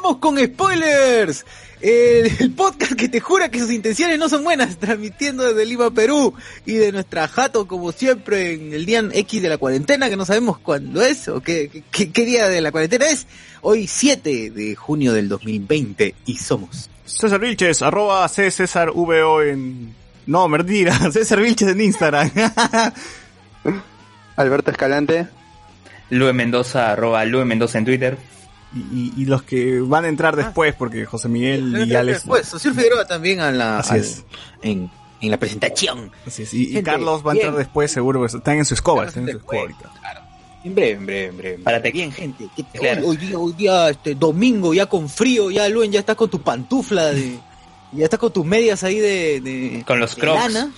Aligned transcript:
Hablemos 0.00 0.18
con 0.18 0.38
Spoilers, 0.38 1.44
el, 1.82 2.32
el 2.40 2.52
podcast 2.52 2.92
que 2.92 3.10
te 3.10 3.20
jura 3.20 3.50
que 3.50 3.58
sus 3.58 3.70
intenciones 3.70 4.18
no 4.18 4.30
son 4.30 4.42
buenas, 4.44 4.78
transmitiendo 4.78 5.44
desde 5.44 5.66
Lima, 5.66 5.90
Perú, 5.90 6.32
y 6.64 6.72
de 6.72 6.90
nuestra 6.90 7.28
jato, 7.28 7.68
como 7.68 7.92
siempre, 7.92 8.54
en 8.54 8.72
el 8.72 8.86
día 8.86 9.04
X 9.12 9.42
de 9.42 9.50
la 9.50 9.58
cuarentena, 9.58 10.08
que 10.08 10.16
no 10.16 10.24
sabemos 10.24 10.58
cuándo 10.58 11.02
es, 11.02 11.28
o 11.28 11.42
qué, 11.42 11.84
qué, 11.90 12.10
qué 12.10 12.24
día 12.24 12.48
de 12.48 12.62
la 12.62 12.72
cuarentena 12.72 13.10
es, 13.10 13.26
hoy 13.60 13.86
7 13.86 14.50
de 14.50 14.74
junio 14.74 15.12
del 15.12 15.28
2020, 15.28 16.14
y 16.24 16.38
somos. 16.38 16.88
César 17.04 17.40
Vilches, 17.40 17.82
arroba 17.82 18.26
C 18.28 18.50
César 18.50 18.92
VO 18.92 19.42
en... 19.42 19.94
No, 20.26 20.48
mentira, 20.48 20.98
César 21.12 21.40
Vilches 21.42 21.68
en 21.68 21.80
Instagram. 21.82 22.30
Alberto 24.36 24.70
Escalante. 24.70 25.28
Lue 26.08 26.32
Mendoza, 26.32 26.90
arroba 26.90 27.22
Lue 27.26 27.44
Mendoza 27.44 27.76
en 27.76 27.84
Twitter. 27.84 28.39
Y, 28.74 28.78
y- 28.78 29.12
y 29.16 29.24
los 29.26 29.42
que 29.42 29.80
van 29.80 30.04
a 30.04 30.08
entrar 30.08 30.36
después, 30.36 30.74
porque 30.74 31.04
José 31.06 31.28
Miguel 31.28 31.86
y 31.88 31.94
Alex... 31.94 32.22
Pues, 32.26 32.46
Socio 32.48 32.72
Figueroa 32.74 33.06
también 33.06 33.40
a 33.40 33.50
la, 33.50 33.78
Así 33.80 33.94
al- 33.94 34.00
es. 34.00 34.24
en, 34.62 34.90
en 35.20 35.30
la 35.30 35.38
presentación. 35.38 36.10
Así 36.26 36.42
es, 36.44 36.54
y, 36.54 36.62
y 36.62 36.66
Gente, 36.66 36.82
Carlos 36.84 37.22
va 37.26 37.32
a 37.32 37.34
entrar 37.34 37.52
bien. 37.52 37.64
después, 37.64 37.90
seguro, 37.90 38.20
pues, 38.20 38.34
están 38.34 38.58
en 38.58 38.64
su 38.64 38.74
escoba, 38.74 39.06
están 39.06 39.24
en 39.24 39.32
su 39.32 39.36
escoba 39.38 39.62
Después, 39.62 39.80
ahorita. 39.82 40.00
claro. 40.00 40.20
En 40.62 40.74
breve, 40.74 40.90
en 40.92 41.06
breve, 41.06 41.24
en 41.28 41.36
breve. 41.38 41.58
Para 41.64 41.80
te- 41.82 41.90
Bien, 41.90 42.12
gente. 42.12 42.46
¿qué 42.54 42.62
te- 42.64 42.78
Claro. 42.78 43.00
hoy, 43.06 43.08
hoy 43.08 43.16
día, 43.16 43.38
hoy 43.38 43.52
día, 43.54 43.88
este, 43.90 44.14
domingo, 44.14 44.74
ya 44.74 44.86
con 44.86 45.08
frío, 45.08 45.50
ya 45.50 45.68
Luen, 45.68 45.90
ya 45.90 46.00
estás 46.00 46.16
con 46.16 46.28
tu 46.30 46.40
pantufla 46.42 47.06
de... 47.06 47.38
Ya 47.92 48.04
estás 48.04 48.20
con 48.20 48.32
tus 48.32 48.44
medias 48.44 48.84
ahí 48.84 48.98
de... 49.00 49.40
de 49.40 49.84
Con 49.86 49.98
los 49.98 50.14
de 50.14 50.20
Crocs. 50.20 50.38
lana, 50.52 50.70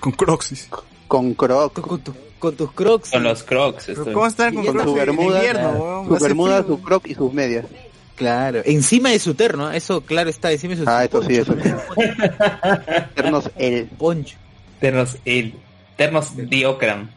Con 0.00 0.12
Croxis. 0.12 0.68
Con 1.06 1.34
Croc. 1.34 1.72
con, 1.74 1.82
con 1.84 2.00
tu- 2.00 2.14
con 2.38 2.54
tus 2.56 2.72
crocs. 2.72 3.10
Con 3.10 3.22
los 3.24 3.42
Crocs. 3.42 3.88
Estoy. 3.88 4.12
¿Cómo 4.12 4.26
están 4.26 4.54
con 4.54 4.64
Con 4.66 4.74
Crocs 4.74 4.88
su 4.90 4.94
bermuda, 4.94 5.36
invierno? 5.38 6.04
Su 6.08 6.22
bermuda, 6.24 6.62
frío. 6.62 6.76
su 6.76 6.82
Croc 6.82 7.06
y 7.08 7.14
sus 7.14 7.32
medias. 7.32 7.66
Claro, 8.14 8.62
encima 8.64 9.10
de 9.10 9.18
su 9.18 9.34
terno, 9.34 9.70
¿eh? 9.70 9.76
eso 9.76 10.00
claro 10.00 10.30
está, 10.30 10.50
encima 10.50 10.74
de 10.74 10.82
su 10.84 10.88
Ah, 10.88 11.04
eso 11.04 11.22
sí, 11.22 11.34
eso 11.36 11.54
sí. 11.62 11.68
Ternos 13.14 13.50
el. 13.56 13.86
poncho. 13.86 14.36
Ternos, 14.80 15.18
el, 15.24 15.54
Ternos 15.96 16.32
Diocram. 16.34 17.10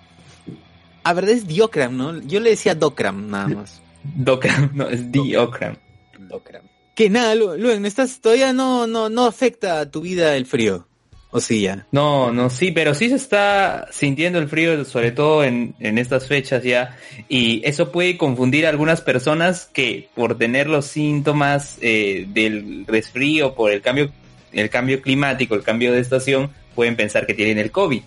A 1.03 1.13
ver, 1.13 1.29
es 1.29 1.47
Diocram, 1.47 1.95
¿no? 1.95 2.19
Yo 2.21 2.39
le 2.41 2.49
decía 2.51 2.75
Docram, 2.75 3.29
nada 3.29 3.47
más. 3.47 3.81
Docram, 4.03 4.71
no, 4.73 4.89
es 4.89 5.09
Diocram. 5.11 5.77
Docram. 6.19 6.63
Que 6.95 7.09
nada, 7.09 7.33
Lu- 7.35 7.55
Luen, 7.57 7.85
estás, 7.85 8.19
todavía 8.19 8.51
no, 8.51 8.85
no, 8.85 9.07
no 9.07 9.25
afecta 9.25 9.79
a 9.79 9.89
tu 9.89 10.01
vida 10.01 10.35
el 10.35 10.45
frío. 10.45 10.85
O 11.31 11.39
sí, 11.39 11.61
ya. 11.61 11.85
No, 11.91 12.31
no, 12.31 12.49
sí, 12.49 12.71
pero 12.71 12.95
sí 12.95 13.09
se 13.09 13.15
está 13.15 13.87
sintiendo 13.91 14.39
el 14.39 14.49
frío, 14.49 14.83
sobre 14.83 15.11
todo 15.11 15.43
en, 15.43 15.75
en 15.79 15.99
estas 15.99 16.27
fechas 16.27 16.63
ya, 16.63 16.97
y 17.27 17.61
eso 17.65 17.91
puede 17.91 18.17
confundir 18.17 18.65
a 18.65 18.69
algunas 18.69 19.01
personas 19.01 19.69
que 19.71 20.09
por 20.15 20.39
tener 20.39 20.67
los 20.67 20.85
síntomas 20.87 21.77
eh, 21.81 22.25
del 22.29 22.85
resfrío, 22.87 23.53
por 23.53 23.71
el 23.71 23.81
cambio, 23.81 24.11
el 24.53 24.71
cambio 24.71 25.01
climático, 25.03 25.53
el 25.53 25.61
cambio 25.61 25.91
de 25.91 25.99
estación, 25.99 26.49
pueden 26.73 26.95
pensar 26.95 27.27
que 27.27 27.35
tienen 27.35 27.59
el 27.59 27.69
COVID, 27.69 28.01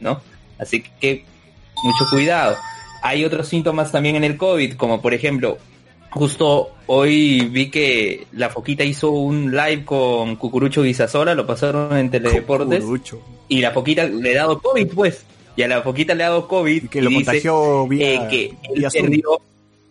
¿no? 0.00 0.20
Así 0.58 0.82
que 1.00 1.24
mucho 1.84 2.06
cuidado. 2.10 2.56
Hay 3.02 3.24
otros 3.24 3.46
síntomas 3.46 3.92
también 3.92 4.16
en 4.16 4.24
el 4.24 4.36
COVID, 4.36 4.74
como 4.74 5.00
por 5.00 5.14
ejemplo, 5.14 5.58
justo 6.14 6.70
hoy 6.86 7.40
vi 7.50 7.70
que 7.70 8.26
la 8.32 8.48
Foquita 8.48 8.84
hizo 8.84 9.10
un 9.10 9.50
live 9.50 9.84
con 9.84 10.36
Cucurucho 10.36 10.82
Guisasola, 10.82 11.34
lo 11.34 11.46
pasaron 11.46 11.96
en 11.96 12.10
Teledeportes. 12.10 12.80
Cucurucho. 12.80 13.20
Y 13.48 13.60
la 13.60 13.72
poquita 13.74 14.04
le 14.04 14.38
ha 14.38 14.42
dado 14.42 14.60
COVID, 14.60 14.94
pues. 14.94 15.24
Y 15.56 15.62
a 15.62 15.68
la 15.68 15.82
poquita 15.82 16.14
le 16.14 16.24
ha 16.24 16.28
dado 16.28 16.48
COVID. 16.48 16.84
Y 16.84 16.88
que 16.88 17.02
lo 17.02 17.10
y 17.10 17.14
dice, 17.18 17.24
contagió 17.24 17.86
vía, 17.88 18.14
eh, 18.14 18.28
que 18.30 18.54
vía 18.74 18.88
perdió... 18.90 19.40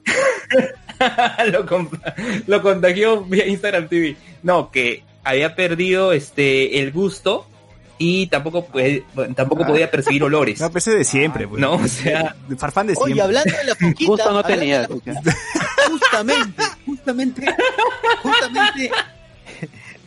lo, 1.51 1.89
lo 2.47 2.61
contagió 2.61 3.22
vía 3.22 3.45
Instagram 3.45 3.88
TV. 3.90 4.16
No, 4.44 4.72
que 4.72 5.03
había 5.23 5.55
perdido 5.55 6.13
este 6.13 6.79
el 6.79 6.91
gusto 6.91 7.47
y 7.98 8.28
tampoco 8.28 8.66
puede, 8.66 9.04
tampoco 9.36 9.66
podía 9.66 9.90
percibir 9.90 10.24
olores. 10.24 10.59
No, 10.59 10.72
pues 10.72 10.88
es 10.88 10.96
de 10.96 11.04
siempre, 11.04 11.48
pues. 11.48 11.62
No, 11.62 11.74
o 11.76 11.88
sea- 11.88 12.36
De 12.48 12.56
Farfán 12.56 12.88
de 12.88 12.94
Oye, 12.94 13.14
siempre. 13.14 13.22
hablando 13.24 13.56
de 13.58 13.64
la 13.64 13.76
foquita. 13.76 14.09
Gusto 14.12 14.31
no 14.31 14.44
tenía. 14.44 14.88
Justamente, 15.90 16.64
justamente, 16.86 17.56
justamente, 18.22 18.92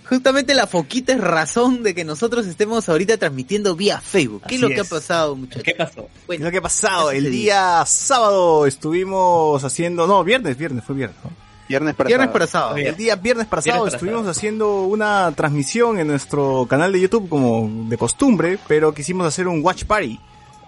justamente 0.09 0.55
la 0.55 0.67
foquita 0.67 1.13
es 1.13 1.21
razón 1.21 1.83
de 1.83 1.95
que 1.95 2.05
nosotros 2.05 2.47
estemos 2.47 2.89
ahorita 2.89 3.17
transmitiendo 3.19 3.75
vía 3.77 4.01
Facebook. 4.01 4.43
¿Qué 4.49 4.55
es 4.57 4.61
lo 4.61 4.69
que 4.69 4.75
es. 4.75 4.81
ha 4.81 4.85
pasado, 4.97 5.37
muchachos? 5.37 5.63
¿Qué 5.63 5.75
pasó? 5.75 6.01
Es 6.21 6.27
Bueno, 6.27 6.45
lo 6.47 6.51
que 6.51 6.59
ha 6.59 6.63
pasado. 6.63 7.11
¿qué 7.11 7.19
El 7.19 7.31
día 7.31 7.85
sábado 7.87 8.67
estuvimos 8.67 9.63
haciendo... 9.65 10.07
No, 10.07 10.23
viernes, 10.25 10.57
viernes, 10.57 10.85
fue 10.85 10.95
viernes. 10.97 11.19
¿no? 11.25 11.31
Viernes 11.69 11.95
para 11.95 12.09
viernes 12.09 12.27
sábado. 12.27 12.33
para 12.33 12.47
sábado. 12.47 12.77
El 12.77 12.97
día 12.97 13.17
viernes 13.17 13.47
pasado 13.47 13.77
Viernes 13.77 13.95
estuvimos 13.95 14.21
pasado. 14.21 14.31
haciendo 14.33 14.83
una 14.83 15.33
transmisión 15.33 15.99
en 15.99 16.07
nuestro 16.07 16.67
canal 16.69 16.93
de 16.93 17.01
YouTube 17.01 17.29
como 17.29 17.89
de 17.89 17.97
costumbre, 17.99 18.59
pero 18.69 18.95
quisimos 18.95 19.27
hacer 19.27 19.49
un 19.49 19.65
watch 19.65 19.85
party. 19.85 20.21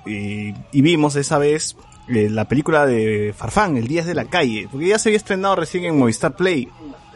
Y, 0.06 0.54
y 0.72 0.82
vimos 0.82 1.16
esa 1.16 1.38
vez 1.38 1.76
eh, 2.08 2.30
la 2.30 2.46
película 2.46 2.86
de 2.86 3.34
Farfán, 3.36 3.76
El 3.76 3.86
Días 3.86 4.06
de 4.06 4.14
la 4.14 4.24
Calle, 4.24 4.66
porque 4.70 4.88
ya 4.88 4.98
se 4.98 5.10
había 5.10 5.18
estrenado 5.18 5.56
recién 5.56 5.84
en 5.84 5.98
Movistar 5.98 6.34
Play. 6.34 6.68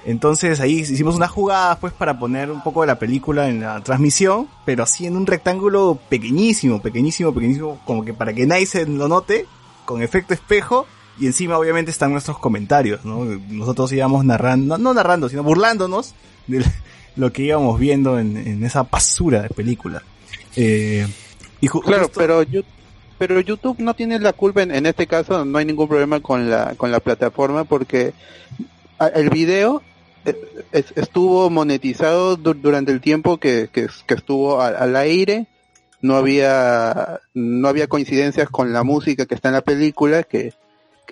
Entonces 0.05 0.61
ahí 0.61 0.81
hicimos 0.81 1.15
unas 1.15 1.31
jugadas 1.31 1.79
pues 1.81 1.93
para 1.93 2.19
poner 2.19 2.51
un 2.51 2.63
poco 2.63 2.83
de 2.83 2.89
la 2.89 2.99
película 2.99 3.49
en 3.49 3.61
la 3.61 3.81
transmisión, 3.83 4.49
pero 4.65 4.83
así 4.83 5.07
en 5.07 5.17
un 5.17 5.27
rectángulo 5.27 5.99
pequeñísimo, 6.09 6.83
pequeñísimo, 6.83 7.33
pequeñísimo, 7.33 7.81
como 7.87 8.05
que 8.05 8.13
para 8.13 8.35
que 8.35 8.45
nadie 8.47 8.67
se 8.67 8.85
lo 8.85 9.09
note, 9.09 9.47
con 9.85 10.03
efecto 10.03 10.35
espejo, 10.35 10.87
y 11.19 11.27
encima 11.27 11.59
obviamente 11.59 11.91
están 11.91 12.13
nuestros 12.13 12.39
comentarios, 12.39 13.05
¿no? 13.05 13.25
Nosotros 13.25 13.93
íbamos 13.93 14.25
narrando, 14.25 14.79
no, 14.79 14.83
no 14.83 14.95
narrando, 14.95 15.29
sino 15.29 15.43
burlándonos 15.43 16.15
de 16.47 16.65
lo 17.17 17.33
que 17.33 17.43
íbamos 17.43 17.79
viendo 17.79 18.19
en, 18.19 18.37
en 18.37 18.65
esa 18.65 18.85
basura 18.85 19.43
de 19.43 19.49
película. 19.51 20.03
Eh, 20.57 21.07
y 21.61 21.69
Claro, 21.69 22.11
pero 22.15 22.43
yo 22.43 22.63
pero 23.19 23.39
YouTube 23.41 23.79
no 23.79 23.95
tiene 23.95 24.19
la 24.19 24.33
culpa 24.33 24.63
en, 24.63 24.73
en 24.73 24.85
este 24.87 25.07
caso, 25.07 25.45
no 25.45 25.59
hay 25.59 25.65
ningún 25.65 25.87
problema 25.89 26.21
con 26.21 26.51
la 26.51 26.75
con 26.77 26.91
la 26.91 26.99
plataforma 27.01 27.65
porque 27.65 28.15
el 29.15 29.31
video 29.31 29.81
eh, 30.25 30.35
es- 30.73 30.93
estuvo 30.97 31.49
monetizado 31.51 32.37
du- 32.37 32.55
durante 32.55 32.91
el 32.91 33.01
tiempo 33.01 33.37
que, 33.39 33.69
que, 33.73 33.87
que 34.07 34.15
estuvo 34.15 34.61
al, 34.61 34.75
al 34.77 34.97
aire, 34.97 35.47
no 36.01 36.17
había 36.17 37.21
no 37.35 37.69
había 37.69 37.87
coincidencias 37.87 38.49
con 38.49 38.73
la 38.73 38.83
música 38.83 39.27
que 39.27 39.35
está 39.37 39.49
en 39.51 39.55
la 39.55 39.63
película 39.63 40.25
que 40.25 40.53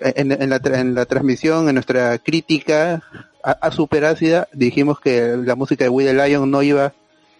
en, 0.01 0.31
en 0.31 0.49
la, 0.49 0.61
en 0.63 0.95
la 0.95 1.05
transmisión, 1.05 1.67
en 1.67 1.75
nuestra 1.75 2.17
crítica 2.17 3.03
a, 3.43 3.51
a 3.51 3.71
Super 3.71 4.05
Ácida, 4.05 4.47
dijimos 4.53 4.99
que 4.99 5.37
la 5.37 5.55
música 5.55 5.85
de 5.85 5.91
the 5.91 6.13
Lion 6.13 6.49
no 6.49 6.61
iba 6.63 6.93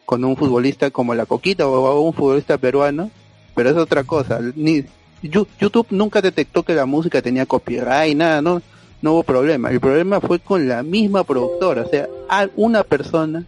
con 0.05 0.23
un 0.25 0.35
futbolista 0.35 0.91
como 0.91 1.15
la 1.15 1.25
Coquita 1.25 1.67
o 1.67 2.01
un 2.01 2.13
futbolista 2.13 2.57
peruano, 2.57 3.09
pero 3.55 3.69
es 3.69 3.77
otra 3.77 4.03
cosa. 4.03 4.39
Ni, 4.55 4.85
YouTube 5.21 5.87
nunca 5.91 6.21
detectó 6.21 6.63
que 6.63 6.73
la 6.73 6.85
música 6.85 7.21
tenía 7.21 7.45
copyright, 7.45 8.17
nada, 8.17 8.41
no, 8.41 8.61
no 9.01 9.13
hubo 9.13 9.23
problema. 9.23 9.69
El 9.69 9.79
problema 9.79 10.19
fue 10.19 10.39
con 10.39 10.67
la 10.67 10.83
misma 10.83 11.23
productora, 11.23 11.83
o 11.83 11.89
sea, 11.89 12.07
una 12.55 12.83
persona 12.83 13.45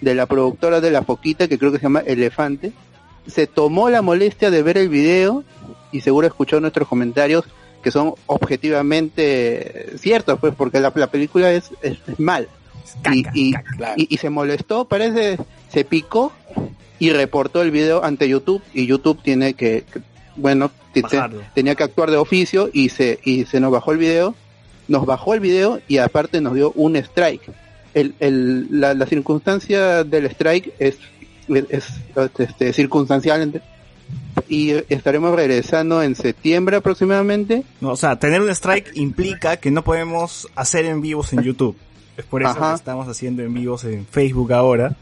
de 0.00 0.14
la 0.14 0.26
productora 0.26 0.80
de 0.80 0.90
la 0.90 1.02
Foquita, 1.02 1.46
que 1.46 1.58
creo 1.58 1.70
que 1.70 1.78
se 1.78 1.84
llama 1.84 2.00
Elefante, 2.00 2.72
se 3.26 3.46
tomó 3.46 3.88
la 3.88 4.02
molestia 4.02 4.50
de 4.50 4.62
ver 4.62 4.78
el 4.78 4.88
video 4.88 5.44
y 5.92 6.00
seguro 6.00 6.26
escuchó 6.26 6.60
nuestros 6.60 6.88
comentarios 6.88 7.44
que 7.82 7.90
son 7.90 8.14
objetivamente 8.26 9.96
ciertos, 9.98 10.38
pues 10.40 10.54
porque 10.54 10.80
la, 10.80 10.92
la 10.94 11.06
película 11.08 11.52
es, 11.52 11.70
es, 11.82 11.98
es 12.06 12.20
mal. 12.20 12.48
y, 13.12 13.24
y, 13.34 13.54
y- 13.96 14.06
y 14.14 14.16
se 14.18 14.30
molestó, 14.30 14.84
parece, 14.84 15.38
se 15.72 15.84
picó 15.84 16.32
y 16.98 17.10
reportó 17.10 17.62
el 17.62 17.70
video 17.70 18.04
ante 18.04 18.28
YouTube 18.28 18.62
y 18.74 18.86
YouTube 18.86 19.20
tiene 19.22 19.54
que, 19.54 19.84
que- 19.92 20.00
bueno, 20.36 20.70
te- 20.92 21.00
tenía 21.54 21.74
que 21.74 21.82
actuar 21.84 22.10
de 22.10 22.16
oficio 22.18 22.70
y 22.72 22.88
se, 22.90 23.18
y 23.24 23.44
se 23.46 23.60
nos 23.60 23.72
bajó 23.72 23.92
el 23.92 23.98
video, 23.98 24.34
nos 24.88 25.06
bajó 25.06 25.34
el 25.34 25.40
video 25.40 25.80
y 25.88 25.98
aparte 25.98 26.40
nos 26.40 26.54
dio 26.54 26.72
un 26.76 26.96
strike. 26.96 27.42
El, 27.94 28.14
el, 28.20 28.80
la, 28.80 28.94
la 28.94 29.06
circunstancia 29.06 30.04
del 30.04 30.26
strike 30.26 30.72
es, 30.78 30.96
es, 31.48 31.84
este, 32.38 32.72
circunstancial 32.72 33.62
y 34.48 34.70
estaremos 34.88 35.34
regresando 35.34 36.02
en 36.02 36.14
septiembre 36.14 36.76
aproximadamente. 36.76 37.64
No, 37.80 37.90
o 37.90 37.96
sea, 37.96 38.18
tener 38.18 38.40
un 38.40 38.50
strike 38.50 38.90
implica 38.96 39.56
que 39.56 39.70
no 39.70 39.82
podemos 39.82 40.48
hacer 40.54 40.84
en 40.84 41.00
vivos 41.00 41.32
en 41.32 41.42
YouTube. 41.42 41.76
Es 42.16 42.26
por 42.26 42.42
eso 42.42 42.50
Ajá. 42.50 42.70
que 42.70 42.74
estamos 42.76 43.08
haciendo 43.08 43.42
en 43.42 43.54
vivos 43.54 43.84
en 43.84 44.06
Facebook 44.06 44.52
ahora. 44.52 44.96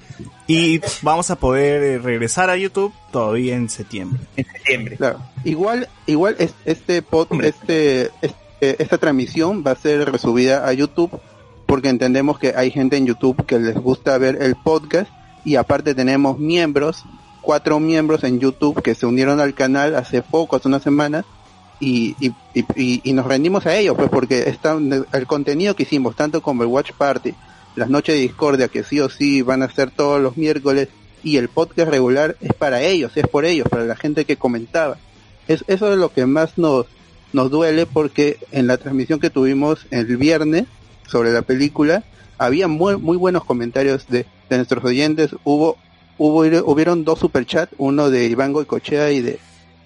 Y 0.47 0.81
vamos 1.03 1.31
a 1.31 1.37
poder 1.37 1.83
eh, 1.83 1.99
regresar 1.99 2.49
a 2.51 2.57
YouTube 2.57 2.93
todavía 3.12 3.57
en 3.57 3.69
septiembre. 3.69 4.21
En 4.37 4.45
septiembre. 4.47 4.97
Claro. 4.97 5.19
Igual, 5.45 5.89
igual 6.07 6.37
es- 6.39 6.55
este 6.65 7.03
pod, 7.03 7.27
este, 7.43 8.11
este- 8.23 8.83
esta 8.83 8.99
transmisión 8.99 9.65
va 9.67 9.73
a 9.73 9.77
ser 9.77 10.11
resubida 10.11 10.69
a 10.69 10.73
YouTube 10.73 11.11
porque 11.67 11.89
entendemos 11.89 12.39
que 12.39 12.53
hay 12.57 12.71
gente 12.71 12.97
en 12.97 13.07
YouTube 13.07 13.45
que 13.45 13.59
les 13.59 13.75
gusta 13.75 14.17
ver 14.19 14.41
el 14.41 14.55
podcast 14.55 15.11
y 15.45 15.57
aparte 15.57 15.95
tenemos 15.97 16.39
miembros, 16.39 17.05
cuatro 17.41 17.81
miembros 17.81 18.25
en 18.25 18.39
YouTube 18.41 18.83
que 18.83 18.95
se 18.95 19.07
unieron 19.07 19.41
al 19.41 19.55
canal 19.55 19.95
hace 19.97 20.23
poco, 20.23 20.57
hace 20.57 20.69
una 20.69 20.81
semana 20.81 21.25
y, 21.81 22.15
y, 22.21 22.35
y, 22.55 23.01
y- 23.05 23.13
nos 23.13 23.27
rendimos 23.27 23.67
a 23.67 23.77
ellos 23.77 23.97
pues 23.97 24.11
porque 24.11 24.49
está, 24.49 24.77
el 25.13 25.27
contenido 25.27 25.75
que 25.75 25.85
hicimos 25.85 26.15
tanto 26.17 26.43
como 26.43 26.63
el 26.63 26.69
Watch 26.69 26.93
Party, 26.93 27.35
las 27.77 27.89
noches 27.89 28.15
de 28.17 28.21
discordia 28.21 28.69
que 28.69 28.85
sí 28.85 29.01
o 29.01 29.09
sí 29.09 29.43
van 29.43 29.63
a 29.63 29.71
ser 29.71 29.91
todos 29.91 30.21
los 30.21 30.37
miércoles 30.37 30.89
y 31.23 31.37
el 31.37 31.49
podcast 31.49 31.91
regular 31.91 32.37
es 32.41 32.53
para 32.53 32.83
ellos, 32.83 33.13
es 33.17 33.27
por 33.27 33.45
ellos, 33.45 33.69
para 33.69 33.85
la 33.85 33.97
gente 33.97 34.25
que 34.25 34.37
comentaba. 34.37 34.97
Es, 35.49 35.65
eso 35.69 35.93
es 35.93 35.99
lo 35.99 36.13
que 36.13 36.27
más 36.27 36.59
nos, 36.59 36.87
nos 37.33 37.51
duele 37.51 37.87
porque 37.87 38.39
en 38.53 38.67
la 38.67 38.77
transmisión 38.77 39.21
que 39.21 39.31
tuvimos 39.31 39.87
el 39.91 40.17
viernes 40.17 40.65
sobre 41.07 41.33
la 41.33 41.43
película 41.43 42.05
había 42.39 42.69
muy, 42.69 42.97
muy 42.97 43.17
buenos 43.17 43.45
comentarios 43.45 44.07
de, 44.09 44.25
de 44.49 44.57
nuestros 44.57 44.83
oyentes. 44.85 45.31
Hubo, 45.45 45.77
hubo, 46.21 46.41
hubieron 46.71 47.03
dos 47.05 47.19
superchats, 47.19 47.73
uno 47.79 48.11
de 48.11 48.27
Iván 48.27 48.53
Goicochea 48.53 49.11
y 49.11 49.23
de, 49.23 49.39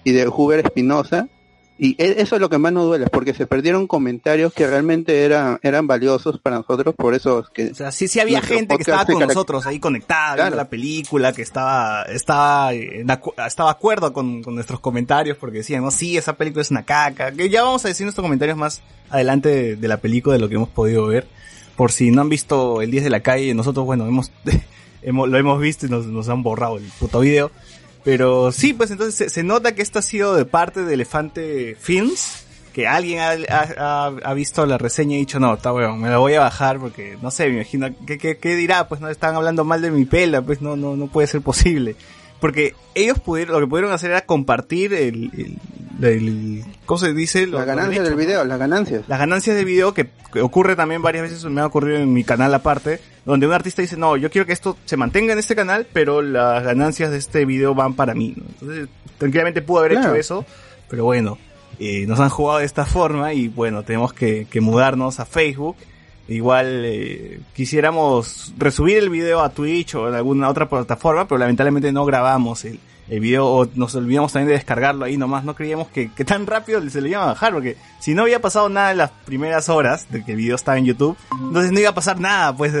y 0.03 0.11
de 0.11 0.27
Huber 0.27 0.59
Espinosa. 0.59 1.29
Y 1.77 2.01
e- 2.01 2.21
eso 2.21 2.35
es 2.35 2.41
lo 2.41 2.49
que 2.49 2.57
más 2.57 2.71
nos 2.73 2.85
duele, 2.85 3.07
porque 3.07 3.33
se 3.33 3.47
perdieron 3.47 3.87
comentarios 3.87 4.53
que 4.53 4.67
realmente 4.67 5.23
eran, 5.23 5.59
eran 5.61 5.87
valiosos 5.87 6.39
para 6.39 6.57
nosotros, 6.57 6.93
por 6.95 7.13
eso 7.13 7.39
es 7.39 7.49
que 7.49 7.71
O 7.71 7.75
sea, 7.75 7.91
sí, 7.91 8.07
sí 8.07 8.19
había 8.19 8.41
gente 8.41 8.75
que 8.75 8.81
estaba 8.81 9.05
con 9.05 9.19
nosotros 9.19 9.65
ahí 9.65 9.79
conectada, 9.79 10.35
viendo 10.35 10.55
la 10.55 10.69
película, 10.69 11.31
que 11.33 11.41
estaba, 11.41 12.03
estaba, 12.03 12.73
estaba 12.73 13.69
de 13.69 13.75
acuerdo 13.77 14.13
con, 14.13 14.41
con 14.43 14.55
nuestros 14.55 14.79
comentarios 14.81 15.37
porque 15.37 15.59
decían, 15.59 15.83
no, 15.83 15.91
sí, 15.91 16.17
esa 16.17 16.33
película 16.33 16.61
es 16.61 16.71
una 16.71 16.83
caca. 16.83 17.31
Que 17.31 17.49
ya 17.49 17.63
vamos 17.63 17.83
a 17.85 17.89
decir 17.89 18.05
nuestros 18.05 18.23
comentarios 18.23 18.57
más 18.57 18.81
adelante 19.09 19.49
de, 19.49 19.75
de 19.75 19.87
la 19.87 19.97
película, 19.97 20.35
de 20.35 20.39
lo 20.39 20.49
que 20.49 20.55
hemos 20.55 20.69
podido 20.69 21.07
ver. 21.07 21.27
Por 21.75 21.91
si 21.91 22.11
no 22.11 22.21
han 22.21 22.29
visto 22.29 22.81
el 22.81 22.91
10 22.91 23.03
de 23.05 23.09
la 23.09 23.19
calle, 23.19 23.53
nosotros, 23.53 23.85
bueno, 23.85 24.05
hemos, 24.05 24.31
hemos 25.05 25.29
lo 25.29 25.37
hemos 25.37 25.61
visto 25.61 25.85
y 25.85 25.89
nos, 25.89 26.05
nos 26.07 26.27
han 26.29 26.43
borrado 26.43 26.77
el 26.77 26.83
puto 26.99 27.19
video. 27.21 27.51
Pero 28.03 28.51
sí, 28.51 28.73
pues 28.73 28.91
entonces 28.91 29.15
se, 29.15 29.29
se 29.29 29.43
nota 29.43 29.73
que 29.73 29.81
esto 29.81 29.99
ha 29.99 30.03
sido 30.03 30.35
de 30.35 30.45
parte 30.45 30.83
de 30.83 30.93
Elefante 30.93 31.75
Films, 31.79 32.45
que 32.71 32.87
alguien 32.87 33.19
ha, 33.19 33.31
ha- 33.79 34.11
ha- 34.23 34.33
visto 34.35 34.63
la 34.67 34.77
reseña 34.77 35.15
y 35.15 35.19
dicho, 35.21 35.39
no, 35.39 35.53
está 35.55 35.71
bueno, 35.71 35.95
me 35.95 36.09
la 36.09 36.17
voy 36.19 36.33
a 36.35 36.41
bajar 36.41 36.77
porque, 36.79 37.17
no 37.23 37.31
sé, 37.31 37.47
me 37.47 37.55
imagino, 37.55 37.87
¿qué, 38.05 38.17
qué, 38.19 38.37
qué 38.37 38.55
dirá? 38.55 38.87
Pues 38.87 39.01
no 39.01 39.09
están 39.09 39.33
hablando 39.35 39.63
mal 39.63 39.81
de 39.81 39.89
mi 39.91 40.05
pela, 40.05 40.41
pues 40.43 40.61
no, 40.61 40.75
no, 40.75 40.95
no 40.95 41.07
puede 41.07 41.27
ser 41.27 41.41
posible. 41.41 41.95
Porque 42.39 42.75
ellos 42.93 43.17
pudieron, 43.19 43.55
lo 43.55 43.61
que 43.61 43.67
pudieron 43.69 43.91
hacer 43.91 44.11
era 44.11 44.21
compartir 44.25 44.93
el, 44.93 45.31
el, 45.33 46.03
el- 46.03 46.65
¿cómo 46.85 46.99
se 46.99 47.11
dice? 47.13 47.47
Los- 47.47 47.61
la 47.61 47.65
ganancia 47.65 48.03
del 48.03 48.13
video, 48.15 48.43
las 48.45 48.59
ganancias. 48.59 49.03
Las 49.07 49.17
ganancias 49.17 49.55
de 49.55 49.63
video 49.63 49.95
que, 49.95 50.09
que 50.31 50.41
ocurre 50.41 50.75
también 50.75 51.01
varias 51.01 51.23
veces, 51.23 51.43
me 51.45 51.61
ha 51.61 51.65
ocurrido 51.65 51.97
en 51.97 52.13
mi 52.13 52.23
canal 52.23 52.53
aparte, 52.53 52.99
donde 53.25 53.47
un 53.47 53.53
artista 53.53 53.81
dice, 53.81 53.97
no, 53.97 54.15
yo 54.17 54.29
quiero 54.29 54.45
que 54.45 54.53
esto 54.53 54.77
se 54.85 54.97
mantenga 54.97 55.33
en 55.33 55.39
este 55.39 55.55
canal, 55.55 55.87
pero 55.91 56.21
las 56.21 56.63
ganancias 56.63 57.11
de 57.11 57.17
este 57.17 57.45
video 57.45 57.73
van 57.75 57.93
para 57.95 58.13
mí. 58.13 58.33
¿no? 58.37 58.43
Entonces, 58.59 58.87
tranquilamente 59.17 59.61
pudo 59.61 59.79
haber 59.79 59.93
Claro. 59.93 60.09
hecho 60.09 60.15
eso, 60.15 60.45
pero 60.89 61.03
bueno, 61.05 61.37
eh, 61.79 62.05
nos 62.07 62.19
han 62.19 62.29
jugado 62.29 62.59
de 62.59 62.65
esta 62.65 62.85
forma 62.85 63.33
y 63.33 63.47
bueno, 63.47 63.83
tenemos 63.83 64.13
que, 64.13 64.45
que 64.49 64.61
mudarnos 64.61 65.19
a 65.19 65.25
Facebook. 65.25 65.75
Igual 66.27 66.83
eh, 66.85 67.39
quisiéramos 67.53 68.53
resubir 68.57 68.97
el 68.97 69.09
video 69.09 69.41
a 69.41 69.49
Twitch 69.49 69.95
o 69.95 70.07
en 70.07 70.15
alguna 70.15 70.49
otra 70.49 70.67
plataforma, 70.69 71.27
pero 71.27 71.37
lamentablemente 71.37 71.91
no 71.91 72.03
grabamos 72.05 72.65
el, 72.65 72.79
el 73.09 73.19
video 73.19 73.45
o 73.45 73.67
nos 73.75 73.93
olvidamos 73.93 74.33
también 74.33 74.47
de 74.47 74.53
descargarlo 74.55 75.05
ahí 75.05 75.17
nomás. 75.17 75.43
No 75.43 75.53
creíamos 75.53 75.87
que, 75.89 76.11
que 76.11 76.25
tan 76.25 76.47
rápido 76.47 76.81
se 76.89 76.99
lo 77.01 77.07
iban 77.07 77.21
a 77.23 77.25
bajar, 77.27 77.53
porque 77.53 77.77
si 77.99 78.15
no 78.15 78.23
había 78.23 78.39
pasado 78.41 78.69
nada 78.69 78.91
en 78.91 78.97
las 78.97 79.11
primeras 79.11 79.69
horas 79.69 80.07
de 80.11 80.23
que 80.25 80.31
el 80.31 80.37
video 80.37 80.55
estaba 80.55 80.77
en 80.79 80.85
YouTube, 80.85 81.15
entonces 81.39 81.71
no 81.71 81.79
iba 81.79 81.89
a 81.89 81.95
pasar 81.95 82.19
nada, 82.19 82.55
pues 82.55 82.73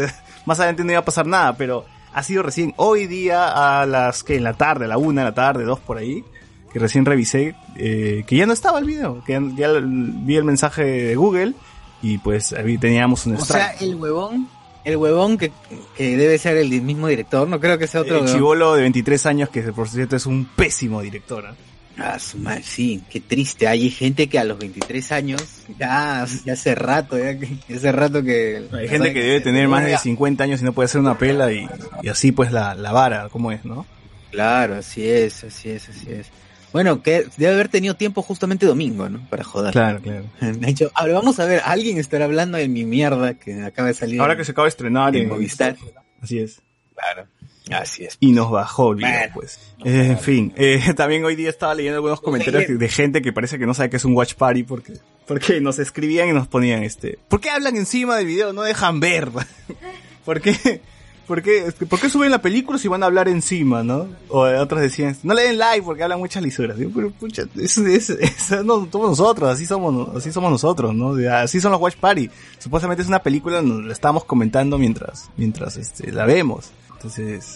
más 0.45 0.59
adelante 0.59 0.83
no 0.83 0.91
iba 0.91 0.99
a 0.99 1.05
pasar 1.05 1.27
nada, 1.27 1.55
pero 1.57 1.85
ha 2.13 2.23
sido 2.23 2.43
recién 2.43 2.73
hoy 2.77 3.07
día 3.07 3.81
a 3.81 3.85
las 3.85 4.23
que 4.23 4.35
en 4.35 4.43
la 4.43 4.53
tarde, 4.53 4.85
a 4.85 4.87
la 4.87 4.97
una 4.97 5.21
de 5.21 5.29
la 5.29 5.35
tarde, 5.35 5.63
dos 5.63 5.79
por 5.79 5.97
ahí, 5.97 6.23
que 6.71 6.79
recién 6.79 7.05
revisé, 7.05 7.55
eh, 7.75 8.23
que 8.27 8.35
ya 8.37 8.45
no 8.45 8.53
estaba 8.53 8.79
el 8.79 8.85
video, 8.85 9.23
que 9.25 9.33
ya, 9.33 9.41
ya 9.55 9.79
vi 9.81 10.35
el 10.35 10.43
mensaje 10.43 10.83
de 10.83 11.15
Google 11.15 11.53
y 12.01 12.17
pues 12.17 12.53
ahí 12.53 12.77
teníamos 12.77 13.25
un 13.25 13.35
O 13.35 13.45
sea, 13.45 13.71
el 13.79 13.95
huevón, 13.95 14.47
el 14.83 14.97
huevón 14.97 15.37
que, 15.37 15.51
que 15.97 16.15
debe 16.17 16.37
ser 16.37 16.57
el 16.57 16.69
mismo 16.81 17.07
director, 17.07 17.47
no 17.47 17.59
creo 17.59 17.77
que 17.77 17.87
sea 17.87 18.01
otro 18.01 18.19
el 18.19 18.27
chivolo 18.27 18.75
de 18.75 18.81
23 18.81 19.25
años, 19.25 19.49
que 19.49 19.61
por 19.73 19.89
cierto 19.89 20.15
es 20.15 20.25
un 20.25 20.45
pésimo 20.45 21.01
director. 21.01 21.45
¿ah? 21.47 21.55
Ah, 21.97 22.19
su 22.19 22.37
madre, 22.37 22.63
sí, 22.63 23.01
qué 23.09 23.21
triste. 23.21 23.67
Hay 23.67 23.89
gente 23.89 24.27
que 24.27 24.37
a 24.37 24.43
los 24.43 24.57
23 24.59 25.11
años, 25.13 25.41
ya, 25.79 26.25
ya 26.43 26.53
hace 26.53 26.75
rato, 26.75 27.17
ya 27.17 27.37
que, 27.39 27.57
hace 27.73 27.91
rato 27.91 28.21
que... 28.21 28.67
Hay 28.73 28.87
gente 28.89 29.13
que 29.13 29.23
debe 29.23 29.41
tener 29.41 29.67
más 29.67 29.85
de 29.85 29.97
50 29.97 30.43
años 30.43 30.61
y 30.61 30.65
no 30.65 30.73
puede 30.73 30.85
hacer 30.85 30.99
una 30.99 31.17
pela 31.17 31.51
y, 31.53 31.67
y 32.01 32.09
así 32.09 32.31
pues 32.31 32.51
la, 32.51 32.75
la 32.75 32.91
vara, 32.91 33.29
¿cómo 33.29 33.51
es, 33.51 33.63
no? 33.63 33.85
Claro, 34.31 34.75
así 34.75 35.07
es, 35.07 35.45
así 35.45 35.69
es, 35.69 35.87
así 35.87 36.11
es. 36.11 36.27
Bueno, 36.73 37.01
que 37.01 37.25
debe 37.37 37.53
haber 37.53 37.69
tenido 37.69 37.95
tiempo 37.95 38.21
justamente 38.21 38.65
domingo, 38.65 39.07
¿no? 39.07 39.25
Para 39.29 39.45
joder. 39.45 39.71
Claro, 39.71 40.01
claro. 40.01 40.25
De 40.41 40.69
hecho, 40.69 40.91
ahora 40.93 41.13
vamos 41.13 41.39
a 41.39 41.45
ver, 41.45 41.61
alguien 41.63 41.97
estará 41.97 42.25
hablando 42.25 42.57
de 42.57 42.67
mi 42.67 42.83
mierda 42.83 43.35
que 43.35 43.63
acaba 43.63 43.87
de 43.87 43.93
salir 43.93 44.19
Ahora 44.19 44.35
que 44.35 44.43
se 44.43 44.51
acaba 44.51 44.65
de 44.65 44.69
estrenar 44.69 45.15
en 45.15 45.23
en 45.23 45.29
Movistar. 45.29 45.77
Así 46.21 46.39
es. 46.39 46.61
Claro, 46.93 47.29
así 47.71 48.03
es. 48.05 48.17
Y 48.19 48.31
nos 48.31 48.51
bajó 48.51 48.91
el 48.91 48.97
video, 48.97 49.29
pues. 49.33 49.59
Eh, 49.83 50.07
en 50.11 50.19
fin, 50.19 50.53
eh, 50.55 50.81
también 50.95 51.23
hoy 51.25 51.35
día 51.35 51.49
estaba 51.49 51.73
leyendo 51.75 51.97
algunos 51.97 52.21
comentarios 52.21 52.79
de 52.79 52.89
gente 52.89 53.21
que 53.21 53.33
parece 53.33 53.57
que 53.59 53.65
no 53.65 53.73
sabe 53.73 53.89
que 53.89 53.97
es 53.97 54.05
un 54.05 54.13
watch 54.15 54.33
party 54.35 54.63
porque, 54.63 54.93
porque 55.27 55.59
nos 55.61 55.79
escribían 55.79 56.29
y 56.29 56.33
nos 56.33 56.47
ponían 56.47 56.83
este, 56.83 57.19
¿por 57.27 57.39
qué 57.39 57.49
hablan 57.49 57.75
encima 57.75 58.15
del 58.17 58.27
video? 58.27 58.53
No 58.53 58.61
dejan 58.63 58.99
ver. 58.99 59.29
¿Por 60.25 60.41
qué? 60.41 60.81
¿Por 61.27 61.41
qué, 61.41 61.71
¿Por 61.89 61.99
qué 61.99 62.07
suben 62.07 62.29
la 62.29 62.39
película 62.39 62.77
si 62.77 62.87
van 62.87 63.01
a 63.01 63.07
hablar 63.07 63.27
encima, 63.27 63.81
no? 63.81 64.07
O 64.29 64.41
otros 64.41 64.79
decían, 64.79 65.17
no 65.23 65.33
le 65.33 65.41
den 65.41 65.57
like 65.57 65.81
porque 65.83 66.03
hablan 66.03 66.19
muchas 66.19 66.43
lisuras. 66.43 66.77
Digo, 66.77 66.91
pero 66.93 67.09
pucha, 67.09 67.45
eso, 67.59 67.83
es- 67.87 68.11
eso 68.11 68.63
no 68.63 68.87
somos 68.91 69.09
nosotros, 69.09 69.49
así 69.49 69.65
somos, 69.65 70.15
así 70.15 70.31
somos 70.31 70.51
nosotros, 70.51 70.93
¿no? 70.93 71.15
Así 71.33 71.59
son 71.59 71.71
los 71.71 71.81
watch 71.81 71.95
party. 71.95 72.29
Supuestamente 72.59 73.01
es 73.01 73.07
una 73.07 73.23
película, 73.23 73.63
nos 73.63 73.83
la 73.85 73.93
estamos 73.93 74.23
comentando 74.25 74.77
mientras, 74.77 75.31
mientras 75.35 75.77
este, 75.77 76.11
la 76.11 76.25
vemos. 76.25 76.71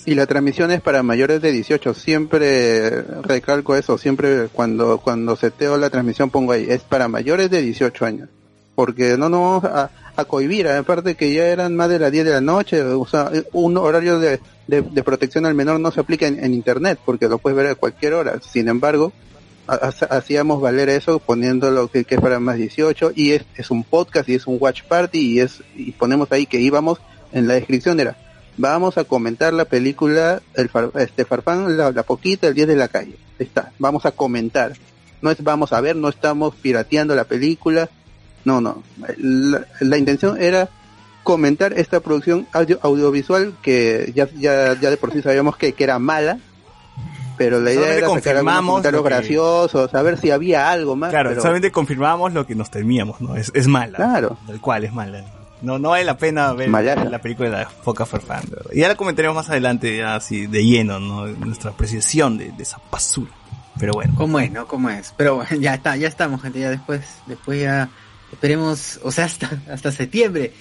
Y 0.05 0.15
la 0.15 0.25
transmisión 0.25 0.71
es 0.71 0.81
para 0.81 1.03
mayores 1.03 1.41
de 1.41 1.51
18. 1.51 1.93
Siempre 1.93 3.01
recalco 3.21 3.75
eso. 3.75 3.97
Siempre 3.97 4.47
cuando 4.53 4.99
cuando 4.99 5.35
seteo 5.35 5.77
la 5.77 5.89
transmisión 5.89 6.29
pongo 6.29 6.51
ahí. 6.53 6.65
Es 6.69 6.81
para 6.81 7.07
mayores 7.07 7.49
de 7.49 7.61
18 7.61 8.05
años. 8.05 8.29
Porque 8.75 9.17
no 9.17 9.29
nos 9.29 9.41
vamos 9.41 9.63
a, 9.65 9.91
a 10.15 10.25
cohibir. 10.25 10.67
Aparte 10.67 11.15
que 11.15 11.33
ya 11.33 11.45
eran 11.47 11.75
más 11.75 11.89
de 11.89 11.99
las 11.99 12.11
10 12.11 12.25
de 12.25 12.31
la 12.31 12.41
noche. 12.41 12.81
O 12.83 13.05
sea, 13.07 13.31
un 13.51 13.77
horario 13.77 14.19
de, 14.19 14.39
de, 14.67 15.03
protección 15.03 15.45
al 15.45 15.55
menor 15.55 15.79
no 15.79 15.91
se 15.91 15.99
aplica 15.99 16.27
en, 16.27 16.53
Internet. 16.53 16.99
Porque 17.05 17.27
lo 17.27 17.37
puedes 17.39 17.57
ver 17.57 17.67
a 17.67 17.75
cualquier 17.75 18.13
hora. 18.13 18.39
Sin 18.41 18.67
embargo, 18.69 19.11
ha- 19.67 19.75
ha- 19.87 20.17
hacíamos 20.17 20.61
valer 20.61 20.89
eso 20.89 21.19
poniendo 21.19 21.71
lo 21.71 21.89
que, 21.89 22.05
que 22.05 22.15
es 22.15 22.21
para 22.21 22.39
más 22.39 22.57
18. 22.57 23.11
Y 23.15 23.31
es, 23.31 23.43
es 23.55 23.69
un 23.71 23.83
podcast 23.83 24.29
y 24.29 24.35
es 24.35 24.47
un 24.47 24.57
watch 24.59 24.83
party. 24.83 25.19
Y, 25.19 25.39
es, 25.41 25.61
y 25.75 25.91
ponemos 25.91 26.31
ahí 26.31 26.45
que 26.45 26.59
íbamos 26.61 26.99
en 27.31 27.47
la 27.47 27.55
descripción 27.55 27.99
era 27.99 28.17
vamos 28.57 28.97
a 28.97 29.03
comentar 29.03 29.53
la 29.53 29.65
película 29.65 30.41
el 30.55 30.69
Far- 30.69 30.91
este 30.95 31.25
Farfán 31.25 31.77
la, 31.77 31.91
la 31.91 32.03
poquita 32.03 32.47
el 32.47 32.53
10 32.53 32.67
de 32.67 32.75
la 32.75 32.87
calle 32.87 33.15
está 33.39 33.71
vamos 33.79 34.05
a 34.05 34.11
comentar 34.11 34.73
no 35.21 35.31
es 35.31 35.43
vamos 35.43 35.73
a 35.73 35.81
ver 35.81 35.95
no 35.95 36.09
estamos 36.09 36.55
pirateando 36.55 37.15
la 37.15 37.23
película 37.25 37.89
no 38.45 38.61
no 38.61 38.83
la, 39.17 39.65
la 39.79 39.97
intención 39.97 40.41
era 40.41 40.69
comentar 41.23 41.73
esta 41.73 41.99
producción 41.99 42.47
audio- 42.53 42.79
audiovisual 42.81 43.53
que 43.61 44.11
ya, 44.15 44.27
ya 44.37 44.79
ya 44.79 44.89
de 44.89 44.97
por 44.97 45.11
sí 45.13 45.21
sabíamos 45.21 45.55
que, 45.57 45.73
que 45.73 45.83
era 45.83 45.99
mala 45.99 46.39
pero 47.37 47.61
la 47.61 47.71
idea 47.71 47.83
Solamente 47.83 47.97
era 47.99 48.07
sacar 48.07 48.33
confirmamos 48.33 48.69
comentarios 48.71 48.99
lo 48.99 49.03
que- 49.03 49.15
graciosos, 49.15 49.91
saber 49.91 50.17
si 50.17 50.29
había 50.29 50.69
algo 50.71 50.97
más. 50.97 51.09
Claro, 51.11 51.29
pero- 51.29 51.41
solamente 51.41 51.71
confirmamos 51.71 52.33
lo 52.33 52.45
que 52.45 52.53
nos 52.53 52.69
temíamos, 52.69 53.21
¿no? 53.21 53.37
Es, 53.37 53.49
es 53.55 53.65
mala. 53.67 53.95
Claro. 53.95 54.37
Tal 54.45 54.59
cual, 54.59 54.83
es 54.83 54.91
mala. 54.91 55.23
No, 55.61 55.77
no 55.79 55.89
vale 55.89 56.05
la 56.05 56.17
pena 56.17 56.53
ver 56.53 56.69
la 57.09 57.21
película 57.21 57.49
de 57.49 57.57
la 57.57 57.69
Foca 57.69 58.05
verdad. 58.05 58.43
Y 58.73 58.79
ya 58.79 58.87
la 58.87 58.95
comentaremos 58.95 59.35
más 59.35 59.49
adelante, 59.49 59.97
ya 59.97 60.15
así 60.15 60.47
de 60.47 60.63
lleno, 60.65 60.99
¿no? 60.99 61.27
Nuestra 61.27 61.71
apreciación 61.71 62.37
de, 62.37 62.51
de 62.51 62.63
esa 62.63 62.79
basura. 62.91 63.31
Pero 63.79 63.93
bueno. 63.93 64.13
¿Cómo 64.17 64.39
es, 64.39 64.51
no? 64.51 64.67
¿Cómo 64.67 64.89
es? 64.89 65.13
Pero 65.17 65.35
bueno, 65.35 65.55
ya 65.57 65.73
está, 65.73 65.95
ya 65.95 66.07
estamos, 66.07 66.41
gente, 66.41 66.59
ya 66.59 66.69
después, 66.69 67.01
después 67.27 67.61
ya 67.61 67.89
esperemos, 68.31 68.99
o 69.03 69.11
sea, 69.11 69.25
hasta, 69.25 69.49
hasta 69.71 69.91
septiembre. 69.91 70.53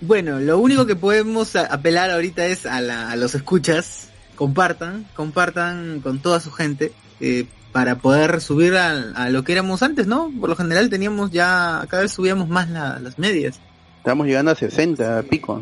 Bueno, 0.00 0.40
lo 0.40 0.58
único 0.58 0.84
que 0.86 0.94
podemos 0.96 1.56
a- 1.56 1.66
apelar 1.66 2.10
ahorita 2.10 2.44
es 2.46 2.66
a, 2.66 2.80
la- 2.80 3.10
a 3.10 3.16
los 3.16 3.34
escuchas, 3.34 4.08
compartan, 4.36 5.06
compartan 5.14 6.00
con 6.00 6.18
toda 6.20 6.40
su 6.40 6.50
gente, 6.52 6.92
eh, 7.20 7.46
para 7.72 7.96
poder 7.96 8.40
subir 8.40 8.74
a, 8.76 8.90
a 9.14 9.28
lo 9.30 9.42
que 9.44 9.52
éramos 9.52 9.82
antes, 9.82 10.06
¿no? 10.06 10.30
Por 10.40 10.48
lo 10.48 10.56
general 10.56 10.88
teníamos 10.88 11.30
ya, 11.30 11.84
cada 11.88 12.02
vez 12.02 12.12
subíamos 12.12 12.48
más 12.48 12.68
la- 12.70 12.98
las 12.98 13.18
medias. 13.18 13.60
Estamos 14.06 14.28
llegando 14.28 14.52
a 14.52 14.54
60 14.54 15.24
pico. 15.24 15.60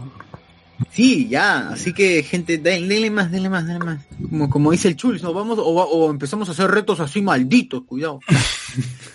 Sí, 0.92 1.28
ya, 1.30 1.70
así 1.70 1.94
que 1.94 2.22
gente, 2.22 2.58
den- 2.58 2.86
denle 2.88 3.10
más, 3.10 3.30
denle 3.32 3.48
más, 3.48 3.66
denle 3.66 3.82
más. 3.86 4.00
Como, 4.28 4.50
como 4.50 4.70
dice 4.70 4.88
el 4.88 4.96
Chuls, 4.96 5.22
¿no? 5.22 5.32
Vamos, 5.32 5.58
o, 5.58 5.74
va- 5.74 5.86
o 5.86 6.10
empezamos 6.10 6.46
a 6.50 6.52
hacer 6.52 6.70
retos 6.70 7.00
así 7.00 7.22
malditos, 7.22 7.84
cuidado. 7.86 8.20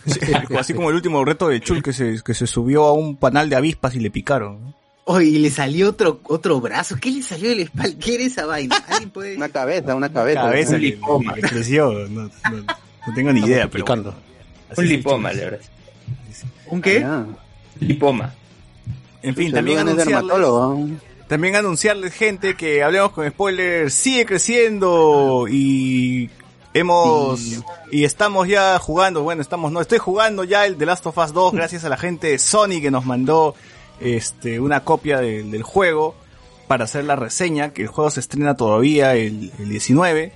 Sí, 0.07 0.19
así 0.57 0.73
como 0.73 0.89
el 0.89 0.95
último 0.95 1.23
reto 1.23 1.47
de 1.47 1.61
Chul 1.61 1.83
que 1.83 1.93
se, 1.93 2.23
que 2.25 2.33
se 2.33 2.47
subió 2.47 2.85
a 2.85 2.93
un 2.93 3.17
panal 3.17 3.49
de 3.51 3.55
avispas 3.55 3.93
y 3.93 3.99
le 3.99 4.09
picaron. 4.09 4.73
Oye, 5.05 5.27
y 5.27 5.37
le 5.37 5.51
salió 5.51 5.89
otro 5.89 6.21
otro 6.23 6.59
brazo. 6.59 6.95
¿Qué 6.99 7.11
le 7.11 7.21
salió 7.21 7.49
de 7.49 7.55
la 7.57 7.61
espalda? 7.61 7.99
¿Qué 8.03 8.15
era 8.15 8.23
esa 8.23 8.47
vaina? 8.47 8.77
¿Alguien 8.87 9.11
puede 9.11 9.37
Una 9.37 9.49
cabeza, 9.49 9.93
una 9.93 10.09
cabeza. 10.11 10.41
Cabeza 10.41 10.73
un 10.73 10.81
lipoma. 10.81 11.35
le 11.35 11.41
creció. 11.43 11.91
No, 12.09 12.23
no- 12.23 12.31
no 13.05 13.13
tengo 13.13 13.31
ni 13.31 13.41
idea, 13.41 13.69
pero. 13.69 13.85
Bueno. 13.85 14.15
Un 14.75 14.87
lipoma, 14.87 15.31
la 15.33 15.39
verdad. 15.39 15.59
¿Un 16.65 16.81
qué? 16.81 17.03
Ah, 17.03 17.27
Lipoma. 17.79 18.33
En 19.23 19.35
fin, 19.35 19.51
también 19.51 19.79
anunciarles, 19.79 20.15
dermatólogo. 20.21 20.87
también 21.27 21.55
anunciarles, 21.55 22.13
gente, 22.13 22.55
que 22.55 22.83
Hablemos 22.83 23.11
con 23.11 23.29
Spoilers 23.29 23.93
sigue 23.93 24.25
creciendo 24.25 25.45
y 25.49 26.29
hemos 26.73 27.39
y 27.91 28.03
estamos 28.03 28.47
ya 28.47 28.77
jugando, 28.79 29.23
bueno, 29.23 29.41
estamos 29.41 29.71
no, 29.71 29.81
estoy 29.81 29.97
jugando 29.97 30.43
ya 30.43 30.65
el 30.65 30.77
The 30.77 30.85
Last 30.85 31.05
of 31.07 31.17
Us 31.17 31.33
2 31.33 31.53
gracias 31.55 31.83
a 31.85 31.89
la 31.89 31.97
gente 31.97 32.27
de 32.27 32.39
Sony 32.39 32.79
que 32.81 32.91
nos 32.91 33.05
mandó 33.05 33.55
este 33.99 34.59
una 34.59 34.83
copia 34.85 35.19
de- 35.19 35.43
del 35.43 35.63
juego 35.63 36.15
para 36.67 36.83
hacer 36.85 37.03
la 37.05 37.15
reseña, 37.15 37.73
que 37.73 37.81
el 37.81 37.87
juego 37.87 38.11
se 38.11 38.19
estrena 38.19 38.55
todavía 38.55 39.15
el, 39.15 39.51
el 39.57 39.69
19, 39.69 40.31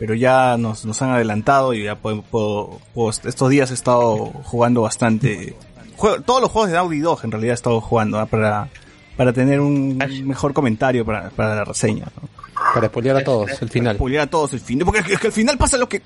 pero 0.00 0.14
ya 0.14 0.56
nos, 0.58 0.84
nos 0.84 1.00
han 1.00 1.10
adelantado 1.10 1.72
y 1.74 1.84
ya 1.84 1.94
puedo, 1.94 2.22
puedo- 2.22 2.80
puedo- 2.92 3.10
estos 3.10 3.48
días 3.50 3.70
he 3.70 3.74
estado 3.74 4.16
jugando 4.44 4.82
bastante. 4.82 5.54
Juego- 5.96 6.20
todos 6.22 6.40
los 6.42 6.50
juegos 6.50 6.70
de 6.70 6.76
Naughty 6.76 6.98
Dog 7.00 7.20
en 7.24 7.30
realidad 7.32 7.52
he 7.52 7.54
estado 7.54 7.80
jugando 7.80 8.18
¿ah? 8.18 8.26
para, 8.26 8.68
para 9.16 9.32
tener 9.32 9.60
un 9.60 9.98
mejor 10.24 10.52
comentario 10.52 11.04
para, 11.04 11.30
para 11.30 11.54
la 11.56 11.64
reseña. 11.64 12.06
¿no? 12.20 12.28
Para 12.74 12.88
spoilear 12.88 13.16
a 13.16 13.24
todos, 13.24 13.50
el 13.62 13.68
final. 13.70 13.96
Pulir 13.96 14.20
a 14.20 14.26
todos 14.26 14.52
el 14.52 14.60
fin. 14.60 14.78
Porque 14.80 15.00
es 15.12 15.18
que 15.18 15.26
al 15.28 15.32
final 15.32 15.56
pasa 15.58 15.76
lo 15.76 15.88
que... 15.88 16.02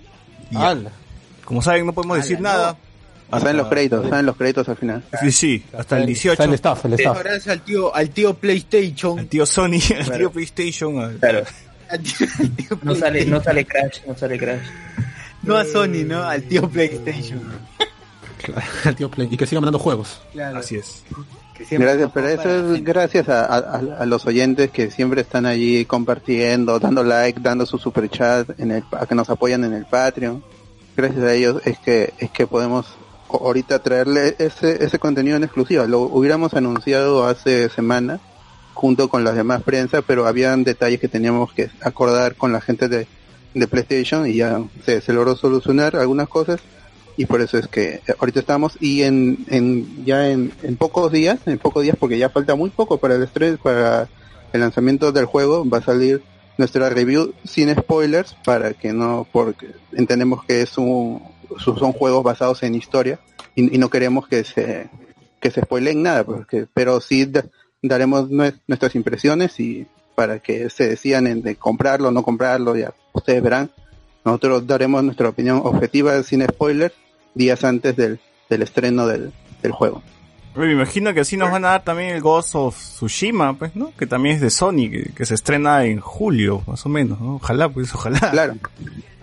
Como 1.45 1.63
saben, 1.63 1.87
no 1.87 1.93
podemos 1.93 2.17
decir 2.19 2.41
nada. 2.41 2.77
Saben 3.31 3.57
los 3.57 3.69
créditos, 3.69 4.09
saben 4.09 4.27
los 4.27 4.37
créditos 4.37 4.69
al 4.69 4.77
final. 4.77 5.05
Sí, 5.21 5.31
sí, 5.31 5.65
hasta 5.77 5.99
el 5.99 6.07
18. 6.07 6.33
Está 6.33 6.45
el 6.45 6.55
staff, 6.55 6.85
el 6.87 6.93
staff. 6.95 7.25
Es 7.27 7.47
al 7.49 7.61
tío, 7.61 7.95
al 7.95 8.11
tío 8.11 8.35
PlayStation. 8.35 9.19
Al 9.21 9.27
tío 9.29 9.47
Sony, 9.47 9.79
al 10.01 10.11
tío 10.19 10.31
PlayStation. 10.33 10.99
al- 11.01 11.17
Claro. 11.19 11.45
Al 11.89 12.01
tío, 12.01 12.27
al 12.41 12.51
tío 12.57 12.79
No 12.83 12.95
sale, 12.95 13.25
PlayStation. 13.25 13.31
no 13.31 13.41
sale 13.45 13.65
Crash, 13.67 13.99
no 14.07 14.17
sale 14.19 14.39
Crash. 14.39 14.61
No 15.45 15.57
a 15.57 15.65
Sony, 15.65 16.05
¿no? 16.05 16.23
Al 16.25 16.43
tío 16.43 16.69
PlayStation. 16.69 17.41
El 18.85 18.97
tío 18.97 19.11
Play. 19.11 19.29
Y 19.31 19.37
que 19.37 19.47
siga 19.47 19.61
mandando 19.61 19.79
juegos. 19.79 20.21
Claro. 20.33 20.59
Así 20.59 20.77
es. 20.77 21.03
Gracias, 21.71 22.11
pero 22.15 22.29
eso 22.29 22.75
es 22.75 22.83
gracias 22.85 23.29
a, 23.29 23.45
a- 23.45 23.81
a 24.01 24.07
los 24.07 24.25
oyentes 24.27 24.71
que 24.71 24.91
siempre 24.91 25.21
están 25.21 25.45
allí 25.45 25.85
compartiendo, 25.85 26.79
dando 26.79 27.03
like, 27.05 27.39
dando 27.41 27.67
su 27.67 27.77
super 27.77 28.09
chat, 28.09 28.59
en 28.59 28.71
el, 28.71 28.85
a 28.99 29.05
que 29.07 29.15
nos 29.15 29.29
apoyan 29.29 29.65
en 29.65 29.75
el 29.75 29.85
Patreon. 29.85 30.43
Gracias 30.97 31.23
a 31.23 31.35
ellos 31.35 31.61
es 31.67 31.79
que 31.79 32.15
es 32.19 32.31
que 32.31 32.47
podemos 32.47 32.87
ahorita 33.29 33.79
traerle 33.81 34.35
ese 34.39 34.83
ese 34.85 34.99
contenido 34.99 35.37
en 35.37 35.45
exclusiva. 35.45 35.87
Lo 35.87 36.01
hubiéramos 36.01 36.55
anunciado 36.55 37.27
hace 37.27 37.69
semana 37.69 38.21
junto 38.73 39.09
con 39.11 39.23
las 39.25 39.35
demás 39.37 39.63
prensa, 39.63 40.01
pero 40.01 40.27
habían 40.27 40.65
detalles 40.65 40.99
que 40.99 41.09
teníamos 41.09 41.53
que 41.53 41.71
acordar 41.83 42.37
con 42.37 42.53
la 42.55 42.63
gente 42.63 42.89
de, 42.89 43.07
de 43.53 43.69
PlayStation 43.69 44.27
y 44.27 44.37
ya 44.37 44.63
se, 44.87 45.03
se 45.03 45.13
logró 45.13 45.37
solucionar 45.37 45.95
algunas 45.97 46.29
cosas 46.29 46.61
y 47.17 47.27
por 47.27 47.41
eso 47.41 47.59
es 47.59 47.67
que 47.69 48.01
ahorita 48.19 48.41
estamos 48.41 48.77
y 48.81 49.03
en, 49.03 49.45
en 49.49 50.05
ya 50.05 50.29
en, 50.31 50.53
en 50.63 50.77
pocos 50.77 51.13
días, 51.13 51.39
en 51.47 51.59
pocos 51.59 51.83
días 51.83 51.97
porque 51.99 52.19
ya 52.19 52.31
falta 52.31 52.55
muy 52.55 52.71
poco 52.71 52.99
para 52.99 53.15
el 53.17 53.23
estrés, 53.23 53.59
para 53.59 54.09
el 54.53 54.61
lanzamiento 54.61 55.13
del 55.13 55.27
juego, 55.27 55.69
va 55.69 55.79
a 55.79 55.83
salir 55.83 56.23
nuestra 56.59 56.89
review 56.91 57.33
sin 57.45 57.75
spoilers 57.75 58.35
para 58.45 58.73
que 58.75 58.93
no, 58.93 59.27
porque 59.33 59.69
entendemos 59.93 60.45
que 60.45 60.63
es 60.63 60.77
un, 60.79 61.23
son 61.59 61.93
juegos 61.93 62.23
basados 62.23 62.63
en 62.63 62.75
historia 62.75 63.19
y, 63.55 63.75
y 63.75 63.79
no 63.79 63.89
queremos 63.91 64.27
que 64.29 64.45
se 64.45 64.89
que 65.41 65.51
se 65.51 65.63
spoilen 65.63 66.03
nada, 66.03 66.23
porque, 66.25 66.67
pero 66.75 67.01
sí 67.01 67.25
da- 67.25 67.47
daremos 67.83 68.29
nue- 68.31 68.59
nuestras 68.67 68.95
impresiones 68.95 69.59
y 69.59 69.87
para 70.15 70.39
que 70.39 70.69
se 70.69 70.87
decidan 70.87 71.27
en 71.27 71.41
de 71.41 71.57
comprarlo 71.57 72.09
o 72.09 72.11
no 72.11 72.23
comprarlo, 72.23 72.77
ya 72.77 72.93
ustedes 73.15 73.43
verán. 73.43 73.71
Nosotros 74.25 74.67
daremos 74.67 75.03
nuestra 75.03 75.29
opinión 75.29 75.63
objetiva 75.65 76.23
sin 76.23 76.45
spoilers 76.45 76.95
días 77.35 77.65
antes 77.65 77.97
del, 77.97 78.21
del 78.49 78.63
estreno 78.63 79.07
del, 79.07 79.33
del 79.63 79.73
juego. 79.73 80.03
Pero 80.53 80.67
me 80.67 80.73
imagino 80.73 81.15
que 81.15 81.21
así 81.21 81.37
nos 81.37 81.51
van 81.51 81.65
a 81.65 81.69
dar 81.69 81.85
también 81.85 82.11
el 82.11 82.21
Ghost 82.21 82.55
of 82.57 82.77
Tsushima, 82.77 83.57
pues, 83.57 83.77
¿no? 83.77 83.93
Que 83.97 84.07
también 84.07 84.35
es 84.35 84.41
de 84.41 84.51
Sony, 84.51 84.91
que, 84.91 85.13
que 85.15 85.25
se 85.25 85.35
estrena 85.35 85.85
en 85.85 86.01
julio, 86.01 86.63
más 86.67 86.85
o 86.85 86.89
menos, 86.89 87.21
¿no? 87.21 87.37
Ojalá, 87.37 87.69
pues, 87.69 87.95
ojalá. 87.95 88.19
Claro, 88.31 88.55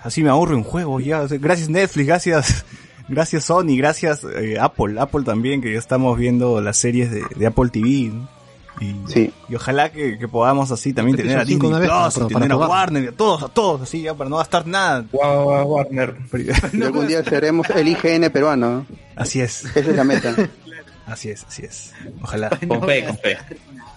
Así 0.01 0.23
me 0.23 0.29
ahorro 0.29 0.55
en 0.55 0.63
juego 0.63 0.99
ya. 1.01 1.21
O 1.21 1.27
sea, 1.27 1.37
Gracias 1.37 1.67
Netflix, 1.67 2.07
gracias, 2.07 2.65
gracias 3.09 3.43
Sony, 3.43 3.75
gracias 3.75 4.23
eh, 4.23 4.57
Apple, 4.59 4.99
Apple 4.99 5.23
también, 5.23 5.61
que 5.61 5.73
ya 5.73 5.79
estamos 5.79 6.17
viendo 6.17 6.61
las 6.61 6.77
series 6.77 7.11
de, 7.11 7.23
de 7.35 7.45
Apple 7.45 7.69
TV, 7.71 8.11
¿no? 8.13 8.36
Y, 8.79 8.95
sí. 9.11 9.33
y 9.49 9.55
ojalá 9.55 9.91
que, 9.91 10.19
que 10.19 10.27
podamos 10.27 10.69
así 10.71 10.93
también 10.93 11.17
tener 11.17 11.37
a 11.37 11.41
Disney 11.45 11.55
cinco 11.55 11.67
una 11.69 11.79
vez 11.79 11.89
Plus, 11.89 12.13
para- 12.13 12.25
y 12.29 12.33
para 12.33 12.45
tener 12.45 12.51
a. 12.51 12.67
Warner, 12.67 13.03
y 13.03 13.07
a 13.07 13.11
todos, 13.11 13.43
a 13.43 13.47
todos, 13.49 13.81
así 13.81 14.01
ya, 14.03 14.13
para 14.13 14.29
no 14.29 14.37
gastar 14.37 14.67
nada. 14.67 15.05
Guau, 15.11 15.43
guau, 15.45 15.65
Warner. 15.67 16.15
Y 16.73 16.81
algún 16.83 17.07
día 17.07 17.23
seremos 17.23 17.67
el 17.71 17.87
IGN 17.87 18.29
peruano. 18.31 18.69
¿no? 18.69 18.85
Así 19.15 19.41
es, 19.41 19.65
Esa 19.65 19.79
es 19.79 19.87
la 19.95 20.03
meta. 20.03 20.35
así 21.07 21.29
es, 21.29 21.43
así 21.45 21.63
es. 21.65 21.93
Ojalá, 22.21 22.49
Con 22.67 22.83
fe, 22.83 23.05
con 23.05 23.17
fe. 23.17 23.37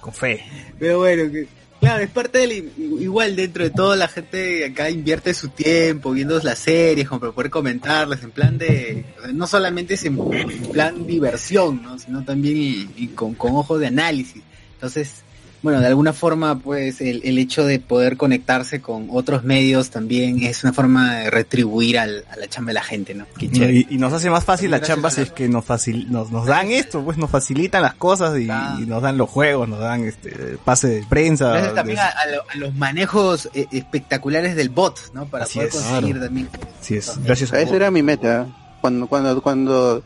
con 0.00 0.12
fe. 0.14 0.44
Pero 0.78 0.98
bueno, 1.00 1.30
que, 1.30 1.46
claro, 1.78 2.02
es 2.02 2.10
parte 2.10 2.38
del, 2.38 2.72
igual 3.00 3.36
dentro 3.36 3.64
de 3.64 3.70
todo 3.70 3.94
la 3.96 4.08
gente 4.08 4.64
acá 4.64 4.88
invierte 4.88 5.34
su 5.34 5.48
tiempo 5.48 6.12
viendo 6.12 6.38
las 6.40 6.58
series, 6.58 7.06
como 7.08 7.20
para 7.20 7.32
poder 7.32 7.50
comentarlas 7.50 8.22
en 8.22 8.30
plan 8.30 8.56
de, 8.56 9.04
no 9.34 9.46
solamente 9.46 9.94
es 9.94 10.04
en, 10.04 10.18
en 10.32 10.62
plan 10.72 11.06
diversión, 11.06 11.82
¿no? 11.82 11.98
sino 11.98 12.24
también 12.24 12.56
y, 12.56 12.88
y 12.96 13.08
con, 13.08 13.34
con 13.34 13.54
ojo 13.56 13.78
de 13.78 13.88
análisis. 13.88 14.42
Entonces, 14.80 15.22
bueno, 15.62 15.80
de 15.80 15.88
alguna 15.88 16.14
forma, 16.14 16.58
pues 16.58 17.02
el, 17.02 17.20
el 17.22 17.36
hecho 17.36 17.66
de 17.66 17.78
poder 17.80 18.16
conectarse 18.16 18.80
con 18.80 19.08
otros 19.10 19.44
medios 19.44 19.90
también 19.90 20.42
es 20.42 20.64
una 20.64 20.72
forma 20.72 21.16
de 21.16 21.28
retribuir 21.30 21.98
al, 21.98 22.24
a 22.32 22.36
la 22.36 22.48
chamba 22.48 22.70
de 22.70 22.74
la 22.74 22.82
gente, 22.82 23.12
¿no? 23.14 23.26
Y, 23.38 23.86
y 23.94 23.98
nos 23.98 24.10
hace 24.14 24.30
más 24.30 24.42
fácil 24.42 24.70
la 24.70 24.80
chamba 24.80 25.10
si 25.10 25.20
es 25.20 25.32
que 25.32 25.50
nos, 25.50 25.66
facil, 25.66 26.10
nos, 26.10 26.30
nos 26.30 26.46
dan 26.46 26.70
esto, 26.70 27.04
pues 27.04 27.18
nos 27.18 27.28
facilitan 27.28 27.82
las 27.82 27.92
cosas 27.92 28.38
y, 28.40 28.48
Ah. 28.50 28.78
y 28.80 28.86
nos 28.86 29.02
dan 29.02 29.18
los 29.18 29.28
juegos, 29.28 29.68
nos 29.68 29.80
dan 29.80 30.04
este 30.06 30.30
pase 30.64 30.88
de 30.88 31.04
prensa. 31.06 31.50
Gracias 31.50 31.74
también 31.74 31.96
de- 31.96 32.02
a, 32.04 32.08
a 32.08 32.26
lo- 32.26 32.42
a 32.48 32.56
los 32.56 32.74
manejos 32.76 33.50
eh, 33.52 33.66
espectaculares 33.70 34.56
del 34.56 34.70
bot, 34.70 35.12
¿no? 35.12 35.26
Para 35.26 35.44
Así 35.44 35.56
poder 35.58 35.68
es. 35.68 35.74
conseguir 35.76 36.20
también. 36.20 36.48
Así 36.80 36.96
es, 36.96 37.18
gracias 37.22 37.52
a 37.52 37.60
Esa 37.60 37.76
era 37.76 37.90
mi 37.90 38.02
meta. 38.02 38.46
Cuando, 38.80 39.06
cuando, 39.08 39.42
cuando 39.42 40.02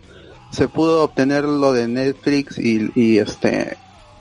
se 0.50 0.66
pudo 0.66 1.04
obtener 1.04 1.44
lo 1.44 1.72
de 1.72 1.86
Netflix 1.86 2.58
y, 2.58 2.90
y 2.96 3.18
este 3.18 3.76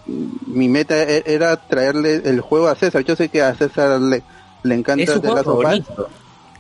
mi 0.06 0.68
meta 0.70 1.02
e- 1.04 1.24
era 1.26 1.56
traerle 1.68 2.22
el 2.26 2.42
juego 2.42 2.68
a 2.68 2.76
César. 2.76 3.04
Yo 3.04 3.16
sé 3.16 3.30
que 3.30 3.42
a 3.42 3.56
César 3.56 4.00
le, 4.02 4.24
le 4.64 4.76
encanta 4.76 5.04
Es 5.04 5.10
of 5.10 5.24
Us. 5.26 5.44
favorito. 5.44 6.10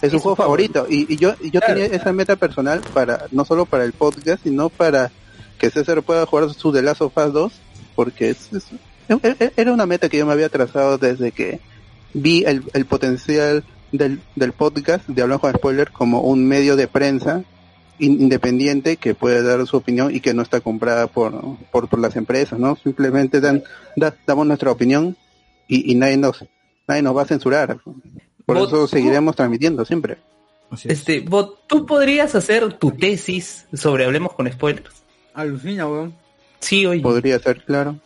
Es 0.01 0.11
su 0.11 0.19
juego 0.19 0.35
favorito. 0.35 0.85
Y, 0.89 1.11
y 1.13 1.17
yo, 1.17 1.33
y 1.41 1.49
yo 1.51 1.59
Claro. 1.61 1.75
tenía 1.79 1.95
esa 1.97 2.11
meta 2.13 2.35
personal 2.35 2.81
para, 2.93 3.25
no 3.31 3.45
solo 3.45 3.65
para 3.65 3.83
el 3.85 3.93
podcast, 3.93 4.43
sino 4.43 4.69
para 4.69 5.11
que 5.57 5.69
César 5.69 6.01
pueda 6.03 6.25
jugar 6.25 6.53
su 6.53 6.71
The 6.73 6.81
Last 6.81 7.01
of 7.01 7.17
Us 7.17 7.33
2, 7.33 7.53
porque 7.95 8.31
es, 8.31 8.51
es- 8.53 8.65
e- 9.09 9.35
e- 9.39 9.53
era 9.55 9.71
una 9.71 9.85
meta 9.85 10.09
que 10.09 10.17
yo 10.17 10.25
me 10.25 10.33
había 10.33 10.49
trazado 10.49 10.97
desde 10.97 11.31
que 11.31 11.59
vi 12.13 12.43
el, 12.45 12.63
el 12.73 12.85
potencial 12.85 13.63
del, 13.91 14.21
del 14.35 14.51
podcast 14.53 15.07
de 15.07 15.21
Hablando 15.21 15.39
con 15.41 15.53
Spoiler 15.53 15.91
como 15.91 16.21
un 16.21 16.45
medio 16.47 16.75
de 16.75 16.87
prensa 16.87 17.43
independiente 17.99 18.97
que 18.97 19.15
puede 19.15 19.43
dar 19.43 19.65
su 19.67 19.77
opinión 19.77 20.13
y 20.13 20.19
que 20.19 20.33
no 20.33 20.41
está 20.41 20.61
comprada 20.61 21.07
por, 21.07 21.33
por, 21.71 21.87
por 21.87 21.99
las 21.99 22.15
empresas, 22.15 22.59
¿no? 22.59 22.75
Simplemente 22.75 23.39
dan, 23.41 23.63
da- 23.95 24.15
damos 24.25 24.47
nuestra 24.47 24.71
opinión 24.71 25.15
y, 25.67 25.91
y 25.91 25.95
nadie 25.95 26.17
nos, 26.17 26.43
nadie 26.87 27.01
nos 27.01 27.15
va 27.15 27.21
a 27.23 27.25
censurar. 27.25 27.77
Por 28.45 28.57
eso 28.57 28.87
seguiremos 28.87 29.35
transmitiendo 29.35 29.85
siempre. 29.85 30.17
Es. 30.71 30.85
Este, 30.87 31.19
vos, 31.21 31.53
¿tú 31.67 31.85
podrías 31.85 32.33
hacer 32.35 32.73
tu 32.73 32.91
tesis 32.91 33.65
sobre 33.73 34.05
Hablemos 34.05 34.33
con 34.33 34.51
Spoilers? 34.51 35.03
Alucina, 35.33 35.87
weón. 35.87 36.13
Sí, 36.59 36.85
oye. 36.85 37.01
Podría 37.01 37.37
ser, 37.39 37.63
claro. 37.63 37.97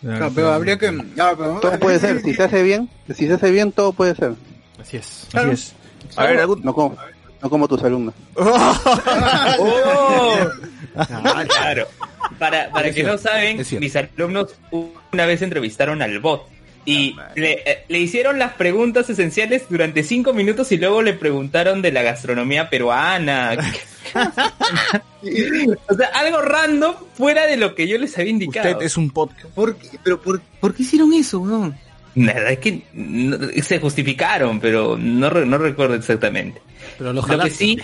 Claro, 0.00 0.30
pero 0.34 0.50
habría 0.52 0.76
que... 0.76 0.90
pero- 1.14 1.60
Todo 1.60 1.78
puede 1.78 1.98
ser, 1.98 2.20
si 2.22 2.34
se 2.34 2.42
hace 2.42 2.62
bien, 2.62 2.90
si 3.14 3.26
se 3.26 3.32
hace 3.34 3.50
bien, 3.50 3.72
todo 3.72 3.92
puede 3.92 4.14
ser. 4.14 4.34
Así 4.78 4.96
es. 4.98 5.28
Así 5.32 5.50
es. 5.50 5.74
A 6.16 6.24
ver, 6.24 6.38
algún... 6.40 6.62
No 6.62 6.74
como, 6.74 6.96
no 7.46 7.50
como 7.50 7.68
tus 7.68 7.82
alumnos. 7.84 8.12
¡Oh! 9.58 10.34
Ah, 10.96 11.44
claro. 11.48 11.86
Para, 12.38 12.70
para 12.70 12.88
Es 12.88 12.94
que 12.96 13.04
no 13.04 13.16
saben, 13.18 13.62
mis 13.80 13.96
alumnos 13.96 14.54
una 15.12 15.26
vez 15.26 15.42
entrevistaron 15.42 16.02
al 16.02 16.18
bot 16.18 16.48
y 16.84 17.14
le, 17.34 17.52
eh, 17.64 17.84
le 17.88 17.98
hicieron 17.98 18.38
las 18.38 18.52
preguntas 18.54 19.08
esenciales 19.10 19.64
durante 19.68 20.02
cinco 20.02 20.32
minutos 20.32 20.70
y 20.72 20.76
luego 20.76 21.02
le 21.02 21.12
preguntaron 21.14 21.82
de 21.82 21.92
la 21.92 22.02
gastronomía 22.02 22.68
peruana. 22.70 23.56
o 25.88 25.94
sea, 25.94 26.06
algo 26.14 26.42
random 26.42 26.94
fuera 27.14 27.46
de 27.46 27.56
lo 27.56 27.74
que 27.74 27.86
yo 27.88 27.98
les 27.98 28.16
había 28.18 28.30
indicado. 28.30 28.72
Usted 28.72 28.86
es 28.86 28.96
un 28.96 29.10
podcast. 29.10 29.46
¿Por 29.54 29.76
qué? 29.76 29.98
¿Pero 30.02 30.20
por, 30.20 30.40
por 30.60 30.74
qué 30.74 30.82
hicieron 30.82 31.12
eso, 31.12 31.40
weón? 31.40 31.76
Nada, 32.14 32.50
es 32.50 32.58
que 32.60 32.82
no- 32.94 33.36
se 33.62 33.78
justificaron, 33.78 34.58
pero 34.58 34.96
no, 34.98 35.28
re- 35.28 35.44
no 35.44 35.58
recuerdo 35.58 35.94
exactamente. 35.96 36.62
Pero 36.98 37.12
lo 37.12 37.22
que 37.44 37.50
sí, 37.50 37.78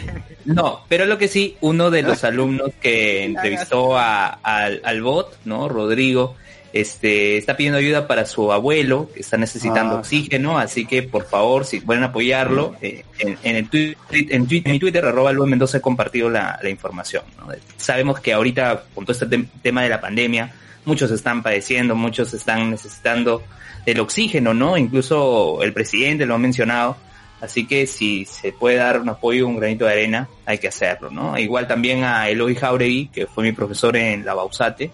no, 0.44 0.80
pero 0.88 1.06
lo 1.06 1.18
que 1.18 1.28
sí, 1.28 1.56
uno 1.60 1.90
de 1.90 2.02
los 2.02 2.24
alumnos 2.24 2.70
que 2.80 3.24
entrevistó 3.24 3.96
a, 3.98 4.26
al, 4.28 4.80
al 4.84 5.02
bot, 5.02 5.38
¿no? 5.44 5.68
Rodrigo, 5.68 6.34
este, 6.72 7.36
está 7.36 7.54
pidiendo 7.56 7.78
ayuda 7.78 8.06
para 8.06 8.24
su 8.24 8.50
abuelo, 8.50 9.10
que 9.14 9.20
está 9.20 9.36
necesitando 9.36 9.96
Ah. 9.96 9.98
oxígeno, 9.98 10.58
así 10.58 10.86
que 10.86 11.02
por 11.02 11.26
favor, 11.26 11.66
si 11.66 11.80
pueden 11.80 12.02
apoyarlo, 12.02 12.74
eh, 12.80 13.04
en, 13.18 13.36
en 13.42 13.56
el 13.56 13.68
tweet, 13.68 13.96
en, 14.10 14.46
tweet- 14.46 14.62
en 14.64 14.72
mi 14.72 14.78
Twitter, 14.78 15.04
arroba 15.04 15.32
Luis 15.32 15.50
Mendoza, 15.50 15.78
he 15.78 15.80
compartido 15.82 16.30
la, 16.30 16.58
la 16.62 16.70
información, 16.70 17.24
¿no? 17.38 17.48
Sabemos 17.76 18.20
que 18.20 18.32
ahorita, 18.32 18.84
con 18.94 19.04
todo 19.04 19.12
este 19.12 19.26
tem- 19.28 19.48
tema 19.62 19.82
de 19.82 19.90
la 19.90 20.00
pandemia, 20.00 20.50
muchos 20.86 21.10
están 21.10 21.42
padeciendo, 21.42 21.94
muchos 21.94 22.32
están 22.32 22.70
necesitando 22.70 23.42
del 23.84 24.00
oxígeno, 24.00 24.54
¿no? 24.54 24.78
Incluso 24.78 25.62
el 25.62 25.72
presidente 25.74 26.24
lo 26.24 26.36
ha 26.36 26.38
mencionado. 26.38 26.96
Así 27.42 27.66
que 27.66 27.88
si 27.88 28.24
se 28.24 28.52
puede 28.52 28.76
dar 28.76 29.00
un 29.00 29.08
apoyo, 29.08 29.48
un 29.48 29.56
granito 29.56 29.84
de 29.84 29.90
arena, 29.90 30.28
hay 30.46 30.58
que 30.58 30.68
hacerlo, 30.68 31.10
¿no? 31.10 31.36
Igual 31.36 31.66
también 31.66 32.04
a 32.04 32.28
Eloy 32.28 32.54
Jauregui, 32.54 33.08
que 33.08 33.26
fue 33.26 33.42
mi 33.42 33.50
profesor 33.50 33.96
en 33.96 34.24
la 34.24 34.34
Bausate. 34.34 34.92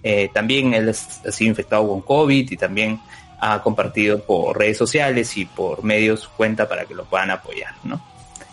Eh, 0.00 0.30
también 0.32 0.72
él 0.72 0.88
ha 0.88 0.92
sido 0.92 1.50
infectado 1.50 1.88
con 1.88 2.00
COVID 2.02 2.48
y 2.48 2.56
también 2.56 3.00
ha 3.40 3.60
compartido 3.60 4.22
por 4.22 4.56
redes 4.56 4.78
sociales 4.78 5.36
y 5.36 5.46
por 5.46 5.82
medios 5.82 6.28
cuenta 6.28 6.68
para 6.68 6.84
que 6.84 6.94
lo 6.94 7.06
puedan 7.06 7.32
apoyar, 7.32 7.74
¿no? 7.82 8.00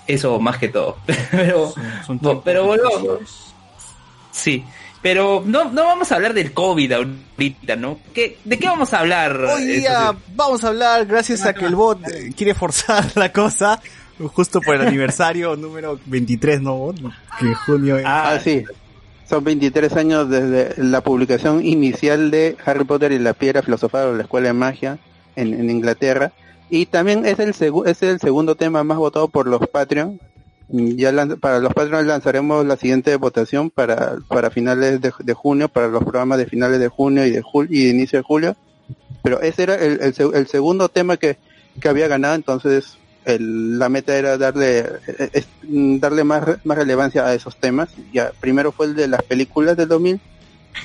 Eso 0.08 0.40
más 0.40 0.58
que 0.58 0.70
todo. 0.70 0.98
pero, 1.32 1.72
Son 2.08 2.20
pero 2.44 2.66
volvamos. 2.66 3.54
Sí, 4.32 4.66
pero 5.02 5.44
no, 5.46 5.66
no 5.72 5.84
vamos 5.86 6.12
a 6.12 6.16
hablar 6.16 6.34
del 6.34 6.54
COVID 6.54 6.92
ahorita, 6.92 7.76
¿no? 7.76 8.00
¿Qué, 8.14 8.38
¿De 8.44 8.58
qué 8.58 8.68
vamos 8.68 8.94
a 8.94 9.00
hablar? 9.00 9.36
Hoy 9.40 9.64
eh, 9.64 9.80
día 9.80 10.16
vamos 10.36 10.64
a 10.64 10.68
hablar, 10.70 11.06
gracias 11.06 11.46
a 11.46 11.54
que 11.54 11.66
el 11.66 11.76
bot 11.76 12.06
eh, 12.08 12.32
quiere 12.36 12.54
forzar 12.54 13.06
la 13.16 13.32
cosa, 13.32 13.80
justo 14.34 14.62
por 14.62 14.76
el 14.76 14.82
aniversario 14.88 15.56
número 15.56 16.00
23, 16.06 16.62
¿no, 16.62 16.76
bot? 16.76 16.98
Que 17.40 17.46
en 17.46 17.54
junio... 17.54 17.98
Ah, 18.06 18.38
sí. 18.44 18.64
Son 19.30 19.44
23 19.44 19.94
años 19.98 20.30
desde 20.30 20.82
la 20.82 21.02
publicación 21.02 21.66
inicial 21.66 22.32
de 22.32 22.56
Harry 22.66 22.86
Potter 22.86 23.12
y 23.12 23.20
la 23.20 23.34
piedra 23.34 23.62
filosofal 23.62 24.08
o 24.08 24.14
la 24.16 24.24
escuela 24.24 24.48
de 24.48 24.54
magia 24.54 25.00
en, 25.36 25.54
en 25.54 25.70
Inglaterra. 25.70 26.32
Y 26.70 26.86
también 26.86 27.26
es 27.26 27.38
el, 27.40 27.54
segu- 27.54 27.86
es 27.88 28.02
el 28.04 28.22
segundo 28.22 28.56
tema 28.56 28.86
más 28.86 28.98
votado 28.98 29.28
por 29.28 29.46
los 29.48 29.60
Patreon. 29.68 30.20
Mm, 30.70 30.90
Ya 30.98 31.14
para 31.40 31.60
los 31.60 31.74
Patreon 31.74 32.08
lanzaremos 32.08 32.66
la 32.66 32.76
siguiente 32.78 33.16
votación 33.16 33.70
para, 33.70 34.18
para 34.28 34.50
finales 34.50 35.02
de, 35.02 35.12
de 35.20 35.34
junio, 35.34 35.70
para 35.70 35.88
los 35.88 36.04
programas 36.04 36.38
de 36.38 36.46
finales 36.46 36.80
de 36.80 36.88
junio 36.90 37.26
y 37.26 37.32
de, 37.32 37.42
jul- 37.42 37.68
y 37.70 37.86
de 37.86 37.90
inicio 37.90 38.20
de 38.20 38.24
julio. 38.24 38.56
Pero 39.24 39.42
ese 39.42 39.64
era 39.64 39.76
el, 39.76 40.00
el, 40.02 40.14
seg- 40.14 40.36
el 40.36 40.48
segundo 40.48 40.90
tema 40.90 41.18
que, 41.18 41.38
que 41.80 41.90
había 41.90 42.08
ganado, 42.08 42.36
entonces 42.36 42.98
el- 43.26 43.78
la 43.80 43.90
meta 43.90 44.16
era 44.18 44.38
darle 44.38 44.80
eh, 44.80 45.30
es- 45.34 45.48
mm, 45.64 46.00
darle 46.00 46.24
más, 46.24 46.44
más 46.66 46.78
relevancia 46.78 47.26
a 47.26 47.34
esos 47.34 47.56
temas. 47.58 47.90
Ya 48.14 48.32
primero 48.40 48.72
fue 48.72 48.88
el 48.88 48.96
de 48.96 49.08
las 49.08 49.24
películas 49.24 49.76
del 49.78 49.88
2000 49.88 50.20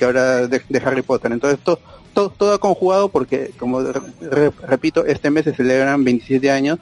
y 0.01 0.05
ahora 0.05 0.47
de, 0.47 0.63
de 0.69 0.79
Harry 0.85 1.03
Potter. 1.03 1.33
Entonces 1.33 1.61
to- 1.61 1.79
to- 2.15 2.31
todo 2.31 2.53
ha 2.55 2.59
conjugado 2.59 3.09
porque, 3.09 3.51
como 3.59 3.81
re- 3.83 4.51
repito, 4.67 5.05
este 5.07 5.31
mes 5.31 5.45
se 5.45 5.55
celebran 5.55 6.03
27 6.05 6.51
años 6.51 6.79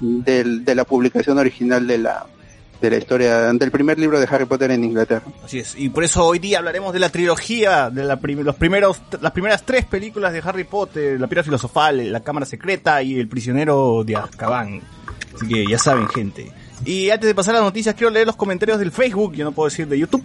del- 0.00 0.64
de 0.64 0.74
la 0.74 0.84
publicación 0.84 1.38
original 1.38 1.86
de 1.86 1.98
la 1.98 2.26
de 2.80 2.90
la 2.90 2.96
historia 2.96 3.52
del 3.52 3.70
primer 3.70 3.98
libro 3.98 4.20
de 4.20 4.26
Harry 4.30 4.44
Potter 4.44 4.70
en 4.70 4.84
Inglaterra. 4.84 5.24
Así 5.44 5.58
es, 5.58 5.74
y 5.76 5.88
por 5.88 6.04
eso 6.04 6.24
hoy 6.24 6.38
día 6.38 6.58
hablaremos 6.58 6.92
de 6.92 7.00
la 7.00 7.10
trilogía, 7.10 7.90
de 7.90 8.04
la 8.04 8.20
prim- 8.20 8.40
los 8.42 8.54
primeros, 8.56 9.00
las 9.20 9.32
primeras 9.32 9.64
tres 9.64 9.84
películas 9.84 10.32
de 10.32 10.40
Harry 10.44 10.64
Potter, 10.64 11.20
La 11.20 11.26
Piedra 11.26 11.42
Filosofal, 11.44 12.12
La 12.12 12.20
Cámara 12.20 12.46
Secreta 12.46 13.02
y 13.02 13.18
El 13.18 13.28
Prisionero 13.28 14.04
de 14.04 14.16
Azkaban. 14.16 14.80
Así 15.34 15.46
que 15.48 15.64
ya 15.66 15.78
saben, 15.78 16.08
gente. 16.08 16.52
Y 16.84 17.10
antes 17.10 17.26
de 17.26 17.34
pasar 17.34 17.54
a 17.56 17.58
las 17.58 17.64
noticias, 17.66 17.94
quiero 17.96 18.10
leer 18.10 18.26
los 18.26 18.36
comentarios 18.36 18.78
del 18.78 18.92
Facebook, 18.92 19.34
yo 19.34 19.44
no 19.44 19.50
puedo 19.52 19.68
decir 19.68 19.88
de 19.88 19.98
YouTube. 19.98 20.22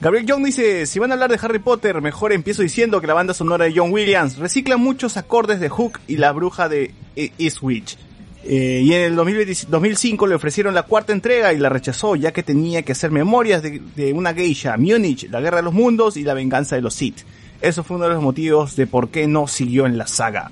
Gabriel 0.00 0.26
Young 0.26 0.44
dice, 0.44 0.84
si 0.84 0.98
van 0.98 1.10
a 1.10 1.14
hablar 1.14 1.30
de 1.30 1.38
Harry 1.40 1.58
Potter, 1.60 2.02
mejor 2.02 2.32
empiezo 2.34 2.60
diciendo 2.60 3.00
que 3.00 3.06
la 3.06 3.14
banda 3.14 3.32
sonora 3.32 3.64
de 3.64 3.72
John 3.74 3.90
Williams 3.90 4.36
recicla 4.36 4.76
muchos 4.76 5.16
acordes 5.16 5.60
de 5.60 5.70
Hook 5.70 6.00
y 6.06 6.18
la 6.18 6.30
bruja 6.32 6.68
de 6.68 6.92
E- 7.16 7.32
Eastwich. 7.38 7.96
Eh, 8.46 8.82
y 8.84 8.92
en 8.92 9.00
el 9.00 9.16
2020 9.16 9.66
2005 9.68 10.26
le 10.26 10.34
ofrecieron 10.34 10.74
la 10.74 10.82
cuarta 10.82 11.12
entrega 11.14 11.54
y 11.54 11.58
la 11.58 11.70
rechazó 11.70 12.14
ya 12.14 12.32
que 12.32 12.42
tenía 12.42 12.82
que 12.82 12.92
hacer 12.92 13.10
memorias 13.10 13.62
de, 13.62 13.80
de 13.96 14.12
una 14.12 14.34
geisha, 14.34 14.76
Munich, 14.76 15.28
la 15.30 15.40
guerra 15.40 15.58
de 15.58 15.62
los 15.62 15.72
mundos 15.72 16.18
y 16.18 16.24
la 16.24 16.34
venganza 16.34 16.76
de 16.76 16.82
los 16.82 16.94
Sith. 16.94 17.20
Eso 17.62 17.82
fue 17.82 17.96
uno 17.96 18.06
de 18.06 18.14
los 18.14 18.22
motivos 18.22 18.76
de 18.76 18.86
por 18.86 19.08
qué 19.08 19.26
no 19.26 19.46
siguió 19.46 19.86
en 19.86 19.96
la 19.96 20.06
saga. 20.06 20.50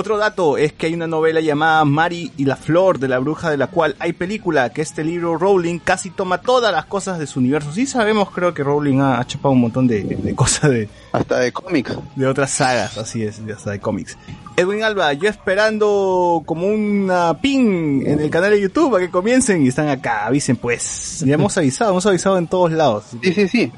Otro 0.00 0.16
dato 0.16 0.56
es 0.56 0.72
que 0.72 0.86
hay 0.86 0.94
una 0.94 1.06
novela 1.06 1.42
llamada 1.42 1.84
Mary 1.84 2.32
y 2.38 2.46
la 2.46 2.56
Flor 2.56 2.98
de 2.98 3.06
la 3.06 3.18
Bruja 3.18 3.50
de 3.50 3.58
la 3.58 3.66
cual 3.66 3.96
hay 3.98 4.14
película, 4.14 4.70
que 4.70 4.80
este 4.80 5.04
libro 5.04 5.36
Rowling 5.36 5.78
casi 5.78 6.08
toma 6.08 6.40
todas 6.40 6.72
las 6.72 6.86
cosas 6.86 7.18
de 7.18 7.26
su 7.26 7.38
universo. 7.38 7.70
Sí 7.70 7.84
sabemos, 7.84 8.30
creo 8.30 8.54
que 8.54 8.64
Rowling 8.64 9.00
ha, 9.00 9.20
ha 9.20 9.26
chapado 9.26 9.52
un 9.52 9.60
montón 9.60 9.86
de, 9.86 10.02
de 10.04 10.34
cosas 10.34 10.70
de, 10.70 10.88
Hasta 11.12 11.40
de 11.40 11.52
cómics. 11.52 11.94
de 12.16 12.26
otras 12.26 12.50
sagas, 12.50 12.96
así 12.96 13.24
es, 13.24 13.42
hasta 13.54 13.72
de 13.72 13.78
cómics. 13.80 14.16
Edwin 14.56 14.82
Alba, 14.84 15.12
yo 15.12 15.28
esperando 15.28 16.42
como 16.46 16.66
una 16.66 17.38
ping 17.38 18.00
en 18.06 18.20
el 18.20 18.30
canal 18.30 18.52
de 18.52 18.60
YouTube 18.62 18.96
a 18.96 19.00
que 19.00 19.10
comiencen 19.10 19.66
y 19.66 19.68
están 19.68 19.88
acá, 19.88 20.24
avisen 20.24 20.56
pues. 20.56 21.22
Ya 21.26 21.34
hemos 21.34 21.58
avisado, 21.58 21.90
hemos 21.90 22.06
avisado 22.06 22.38
en 22.38 22.46
todos 22.46 22.72
lados. 22.72 23.04
Sí, 23.22 23.34
sí, 23.34 23.48
sí. 23.48 23.72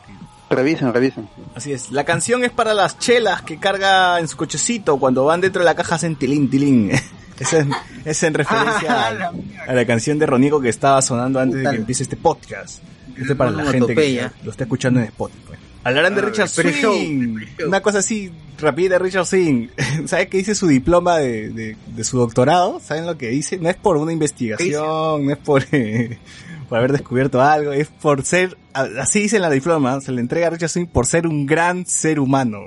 Revisen, 0.54 0.92
revisen. 0.92 1.28
Así 1.54 1.72
es, 1.72 1.90
la 1.90 2.04
canción 2.04 2.44
es 2.44 2.50
para 2.50 2.74
las 2.74 2.98
chelas 2.98 3.42
que 3.42 3.58
carga 3.58 4.18
en 4.20 4.28
su 4.28 4.36
cochecito 4.36 4.98
cuando 4.98 5.24
van 5.24 5.40
dentro 5.40 5.60
de 5.60 5.66
la 5.66 5.74
caja 5.74 5.94
hacen 5.96 6.16
tilín 6.16 6.48
tilín. 6.50 6.90
Es 7.40 7.52
en, 7.54 7.72
es 8.04 8.22
en 8.22 8.34
referencia 8.34 9.08
a, 9.08 9.32
a 9.66 9.72
la 9.74 9.84
canción 9.84 10.16
de 10.16 10.26
Ronico 10.26 10.60
que 10.60 10.68
estaba 10.68 11.02
sonando 11.02 11.40
antes 11.40 11.60
de 11.64 11.70
que 11.70 11.76
empiece 11.76 12.04
este 12.04 12.16
podcast. 12.16 12.80
Este 13.18 13.32
es 13.32 13.36
para 13.36 13.50
la 13.50 13.64
gente 13.64 13.96
que 13.96 14.30
lo 14.44 14.50
está 14.52 14.62
escuchando 14.62 15.00
en 15.00 15.06
Spotify. 15.06 15.54
Hablarán 15.82 16.14
de 16.14 16.20
Ah, 16.20 16.24
Richard 16.26 16.48
Swing. 16.48 17.38
Una 17.66 17.80
cosa 17.80 17.98
así, 17.98 18.30
rapidita 18.60 18.94
de 18.94 18.98
Richard 19.00 19.26
Swing. 19.26 19.68
¿Sabes 20.06 20.28
qué 20.28 20.36
dice 20.36 20.54
su 20.54 20.68
diploma 20.68 21.18
de, 21.18 21.48
de, 21.48 21.76
de 21.84 22.04
su 22.04 22.16
doctorado? 22.18 22.78
¿Saben 22.78 23.06
lo 23.06 23.18
que 23.18 23.28
dice? 23.30 23.58
No 23.58 23.68
es 23.68 23.76
por 23.76 23.96
una 23.96 24.12
investigación, 24.12 25.26
no 25.26 25.32
es 25.32 25.38
por, 25.38 25.64
eh, 25.72 26.18
por 26.72 26.78
haber 26.78 26.92
descubierto 26.92 27.42
algo, 27.42 27.72
es 27.74 27.88
por 27.88 28.24
ser, 28.24 28.56
a- 28.72 28.88
así 29.02 29.20
dice 29.20 29.36
en 29.36 29.42
la 29.42 29.50
diploma, 29.50 30.00
se 30.00 30.10
le 30.10 30.22
entrega 30.22 30.46
a 30.46 30.50
Richard 30.50 30.70
Swing 30.70 30.86
por 30.86 31.04
ser 31.04 31.26
un 31.26 31.44
gran 31.44 31.84
ser 31.84 32.18
humano. 32.18 32.60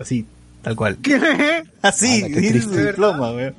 Así, 0.00 0.24
tal 0.62 0.74
cual. 0.76 0.96
Así, 1.82 2.22
qué 2.32 2.40
dice 2.40 2.62
su 2.62 2.70
diploma, 2.74 3.32
weón. 3.32 3.54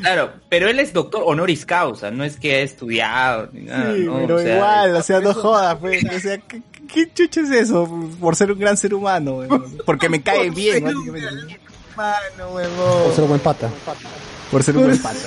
Claro, 0.00 0.32
pero 0.48 0.68
él 0.68 0.80
es 0.80 0.92
doctor 0.92 1.22
honoris 1.24 1.64
causa, 1.64 2.10
no 2.10 2.24
es 2.24 2.36
que 2.36 2.56
ha 2.56 2.60
estudiado 2.62 3.48
ni 3.52 3.60
nada, 3.66 3.94
Sí, 3.94 4.00
¿no? 4.00 4.16
pero 4.18 4.34
O 4.34 4.38
sea, 4.40 4.56
igual, 4.56 4.96
o 4.96 5.02
sea, 5.04 5.20
no 5.20 5.32
jodas, 5.34 5.76
pues. 5.76 6.04
O 6.04 6.18
sea, 6.18 6.38
¿qué, 6.38 6.60
qué 6.92 7.12
chucha 7.14 7.42
es 7.42 7.50
eso? 7.52 8.08
Por 8.20 8.34
ser 8.34 8.50
un 8.50 8.58
gran 8.58 8.76
ser 8.76 8.92
humano, 8.92 9.36
weón. 9.36 9.76
Porque 9.86 10.08
me 10.08 10.20
cae 10.20 10.46
Por 10.48 10.54
bien, 10.56 10.82
ser 10.82 10.96
un 10.96 11.12
básicamente. 11.12 11.60
Por 11.94 13.14
ser 13.14 13.24
buen 13.26 13.38
pata. 13.40 13.70
Por 14.50 14.62
ser 14.64 14.76
un 14.78 14.82
buen 14.86 14.98
pata. 15.00 15.18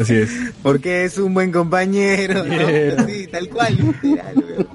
Así 0.00 0.14
es. 0.14 0.30
Porque 0.62 1.04
es 1.04 1.18
un 1.18 1.34
buen 1.34 1.50
compañero. 1.50 2.44
¿no? 2.44 3.06
Sí, 3.06 3.26
tal 3.26 3.48
cual. 3.48 3.76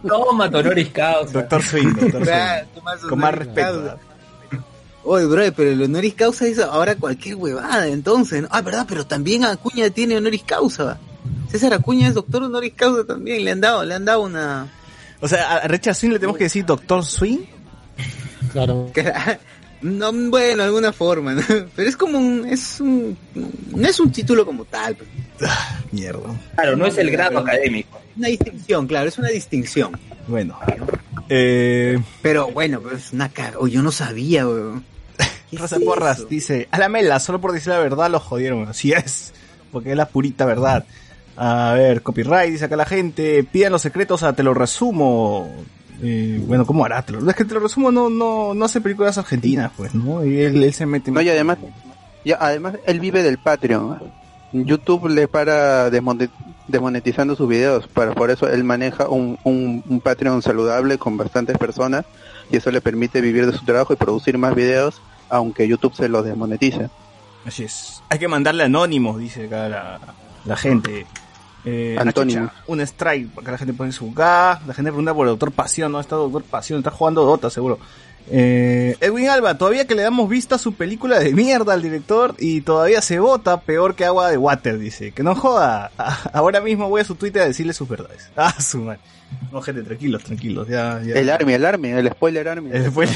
Toma 0.08 0.50
tu 0.50 0.58
honoris 0.58 0.90
causa. 0.90 1.34
Doctor 1.34 1.64
Swing, 1.64 1.94
doctor 1.94 2.26
Swing. 2.26 2.68
tomás 2.76 3.00
Con 3.02 3.20
más 3.20 3.36
respeto. 3.36 3.98
Oye, 5.06 5.26
bro, 5.26 5.44
pero 5.54 5.72
el 5.72 5.82
honoris 5.82 6.14
causa 6.14 6.48
es 6.48 6.60
ahora 6.60 6.96
cualquier 6.96 7.36
huevada, 7.36 7.88
entonces. 7.88 8.42
¿no? 8.42 8.48
Ah, 8.52 8.62
verdad, 8.62 8.86
pero 8.88 9.06
también 9.06 9.44
Acuña 9.44 9.90
tiene 9.90 10.18
honoris 10.18 10.44
causa. 10.44 10.98
César 11.50 11.74
Acuña 11.74 12.08
es 12.08 12.14
doctor 12.14 12.44
honoris 12.44 12.74
causa 12.74 13.06
también. 13.06 13.44
Le 13.44 13.52
han 13.52 13.62
dado, 13.62 13.84
le 13.84 13.94
han 13.96 14.06
dado 14.06 14.22
una. 14.22 14.68
O 15.20 15.28
sea, 15.28 15.58
a 15.58 15.68
Richard 15.68 15.96
Swing 15.96 16.12
le 16.12 16.20
tenemos 16.20 16.38
que 16.38 16.46
decir 16.46 16.66
Doctor 16.66 17.06
Swing. 17.06 17.40
Claro. 18.52 18.92
No, 19.84 20.12
bueno, 20.14 20.64
de 20.64 20.64
alguna 20.64 20.92
forma, 20.94 21.34
¿no? 21.34 21.42
Pero 21.76 21.90
es 21.90 21.98
como 21.98 22.18
un, 22.18 22.48
es 22.48 22.80
un, 22.80 23.18
no 23.76 23.88
es 23.88 24.00
un 24.00 24.12
título 24.12 24.46
como 24.46 24.66
tal. 24.66 24.96
pues. 24.96 25.10
Mierda. 25.92 26.30
Claro, 26.56 26.76
no 26.76 26.86
es 26.88 26.98
el 26.98 27.12
grado 27.12 27.40
académico. 27.40 28.00
Una 28.18 28.30
distinción, 28.30 28.88
claro, 28.88 29.10
es 29.10 29.18
una 29.18 29.30
distinción. 29.30 29.92
Bueno. 30.28 30.58
Eh, 31.30 32.00
Pero 32.22 32.50
bueno, 32.52 32.80
pues 32.80 33.12
una 33.14 33.30
caga. 33.30 33.58
Oh, 33.60 33.68
yo 33.68 33.82
no 33.82 33.92
sabía, 33.92 34.48
weón. 34.48 34.84
¿Qué 35.50 35.58
es 35.58 35.62
Rosa 35.62 35.78
Porras 35.84 36.20
eso? 36.20 36.28
dice, 36.28 36.68
a 36.72 36.80
la 36.80 36.90
mela, 36.90 37.20
solo 37.20 37.40
por 37.40 37.52
decir 37.52 37.70
la 37.70 37.80
verdad 37.80 38.10
lo 38.10 38.20
jodieron. 38.20 38.68
Así 38.68 38.92
es, 38.94 39.34
porque 39.72 39.92
es 39.92 39.98
la 39.98 40.08
purita 40.08 40.46
verdad. 40.46 40.86
A 41.36 41.74
ver, 41.74 42.02
copyright, 42.04 42.52
dice 42.52 42.66
acá 42.66 42.76
la 42.76 42.86
gente, 42.86 43.44
pidan 43.44 43.72
los 43.72 43.82
secretos 43.82 44.24
a 44.24 44.34
Te 44.34 44.44
lo 44.44 44.54
resumo. 44.54 45.52
Eh, 46.06 46.44
bueno, 46.46 46.66
¿cómo 46.66 46.84
hará? 46.84 47.00
Es 47.00 47.36
que 47.36 47.46
Te 47.46 47.54
lo 47.54 47.62
resumo 47.62 47.92
no, 47.92 48.10
no, 48.10 48.54
no 48.54 48.66
hace 48.66 48.82
películas 48.82 49.18
argentinas, 49.18 49.72
pues, 49.78 49.96
¿no? 49.96 50.26
Y 50.26 50.42
él, 50.42 50.62
él 50.62 50.74
se 50.74 50.86
mete... 50.86 51.12
No, 51.12 51.22
y 51.22 51.30
además, 51.30 51.60
ya, 52.26 52.38
además 52.42 52.76
él 52.86 53.00
vive 53.00 53.24
del 53.24 53.38
Patreon. 53.38 54.00
YouTube 54.52 55.08
le 55.08 55.28
para 55.28 55.90
desmonetizando 55.90 57.36
sus 57.36 57.48
videos, 57.50 57.88
para, 57.88 58.14
por 58.14 58.30
eso 58.30 58.48
él 58.48 58.64
maneja 58.64 59.08
un, 59.08 59.40
un, 59.44 59.84
un 59.88 60.02
Patreon 60.02 60.42
saludable 60.42 60.98
con 60.98 61.18
bastantes 61.18 61.58
personas 61.58 62.06
y 62.52 62.58
eso 62.58 62.70
le 62.70 62.82
permite 62.82 63.22
vivir 63.22 63.48
de 63.48 63.58
su 63.58 63.66
trabajo 63.66 63.94
y 63.94 63.96
producir 63.96 64.38
más 64.38 64.54
videos, 64.54 65.02
aunque 65.30 65.68
YouTube 65.68 65.96
se 65.96 66.10
los 66.10 66.24
desmonetice. 66.24 66.90
Así 67.46 67.64
es. 67.64 68.04
Hay 68.10 68.20
que 68.20 68.28
mandarle 68.28 68.64
anónimos, 68.64 69.18
dice 69.18 69.48
acá 69.48 69.68
la, 69.70 70.00
la 70.46 70.56
gente. 70.56 71.08
Eh, 71.66 71.96
Antónimos. 72.00 72.50
achucha, 72.50 72.64
un 72.68 72.82
strike, 72.82 73.30
porque 73.34 73.52
la 73.52 73.58
gente 73.58 73.74
pone 73.74 73.92
su 73.92 74.12
gas. 74.14 74.66
La 74.68 74.74
gente 74.74 74.92
pregunta 74.92 75.14
por 75.14 75.26
el 75.28 75.32
Doctor 75.32 75.52
Pasión, 75.52 75.92
¿no? 75.92 76.00
Está 76.00 76.16
Doctor 76.16 76.44
Pasión, 76.44 76.80
está 76.80 76.92
jugando 76.92 77.24
Dota, 77.26 77.50
seguro. 77.50 77.80
Eh, 78.30 78.96
Edwin 79.02 79.28
Alba, 79.30 79.58
todavía 79.58 79.86
que 79.86 79.96
le 79.96 80.02
damos 80.02 80.30
vista 80.30 80.56
a 80.56 80.58
su 80.58 80.74
película 80.76 81.20
de 81.20 81.34
mierda 81.34 81.74
al 81.74 81.82
director 81.82 82.36
y 82.40 82.62
todavía 82.62 83.02
se 83.02 83.20
vota 83.20 83.60
peor 83.62 83.96
que 83.96 84.06
agua 84.06 84.30
de 84.30 84.38
water, 84.38 84.78
dice. 84.80 85.12
Que 85.12 85.24
no 85.24 85.36
joda. 85.36 85.92
Ah, 85.98 86.20
Ahora 86.34 86.62
mismo 86.62 86.88
voy 86.90 87.02
a 87.02 87.06
su 87.06 87.16
Twitter 87.16 87.42
a 87.42 87.46
decirle 87.48 87.74
sus 87.74 87.88
verdades. 87.88 88.30
Ah, 88.38 88.54
su 88.62 88.80
madre. 88.80 89.00
No, 89.52 89.62
gente, 89.62 89.82
tranquilos, 89.84 90.24
tranquilos. 90.24 90.68
Ya, 90.68 91.02
ya. 91.04 91.16
El 91.16 91.30
Army, 91.30 91.54
el 91.54 91.66
Army, 91.66 91.90
el 91.90 92.08
spoiler 92.12 92.48
Army. 92.48 92.70
Eh, 92.72 92.90
fue- 92.94 93.08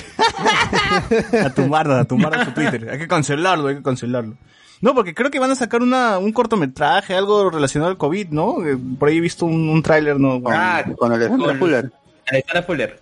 a 1.43 1.49
tumbarlo, 1.51 1.95
a 1.95 2.05
tumbarlo 2.05 2.43
su 2.45 2.51
Twitter. 2.51 2.89
Hay 2.89 2.97
que 2.97 3.07
cancelarlo, 3.07 3.67
hay 3.67 3.75
que 3.77 3.83
cancelarlo. 3.83 4.35
No, 4.81 4.93
porque 4.93 5.13
creo 5.15 5.31
que 5.31 5.39
van 5.39 5.49
a 5.51 5.55
sacar 5.55 5.81
una, 5.81 6.19
un 6.19 6.31
cortometraje, 6.31 7.15
algo 7.15 7.49
relacionado 7.49 7.89
al 7.91 7.97
COVID, 7.97 8.27
¿no? 8.29 8.63
Eh, 8.65 8.77
Por 8.99 9.09
ahí 9.09 9.17
he 9.17 9.21
visto 9.21 9.45
un, 9.45 9.69
un 9.69 9.81
tráiler, 9.81 10.19
¿no? 10.19 10.41
Con, 10.41 10.53
Ah, 10.55 10.83
con 10.97 11.11
Alessandra 11.11 11.47
con- 11.47 11.57
Fuller. 11.59 11.91
Alexandra 12.27 12.63
Fuller. 12.63 12.99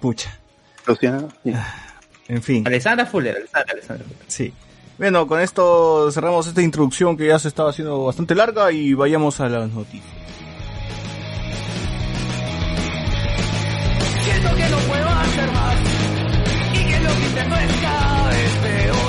Pucha. 0.00 0.38
Luciano, 0.86 1.28
sí. 1.42 1.52
En 2.28 2.42
fin, 2.42 2.66
Alexandra 2.66 3.06
Fuller, 3.06 3.36
Alexandra, 3.36 3.72
Alexandra 3.72 4.04
Fuller. 4.04 4.24
sí. 4.28 4.52
Bueno, 4.98 5.26
con 5.26 5.40
esto 5.40 6.10
cerramos 6.12 6.46
esta 6.46 6.62
introducción 6.62 7.16
que 7.16 7.26
ya 7.26 7.38
se 7.38 7.48
estaba 7.48 7.70
haciendo 7.70 8.04
bastante 8.04 8.34
larga 8.34 8.70
y 8.70 8.94
vayamos 8.94 9.40
a 9.40 9.48
las 9.48 9.68
noticias. 9.70 10.04
Siento 14.22 14.54
que 14.56 14.68
no 14.68 14.78
puedo 14.78 15.08
hacer 15.08 15.50
más 15.52 15.74
y 16.74 16.84
que 16.86 17.00
lo 17.00 17.08
que 17.16 17.26
intento 17.26 17.56
es 17.56 17.72
cada 17.82 18.28
vez 18.28 18.50
peor. 18.62 19.03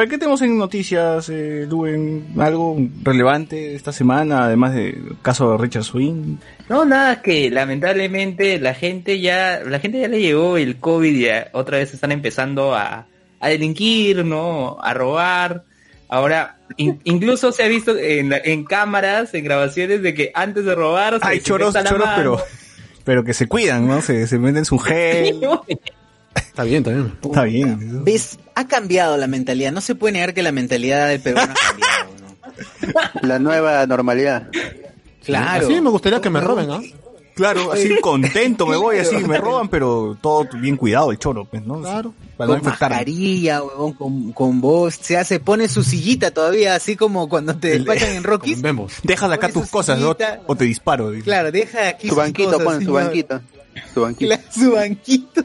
Ver, 0.00 0.08
¿qué 0.08 0.18
tenemos 0.18 0.42
en 0.42 0.58
noticias, 0.58 1.28
eh, 1.30 1.66
Luen? 1.68 2.26
¿Algo 2.38 2.76
relevante 3.02 3.74
esta 3.74 3.92
semana, 3.92 4.44
además 4.44 4.74
del 4.74 5.16
caso 5.22 5.52
de 5.52 5.58
Richard 5.58 5.84
Swing? 5.84 6.36
No, 6.68 6.84
nada 6.84 7.22
que 7.22 7.50
lamentablemente 7.50 8.58
la 8.58 8.74
gente 8.74 9.20
ya, 9.20 9.60
la 9.64 9.78
gente 9.80 10.00
ya 10.00 10.08
le 10.08 10.20
llegó 10.20 10.56
el 10.56 10.76
COVID 10.76 11.14
y 11.14 11.22
ya 11.22 11.48
otra 11.52 11.78
vez 11.78 11.94
están 11.94 12.12
empezando 12.12 12.74
a, 12.74 13.06
a 13.40 13.48
delinquir, 13.48 14.24
¿no? 14.24 14.78
A 14.82 14.92
robar. 14.94 15.64
Ahora, 16.08 16.58
in- 16.76 17.00
incluso 17.04 17.52
se 17.52 17.62
ha 17.64 17.68
visto 17.68 17.96
en, 17.96 18.32
en 18.44 18.64
cámaras, 18.64 19.32
en 19.34 19.44
grabaciones 19.44 20.02
de 20.02 20.14
que 20.14 20.30
antes 20.34 20.64
de 20.64 20.74
robar 20.74 21.18
Hay 21.22 21.40
choros, 21.40 21.74
choros, 21.84 22.08
pero, 22.16 22.38
pero 23.04 23.24
que 23.24 23.32
se 23.34 23.46
cuidan, 23.46 23.86
¿no? 23.86 24.02
Se, 24.02 24.26
se 24.26 24.38
meten 24.38 24.64
su 24.64 24.78
gel. 24.80 25.40
Está 26.34 26.64
bien, 26.64 26.78
está 26.78 26.90
bien. 26.90 27.18
Está 27.22 27.44
bien. 27.44 28.04
¿Ves? 28.04 28.38
Ha 28.54 28.66
cambiado 28.66 29.16
la 29.16 29.26
mentalidad. 29.26 29.72
No 29.72 29.80
se 29.80 29.94
puede 29.94 30.12
negar 30.12 30.34
que 30.34 30.42
la 30.42 30.52
mentalidad 30.52 31.08
del 31.08 31.20
peruano 31.20 31.52
ha 31.52 31.54
cambiado, 31.70 32.10
¿no? 33.22 33.28
La 33.28 33.38
nueva 33.38 33.86
normalidad. 33.86 34.48
Claro. 35.24 35.66
Así 35.66 35.80
me 35.80 35.90
gustaría 35.90 36.20
que 36.20 36.30
me 36.30 36.40
roben, 36.40 36.70
¿ah? 36.70 36.80
Claro, 37.34 37.72
así 37.72 37.96
contento 38.02 38.66
me 38.66 38.76
voy, 38.76 38.98
así 38.98 39.16
me 39.16 39.38
roban, 39.38 39.68
pero 39.68 40.14
todo 40.20 40.46
bien 40.60 40.76
cuidado 40.76 41.10
el 41.10 41.18
choro, 41.18 41.46
pues, 41.46 41.64
¿no? 41.64 41.80
Claro. 41.80 42.12
Para 42.36 42.48
no 42.48 42.54
con 42.54 42.64
infectarme. 42.66 42.96
mascarilla, 42.96 43.62
huevón, 43.62 43.92
con, 43.94 44.32
con 44.32 44.60
voz, 44.60 44.96
se 45.00 45.16
hace, 45.16 45.40
pone 45.40 45.66
su 45.68 45.82
sillita 45.82 46.32
todavía, 46.32 46.74
así 46.74 46.96
como 46.96 47.30
cuando 47.30 47.56
te 47.56 47.68
despachan 47.78 48.10
en 48.10 48.24
Rockies. 48.24 48.60
Vemos. 48.60 48.92
Dejas 49.04 49.30
acá 49.32 49.48
Pone 49.48 49.62
tus 49.62 49.70
cosas, 49.70 49.98
¿no? 49.98 50.14
O 50.46 50.54
te 50.56 50.64
disparo. 50.64 51.10
dice. 51.12 51.24
Claro, 51.24 51.50
deja 51.50 51.88
aquí 51.88 52.10
Su 52.10 52.16
banquito, 52.16 52.52
cosas, 52.52 52.64
pon 52.64 52.84
su 52.84 52.92
banquito. 52.92 53.40
Su 53.94 54.00
banquito. 54.02 54.36
Su 54.52 54.72
banquito. 54.72 55.44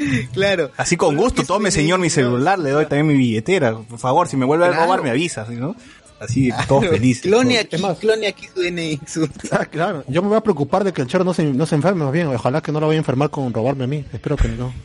Claro. 0.32 0.70
Así 0.76 0.96
con 0.96 1.16
gusto, 1.16 1.44
tome 1.44 1.70
señor 1.70 2.00
mi 2.00 2.10
celular, 2.10 2.58
le 2.58 2.70
doy 2.70 2.86
también 2.86 3.06
mi 3.06 3.14
billetera. 3.14 3.76
Por 3.76 3.98
favor, 3.98 4.28
si 4.28 4.36
me 4.36 4.46
vuelve 4.46 4.66
a 4.66 4.72
robar 4.72 5.02
me 5.02 5.10
avisa, 5.10 5.46
¿sí, 5.46 5.54
¿no? 5.54 5.76
Así, 6.20 6.50
todos 6.68 6.86
felices. 6.86 7.22
Clone 7.22 7.58
aquí, 7.58 7.76
clone 7.98 8.26
aquí 8.26 8.48
su 8.54 8.60
DNI. 8.60 9.00
Su... 9.06 9.28
Ah, 9.50 9.64
claro. 9.64 10.04
Yo 10.06 10.22
me 10.22 10.28
voy 10.28 10.36
a 10.36 10.42
preocupar 10.42 10.84
de 10.84 10.92
que 10.92 11.02
el 11.02 11.08
chero 11.08 11.24
no 11.24 11.34
se, 11.34 11.44
no 11.44 11.66
se 11.66 11.74
enferme 11.74 12.04
más 12.04 12.12
bien. 12.12 12.26
Ojalá 12.28 12.60
que 12.60 12.72
no 12.72 12.80
lo 12.80 12.86
vaya 12.86 12.98
a 12.98 13.02
enfermar 13.02 13.30
con 13.30 13.52
robarme 13.52 13.84
a 13.84 13.86
mí. 13.86 14.04
Espero 14.12 14.36
que 14.36 14.48
no. 14.48 14.72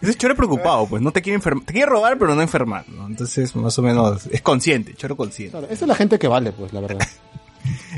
Ese 0.00 0.14
choro 0.14 0.32
es 0.32 0.36
preocupado, 0.36 0.86
pues, 0.88 1.00
no 1.00 1.12
te 1.12 1.22
quiere 1.22 1.36
enfermar. 1.36 1.64
Te 1.64 1.72
quiere 1.72 1.88
robar, 1.88 2.18
pero 2.18 2.34
no 2.34 2.42
enfermar, 2.42 2.88
¿no? 2.88 3.06
Entonces, 3.06 3.54
más 3.54 3.78
o 3.78 3.82
menos, 3.82 4.26
es 4.26 4.42
consciente, 4.42 4.94
choro 4.94 5.16
consciente. 5.16 5.52
Claro, 5.52 5.66
esa 5.70 5.84
es 5.84 5.88
la 5.88 5.94
gente 5.94 6.18
que 6.18 6.26
vale, 6.26 6.50
pues, 6.50 6.72
la 6.72 6.80
verdad. 6.80 7.06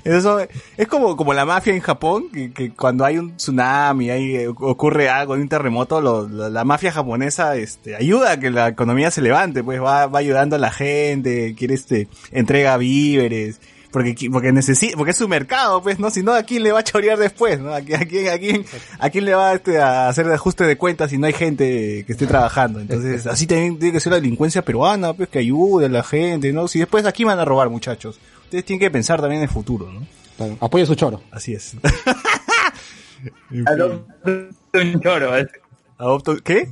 Eso 0.04 0.38
es 0.76 0.88
como, 0.88 1.16
como 1.16 1.32
la 1.32 1.44
mafia 1.44 1.74
en 1.74 1.80
Japón, 1.80 2.24
que, 2.32 2.52
que 2.52 2.70
cuando 2.72 3.04
hay 3.04 3.18
un 3.18 3.36
tsunami, 3.36 4.10
hay, 4.10 4.36
eh, 4.36 4.48
ocurre 4.48 5.08
algo, 5.08 5.34
hay 5.34 5.40
un 5.40 5.48
terremoto, 5.48 6.00
lo- 6.00 6.28
la, 6.28 6.64
mafia 6.64 6.92
japonesa 6.92 7.56
este, 7.56 7.96
ayuda 7.96 8.32
a 8.32 8.40
que 8.40 8.50
la 8.50 8.68
economía 8.68 9.10
se 9.10 9.22
levante, 9.22 9.62
pues 9.64 9.80
va, 9.80 10.06
va 10.06 10.18
ayudando 10.18 10.56
a 10.56 10.58
la 10.58 10.70
gente, 10.70 11.54
quiere 11.56 11.74
este, 11.74 12.08
entrega 12.32 12.76
víveres. 12.76 13.60
Porque, 13.90 14.16
porque 14.32 14.50
necesita, 14.50 14.96
porque 14.96 15.12
es 15.12 15.16
su 15.16 15.28
mercado, 15.28 15.80
pues, 15.80 16.00
¿no? 16.00 16.10
Si 16.10 16.24
no, 16.24 16.32
¿a 16.34 16.42
quién 16.42 16.64
le 16.64 16.72
va 16.72 16.80
a 16.80 16.82
chorear 16.82 17.16
después, 17.16 17.60
no? 17.60 17.72
¿A 17.72 17.80
quién, 17.80 18.02
a 18.02 18.04
quién, 18.06 18.28
a 18.28 18.38
quién, 18.38 18.64
a 18.98 19.08
le 19.08 19.34
va 19.36 19.52
este, 19.54 19.80
a 19.80 20.08
hacer 20.08 20.26
ajuste 20.32 20.64
de 20.64 20.76
cuentas 20.76 21.10
si 21.10 21.16
no 21.18 21.28
hay 21.28 21.32
gente 21.32 22.02
que 22.04 22.10
esté 22.12 22.26
trabajando? 22.26 22.80
Entonces, 22.80 23.24
así 23.28 23.46
también 23.46 23.78
tiene 23.78 23.92
que 23.92 24.00
ser 24.00 24.10
la 24.10 24.18
delincuencia 24.18 24.62
peruana, 24.62 25.12
pues, 25.12 25.28
que 25.28 25.38
ayude 25.38 25.86
a 25.86 25.88
la 25.88 26.02
gente, 26.02 26.52
¿no? 26.52 26.66
Si 26.66 26.80
después 26.80 27.06
aquí 27.06 27.22
van 27.22 27.38
a 27.38 27.44
robar, 27.44 27.70
muchachos. 27.70 28.18
Ustedes 28.54 28.66
tienen 28.66 28.80
que 28.86 28.90
pensar 28.92 29.20
también 29.20 29.42
en 29.42 29.48
el 29.48 29.52
futuro, 29.52 29.90
¿no? 29.90 30.06
Claro, 30.36 30.56
Apoya 30.60 30.86
su 30.86 30.94
choro. 30.94 31.20
Así 31.32 31.54
es. 31.54 31.74
Adopta 33.66 34.38
un 34.74 35.00
choro. 35.00 35.36
¿eh? 35.36 35.48
Adopta, 35.98 36.36
¿qué? 36.44 36.68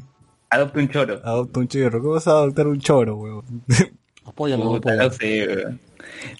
Adopta 0.49 0.79
un 0.79 0.89
choro. 0.89 1.21
Adopta 1.25 1.59
un 1.59 1.67
chorro. 1.67 2.01
¿Cómo 2.01 2.13
vas 2.13 2.29
a 2.29 2.31
adoptar 2.33 2.69
un 2.69 2.79
choro, 2.81 3.17
weón? 3.17 3.65
Apóyalo, 4.25 4.65
Puta, 4.65 4.93
apóyalo. 4.93 5.55
weón. 5.55 5.81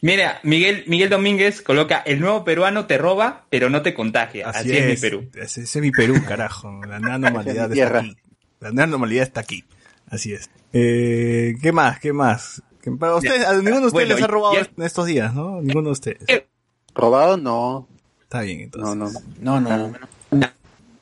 Mira, 0.01 0.39
Miguel, 0.45 0.85
Miguel 0.87 1.11
Domínguez 1.11 1.61
coloca, 1.61 1.99
el 2.07 2.21
nuevo 2.21 2.45
peruano 2.45 2.87
te 2.87 2.97
roba, 2.97 3.47
pero 3.51 3.69
no 3.69 3.83
te 3.83 3.95
contagia. 3.95 4.49
Así, 4.49 4.71
es. 4.77 4.87
mi 4.87 4.97
Perú. 4.97 5.29
Ese, 5.35 5.63
ese 5.63 5.79
es 5.81 5.83
mi 5.83 5.91
Perú, 5.91 6.15
carajo. 6.25 6.71
La 6.87 7.01
nueva 7.01 7.19
normalidad 7.19 7.65
está 7.65 7.75
Tierra. 7.75 7.99
aquí. 7.99 8.17
La 8.61 8.71
nueva 8.71 8.87
normalidad 8.87 9.25
está 9.25 9.41
aquí. 9.41 9.65
Así 10.09 10.35
es. 10.35 10.51
Eh, 10.73 11.57
¿Qué 11.61 11.73
más? 11.73 11.99
¿Qué 11.99 12.13
más? 12.13 12.63
¿Qué- 12.83 12.91
para 12.93 13.15
ustedes, 13.17 13.47
a 13.47 13.53
ninguno 13.55 13.81
de 13.81 13.87
ustedes 13.87 13.93
Bueno, 13.93 14.15
les 14.17 14.23
ha 14.25 14.27
robado 14.27 14.55
ya- 14.55 14.69
en 14.77 14.83
estos 14.83 15.07
días, 15.07 15.35
¿no? 15.35 15.61
Ninguno 15.63 15.89
de 15.89 15.93
ustedes. 15.93 16.23
Eh, 16.29 16.47
¿Robado? 16.95 17.37
No. 17.37 17.89
Está 18.23 18.43
bien, 18.43 18.61
entonces. 18.63 19.23
No, 19.41 19.61
no. 19.61 19.61
No, 19.61 19.93
no. 20.31 20.47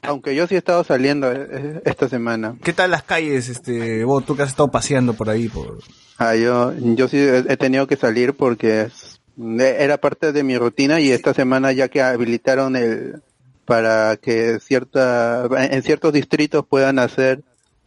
Aunque 0.03 0.35
yo 0.35 0.47
sí 0.47 0.55
he 0.55 0.59
estado 0.59 0.83
saliendo 0.83 1.31
eh, 1.31 1.47
eh, 1.51 1.83
esta 1.85 2.09
semana. 2.09 2.57
¿Qué 2.63 2.73
tal 2.73 2.91
las 2.91 3.03
calles, 3.03 3.49
este, 3.49 4.03
vos, 4.05 4.25
tú 4.25 4.35
que 4.35 4.43
has 4.43 4.49
estado 4.49 4.71
paseando 4.71 5.13
por 5.15 5.29
ahí? 5.29 5.49
Por... 5.49 5.79
Ah, 6.17 6.35
yo, 6.35 6.73
yo 6.79 7.07
sí 7.07 7.19
he 7.19 7.57
tenido 7.57 7.87
que 7.87 7.97
salir 7.97 8.35
porque 8.35 8.83
es- 8.83 9.21
era 9.59 9.99
parte 9.99 10.33
de 10.33 10.43
mi 10.43 10.57
rutina 10.57 11.01
y 11.01 11.11
esta 11.13 11.35
semana 11.35 11.73
ya 11.73 11.89
que 11.89 12.03
habilitaron 12.03 12.77
el 12.77 13.23
para 13.67 14.17
que 14.17 14.59
cierta 14.59 15.47
en 15.71 15.83
ciertos 15.83 16.13
distritos 16.13 16.65
puedan 16.67 16.99
hacer 16.99 17.43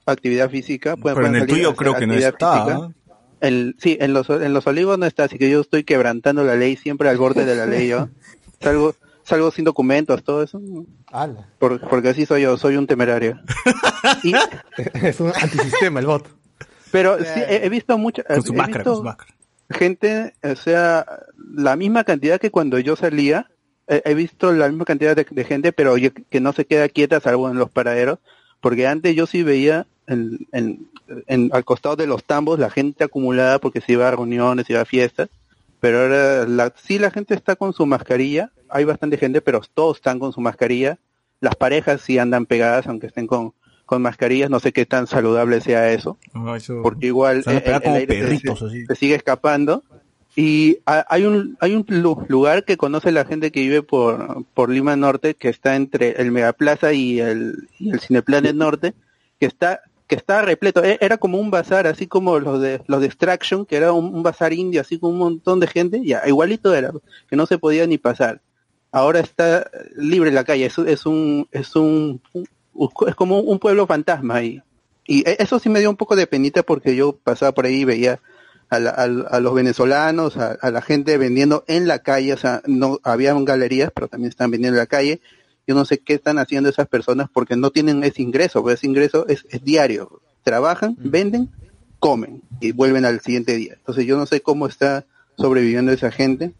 actividad 0.05 0.49
física. 0.49 0.95
puedan- 0.95 1.15
Pero 1.17 1.27
en 1.27 1.35
el 1.35 1.47
tuyo 1.47 1.75
creo 1.75 1.95
que 1.95 2.05
no 2.07 2.13
actividad 2.13 2.29
está. 2.29 2.65
física. 2.65 2.89
El, 3.43 3.75
sí, 3.77 3.97
en 3.99 4.13
los, 4.13 4.29
en 4.29 4.53
los 4.53 4.65
olivos 4.67 4.97
no 4.97 5.05
está, 5.05 5.25
así 5.25 5.37
que 5.37 5.49
yo 5.49 5.61
estoy 5.61 5.83
quebrantando 5.83 6.43
la 6.43 6.55
ley, 6.55 6.75
siempre 6.77 7.09
al 7.09 7.17
borde 7.17 7.45
de 7.45 7.55
la 7.55 7.65
ley 7.65 7.87
yo. 7.89 8.09
Salgo, 8.61 8.95
salgo 9.23 9.51
sin 9.51 9.65
documentos, 9.65 10.23
todo 10.23 10.41
eso. 10.43 10.61
Por- 11.59 11.81
porque 11.89 12.09
así 12.09 12.25
soy 12.25 12.43
yo, 12.43 12.57
soy 12.57 12.77
un 12.77 12.87
temerario. 12.87 13.39
Y- 14.23 14.33
es 15.05 15.19
un 15.19 15.31
antisistema 15.35 15.99
el 15.99 16.05
bot. 16.05 16.27
pero 16.91 17.17
sí, 17.19 17.25
he, 17.49 17.65
he 17.65 17.69
visto 17.69 17.97
mucha, 17.97 18.23
Con 18.23 18.41
su 18.43 18.53
he 18.53 18.55
máscara, 18.57 18.77
visto 18.79 18.89
con 18.91 18.97
su 18.99 19.03
máscara. 19.03 19.33
gente, 19.69 20.33
o 20.43 20.55
sea, 20.55 21.05
la 21.53 21.75
misma 21.75 22.03
cantidad 22.05 22.39
que 22.39 22.51
cuando 22.51 22.79
yo 22.79 22.95
salía, 22.95 23.49
he, 23.87 24.01
he 24.05 24.13
visto 24.13 24.51
la 24.53 24.69
misma 24.69 24.85
cantidad 24.85 25.15
de, 25.15 25.25
de 25.29 25.43
gente, 25.43 25.73
pero 25.73 25.97
yo- 25.97 26.11
que 26.13 26.39
no 26.39 26.53
se 26.53 26.65
queda 26.65 26.87
quieta 26.89 27.19
salvo 27.19 27.49
en 27.49 27.57
los 27.57 27.69
paraderos, 27.69 28.19
porque 28.61 28.87
antes 28.87 29.13
yo 29.15 29.25
sí 29.27 29.43
veía 29.43 29.87
en, 30.07 30.47
en, 30.51 30.87
en- 31.27 31.49
al 31.53 31.63
costado 31.65 31.95
de 31.95 32.07
los 32.07 32.23
tambos 32.23 32.59
la 32.59 32.69
gente 32.69 33.03
acumulada 33.03 33.59
porque 33.59 33.81
se 33.81 33.93
iba 33.93 34.07
a 34.07 34.11
reuniones, 34.11 34.67
se 34.67 34.73
iba 34.73 34.81
a 34.81 34.85
fiestas, 34.85 35.29
pero 35.79 36.01
ahora 36.01 36.47
la, 36.47 36.73
sí 36.75 36.99
la 36.99 37.11
gente 37.11 37.33
está 37.35 37.55
con 37.55 37.73
su 37.73 37.85
mascarilla, 37.85 38.51
hay 38.69 38.85
bastante 38.85 39.17
gente, 39.17 39.41
pero 39.41 39.61
todos 39.73 39.97
están 39.97 40.19
con 40.19 40.31
su 40.33 40.41
mascarilla, 40.41 40.97
las 41.41 41.55
parejas 41.55 42.01
sí 42.01 42.17
andan 42.17 42.45
pegadas 42.45 42.87
aunque 42.87 43.07
estén 43.07 43.27
con, 43.27 43.53
con 43.85 44.01
mascarillas, 44.01 44.49
no 44.49 44.59
sé 44.59 44.71
qué 44.71 44.85
tan 44.85 45.07
saludable 45.07 45.59
sea 45.61 45.91
eso 45.91 46.17
No, 46.33 46.55
eso- 46.55 46.81
porque 46.81 47.07
igual 47.07 47.43
el, 47.45 47.57
aire 47.95 48.13
se- 48.15 48.21
perritos, 48.21 48.59
se, 48.59 48.65
así. 48.65 48.85
se 48.85 48.95
sigue 48.95 49.15
escapando 49.15 49.83
y 50.35 50.77
ha- 50.87 51.05
hay 51.09 51.25
un 51.25 51.57
hay 51.59 51.75
un 51.75 51.85
lu- 51.87 52.25
lugar 52.27 52.63
que 52.65 52.75
conoce 52.77 53.11
la 53.11 53.23
gente 53.25 53.51
que 53.51 53.59
vive 53.59 53.83
por 53.83 54.45
por 54.55 54.69
Lima 54.69 54.95
Norte 54.95 55.35
que 55.35 55.49
está 55.49 55.75
entre 55.75 56.13
el 56.21 56.31
Megaplaza 56.31 56.91
y 56.93 57.19
el 57.19 57.67
y 57.77 57.91
el 57.91 57.99
Cineplanet 57.99 58.55
Norte 58.55 58.93
que 59.39 59.45
está 59.45 59.81
está 60.13 60.41
repleto. 60.41 60.83
E- 60.83 60.97
era 61.01 61.17
como 61.17 61.39
un 61.39 61.51
bazar 61.51 61.87
así 61.87 62.07
como 62.07 62.39
los 62.39 62.61
de 62.61 62.81
los 62.87 63.01
de 63.01 63.07
Extraction 63.07 63.65
que 63.65 63.75
era 63.77 63.91
un, 63.91 64.23
bazar 64.23 64.53
indio 64.53 64.81
así 64.81 64.99
con 64.99 65.11
un 65.11 65.17
montón 65.19 65.59
de 65.59 65.67
gente 65.67 66.01
ya 66.03 66.21
igualito 66.27 66.73
era 66.73 66.91
que 67.29 67.35
no 67.35 67.45
se 67.45 67.57
podía 67.57 67.85
ni 67.87 67.97
pasar. 67.97 68.41
Ahora 68.91 69.19
está 69.19 69.69
libre 69.95 70.31
la 70.31 70.43
calle 70.43 70.65
es, 70.65 70.77
es 70.77 71.05
un 71.05 71.47
es 71.51 71.75
un, 71.75 72.21
es 73.07 73.15
como 73.15 73.39
un 73.39 73.59
pueblo 73.59 73.87
fantasma 73.87 74.35
ahí. 74.35 74.61
Y 75.05 75.27
e- 75.29 75.37
eso 75.39 75.59
sí 75.59 75.69
me 75.69 75.79
dio 75.79 75.89
un 75.89 75.97
poco 75.97 76.15
de 76.15 76.27
penita 76.27 76.63
porque 76.63 76.95
yo 76.95 77.13
pasaba 77.13 77.51
por 77.53 77.65
ahí 77.65 77.81
y 77.81 77.85
veía 77.85 78.19
a, 78.69 78.79
la- 78.79 78.91
a- 78.91 79.03
a 79.35 79.39
los 79.39 79.53
venezolanos, 79.53 80.37
a, 80.37 80.57
la 80.71 80.81
gente 80.81 81.17
vendiendo 81.17 81.63
en 81.67 81.87
la 81.87 81.99
calle, 81.99 82.33
o 82.33 82.37
sea, 82.37 82.61
no 82.65 82.99
había 83.03 83.33
galerías, 83.33 83.91
pero 83.93 84.07
también 84.07 84.29
están 84.29 84.49
vendiendo 84.51 84.77
en 84.77 84.79
la 84.81 84.87
calle. 84.87 85.21
Yo 85.67 85.75
no 85.75 85.85
sé 85.85 85.99
qué 85.99 86.13
están 86.15 86.39
haciendo 86.39 86.69
esas 86.69 86.87
personas 86.87 87.29
porque 87.33 87.55
no 87.55 87.69
tienen 87.71 88.03
ese 88.03 88.21
ingreso, 88.21 88.61
porque 88.61 88.75
ese 88.75 88.87
ingreso 88.87 89.25
es, 89.27 89.45
es 89.49 89.63
diario. 89.63 90.21
Trabajan, 90.43 90.95
venden, 90.99 91.49
comen 91.99 92.41
y 92.59 92.71
vuelven 92.73 93.05
al 93.05 93.21
siguiente 93.21 93.55
día. 93.55 93.75
Entonces 93.77 94.05
yo 94.05 94.17
no 94.17 94.25
sé 94.25 94.41
cómo 94.41 94.67
está 94.67 95.05
sobreviviendo 95.37 95.91
esa 95.91 96.11
gente. 96.11 96.51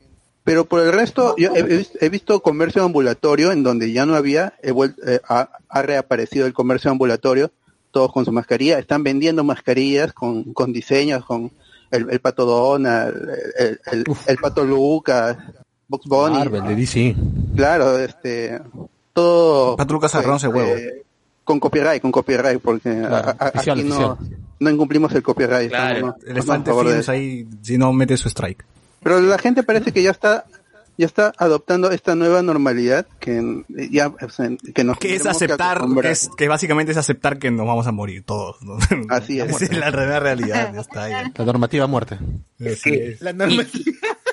Pero 0.46 0.66
por 0.66 0.82
el 0.82 0.92
resto, 0.92 1.36
yo 1.38 1.54
he, 1.56 1.60
he 1.60 1.64
vis- 1.64 1.92
he 2.02 2.10
visto 2.10 2.42
comercio 2.42 2.84
ambulatorio 2.84 3.52
en 3.52 3.64
donde 3.64 3.92
ya 3.94 4.06
no 4.06 4.16
había, 4.16 4.54
he 4.62 4.72
vuel- 4.74 4.96
eh, 5.06 5.20
ha, 5.28 5.50
ha 5.70 5.82
reaparecido 5.82 6.46
el 6.46 6.54
comercio 6.54 6.92
ambulatorio, 6.92 7.52
todos 7.92 8.12
con 8.12 8.26
su 8.26 8.32
mascarilla, 8.32 8.80
están 8.80 9.04
vendiendo 9.04 9.44
mascarillas 9.44 10.12
con, 10.14 10.54
con 10.54 10.74
diseños, 10.74 11.24
con 11.26 11.52
el, 11.92 12.10
el 12.10 12.20
pato 12.20 12.46
Donald, 12.46 13.16
el, 13.58 13.80
el, 13.92 14.04
el 14.28 14.38
pato 14.38 14.66
Lucas, 14.66 15.38
Box 15.88 16.08
Bunny, 16.08 16.40
Marvel, 16.40 16.64
de 16.66 16.76
DC. 16.76 17.16
claro, 17.56 17.98
este, 18.00 18.60
todo. 19.14 19.76
Pato 19.78 19.94
Lucas 19.94 20.14
arroz 20.16 20.42
de 20.42 20.48
huevo. 20.48 20.72
eh, 20.76 21.04
con 21.44 21.60
copyright, 21.60 22.02
con 22.02 22.12
copyright, 22.12 22.60
porque 22.62 22.90
a- 22.90 23.36
a- 23.38 23.50
oficial, 23.50 23.80
aquí 23.80 23.88
no, 23.90 24.12
oficial. 24.14 24.38
no 24.60 24.70
incumplimos 24.70 25.14
el 25.14 25.24
copyright. 25.24 25.70
Claro. 25.70 25.94
estamos- 25.96 26.16
estamos 26.18 26.32
Elefante 26.38 26.72
Films 26.74 27.10
ahí, 27.10 27.48
si 27.62 27.78
no 27.78 27.92
mete 27.94 28.16
su 28.18 28.28
strike. 28.30 28.64
Pero 29.04 29.20
la 29.22 29.38
gente 29.38 29.64
parece 29.64 29.92
que 29.92 30.02
ya 30.04 30.12
está 30.12 30.46
ya 30.96 31.08
está 31.08 31.34
adoptando 31.40 31.90
esta 31.90 32.14
nueva 32.14 32.44
normalidad 32.44 33.08
que 33.20 33.64
ya 33.90 34.10
o 34.10 34.30
sea, 34.30 34.48
que 34.76 34.84
nos 34.84 35.00
Que 35.00 35.16
es 35.16 35.24
que 35.24 35.30
aceptar, 35.30 35.82
que, 36.02 36.12
es, 36.12 36.30
que 36.38 36.48
básicamente 36.48 36.92
es 36.92 36.98
aceptar 37.00 37.40
que 37.40 37.50
nos 37.50 37.66
vamos 37.66 37.88
a 37.88 37.92
morir 37.92 38.24
todos. 38.24 38.62
¿no? 38.62 38.78
Así 39.10 39.40
es. 39.40 39.50
Esa 39.50 39.66
es 39.74 39.76
la 39.78 39.90
nueva 39.90 40.20
realidad, 40.20 40.72
ya 40.72 40.82
está 40.82 41.04
ahí. 41.06 41.32
La 41.36 41.46
normativa 41.46 41.88
muerte. 41.88 42.20
Así 42.60 42.94
es. 42.94 43.22
La 43.22 43.34
norma- 43.34 43.66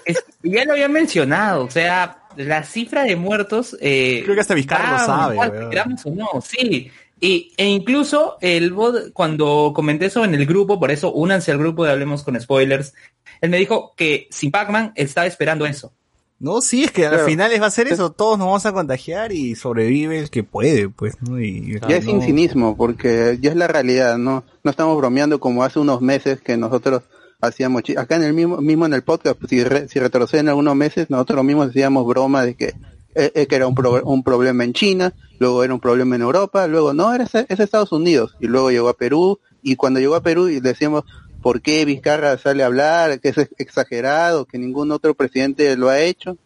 Es- 0.05 0.23
ya 0.43 0.65
lo 0.67 0.73
había 0.73 0.89
mencionado, 0.91 1.65
o 1.65 1.71
sea, 1.71 2.19
la 2.37 2.63
cifra 2.65 3.05
de 3.05 3.17
muertos. 3.17 3.77
Eh, 3.81 4.21
Creo 4.25 4.35
que 4.35 4.41
hasta 4.41 4.55
Vizcarra 4.55 4.93
lo 4.93 4.99
sabe, 5.07 5.69
queramos 5.71 6.05
o 6.07 6.11
no, 6.11 6.29
sí. 6.43 6.91
Y, 7.23 7.53
e 7.59 7.67
incluso 7.67 8.39
el 8.41 8.73
bot, 8.73 9.13
cuando 9.13 9.73
comenté 9.75 10.07
eso 10.07 10.25
en 10.25 10.35
el 10.35 10.47
grupo, 10.47 10.81
por 10.81 10.91
eso 10.91 11.13
únanse 11.13 11.53
al 11.53 11.59
grupo 11.59 11.85
de 11.85 11.93
Hablemos 11.93 12.23
con 12.23 12.41
Spoilers, 12.41 12.95
él 13.43 13.51
me 13.51 13.59
dijo 13.59 13.93
que 13.97 14.27
sin 14.31 14.51
Pac-Man 14.51 14.93
estaba 14.95 15.27
esperando 15.27 15.67
eso. 15.67 15.93
No, 16.39 16.63
sí, 16.63 16.85
es 16.85 16.91
que 16.93 17.05
al 17.05 17.13
Claro. 17.13 17.27
final 17.27 17.53
va 17.63 17.67
a 17.67 17.71
ser 17.71 17.89
eso, 17.89 18.11
todos 18.13 18.39
nos 18.39 18.47
vamos 18.47 18.65
a 18.65 18.73
contagiar 18.73 19.31
y 19.33 19.55
sobrevive 19.55 20.19
el 20.21 20.31
que 20.31 20.43
puede, 20.43 20.89
pues, 20.89 21.21
¿no? 21.21 21.39
Y, 21.39 21.79
ya 21.87 21.97
es 21.97 22.07
no- 22.07 22.13
sin 22.13 22.23
cinismo 22.23 22.75
porque 22.79 23.37
ya 23.43 23.51
es 23.51 23.57
la 23.57 23.67
realidad 23.69 24.17
no 24.17 24.43
no 24.65 24.71
estamos 24.71 24.97
bromeando 24.97 25.39
como 25.41 25.63
hace 25.65 25.79
unos 25.79 26.01
meses 26.01 26.41
que 26.41 26.57
nosotros 26.57 27.03
hacíamos 27.41 27.83
acá 27.97 28.17
en 28.17 28.23
el 28.25 28.33
mismo 28.35 28.59
mismo 28.59 28.87
en 28.87 28.93
el 28.95 29.03
podcast 29.03 29.39
pues, 29.39 29.51
si 29.51 29.65
re- 29.65 29.89
si 29.89 29.99
retroceden 29.99 30.49
algunos 30.49 30.77
meses 30.77 31.09
nosotros 31.11 31.45
mismos 31.45 31.69
hacíamos 31.71 32.07
broma 32.07 32.45
de 32.45 32.55
que 32.55 32.75
eh, 33.15 33.33
eh, 33.35 33.47
que 33.47 33.57
era 33.57 33.67
un, 33.67 33.75
pro- 33.75 34.03
un 34.05 34.23
problema 34.23 34.63
en 34.63 34.73
China, 34.73 35.13
luego 35.41 35.65
era 35.65 35.75
un 35.75 35.81
problema 35.81 36.15
en 36.15 36.23
Europa, 36.23 36.69
luego 36.69 36.93
no, 36.95 37.13
era 37.13 37.25
es 37.25 37.35
Estados 37.61 37.91
Unidos, 37.91 38.37
y 38.41 38.47
luego 38.47 38.71
llegó 38.71 38.89
a 38.89 38.95
Perú, 38.95 39.41
y 39.63 39.75
cuando 39.75 39.99
llegó 39.99 40.15
a 40.15 40.23
Perú 40.23 40.49
y 40.49 40.61
decíamos, 40.61 41.03
¿por 41.43 41.61
qué 41.61 41.85
Vizcarra 41.85 42.39
sale 42.39 42.63
a 42.63 42.67
hablar? 42.67 43.19
Que 43.19 43.31
es 43.31 43.37
exagerado, 43.59 44.45
que 44.45 44.59
ningún 44.59 44.93
otro 44.93 45.15
presidente 45.15 45.77
lo 45.77 45.89
ha 45.89 45.99
hecho, 46.01 46.37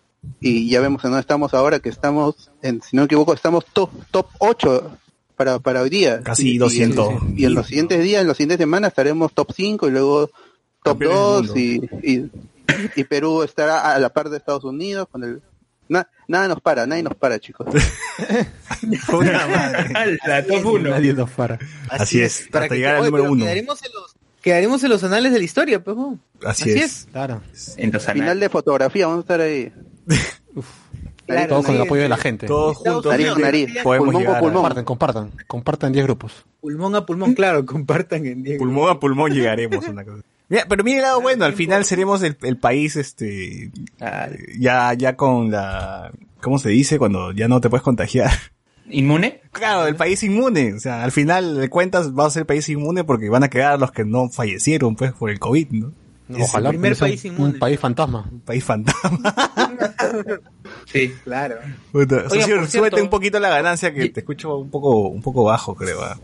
y 0.40 0.70
ya 0.70 0.80
vemos 0.80 1.04
en 1.04 1.10
dónde 1.10 1.20
estamos 1.20 1.52
ahora, 1.52 1.80
que 1.80 1.90
estamos, 1.90 2.50
en, 2.62 2.80
si 2.80 2.96
no 2.96 3.02
me 3.02 3.06
equivoco, 3.06 3.34
estamos 3.34 3.66
top, 3.70 3.90
top 4.10 4.26
8 4.38 4.90
para, 5.36 5.58
para 5.58 5.82
hoy 5.82 5.90
día. 5.90 6.22
Casi 6.22 6.52
Y- 6.52 6.54
y- 6.54 6.58
200. 6.58 7.08
Y, 7.36 7.44
en 7.44 7.52
los 7.54 7.66
siguientes 7.66 8.02
días, 8.02 8.22
en 8.22 8.28
las 8.28 8.38
siguientes 8.38 8.58
semanas 8.58 8.88
estaremos 8.92 9.34
top 9.34 9.52
5 9.54 9.88
y 9.88 9.90
luego 9.90 10.30
top 10.84 10.98
Campeones 11.00 11.52
del 11.54 11.80
2 11.80 11.90
y, 12.04 12.12
y, 12.12 12.30
y 12.94 13.04
Perú 13.04 13.42
estará 13.42 13.92
a 13.94 13.98
la 13.98 14.10
par 14.10 14.28
de 14.28 14.36
Estados 14.36 14.62
Unidos 14.64 15.08
con 15.10 15.24
el 15.24 15.42
na- 15.88 16.08
nada 16.28 16.46
nos 16.48 16.60
para, 16.60 16.86
nadie 16.86 17.02
nos 17.02 17.16
para, 17.16 17.38
chicos. 17.40 17.66
Puta 19.06 19.46
madre. 19.48 20.18
La 20.26 20.44
top 20.46 20.64
1. 20.66 20.90
Nadie 20.90 21.12
nos 21.14 21.30
para. 21.30 21.58
Así 21.90 22.20
es, 22.20 22.48
Para 22.50 22.66
hasta 22.66 22.74
que- 22.74 22.78
llegar 22.80 22.96
al 22.96 23.04
número 23.06 23.24
pero 23.24 23.32
uno. 23.32 23.44
Quedaremos 23.44 23.82
en 23.84 23.92
los, 23.94 24.16
quedaremos 24.40 24.84
en 24.84 24.90
los 24.90 25.04
anales 25.04 25.32
de 25.32 25.38
la 25.38 25.44
historia, 25.44 25.82
pues. 25.82 25.96
¿no? 25.96 26.18
Así, 26.44 26.70
es. 26.70 27.08
Claro. 27.12 27.42
En 27.76 27.90
los 27.92 28.02
Final 28.04 28.22
anales. 28.22 28.40
de 28.40 28.48
fotografía, 28.50 29.06
vamos 29.06 29.18
a 29.18 29.24
estar 29.24 29.40
ahí. 29.40 29.72
Claro, 31.26 31.48
Todos 31.48 31.64
con 31.64 31.74
el 31.76 31.80
apoyo 31.80 32.02
de 32.02 32.08
la 32.10 32.18
gente. 32.18 32.46
Todos 32.46 32.76
juntos 32.76 33.06
Nariz, 33.06 33.34
nariz, 33.38 33.70
podemos 33.82 34.08
pulmón 34.08 34.20
llegar 34.22 34.36
a- 34.36 34.40
pulmón. 34.40 34.54
Compartan, 34.62 34.84
compartan. 34.84 35.32
Compartan 35.46 35.92
10 35.92 36.04
grupos. 36.04 36.44
Pulmón 36.60 36.94
a 36.96 37.06
pulmón, 37.06 37.32
claro, 37.32 37.64
compartan 37.64 38.26
en 38.26 38.42
Diego. 38.42 38.58
Pulmón 38.58 38.90
a 38.90 39.00
pulmón 39.00 39.32
llegaremos. 39.32 39.88
Una 39.88 40.04
cosa. 40.04 40.22
Mira, 40.48 40.66
pero 40.68 40.84
mira 40.84 40.96
el 40.98 41.02
lado 41.02 41.20
bueno, 41.20 41.44
al 41.46 41.54
final 41.54 41.84
seremos 41.84 42.22
el, 42.22 42.36
el 42.42 42.56
país, 42.58 42.96
este, 42.96 43.70
Ah, 44.00 44.28
ya, 44.58 44.92
ya 44.94 45.16
con 45.16 45.50
la, 45.50 46.12
¿cómo 46.42 46.58
se 46.58 46.68
dice? 46.68 46.98
Cuando 46.98 47.32
ya 47.32 47.48
no 47.48 47.60
te 47.60 47.70
puedes 47.70 47.82
contagiar. 47.82 48.30
¿Inmune? 48.90 49.40
Claro, 49.52 49.86
el 49.86 49.96
país 49.96 50.22
inmune. 50.22 50.74
O 50.74 50.78
sea, 50.80 51.02
al 51.04 51.10
final 51.12 51.56
de 51.56 51.70
cuentas 51.70 52.12
va 52.12 52.26
a 52.26 52.30
ser 52.30 52.40
el 52.40 52.46
país 52.46 52.68
inmune 52.68 53.02
porque 53.04 53.30
van 53.30 53.42
a 53.42 53.48
quedar 53.48 53.80
los 53.80 53.90
que 53.92 54.04
no 54.04 54.28
fallecieron, 54.28 54.94
pues, 54.96 55.12
por 55.12 55.30
el 55.30 55.38
COVID, 55.38 55.68
¿no? 55.70 55.92
Ojalá 56.38 56.68
el 56.70 56.74
primer 56.76 56.92
un- 56.92 56.98
país 56.98 57.24
un, 57.24 57.30
inmune. 57.32 57.58
país 57.58 57.80
fantasma. 57.80 58.28
Un 58.30 58.40
país 58.40 58.62
fantasma. 58.64 59.34
Sí. 60.86 61.12
Claro. 61.24 61.56
Puta, 61.92 62.16
Oiga, 62.16 62.28
socio, 62.30 62.56
por 62.58 62.68
súbete 62.68 63.02
un 63.02 63.08
poquito 63.10 63.40
la 63.40 63.48
ganancia 63.48 63.92
que 63.92 64.04
Y- 64.06 64.10
te 64.10 64.20
escucho 64.20 64.56
un 64.58 64.70
poco, 64.70 65.08
un 65.08 65.22
poco 65.22 65.44
bajo, 65.44 65.74
creo. 65.74 66.02
ah. 66.02 66.18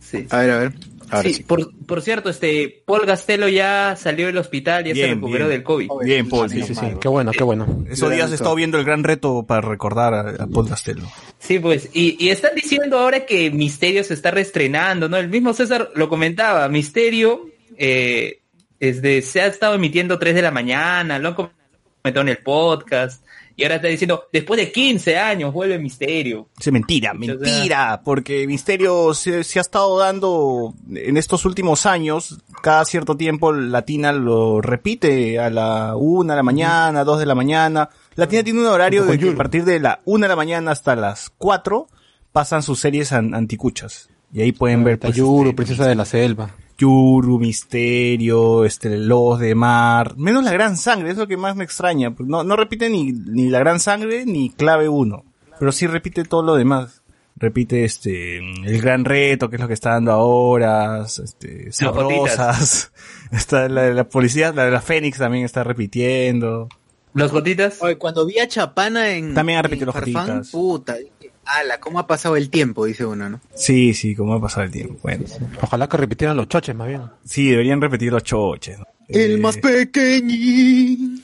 sí. 0.00 0.26
A 0.30 0.38
ver, 0.38 0.50
a 0.50 0.58
ver. 0.58 0.74
Ahora 1.10 1.28
Sí, 1.28 1.34
sí. 1.34 1.42
Por, 1.42 1.70
por 1.86 2.02
cierto, 2.02 2.30
este 2.30 2.82
Paul 2.86 3.04
Gastelo 3.06 3.48
ya 3.48 3.96
salió 3.96 4.26
del 4.26 4.38
hospital, 4.38 4.84
ya 4.84 4.94
se 4.94 5.00
Bien, 5.02 5.14
recuperó 5.16 5.46
bien. 5.46 5.58
del 5.58 5.62
COVID. 5.64 5.88
Bien, 6.04 6.28
Paul, 6.28 6.48
Sí, 6.50 6.62
sí, 6.62 6.74
sí. 6.74 6.86
Qué 7.00 7.08
bueno, 7.08 7.32
qué 7.32 7.42
bueno. 7.44 7.84
Esos 7.90 8.10
días 8.12 8.30
he 8.30 8.34
estado 8.34 8.54
viendo 8.54 8.78
el 8.78 8.84
gran 8.84 9.02
reto 9.04 9.44
para 9.46 9.60
recordar 9.60 10.14
a, 10.14 10.20
a 10.44 10.46
Paul 10.46 10.68
Castello. 10.68 11.02
Sí, 11.38 11.58
pues, 11.58 11.90
y, 11.92 12.16
y 12.24 12.30
están 12.30 12.54
diciendo 12.54 12.98
ahora 12.98 13.26
que 13.26 13.50
Misterio 13.50 14.04
se 14.04 14.14
está 14.14 14.30
reestrenando, 14.30 15.08
¿no? 15.08 15.16
El 15.16 15.28
mismo 15.28 15.52
César 15.52 15.90
lo 15.94 16.08
comentaba, 16.08 16.68
Misterio 16.68 17.46
eh, 17.76 18.40
desde, 18.78 19.22
se 19.22 19.40
ha 19.40 19.46
estado 19.46 19.74
emitiendo 19.74 20.18
3 20.18 20.34
de 20.34 20.42
la 20.42 20.50
mañana, 20.50 21.18
lo 21.18 21.28
han 21.28 21.34
comentado 21.34 22.20
en 22.22 22.28
el 22.28 22.38
podcast, 22.38 23.24
y 23.60 23.62
ahora 23.64 23.76
está 23.76 23.88
diciendo, 23.88 24.24
después 24.32 24.58
de 24.58 24.72
15 24.72 25.18
años 25.18 25.52
vuelve 25.52 25.78
Misterio. 25.78 26.48
Sí, 26.58 26.70
mentira, 26.70 27.12
mentira, 27.12 28.00
porque 28.04 28.46
Misterio 28.46 29.12
se, 29.14 29.44
se 29.44 29.58
ha 29.58 29.62
estado 29.62 29.98
dando 29.98 30.74
en 30.94 31.16
estos 31.18 31.44
últimos 31.44 31.84
años, 31.84 32.38
cada 32.62 32.84
cierto 32.86 33.16
tiempo 33.16 33.52
Latina 33.52 34.12
lo 34.12 34.60
repite 34.62 35.38
a 35.38 35.50
la 35.50 35.94
una 35.96 36.32
de 36.32 36.36
la 36.38 36.42
mañana, 36.42 37.04
dos 37.04 37.18
de 37.18 37.26
la 37.26 37.34
mañana. 37.34 37.90
Latina 38.14 38.42
tiene 38.42 38.60
un 38.60 38.66
horario 38.66 39.04
de 39.04 39.18
que 39.18 39.30
a 39.30 39.36
partir 39.36 39.64
de 39.64 39.78
la 39.78 40.00
una 40.06 40.24
de 40.26 40.28
la 40.30 40.36
mañana 40.36 40.70
hasta 40.70 40.96
las 40.96 41.30
cuatro 41.36 41.88
pasan 42.32 42.62
sus 42.62 42.80
series 42.80 43.12
an- 43.12 43.34
anticuchas. 43.34 44.08
Y 44.32 44.40
ahí 44.42 44.52
pueden 44.52 44.84
ver 44.84 44.98
pues, 44.98 45.12
Tayuru, 45.12 45.50
este, 45.50 45.54
princesa 45.56 45.86
de 45.86 45.94
la 45.94 46.04
selva. 46.04 46.50
Yuru, 46.80 47.38
Misterio, 47.38 48.64
este, 48.64 48.96
Los 48.96 49.38
de 49.38 49.54
Mar, 49.54 50.16
menos 50.16 50.42
la 50.42 50.52
Gran 50.52 50.78
Sangre, 50.78 51.10
es 51.10 51.18
lo 51.18 51.28
que 51.28 51.36
más 51.36 51.54
me 51.54 51.64
extraña. 51.64 52.10
porque 52.14 52.30
No, 52.30 52.42
no 52.42 52.56
repite 52.56 52.88
ni, 52.88 53.12
ni 53.12 53.50
la 53.50 53.58
Gran 53.58 53.80
Sangre 53.80 54.24
ni 54.24 54.48
Clave 54.48 54.88
1, 54.88 55.24
pero 55.58 55.72
sí 55.72 55.86
repite 55.86 56.24
todo 56.24 56.42
lo 56.42 56.54
demás. 56.54 57.02
Repite 57.36 57.84
este, 57.84 58.38
el 58.38 58.80
Gran 58.80 59.04
Reto, 59.04 59.50
que 59.50 59.56
es 59.56 59.62
lo 59.62 59.68
que 59.68 59.74
está 59.74 59.90
dando 59.90 60.12
ahora, 60.12 61.04
este, 61.04 61.70
Sabrosas, 61.70 62.92
está 63.30 63.68
la, 63.68 63.90
la 63.90 64.08
policía, 64.08 64.52
la 64.52 64.64
de 64.64 64.70
la 64.70 64.80
Fénix 64.80 65.18
también 65.18 65.44
está 65.44 65.64
repitiendo. 65.64 66.68
¿Los 67.12 67.32
gotitas? 67.32 67.82
Oye, 67.82 67.98
cuando 67.98 68.24
vi 68.24 68.38
a 68.38 68.48
Chapana 68.48 69.10
en. 69.10 69.34
También 69.34 69.58
ha 69.58 69.62
repetido 69.62 69.86
los 69.86 69.94
Farfán, 69.94 70.14
Jotitas. 70.14 70.50
Puta, 70.50 70.94
dije, 70.94 71.19
ala, 71.58 71.80
¿cómo 71.80 71.98
ha 71.98 72.06
pasado 72.06 72.36
el 72.36 72.50
tiempo? 72.50 72.84
Dice 72.84 73.04
uno, 73.04 73.28
¿no? 73.30 73.40
Sí, 73.54 73.94
sí, 73.94 74.14
como 74.14 74.34
ha 74.34 74.40
pasado 74.40 74.62
el 74.64 74.70
tiempo. 74.70 74.98
Bueno, 75.02 75.24
Ojalá 75.62 75.88
que 75.88 75.96
repitieran 75.96 76.36
los 76.36 76.48
choches 76.48 76.74
más 76.74 76.88
bien. 76.88 77.02
sí, 77.24 77.48
deberían 77.50 77.80
repetir 77.80 78.12
los 78.12 78.22
choches. 78.24 78.78
¿no? 78.78 78.86
El 79.08 79.32
Eh, 79.32 79.36
más 79.38 79.56
pequeñín. 79.58 81.22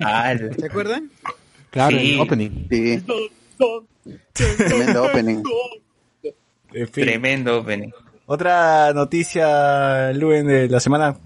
Ah, 0.00 0.34
¿Se 0.58 0.66
acuerdan? 0.66 1.10
Claro, 1.70 1.96
Sí. 1.98 2.14
el 2.14 2.20
opening. 2.20 2.50
Sí. 2.70 3.02
Tremendo 4.32 5.04
opening. 5.04 5.42
en 6.72 6.88
fin. 6.88 7.04
tremendo 7.04 7.58
opening. 7.58 7.90
Otra 8.26 8.92
noticia, 8.92 10.12
Luen, 10.12 10.46
de 10.46 10.68
la 10.68 10.80
semana. 10.80 11.16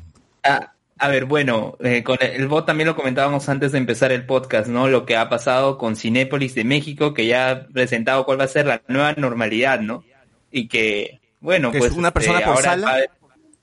Ah, 0.42 0.72
a 0.98 1.08
ver, 1.08 1.24
bueno, 1.24 1.76
eh, 1.80 2.04
con 2.04 2.18
el, 2.20 2.46
bot 2.46 2.66
también 2.66 2.86
lo 2.86 2.96
comentábamos 2.96 3.48
antes 3.48 3.72
de 3.72 3.78
empezar 3.78 4.12
el 4.12 4.26
podcast, 4.26 4.68
¿no? 4.68 4.88
Lo 4.88 5.04
que 5.04 5.16
ha 5.16 5.28
pasado 5.28 5.76
con 5.76 5.96
Cinépolis 5.96 6.54
de 6.54 6.64
México, 6.64 7.14
que 7.14 7.26
ya 7.26 7.50
ha 7.50 7.66
presentado 7.66 8.24
cuál 8.24 8.38
va 8.38 8.44
a 8.44 8.48
ser 8.48 8.66
la 8.66 8.82
nueva 8.86 9.12
normalidad, 9.14 9.80
¿no? 9.80 10.04
Y 10.52 10.68
que, 10.68 11.20
bueno, 11.40 11.72
¿Que 11.72 11.78
es 11.78 11.84
pues... 11.84 11.96
una 11.96 12.12
persona 12.12 12.40
por 12.40 12.48
ahora 12.48 12.62
sala? 12.62 12.96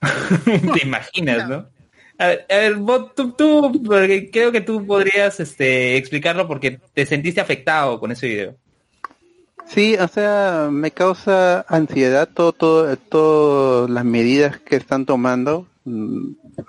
va- 0.01 0.73
Te 0.73 0.85
imaginas, 0.85 1.47
¿no? 1.47 1.67
A 2.17 2.27
ver, 2.27 2.45
a 2.49 2.55
ver, 2.55 2.75
bot, 2.75 3.15
tú, 3.15 3.31
tú, 3.31 3.81
porque 3.83 4.29
creo 4.29 4.51
que 4.51 4.61
tú 4.61 4.85
podrías 4.85 5.39
este, 5.39 5.95
explicarlo 5.95 6.47
porque 6.47 6.79
te 6.93 7.05
sentiste 7.05 7.39
afectado 7.39 7.99
con 7.99 8.11
ese 8.11 8.27
video. 8.27 8.55
Sí, 9.67 9.95
o 9.95 10.07
sea, 10.07 10.67
me 10.69 10.91
causa 10.91 11.61
ansiedad 11.67 12.27
todo, 12.27 12.51
todo, 12.51 12.97
todas 12.97 13.89
las 13.89 14.03
medidas 14.03 14.59
que 14.59 14.75
están 14.75 15.05
tomando. 15.05 15.65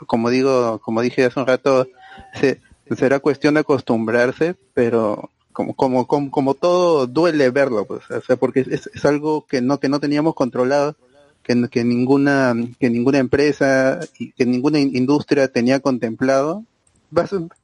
Como 0.06 0.30
digo, 0.30 0.78
como 0.80 1.00
dije 1.02 1.24
hace 1.24 1.40
un 1.40 1.46
rato, 1.46 1.86
se- 2.34 2.60
será 2.96 3.20
cuestión 3.20 3.54
de 3.54 3.60
acostumbrarse, 3.60 4.54
pero 4.74 5.30
como, 5.52 5.74
como, 5.74 6.30
como, 6.30 6.54
todo 6.54 7.06
duele 7.06 7.50
verlo, 7.50 7.84
pues, 7.84 8.10
o 8.10 8.20
sea, 8.22 8.36
porque 8.36 8.60
es, 8.60 8.88
es 8.92 9.04
algo 9.04 9.46
que 9.46 9.60
no, 9.60 9.78
que 9.78 9.88
no 9.88 10.00
teníamos 10.00 10.34
controlado, 10.34 10.96
que, 11.42 11.68
que 11.68 11.84
ninguna, 11.84 12.54
que 12.78 12.88
ninguna 12.88 13.18
empresa 13.18 14.00
que 14.36 14.46
ninguna 14.46 14.78
in- 14.78 14.96
industria 14.96 15.48
tenía 15.48 15.80
contemplado. 15.80 16.64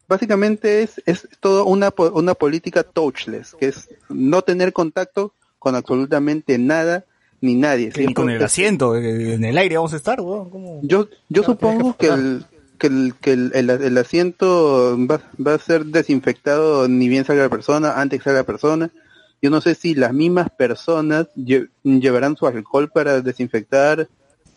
Básicamente 0.06 0.82
es, 0.82 1.02
es 1.06 1.28
todo 1.40 1.64
una, 1.64 1.92
una 2.12 2.34
política 2.34 2.82
touchless, 2.82 3.54
que 3.54 3.68
es 3.68 3.88
no 4.08 4.42
tener 4.42 4.72
contacto 4.72 5.32
con 5.58 5.74
absolutamente 5.74 6.58
nada 6.58 7.04
ni 7.40 7.54
nadie. 7.54 7.90
Que 7.90 8.06
ni 8.06 8.14
con 8.14 8.30
el 8.30 8.42
asiento, 8.42 8.96
eh, 8.96 9.34
en 9.34 9.44
el 9.44 9.56
aire 9.58 9.76
vamos 9.76 9.92
a 9.92 9.96
estar, 9.96 10.20
weón. 10.20 10.50
¿Cómo? 10.50 10.80
yo, 10.82 11.08
yo 11.28 11.42
supongo 11.42 11.96
que 11.96 12.06
el, 12.08 12.44
que 12.78 12.86
el, 12.88 13.14
que 13.20 13.32
el, 13.32 13.52
el- 13.54 13.70
el 13.70 13.98
asiento 13.98 14.96
va, 15.10 15.20
va 15.44 15.54
a 15.54 15.58
ser 15.58 15.84
desinfectado 15.86 16.88
ni 16.88 17.08
bien 17.08 17.24
salga 17.24 17.42
la 17.44 17.48
persona, 17.48 18.00
antes 18.00 18.18
que 18.20 18.24
salga 18.24 18.40
la 18.40 18.46
persona. 18.46 18.90
Yo 19.40 19.50
no 19.50 19.60
sé 19.60 19.74
si 19.76 19.94
las 19.94 20.12
mismas 20.12 20.48
personas 20.50 21.28
lle- 21.36 21.68
llevarán 21.84 22.36
su 22.36 22.46
alcohol 22.46 22.90
para 22.90 23.20
desinfectar, 23.20 24.08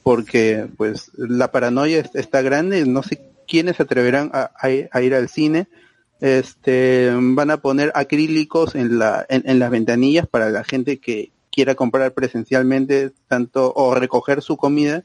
porque 0.04 0.68
pues 0.78 1.12
la 1.16 1.52
paranoia 1.52 2.00
es- 2.00 2.16
está 2.16 2.42
grande, 2.42 2.86
no 2.88 3.04
sé 3.04 3.22
quiénes 3.48 3.76
se 3.78 3.84
atreverán 3.84 4.32
a, 4.34 4.50
a 4.60 4.70
ir- 4.72 4.90
a 4.92 5.02
ir 5.04 5.14
al 5.14 5.30
cine. 5.30 5.68
Este, 6.20 7.12
van 7.16 7.50
a 7.52 7.58
poner 7.58 7.92
acrílicos 7.96 8.76
en 8.76 9.00
la, 9.00 9.26
en, 9.28 9.42
en 9.46 9.58
las 9.60 9.72
ventanillas 9.72 10.28
para 10.28 10.50
la 10.52 10.64
gente 10.64 11.00
que 11.00 11.32
quiera 11.52 11.76
comprar 11.76 12.14
presencialmente 12.14 13.12
tanto 13.28 13.74
o 13.76 13.94
recoger 13.94 14.42
su 14.42 14.58
comida 14.58 15.04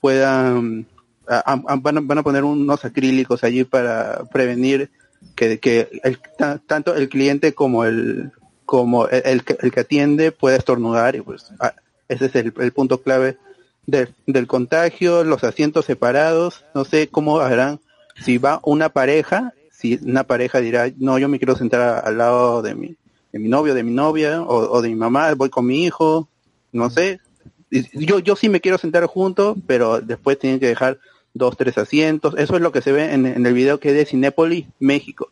puedan 0.00 0.86
a- 1.28 1.56
van, 1.80 1.98
a, 1.98 2.00
van 2.00 2.18
a 2.18 2.22
poner 2.22 2.44
unos 2.44 2.84
acrílicos 2.84 3.42
allí 3.42 3.64
para 3.64 4.24
prevenir 4.32 4.90
que, 5.34 5.58
que 5.58 5.88
el- 6.04 6.18
ta- 6.38 6.60
tanto 6.66 6.94
el 6.94 7.08
cliente 7.08 7.52
como 7.54 7.84
el 7.84 8.30
como 8.64 9.08
el, 9.08 9.22
el 9.24 9.42
el 9.60 9.72
que 9.72 9.80
atiende 9.80 10.32
pueda 10.32 10.56
estornudar 10.56 11.16
y 11.16 11.20
pues 11.22 11.46
ese 12.08 12.26
es 12.26 12.34
el, 12.36 12.52
punto 12.72 13.02
clave 13.02 13.36
de- 13.86 14.08
del 14.26 14.46
contagio 14.46 15.24
los 15.24 15.42
asientos 15.44 15.84
separados 15.86 16.64
no 16.74 16.84
sé 16.84 17.08
cómo 17.08 17.40
harán. 17.40 17.80
Si 18.24 18.38
va 18.38 18.60
una 18.64 18.88
pareja 18.90 19.52
si 19.72 19.98
una 20.02 20.24
pareja 20.24 20.60
dirá 20.60 20.90
no 20.98 21.18
yo 21.18 21.28
me 21.28 21.38
quiero 21.38 21.56
sentar 21.56 22.02
al 22.06 22.18
lado 22.18 22.62
de 22.62 22.74
mi 22.74 22.96
de 23.36 23.42
mi 23.42 23.48
novio 23.50 23.74
de 23.74 23.82
mi 23.82 23.92
novia 23.92 24.42
o, 24.42 24.56
o 24.76 24.80
de 24.80 24.88
mi 24.88 24.94
mamá 24.94 25.34
voy 25.34 25.50
con 25.50 25.66
mi 25.66 25.84
hijo 25.84 26.26
no 26.72 26.88
sé. 26.90 27.20
Yo 27.92 28.18
yo 28.18 28.34
sí 28.34 28.48
me 28.48 28.62
quiero 28.62 28.78
sentar 28.78 29.04
junto 29.06 29.56
pero 29.66 30.00
después 30.00 30.38
tienen 30.38 30.58
que 30.58 30.68
dejar 30.68 30.98
dos 31.34 31.56
tres 31.56 31.76
asientos. 31.76 32.34
Eso 32.38 32.56
es 32.56 32.62
lo 32.62 32.72
que 32.72 32.80
se 32.80 32.92
ve 32.92 33.12
en, 33.12 33.26
en 33.26 33.44
el 33.44 33.52
video 33.52 33.78
que 33.78 33.90
es 33.90 33.94
de 33.94 34.06
Cinépolis 34.06 34.66
México. 34.78 35.28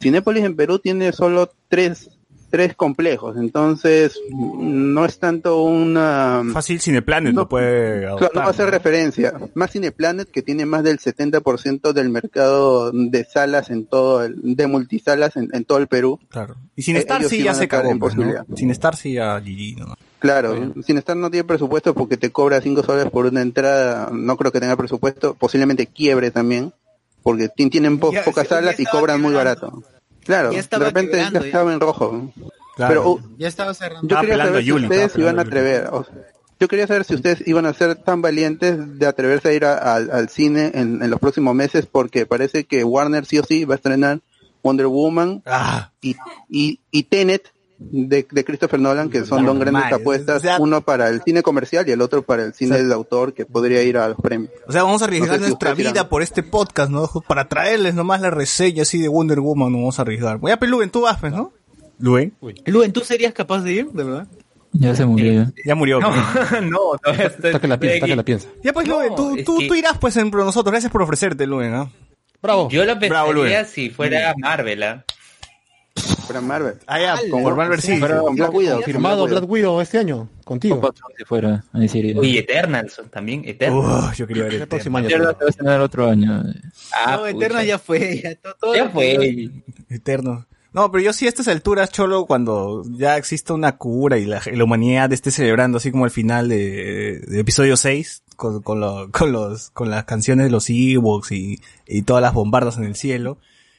Cinépolis 0.00 0.44
en 0.44 0.54
Perú 0.54 0.78
tiene 0.78 1.12
solo 1.12 1.50
tres 1.68 2.10
tres 2.50 2.74
complejos 2.74 3.36
entonces 3.36 4.18
mm, 4.30 4.92
no 4.94 5.04
es 5.04 5.18
tanto 5.18 5.62
una 5.62 6.42
Fácil 6.52 6.80
Cineplanet 6.80 7.34
No. 7.34 7.42
lo 7.42 7.48
puede 7.48 8.06
adoptar. 8.06 8.30
no 8.34 8.40
va 8.40 8.46
a 8.46 8.50
hacer 8.50 8.64
¿no? 8.66 8.70
referencia. 8.72 9.34
Más 9.54 9.70
Cineplanet, 9.72 10.30
que 10.30 10.42
tiene 10.42 10.64
más 10.66 10.82
del 10.82 10.98
70% 10.98 11.92
del 11.92 12.08
mercado 12.08 12.90
de 12.92 13.24
salas 13.24 13.70
en 13.70 13.86
todo 13.86 14.24
el, 14.24 14.36
de 14.56 14.66
multisalas 14.66 15.36
en, 15.36 15.48
en 15.52 15.64
todo 15.64 15.78
el 15.78 15.86
Perú. 15.88 16.18
Claro. 16.30 16.56
Y 16.76 16.82
Cinestar 16.82 17.20
Eh, 17.22 17.28
sí 17.28 17.36
sí 17.38 17.42
ya 17.44 17.54
se 17.54 17.64
estar 17.64 17.82
cagó, 17.82 17.98
pues, 17.98 18.16
¿no? 18.16 18.24
Cinestar 18.56 18.96
sí 18.96 19.12
ya 19.14 19.38
GG, 19.38 19.78
¿no? 19.78 19.94
Claro, 20.18 20.72
Cinestar 20.84 21.16
no 21.16 21.30
tiene 21.30 21.44
presupuesto 21.44 21.94
porque 21.94 22.16
te 22.16 22.30
cobra 22.30 22.60
5 22.60 22.82
soles 22.82 23.10
por 23.10 23.26
una 23.26 23.40
entrada. 23.42 24.08
No 24.12 24.36
creo 24.36 24.50
que 24.50 24.58
tenga 24.60 24.76
presupuesto. 24.76 25.34
Posiblemente 25.34 25.86
quiebre 25.86 26.30
también. 26.30 26.72
Porque 27.22 27.48
ti- 27.48 27.68
tienen 27.70 27.98
po- 27.98 28.12
Ya, 28.12 28.24
pocas 28.24 28.48
salas 28.48 28.80
y 28.80 28.84
cobran 28.86 29.20
muy 29.20 29.34
barato. 29.34 29.82
Claro, 30.24 30.52
Ya 30.52 30.62
de 30.62 30.78
repente 30.78 31.12
quebrando, 31.12 31.38
ya 31.38 31.40
ya. 31.40 31.46
estaba 31.46 31.72
en 31.72 31.80
rojo. 31.80 32.32
Claro. 32.76 32.88
Pero 32.88 33.10
uh, 33.10 33.20
Ya 33.38 33.48
estaba 33.48 33.74
cerrando. 33.74 34.06
yo 34.08 34.20
quería 34.20 34.36
saber 34.38 34.60
si 34.62 34.66
Yuli, 34.68 34.84
ustedes 34.84 35.16
iban 35.18 35.38
a 35.38 35.42
atrever. 35.42 35.88
o 35.90 36.04
sea, 36.04 36.14
yo 36.60 36.68
quería 36.68 36.86
saber 36.86 37.04
si 37.04 37.14
ustedes 37.14 37.46
iban 37.46 37.66
a 37.66 37.72
ser 37.72 37.94
tan 37.96 38.20
valientes 38.20 38.98
de 38.98 39.06
atreverse 39.06 39.48
a 39.48 39.52
ir 39.52 39.64
a- 39.64 39.78
al- 39.78 40.10
al 40.10 40.28
cine 40.28 40.72
en, 40.74 41.02
en 41.02 41.10
los 41.10 41.20
próximos 41.20 41.54
meses, 41.54 41.86
porque 41.86 42.26
parece 42.26 42.64
que 42.64 42.84
Warner 42.84 43.24
sí 43.26 43.38
o 43.38 43.44
sí 43.44 43.64
va 43.64 43.74
a 43.74 43.76
estrenar 43.76 44.20
Wonder 44.62 44.86
Woman 44.88 45.42
Ah, 45.46 45.92
y, 46.00 46.16
y, 46.48 46.80
y 46.90 47.04
Tenet 47.04 47.52
de, 47.78 48.26
de 48.30 48.44
Christopher 48.44 48.80
Nolan, 48.80 49.08
que 49.08 49.24
son 49.24 49.46
dos 49.46 49.58
grandes 49.58 49.92
apuestas, 49.92 50.38
o 50.38 50.40
sea- 50.40 50.56
uno 50.58 50.80
para 50.80 51.08
el 51.08 51.22
cine 51.22 51.42
comercial 51.42 51.88
y 51.88 51.92
el 51.92 52.00
otro 52.00 52.22
para 52.22 52.42
el 52.44 52.52
cine 52.54 52.72
O 52.72 52.78
sea- 52.78 52.86
de 52.86 52.94
autor, 52.94 53.34
que 53.34 53.46
podría 53.46 53.82
ir 53.82 53.96
a 53.98 54.08
los 54.08 54.18
premios. 54.18 54.50
O 54.66 54.72
sea, 54.72 54.82
vamos 54.82 55.00
a 55.02 55.04
arriesgar 55.04 55.30
No 55.38 55.44
sé 55.44 55.48
nuestra 55.50 55.74
vida 55.74 55.90
dirán. 55.92 56.08
por 56.08 56.22
este 56.22 56.42
podcast, 56.42 56.90
¿no? 56.90 57.08
Para 57.28 57.48
traerles 57.48 57.94
nomás 57.94 58.20
la 58.20 58.30
reseña 58.30 58.82
así 58.82 58.98
de 59.00 59.08
Wonder 59.08 59.40
Woman, 59.40 59.70
no 59.72 59.78
vamos 59.78 59.98
a 59.98 60.02
arriesgar. 60.02 60.38
Voy 60.38 60.50
a 60.52 60.58
Luen, 60.60 60.90
tú 60.90 61.02
vas, 61.02 61.18
pues, 61.20 61.32
¿no? 61.32 61.52
Luen, 62.00 62.34
Luen, 62.66 62.92
¿tú 62.92 63.00
serías 63.00 63.32
capaz 63.32 63.60
de 63.62 63.72
ir, 63.72 63.86
de 63.90 64.04
verdad? 64.04 64.26
Ya 64.72 64.94
se 64.94 65.06
murió 65.06 65.32
ya. 65.32 65.52
ya 65.64 65.74
murió. 65.74 65.98
No, 65.98 66.10
pues. 66.12 66.62
no, 66.62 66.78
todavía 67.02 67.26
Está 67.26 67.58
que 67.58 67.68
la 67.68 67.74
estoy 67.74 67.78
piensa, 67.88 67.94
está 67.96 68.06
que 68.06 68.16
la 68.16 68.22
piensa. 68.22 68.48
Ya 68.62 68.72
pues, 68.72 68.86
No, 68.86 68.96
Luen, 68.98 69.14
tú, 69.16 69.36
tú, 69.44 69.58
que- 69.58 69.68
tú 69.68 69.74
irás 69.74 69.96
pues 69.98 70.16
en 70.16 70.30
pro 70.30 70.44
nosotros. 70.44 70.70
Gracias 70.72 70.92
por 70.92 71.02
ofrecerte, 71.02 71.46
Luen, 71.46 71.74
¿ah? 71.74 71.90
Bravo. 72.42 72.68
Yo 72.70 72.84
lo 72.84 72.98
pensaría 72.98 73.64
si 73.64 73.88
fuera 73.90 74.34
Marvel, 74.38 74.82
¿ah? 74.82 75.04
Para 76.28 76.40
Marvel. 76.40 76.74
Ah, 76.86 77.00
ya, 77.00 77.16
por 77.30 77.56
Marvel 77.56 77.80
sí. 77.80 77.98
Pero 78.00 78.22
con 78.22 78.36
Black 78.36 78.54
Widow. 78.54 78.82
Firmado 78.82 79.20
con 79.22 79.30
Black 79.30 79.40
Black 79.40 79.50
Widow 79.50 79.80
este 79.80 79.98
año, 79.98 80.28
contigo. 80.44 80.80
Con 80.80 80.92
fuera, 81.26 81.64
sí 81.88 81.98
iría. 81.98 82.14
Y 82.22 82.38
Eternals 82.38 83.00
también, 83.10 83.42
Eternals. 83.44 84.16
Yo 84.16 84.26
quería 84.26 84.44
ver 84.44 84.54
El 84.62 84.68
próximo 84.68 84.98
año. 84.98 85.08
Eterna 85.08 85.32
te 85.32 85.44
va 85.44 85.72
a 85.72 85.76
el 85.76 85.82
otro 85.82 86.08
año. 86.08 86.44
Ah, 86.92 87.12
no, 87.16 87.18
pucha. 87.22 87.30
Eterna 87.30 87.64
ya 87.64 87.78
fue, 87.78 88.20
ya, 88.22 88.34
todo, 88.54 88.74
Ya 88.76 88.88
fue. 88.90 89.50
Eterno. 89.88 90.46
No, 90.72 90.90
pero 90.92 91.02
yo 91.02 91.12
sí 91.14 91.24
a 91.24 91.28
estas 91.30 91.48
alturas, 91.48 91.90
Cholo, 91.90 92.26
cuando 92.26 92.84
ya 92.90 93.16
existe 93.16 93.52
una 93.54 93.76
cura 93.78 94.18
y 94.18 94.26
la, 94.26 94.40
la 94.52 94.64
humanidad 94.64 95.10
esté 95.12 95.30
celebrando 95.30 95.78
así 95.78 95.90
como 95.90 96.04
el 96.04 96.10
final 96.10 96.48
de, 96.48 97.20
de 97.26 97.40
episodio 97.40 97.76
6, 97.76 98.22
con, 98.36 98.60
con, 98.62 98.78
lo- 98.78 99.10
con 99.10 99.32
los, 99.32 99.70
con 99.70 99.90
las 99.90 100.04
canciones 100.04 100.44
de 100.44 100.50
los 100.50 100.68
Ewoks 100.68 101.32
y, 101.32 101.60
y 101.86 102.02
todas 102.02 102.22
las 102.22 102.34
bombardas 102.34 102.76
en 102.76 102.84
el 102.84 102.96
cielo. 102.96 103.38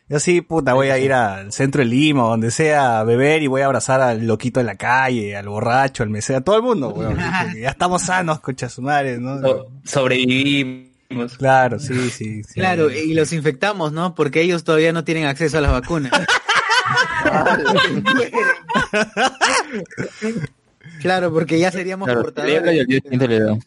Yo 0.09 0.19
sí, 0.19 0.41
puta, 0.41 0.73
voy 0.73 0.89
a 0.89 0.97
ir 0.97 1.13
al 1.13 1.51
centro 1.53 1.79
de 1.83 1.85
Lima, 1.85 2.25
o 2.25 2.29
donde 2.29 2.49
sea, 2.49 2.99
a 2.99 3.03
beber 3.03 3.43
y 3.43 3.47
voy 3.47 3.61
a 3.61 3.65
abrazar 3.67 4.01
al 4.01 4.25
loquito 4.25 4.59
de 4.59 4.63
la 4.65 4.75
calle, 4.75 5.37
al 5.37 5.47
borracho, 5.47 6.01
al 6.01 6.09
mesero, 6.09 6.39
a 6.39 6.41
todo 6.41 6.55
el 6.57 6.63
mundo, 6.63 6.89
weón. 6.89 7.15
Ya 7.55 7.69
estamos 7.69 8.01
sanos, 8.01 8.39
concha 8.39 8.69
su 8.69 8.81
madre, 8.81 9.19
¿no? 9.19 9.39
So- 9.39 9.67
sobrevivimos. 9.83 11.37
Claro, 11.37 11.77
sí, 11.79 12.09
sí, 12.09 12.43
sí. 12.43 12.53
Claro, 12.55 12.89
y 12.91 13.13
los 13.13 13.31
infectamos, 13.33 13.91
¿no? 13.91 14.15
Porque 14.15 14.41
ellos 14.41 14.63
todavía 14.63 14.93
no 14.93 15.03
tienen 15.03 15.25
acceso 15.25 15.59
a 15.59 15.61
las 15.61 15.71
vacunas. 15.71 16.11
claro, 20.99 21.33
porque 21.33 21.59
ya 21.59 21.71
seríamos 21.71 22.05
Claro, 22.07 22.21
portadores. 22.21 23.01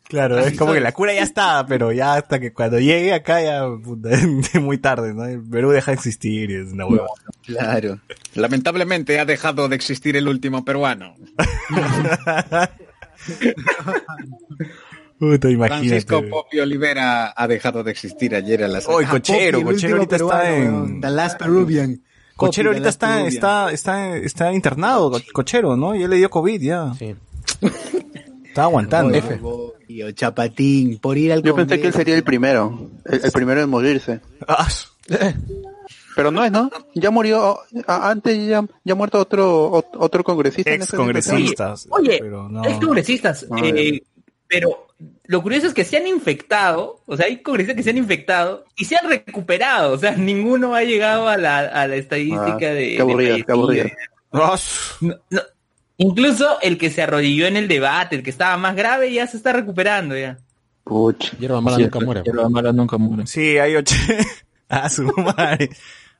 Claro, 0.09 0.39
es 0.39 0.57
como 0.59 0.73
que 0.73 0.81
la 0.81 0.93
cura 0.93 1.15
ya 1.15 1.23
está, 1.23 1.65
pero 1.67 1.93
ya 1.93 2.15
hasta 2.15 2.39
que 2.41 2.53
cuando 2.53 2.79
llegue 2.79 3.13
acá 3.13 3.43
ya 3.43 3.65
puta, 3.83 4.11
es 4.55 4.61
muy 4.61 4.79
tarde, 4.79 5.15
¿no? 5.15 5.25
El 5.25 5.43
Perú 5.43 5.71
deja 5.71 5.91
de 5.91 5.97
existir 5.97 6.51
y 6.51 6.55
es 6.55 6.73
una 6.73 6.87
hueva. 6.87 7.07
Claro. 7.45 7.99
Lamentablemente 8.35 9.19
ha 9.19 9.25
dejado 9.25 9.69
de 9.69 9.77
existir 9.77 10.17
el 10.17 10.29
último 10.29 10.65
peruano. 10.65 11.15
Puta, 15.19 15.49
imagínate. 15.49 15.89
Francisco 15.89 16.29
Popi 16.29 16.59
Olivera 16.59 17.33
ha 17.37 17.47
dejado 17.47 17.85
de 17.85 17.93
existir 17.93 18.35
ayer 18.35 18.65
a 18.65 18.69
las 18.69 18.89
Oye, 18.89 19.07
Ah, 19.07 19.11
Cochero, 19.13 19.63
Cochero 19.63 19.97
ahorita 19.99 20.17
está 20.17 20.57
en-. 20.57 21.01
The 21.01 21.11
Last 21.11 21.39
Peruvian. 21.39 22.03
Cochero 22.47 22.71
ahorita 22.71 22.89
está, 22.89 23.27
está, 23.27 23.71
está, 23.73 24.17
está 24.17 24.53
internado, 24.53 25.11
Co- 25.11 25.21
Cochero, 25.33 25.77
¿no? 25.77 25.95
Ya 25.95 26.09
le 26.09 26.17
dio 26.17 26.31
COVID, 26.31 26.61
ya. 26.61 26.95
Sí. 26.99 27.15
Está 28.45 28.65
aguantando. 28.65 29.15
F. 29.17 29.41
Tío, 29.87 30.13
Chapatín, 30.13 30.99
por 30.99 31.17
ir 31.17 31.33
al 31.33 31.43
Yo 31.43 31.55
pensé 31.57 31.81
que 31.81 31.87
él 31.87 31.95
sería 31.95 32.15
el 32.15 32.23
primero, 32.23 32.91
el, 33.07 33.25
el 33.25 33.33
primero 33.33 33.63
en 33.63 33.71
morirse. 33.71 34.21
Ah, 34.47 34.69
Pero 36.15 36.31
no 36.31 36.45
es, 36.45 36.53
¿no? 36.53 36.71
Ya 36.95 37.11
murió, 37.11 37.59
antes 37.87 38.37
ya, 38.47 38.63
ya 38.85 38.93
ha 38.93 38.97
muerto 38.97 39.19
otro, 39.19 39.73
ot- 39.73 39.97
otro 39.99 40.23
congresista. 40.23 40.71
ex 40.75 40.91
congresistas. 40.93 41.87
Oye, 41.89 42.19
pero 42.21 42.51
no. 42.51 42.63
hay 42.63 42.79
congresistas, 42.79 43.47
Ah, 43.51 43.57
eh, 43.65 44.03
pero 44.53 44.87
lo 45.25 45.43
curioso 45.43 45.67
es 45.67 45.73
que 45.73 45.83
se 45.85 45.97
han 45.97 46.07
infectado, 46.07 47.01
o 47.07 47.17
sea, 47.17 47.25
hay 47.25 47.39
congresistas 47.39 47.75
que 47.77 47.83
se 47.83 47.89
han 47.91 47.97
infectado 47.97 48.67
y 48.77 48.85
se 48.85 48.97
han 48.97 49.09
recuperado, 49.09 49.93
o 49.95 49.99
sea, 49.99 50.13
ninguno 50.17 50.75
ha 50.75 50.83
llegado 50.83 51.27
a 51.27 51.39
la, 51.39 51.61
a 51.61 51.87
la 51.89 51.97
estadística 51.97 52.69
Ah, 52.69 52.75
de... 52.75 52.95
qué 52.97 53.01
aburrido, 53.01 53.37
de 53.37 53.45
qué 53.45 53.53
aburrido. 53.53 53.87
Ah, 54.33 54.59
No, 55.01 55.15
no. 55.31 55.41
Incluso 55.97 56.61
el 56.61 56.77
que 56.77 56.91
se 56.91 57.03
arrodilló 57.03 57.47
en 57.47 57.57
el 57.57 57.69
debate, 57.69 58.17
el 58.17 58.23
que 58.23 58.31
estaba 58.31 58.57
más 58.59 58.77
grave, 58.77 59.13
ya 59.13 59.27
se 59.27 59.37
está 59.39 59.53
recuperando 59.53 60.17
ya. 60.17 60.39
Puch. 60.85 61.31
Hierba 61.39 61.61
mala 61.61 61.77
Sí, 61.77 61.83
nunca 61.85 62.01
muere. 62.01 62.23
Hierba 62.25 62.49
mala 62.49 62.73
nunca 62.73 62.99
muere. 62.99 63.27
Sí, 63.27 63.57
hay 63.59 63.77
och... 63.77 63.85
a 64.69 64.89
su 64.89 65.05
madre. 65.17 65.71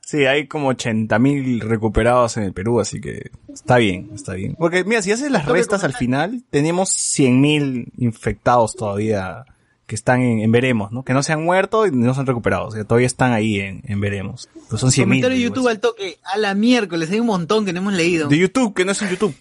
Sí, 0.05 0.25
hay 0.25 0.47
como 0.47 0.67
80 0.69 1.17
mil 1.19 1.61
recuperados 1.61 2.35
en 2.37 2.43
el 2.43 2.53
Perú, 2.53 2.79
así 2.79 2.99
que 2.99 3.31
está 3.53 3.77
bien, 3.77 4.09
está 4.13 4.33
bien. 4.33 4.55
Porque 4.59 4.83
mira, 4.83 5.01
si 5.01 5.11
haces 5.11 5.31
las 5.31 5.45
restas 5.45 5.83
al 5.83 5.93
final, 5.93 6.43
tenemos 6.49 6.89
100 6.89 7.39
mil 7.41 7.93
infectados 7.97 8.75
todavía 8.75 9.45
que 9.87 9.95
están 9.95 10.21
en, 10.21 10.39
en 10.39 10.51
veremos, 10.51 10.91
¿no? 10.91 11.03
Que 11.03 11.13
no 11.13 11.23
se 11.23 11.31
han 11.33 11.43
muerto 11.43 11.87
y 11.87 11.91
no 11.91 12.13
se 12.13 12.19
han 12.19 12.25
recuperado, 12.25 12.67
o 12.67 12.71
sea, 12.71 12.83
todavía 12.83 13.07
están 13.07 13.31
ahí 13.31 13.59
en, 13.59 13.81
en 13.85 13.99
veremos. 14.01 14.49
Pues 14.69 14.81
son 14.81 14.91
100 14.91 15.07
mil. 15.09 15.21
Comentario 15.21 15.37
de 15.37 15.43
YouTube 15.43 15.67
al 15.69 15.79
toque. 15.79 16.17
A 16.23 16.37
la 16.37 16.53
miércoles, 16.53 17.09
hay 17.09 17.19
un 17.21 17.27
montón 17.27 17.65
que 17.65 17.71
no 17.73 17.79
hemos 17.79 17.93
leído. 17.93 18.27
De 18.27 18.37
YouTube, 18.37 18.73
que 18.73 18.83
no 18.85 18.91
es 18.91 19.01
en 19.01 19.09
YouTube. 19.09 19.35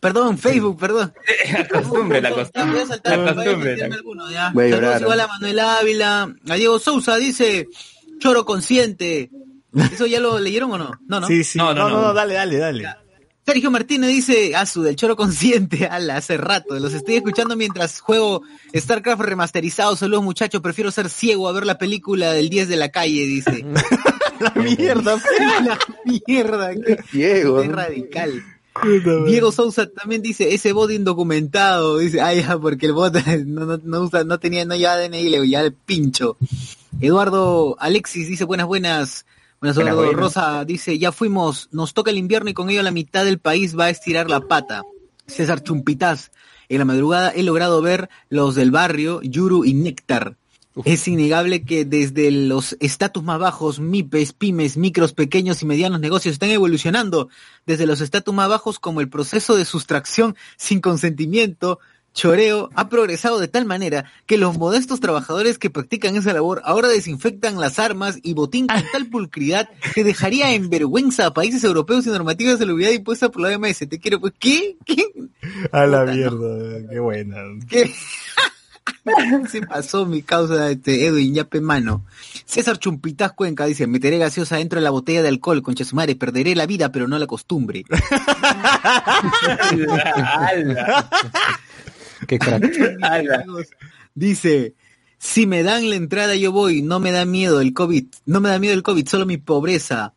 Perdón, 0.00 0.38
Facebook, 0.38 0.78
perdón. 0.78 1.12
La 1.52 1.66
costumbre, 1.68 2.20
la 2.22 2.28
Ya, 2.30 2.34
costumbre. 2.36 2.72
voy 2.72 2.80
a 2.82 2.86
saltar, 2.86 3.12
La 3.12 3.18
voy 3.18 3.28
a 3.30 3.34
costumbre, 3.34 3.70
saltarme 3.70 3.88
la- 3.88 3.96
alguno, 3.96 4.30
ya. 4.30 4.50
Voy 4.54 4.64
a 4.64 4.68
llorar. 4.68 5.00
igual 5.02 5.20
a 5.20 5.26
Manuel 5.26 5.58
Ávila. 5.58 6.34
A 6.48 6.54
Diego 6.54 6.78
Sousa 6.78 7.16
dice, 7.16 7.68
choro 8.18 8.44
consciente. 8.44 9.30
¿Eso 9.92 10.06
ya 10.06 10.20
lo 10.20 10.38
leyeron 10.38 10.72
o 10.72 10.78
no? 10.78 10.90
No, 11.06 11.20
no. 11.20 11.26
Sí, 11.26 11.44
sí. 11.44 11.58
No, 11.58 11.74
no, 11.74 11.88
no, 11.88 12.00
no. 12.02 12.14
dale, 12.14 12.34
dale, 12.34 12.56
dale. 12.58 12.88
Sergio 13.46 13.70
Martínez 13.70 14.10
dice, 14.10 14.56
Asu, 14.56 14.82
del 14.82 14.96
choro 14.96 15.14
consciente, 15.14 15.86
ala, 15.90 16.16
hace 16.16 16.36
rato. 16.36 16.78
Los 16.80 16.94
estoy 16.94 17.16
escuchando 17.16 17.54
mientras 17.56 18.00
juego 18.00 18.42
StarCraft 18.74 19.22
remasterizado. 19.22 19.94
Saludos 19.94 20.24
muchachos, 20.24 20.60
prefiero 20.60 20.90
ser 20.90 21.08
ciego 21.08 21.48
a 21.48 21.52
ver 21.52 21.64
la 21.64 21.78
película 21.78 22.32
del 22.32 22.48
10 22.48 22.68
de 22.68 22.76
la 22.76 22.88
calle, 22.88 23.24
dice. 23.24 23.64
La 24.38 24.50
mierda. 24.50 25.16
la 25.64 25.78
mierda, 26.04 26.74
qué, 26.74 26.98
Diego. 27.10 27.62
qué 27.62 27.68
radical. 27.68 28.44
Diego 29.26 29.50
Sousa 29.50 29.88
también 29.88 30.20
dice, 30.20 30.52
ese 30.52 30.72
bot 30.72 30.90
indocumentado, 30.90 31.96
dice, 31.96 32.20
ah 32.20 32.34
ya, 32.34 32.58
porque 32.58 32.84
el 32.84 32.92
bot 32.92 33.14
no, 33.46 33.64
no, 33.64 33.80
no 33.82 34.00
usa, 34.02 34.24
no 34.24 34.38
tenía, 34.38 34.66
no 34.66 34.74
ya 34.74 34.96
DNI, 34.98 35.30
le 35.30 35.48
ya 35.48 35.62
el 35.62 35.72
pincho. 35.72 36.36
Eduardo 37.00 37.76
Alexis 37.78 38.28
dice, 38.28 38.44
buenas, 38.44 38.66
buenas. 38.66 39.24
Eduardo 39.62 39.96
buenas. 39.96 40.14
Rosa 40.14 40.64
dice, 40.64 40.98
ya 40.98 41.12
fuimos, 41.12 41.68
nos 41.72 41.94
toca 41.94 42.10
el 42.10 42.18
invierno 42.18 42.50
y 42.50 42.54
con 42.54 42.70
ello 42.70 42.82
la 42.82 42.90
mitad 42.90 43.24
del 43.24 43.38
país 43.38 43.78
va 43.78 43.86
a 43.86 43.90
estirar 43.90 44.28
la 44.28 44.40
pata. 44.40 44.82
César 45.26 45.62
Chumpitaz, 45.62 46.30
en 46.68 46.78
la 46.78 46.84
madrugada 46.84 47.30
he 47.30 47.42
logrado 47.42 47.82
ver 47.82 48.08
los 48.28 48.54
del 48.54 48.70
barrio, 48.70 49.20
Yuru 49.22 49.64
y 49.64 49.74
Néctar. 49.74 50.36
Es 50.84 51.08
innegable 51.08 51.64
que 51.64 51.86
desde 51.86 52.30
los 52.30 52.76
estatus 52.80 53.24
más 53.24 53.38
bajos, 53.38 53.80
MIPES, 53.80 54.34
pymes, 54.34 54.76
micros, 54.76 55.14
pequeños 55.14 55.62
y 55.62 55.66
medianos 55.66 56.00
negocios 56.00 56.34
están 56.34 56.50
evolucionando 56.50 57.30
desde 57.64 57.86
los 57.86 58.02
estatus 58.02 58.34
más 58.34 58.50
bajos 58.50 58.78
como 58.78 59.00
el 59.00 59.08
proceso 59.08 59.56
de 59.56 59.64
sustracción 59.64 60.36
sin 60.58 60.82
consentimiento, 60.82 61.78
choreo, 62.16 62.70
ha 62.74 62.88
progresado 62.88 63.38
de 63.38 63.46
tal 63.46 63.66
manera 63.66 64.10
que 64.24 64.38
los 64.38 64.56
modestos 64.56 65.00
trabajadores 65.00 65.58
que 65.58 65.70
practican 65.70 66.16
esa 66.16 66.32
labor 66.32 66.62
ahora 66.64 66.88
desinfectan 66.88 67.60
las 67.60 67.78
armas 67.78 68.18
y 68.22 68.32
botín 68.32 68.66
con 68.66 68.82
tal 68.90 69.06
pulcridad 69.06 69.68
que 69.94 70.02
dejaría 70.02 70.52
en 70.54 70.70
vergüenza 70.70 71.26
a 71.26 71.34
países 71.34 71.62
europeos 71.62 72.06
y 72.06 72.10
normativas 72.10 72.54
de 72.54 72.64
salubridad 72.64 72.90
impuesta 72.90 73.28
por 73.28 73.42
la 73.42 73.56
OMS. 73.56 73.78
Te 73.78 74.00
quiero, 74.00 74.18
pues, 74.18 74.32
¿qué? 74.38 74.76
¿Qué? 74.86 75.04
A 75.70 75.86
la 75.86 76.00
Puta, 76.00 76.12
no. 76.12 76.16
mierda, 76.16 76.88
qué 76.90 76.98
buena. 76.98 77.36
¿Qué? 77.68 77.92
Se 79.48 79.60
pasó 79.62 80.06
mi 80.06 80.22
causa 80.22 80.70
este 80.70 81.06
Edwin 81.06 81.34
Yape 81.34 81.60
Mano. 81.60 82.04
César 82.44 82.78
Chumpitaz 82.78 83.32
Cuenca 83.32 83.66
dice, 83.66 83.86
meteré 83.86 84.18
gaseosa 84.18 84.56
dentro 84.56 84.80
de 84.80 84.84
la 84.84 84.90
botella 84.90 85.22
de 85.22 85.28
alcohol, 85.28 85.62
concha 85.62 85.84
su 85.84 85.94
madre, 85.96 86.16
perderé 86.16 86.54
la 86.54 86.66
vida 86.66 86.90
pero 86.90 87.06
no 87.06 87.18
la 87.18 87.26
costumbre. 87.26 87.84
Qué 92.28 92.38
crack. 92.38 92.64
Dice, 94.14 94.74
si 95.18 95.46
me 95.46 95.62
dan 95.62 95.88
la 95.90 95.96
entrada 95.96 96.34
yo 96.36 96.52
voy, 96.52 96.82
no 96.82 97.00
me 97.00 97.12
da 97.12 97.24
miedo 97.24 97.60
el 97.60 97.72
COVID, 97.72 98.06
no 98.26 98.40
me 98.40 98.48
da 98.48 98.58
miedo 98.58 98.74
el 98.74 98.82
COVID, 98.82 99.06
solo 99.08 99.26
mi 99.26 99.36
pobreza. 99.36 100.14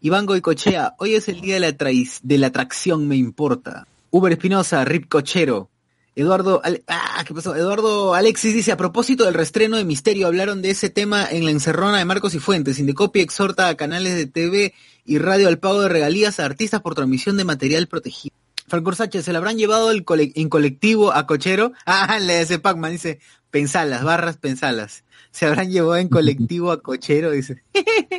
Iván 0.00 0.26
Goicochea, 0.26 0.94
hoy 0.98 1.14
es 1.14 1.28
el 1.28 1.40
día 1.40 1.54
de 1.54 1.60
la, 1.60 1.72
de 1.72 2.38
la 2.38 2.46
atracción, 2.46 3.08
me 3.08 3.16
importa. 3.16 3.86
Uber 4.10 4.32
Espinosa, 4.32 4.84
Rip 4.84 5.08
Cochero. 5.08 5.70
Eduardo, 6.14 6.60
Ale- 6.64 6.82
ah, 6.88 7.22
¿qué 7.26 7.32
pasó? 7.32 7.54
Eduardo 7.54 8.14
Alexis 8.14 8.52
dice, 8.54 8.72
a 8.72 8.76
propósito 8.76 9.24
del 9.24 9.34
restreno 9.34 9.76
de 9.76 9.84
Misterio, 9.84 10.26
hablaron 10.26 10.62
de 10.62 10.70
ese 10.70 10.90
tema 10.90 11.26
en 11.30 11.44
la 11.44 11.52
encerrona 11.52 11.98
de 11.98 12.04
Marcos 12.04 12.34
y 12.34 12.40
Fuentes. 12.40 12.78
Indecopia 12.80 13.22
exhorta 13.22 13.68
a 13.68 13.76
canales 13.76 14.16
de 14.16 14.26
TV 14.26 14.74
y 15.04 15.18
radio 15.18 15.46
al 15.46 15.58
pago 15.58 15.80
de 15.82 15.88
regalías 15.88 16.40
a 16.40 16.44
artistas 16.44 16.80
por 16.80 16.94
transmisión 16.96 17.36
de 17.36 17.44
material 17.44 17.86
protegido. 17.86 18.34
Falcor 18.68 18.96
Sánchez, 18.96 19.24
¿se 19.24 19.32
le 19.32 19.38
habrán 19.38 19.56
llevado 19.58 19.90
el 19.90 20.04
cole- 20.04 20.32
en 20.34 20.48
colectivo 20.48 21.12
a 21.12 21.26
Cochero? 21.26 21.72
Ah, 21.86 22.18
le 22.20 22.40
dice 22.40 22.58
Pac-Man, 22.58 22.92
dice, 22.92 23.18
pensalas, 23.50 24.04
barras 24.04 24.36
pensalas. 24.36 25.04
Se 25.30 25.46
habrán 25.46 25.70
llevado 25.70 25.96
en 25.96 26.08
colectivo 26.08 26.70
a 26.72 26.80
Cochero, 26.82 27.30
dice. 27.30 27.62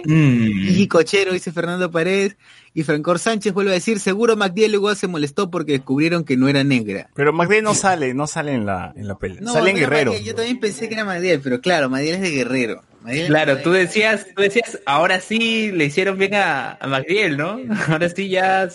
Mm. 0.06 0.70
Y 0.80 0.88
Cochero, 0.88 1.34
dice 1.34 1.52
Fernando 1.52 1.91
Paredes. 1.91 2.38
Y 2.74 2.84
Francor 2.84 3.20
Sánchez 3.20 3.52
vuelve 3.54 3.72
a 3.72 3.74
decir, 3.74 4.00
seguro 4.00 4.38
MacDiel 4.38 4.72
luego 4.72 4.93
se 4.95 5.08
molestó 5.08 5.50
porque 5.50 5.74
descubrieron 5.74 6.24
que 6.24 6.38
no 6.38 6.47
era 6.47 6.64
negra. 6.64 7.10
Pero 7.16 7.34
McDay 7.34 7.62
no 7.62 7.74
sale, 7.74 8.14
no 8.14 8.28
sale 8.28 8.54
en 8.54 8.66
la, 8.66 8.93
en 8.95 9.08
la 9.08 9.18
peli. 9.18 9.39
No, 9.41 9.52
sale 9.52 9.72
en 9.72 9.78
Guerrero. 9.78 10.12
Magdiel, 10.12 10.28
Yo 10.28 10.36
también 10.36 10.60
pensé 10.60 10.88
que 10.88 10.93
era 10.93 11.04
Magdiel, 11.04 11.41
pero 11.41 11.60
claro, 11.60 11.89
Magdiel 11.89 12.16
es 12.16 12.22
de 12.22 12.30
Guerrero. 12.32 12.84
Magdiel- 13.04 13.28
Claro, 13.28 13.58
tú 13.58 13.72
decías, 13.72 14.28
tú 14.36 14.41
decías, 14.43 14.80
ahora 14.86 15.20
sí 15.20 15.72
le 15.72 15.86
hicieron 15.86 16.18
bien 16.18 16.36
a, 16.36 16.74
a 16.80 16.88
Magdiel, 16.88 17.36
¿no? 17.38 17.60
Ahora 17.89 18.08
sí 18.10 18.30
ya 18.30 18.70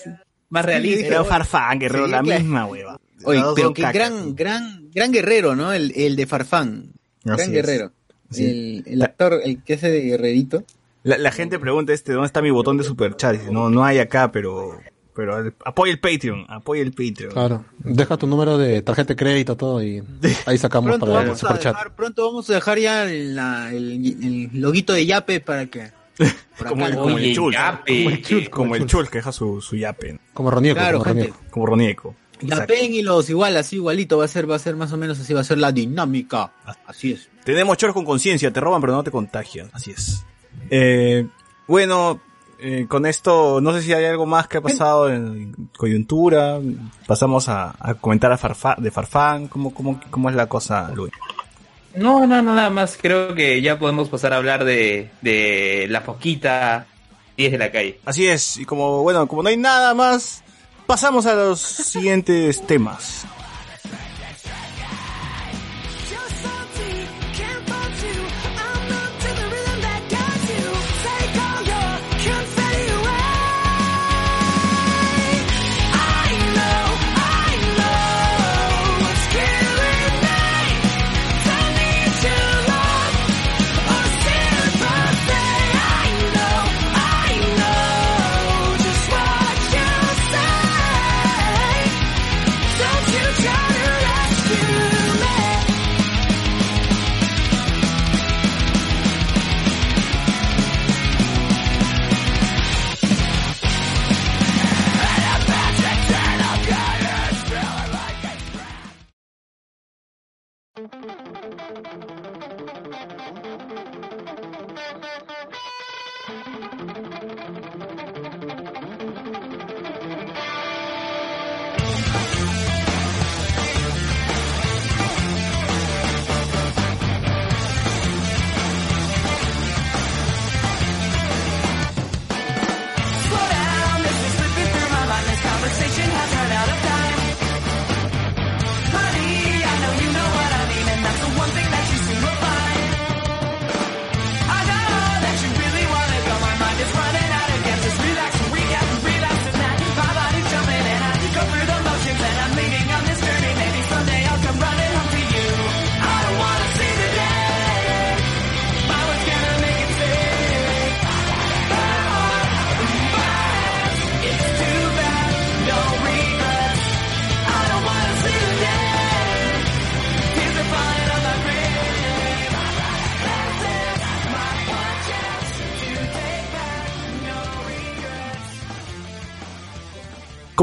más 0.54 0.64
realista. 0.64 1.06
Era 1.06 1.24
Farfán, 1.24 1.78
Guerrero, 1.78 2.06
Sí, 2.06 2.12
la 2.12 2.22
claro. 2.22 2.40
misma 2.40 2.66
hueva. 2.66 3.00
Oye, 3.24 3.42
pero 3.54 3.74
caca. 3.74 3.92
gran, 3.92 4.34
gran, 4.34 4.90
gran 4.94 5.10
guerrero, 5.12 5.54
¿no? 5.56 5.72
El, 5.72 5.92
el 5.96 6.16
de 6.16 6.26
Farfán. 6.26 6.92
Así 7.24 7.26
gran 7.26 7.40
es. 7.40 7.50
guerrero. 7.50 7.92
Sí. 8.30 8.82
El, 8.86 8.92
el 8.94 9.02
actor, 9.02 9.40
el 9.44 9.62
que 9.62 9.74
hace 9.74 9.90
de 9.90 10.00
guerrerito. 10.00 10.64
La, 11.02 11.18
la 11.18 11.30
gente 11.32 11.58
pregunta 11.58 11.92
este, 11.92 12.12
¿dónde 12.12 12.26
está 12.26 12.40
mi 12.40 12.50
botón 12.50 12.76
de 12.78 12.84
superchat? 12.84 13.32
Dice, 13.34 13.50
no, 13.52 13.68
no 13.70 13.84
hay 13.84 13.98
acá, 13.98 14.30
pero, 14.32 14.80
pero 15.14 15.38
el- 15.38 15.54
apoya 15.64 15.92
el 15.92 16.00
Patreon, 16.00 16.46
apoya 16.48 16.82
el 16.82 16.92
Patreon. 16.92 17.32
Claro. 17.32 17.64
Deja 17.78 18.16
tu 18.16 18.26
número 18.26 18.56
de 18.58 18.80
tarjeta 18.82 19.08
de 19.08 19.16
crédito, 19.16 19.56
todo, 19.56 19.82
y 19.82 20.02
ahí 20.46 20.56
sacamos 20.58 20.88
Pronto 20.90 21.06
para 21.06 21.20
el 21.20 21.26
vamos, 21.26 21.44
a 21.44 21.46
superchat. 21.46 21.74
dejar, 21.74 21.94
pronto 21.94 22.26
vamos 22.26 22.48
a 22.50 22.54
dejar 22.54 22.78
ya 22.78 23.04
la- 23.04 23.70
el, 23.72 24.50
el 24.52 24.60
loguito 24.60 24.92
de 24.94 25.04
Yape 25.06 25.40
para 25.40 25.66
que... 25.66 25.90
Como 26.68 26.86
el, 26.86 26.94
como 26.94 27.18
chul, 27.32 27.52
yape. 27.52 28.04
como 28.04 28.10
el 28.10 28.22
chul, 28.22 28.50
como 28.50 28.74
el 28.76 28.86
chul 28.86 29.08
que 29.10 29.18
deja 29.18 29.32
su, 29.32 29.60
su 29.60 29.76
yape, 29.76 30.18
Como 30.32 30.50
Ronieco, 30.50 30.76
Claro, 30.78 30.98
como 30.98 31.04
gente. 31.12 31.28
Ronieco. 31.28 31.50
como 31.50 31.66
Ronieco. 31.66 32.14
Yapen 32.40 32.94
y 32.94 33.02
los 33.02 33.28
igual, 33.30 33.56
así 33.56 33.76
igualito, 33.76 34.18
va 34.18 34.24
a 34.24 34.28
ser, 34.28 34.48
va 34.50 34.56
a 34.56 34.58
ser 34.60 34.76
más 34.76 34.92
o 34.92 34.96
menos 34.96 35.18
así, 35.18 35.32
va 35.34 35.40
a 35.40 35.44
ser 35.44 35.58
la 35.58 35.72
dinámica. 35.72 36.52
Así 36.86 37.12
es. 37.12 37.28
Tenemos 37.44 37.76
choros 37.76 37.94
con 37.94 38.04
conciencia, 38.04 38.52
te 38.52 38.60
roban 38.60 38.80
pero 38.80 38.92
no 38.92 39.02
te 39.02 39.10
contagian, 39.10 39.70
así 39.72 39.90
es. 39.92 40.24
Eh, 40.70 41.26
bueno, 41.66 42.20
eh, 42.60 42.86
con 42.88 43.06
esto, 43.06 43.60
no 43.60 43.72
sé 43.72 43.82
si 43.82 43.92
hay 43.92 44.04
algo 44.04 44.26
más 44.26 44.46
que 44.48 44.58
ha 44.58 44.62
pasado 44.62 45.10
en 45.10 45.68
coyuntura. 45.76 46.60
Pasamos 47.06 47.48
a, 47.48 47.74
a 47.78 47.94
comentar 47.94 48.30
a 48.32 48.38
Farfa, 48.38 48.76
de 48.78 48.90
Farfán, 48.90 49.48
¿cómo, 49.48 49.74
cómo, 49.74 50.00
cómo 50.10 50.30
es 50.30 50.36
la 50.36 50.46
cosa, 50.46 50.90
Luis? 50.94 51.12
No, 51.96 52.26
no, 52.26 52.42
nada 52.42 52.70
más. 52.70 52.98
Creo 53.00 53.34
que 53.34 53.62
ya 53.62 53.78
podemos 53.78 54.08
pasar 54.08 54.32
a 54.32 54.36
hablar 54.36 54.64
de, 54.64 55.10
de 55.22 55.86
la 55.88 56.00
foquita 56.00 56.86
10 57.36 57.52
de 57.52 57.58
la 57.58 57.70
calle. 57.70 58.00
Así 58.04 58.26
es, 58.26 58.56
y 58.56 58.64
como, 58.64 59.02
bueno, 59.02 59.26
como 59.26 59.42
no 59.42 59.48
hay 59.48 59.56
nada 59.56 59.94
más, 59.94 60.42
pasamos 60.86 61.26
a 61.26 61.34
los 61.34 61.60
siguientes 61.60 62.66
temas. 62.66 63.26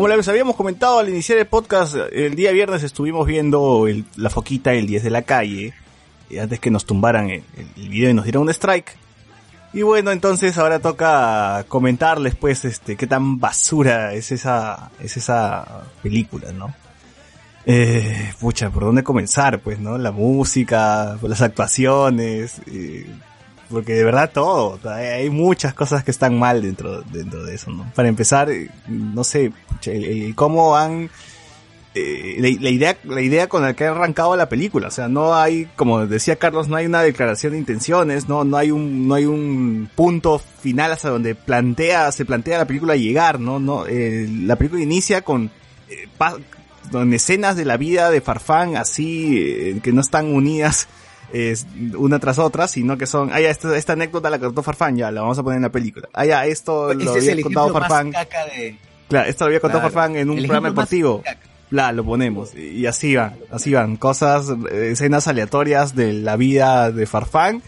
Como 0.02 0.16
les 0.16 0.28
habíamos 0.28 0.56
comentado 0.56 0.98
al 0.98 1.10
iniciar 1.10 1.38
el 1.38 1.46
podcast, 1.46 1.94
el 2.12 2.34
día 2.34 2.52
viernes 2.52 2.82
estuvimos 2.82 3.28
viendo 3.28 3.86
la 4.16 4.32
foquita 4.32 4.74
el 4.74 4.88
10 4.88 5.04
de 5.04 5.10
la 5.12 5.22
calle, 5.22 5.76
eh, 6.32 6.40
antes 6.40 6.60
que 6.60 6.72
nos 6.72 6.88
tumbaran 6.88 7.30
el, 7.30 7.44
el 7.78 7.88
video 7.88 8.10
y 8.10 8.14
nos 8.16 8.26
dieran 8.26 8.42
un 8.42 8.50
strike. 8.50 8.98
Y 9.74 9.84
bueno, 9.84 10.10
entonces 10.10 10.58
ahora 10.58 10.80
toca 10.80 11.66
comentarles 11.68 12.34
pues 12.34 12.66
este 12.66 12.96
qué 12.96 13.06
tan 13.06 13.40
basura 13.40 14.16
es 14.16 14.32
esa 14.32 14.90
es 15.00 15.18
esa 15.18 15.84
película, 16.02 16.52
¿no? 16.52 16.74
Eh, 17.68 18.34
pucha, 18.40 18.72
¿por 18.72 18.86
dónde 18.86 19.04
comenzar? 19.04 19.60
Pues, 19.60 19.78
¿no? 19.78 20.00
La 20.00 20.12
música, 20.12 21.16
las 21.22 21.44
actuaciones, 21.44 22.60
eh, 22.66 23.06
porque 23.72 23.94
de 23.94 24.04
verdad 24.04 24.32
todo, 24.34 24.80
hay 24.90 25.30
muchas 25.30 25.74
cosas 25.74 26.04
que 26.04 26.12
están 26.12 26.38
mal 26.38 26.62
dentro, 26.62 27.02
dentro 27.04 27.44
de 27.44 27.56
eso, 27.56 27.72
¿no? 27.72 27.92
Para 27.96 28.10
empezar, 28.10 28.50
no 28.88 29.24
sé, 29.24 29.52
el- 29.86 30.36
cómo 30.36 30.76
han 30.78 31.10
eh, 31.94 32.38
la, 32.40 32.70
idea 32.70 32.98
la 33.04 33.22
idea 33.22 33.50
con 33.50 33.64
la 33.64 33.74
que 33.74 33.84
ha 33.86 33.92
arrancado 33.92 34.38
la 34.38 34.48
película 34.48 34.88
o 34.88 34.92
sea 34.92 35.10
no 35.10 35.36
hay 35.36 35.68
como 35.76 36.08
decía 36.08 36.38
Carlos 36.38 36.70
no 36.70 36.78
hay 36.78 36.86
una 36.86 37.02
declaración 37.02 37.52
de 37.52 37.60
intenciones 37.60 38.30
no 38.30 38.46
no 38.46 38.56
hay 38.56 38.72
un 38.72 39.10
no 39.10 39.16
hay 39.16 39.26
un 39.26 39.90
punto 39.94 40.40
final 40.40 40.94
hasta 40.94 41.10
donde 41.10 41.36
plantea 41.36 42.10
se 42.14 42.24
plantea 42.24 42.60
la 42.60 42.66
película 42.66 42.96
llegar 42.96 43.42
no 43.42 43.60
no 43.60 43.86
Eh, 43.88 44.26
la 44.46 44.56
película 44.56 44.82
inicia 44.82 45.22
con 45.24 45.52
eh, 45.90 46.08
con 46.92 47.14
escenas 47.14 47.58
de 47.58 47.66
la 47.66 47.76
vida 47.76 48.10
de 48.10 48.22
Farfán 48.22 48.78
así 48.78 49.38
eh, 49.38 49.80
que 49.84 49.92
no 49.92 50.00
están 50.00 50.28
unidas 50.34 50.88
eh, 51.34 51.56
una 51.98 52.20
tras 52.20 52.38
otra, 52.40 52.68
sino 52.68 52.98
que 52.98 53.06
son, 53.08 53.30
ah, 53.34 53.40
ya, 53.40 53.50
esta, 53.50 53.76
esta 53.78 53.94
anécdota 53.94 54.30
la 54.30 54.40
contó 54.40 54.64
Farfán, 54.64 54.98
ya, 54.98 55.12
la 55.12 55.22
vamos 55.22 55.38
a 55.40 55.44
poner 55.44 55.58
en 55.58 55.64
la 55.64 55.72
película. 55.72 56.10
Ah, 56.14 56.26
ya, 56.26 56.46
esto 56.46 56.92
Ese 56.92 57.04
lo 57.04 57.16
es 57.16 57.30
había 57.30 57.44
contado 57.44 57.74
Farfán. 57.74 58.12
de... 58.12 58.78
Claro, 59.08 59.30
esto 59.30 59.44
lo 59.44 59.48
había 59.48 59.60
contado 59.60 59.82
Claro. 59.82 59.94
Farfán 59.94 60.16
en 60.16 60.30
un 60.30 60.38
El 60.38 60.46
programa 60.46 60.70
deportivo. 60.70 61.24
Bla, 61.70 61.92
lo 61.94 62.04
ponemos. 62.04 62.54
Y 62.56 62.80
y 62.82 62.86
así 62.86 63.16
van, 63.16 63.36
así 63.50 63.74
van. 63.74 63.96
Cosas, 63.98 64.48
eh, 64.72 64.90
escenas 64.92 65.28
aleatorias 65.28 65.96
de 65.96 66.14
la 66.14 66.36
vida 66.36 66.92
de 66.92 67.06
Farfán 67.06 67.62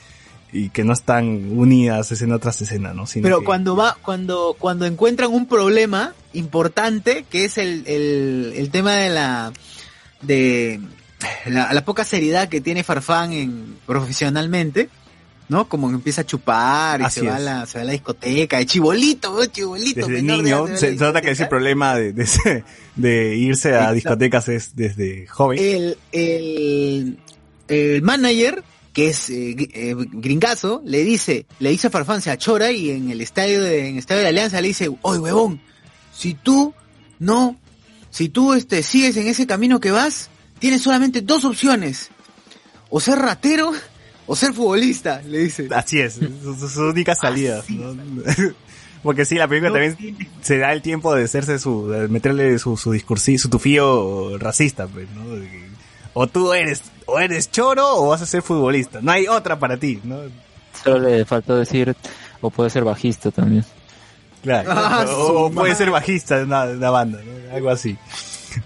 y 0.51 0.70
que 0.70 0.84
no 0.84 0.93
están 0.93 1.57
unidas 1.57 2.11
escena 2.11 2.38
tras 2.39 2.61
escena, 2.61 2.93
¿no? 2.93 3.07
Sino 3.07 3.24
Pero 3.24 3.39
que- 3.39 3.45
cuando 3.45 3.76
va, 3.76 3.97
cuando, 4.01 4.55
cuando 4.59 4.86
encuentran 4.86 5.32
un 5.32 5.47
problema 5.47 6.14
importante, 6.34 7.26
que 7.30 7.45
es 7.45 7.57
el, 7.57 7.84
el, 7.88 8.53
el 8.55 8.70
tema 8.70 8.93
de 8.93 9.09
la, 9.09 9.51
de 10.22 10.80
la, 11.45 11.74
la 11.74 11.86
poca 11.86 12.03
seriedad 12.03 12.49
que 12.49 12.61
tiene 12.61 12.84
Farfán 12.84 13.34
en, 13.34 13.76
profesionalmente, 13.86 14.89
¿no? 15.49 15.67
Como 15.67 15.89
que 15.89 15.95
empieza 15.95 16.21
a 16.21 16.26
chupar 16.26 17.01
y 17.01 17.03
Así 17.03 17.19
se 17.21 17.28
va, 17.28 17.36
a 17.36 17.39
la, 17.39 17.65
se 17.65 17.78
va 17.78 17.82
a 17.84 17.86
la 17.86 17.91
discoteca, 17.91 18.57
de 18.57 18.65
chibolito, 18.65 19.34
¿no? 19.34 19.45
chibolito. 19.45 20.07
desde 20.07 20.13
de 20.13 20.21
niño, 20.21 20.67
se, 20.67 20.78
se 20.78 20.95
la 20.95 21.07
nota 21.07 21.21
que 21.21 21.32
ese 21.32 21.45
problema 21.47 21.95
de, 21.95 22.13
de, 22.13 22.24
ese- 22.24 22.63
de 22.95 23.36
irse 23.36 23.76
a 23.76 23.91
discotecas 23.91 24.47
es 24.49 24.76
desde 24.76 25.28
joven. 25.28 25.59
el, 25.59 25.97
el, 26.11 27.17
el 27.67 28.01
manager, 28.01 28.63
que 28.93 29.09
es 29.09 29.30
eh, 29.30 29.55
eh, 29.74 29.95
gringazo, 29.97 30.82
le 30.86 31.03
dice, 31.03 31.45
le 31.59 31.69
dice 31.71 31.88
a 31.88 31.89
Farfán, 31.89 32.21
se 32.21 32.32
achora 32.32 32.71
y 32.71 32.91
en 32.91 33.09
el 33.11 33.21
estadio 33.21 33.61
de, 33.61 33.88
en 33.88 33.93
el 33.93 33.99
estadio 33.99 34.21
de 34.21 34.28
Alianza 34.28 34.61
le 34.61 34.67
dice, 34.69 34.89
oye 35.01 35.19
huevón, 35.19 35.61
si 36.15 36.36
tú 36.36 36.74
no, 37.19 37.57
si 38.11 38.30
tú 38.30 38.53
este, 38.53 38.84
sigues 38.84 39.17
en 39.17 39.28
ese 39.28 39.47
camino 39.47 39.80
que 39.80 39.91
vas, 39.91 40.30
tienes 40.59 40.81
solamente 40.81 41.21
dos 41.21 41.45
opciones, 41.45 42.09
o 42.89 42.99
ser 42.99 43.19
ratero 43.19 43.71
o 44.25 44.35
ser 44.35 44.53
futbolista, 44.53 45.21
le 45.27 45.39
dice. 45.39 45.67
Así 45.73 45.99
es, 45.99 46.13
su, 46.15 46.69
su- 46.69 46.81
única 46.83 47.15
salida. 47.15 47.61
¿no? 47.69 47.95
Porque 49.03 49.25
sí, 49.25 49.35
la 49.35 49.49
película 49.49 49.69
No 49.69 49.75
también 49.75 50.17
se 50.41 50.57
da 50.57 50.71
el 50.71 50.81
tiempo 50.81 51.13
de 51.13 51.25
hacerse 51.25 51.59
su, 51.59 51.89
de 51.89 52.07
meterle 52.07 52.57
su, 52.57 52.77
su 52.77 52.91
discursi, 52.93 53.37
su 53.37 53.49
tufío 53.49 54.37
racista, 54.37 54.87
pues, 54.87 55.09
¿no? 55.09 55.23
O 56.13 56.27
tú 56.27 56.53
eres, 56.53 56.83
o 57.05 57.19
eres 57.19 57.51
choro 57.51 57.97
o 57.97 58.07
vas 58.09 58.21
a 58.21 58.25
ser 58.25 58.41
futbolista. 58.41 58.99
No 59.01 59.11
hay 59.11 59.27
otra 59.27 59.59
para 59.59 59.75
ti, 59.75 59.99
¿no? 60.05 60.19
Solo 60.83 60.99
le 60.99 61.25
faltó 61.25 61.57
decir, 61.57 61.93
o 62.39 62.49
puede 62.49 62.69
ser 62.69 62.85
bajista 62.85 63.29
también. 63.31 63.65
Claro. 64.41 64.69
Ah, 64.71 65.05
o, 65.09 65.51
puede 65.51 65.75
ser 65.75 65.89
bajista 65.91 66.37
de 66.37 66.43
una, 66.45 66.65
de 66.65 66.77
una 66.77 66.89
banda, 66.89 67.19
¿no? 67.25 67.55
Algo 67.55 67.69
así. 67.71 67.97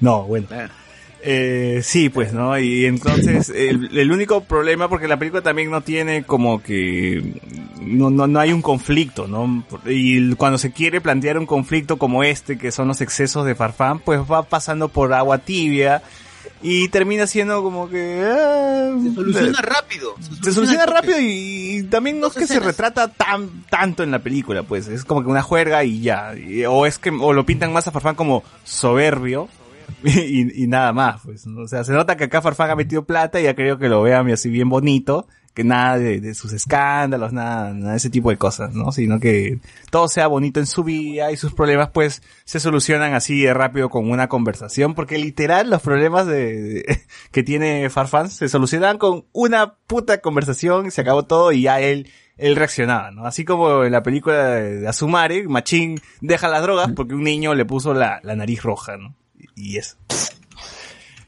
No, 0.02 0.24
bueno. 0.24 0.48
Eh, 1.30 1.82
sí, 1.84 2.08
pues, 2.08 2.32
¿no? 2.32 2.58
Y 2.58 2.86
entonces, 2.86 3.50
el, 3.50 3.98
el 3.98 4.12
único 4.14 4.46
problema, 4.46 4.88
porque 4.88 5.10
la 5.10 5.18
película 5.18 5.42
también 5.42 5.70
no 5.70 5.82
tiene 5.82 6.24
como 6.24 6.64
que, 6.64 7.34
no, 7.82 8.10
no, 8.10 8.28
no 8.28 8.40
hay 8.40 8.54
un 8.54 8.62
conflicto, 8.62 9.28
¿no? 9.28 9.66
Y 9.86 10.36
cuando 10.36 10.58
se 10.58 10.72
quiere 10.72 11.02
plantear 11.02 11.38
un 11.38 11.46
conflicto 11.46 11.98
como 11.98 12.24
este, 12.24 12.58
que 12.58 12.72
son 12.72 12.88
los 12.88 13.02
excesos 13.02 13.46
de 13.46 13.56
Farfán, 13.56 14.00
pues 14.00 14.22
va 14.22 14.44
pasando 14.44 14.88
por 14.88 15.12
agua 15.14 15.40
tibia 15.40 16.02
y 16.64 16.88
termina 16.88 17.28
siendo 17.28 17.62
como 17.62 17.90
que... 17.90 18.24
ah, 18.26 18.96
Se 19.04 19.14
soluciona 19.14 19.62
rápido. 19.62 20.16
se 20.42 20.54
soluciona 20.54 20.86
rápido 20.86 21.20
y, 21.20 21.26
y 21.80 21.84
también 21.84 22.22
no 22.22 22.28
es 22.28 22.34
que 22.36 22.48
se 22.48 22.62
retrata 22.62 23.10
tan 23.10 23.64
tanto 23.70 24.02
en 24.02 24.12
la 24.12 24.20
película, 24.20 24.64
pues 24.64 24.88
es 24.88 25.04
como 25.04 25.22
que 25.24 25.30
una 25.30 25.42
juerga 25.44 25.84
y 25.84 26.00
ya, 26.00 26.36
Y- 26.38 26.64
o 26.66 26.86
es 26.86 26.98
que 27.00 27.10
o 27.10 27.34
lo 27.34 27.46
pintan 27.46 27.74
más 27.74 27.86
a 27.88 27.92
Farfán 27.92 28.16
como 28.16 28.44
soberbio 28.64 29.50
y, 30.04 30.64
y 30.64 30.68
nada 30.68 30.94
más, 30.94 31.22
pues, 31.24 31.46
o 31.48 31.68
sea, 31.68 31.84
se 31.84 31.94
nota 31.94 32.16
que 32.18 32.26
acá 32.26 32.42
Farfán 32.42 32.70
ha 32.72 32.76
metido 32.76 33.06
plata 33.06 33.40
y 33.42 33.48
ha 33.48 33.56
querido 33.56 33.78
que 33.78 33.90
lo 33.90 34.02
vean 34.02 34.30
así 34.32 34.50
bien 34.50 34.70
bonito, 34.70 35.28
que 35.54 35.64
nada 35.64 35.98
de, 35.98 36.22
de 36.22 36.36
sus 36.36 36.54
escándalos, 36.54 37.34
nada, 37.34 37.74
nada 37.74 37.92
de 37.92 37.98
ese 37.98 38.12
tipo 38.12 38.30
de 38.30 38.38
cosas, 38.38 38.76
¿no? 38.76 38.92
Sino 38.92 39.20
que 39.20 39.58
todo 39.90 40.08
sea 40.08 40.28
bonito 40.28 40.60
en 40.60 40.68
su 40.68 40.84
vida 40.84 41.32
y 41.32 41.38
sus 41.38 41.54
problemas 41.54 41.90
pues 41.90 42.22
se 42.46 42.60
solucionan 42.60 43.16
así 43.16 43.42
de 43.42 43.54
rápido 43.56 43.90
con 43.90 44.10
una 44.12 44.28
conversación, 44.28 44.94
porque 44.94 45.18
literal 45.18 45.70
los 45.72 45.82
problemas 45.82 46.28
de, 46.28 46.62
de- 46.62 47.00
que 47.32 47.42
tiene 47.42 47.90
Farfán 47.90 48.30
se 48.30 48.50
solucionan 48.50 49.00
con 49.00 49.26
una 49.34 49.74
puta 49.88 50.20
conversación, 50.22 50.92
se 50.92 51.02
acabó 51.02 51.24
todo 51.24 51.52
y 51.52 51.64
ya 51.64 51.80
él 51.82 52.08
él 52.38 52.56
reaccionaba, 52.56 53.10
¿no? 53.10 53.26
Así 53.26 53.44
como 53.46 53.84
en 53.84 53.92
la 53.92 54.04
película 54.04 54.50
de, 54.50 54.88
Azumare, 54.88 55.48
Machín 55.48 56.00
deja 56.22 56.48
las 56.48 56.62
drogas 56.62 56.92
porque 56.96 57.16
un 57.16 57.24
niño 57.24 57.56
le 57.56 57.66
puso 57.66 57.96
la, 57.96 58.20
la 58.22 58.36
nariz 58.36 58.62
roja, 58.62 58.96
¿no? 58.98 59.16
Y 59.56 59.78
eso. 59.78 59.96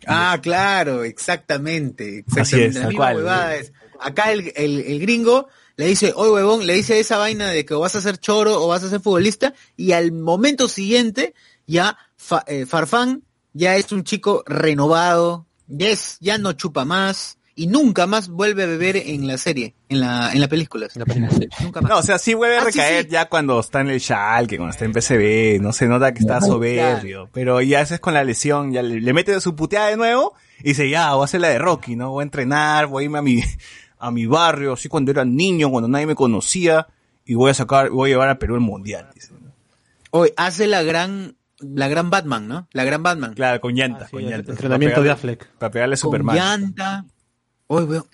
Ah, 0.07 0.39
claro, 0.41 1.03
exactamente. 1.03 2.19
exactamente. 2.19 2.41
Así 2.41 2.61
es, 2.61 2.75
La 2.75 2.81
tal 2.81 2.89
misma 2.89 3.05
cual. 3.05 3.15
huevada 3.17 3.55
es. 3.57 3.73
Acá 3.99 4.31
el, 4.31 4.51
el, 4.55 4.79
el 4.81 4.99
gringo 4.99 5.49
le 5.75 5.85
dice, 5.87 6.13
oye 6.15 6.31
huevón, 6.31 6.65
le 6.65 6.73
dice 6.73 6.99
esa 6.99 7.17
vaina 7.17 7.47
de 7.49 7.65
que 7.65 7.73
o 7.73 7.79
vas 7.81 7.95
a 7.95 8.01
ser 8.01 8.17
choro 8.17 8.63
o 8.63 8.67
vas 8.67 8.83
a 8.83 8.89
ser 8.89 9.01
futbolista, 9.01 9.53
y 9.75 9.91
al 9.91 10.11
momento 10.11 10.67
siguiente, 10.67 11.33
ya 11.67 11.97
Fa- 12.17 12.43
eh, 12.47 12.65
Farfán 12.65 13.23
ya 13.53 13.75
es 13.75 13.91
un 13.91 14.03
chico 14.03 14.43
renovado, 14.45 15.47
ya 15.67 15.89
es, 15.89 16.17
ya 16.21 16.37
no 16.37 16.53
chupa 16.53 16.85
más, 16.85 17.37
y 17.59 17.67
nunca 17.67 18.07
más 18.07 18.29
vuelve 18.29 18.63
a 18.63 18.65
beber 18.65 18.97
en 18.97 19.27
la 19.27 19.37
serie, 19.37 19.75
en 19.89 19.99
la, 19.99 20.31
en 20.33 20.39
la 20.41 20.47
película. 20.47 20.87
Nunca 21.61 21.81
más. 21.81 21.89
No, 21.91 21.97
o 21.99 22.03
sea, 22.03 22.17
sí 22.17 22.33
vuelve 22.33 22.57
a 22.57 22.61
Ah, 22.61 22.65
recaer 22.65 23.03
sí. 23.03 23.09
ya 23.11 23.27
cuando 23.29 23.59
está 23.59 23.81
en 23.81 23.89
el 23.89 23.99
Schalke, 23.99 24.57
cuando 24.57 24.71
está 24.71 24.85
en 24.85 24.93
PCB, 24.93 25.61
no 25.61 25.73
se 25.73 25.87
nota 25.87 26.13
que 26.13 26.19
está 26.19 26.41
soberbio, 26.41 27.29
pero 27.33 27.61
ya 27.61 27.81
ese 27.81 27.95
es 27.95 27.99
con 27.99 28.13
la 28.13 28.23
lesión, 28.23 28.71
ya 28.71 28.81
le, 28.81 28.99
le 29.01 29.13
mete 29.13 29.39
su 29.41 29.55
puteada 29.55 29.87
de 29.87 29.97
nuevo 29.97 30.33
y 30.59 30.69
dice, 30.69 30.89
ya, 30.89 31.13
voy 31.13 31.21
a 31.21 31.25
hacer 31.25 31.41
la 31.41 31.49
de 31.49 31.59
Rocky, 31.59 31.95
¿no? 31.95 32.11
Voy 32.11 32.21
a 32.21 32.23
entrenar, 32.23 32.87
voy 32.87 33.03
a 33.03 33.05
irme 33.05 33.19
a 33.19 33.21
mi, 33.21 33.41
a 33.99 34.11
mi 34.11 34.25
barrio, 34.25 34.73
así 34.73 34.87
cuando 34.89 35.11
era 35.11 35.25
niño, 35.25 35.69
cuando 35.69 35.87
nadie 35.87 36.05
me 36.07 36.15
conocía, 36.15 36.87
y 37.25 37.35
voy 37.35 37.51
a 37.51 37.53
sacar, 37.53 37.89
voy 37.89 38.09
a 38.09 38.13
llevar 38.13 38.29
a 38.29 38.39
Perú 38.39 38.55
el 38.55 38.61
mundial, 38.61 39.07
dice. 39.13 39.33
Hoy 40.11 40.33
hace 40.37 40.65
la 40.65 40.81
gran, 40.81 41.35
la 41.59 41.87
gran 41.87 42.09
Batman, 42.09 42.47
¿no? 42.47 42.67
La 42.71 42.83
gran 42.83 43.03
Batman. 43.03 43.33
Claro, 43.35 43.61
con 43.61 43.75
llanta, 43.75 44.05
Ah, 44.05 44.05
sí, 44.05 44.11
con 44.11 44.23
el 44.23 44.29
llanta. 44.31 44.51
entrenamiento 44.53 44.95
Para 44.95 45.03
de 45.05 45.11
Affleck. 45.11 45.47
Para 45.59 45.71
pegarle 45.71 45.93
a 45.93 45.97
con 45.97 46.01
Superman. 46.01 46.35
llanta. 46.35 47.05
Oye, 47.71 47.85
weón. 47.85 48.05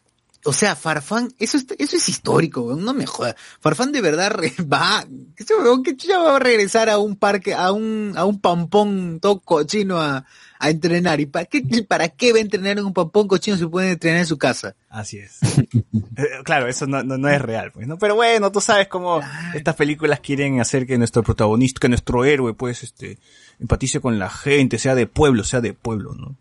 O 0.47 0.53
sea, 0.53 0.75
Farfán, 0.75 1.33
eso 1.39 1.57
es, 1.57 1.65
eso 1.79 1.95
es 1.97 2.07
histórico, 2.07 2.61
weón, 2.61 2.85
no 2.85 2.93
me 2.93 3.07
jodas. 3.07 3.33
Farfán 3.59 3.91
de 3.91 3.99
verdad 4.01 4.29
re- 4.29 4.53
va, 4.71 5.03
ese 5.35 5.55
weón 5.55 5.81
que 5.81 5.97
chucha 5.97 6.19
va 6.19 6.35
a 6.35 6.39
regresar 6.39 6.87
a 6.87 6.99
un 6.99 7.15
parque, 7.15 7.55
a 7.55 7.71
un, 7.71 8.13
a 8.15 8.25
un 8.25 8.39
pampón 8.39 9.19
todo 9.19 9.39
cochino 9.39 9.99
a, 9.99 10.23
a 10.59 10.69
entrenar. 10.69 11.19
¿Y 11.19 11.25
para 11.25 11.45
qué, 11.45 11.63
para 11.87 12.09
qué 12.09 12.31
va 12.31 12.37
a 12.37 12.41
entrenar 12.41 12.77
en 12.77 12.85
un 12.85 12.93
pampón 12.93 13.27
cochino 13.27 13.57
si 13.57 13.65
puede 13.65 13.93
entrenar 13.93 14.19
en 14.19 14.27
su 14.27 14.37
casa? 14.37 14.75
Así 14.89 15.17
es. 15.17 15.39
Eh, 16.17 16.43
claro, 16.45 16.67
eso 16.67 16.85
no, 16.87 17.03
no, 17.03 17.17
no 17.17 17.27
es 17.27 17.41
real, 17.41 17.71
pues, 17.73 17.87
¿no? 17.87 17.97
Pero 17.97 18.15
bueno, 18.15 18.49
tú 18.51 18.61
sabes 18.61 18.87
cómo 18.87 19.19
estas 19.53 19.75
películas 19.75 20.21
quieren 20.21 20.61
hacer 20.61 20.85
que 20.87 20.97
nuestro 20.97 21.23
protagonista, 21.23 21.79
que 21.81 21.89
nuestro 21.89 22.23
héroe, 22.23 22.53
pues, 22.53 22.83
este, 22.83 23.17
empatice 23.59 23.99
con 23.99 24.17
la 24.17 24.29
gente, 24.29 24.77
sea 24.79 24.95
de 24.95 25.07
pueblo, 25.07 25.43
sea 25.43 25.59
de 25.59 25.73
pueblo, 25.73 26.13
¿no? 26.13 26.37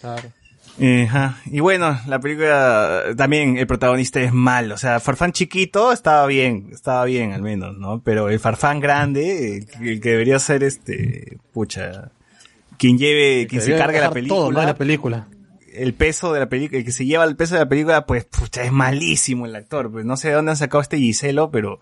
Claro. 0.00 0.32
Ajá. 0.78 1.38
Y 1.46 1.60
bueno, 1.60 1.98
la 2.06 2.20
película 2.20 3.02
también 3.16 3.58
el 3.58 3.66
protagonista 3.66 4.20
es 4.20 4.32
malo. 4.32 4.74
O 4.74 4.78
sea, 4.78 5.00
Farfán 5.00 5.32
chiquito 5.32 5.92
estaba 5.92 6.26
bien, 6.26 6.68
estaba 6.72 7.04
bien 7.04 7.32
al 7.32 7.42
menos, 7.42 7.76
¿no? 7.76 8.02
Pero 8.02 8.28
el 8.30 8.40
Farfán 8.40 8.80
grande, 8.80 9.58
el, 9.58 9.66
que- 9.66 9.92
el 9.92 10.00
que 10.00 10.10
debería 10.10 10.38
ser 10.38 10.62
este, 10.62 11.38
pucha, 11.52 12.10
quien 12.78 12.96
lleve, 12.98 13.46
quien 13.46 13.60
se 13.62 13.76
cargue 13.76 13.98
la 14.00 14.06
todo, 14.06 14.14
película, 14.14 14.60
en 14.62 14.66
la 14.66 14.74
película. 14.74 15.28
el 15.74 15.92
peso 15.94 16.32
de 16.32 16.40
la 16.40 16.48
película, 16.48 16.78
el 16.78 16.84
que 16.84 16.92
se 16.92 17.04
lleva 17.04 17.24
el 17.24 17.36
peso 17.36 17.54
de 17.54 17.60
la 17.60 17.68
película, 17.68 18.06
pues, 18.06 18.24
pucha, 18.24 18.62
es 18.64 18.72
malísimo 18.72 19.44
el 19.46 19.54
actor. 19.56 19.90
Pues 19.92 20.04
no 20.06 20.16
sé 20.16 20.28
de 20.28 20.34
dónde 20.34 20.52
han 20.52 20.56
sacado 20.56 20.80
este 20.80 20.96
Giselo, 20.96 21.50
pero 21.50 21.78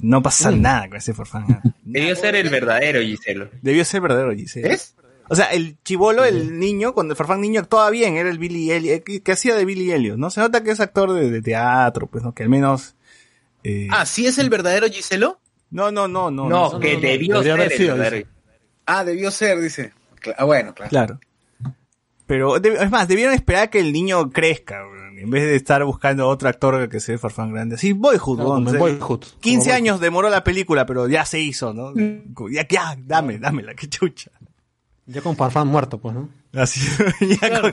no 0.00 0.22
pasa 0.22 0.50
nada 0.50 0.88
con 0.88 0.96
ese 0.96 1.12
Farfán. 1.12 1.60
Debió 1.84 2.16
ser 2.16 2.34
el 2.36 2.48
verdadero 2.48 3.00
Giselo. 3.02 3.50
Debió 3.60 3.84
ser 3.84 4.00
verdadero 4.00 4.32
Giselo. 4.34 4.68
¿Es? 4.68 4.94
O 5.32 5.34
sea, 5.34 5.46
el 5.46 5.78
chivolo, 5.82 6.24
el 6.24 6.58
niño, 6.58 6.92
cuando 6.92 7.12
el 7.14 7.16
Farfán 7.16 7.40
niño 7.40 7.60
actuaba 7.60 7.88
bien, 7.88 8.16
era 8.16 8.28
el 8.28 8.38
Billy 8.38 8.70
Elliot, 8.70 9.02
que, 9.02 9.22
que 9.22 9.32
hacía 9.32 9.56
de 9.56 9.64
Billy 9.64 9.90
Elliot, 9.90 10.18
¿no? 10.18 10.28
Se 10.28 10.40
nota 10.40 10.62
que 10.62 10.70
es 10.72 10.80
actor 10.80 11.12
de, 11.14 11.30
de 11.30 11.40
teatro, 11.40 12.06
pues, 12.06 12.22
¿no? 12.22 12.34
Que 12.34 12.42
al 12.42 12.50
menos... 12.50 12.96
eh, 13.64 13.88
Ah, 13.90 14.04
¿sí 14.04 14.26
es 14.26 14.36
el 14.38 14.50
verdadero 14.50 14.86
Giselo? 14.88 15.40
no, 15.70 15.90
no, 15.90 16.06
no, 16.06 16.30
no. 16.30 16.48
No, 16.50 16.72
no, 16.74 16.80
que 16.80 16.90
no, 16.90 16.94
no. 16.96 17.00
debió 17.00 17.42
ser 17.42 18.14
el. 18.14 18.26
Ah, 18.84 19.04
debió 19.04 19.30
ser, 19.30 19.58
dice. 19.58 19.92
Ah, 20.36 20.44
bueno, 20.44 20.74
claro. 20.74 20.90
Claro. 20.90 21.20
Pero, 22.26 22.56
es 22.56 22.90
más, 22.90 23.08
debieron 23.08 23.34
esperar 23.34 23.70
que 23.70 23.78
el 23.80 23.92
niño 23.92 24.30
crezca, 24.30 24.82
en 25.16 25.30
vez 25.30 25.44
de 25.44 25.56
estar 25.56 25.84
buscando 25.84 26.28
otro 26.28 26.48
actor 26.48 26.88
que 26.88 27.00
sea 27.00 27.16
Farfán 27.18 27.52
grande. 27.52 27.76
Así, 27.76 27.92
Boyhood, 27.92 28.36
Claro, 28.36 28.50
weón, 28.50 28.64
como 28.64 28.84
o 28.84 28.88
en 28.88 28.98
sea, 28.98 28.98
Boyhood. 28.98 29.24
15 29.40 29.64
Como 29.64 29.76
años 29.76 30.00
demoró 30.00 30.28
la 30.30 30.44
película, 30.44 30.84
pero 30.84 31.08
ya 31.08 31.24
se 31.24 31.40
hizo, 31.40 31.72
¿no? 31.72 31.92
Ya, 32.50 32.66
ya, 32.68 32.96
dame, 32.98 33.38
dámela, 33.38 33.74
qué 33.74 33.88
chucha. 33.88 34.30
Ya 35.12 35.20
con 35.20 35.36
Farfán 35.36 35.68
muerto, 35.68 35.98
pues, 36.00 36.14
¿no? 36.14 36.30
Así, 36.54 36.80
ya, 37.40 37.60
con, 37.60 37.72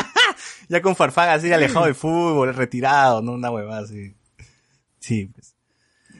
ya 0.68 0.82
con 0.82 0.96
Farfán 0.96 1.28
así 1.28 1.52
alejado 1.52 1.84
del 1.84 1.94
fútbol, 1.94 2.54
retirado, 2.54 3.20
¿no? 3.20 3.32
Una 3.32 3.50
huevada 3.50 3.82
así. 3.82 4.14
Sí, 4.98 5.26
pues. 5.26 5.54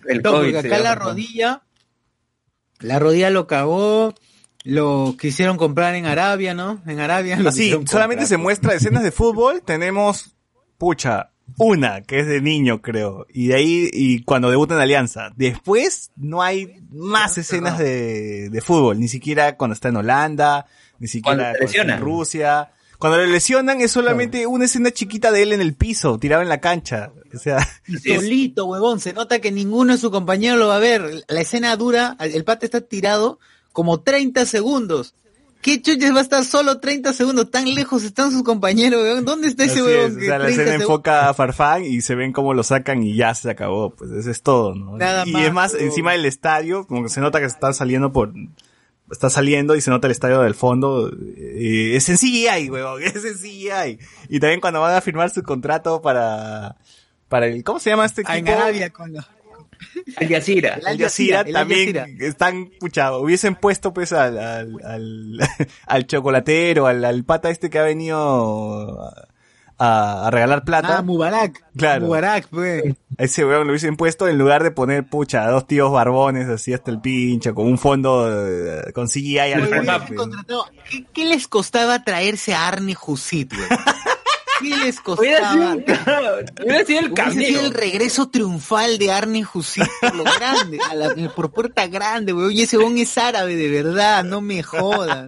El 0.06 0.22
No, 0.22 0.32
COVID 0.32 0.52
porque 0.52 0.68
se 0.68 0.74
acá 0.74 0.82
la 0.82 0.94
rodilla, 0.94 1.62
la 2.78 2.98
rodilla 2.98 3.30
lo 3.30 3.46
cagó, 3.46 4.14
lo 4.64 5.16
quisieron 5.18 5.56
comprar 5.56 5.94
en 5.94 6.06
Arabia, 6.06 6.54
¿no? 6.54 6.82
En 6.86 7.00
Arabia. 7.00 7.38
Así, 7.46 7.70
solamente 7.70 8.22
comprar. 8.22 8.26
se 8.26 8.36
muestra 8.36 8.74
escenas 8.74 9.02
de 9.02 9.12
fútbol, 9.12 9.62
tenemos, 9.62 10.36
pucha, 10.78 11.29
una, 11.58 12.02
que 12.02 12.20
es 12.20 12.26
de 12.26 12.40
niño, 12.40 12.82
creo. 12.82 13.26
Y 13.32 13.48
de 13.48 13.54
ahí, 13.54 13.90
y 13.92 14.22
cuando 14.22 14.50
debuta 14.50 14.74
en 14.74 14.80
Alianza. 14.80 15.30
Después, 15.36 16.10
no 16.16 16.42
hay 16.42 16.76
más 16.90 17.38
escenas 17.38 17.78
de, 17.78 18.48
de 18.50 18.60
fútbol, 18.60 18.98
ni 18.98 19.08
siquiera 19.08 19.56
cuando 19.56 19.74
está 19.74 19.88
en 19.88 19.96
Holanda, 19.96 20.66
ni 20.98 21.08
siquiera 21.08 21.36
Cuando 21.36 21.68
se 21.68 21.76
cuando 21.76 21.92
está 21.92 21.94
en. 21.96 22.00
Rusia. 22.00 22.70
Cuando 23.00 23.16
le 23.16 23.28
lesionan 23.28 23.80
es 23.80 23.92
solamente 23.92 24.46
una 24.46 24.66
escena 24.66 24.90
chiquita 24.90 25.32
de 25.32 25.42
él 25.42 25.52
en 25.52 25.62
el 25.62 25.74
piso, 25.74 26.18
tirado 26.18 26.42
en 26.42 26.50
la 26.50 26.60
cancha. 26.60 27.10
O 27.34 27.38
sea, 27.38 27.66
Solito, 28.04 28.66
huevón, 28.66 29.00
se 29.00 29.14
nota 29.14 29.38
que 29.38 29.50
ninguno 29.50 29.94
de 29.94 29.98
sus 29.98 30.10
compañeros 30.10 30.58
lo 30.58 30.68
va 30.68 30.76
a 30.76 30.80
ver. 30.80 31.24
La 31.26 31.40
escena 31.40 31.74
dura, 31.76 32.18
el 32.20 32.44
pate 32.44 32.66
está 32.66 32.82
tirado 32.82 33.38
como 33.72 34.00
30 34.00 34.44
segundos. 34.44 35.14
¿Qué 35.62 35.82
chuches 35.82 36.14
va 36.14 36.18
a 36.20 36.22
estar 36.22 36.44
solo 36.44 36.80
30 36.80 37.12
segundos? 37.12 37.50
Tan 37.50 37.72
lejos 37.74 38.02
están 38.02 38.30
sus 38.32 38.42
compañeros, 38.42 39.02
weón. 39.02 39.24
¿Dónde 39.24 39.48
está 39.48 39.64
ese 39.64 39.80
Así 39.80 39.82
weón? 39.82 40.10
es, 40.12 40.16
o 40.16 40.18
que 40.18 40.24
sea, 40.26 40.38
la 40.38 40.44
30 40.46 40.62
escena 40.62 40.82
enfoca 40.82 41.28
a 41.28 41.34
Farfán 41.34 41.84
y 41.84 42.00
se 42.00 42.14
ven 42.14 42.32
cómo 42.32 42.54
lo 42.54 42.62
sacan 42.62 43.02
y 43.02 43.14
ya 43.14 43.34
se 43.34 43.50
acabó, 43.50 43.90
pues 43.94 44.10
eso 44.10 44.30
es 44.30 44.42
todo, 44.42 44.74
¿no? 44.74 44.96
Nada 44.96 45.24
y 45.26 45.32
más, 45.32 45.44
es 45.44 45.52
más, 45.52 45.74
encima 45.74 46.12
del 46.12 46.24
estadio, 46.24 46.86
como 46.86 47.02
que 47.02 47.08
se 47.10 47.20
nota 47.20 47.40
que 47.40 47.48
se 47.48 47.54
están 47.54 47.74
saliendo 47.74 48.10
por, 48.12 48.32
está 49.10 49.28
saliendo 49.28 49.76
y 49.76 49.80
se 49.82 49.90
nota 49.90 50.06
el 50.06 50.12
estadio 50.12 50.40
del 50.40 50.54
fondo. 50.54 51.10
eh, 51.36 51.92
es 51.94 52.08
en 52.08 52.16
CGI, 52.16 52.70
weón, 52.70 53.02
es 53.02 53.24
en 53.24 53.34
CGI. 53.34 53.98
Y 54.30 54.40
también 54.40 54.60
cuando 54.60 54.80
van 54.80 54.94
a 54.94 55.00
firmar 55.02 55.28
su 55.30 55.42
contrato 55.42 56.00
para, 56.00 56.76
para 57.28 57.46
el, 57.48 57.62
¿cómo 57.64 57.80
se 57.80 57.90
llama 57.90 58.06
este 58.06 58.22
Ah, 58.24 58.38
en 58.38 58.46
equipo? 58.46 58.62
Arabia 58.62 58.90
con 58.90 59.12
los... 59.12 59.28
Al 60.16 60.28
Jazeera. 60.28 60.78
Al 60.86 60.98
Jazeera 60.98 61.40
Al 61.40 61.52
también 61.52 62.16
están, 62.20 62.70
pucha, 62.78 63.16
hubiesen 63.16 63.54
puesto 63.54 63.92
pues 63.92 64.12
al, 64.12 64.38
al, 64.38 64.76
al, 64.84 65.38
al 65.86 66.06
chocolatero, 66.06 66.86
al, 66.86 67.04
al 67.04 67.24
pata 67.24 67.50
este 67.50 67.70
que 67.70 67.78
ha 67.78 67.84
venido 67.84 69.00
a, 69.78 70.26
a 70.26 70.30
regalar 70.30 70.64
plata. 70.64 70.98
Ah, 70.98 71.02
Mubarak. 71.02 71.64
Claro. 71.76 72.06
Mubarak, 72.06 72.48
pues. 72.48 72.84
A 73.18 73.24
ese 73.24 73.44
weón 73.44 73.66
lo 73.66 73.72
hubiesen 73.72 73.96
puesto 73.96 74.28
en 74.28 74.36
lugar 74.38 74.62
de 74.62 74.70
poner, 74.70 75.06
pucha, 75.06 75.46
dos 75.48 75.66
tíos 75.66 75.90
barbones 75.90 76.48
así 76.48 76.72
hasta 76.74 76.90
el 76.90 77.00
pincho, 77.00 77.54
con 77.54 77.66
un 77.66 77.78
fondo 77.78 78.28
eh, 78.28 78.92
con 78.92 79.08
CGI 79.08 79.38
al 79.38 79.68
fondo. 79.68 80.66
¿Qué, 80.90 81.06
qué 81.12 81.24
les 81.24 81.48
costaba 81.48 82.04
traerse 82.04 82.54
a 82.54 82.68
Arne 82.68 82.94
Husit, 83.06 83.54
güey? 83.54 83.68
¿Qué 84.60 84.76
les 84.76 84.98
Hubiera 85.06 85.52
sido, 85.52 85.84
costaba? 85.84 86.36
hubiera 86.62 86.84
sido 86.84 87.00
el 87.00 87.12
Hubiese 87.12 87.30
sido 87.46 87.60
el 87.66 87.74
regreso 87.74 88.28
triunfal 88.30 88.98
de 88.98 89.10
Arne 89.12 89.44
Husit 89.52 89.84
por 90.00 90.14
lo 90.14 90.24
grande, 90.24 90.78
a 90.90 90.94
la- 90.94 91.14
por 91.34 91.50
puerta 91.52 91.86
grande, 91.86 92.32
güey. 92.32 92.46
Oye, 92.46 92.62
ese 92.64 92.76
bon 92.76 92.96
es 92.98 93.16
árabe, 93.18 93.56
de 93.56 93.68
verdad, 93.82 94.22
no 94.24 94.40
me 94.40 94.62
jodas. 94.62 95.26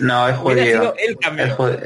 No, 0.00 0.28
es 0.28 0.36
Hubiera 0.38 0.62
jodido. 0.62 0.80
sido 0.80 0.94
el 0.96 1.16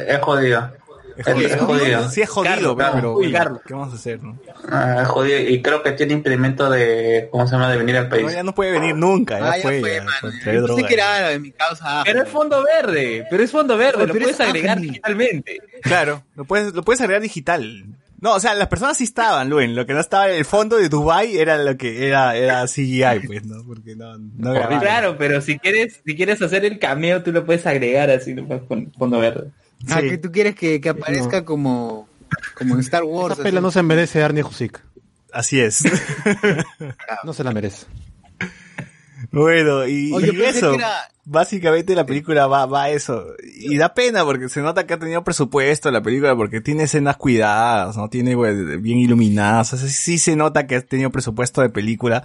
Es 0.08 0.20
jodido. 0.20 0.72
Es 1.16 1.56
jodido. 1.56 2.00
Es. 2.06 2.12
Sí 2.14 2.22
es 2.22 2.28
jodido, 2.28 2.54
Carlos, 2.54 2.74
pero, 2.76 2.92
Carlos, 2.92 3.18
pero, 3.20 3.32
Carlos. 3.32 3.60
¿qué 3.66 3.74
vamos 3.74 3.92
a 3.92 3.96
hacer, 3.96 4.22
no? 4.22 4.38
Ah, 4.70 5.00
es 5.02 5.08
jodido. 5.08 5.38
Y 5.40 5.62
creo 5.62 5.82
que 5.82 5.92
tiene 5.92 6.12
impedimento 6.14 6.68
de, 6.70 7.28
¿cómo 7.30 7.46
se 7.46 7.52
llama? 7.54 7.70
De 7.70 7.76
venir 7.76 7.96
al 7.96 8.08
país. 8.08 8.24
No, 8.24 8.30
ya 8.30 8.42
no 8.42 8.54
puede 8.54 8.72
venir 8.72 8.94
nunca, 8.96 9.38
ya 9.38 9.50
Ah, 9.52 9.56
ya 9.56 9.62
fue, 9.62 9.80
fue, 9.80 9.94
ya, 9.96 10.02
mano. 10.04 10.16
por 10.20 10.32
Yo 10.32 10.38
traer 10.40 10.56
pensé 10.58 10.72
droga. 10.74 10.88
que 10.88 10.94
era 10.94 11.38
mi 11.38 11.50
causa. 11.52 12.02
Pero 12.04 12.22
es 12.22 12.28
fondo 12.28 12.64
verde, 12.64 13.26
pero 13.30 13.42
es 13.42 13.50
fondo 13.50 13.76
verde, 13.76 14.06
lo 14.06 14.12
puedes 14.14 14.30
es 14.30 14.40
agregar 14.40 14.80
digitalmente. 14.80 15.58
Claro, 15.82 16.22
lo 16.34 16.44
puedes, 16.44 16.72
lo 16.74 16.82
puedes 16.82 17.00
agregar 17.00 17.22
digital. 17.22 17.84
No, 18.20 18.34
o 18.34 18.40
sea, 18.40 18.54
las 18.54 18.68
personas 18.68 18.96
sí 18.96 19.02
estaban, 19.02 19.50
Luen. 19.50 19.74
Lo 19.74 19.84
que 19.84 19.94
no 19.94 19.98
estaba 20.00 20.28
en 20.30 20.36
el 20.36 20.44
fondo 20.44 20.76
de 20.76 20.88
Dubai 20.88 21.36
era 21.38 21.58
lo 21.58 21.76
que 21.76 22.06
era, 22.06 22.36
era 22.36 22.64
CGI, 22.68 23.26
pues, 23.26 23.44
¿no? 23.44 23.64
Porque 23.66 23.96
no, 23.96 24.16
no. 24.16 24.52
Claro, 24.78 25.16
pero 25.18 25.40
si 25.40 25.58
quieres, 25.58 26.00
si 26.06 26.14
quieres 26.14 26.40
hacer 26.40 26.64
el 26.64 26.78
cameo, 26.78 27.24
tú 27.24 27.32
lo 27.32 27.44
puedes 27.44 27.66
agregar 27.66 28.10
así, 28.10 28.32
nomás 28.32 28.60
con 28.68 28.92
fondo 28.92 29.18
verde. 29.18 29.50
Ah, 29.88 30.00
Sí. 30.00 30.08
que 30.10 30.18
tú 30.18 30.30
quieres 30.32 30.54
que, 30.54 30.80
que 30.80 30.88
aparezca 30.90 31.44
como, 31.44 32.08
como 32.56 32.74
en 32.74 32.80
Star 32.80 33.04
Wars. 33.04 33.34
Esa 33.34 33.42
pela 33.42 33.58
así. 33.58 33.64
no 33.64 33.70
se 33.70 33.82
merece 33.82 34.22
Arnie 34.22 34.42
Husik. 34.44 34.80
Así 35.32 35.60
es. 35.60 35.82
No 37.24 37.32
se 37.32 37.42
la 37.44 37.52
merece. 37.52 37.86
bueno, 39.30 39.86
y, 39.86 40.12
Oye, 40.12 40.32
y 40.34 40.42
eso. 40.42 40.74
era- 40.74 41.08
Básicamente 41.24 41.94
la 41.94 42.04
película 42.04 42.48
va, 42.48 42.66
va 42.66 42.82
a 42.84 42.90
eso. 42.90 43.26
Y 43.56 43.76
da 43.76 43.94
pena 43.94 44.24
porque 44.24 44.48
se 44.48 44.60
nota 44.60 44.86
que 44.88 44.94
ha 44.94 44.98
tenido 44.98 45.22
presupuesto 45.22 45.88
la 45.92 46.02
película 46.02 46.34
porque 46.34 46.60
tiene 46.60 46.82
escenas 46.82 47.16
cuidadas, 47.16 47.96
¿no? 47.96 48.08
Tiene 48.10 48.34
güey, 48.34 48.78
bien 48.78 48.98
iluminadas. 48.98 49.72
O 49.72 49.76
sea, 49.76 49.86
sí, 49.88 49.94
sí 49.94 50.18
se 50.18 50.34
nota 50.34 50.66
que 50.66 50.74
ha 50.76 50.80
tenido 50.80 51.10
presupuesto 51.10 51.60
de 51.62 51.68
película. 51.70 52.24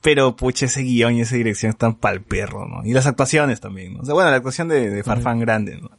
Pero, 0.00 0.36
pucha, 0.36 0.66
ese 0.66 0.82
guion 0.82 1.14
y 1.14 1.22
esa 1.22 1.34
dirección 1.34 1.70
están 1.70 1.96
pa'l 1.96 2.22
perro, 2.22 2.68
¿no? 2.68 2.84
Y 2.84 2.92
las 2.92 3.06
actuaciones 3.06 3.60
también, 3.60 3.94
¿no? 3.94 4.00
O 4.02 4.04
sea, 4.04 4.14
bueno, 4.14 4.30
la 4.30 4.36
actuación 4.36 4.68
de, 4.68 4.90
de 4.90 5.02
Farfán 5.02 5.40
grande, 5.40 5.80
¿no? 5.80 5.90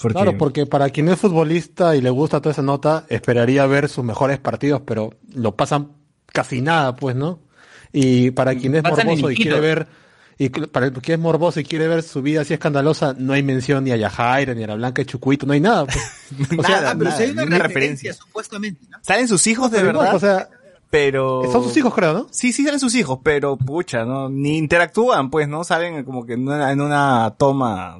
Porque, 0.00 0.14
Claro, 0.14 0.38
porque 0.38 0.66
para 0.66 0.90
quien 0.90 1.08
es 1.08 1.18
futbolista 1.18 1.94
y 1.96 2.00
le 2.00 2.10
gusta 2.10 2.40
toda 2.40 2.52
esa 2.52 2.62
nota, 2.62 3.06
esperaría 3.08 3.64
ver 3.66 3.88
sus 3.88 4.04
mejores 4.04 4.38
partidos, 4.38 4.82
pero 4.84 5.14
lo 5.34 5.56
pasan 5.56 5.92
casi 6.26 6.60
nada, 6.60 6.96
pues, 6.96 7.14
¿no? 7.14 7.40
Y 7.92 8.32
para 8.32 8.56
quien 8.56 8.74
es 8.74 8.82
Pasan 8.82 9.06
morboso 9.06 9.30
y 9.30 9.36
quiere 9.36 9.60
ver, 9.60 9.86
y 10.36 10.48
para 10.48 10.90
quien 10.90 11.14
es 11.14 11.22
morboso 11.22 11.60
y 11.60 11.64
quiere 11.64 11.86
ver 11.86 12.02
su 12.02 12.22
vida 12.22 12.40
así 12.40 12.52
escandalosa, 12.52 13.14
no 13.16 13.34
hay 13.34 13.44
mención 13.44 13.84
ni 13.84 13.92
a 13.92 13.96
Yajaira, 13.96 14.52
ni 14.52 14.64
a 14.64 14.66
la 14.66 14.74
Blanca 14.74 15.00
de 15.02 15.06
Chucuito, 15.06 15.46
no 15.46 15.52
hay 15.52 15.60
nada. 15.60 15.86
Pues. 15.86 15.98
O 16.58 16.62
sea, 16.62 16.80
Nada, 16.80 16.94
pero 16.94 17.04
nada, 17.10 17.16
si 17.16 17.22
hay 17.22 17.30
una, 17.30 17.42
referencia, 17.42 17.68
referencia. 17.68 18.14
supuestamente, 18.14 18.86
¿no? 18.90 18.98
Salen 19.02 19.28
sus 19.28 19.46
hijos 19.46 19.70
de 19.70 19.78
pero 19.78 19.98
verdad, 19.98 20.16
o 20.16 20.18
sea, 20.18 20.48
pero... 20.90 21.42
son 21.52 21.62
sus 21.62 21.76
hijos, 21.76 21.94
creo, 21.94 22.14
¿no? 22.14 22.26
Sí, 22.32 22.52
sí 22.52 22.64
salen 22.64 22.80
sus 22.80 22.94
hijos, 22.96 23.20
pero 23.22 23.56
pucha, 23.56 24.04
¿no? 24.04 24.28
Ni 24.28 24.56
interactúan, 24.58 25.30
pues, 25.30 25.46
¿no? 25.46 25.62
Salen 25.62 26.02
como 26.02 26.26
que 26.26 26.32
en 26.32 26.48
una, 26.48 26.72
en 26.72 26.80
una 26.80 27.34
toma... 27.38 27.98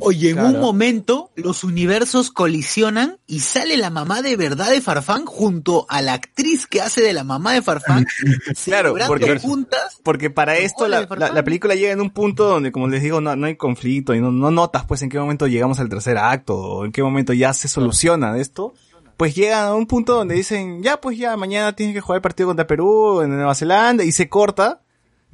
Oye, 0.00 0.30
en 0.30 0.36
Claro. 0.36 0.48
un 0.54 0.60
momento 0.60 1.30
los 1.36 1.64
universos 1.64 2.30
colisionan 2.30 3.18
y 3.26 3.40
sale 3.40 3.76
la 3.76 3.90
mamá 3.90 4.22
de 4.22 4.36
verdad 4.36 4.70
de 4.70 4.80
Farfán 4.80 5.24
junto 5.26 5.86
a 5.88 6.02
la 6.02 6.12
actriz 6.14 6.66
que 6.66 6.80
hace 6.80 7.02
de 7.02 7.12
la 7.12 7.24
mamá 7.24 7.52
de 7.52 7.62
Farfán. 7.62 8.06
Claro, 8.64 8.94
porque- 9.06 9.38
juntas. 9.38 9.98
Porque 10.02 10.30
para 10.30 10.56
esto 10.58 10.86
la- 10.88 11.06
la 11.08 11.44
película 11.44 11.74
llega 11.74 11.92
en 11.92 12.00
un 12.00 12.10
punto 12.10 12.44
donde, 12.48 12.72
como 12.72 12.88
les 12.88 13.02
digo, 13.02 13.20
no, 13.20 13.34
no 13.36 13.46
hay 13.46 13.56
conflicto 13.56 14.14
y 14.14 14.20
no, 14.20 14.30
no 14.32 14.50
notas 14.50 14.84
pues 14.84 15.02
en 15.02 15.08
qué 15.08 15.18
momento 15.18 15.46
llegamos 15.46 15.80
al 15.80 15.88
tercer 15.88 16.18
acto 16.18 16.56
o 16.56 16.84
en 16.84 16.92
qué 16.92 17.02
momento 17.02 17.32
ya 17.32 17.52
se 17.52 17.68
soluciona 17.68 18.36
esto. 18.38 18.74
Pues 19.16 19.34
llegan 19.34 19.64
a 19.68 19.74
un 19.74 19.86
punto 19.86 20.14
donde 20.14 20.34
dicen, 20.34 20.82
ya 20.82 21.00
pues 21.00 21.16
ya 21.16 21.36
mañana 21.38 21.74
tienes 21.74 21.94
que 21.94 22.02
jugar 22.02 22.16
el 22.16 22.22
partido 22.22 22.48
contra 22.48 22.66
Perú 22.66 23.22
en 23.22 23.30
Nueva 23.34 23.54
Zelanda 23.54 24.04
y 24.04 24.12
se 24.12 24.28
corta 24.28 24.82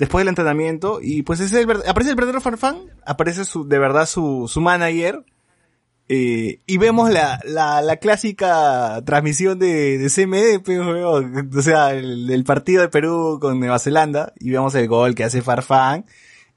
después 0.03 0.22
del 0.22 0.30
entrenamiento 0.30 0.98
y 1.00 1.22
pues 1.22 1.38
es 1.38 1.53
el, 1.53 1.70
aparece 1.70 2.11
el 2.11 2.16
verdadero 2.16 2.40
Farfán, 2.40 2.78
aparece 3.07 3.44
su, 3.44 3.68
de 3.68 3.78
verdad 3.78 4.07
su, 4.07 4.50
su 4.53 4.61
manager 4.61 5.24
eh, 6.09 6.59
y 6.66 6.76
vemos 6.76 7.09
la, 7.09 7.38
la, 7.44 7.80
la 7.82 7.96
clásica 7.98 9.00
transmisión 9.07 9.61
de, 9.61 9.98
de 9.98 10.09
CMD, 10.11 10.64
pues, 10.64 10.80
o 10.80 11.62
sea, 11.62 11.94
el, 11.94 12.42
partido 12.44 12.82
de 12.82 12.88
Perú 12.88 13.38
con 13.40 13.61
Nueva 13.61 13.78
Zelanda, 13.78 14.32
y 14.40 14.50
vemos 14.50 14.74
el 14.74 14.88
gol 14.88 15.14
que 15.14 15.22
hace 15.22 15.40
Farfán, 15.40 16.05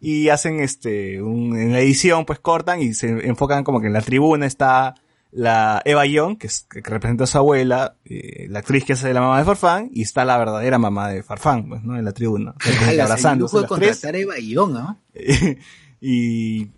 y 0.01 0.29
hacen 0.29 0.59
este, 0.59 1.17
en 1.17 1.71
la 1.71 1.81
edición, 1.81 2.25
pues 2.25 2.39
cortan 2.39 2.81
y 2.81 2.95
se 2.95 3.27
enfocan 3.27 3.63
como 3.63 3.79
que 3.79 3.87
en 3.87 3.93
la 3.93 4.01
tribuna 4.01 4.47
está 4.47 4.95
la 5.35 5.81
Eva 5.83 6.05
Young, 6.05 6.37
que, 6.37 6.47
es, 6.47 6.65
que 6.69 6.79
representa 6.79 7.25
a 7.25 7.27
su 7.27 7.37
abuela, 7.37 7.97
eh, 8.05 8.47
la 8.49 8.59
actriz 8.59 8.85
que 8.85 8.93
hace 8.93 9.09
de 9.09 9.13
la 9.13 9.19
mamá 9.19 9.37
de 9.37 9.43
Farfán, 9.43 9.89
y 9.91 10.03
está 10.03 10.23
la 10.23 10.37
verdadera 10.37 10.77
mamá 10.77 11.09
de 11.09 11.23
Farfán, 11.23 11.67
pues, 11.67 11.83
¿no? 11.83 11.97
En 11.97 12.05
la 12.05 12.13
tribuna. 12.13 12.55
Ala, 12.87 13.03
abrazándose 13.03 13.51
se 13.51 13.61
lujo 13.63 13.75
de 13.75 13.87
las 13.87 13.99
tres. 13.99 14.01
contratar 14.01 14.15
a 14.15 14.17
Eva 14.17 14.67
¿no? 14.69 15.01
y, 16.01 16.69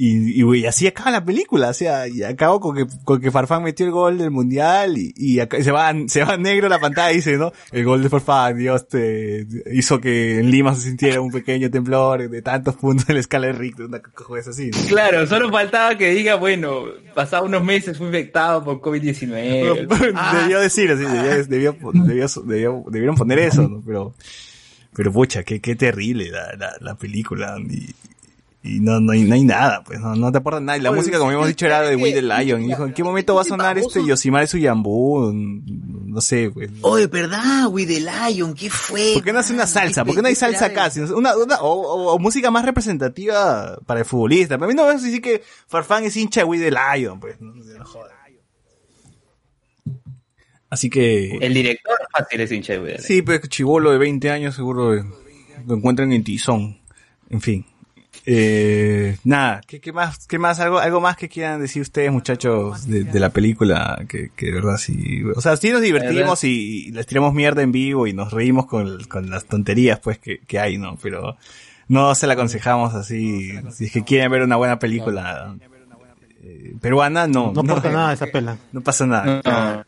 y, 0.00 0.38
y, 0.38 0.42
güey, 0.42 0.64
así 0.64 0.86
acaba 0.86 1.10
la 1.10 1.24
película, 1.24 1.70
o 1.70 1.74
sea, 1.74 2.06
y 2.06 2.22
acabó 2.22 2.60
con 2.60 2.76
que, 2.76 2.86
con 3.02 3.20
que 3.20 3.32
Farfán 3.32 3.64
metió 3.64 3.84
el 3.84 3.90
gol 3.90 4.16
del 4.16 4.30
mundial 4.30 4.96
y, 4.96 5.12
y 5.16 5.40
acá- 5.40 5.60
se 5.60 5.72
va, 5.72 5.92
se 6.06 6.22
va 6.22 6.36
negro 6.36 6.68
la 6.68 6.78
pantalla 6.78 7.10
y 7.10 7.16
dice, 7.16 7.36
¿no? 7.36 7.52
El 7.72 7.84
gol 7.84 8.00
de 8.04 8.08
Farfán, 8.08 8.56
Dios 8.56 8.86
te 8.86 9.44
hizo 9.72 10.00
que 10.00 10.38
en 10.38 10.52
Lima 10.52 10.72
se 10.76 10.82
sintiera 10.82 11.20
un 11.20 11.32
pequeño 11.32 11.68
temblor 11.68 12.30
de 12.30 12.42
tantos 12.42 12.76
puntos 12.76 13.08
en 13.08 13.16
la 13.16 13.20
escala 13.22 13.48
de 13.48 13.54
Richter, 13.54 13.86
una 13.86 14.00
cosa 14.00 14.50
así, 14.50 14.70
¿no? 14.70 14.78
Claro, 14.86 15.26
solo 15.26 15.50
faltaba 15.50 15.98
que 15.98 16.10
diga, 16.10 16.36
bueno, 16.36 16.84
pasado 17.16 17.46
unos 17.46 17.64
meses 17.64 17.98
fue 17.98 18.06
infectado 18.06 18.62
por 18.62 18.80
COVID-19. 18.80 19.88
debió 20.42 20.60
decir 20.60 20.92
así, 20.92 21.02
debió, 21.02 21.44
debió, 21.44 21.76
debió- 21.92 22.42
debió- 22.44 22.84
debieron 22.88 23.16
poner 23.16 23.40
eso, 23.40 23.68
¿no? 23.68 23.82
Pero, 23.84 24.14
pero 24.94 25.12
pucha, 25.12 25.42
qué, 25.42 25.60
qué 25.60 25.74
terrible 25.74 26.30
la, 26.30 26.52
la, 26.56 26.72
la 26.80 26.94
película, 26.94 27.56
y, 27.58 27.90
y 28.68 28.80
no, 28.80 29.00
no 29.00 29.12
hay, 29.12 29.22
no 29.22 29.34
hay 29.34 29.44
nada, 29.44 29.82
pues, 29.84 29.98
no, 30.00 30.14
no 30.14 30.30
te 30.30 30.38
aporta 30.38 30.60
nada. 30.60 30.78
Y 30.78 30.82
la 30.82 30.90
Oye, 30.90 30.98
música, 30.98 31.18
como 31.18 31.28
¿usted 31.28 31.36
habíamos 31.36 31.48
dicho, 31.48 31.66
era 31.66 31.82
de 31.82 31.96
Will 31.96 32.12
the 32.14 32.22
Lion. 32.22 32.62
Y 32.62 32.68
dijo, 32.68 32.84
¿en 32.84 32.92
qué 32.92 33.02
momento 33.02 33.34
va 33.34 33.42
a 33.42 33.44
sonar 33.44 33.78
este 33.78 34.04
Yosimar 34.06 34.46
Suyambú? 34.48 35.32
No 35.32 36.20
sé, 36.20 36.50
pues. 36.52 36.70
Oye, 36.82 37.06
¿verdad, 37.06 37.66
güey? 37.68 37.86
The 37.86 38.00
Lion, 38.00 38.54
¿qué 38.54 38.70
fue? 38.70 39.12
¿Por 39.14 39.24
qué 39.24 39.32
no 39.32 39.38
hace 39.40 39.52
una 39.54 39.66
salsa? 39.66 40.04
¿Por 40.04 40.14
qué 40.14 40.22
no 40.22 40.28
hay 40.28 40.34
salsa 40.34 40.66
acá? 40.66 40.90
Una, 41.14 41.36
una, 41.36 41.56
o, 41.62 41.70
o- 41.72 42.12
o 42.14 42.18
música 42.18 42.50
más 42.50 42.64
representativa 42.64 43.78
para 43.86 44.00
el 44.00 44.06
futbolista. 44.06 44.58
Para 44.58 44.68
mí 44.68 44.74
no 44.74 44.84
vas 44.84 45.02
a 45.02 45.04
decir 45.06 45.20
que 45.22 45.42
Farfán 45.66 46.04
es 46.04 46.16
hincha 46.16 46.40
de 46.40 46.44
Will 46.44 46.60
the 46.60 46.70
Lion, 46.70 47.18
pues. 47.20 47.40
No, 47.40 47.52
no 47.54 47.84
jodas. 47.84 48.12
Así 50.70 50.90
que... 50.90 51.36
El 51.40 51.54
director 51.54 51.96
fácil 52.12 52.40
es 52.42 52.52
hincha 52.52 52.74
de. 52.74 52.98
Sí, 52.98 53.22
pues 53.22 53.40
chivolo 53.48 53.90
de 53.90 53.98
20 53.98 54.30
años 54.30 54.54
seguro 54.54 54.94
lo 55.66 55.74
encuentran 55.74 56.12
en 56.12 56.22
Tizón. 56.24 56.78
En 57.30 57.40
fin. 57.40 57.64
Eh, 58.30 59.16
nada, 59.24 59.62
¿qué, 59.66 59.80
qué 59.80 59.90
más, 59.90 60.26
qué 60.26 60.38
más, 60.38 60.60
algo, 60.60 60.78
algo 60.78 61.00
más 61.00 61.16
que 61.16 61.30
quieran 61.30 61.62
decir 61.62 61.80
ustedes, 61.80 62.12
muchachos, 62.12 62.86
de, 62.86 63.04
de 63.04 63.20
la 63.20 63.30
película, 63.30 64.04
que, 64.06 64.28
que 64.36 64.46
de 64.46 64.52
verdad 64.52 64.76
sí, 64.76 65.22
o 65.34 65.40
sea, 65.40 65.56
sí 65.56 65.70
nos 65.70 65.80
divertimos 65.80 66.44
y, 66.44 66.88
y 66.88 66.90
les 66.90 67.06
tiramos 67.06 67.32
mierda 67.32 67.62
en 67.62 67.72
vivo 67.72 68.06
y 68.06 68.12
nos 68.12 68.30
reímos 68.30 68.66
con, 68.66 69.02
con 69.04 69.30
las 69.30 69.46
tonterías, 69.46 69.98
pues, 70.00 70.18
que, 70.18 70.40
que 70.40 70.58
hay, 70.58 70.76
¿no? 70.76 70.98
Pero 71.02 71.38
no 71.88 72.14
se 72.14 72.26
la 72.26 72.34
aconsejamos 72.34 72.92
así, 72.92 73.52
si 73.72 73.86
es 73.86 73.92
que 73.92 74.04
quieren 74.04 74.30
ver 74.30 74.42
una 74.42 74.56
buena 74.56 74.78
película 74.78 75.56
eh, 76.42 76.74
peruana, 76.82 77.26
no. 77.26 77.52
No 77.54 77.62
aporta 77.62 77.90
nada 77.92 78.12
esa 78.12 78.26
pela. 78.26 78.58
No 78.72 78.82
pasa 78.82 79.06
nada. 79.06 79.86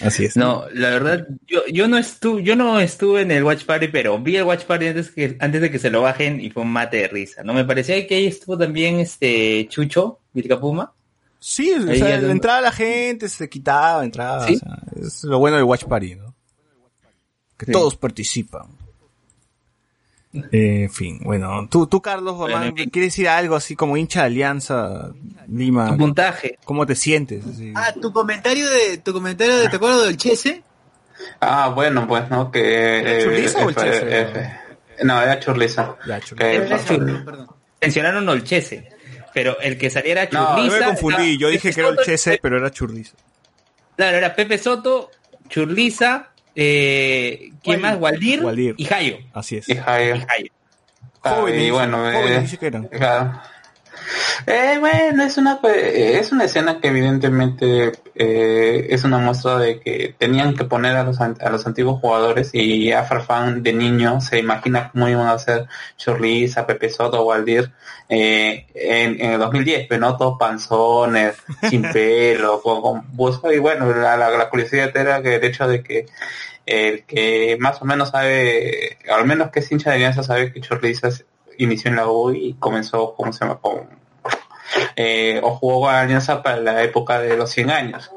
Así 0.00 0.24
es. 0.26 0.36
no, 0.36 0.64
la 0.74 0.90
verdad, 0.90 1.26
yo, 1.46 1.60
yo 1.72 1.88
no 1.88 1.96
estuve, 1.98 2.42
yo 2.42 2.54
no 2.56 2.78
estuve 2.80 3.22
en 3.22 3.30
el 3.30 3.44
Watch 3.44 3.64
Party, 3.64 3.88
pero 3.88 4.18
vi 4.18 4.36
el 4.36 4.44
Watch 4.44 4.64
Party 4.64 4.86
antes 4.88 5.10
que, 5.10 5.36
antes 5.40 5.60
de 5.60 5.70
que 5.70 5.78
se 5.78 5.90
lo 5.90 6.02
bajen 6.02 6.40
y 6.40 6.50
fue 6.50 6.62
un 6.64 6.70
mate 6.72 6.98
de 6.98 7.08
risa. 7.08 7.42
No 7.42 7.54
me 7.54 7.64
parecía 7.64 8.06
que 8.06 8.16
ahí 8.16 8.26
estuvo 8.26 8.58
también 8.58 9.00
este 9.00 9.66
Chucho, 9.68 10.20
Vilcapuma. 10.32 10.92
Sí, 11.38 11.72
o 11.72 11.94
sea, 11.94 12.16
entraba 12.18 12.60
la 12.60 12.72
gente, 12.72 13.28
se 13.28 13.48
quitaba, 13.48 14.04
entraba. 14.04 14.46
¿Sí? 14.46 14.54
o 14.54 14.58
sea, 14.58 14.78
es 15.06 15.24
lo 15.24 15.38
bueno 15.38 15.56
del 15.56 15.64
Watch 15.64 15.84
Party, 15.84 16.14
¿no? 16.16 16.34
Que 17.56 17.66
Sí. 17.66 17.72
todos 17.72 17.96
participan. 17.96 18.66
Eh, 20.52 20.82
en 20.84 20.90
fin, 20.90 21.20
bueno, 21.22 21.66
tú, 21.70 21.86
tú 21.86 22.00
Carlos, 22.00 22.36
Bueno, 22.36 22.54
mamá, 22.56 22.68
en 22.68 22.76
fin. 22.76 22.90
¿quieres 22.90 23.12
decir 23.12 23.28
algo 23.28 23.56
así 23.56 23.74
como 23.76 23.96
hincha 23.96 24.20
de 24.20 24.26
Alianza 24.26 25.10
Lima? 25.48 25.88
Tu 25.88 25.96
puntaje. 25.98 26.58
¿Cómo 26.64 26.86
te 26.86 26.94
sientes? 26.94 27.44
Así. 27.46 27.72
Ah, 27.74 27.92
tu 28.00 28.12
comentario 28.12 28.68
de, 28.68 28.98
tu 28.98 29.12
comentario 29.12 29.56
de, 29.56 29.68
¿te 29.68 29.76
acuerdas 29.76 30.06
del 30.06 30.16
Chese? 30.16 30.62
Ah, 31.40 31.72
bueno, 31.74 32.06
pues, 32.06 32.28
¿no? 32.30 32.50
Que... 32.50 33.00
¿Era 33.00 33.22
churliza 33.24 33.64
o 33.64 33.68
el 33.70 33.74
chese? 33.74 34.20
F- 34.22 34.50
no, 35.04 35.20
era 35.22 35.38
churliza. 35.40 35.96
Ya, 36.06 36.20
chulo. 36.20 36.38
Que 36.38 36.56
Era 36.56 36.78
Farfán- 36.78 36.98
churli- 36.98 37.24
Perdón. 37.24 37.46
Mencionaron 37.80 38.28
Olchese, 38.28 38.88
pero 39.34 39.58
el 39.60 39.76
que 39.78 39.90
salía 39.90 40.12
era 40.12 40.28
No, 40.32 40.56
Yo 40.56 40.64
Churliza. 40.64 40.78
me 40.78 40.84
confundí, 40.86 41.38
yo 41.38 41.48
dije 41.48 41.72
que 41.72 41.80
era 41.80 41.90
el 41.90 41.98
Chese, 41.98 42.38
pero 42.42 42.56
era 42.58 42.70
Churliza. 42.70 43.14
Claro, 43.96 44.16
era 44.16 44.34
Pepe 44.34 44.58
Soto, 44.58 45.10
Churliza, 45.48 46.30
eh, 46.56 47.52
¿quién 47.62 47.80
más? 47.80 47.98
Waldir, 47.98 48.42
Waldir. 48.42 48.74
y 48.76 48.84
Jayo. 48.84 49.18
Así 49.32 49.58
es. 49.58 49.68
Y 49.68 49.76
Jairo. 49.76 50.16
Y 50.16 50.20
Jayo. 50.20 50.52
Ah, 51.22 51.30
Jóvenes, 51.36 51.62
y 51.62 51.70
bueno, 51.70 51.98
jóvenes 51.98 52.38
eh, 52.38 52.40
dice 52.40 52.58
que 52.58 52.66
eran. 52.66 52.84
Claro. 52.88 53.40
Eh, 54.46 54.76
bueno, 54.78 55.24
es 55.24 55.36
una 55.38 55.58
es 55.64 56.32
una 56.32 56.44
escena 56.44 56.80
que 56.80 56.88
evidentemente 56.88 57.92
eh, 58.14 58.86
es 58.90 59.04
una 59.04 59.18
muestra 59.18 59.58
de 59.58 59.80
que 59.80 60.14
tenían 60.18 60.54
que 60.54 60.64
poner 60.64 60.96
a 60.96 61.02
los 61.02 61.20
a 61.20 61.50
los 61.50 61.66
antiguos 61.66 62.00
jugadores 62.00 62.50
y 62.52 62.92
a 62.92 63.04
Farfán 63.04 63.62
de 63.62 63.72
niño 63.72 64.20
se 64.20 64.38
imagina 64.38 64.90
cómo 64.92 65.08
iban 65.08 65.26
a 65.28 65.38
ser 65.38 65.66
Chorliza, 65.96 66.66
Pepe 66.66 66.90
Soto, 66.90 67.24
Waldir 67.24 67.72
eh, 68.08 68.66
en, 68.74 69.20
en 69.20 69.32
el 69.32 69.38
2010, 69.40 69.86
pero 69.88 70.00
no 70.00 70.16
todos 70.16 70.38
panzones, 70.38 71.36
sin 71.68 71.82
pelo, 71.82 72.60
con, 72.62 72.82
con 72.82 73.16
buzo 73.16 73.52
y 73.52 73.58
bueno, 73.58 73.92
la, 73.92 74.16
la, 74.16 74.30
la 74.30 74.48
curiosidad 74.48 74.96
era 74.96 75.22
que 75.22 75.36
el 75.36 75.44
hecho 75.44 75.66
de 75.66 75.82
que 75.82 76.06
el 76.66 77.04
que 77.04 77.56
más 77.60 77.80
o 77.80 77.84
menos 77.84 78.10
sabe, 78.10 78.98
al 79.08 79.24
menos 79.24 79.50
que 79.50 79.60
es 79.60 79.70
hincha 79.70 79.90
de 79.90 79.96
alianza 79.96 80.22
sabe 80.22 80.52
que 80.52 80.60
Chorliza 80.60 81.08
inició 81.58 81.90
en 81.90 81.96
la 81.96 82.08
U 82.08 82.32
y 82.32 82.54
comenzó, 82.58 83.14
¿cómo 83.14 83.32
se 83.32 83.40
llama? 83.44 83.58
Con, 83.60 83.88
eh, 84.96 85.40
o 85.42 85.50
jugó 85.56 85.82
con 85.82 85.94
Alianza 85.94 86.42
para 86.42 86.58
la 86.58 86.82
época 86.82 87.18
de 87.20 87.36
los 87.36 87.50
100 87.50 87.70
años. 87.70 88.10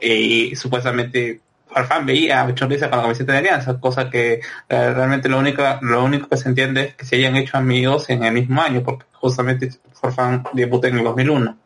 Y 0.00 0.54
supuestamente 0.56 1.40
Farfán 1.68 2.06
veía 2.06 2.42
a 2.42 2.54
Chorliza 2.54 2.88
con 2.88 2.98
la 2.98 3.04
camiseta 3.04 3.32
de 3.32 3.38
Alianza, 3.38 3.80
cosa 3.80 4.08
que 4.10 4.34
eh, 4.34 4.40
realmente 4.68 5.28
lo 5.28 5.38
único, 5.38 5.62
lo 5.80 6.04
único 6.04 6.28
que 6.28 6.36
se 6.36 6.48
entiende 6.48 6.82
es 6.82 6.94
que 6.94 7.04
se 7.04 7.16
hayan 7.16 7.36
hecho 7.36 7.56
amigos 7.56 8.08
en 8.10 8.22
el 8.24 8.32
mismo 8.32 8.60
año, 8.62 8.82
porque 8.84 9.06
justamente 9.12 9.70
Farfán 9.92 10.44
debuta 10.52 10.88
en 10.88 10.98
el 10.98 11.04
2001. 11.04 11.56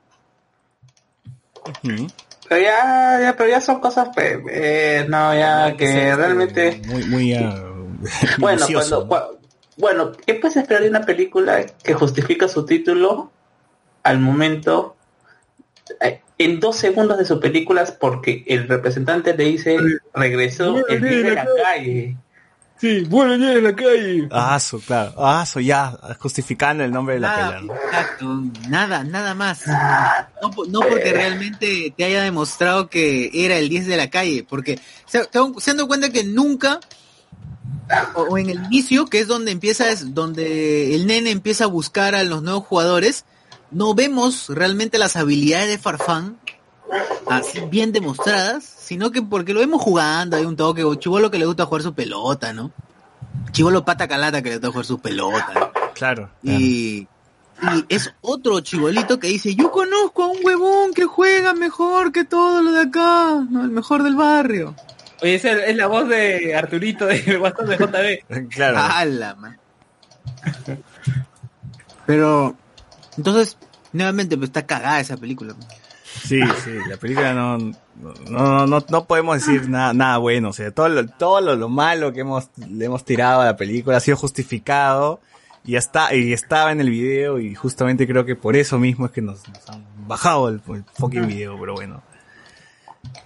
Ujú. 1.85 2.07
Pero 2.49 2.63
ya, 2.63 3.19
ya, 3.21 3.35
pero 3.37 3.51
ya 3.51 3.61
son 3.61 3.81
cosas, 3.81 4.09
pues, 4.15 4.39
eh, 4.51 5.05
no, 5.09 5.35
ya 5.35 5.77
que 5.77 6.15
realmente... 6.17 6.81
Muy, 6.87 7.05
muy 7.05 7.35
ah, 7.35 7.63
Bueno, 8.39 8.67
cuando, 8.73 9.07
cua- 9.09 9.38
bueno, 9.79 10.13
¿qué 10.27 10.35
puedes 10.35 10.57
esperar 10.57 10.83
de 10.83 10.91
una 10.91 11.03
película 11.03 11.65
que 11.83 11.95
justifica 11.95 12.49
su 12.49 12.65
título 12.67 13.31
al 14.03 14.19
momento, 14.21 14.97
eh, 16.01 16.21
en 16.39 16.61
dos 16.61 16.77
segundos 16.77 17.19
de 17.19 17.25
su 17.25 17.41
película, 17.41 17.85
porque 17.99 18.45
el 18.47 18.69
representante 18.69 19.37
le 19.37 19.45
dice, 19.45 19.77
regresó 20.15 20.87
el 20.89 21.01
día 21.03 21.11
de 21.23 21.35
la 21.35 21.47
calle? 21.63 22.17
Sí, 22.81 23.05
bueno, 23.09 23.35
ya 23.37 23.55
en 23.55 23.65
la 23.65 23.75
calle. 23.75 24.29
Ah, 24.31 24.61
su, 24.61 24.81
claro. 24.81 25.13
Ah, 25.19 25.45
su, 25.47 25.59
ya, 25.59 25.99
justificando 26.21 26.85
el 26.85 26.93
nombre 26.93 27.15
de 27.15 27.21
la 27.21 27.35
pela. 27.35 27.61
¿no? 27.63 27.75
exacto, 27.75 28.43
nada, 28.69 29.03
nada 29.03 29.35
más. 29.35 29.65
No, 30.41 30.51
po- 30.53 30.65
no 30.67 30.79
porque 30.81 31.13
realmente 31.13 31.93
te 31.97 32.05
haya 32.05 32.23
demostrado 32.23 32.89
que 32.89 33.31
era 33.35 33.59
el 33.59 33.69
10 33.69 33.87
de 33.89 33.97
la 33.97 34.11
calle, 34.11 34.47
porque 34.49 34.79
se, 35.07 35.23
se 35.59 35.71
han 35.73 35.77
dado 35.77 35.89
cuenta 35.89 36.11
que 36.11 36.23
nunca, 36.23 36.79
o, 38.15 38.39
en 38.39 38.51
el 38.51 38.65
inicio, 38.65 39.07
que 39.07 39.21
es 39.21 39.27
donde 39.27 39.53
empieza, 39.53 39.91
es 39.91 40.15
donde 40.15 40.95
el 40.95 41.07
nene 41.07 41.31
empieza 41.31 41.65
a 41.65 41.69
buscar 41.69 42.15
a 42.15 42.25
los 42.25 42.43
nuevos 42.43 42.65
jugadores, 42.65 43.25
no 43.71 43.95
vemos 43.95 44.49
realmente 44.49 44.99
las 44.99 45.17
habilidades 45.17 45.69
de 45.69 45.79
Farfán 45.79 46.39
así 47.29 47.61
bien 47.71 47.93
demostradas, 47.93 48.65
sino 48.65 49.11
que 49.11 49.23
porque 49.23 49.53
lo 49.53 49.61
vemos 49.61 49.83
jugando, 49.83 50.37
hay 50.37 50.45
un 50.45 50.57
toque, 50.57 50.85
o 50.85 50.95
chivolo 50.95 51.31
que 51.31 51.39
le 51.39 51.47
gusta 51.47 51.67
jugar 51.67 51.83
su 51.83 51.95
pelota, 51.95 52.53
¿no? 52.53 52.73
Chivolo 53.53 53.85
pata 53.85 54.09
calata 54.09 54.43
que 54.43 54.51
le 54.51 54.57
gusta 54.57 54.69
jugar 54.69 54.87
su 54.87 54.99
pelota, 54.99 55.53
¿no? 55.55 55.71
Claro. 55.95 56.31
Y, 56.43 57.07
y 57.63 57.85
es 57.89 58.15
otro 58.21 58.61
chibolito 58.61 59.19
que 59.19 59.29
dice, 59.29 59.55
yo 59.55 59.71
conozco 59.71 60.23
a 60.23 60.29
un 60.29 60.39
huevón 60.43 60.95
que 60.95 61.05
juega 61.05 61.55
mejor 61.55 62.13
que 62.13 62.25
todo 62.25 62.63
lo 62.63 62.73
de 62.73 62.83
acá, 62.83 63.45
¿no? 63.51 63.65
el 63.65 63.71
mejor 63.71 64.03
del 64.03 64.17
barrio. 64.17 64.75
Oye, 65.21 65.35
esa 65.35 65.53
es 65.65 65.77
la 65.77 65.87
voz 65.87 66.09
de 66.09 66.55
Arturito 66.55 67.07
de 67.07 67.37
Bastón 67.43 67.69
de 67.69 67.77
JB. 67.77 68.49
Claro. 68.51 68.79
¡Hala, 68.79 69.35
man! 69.35 69.59
Pero, 72.07 72.57
entonces, 73.17 73.59
nuevamente, 73.93 74.37
pues 74.37 74.49
está 74.49 74.67
cagada 74.67 75.01
esa 75.01 75.17
película. 75.17 75.55
man. 75.55 75.69
Sí, 76.25 76.41
sí, 76.65 76.73
la 76.89 76.97
película 76.97 77.33
no, 77.33 77.59
no, 77.59 77.75
no, 78.29 78.67
no, 78.67 78.85
no 78.89 79.05
podemos 79.05 79.37
decir 79.37 79.69
nada, 79.69 79.93
nada 79.93 80.19
bueno, 80.19 80.49
o 80.49 80.53
sea, 80.53 80.71
todo 80.71 80.89
lo, 80.89 81.07
todo 81.07 81.41
lo, 81.41 81.55
lo 81.55 81.69
malo 81.69 82.13
que 82.13 82.21
hemos, 82.21 82.49
le 82.57 82.87
hemos 82.87 83.05
tirado 83.05 83.41
a 83.43 83.45
la 83.45 83.57
película 83.57 83.99
ha 83.99 84.01
sido 84.01 84.17
justificado 84.17 85.21
y 85.65 85.77
está, 85.77 86.15
y 86.15 86.33
estaba 86.33 86.73
en 86.73 86.81
el 86.81 86.91
video 86.91 87.39
y 87.39 87.55
justamente 87.55 88.07
creo 88.07 88.25
que 88.25 88.37
por 88.37 88.57
eso 88.57 88.79
mismo 88.79 89.07
es 89.07 89.13
que 89.13 89.23
nos, 89.23 89.47
nos 89.49 89.69
han 89.69 89.85
bajado 90.07 90.49
el, 90.49 90.61
el 90.69 90.85
fucking 90.95 91.27
video, 91.27 91.59
pero 91.61 91.75
bueno. 91.75 92.03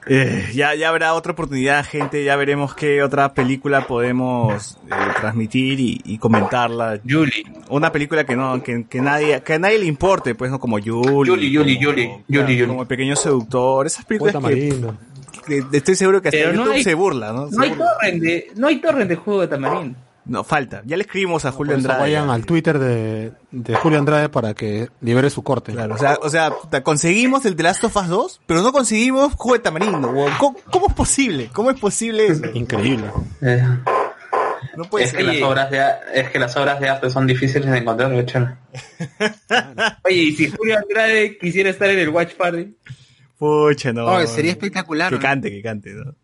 Eh, 0.06 0.50
ya, 0.52 0.74
ya 0.74 0.88
habrá 0.88 1.14
otra 1.14 1.32
oportunidad, 1.32 1.84
gente, 1.84 2.24
ya 2.24 2.34
veremos 2.36 2.74
qué 2.74 3.02
otra 3.04 3.34
película 3.34 3.86
podemos 3.86 4.76
eh, 4.90 4.94
transmitir 5.20 5.78
y, 5.78 6.00
y 6.04 6.18
comentarla. 6.18 6.98
Julie. 7.08 7.44
Una 7.68 7.92
película 7.92 8.24
que 8.24 8.34
no, 8.34 8.62
que, 8.62 8.84
que 8.88 9.00
nadie, 9.00 9.40
que 9.42 9.54
a 9.54 9.58
nadie 9.60 9.78
le 9.78 9.86
importe, 9.86 10.34
pues, 10.34 10.50
no 10.50 10.58
como 10.58 10.78
Julie. 10.78 11.30
Julie, 11.30 11.56
Julie, 11.56 11.76
como- 11.76 11.90
Julie, 11.90 12.06
como- 12.06 12.24
Julie, 12.26 12.42
Julie. 12.42 12.66
Como 12.66 12.82
el 12.82 12.88
pequeño 12.88 13.14
seductor, 13.16 13.86
esas 13.86 14.04
películas 14.04 14.34
Poeta 14.34 14.94
que, 15.46 15.62
estoy 15.72 15.94
seguro 15.96 16.20
que 16.22 16.28
hasta 16.28 16.38
Pero 16.38 16.52
no 16.52 16.58
YouTube 16.62 16.74
hay- 16.74 16.84
se 16.84 16.94
burla, 16.94 17.32
¿no? 17.32 17.48
Se 17.50 17.56
No 17.56 17.62
hay 17.62 17.70
burla. 17.70 17.84
torrent 17.94 18.22
de, 18.22 18.46
no 18.56 18.66
hay 18.68 18.80
torrent 18.80 19.08
de 19.08 19.16
juego 19.16 19.40
de 19.40 19.48
Tamarindo. 19.48 19.98
No, 20.24 20.44
falta. 20.44 20.82
Ya 20.86 20.96
le 20.96 21.02
escribimos 21.02 21.44
a 21.44 21.52
Julio 21.52 21.74
Andrade. 21.74 22.00
vayan 22.00 22.30
al 22.30 22.46
Twitter 22.46 22.78
de, 22.78 23.32
de 23.50 23.74
Julio 23.74 23.98
Andrade 23.98 24.28
para 24.28 24.54
que 24.54 24.88
libere 25.00 25.30
su 25.30 25.42
corte. 25.42 25.72
Claro, 25.72 25.94
o 25.94 25.98
sea, 25.98 26.16
o 26.22 26.28
sea, 26.30 26.50
puta, 26.52 26.82
conseguimos 26.84 27.44
el 27.44 27.56
The 27.56 27.62
Last 27.64 27.82
of 27.84 27.96
Us 27.96 28.06
2, 28.08 28.40
pero 28.46 28.62
no 28.62 28.72
conseguimos 28.72 29.34
juego 29.34 29.54
de 29.54 29.58
tamarindo. 29.64 30.14
¿Cómo, 30.38 30.56
cómo 30.70 30.86
es 30.88 30.94
posible? 30.94 31.50
¿Cómo 31.52 31.70
es 31.70 31.80
posible 31.80 32.26
eso? 32.28 32.44
Increíble. 32.54 33.10
Eh, 33.40 33.64
No 34.76 34.84
puede 34.84 35.06
es, 35.06 35.10
ser. 35.10 35.18
que 35.20 35.24
las 35.26 35.42
obras 35.42 35.70
de, 35.72 35.82
es 36.14 36.30
que 36.30 36.38
las 36.38 36.56
obras 36.56 36.78
de 36.80 36.88
arte 36.88 37.10
son 37.10 37.26
difíciles 37.26 37.68
de 37.68 37.78
encontrar, 37.78 38.10
de 38.10 38.20
hecho. 38.20 38.48
Oye, 40.04 40.16
y 40.16 40.32
si 40.36 40.50
Julio 40.50 40.78
Andrade 40.78 41.36
quisiera 41.38 41.68
estar 41.70 41.90
en 41.90 41.98
el 41.98 42.08
Watch 42.10 42.34
Party. 42.36 42.76
Pucha, 43.38 43.92
no. 43.92 44.06
Oh, 44.06 44.26
sería 44.26 44.52
espectacular. 44.52 45.08
Que 45.10 45.16
¿no? 45.16 45.20
cante, 45.22 45.50
que 45.50 45.60
cante, 45.62 45.90
¿no? 45.94 46.14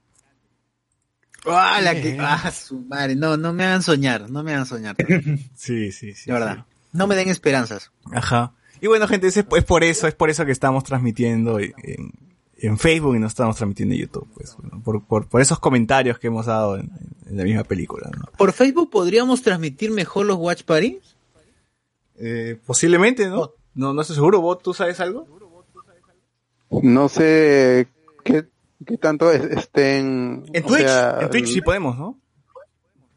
¡Ah, 1.50 1.80
la 1.80 1.94
que- 1.94 2.16
ah, 2.20 2.50
su 2.50 2.80
madre! 2.80 3.16
No, 3.16 3.36
no 3.36 3.52
me 3.52 3.64
hagan 3.64 3.82
soñar, 3.82 4.30
no 4.30 4.42
me 4.42 4.52
hagan 4.52 4.66
soñar. 4.66 4.96
De 4.96 5.38
Sí, 5.54 5.92
sí, 5.92 6.14
sí. 6.14 6.30
verdad. 6.30 6.64
No 6.92 7.06
me 7.06 7.14
den 7.16 7.28
esperanzas. 7.28 7.90
Ajá. 8.12 8.52
Y 8.80 8.86
bueno, 8.86 9.06
gente, 9.08 9.26
es, 9.26 9.36
es 9.36 9.44
por 9.64 9.84
eso, 9.84 10.06
es 10.06 10.14
por 10.14 10.30
eso 10.30 10.44
que 10.46 10.52
estamos 10.52 10.84
transmitiendo 10.84 11.58
en, 11.58 12.12
en 12.58 12.78
Facebook 12.78 13.16
y 13.16 13.18
no 13.18 13.26
estamos 13.26 13.56
transmitiendo 13.56 13.94
en 13.94 14.00
YouTube, 14.02 14.28
pues, 14.34 14.56
bueno, 14.56 14.80
por, 14.84 15.04
por, 15.04 15.26
por 15.28 15.40
esos 15.40 15.58
comentarios 15.58 16.18
que 16.18 16.28
hemos 16.28 16.46
dado 16.46 16.76
en, 16.78 16.90
en 17.26 17.36
la 17.36 17.44
misma 17.44 17.64
película, 17.64 18.08
¿no? 18.16 18.24
¿Por 18.36 18.52
Facebook 18.52 18.90
podríamos 18.90 19.42
transmitir 19.42 19.90
mejor 19.90 20.26
los 20.26 20.36
Watch 20.38 20.62
Party? 20.62 21.00
Eh, 22.20 22.58
posiblemente, 22.66 23.28
¿no? 23.28 23.50
No, 23.74 23.92
no 23.92 24.00
estoy 24.00 24.16
seguro. 24.16 24.40
¿Vos 24.40 24.60
tú 24.62 24.74
sabes 24.74 24.98
algo? 25.00 25.26
No 26.82 27.08
sé 27.08 27.88
qué, 28.24 28.44
qué 28.86 28.96
tanto 28.98 29.30
es- 29.32 29.44
estén... 29.44 30.44
En 30.52 30.62
Twitch, 30.64 30.80
sea, 30.82 31.18
en 31.22 31.30
Twitch 31.30 31.46
sí 31.46 31.60
podemos, 31.60 31.96
¿no? 31.98 32.18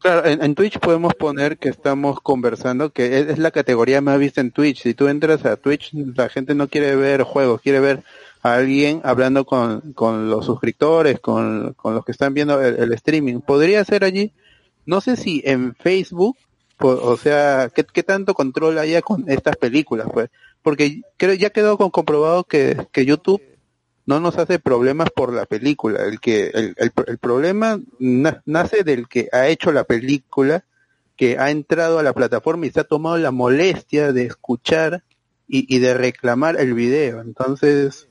Claro, 0.00 0.26
en, 0.26 0.42
en 0.42 0.54
Twitch 0.56 0.80
podemos 0.80 1.14
poner 1.14 1.58
que 1.58 1.68
estamos 1.68 2.20
conversando, 2.20 2.90
que 2.92 3.20
es, 3.20 3.28
es 3.28 3.38
la 3.38 3.52
categoría 3.52 4.00
más 4.00 4.18
vista 4.18 4.40
en 4.40 4.50
Twitch. 4.50 4.82
Si 4.82 4.94
tú 4.94 5.06
entras 5.06 5.44
a 5.44 5.56
Twitch, 5.56 5.92
la 5.92 6.28
gente 6.28 6.56
no 6.56 6.66
quiere 6.66 6.96
ver 6.96 7.22
juegos, 7.22 7.60
quiere 7.60 7.78
ver 7.78 8.02
a 8.42 8.54
alguien 8.54 9.00
hablando 9.04 9.44
con, 9.44 9.92
con 9.92 10.28
los 10.28 10.44
suscriptores, 10.46 11.20
con, 11.20 11.74
con 11.74 11.94
los 11.94 12.04
que 12.04 12.10
están 12.10 12.34
viendo 12.34 12.60
el, 12.60 12.76
el 12.80 12.92
streaming. 12.94 13.40
Podría 13.42 13.84
ser 13.84 14.02
allí, 14.02 14.32
no 14.86 15.00
sé 15.00 15.16
si 15.16 15.40
en 15.44 15.76
Facebook, 15.76 16.36
po- 16.78 16.98
o 17.00 17.16
sea, 17.16 17.70
¿qué, 17.72 17.84
qué 17.84 18.02
tanto 18.02 18.34
control 18.34 18.78
haya 18.78 19.02
con 19.02 19.30
estas 19.30 19.56
películas, 19.56 20.08
pues. 20.12 20.30
Porque 20.62 21.02
creo 21.16 21.34
ya 21.34 21.50
quedó 21.50 21.78
con- 21.78 21.90
comprobado 21.90 22.42
que, 22.42 22.88
que 22.90 23.06
YouTube 23.06 23.40
no 24.06 24.20
nos 24.20 24.38
hace 24.38 24.58
problemas 24.58 25.10
por 25.10 25.32
la 25.32 25.46
película. 25.46 26.04
El 26.04 26.20
que 26.20 26.48
el, 26.48 26.74
el, 26.76 26.92
el 27.06 27.18
problema 27.18 27.80
na- 27.98 28.42
nace 28.46 28.82
del 28.84 29.08
que 29.08 29.28
ha 29.32 29.48
hecho 29.48 29.72
la 29.72 29.84
película, 29.84 30.64
que 31.16 31.38
ha 31.38 31.50
entrado 31.50 31.98
a 31.98 32.02
la 32.02 32.12
plataforma 32.12 32.66
y 32.66 32.70
se 32.70 32.80
ha 32.80 32.84
tomado 32.84 33.16
la 33.18 33.30
molestia 33.30 34.12
de 34.12 34.24
escuchar 34.24 35.04
y, 35.46 35.72
y 35.74 35.78
de 35.78 35.94
reclamar 35.94 36.58
el 36.58 36.74
video. 36.74 37.20
Entonces, 37.20 38.08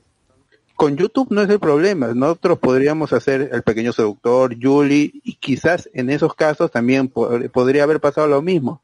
con 0.76 0.96
YouTube 0.96 1.28
no 1.30 1.42
es 1.42 1.50
el 1.50 1.60
problema. 1.60 2.14
Nosotros 2.14 2.58
podríamos 2.58 3.12
hacer 3.12 3.50
El 3.52 3.62
Pequeño 3.62 3.92
Seductor, 3.92 4.56
Julie, 4.60 5.10
y 5.22 5.34
quizás 5.34 5.90
en 5.92 6.08
esos 6.10 6.34
casos 6.34 6.70
también 6.70 7.08
po- 7.08 7.28
podría 7.52 7.82
haber 7.82 8.00
pasado 8.00 8.26
lo 8.28 8.40
mismo. 8.42 8.80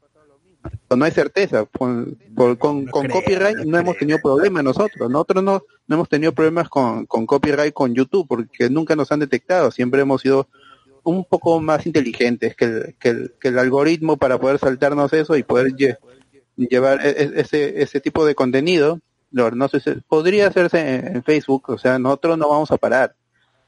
No 0.95 1.05
hay 1.05 1.11
certeza. 1.11 1.65
Con, 1.65 2.17
con, 2.35 2.85
con 2.87 3.07
copyright 3.07 3.57
no 3.65 3.77
hemos 3.77 3.97
tenido 3.97 4.19
problemas 4.21 4.63
nosotros. 4.63 5.09
Nosotros 5.09 5.43
no, 5.43 5.63
no 5.87 5.95
hemos 5.95 6.09
tenido 6.09 6.31
problemas 6.33 6.69
con, 6.69 7.05
con 7.05 7.25
copyright 7.25 7.73
con 7.73 7.93
YouTube 7.93 8.27
porque 8.27 8.69
nunca 8.69 8.95
nos 8.95 9.11
han 9.11 9.19
detectado. 9.19 9.71
Siempre 9.71 10.01
hemos 10.01 10.21
sido 10.21 10.47
un 11.03 11.23
poco 11.25 11.59
más 11.61 11.85
inteligentes 11.85 12.55
que 12.55 12.65
el, 12.65 12.95
que 12.99 13.09
el, 13.09 13.33
que 13.39 13.47
el 13.49 13.59
algoritmo 13.59 14.17
para 14.17 14.39
poder 14.39 14.59
saltarnos 14.59 15.13
eso 15.13 15.35
y 15.37 15.43
poder 15.43 15.73
lle- 15.73 15.97
llevar 16.55 17.05
e- 17.05 17.09
e- 17.23 17.31
ese, 17.41 17.81
ese 17.81 17.99
tipo 18.01 18.25
de 18.25 18.35
contenido. 18.35 18.99
No, 19.31 19.67
sé, 19.67 19.79
podría 20.07 20.47
hacerse 20.47 20.79
en, 20.79 21.17
en 21.17 21.23
Facebook, 21.23 21.69
o 21.69 21.77
sea, 21.77 21.99
nosotros 21.99 22.37
no 22.37 22.49
vamos 22.49 22.71
a 22.71 22.77
parar. 22.77 23.15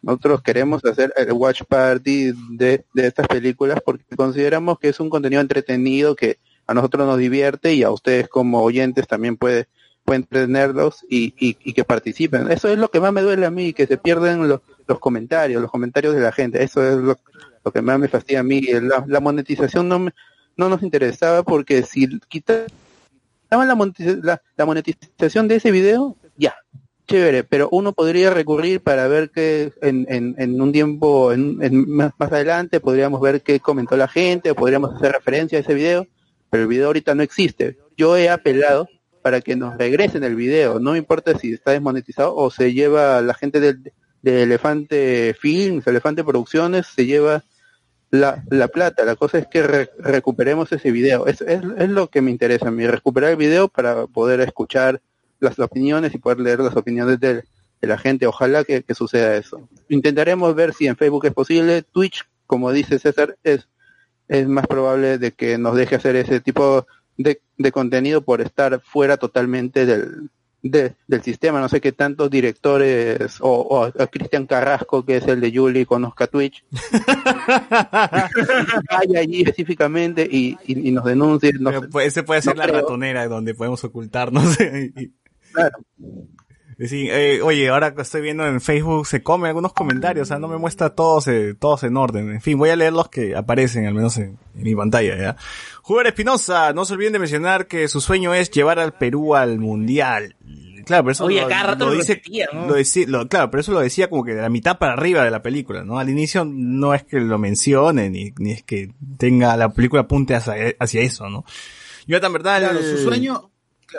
Nosotros 0.01 0.41
queremos 0.41 0.83
hacer 0.83 1.13
el 1.15 1.31
watch 1.33 1.61
party 1.69 2.33
de, 2.57 2.83
de 2.95 3.07
estas 3.07 3.27
películas 3.27 3.79
porque 3.85 4.03
consideramos 4.15 4.79
que 4.79 4.89
es 4.89 4.99
un 4.99 5.11
contenido 5.11 5.39
entretenido 5.39 6.15
que 6.15 6.39
a 6.71 6.73
nosotros 6.73 7.05
nos 7.05 7.17
divierte 7.17 7.73
y 7.73 7.83
a 7.83 7.91
ustedes 7.91 8.27
como 8.27 8.61
oyentes 8.61 9.07
también 9.07 9.37
puede, 9.37 9.67
pueden 10.05 10.23
tenerlos 10.23 11.05
y, 11.09 11.33
y, 11.37 11.73
que 11.73 11.83
participen. 11.83 12.51
Eso 12.51 12.69
es 12.69 12.77
lo 12.77 12.89
que 12.89 12.99
más 12.99 13.13
me 13.13 13.21
duele 13.21 13.45
a 13.45 13.51
mí, 13.51 13.73
que 13.73 13.87
se 13.87 13.97
pierden 13.97 14.47
los, 14.47 14.61
los 14.87 14.99
comentarios, 14.99 15.61
los 15.61 15.71
comentarios 15.71 16.15
de 16.15 16.21
la 16.21 16.31
gente. 16.31 16.63
Eso 16.63 16.81
es 16.83 16.95
lo, 16.97 17.17
que 17.71 17.81
más 17.81 17.99
me 17.99 18.07
fastidia 18.07 18.39
a 18.39 18.43
mí. 18.43 18.61
La, 19.07 19.19
monetización 19.19 19.87
no, 19.87 19.99
me- 19.99 20.13
no 20.57 20.69
nos 20.69 20.81
interesaba 20.81 21.43
porque 21.43 21.83
si 21.83 22.19
quitaban 22.27 22.67
la, 23.51 23.91
la, 24.23 24.41
la 24.55 24.65
monetización 24.65 25.47
de 25.47 25.55
ese 25.55 25.71
video, 25.71 26.15
ya, 26.37 26.55
chévere, 27.07 27.43
pero 27.43 27.67
uno 27.71 27.91
podría 27.93 28.29
recurrir 28.29 28.81
para 28.81 29.07
ver 29.07 29.29
que 29.31 29.73
en, 29.81 30.05
en, 30.09 30.35
en 30.37 30.61
un 30.61 30.71
tiempo, 30.71 31.33
en 31.33 31.57
más, 31.89 32.13
más 32.17 32.31
adelante, 32.31 32.79
podríamos 32.79 33.19
ver 33.19 33.41
qué 33.41 33.59
comentó 33.59 33.97
la 33.97 34.07
gente, 34.07 34.51
o 34.51 34.55
podríamos 34.55 34.95
hacer 34.95 35.11
referencia 35.11 35.57
a 35.57 35.61
ese 35.61 35.73
video, 35.73 36.07
pero 36.51 36.63
el 36.63 36.69
video 36.69 36.87
ahorita 36.87 37.15
no 37.15 37.23
existe. 37.23 37.79
Yo 37.97 38.15
he 38.17 38.29
apelado 38.29 38.87
para 39.23 39.41
que 39.41 39.55
nos 39.55 39.77
regresen 39.77 40.23
el 40.23 40.35
video, 40.35 40.79
no 40.79 40.95
importa 40.95 41.37
si 41.37 41.53
está 41.53 41.71
desmonetizado 41.71 42.35
o 42.35 42.51
se 42.51 42.73
lleva 42.73 43.21
la 43.21 43.33
gente 43.33 43.59
del, 43.59 43.93
de 44.21 44.43
Elefante 44.43 45.35
Films, 45.39 45.87
Elefante 45.87 46.23
Producciones, 46.23 46.87
se 46.87 47.05
lleva 47.05 47.43
la, 48.09 48.43
la 48.49 48.67
plata. 48.67 49.05
La 49.05 49.15
cosa 49.15 49.37
es 49.37 49.47
que 49.47 49.63
re- 49.63 49.89
recuperemos 49.99 50.71
ese 50.71 50.91
video. 50.91 51.27
Es, 51.27 51.41
es, 51.41 51.61
es 51.77 51.89
lo 51.89 52.09
que 52.09 52.21
me 52.21 52.31
interesa 52.31 52.67
a 52.67 52.71
mí, 52.71 52.85
recuperar 52.85 53.31
el 53.31 53.37
video 53.37 53.67
para 53.67 54.07
poder 54.07 54.41
escuchar 54.41 55.01
las 55.39 55.57
opiniones 55.59 56.13
y 56.13 56.17
poder 56.17 56.39
leer 56.39 56.59
las 56.59 56.75
opiniones 56.75 57.19
de, 57.19 57.35
de 57.35 57.87
la 57.87 57.97
gente. 57.97 58.27
Ojalá 58.27 58.63
que, 58.63 58.83
que 58.83 58.95
suceda 58.95 59.37
eso. 59.37 59.69
Intentaremos 59.87 60.53
ver 60.55 60.73
si 60.73 60.87
en 60.87 60.97
Facebook 60.97 61.25
es 61.25 61.33
posible. 61.33 61.83
Twitch, 61.83 62.27
como 62.47 62.71
dice 62.71 62.99
César, 62.99 63.37
es, 63.43 63.67
es 64.31 64.47
más 64.47 64.65
probable 64.65 65.17
de 65.17 65.31
que 65.33 65.57
nos 65.57 65.75
deje 65.75 65.95
hacer 65.95 66.15
ese 66.15 66.39
tipo 66.39 66.87
de, 67.17 67.41
de 67.57 67.71
contenido 67.71 68.21
por 68.21 68.41
estar 68.41 68.79
fuera 68.81 69.17
totalmente 69.17 69.85
del, 69.85 70.29
de- 70.63 70.95
del 71.07 71.21
sistema. 71.21 71.59
No 71.59 71.67
sé 71.69 71.81
qué 71.81 71.91
tantos 71.91 72.29
directores 72.29 73.37
o, 73.41 73.51
o 73.61 73.83
a 73.85 74.07
Cristian 74.07 74.47
Carrasco, 74.47 75.03
que 75.05 75.17
es 75.17 75.27
el 75.27 75.41
de 75.41 75.51
Julie, 75.55 75.85
conozca 75.85 76.27
Twitch. 76.27 76.63
Vaya 78.91 79.19
allí 79.19 79.41
específicamente 79.41 80.27
y, 80.29 80.57
y, 80.65 80.87
y 80.89 80.91
nos 80.91 81.05
denuncie. 81.05 81.51
No 81.59 81.71
ese 81.99 82.23
puede 82.23 82.41
ser 82.41 82.55
No 82.55 82.61
la 82.63 82.67
creo. 82.67 82.81
ratonera 82.81 83.27
donde 83.27 83.53
podemos 83.53 83.83
ocultarnos. 83.83 84.57
Y- 84.95 85.11
Claro. 85.53 85.79
Sí, 86.87 87.07
eh, 87.11 87.41
oye, 87.43 87.69
ahora 87.69 87.93
que 87.93 88.01
estoy 88.01 88.21
viendo 88.21 88.45
en 88.47 88.59
Facebook 88.59 89.05
se 89.05 89.21
come 89.21 89.47
algunos 89.49 89.71
comentarios, 89.73 90.27
o 90.27 90.29
sea, 90.29 90.39
no 90.39 90.47
me 90.47 90.57
muestra 90.57 90.89
todos, 90.95 91.27
eh, 91.27 91.53
todos 91.53 91.83
en 91.83 91.95
orden. 91.95 92.31
En 92.31 92.41
fin, 92.41 92.57
voy 92.57 92.69
a 92.69 92.75
leer 92.75 92.91
los 92.93 93.07
que 93.09 93.35
aparecen, 93.35 93.85
al 93.85 93.93
menos 93.93 94.17
en, 94.17 94.37
en 94.55 94.63
mi 94.63 94.75
pantalla, 94.75 95.15
¿ya? 95.17 95.35
Jugar 95.83 96.07
Espinosa, 96.07 96.73
no 96.73 96.85
se 96.85 96.93
olviden 96.93 97.13
de 97.13 97.19
mencionar 97.19 97.67
que 97.67 97.87
su 97.87 98.01
sueño 98.01 98.33
es 98.33 98.49
llevar 98.49 98.79
al 98.79 98.93
Perú 98.93 99.35
al 99.35 99.59
Mundial. 99.59 100.35
Claro, 100.85 101.03
pero 101.03 101.11
eso 101.11 101.25
Oye, 101.25 101.41
lo, 101.41 101.45
a 101.45 101.49
cada 101.49 101.63
rato 101.63 101.85
lo 101.85 101.91
dice, 101.91 102.15
repetía, 102.15 102.47
¿no? 102.51 102.65
lo 102.65 102.75
decí- 102.75 103.05
lo- 103.05 103.27
claro, 103.27 103.51
pero 103.51 103.61
eso 103.61 103.71
lo 103.71 103.79
decía 103.81 104.09
como 104.09 104.23
que 104.23 104.33
de 104.33 104.41
la 104.41 104.49
mitad 104.49 104.79
para 104.79 104.93
arriba 104.93 105.23
de 105.23 105.29
la 105.29 105.43
película, 105.43 105.83
¿no? 105.83 105.99
Al 105.99 106.09
inicio 106.09 106.43
no 106.43 106.95
es 106.95 107.03
que 107.03 107.19
lo 107.19 107.37
mencione, 107.37 108.09
ni, 108.09 108.33
ni 108.39 108.51
es 108.53 108.63
que 108.63 108.89
tenga 109.19 109.55
la 109.55 109.69
película 109.69 110.01
apunte 110.01 110.33
hacia, 110.33 110.55
hacia 110.79 111.01
eso, 111.01 111.29
¿no? 111.29 111.45
Yo 112.07 112.17
en 112.17 112.33
verdad, 112.33 112.59
Claro, 112.61 112.79
el- 112.79 112.97
su 112.97 113.03
sueño, 113.03 113.50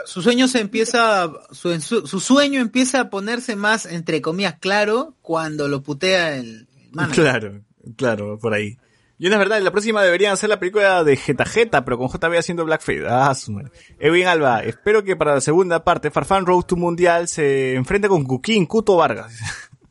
su 0.04 0.22
sueño 0.22 0.48
se 0.48 0.60
empieza, 0.60 1.30
su, 1.50 1.80
su, 1.80 2.06
su 2.06 2.20
sueño 2.20 2.60
empieza 2.60 3.00
a 3.00 3.10
ponerse 3.10 3.56
más, 3.56 3.86
entre 3.86 4.20
comillas, 4.20 4.56
claro 4.58 5.16
cuando 5.22 5.68
lo 5.68 5.82
putea 5.82 6.36
el, 6.36 6.68
el 6.74 6.90
manager. 6.92 7.24
Claro, 7.24 7.60
claro, 7.96 8.38
por 8.38 8.54
ahí. 8.54 8.78
Y 9.18 9.26
es 9.26 9.38
verdad, 9.38 9.62
la 9.62 9.70
próxima 9.70 10.02
deberían 10.02 10.32
hacer 10.32 10.48
la 10.48 10.58
película 10.58 11.04
de 11.04 11.16
Jeta 11.16 11.44
Jeta, 11.44 11.84
pero 11.84 11.96
con 11.96 12.08
JB 12.08 12.38
haciendo 12.38 12.64
Blackface. 12.64 13.06
Ah, 13.08 13.32
su 13.36 13.52
madre. 13.52 13.70
Edwin 14.00 14.26
Alba, 14.26 14.64
espero 14.64 15.04
que 15.04 15.14
para 15.14 15.34
la 15.34 15.40
segunda 15.40 15.84
parte 15.84 16.10
Farfán 16.10 16.44
Road 16.44 16.64
to 16.64 16.74
Mundial 16.74 17.28
se 17.28 17.74
enfrente 17.74 18.08
con 18.08 18.24
Cuquín, 18.24 18.66
Cuto 18.66 18.96
Vargas. 18.96 19.38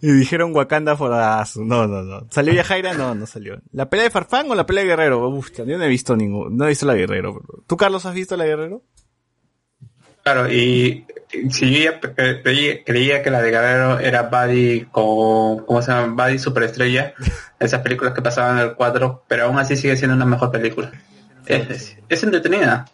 Y 0.00 0.12
dijeron 0.12 0.54
Wakanda 0.54 0.96
for 0.96 1.10
No, 1.56 1.86
no, 1.86 2.02
no. 2.02 2.26
¿Salió 2.30 2.52
Yajaira? 2.54 2.94
No, 2.94 3.14
no 3.14 3.26
salió. 3.26 3.60
¿La 3.72 3.88
pelea 3.90 4.04
de 4.04 4.10
Farfán 4.10 4.50
o 4.50 4.54
la 4.54 4.66
pelea 4.66 4.84
de 4.84 4.90
Guerrero? 4.90 5.28
Uf, 5.28 5.50
yo 5.56 5.64
no 5.78 5.84
he 5.84 5.88
visto 5.88 6.16
ningún, 6.16 6.56
no 6.56 6.64
he 6.64 6.68
visto 6.68 6.86
la 6.86 6.92
de 6.94 7.00
Guerrero. 7.00 7.40
¿Tú, 7.66 7.76
Carlos, 7.76 8.04
has 8.06 8.14
visto 8.14 8.36
la 8.36 8.44
de 8.44 8.50
Guerrero? 8.50 8.82
Claro, 10.22 10.50
y 10.50 11.04
si 11.50 11.70
yo 11.70 11.90
ya 11.90 12.00
pe- 12.00 12.82
creía, 12.84 13.22
que 13.22 13.30
la 13.30 13.42
de 13.42 13.50
Guerrero 13.50 13.98
era 13.98 14.22
Buddy 14.22 14.86
con, 14.90 15.66
¿cómo 15.66 15.82
se 15.82 15.92
llama? 15.92 16.24
Buddy 16.24 16.38
Superestrella, 16.38 17.12
esas 17.60 17.80
películas 17.82 18.14
que 18.14 18.22
pasaban 18.22 18.58
en 18.58 18.64
el 18.68 18.74
4, 18.74 19.24
pero 19.28 19.44
aún 19.44 19.58
así 19.58 19.76
sigue 19.76 19.96
siendo 19.96 20.16
una 20.16 20.24
mejor 20.24 20.50
película. 20.50 20.92
Es, 21.46 21.68
es- 21.70 21.96
es 22.08 22.22
entretenida. 22.22 22.86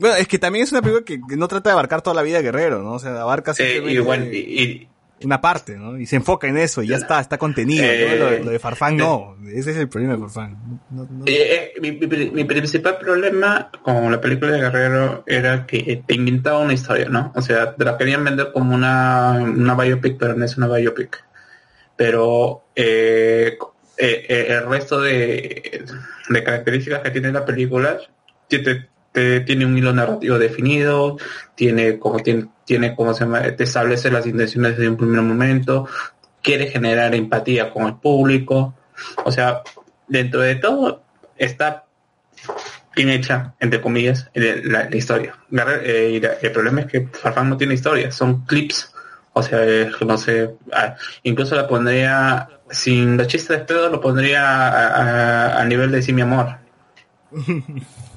Bueno, 0.00 0.16
es 0.16 0.26
que 0.28 0.38
también 0.38 0.64
es 0.64 0.72
una 0.72 0.80
película 0.82 1.04
que 1.04 1.36
no 1.36 1.48
trata 1.48 1.70
de 1.70 1.72
abarcar 1.74 2.02
toda 2.02 2.14
la 2.14 2.22
vida 2.22 2.38
de 2.38 2.44
Guerrero, 2.44 2.82
¿no? 2.82 2.92
O 2.94 2.98
sea, 2.98 3.20
abarca 3.20 3.52
Eh, 3.52 3.54
simplemente 3.54 3.92
y 3.92 3.98
bueno, 3.98 4.24
y, 4.26 4.36
y- 4.38 4.88
una 5.24 5.40
parte, 5.40 5.76
¿no? 5.76 5.98
Y 5.98 6.06
se 6.06 6.16
enfoca 6.16 6.46
en 6.46 6.56
eso 6.58 6.82
y 6.82 6.88
ya 6.88 6.96
está, 6.96 7.20
está 7.20 7.38
contenido. 7.38 7.84
Eh, 7.84 8.16
¿no? 8.18 8.24
Lo, 8.24 8.30
de- 8.30 8.44
lo 8.44 8.50
de 8.50 8.58
Farfán 8.58 8.96
no. 8.96 9.36
Ese 9.52 9.72
es 9.72 9.76
el 9.78 9.88
problema 9.88 10.14
de 10.14 10.20
Farfán. 10.20 10.56
No- 10.90 11.06
no- 11.10 11.24
eh, 11.26 11.72
eh, 11.76 11.80
mi, 11.80 11.92
mi- 11.92 12.30
mi 12.30 12.44
principal 12.44 12.98
problema 12.98 13.70
con 13.82 14.10
la 14.12 14.20
película 14.20 14.52
de 14.52 14.60
Guerrero 14.60 15.24
era 15.26 15.66
que 15.66 16.02
te 16.06 16.14
inventaba 16.14 16.58
una 16.60 16.74
historia, 16.74 17.08
¿no? 17.08 17.32
O 17.34 17.42
sea, 17.42 17.74
te 17.74 17.84
la 17.84 17.96
querían 17.98 18.22
vender 18.24 18.52
como 18.52 18.74
una, 18.74 19.32
una 19.40 19.74
biopic, 19.74 20.16
pero 20.18 20.34
no 20.34 20.44
es 20.44 20.56
una 20.56 20.68
biopic. 20.68 21.24
Pero 21.96 22.66
eh, 22.76 23.58
eh, 23.96 24.26
eh, 24.28 24.46
el 24.50 24.68
resto 24.68 25.00
de, 25.00 25.84
de 26.28 26.44
características 26.44 27.00
que 27.02 27.10
tiene 27.10 27.32
la 27.32 27.44
película 27.44 27.98
te- 28.48 28.88
te- 29.18 29.40
tiene 29.40 29.66
un 29.66 29.76
hilo 29.76 29.92
narrativo 29.92 30.38
definido, 30.38 31.16
tiene 31.54 31.98
como 31.98 32.20
tiene, 32.20 32.46
tiene 32.64 32.94
como 32.94 33.14
se 33.14 33.26
establece 33.58 34.10
las 34.10 34.26
intenciones 34.26 34.76
desde 34.76 34.88
un 34.88 34.96
primer 34.96 35.22
momento, 35.22 35.88
quiere 36.42 36.68
generar 36.68 37.14
empatía 37.14 37.70
con 37.72 37.86
el 37.86 37.94
público, 37.96 38.74
o 39.24 39.32
sea, 39.32 39.62
dentro 40.06 40.40
de 40.40 40.54
todo 40.56 41.02
está 41.36 41.84
bien 42.94 43.10
hecha, 43.10 43.54
entre 43.60 43.80
comillas, 43.80 44.28
el- 44.34 44.70
la, 44.72 44.88
historia. 44.94 45.34
Eh, 45.82 46.20
el 46.42 46.52
problema 46.52 46.80
es 46.82 46.86
que 46.86 47.06
Farfán 47.12 47.48
no 47.50 47.56
tiene 47.56 47.74
historia, 47.74 48.10
son 48.10 48.44
clips. 48.44 48.92
O 49.34 49.42
sea, 49.42 49.60
eh, 49.64 49.90
no 50.04 50.18
sé, 50.18 50.50
ah, 50.72 50.96
incluso 51.22 51.54
la 51.54 51.68
pondría, 51.68 52.48
sin 52.70 53.16
los 53.16 53.28
chistes 53.28 53.56
de 53.58 53.64
pedo, 53.64 53.88
lo 53.88 54.00
pondría 54.00 54.42
a, 54.42 54.88
a- 54.88 55.60
a 55.60 55.64
nivel 55.64 55.92
de 55.92 56.02
sí 56.02 56.12
mi 56.12 56.22
amor. 56.22 56.56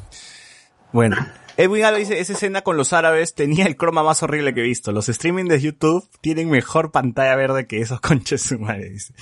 Bueno. 0.94 1.18
Edwin 1.58 1.84
Alba 1.84 1.98
dice, 1.98 2.20
esa 2.20 2.34
escena 2.34 2.62
con 2.62 2.78
los 2.78 2.94
árabes 2.94 3.36
tenía 3.36 3.66
el 3.66 3.76
croma 3.76 4.04
más 4.04 4.24
horrible 4.24 4.54
que 4.54 4.62
he 4.62 4.64
visto. 4.64 4.92
Los 4.92 5.10
streaming 5.10 5.46
de 5.46 5.60
YouTube 5.60 6.08
tienen 6.22 6.50
mejor 6.50 6.92
pantalla 6.92 7.36
verde 7.36 7.68
que 7.68 7.82
esos 7.82 8.00
conches 8.02 8.42
su 8.42 8.58
madre, 8.58 8.90
dice. 8.90 9.14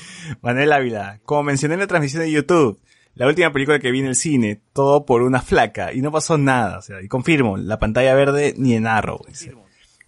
Manuel 0.41 0.71
Ávila, 0.71 1.19
como 1.25 1.43
mencioné 1.43 1.73
en 1.73 1.81
la 1.81 1.87
transmisión 1.87 2.23
de 2.23 2.31
YouTube, 2.31 2.79
la 3.15 3.27
última 3.27 3.51
película 3.51 3.79
que 3.79 3.91
vi 3.91 3.99
en 3.99 4.05
el 4.05 4.15
cine, 4.15 4.61
todo 4.73 5.05
por 5.05 5.23
una 5.23 5.41
flaca, 5.41 5.91
y 5.91 6.01
no 6.01 6.11
pasó 6.11 6.37
nada, 6.37 6.77
o 6.77 6.81
sea, 6.81 7.01
y 7.01 7.07
confirmo, 7.07 7.57
la 7.57 7.79
pantalla 7.79 8.13
verde 8.13 8.53
ni 8.57 8.75
en 8.75 8.87
Arrow, 8.87 9.19
dice. 9.27 9.53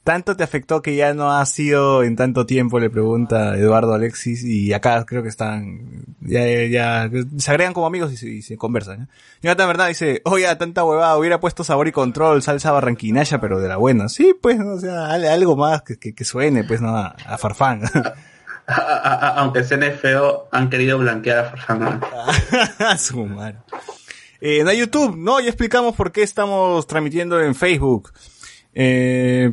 ¿Tanto 0.04 0.36
te 0.36 0.43
afectó 0.43 0.82
que 0.82 0.95
ya 0.95 1.14
no 1.14 1.32
ha 1.32 1.45
sido 1.45 2.02
en 2.04 2.16
tanto 2.16 2.47
tiempo? 2.47 2.80
Le 2.80 2.89
pregunta 2.89 3.56
Eduardo 3.56 3.93
Alexis 3.93 4.43
y 4.43 4.74
acá 4.74 5.06
creo 5.06 5.22
que 5.22 5.30
están, 5.30 6.06
ya, 6.22 6.43
ya, 6.66 7.08
se 7.38 7.52
agregan 7.52 7.74
como 7.74 7.86
amigos 7.86 8.12
y 8.12 8.18
se, 8.18 8.28
y 8.28 8.41
se 8.41 8.58
conversan. 8.58 9.04
¿eh? 9.04 9.08
Jonathan 9.43 9.68
Verdad 9.68 9.88
dice, 9.89 10.22
oye, 10.26 10.56
tanta 10.56 10.84
huevada, 10.84 11.16
hubiera 11.18 11.39
puesto 11.39 11.64
sabor 11.64 11.88
y 11.88 11.91
control, 11.91 12.41
salsa 12.41 12.72
barranquinaya, 12.72 13.39
pero 13.39 13.60
de 13.60 13.68
la 13.68 13.78
buena. 13.78 14.10
Sí, 14.10 14.34
pues, 14.41 14.60
o 14.60 14.80
sea, 14.80 15.06
al- 15.12 15.26
algo 15.26 15.56
más 15.56 15.84
que, 15.84 15.97
que, 15.99 16.16
que 16.16 16.26
suene, 16.26 16.64
pues, 16.64 16.82
no, 16.82 16.97
a, 16.97 17.16
a 17.26 17.38
farfán. 17.38 17.82
A- 18.68 18.74
a- 18.74 19.14
a- 19.14 19.39
aunque 19.41 19.64
suene 19.64 19.91
feo, 19.91 20.47
han 20.52 20.70
querido 20.70 20.97
blanquear 20.97 21.39
a 21.39 21.49
Farfán. 21.49 21.99
Su 22.97 23.26
madre. 23.26 23.58
Eh, 24.39 24.64
no 24.64 24.70
hay 24.70 24.80
YouTube, 24.80 25.18
no, 25.18 25.39
ya 25.41 25.47
explicamos 25.49 25.95
por 25.95 26.12
qué 26.12 26.22
estamos 26.24 26.88
transmitiendo 26.88 27.41
en 27.41 27.54
Facebook. 27.54 28.12
Eh, 28.74 29.52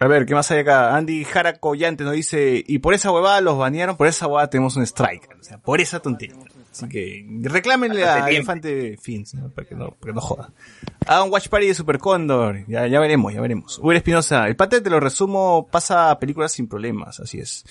A 0.00 0.06
ver, 0.06 0.26
¿qué 0.26 0.34
más 0.34 0.50
hay 0.50 0.60
acá? 0.60 0.94
Andy 0.94 1.24
Jara 1.24 1.54
Collante 1.54 2.04
nos 2.04 2.12
dice, 2.12 2.62
y 2.64 2.78
por 2.78 2.94
esa 2.94 3.10
huevada 3.10 3.40
los 3.40 3.58
banearon, 3.58 3.96
por 3.96 4.06
esa 4.06 4.28
huevada 4.28 4.48
tenemos 4.48 4.76
un 4.76 4.84
strike. 4.84 5.28
O 5.40 5.42
sea, 5.42 5.58
por 5.58 5.80
esa 5.80 6.00
tontería. 6.00 6.36
Así 6.70 6.88
que 6.88 7.26
reclámenle 7.42 8.04
a. 8.04 8.28
Elefante 8.28 8.96
Fins, 8.96 9.34
¿no? 9.34 9.50
Para 9.50 9.66
que 9.66 9.74
no, 9.74 9.90
para 9.90 10.12
que 10.12 10.14
no 10.14 10.20
joda. 10.20 10.52
Haga 11.06 11.24
un 11.24 11.32
watch 11.32 11.48
party 11.48 11.66
de 11.66 11.74
Super 11.74 11.98
Cóndor. 11.98 12.64
Ya, 12.68 12.86
ya 12.86 13.00
veremos, 13.00 13.34
ya 13.34 13.40
veremos. 13.40 13.78
Uber 13.78 13.96
Espinosa, 13.96 14.46
el 14.46 14.54
pate 14.54 14.80
te 14.80 14.90
lo 14.90 15.00
resumo, 15.00 15.66
pasa 15.70 16.10
a 16.10 16.18
películas 16.20 16.52
sin 16.52 16.68
problemas, 16.68 17.18
así 17.18 17.40
es. 17.40 17.64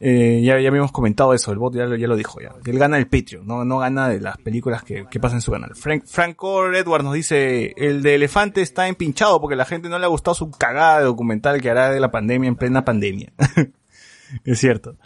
Eh, 0.00 0.40
ya, 0.44 0.58
ya 0.60 0.68
habíamos 0.68 0.90
comentado 0.92 1.32
eso, 1.34 1.52
el 1.52 1.58
bot 1.58 1.74
ya, 1.74 1.84
lo- 1.86 1.96
ya 1.96 2.06
lo 2.08 2.16
dijo 2.16 2.40
ya. 2.40 2.54
Él 2.64 2.78
gana 2.78 2.98
el 2.98 3.06
Patreon, 3.08 3.46
no, 3.46 3.64
no 3.64 3.78
gana 3.78 4.08
de 4.08 4.20
las 4.20 4.36
películas 4.38 4.82
que, 4.82 5.06
que 5.10 5.20
pasan 5.20 5.38
en 5.38 5.42
su 5.42 5.52
canal. 5.52 5.74
Frank, 5.76 6.04
Franco 6.06 6.72
Edward 6.72 7.04
nos 7.04 7.14
dice, 7.14 7.72
el 7.76 8.02
de 8.02 8.16
Elefante 8.16 8.62
está 8.62 8.88
empinchado 8.88 9.40
porque 9.40 9.54
la 9.56 9.64
gente 9.64 9.88
no 9.88 9.98
le 9.98 10.04
ha 10.04 10.08
gustado 10.08 10.34
su 10.34 10.50
cagada 10.50 10.98
de 10.98 11.04
documental 11.04 11.60
que 11.60 11.70
hará 11.70 11.90
de 11.90 12.00
la 12.00 12.10
pandemia 12.10 12.48
en 12.48 12.56
plena 12.56 12.84
pandemia. 12.84 13.32
es 14.44 14.58
cierto. 14.58 14.96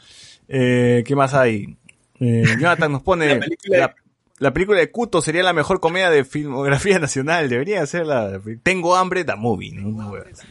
Eh, 0.48 1.02
¿Qué 1.06 1.16
más 1.16 1.34
hay? 1.34 1.76
Eh, 2.20 2.44
Jonathan 2.58 2.92
nos 2.92 3.02
pone, 3.02 3.26
La 3.34 3.40
película 3.40 3.76
de- 3.76 3.80
la, 3.80 3.94
la 4.38 4.52
película 4.52 4.78
de 4.78 4.90
Kuto 4.90 5.20
sería 5.22 5.42
la 5.42 5.52
mejor 5.52 5.80
comedia 5.80 6.10
de 6.10 6.24
filmografía 6.24 6.98
nacional, 7.00 7.48
debería 7.48 7.84
ser 7.86 8.06
la, 8.06 8.40
Tengo 8.62 8.96
hambre, 8.96 9.24
da 9.24 9.36
movie, 9.36 9.72
¿no? 9.72 10.14
Así. 10.14 10.46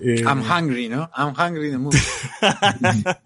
Eh, 0.00 0.22
I'm 0.24 0.42
hungry, 0.42 0.88
¿no? 0.88 1.10
I'm 1.16 1.34
hungry 1.34 1.70
the 1.70 1.78
movie. 1.78 1.98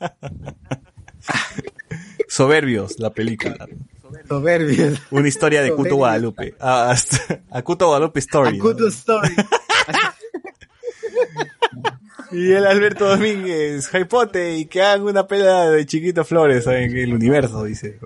Soberbios, 2.28 2.98
la 2.98 3.10
película. 3.10 3.68
Soberbios. 4.28 5.00
Una 5.10 5.28
historia 5.28 5.62
de 5.62 5.68
Soberbios. 5.68 5.96
Guadalupe. 5.96 6.54
Ah, 6.60 6.90
hasta- 6.90 7.40
a 7.50 7.62
Kuto 7.62 7.86
Guadalupe 7.88 8.20
Story. 8.20 8.58
¿no? 8.58 8.64
Akuto 8.64 8.88
story. 8.88 9.34
Y 12.34 12.52
el 12.52 12.66
Alberto 12.66 13.06
Domínguez, 13.06 13.88
Jaipote, 13.88 14.56
y 14.56 14.64
que 14.64 14.80
hagan 14.80 15.02
una 15.02 15.26
pela 15.26 15.68
de 15.68 15.84
Chiquito 15.84 16.24
Flores 16.24 16.66
en 16.66 16.96
el 16.96 17.12
universo, 17.12 17.62
dice. 17.64 17.98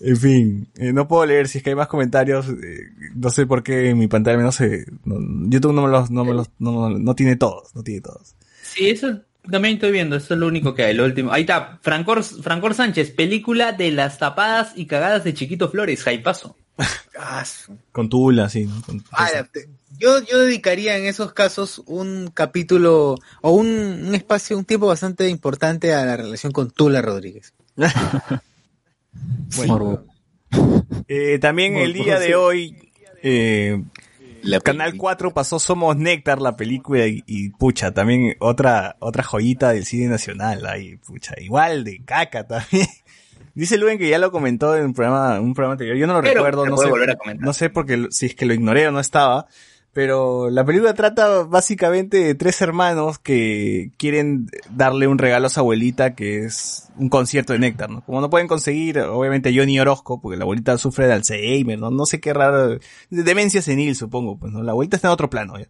En 0.00 0.16
fin, 0.16 0.68
eh, 0.76 0.92
no 0.92 1.08
puedo 1.08 1.24
leer 1.26 1.48
si 1.48 1.58
es 1.58 1.64
que 1.64 1.70
hay 1.70 1.76
más 1.76 1.88
comentarios. 1.88 2.46
eh, 2.48 2.80
no 3.14 3.30
sé 3.30 3.46
por 3.46 3.62
qué 3.62 3.90
en 3.90 3.98
mi 3.98 4.08
pantalla 4.08 4.38
no 4.42 4.52
sé. 4.52 4.84
no- 5.04 5.48
YouTube 5.50 5.72
no 5.72 5.82
me 5.82 5.88
los, 5.90 6.10
no 6.10 6.24
me 6.24 6.34
los, 6.34 6.48
no, 6.58 6.88
no- 6.90 6.98
no 6.98 7.14
tiene 7.14 7.36
todos, 7.36 7.74
no 7.74 7.82
tiene 7.82 8.00
todos. 8.02 8.34
Sí, 8.62 8.90
eso 8.90 9.20
también 9.50 9.74
estoy 9.74 9.92
viendo, 9.92 10.16
eso 10.16 10.34
es 10.34 10.40
lo 10.40 10.46
único 10.48 10.74
que 10.74 10.84
hay, 10.84 10.94
lo 10.94 11.04
último. 11.04 11.32
Ahí 11.32 11.42
está, 11.42 11.78
Francor, 11.82 12.22
Francor 12.24 12.74
Sánchez, 12.74 13.10
película 13.12 13.72
de 13.72 13.92
las 13.92 14.18
tapadas 14.18 14.72
y 14.76 14.86
cagadas 14.86 15.24
de 15.24 15.34
Chiquito 15.34 15.70
Flores, 15.70 16.02
Jaipazo. 16.02 16.56
Ah, 17.18 17.42
Con 17.92 18.10
Tula, 18.10 18.50
sí, 18.50 18.66
¿no? 18.66 18.82
Con- 18.84 19.02
Ah, 19.10 19.28
te- 19.50 19.70
yo, 19.98 20.22
yo 20.24 20.38
dedicaría 20.40 20.98
en 20.98 21.06
esos 21.06 21.32
casos 21.32 21.82
un 21.86 22.30
capítulo 22.34 23.14
o 23.40 23.50
un, 23.52 23.66
un 23.68 24.14
espacio, 24.14 24.58
un 24.58 24.66
tiempo 24.66 24.86
bastante 24.86 25.26
importante 25.30 25.94
a 25.94 26.04
la 26.04 26.18
relación 26.18 26.52
con 26.52 26.70
Tula 26.70 27.00
Rodríguez. 27.00 27.54
Bueno. 29.56 30.04
Eh, 31.08 31.38
también 31.38 31.76
el 31.76 31.92
día 31.92 32.18
de 32.18 32.34
hoy, 32.34 32.76
eh, 33.22 33.82
Canal 34.62 34.96
4 34.96 35.32
pasó 35.32 35.58
Somos 35.58 35.96
Néctar, 35.96 36.40
la 36.40 36.56
película, 36.56 37.06
y, 37.06 37.22
y, 37.26 37.50
pucha, 37.50 37.92
también 37.92 38.36
otra, 38.38 38.96
otra 39.00 39.22
joyita 39.22 39.70
del 39.70 39.84
cine 39.84 40.08
nacional, 40.08 40.66
ahí, 40.66 40.96
pucha, 40.96 41.34
igual 41.38 41.84
de 41.84 42.02
caca 42.04 42.46
también. 42.46 42.86
Dice 43.54 43.78
Luen 43.78 43.98
que 43.98 44.08
ya 44.08 44.18
lo 44.18 44.30
comentó 44.30 44.76
en 44.76 44.84
un 44.84 44.94
programa, 44.94 45.40
un 45.40 45.54
programa 45.54 45.72
anterior, 45.72 45.96
yo 45.96 46.06
no 46.06 46.14
lo 46.14 46.20
Pero 46.20 46.34
recuerdo, 46.44 46.66
no 46.66 46.76
sé, 46.76 46.90
no 47.38 47.52
sé 47.54 47.70
porque 47.70 48.08
si 48.10 48.26
es 48.26 48.34
que 48.34 48.44
lo 48.44 48.52
ignoré 48.52 48.86
o 48.86 48.92
no 48.92 49.00
estaba, 49.00 49.46
pero 49.96 50.50
la 50.50 50.62
película 50.62 50.92
trata 50.92 51.44
básicamente 51.44 52.18
de 52.18 52.34
tres 52.34 52.60
hermanos 52.60 53.18
que 53.18 53.92
quieren 53.96 54.46
darle 54.68 55.08
un 55.08 55.16
regalo 55.16 55.46
a 55.46 55.48
su 55.48 55.58
abuelita 55.58 56.14
que 56.14 56.44
es 56.44 56.90
un 56.98 57.08
concierto 57.08 57.54
de 57.54 57.60
Néctar, 57.60 57.88
¿no? 57.88 58.02
Como 58.04 58.20
no 58.20 58.28
pueden 58.28 58.46
conseguir, 58.46 58.98
obviamente, 58.98 59.56
Johnny 59.56 59.80
Orozco, 59.80 60.20
porque 60.20 60.36
la 60.36 60.42
abuelita 60.42 60.76
sufre 60.76 61.06
de 61.06 61.14
Alzheimer, 61.14 61.78
¿no? 61.78 61.90
No 61.90 62.04
sé 62.04 62.20
qué 62.20 62.34
raro, 62.34 62.72
de 62.72 62.78
demencia 63.08 63.62
senil, 63.62 63.96
supongo, 63.96 64.38
pues, 64.38 64.52
¿no? 64.52 64.62
La 64.62 64.72
abuelita 64.72 64.96
está 64.96 65.08
en 65.08 65.12
otro 65.12 65.30
plano, 65.30 65.58
ya. 65.58 65.66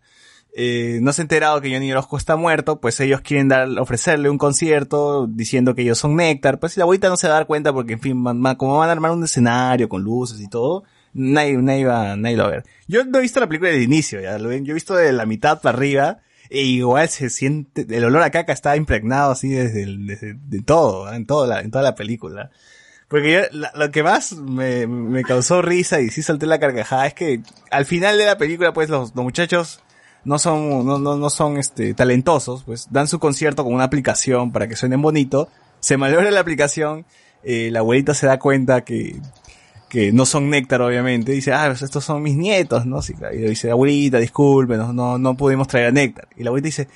Eh, 0.56 0.98
no 1.02 1.12
se 1.12 1.22
ha 1.22 1.24
enterado 1.24 1.60
que 1.60 1.72
Johnny 1.72 1.92
Orozco 1.92 2.16
está 2.16 2.34
muerto, 2.34 2.80
pues 2.80 2.98
ellos 2.98 3.20
quieren 3.20 3.46
dar, 3.46 3.68
ofrecerle 3.78 4.28
un 4.28 4.38
concierto 4.38 5.28
diciendo 5.28 5.76
que 5.76 5.82
ellos 5.82 5.98
son 5.98 6.16
Néctar, 6.16 6.58
pues 6.58 6.76
y 6.76 6.80
la 6.80 6.82
abuelita 6.82 7.08
no 7.08 7.16
se 7.16 7.28
va 7.28 7.34
a 7.34 7.36
dar 7.36 7.46
cuenta 7.46 7.72
porque, 7.72 7.92
en 7.92 8.00
fin, 8.00 8.24
como 8.56 8.78
van 8.78 8.88
a 8.88 8.92
armar 8.92 9.12
un 9.12 9.22
escenario 9.22 9.88
con 9.88 10.02
luces 10.02 10.40
y 10.40 10.48
todo, 10.48 10.82
nadie, 11.16 11.56
nadie, 11.58 11.84
va, 11.84 12.16
nadie 12.16 12.36
va 12.36 12.44
a 12.44 12.50
ver. 12.50 12.64
Yo 12.86 13.04
no 13.04 13.18
he 13.18 13.22
visto 13.22 13.40
la 13.40 13.46
película 13.46 13.70
del 13.70 13.82
inicio, 13.82 14.20
ya 14.20 14.38
lo 14.38 14.52
yo 14.52 14.70
he 14.70 14.74
visto 14.74 14.94
de 14.94 15.12
la 15.12 15.26
mitad 15.26 15.60
para 15.60 15.76
arriba, 15.76 16.18
e 16.50 16.62
igual 16.62 17.08
se 17.08 17.28
siente, 17.30 17.86
el 17.88 18.04
olor 18.04 18.22
a 18.22 18.30
caca 18.30 18.52
está 18.52 18.76
impregnado 18.76 19.32
así 19.32 19.48
desde, 19.48 19.82
el- 19.82 20.06
desde 20.06 20.34
de 20.34 20.62
todo, 20.62 21.12
en 21.12 21.26
toda 21.26 21.46
la, 21.46 21.60
en 21.60 21.70
toda 21.70 21.82
la 21.82 21.94
película. 21.94 22.50
Porque 23.08 23.32
yo, 23.32 23.58
lo 23.74 23.90
que 23.92 24.02
más 24.02 24.32
me, 24.32 24.86
me 24.86 25.22
causó 25.22 25.62
risa 25.62 26.00
y 26.00 26.10
sí 26.10 26.22
salté 26.22 26.46
la 26.46 26.58
carcajada 26.58 27.06
es 27.06 27.14
que 27.14 27.40
al 27.70 27.84
final 27.84 28.18
de 28.18 28.26
la 28.26 28.36
película, 28.36 28.72
pues 28.72 28.88
los, 28.88 29.14
los 29.14 29.24
muchachos 29.24 29.80
no 30.24 30.40
son, 30.40 30.84
no, 30.84 30.98
no, 30.98 31.16
no 31.16 31.30
son 31.30 31.56
este, 31.56 31.94
talentosos, 31.94 32.64
pues 32.64 32.88
dan 32.90 33.06
su 33.06 33.20
concierto 33.20 33.62
con 33.62 33.74
una 33.74 33.84
aplicación 33.84 34.50
para 34.50 34.66
que 34.66 34.74
suenen 34.74 35.00
bonito, 35.02 35.48
se 35.78 35.96
malogra 35.96 36.32
la 36.32 36.40
aplicación, 36.40 37.06
eh, 37.44 37.70
la 37.70 37.78
abuelita 37.78 38.12
se 38.12 38.26
da 38.26 38.40
cuenta 38.40 38.82
que, 38.82 39.20
que 39.88 40.12
no 40.12 40.26
son 40.26 40.50
néctar, 40.50 40.82
obviamente, 40.82 41.32
dice, 41.32 41.52
ah, 41.52 41.66
pues 41.68 41.82
estos 41.82 42.04
son 42.04 42.22
mis 42.22 42.36
nietos, 42.36 42.86
¿no? 42.86 43.00
Y 43.32 43.36
dice, 43.36 43.70
abuelita, 43.70 44.18
disculpe, 44.18 44.76
no, 44.76 44.92
no, 44.92 45.18
no 45.18 45.36
pudimos 45.36 45.68
traer 45.68 45.86
a 45.86 45.90
néctar. 45.92 46.28
Y 46.36 46.42
la 46.42 46.50
abuelita 46.50 46.66
dice, 46.66 46.88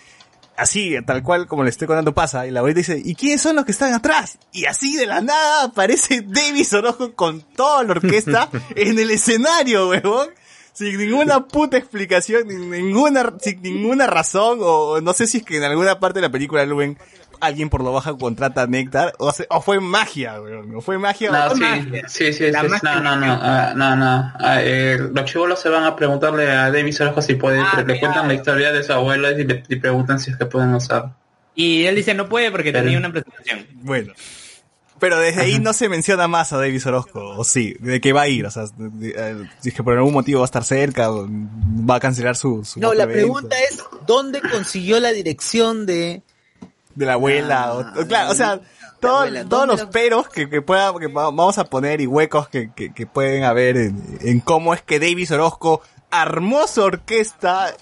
así, 0.57 0.97
tal 1.07 1.23
cual 1.23 1.47
como 1.47 1.63
le 1.63 1.71
estoy 1.71 1.87
contando 1.87 2.13
pasa, 2.13 2.47
y 2.47 2.51
la 2.51 2.61
abuelita 2.61 2.79
dice, 2.79 3.01
¿y 3.03 3.15
quiénes 3.15 3.41
son 3.41 3.57
los 3.57 3.65
que 3.65 3.73
están 3.73 3.95
atrás? 3.95 4.39
Y 4.53 4.65
así 4.65 4.97
de 4.97 5.07
la 5.07 5.21
nada 5.21 5.65
aparece 5.65 6.23
Davis 6.27 6.73
Orozco 6.73 7.15
con 7.15 7.43
toda 7.43 7.85
la 7.85 7.93
orquesta 7.93 8.49
en 8.75 8.99
el 8.99 9.11
escenario, 9.11 9.89
huevón. 9.89 10.29
Sin 10.73 10.97
ninguna 10.97 11.47
puta 11.47 11.77
explicación, 11.77 12.47
ni 12.47 12.55
ninguna, 12.55 13.35
sin 13.41 13.61
ninguna 13.61 14.07
razón, 14.07 14.61
o 14.63 15.01
no 15.01 15.13
sé 15.13 15.27
si 15.27 15.39
es 15.39 15.45
que 15.45 15.57
en 15.57 15.65
alguna 15.65 15.99
parte 15.99 16.21
de 16.21 16.27
la 16.27 16.33
película 16.33 16.65
Luven 16.65 16.97
alguien 17.41 17.69
por 17.71 17.83
lo 17.83 17.93
baja 17.93 18.15
contrata 18.17 18.63
a 18.63 18.67
Néctar, 18.67 19.15
o, 19.19 19.33
se- 19.33 19.47
o 19.51 19.61
fue 19.61 19.81
magia, 19.81 20.41
weón, 20.41 20.75
o 20.77 20.81
fue 20.81 20.99
magia. 20.99 21.31
No, 21.31 21.55
sí, 21.55 21.61
magia. 21.61 22.09
sí, 22.09 22.33
sí, 22.33 22.51
La 22.51 22.63
sí, 22.63 22.69
magia. 22.69 22.95
no, 23.01 23.01
no, 23.01 23.17
no, 23.17 23.39
ah, 23.43 23.73
no, 23.75 23.97
no. 23.97 24.33
Ah, 24.39 24.59
eh, 24.63 24.99
los 25.13 25.25
chivolos 25.25 25.61
se 25.61 25.69
van 25.69 25.85
a 25.85 25.97
preguntarle 25.97 26.51
a 26.51 26.71
Davis 26.71 27.01
Orozco 27.01 27.23
si 27.23 27.35
puede, 27.35 27.61
Ah, 27.61 27.83
le 27.87 27.99
cuentan 27.99 28.29
la 28.29 28.35
historia 28.35 28.73
de 28.73 28.83
su 28.83 28.93
abuela 28.93 29.31
y 29.33 29.45
le 29.45 29.63
y 29.69 29.77
preguntan 29.77 30.19
si 30.21 30.31
es 30.31 30.37
que 30.37 30.47
pueden 30.47 30.75
usar. 30.75 31.11
Y 31.55 31.85
él 31.87 31.97
dice 31.97 32.15
no 32.15 32.29
puede 32.29 32.51
porque 32.51 32.73
Pero- 32.73 32.85
tenía 32.85 32.99
una 32.99 33.11
presentación. 33.11 33.67
Bueno. 33.75 34.13
Pero 34.99 35.19
desde 35.19 35.41
ahí 35.41 35.59
no 35.59 35.73
se 35.73 35.89
menciona 35.89 36.29
más 36.29 36.53
a 36.53 36.59
Davis 36.59 36.85
Orozco, 36.85 37.21
o 37.31 37.43
sí, 37.43 37.75
de 37.81 38.03
que 38.03 38.13
va 38.13 38.21
a 38.21 38.29
ir, 38.29 38.45
o 38.45 38.51
sea, 38.51 38.65
eh, 39.01 39.45
si 39.61 39.71
es 39.71 39.75
que 39.75 39.83
por 39.83 39.97
algún 39.97 40.13
motivo 40.13 40.41
va 40.41 40.45
a 40.45 40.47
estar 40.47 40.63
cerca, 40.63 41.11
o 41.11 41.27
va 41.27 41.95
a 41.95 42.01
cancelar 42.01 42.37
su, 42.37 42.67
su 42.67 42.81
No, 42.81 42.93
la 42.93 43.05
evento. 43.05 43.19
pregunta 43.19 43.57
es, 43.71 43.83
¿dónde 44.07 44.43
consiguió 44.43 45.01
la 45.01 45.11
dirección 45.13 45.87
de... 45.87 46.23
de 46.95 47.07
la 47.07 47.15
abuela, 47.15 47.75
o- 47.75 48.01
o, 48.03 48.07
claro, 48.07 48.31
o 48.31 48.35
sea, 48.35 48.61
todo- 49.01 49.19
abuela, 49.19 49.41
todos 49.45 49.51
¿dónde 49.51 49.73
los 49.75 49.81
lo- 49.83 49.91
peros 49.91 50.29
que, 50.29 50.49
que 50.51 50.61
pueda, 50.63 50.93
que 50.99 51.07
va- 51.07 51.25
vamos 51.31 51.59
a 51.59 51.65
poner 51.65 52.01
y 52.01 52.07
huecos 52.07 52.49
que, 52.49 52.71
que, 52.75 52.93
que 52.93 53.07
pueden 53.07 53.45
haber 53.45 53.77
en, 53.77 54.19
en 54.23 54.41
cómo 54.41 54.75
es 54.75 54.83
que 54.83 54.99
Davis 55.01 55.31
Orozco 55.31 55.83
armó 56.11 56.67
su 56.67 56.83
orquesta, 56.83 57.75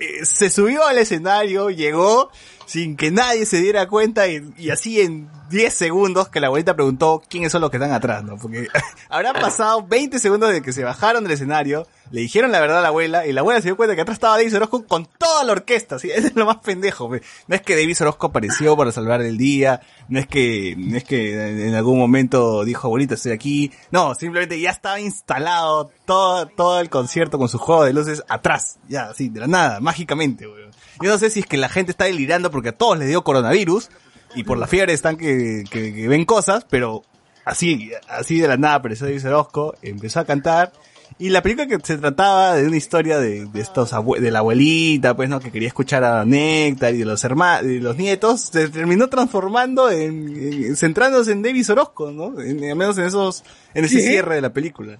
eh, 0.00 0.24
se 0.24 0.50
subió 0.50 0.86
al 0.86 0.98
escenario, 0.98 1.70
llegó 1.70 2.30
sin 2.70 2.96
que 2.96 3.10
nadie 3.10 3.46
se 3.46 3.60
diera 3.60 3.88
cuenta 3.88 4.28
y, 4.28 4.48
y 4.56 4.70
así 4.70 5.00
en 5.00 5.28
10 5.50 5.74
segundos 5.74 6.28
que 6.28 6.38
la 6.38 6.46
abuelita 6.46 6.76
preguntó 6.76 7.20
quiénes 7.28 7.50
son 7.50 7.62
los 7.62 7.70
que 7.70 7.78
están 7.78 7.90
atrás, 7.90 8.22
¿no? 8.22 8.36
Porque 8.36 8.68
habrán 9.08 9.34
pasado 9.34 9.84
20 9.84 10.20
segundos 10.20 10.52
de 10.52 10.62
que 10.62 10.72
se 10.72 10.84
bajaron 10.84 11.24
del 11.24 11.32
escenario, 11.32 11.88
le 12.12 12.20
dijeron 12.20 12.52
la 12.52 12.60
verdad 12.60 12.78
a 12.78 12.82
la 12.82 12.88
abuela 12.88 13.26
y 13.26 13.32
la 13.32 13.40
abuela 13.40 13.60
se 13.60 13.66
dio 13.66 13.76
cuenta 13.76 13.96
que 13.96 14.02
atrás 14.02 14.14
estaba 14.14 14.36
Davis 14.36 14.54
Orozco 14.54 14.86
con 14.86 15.08
toda 15.18 15.42
la 15.42 15.50
orquesta, 15.50 15.98
¿sí? 15.98 16.10
Eso 16.14 16.28
es 16.28 16.36
lo 16.36 16.46
más 16.46 16.58
pendejo, 16.58 17.10
pe. 17.10 17.22
No 17.48 17.56
es 17.56 17.62
que 17.62 17.74
Davis 17.74 18.00
Orozco 18.02 18.28
apareció 18.28 18.76
para 18.76 18.92
salvar 18.92 19.20
el 19.20 19.36
día, 19.36 19.80
no 20.08 20.20
es 20.20 20.28
que, 20.28 20.76
no 20.78 20.96
es 20.96 21.02
que 21.02 21.66
en 21.66 21.74
algún 21.74 21.98
momento 21.98 22.64
dijo, 22.64 22.86
abuelita, 22.86 23.14
estoy 23.14 23.32
aquí. 23.32 23.72
No, 23.90 24.14
simplemente 24.14 24.60
ya 24.60 24.70
estaba 24.70 25.00
instalado 25.00 25.90
todo, 26.04 26.46
todo 26.46 26.78
el 26.78 26.88
concierto 26.88 27.36
con 27.36 27.48
su 27.48 27.58
juego 27.58 27.82
de 27.82 27.94
luces 27.94 28.22
atrás, 28.28 28.78
ya, 28.88 29.10
así, 29.10 29.28
de 29.28 29.40
la 29.40 29.48
nada, 29.48 29.80
mágicamente, 29.80 30.46
weón. 30.46 30.69
Yo 31.00 31.10
no 31.10 31.18
sé 31.18 31.30
si 31.30 31.40
es 31.40 31.46
que 31.46 31.56
la 31.56 31.68
gente 31.68 31.90
está 31.92 32.04
delirando 32.04 32.50
porque 32.50 32.70
a 32.70 32.72
todos 32.72 32.98
les 32.98 33.08
dio 33.08 33.22
coronavirus 33.24 33.88
y 34.34 34.44
por 34.44 34.58
la 34.58 34.66
fiebre 34.66 34.92
están 34.92 35.16
que, 35.16 35.64
que, 35.70 35.94
que 35.94 36.08
ven 36.08 36.24
cosas, 36.24 36.66
pero 36.68 37.02
así, 37.44 37.90
así 38.08 38.38
de 38.38 38.48
la 38.48 38.56
nada 38.56 38.76
apareció 38.76 39.06
Davis 39.06 39.24
Orozco, 39.24 39.74
empezó 39.82 40.20
a 40.20 40.24
cantar 40.24 40.72
y 41.18 41.30
la 41.30 41.42
película 41.42 41.66
que 41.66 41.78
se 41.82 41.98
trataba 41.98 42.54
de 42.54 42.66
una 42.66 42.76
historia 42.76 43.18
de, 43.18 43.44
de 43.46 43.60
estos 43.60 43.90
de 44.20 44.30
la 44.30 44.38
abuelita, 44.38 45.14
pues, 45.16 45.28
¿no? 45.28 45.40
Que 45.40 45.50
quería 45.50 45.68
escuchar 45.68 46.04
a 46.04 46.24
Néctar 46.24 46.94
y 46.94 46.98
de 46.98 47.04
los 47.04 47.22
hermanos, 47.24 47.66
de 47.66 47.80
los 47.80 47.96
nietos, 47.96 48.42
se 48.42 48.68
terminó 48.68 49.08
transformando 49.08 49.90
en, 49.90 50.28
en- 50.64 50.76
centrándose 50.76 51.32
en 51.32 51.42
Davis 51.42 51.68
Orozco, 51.68 52.10
¿no? 52.12 52.40
En- 52.40 52.62
al 52.64 52.76
menos 52.76 52.96
en 52.98 53.04
esos, 53.04 53.42
en 53.74 53.84
ese 53.84 54.00
cierre 54.00 54.36
de 54.36 54.40
la 54.40 54.52
película. 54.52 54.98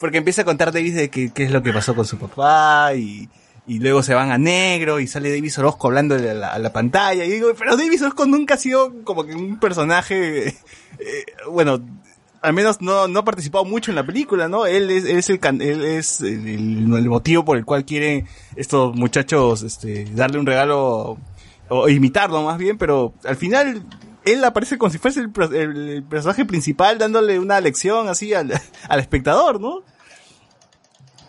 Porque 0.00 0.18
empieza 0.18 0.42
a 0.42 0.44
contar 0.44 0.72
Davis 0.72 0.96
de 0.96 1.08
qué, 1.08 1.30
qué 1.32 1.44
es 1.44 1.50
lo 1.52 1.62
que 1.62 1.72
pasó 1.72 1.94
con 1.94 2.04
su 2.04 2.18
papá 2.18 2.92
y, 2.94 3.28
y 3.66 3.78
luego 3.78 4.02
se 4.02 4.14
van 4.14 4.30
a 4.30 4.38
negro 4.38 5.00
y 5.00 5.06
sale 5.06 5.30
Davis 5.30 5.58
Orozco 5.58 5.86
hablando 5.88 6.14
a 6.16 6.58
la, 6.58 6.72
pantalla 6.72 7.24
y 7.24 7.30
digo, 7.30 7.48
pero 7.58 7.76
Davis 7.76 8.02
Orozco 8.02 8.26
nunca 8.26 8.54
ha 8.54 8.58
sido 8.58 8.92
como 9.04 9.24
que 9.24 9.34
un 9.34 9.58
personaje, 9.58 10.48
eh, 10.48 11.24
bueno, 11.50 11.80
al 12.42 12.52
menos 12.52 12.82
no, 12.82 13.08
no 13.08 13.20
ha 13.20 13.24
participado 13.24 13.64
mucho 13.64 13.90
en 13.90 13.94
la 13.94 14.04
película, 14.04 14.48
¿no? 14.48 14.66
Él 14.66 14.90
es, 14.90 15.04
es 15.06 15.30
el, 15.30 15.40
él 15.62 15.82
es 15.82 16.20
el, 16.20 16.86
motivo 17.08 17.44
por 17.44 17.56
el 17.56 17.64
cual 17.64 17.86
quieren 17.86 18.26
estos 18.54 18.94
muchachos, 18.94 19.62
este, 19.62 20.04
darle 20.12 20.38
un 20.38 20.46
regalo 20.46 21.16
o 21.70 21.88
imitarlo 21.88 22.42
más 22.42 22.58
bien, 22.58 22.76
pero 22.76 23.14
al 23.24 23.36
final 23.36 23.82
él 24.26 24.44
aparece 24.44 24.76
como 24.76 24.90
si 24.90 24.98
fuese 24.98 25.20
el- 25.20 25.54
el 25.54 26.02
personaje 26.02 26.44
principal 26.44 26.98
dándole 26.98 27.38
una 27.38 27.58
lección 27.62 28.08
así 28.08 28.34
al, 28.34 28.52
al 28.88 29.00
espectador, 29.00 29.58
¿no? 29.58 29.82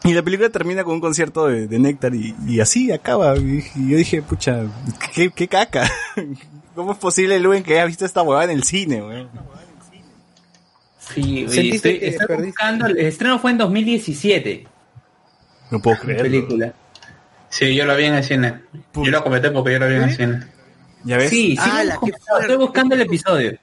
Y 0.06 0.14
la 0.14 0.22
película 0.24 0.50
termina 0.50 0.84
con 0.84 0.94
un 0.94 1.02
concierto 1.02 1.48
de, 1.48 1.68
de 1.68 1.80
Néctar 1.80 2.14
y, 2.16 2.36
y 2.48 2.60
así 2.60 2.92
acaba. 2.92 3.36
Y, 3.38 3.64
y 3.76 3.90
yo 3.90 3.98
dije, 3.98 4.22
pucha, 4.22 4.64
qué, 5.14 5.32
qué 5.32 5.48
caca. 5.48 5.90
¿Cómo 6.76 6.92
es 6.92 6.98
posible, 6.98 7.40
Luen, 7.40 7.64
que 7.64 7.74
haya 7.74 7.86
visto 7.86 8.06
esta 8.06 8.22
huevada 8.22 8.46
en 8.46 8.52
el 8.58 8.64
cine, 8.64 9.02
weón? 9.02 9.30
Sí, 11.00 11.46
¿Sentiste 11.48 12.08
estoy, 12.10 12.46
buscando, 12.48 12.88
el 12.88 12.98
estreno 12.98 13.40
fue 13.40 13.52
en 13.52 13.58
2017, 13.60 14.68
No 15.72 15.80
puedo 15.82 15.96
la 15.98 16.02
creerlo. 16.02 16.24
película. 16.24 16.74
Sí, 17.50 17.76
yo 17.76 17.86
la 17.86 17.96
vi 17.96 18.06
en 18.06 18.16
el 18.16 18.24
cine. 18.24 18.62
Yo 18.96 19.12
la 19.12 19.22
comenté 19.22 19.52
porque 19.52 19.74
yo 19.74 19.80
la 19.80 19.86
vi 19.88 19.96
en 19.96 20.04
el 20.04 20.16
cine. 20.16 20.40
¿Ya 21.04 21.18
ves? 21.18 21.30
Sí, 21.30 21.52
sí, 21.56 21.58
Ah, 21.72 21.84
lo 21.84 21.90
la 22.02 22.40
estoy 22.42 22.58
buscando 22.58 22.96
el 22.96 23.02
episodio. 23.02 23.58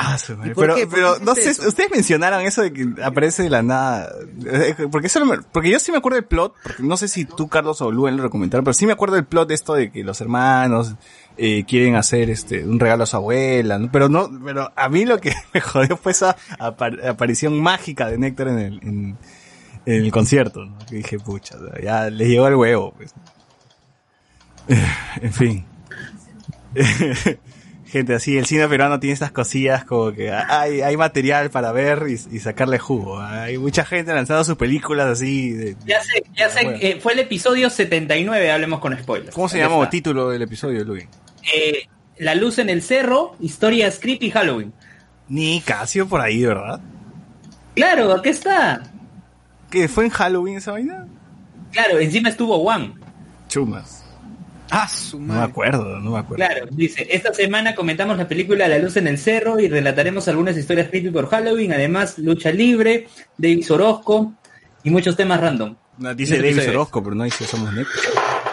Ah, 0.00 0.16
su 0.16 0.36
madre. 0.36 0.52
¿Y 0.52 0.54
por 0.54 0.72
Pero, 0.74 0.88
pero 0.88 1.18
no 1.18 1.34
sé, 1.34 1.50
eso? 1.50 1.66
ustedes 1.68 1.90
mencionaron 1.90 2.42
eso 2.42 2.62
de 2.62 2.72
que 2.72 2.86
aparece 3.02 3.42
de 3.42 3.50
la 3.50 3.62
nada. 3.62 4.10
Eh, 4.46 4.74
Porque, 4.90 5.08
eso 5.08 5.20
porque 5.52 5.70
yo 5.70 5.78
sí 5.80 5.90
me 5.90 5.98
acuerdo 5.98 6.16
del 6.16 6.24
plot, 6.26 6.54
porque 6.62 6.82
no 6.84 6.96
sé 6.96 7.08
si 7.08 7.24
tú, 7.24 7.48
Carlos 7.48 7.80
o 7.82 7.90
Luen 7.90 8.16
lo 8.16 8.22
recomendaron, 8.22 8.64
pero 8.64 8.74
sí 8.74 8.86
me 8.86 8.92
acuerdo 8.92 9.16
del 9.16 9.24
plot 9.26 9.48
de 9.48 9.54
esto 9.54 9.74
de 9.74 9.90
que 9.90 10.04
los 10.04 10.20
hermanos 10.20 10.94
eh, 11.36 11.64
quieren 11.66 11.96
hacer 11.96 12.30
este 12.30 12.64
un 12.64 12.78
regalo 12.78 13.02
a 13.04 13.06
su 13.06 13.16
abuela, 13.16 13.78
¿no? 13.78 13.90
pero 13.90 14.08
no, 14.08 14.30
pero 14.44 14.72
a 14.76 14.88
mí 14.88 15.04
lo 15.04 15.20
que 15.20 15.34
me 15.54 15.60
jodió 15.60 15.96
fue 15.96 16.12
esa 16.12 16.36
apar- 16.58 17.04
aparición 17.06 17.60
mágica 17.60 18.06
de 18.08 18.18
Néctar 18.18 18.48
en 18.48 18.58
el, 18.58 18.74
en, 18.82 19.18
en 19.86 20.04
el 20.04 20.10
concierto, 20.12 20.64
¿no? 20.64 20.78
Que 20.88 20.96
dije, 20.96 21.18
pucha, 21.18 21.56
ya 21.82 22.08
le 22.10 22.28
llegó 22.28 22.46
el 22.46 22.54
huevo, 22.54 22.94
pues. 22.96 23.12
En 25.20 25.32
fin. 25.32 25.64
Gente, 27.90 28.14
así, 28.14 28.36
el 28.36 28.44
cine 28.44 28.68
peruano 28.68 29.00
tiene 29.00 29.14
estas 29.14 29.32
cosillas 29.32 29.82
como 29.84 30.12
que 30.12 30.30
hay, 30.30 30.82
hay 30.82 30.96
material 30.98 31.48
para 31.50 31.72
ver 31.72 32.04
y, 32.08 32.12
y 32.36 32.38
sacarle 32.40 32.78
jugo. 32.78 33.18
Hay 33.20 33.56
mucha 33.56 33.84
gente 33.86 34.12
lanzando 34.12 34.44
sus 34.44 34.56
películas 34.56 35.06
así. 35.06 35.52
de- 35.52 35.76
Ya 35.86 36.02
sé, 36.02 36.22
ya 36.36 36.50
sé, 36.50 36.64
Bueno. 36.64 36.78
eh, 36.82 36.98
fue 37.00 37.14
el 37.14 37.20
episodio 37.20 37.70
79, 37.70 38.50
hablemos 38.52 38.80
con 38.80 38.96
spoilers. 38.98 39.34
¿Cómo 39.34 39.48
se 39.48 39.56
Ahí 39.62 39.68
llama 39.68 39.82
el 39.82 39.88
título 39.88 40.28
del 40.28 40.42
episodio, 40.42 40.84
Luis? 40.84 41.06
Eh, 41.54 41.86
La 42.18 42.34
luz 42.34 42.58
en 42.58 42.68
el 42.68 42.82
cerro, 42.82 43.36
historias 43.40 43.98
creepy 44.00 44.30
Halloween. 44.32 44.72
Ni 45.28 45.60
Casio 45.62 46.06
por 46.08 46.20
ahí, 46.20 46.44
¿verdad? 46.44 46.80
Claro, 47.74 48.12
aquí 48.12 48.28
está. 48.30 48.82
¿Que 49.70 49.88
fue 49.88 50.04
en 50.06 50.10
Halloween 50.10 50.56
esa 50.56 50.72
vaina? 50.72 51.06
Claro, 51.72 51.98
encima 52.00 52.28
estuvo 52.30 52.58
Juan. 52.60 52.94
Chumas. 53.48 53.97
Ah, 54.70 54.86
su 54.88 55.18
No 55.18 55.26
me 55.26 55.34
madre. 55.34 55.50
acuerdo, 55.50 55.98
no 56.00 56.10
me 56.12 56.18
acuerdo. 56.18 56.44
Claro, 56.44 56.66
dice, 56.70 57.06
esta 57.10 57.32
semana 57.32 57.74
comentamos 57.74 58.16
la 58.18 58.28
película 58.28 58.68
La 58.68 58.78
luz 58.78 58.96
en 58.96 59.08
el 59.08 59.18
cerro 59.18 59.58
y 59.58 59.68
relataremos 59.68 60.28
algunas 60.28 60.56
historias 60.56 60.88
creepy 60.88 61.10
por 61.10 61.28
Halloween, 61.28 61.72
además 61.72 62.18
lucha 62.18 62.50
libre, 62.52 63.08
Davis 63.36 63.70
Orozco 63.70 64.34
y 64.84 64.90
muchos 64.90 65.16
temas 65.16 65.40
random. 65.40 65.74
No, 65.98 66.14
dice 66.14 66.34
Ese 66.36 66.42
Davis. 66.54 66.68
Orozco, 66.68 67.02
pero 67.02 67.16
no 67.16 67.24
dice 67.24 67.44
Somos 67.46 67.72
Néctar. 67.72 67.94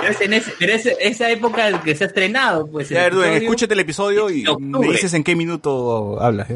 Pero 0.01 0.15
en 0.21 0.33
ese- 0.33 0.53
pero 0.59 0.73
es 0.73 0.85
esa 0.99 1.29
época 1.29 1.81
que 1.83 1.95
se 1.95 2.03
ha 2.03 2.07
estrenado, 2.07 2.67
pues. 2.67 2.89
Ya, 2.89 3.07
episodio. 3.07 3.31
escúchate 3.33 3.73
el 3.73 3.79
episodio 3.81 4.29
y 4.29 4.45
me 4.59 4.87
dices 4.91 5.13
en 5.13 5.23
qué 5.23 5.35
minuto 5.35 6.21
hablas, 6.21 6.49
¿eh? 6.49 6.55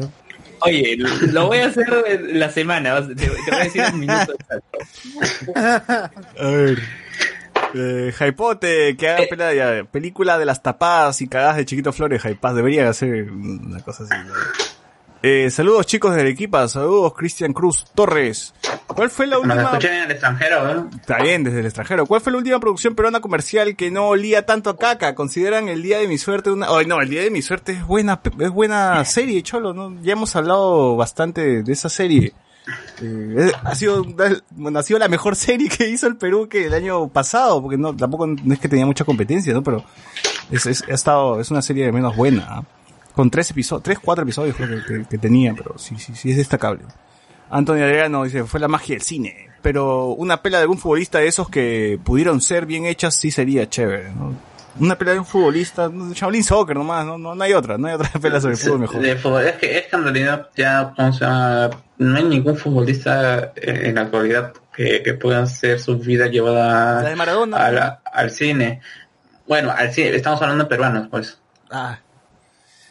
Oye, 0.62 0.96
lo 1.32 1.46
voy 1.46 1.58
a 1.58 1.66
hacer 1.66 1.86
la 2.32 2.50
semana, 2.50 2.94
te 3.06 3.28
voy 3.28 3.38
a 3.52 3.58
decir 3.64 3.82
un 3.92 4.00
minuto 4.00 4.32
exacto. 4.34 4.78
A 6.38 6.46
ver. 6.48 6.78
Eh, 7.74 8.12
Jaipote, 8.16 8.96
que 8.96 9.08
haga 9.08 9.54
ya, 9.54 9.84
película 9.90 10.38
de 10.38 10.44
las 10.44 10.62
tapadas 10.62 11.20
y 11.20 11.28
cagadas 11.28 11.56
de 11.56 11.64
Chiquito 11.64 11.92
Flores, 11.92 12.22
Jaipaz, 12.22 12.54
debería 12.54 12.88
hacer 12.88 13.30
una 13.30 13.80
cosa 13.80 14.04
así. 14.04 14.14
¿no? 14.26 14.34
Eh, 15.22 15.50
saludos 15.50 15.84
chicos 15.86 16.14
del 16.16 16.26
equipo, 16.28 16.66
saludos 16.66 17.12
Cristian 17.14 17.52
Cruz 17.52 17.84
Torres. 17.94 18.54
¿Cuál 18.86 19.10
fue 19.10 19.26
la 19.26 19.36
Nos 19.36 19.44
última? 19.44 19.62
escuchan 19.64 19.92
en 19.92 20.02
el 20.04 20.10
extranjero, 20.12 20.70
¿eh? 20.70 20.84
Está 20.98 21.22
bien, 21.22 21.44
desde 21.44 21.60
el 21.60 21.66
extranjero. 21.66 22.06
¿Cuál 22.06 22.22
fue 22.22 22.32
la 22.32 22.38
última 22.38 22.58
producción 22.58 22.94
peruana 22.94 23.20
comercial 23.20 23.76
que 23.76 23.90
no 23.90 24.08
olía 24.08 24.46
tanto 24.46 24.70
a 24.70 24.78
caca? 24.78 25.14
¿Consideran 25.14 25.68
el 25.68 25.82
Día 25.82 25.98
de 25.98 26.08
mi 26.08 26.16
Suerte 26.16 26.50
una... 26.50 26.68
Ay, 26.70 26.86
no, 26.86 27.00
el 27.02 27.10
Día 27.10 27.22
de 27.22 27.30
mi 27.30 27.42
Suerte 27.42 27.72
es 27.72 27.84
buena, 27.86 28.20
es 28.40 28.50
buena 28.50 29.04
serie, 29.04 29.42
cholo, 29.42 29.74
¿no? 29.74 29.94
Ya 30.02 30.12
hemos 30.14 30.34
hablado 30.36 30.96
bastante 30.96 31.62
de 31.62 31.72
esa 31.72 31.90
serie. 31.90 32.32
Eh, 33.02 33.52
ha 33.64 33.74
sido, 33.74 34.04
bueno, 34.50 34.78
ha 34.78 34.82
sido 34.82 34.98
la 34.98 35.08
mejor 35.08 35.36
serie 35.36 35.68
que 35.68 35.88
hizo 35.88 36.06
el 36.06 36.16
Perú 36.16 36.48
que 36.48 36.66
el 36.66 36.74
año 36.74 37.08
pasado, 37.08 37.62
porque 37.62 37.76
no, 37.76 37.94
tampoco 37.94 38.26
no 38.26 38.54
es 38.54 38.60
que 38.60 38.68
tenía 38.68 38.86
mucha 38.86 39.04
competencia, 39.04 39.52
¿no? 39.52 39.62
Pero 39.62 39.84
es, 40.50 40.66
ha 40.66 40.94
estado, 40.94 41.40
es 41.40 41.50
una 41.50 41.62
serie 41.62 41.86
de 41.86 41.92
menos 41.92 42.16
buena, 42.16 42.46
¿ah? 42.48 42.64
Con 43.14 43.28
tres 43.28 43.50
episodios, 43.50 43.82
tres, 43.82 43.98
cuatro 43.98 44.22
episodios 44.22 44.56
creo 44.56 45.06
que 45.08 45.18
tenía, 45.18 45.52
pero 45.54 45.76
sí, 45.76 45.96
sí, 45.98 46.14
sí 46.14 46.30
es 46.30 46.36
destacable. 46.36 46.84
Antonio 47.50 47.84
Adriano 47.84 48.22
dice, 48.22 48.44
fue 48.44 48.60
la 48.60 48.68
magia 48.68 48.94
del 48.94 49.02
cine. 49.02 49.48
Pero 49.62 50.06
una 50.06 50.40
pela 50.42 50.58
de 50.58 50.62
algún 50.62 50.78
futbolista 50.78 51.18
de 51.18 51.26
esos 51.26 51.48
que 51.50 51.98
pudieron 52.02 52.40
ser 52.40 52.64
bien 52.64 52.86
hechas 52.86 53.14
sí 53.14 53.30
sería 53.30 53.68
chévere, 53.68 54.12
¿no? 54.14 54.34
Una 54.78 54.96
pela 54.96 55.12
de 55.12 55.18
un 55.18 55.26
futbolista, 55.26 55.88
no, 55.88 56.12
Shaolin 56.14 56.44
Soccer 56.44 56.76
nomás, 56.76 57.04
no, 57.04 57.18
no, 57.18 57.34
no 57.34 57.44
hay 57.44 57.52
otra, 57.52 57.76
no 57.76 57.88
hay 57.88 57.94
otra 57.94 58.08
pela 58.22 58.40
sobre 58.40 58.56
fútbol 58.56 58.78
mejor. 58.80 59.00
De 59.02 59.16
fútbol. 59.16 59.44
Es, 59.46 59.56
que, 59.56 59.78
es 59.78 59.86
que 59.88 59.96
en 59.96 60.02
realidad 60.04 60.48
ya 60.56 60.94
o 60.96 61.12
sea, 61.12 61.70
no 61.98 62.16
hay 62.16 62.24
ningún 62.24 62.56
futbolista 62.56 63.52
en 63.56 63.94
la 63.96 64.02
actualidad 64.02 64.52
que, 64.72 65.02
que 65.02 65.14
pueda 65.14 65.42
hacer 65.42 65.80
su 65.80 65.98
vida 65.98 66.28
llevada 66.28 67.02
La 67.02 67.08
de 67.10 67.16
Maradona. 67.16 67.56
a 67.58 67.70
la- 67.72 68.00
al 68.12 68.30
cine. 68.30 68.80
Bueno, 69.46 69.70
al 69.76 69.92
cine, 69.92 70.14
estamos 70.14 70.40
hablando 70.40 70.64
de 70.64 70.70
peruanos, 70.70 71.08
pues. 71.10 71.38
Ah, 71.70 71.98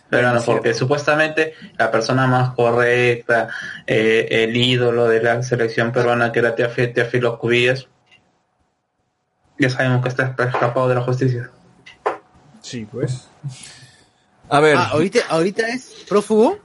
Peruanos, 0.09 0.43
porque 0.43 0.73
supuestamente 0.73 1.53
la 1.77 1.91
persona 1.91 2.25
más 2.25 2.55
correcta, 2.55 3.47
eh, 3.85 4.27
el 4.31 4.57
ídolo 4.57 5.07
de 5.07 5.21
la 5.21 5.43
selección 5.43 5.91
peruana 5.91 6.31
que 6.31 6.39
era 6.39 6.55
Teófilo 6.55 7.37
Cubillas, 7.37 7.87
ya 9.59 9.69
sabemos 9.69 10.01
que 10.01 10.09
está 10.09 10.23
escapado 10.37 10.87
de 10.89 10.95
la 10.95 11.01
justicia. 11.01 11.51
Sí, 12.69 12.87
pues. 12.89 13.27
A 14.49 14.59
ver, 14.59 14.77
Ah, 14.77 14.89
ahorita, 14.93 15.19
ahorita 15.29 15.67
es 15.67 16.05
prófugo. 16.07 16.57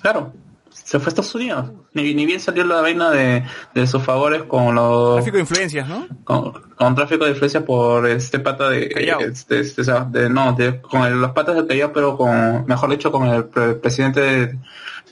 Claro, 0.00 0.32
se 0.70 0.98
fue 0.98 1.06
a 1.06 1.08
Estados 1.10 1.34
Unidos. 1.34 1.70
Ni, 1.92 2.14
ni 2.14 2.26
bien 2.26 2.40
salió 2.40 2.64
la 2.64 2.80
vaina 2.80 3.10
de, 3.10 3.44
de 3.74 3.86
sus 3.86 4.02
favores 4.02 4.42
con 4.44 4.74
los 4.74 5.16
tráfico 5.16 5.36
de 5.36 5.40
influencias, 5.42 5.88
¿no? 5.88 6.06
con, 6.24 6.52
con 6.74 6.94
tráfico 6.94 7.24
de 7.24 7.30
influencia 7.30 7.64
por 7.64 8.06
este 8.08 8.38
pata 8.40 8.68
de, 8.70 8.88
este, 9.20 9.60
este, 9.60 9.82
o 9.82 9.84
sea, 9.84 10.00
de- 10.04 10.28
no 10.28 10.52
de, 10.54 10.80
con 10.80 11.02
el- 11.02 11.20
los 11.20 11.30
patas 11.32 11.54
del 11.54 11.66
Callao 11.66 11.92
pero 11.92 12.16
con 12.16 12.66
mejor 12.66 12.90
dicho 12.90 13.12
con 13.12 13.28
el 13.28 13.44
pre- 13.44 13.74
presidente 13.74 14.20
de, 14.20 14.58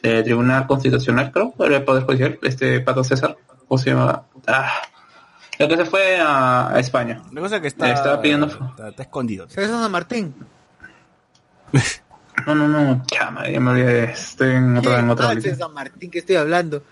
de 0.03 0.23
Tribunal 0.25 0.67
Constitucional 0.67 1.31
creo 1.31 1.55
el 1.61 1.85
poder 1.85 2.03
judicial 2.03 2.39
este 2.43 2.81
pato 2.81 3.05
César 3.05 3.37
o 3.69 3.79
se 3.79 3.91
llama 3.91 4.25
ah, 4.49 4.73
el 5.65 5.69
que 5.71 5.77
se 5.77 5.85
fue 5.85 6.21
a, 6.21 6.69
a 6.75 6.79
España 6.81 7.23
La 7.33 7.41
cosa 7.41 7.57
es 7.57 7.63
que 7.63 7.69
está, 7.69 7.87
Le 7.89 7.93
estaba 7.95 8.21
pidiendo- 8.23 8.47
está, 8.47 8.89
está 8.89 9.03
escondido. 9.03 9.49
César 9.49 9.71
San 9.81 9.91
Martín. 9.93 10.35
no 12.47 12.55
no 12.55 12.67
no 12.69 13.03
chama 13.07 13.49
ya 13.49 13.61
me 13.61 13.71
olvidé 13.71 14.05
estoy 14.13 14.53
en 14.57 14.77
otra 14.77 14.99
en 15.01 15.11
otra 15.11 15.31
Ah. 15.31 15.35
César 15.35 15.57
San 15.57 15.75
Martín 15.75 16.11
que 16.11 16.19
estoy 16.21 16.37
hablando. 16.37 16.83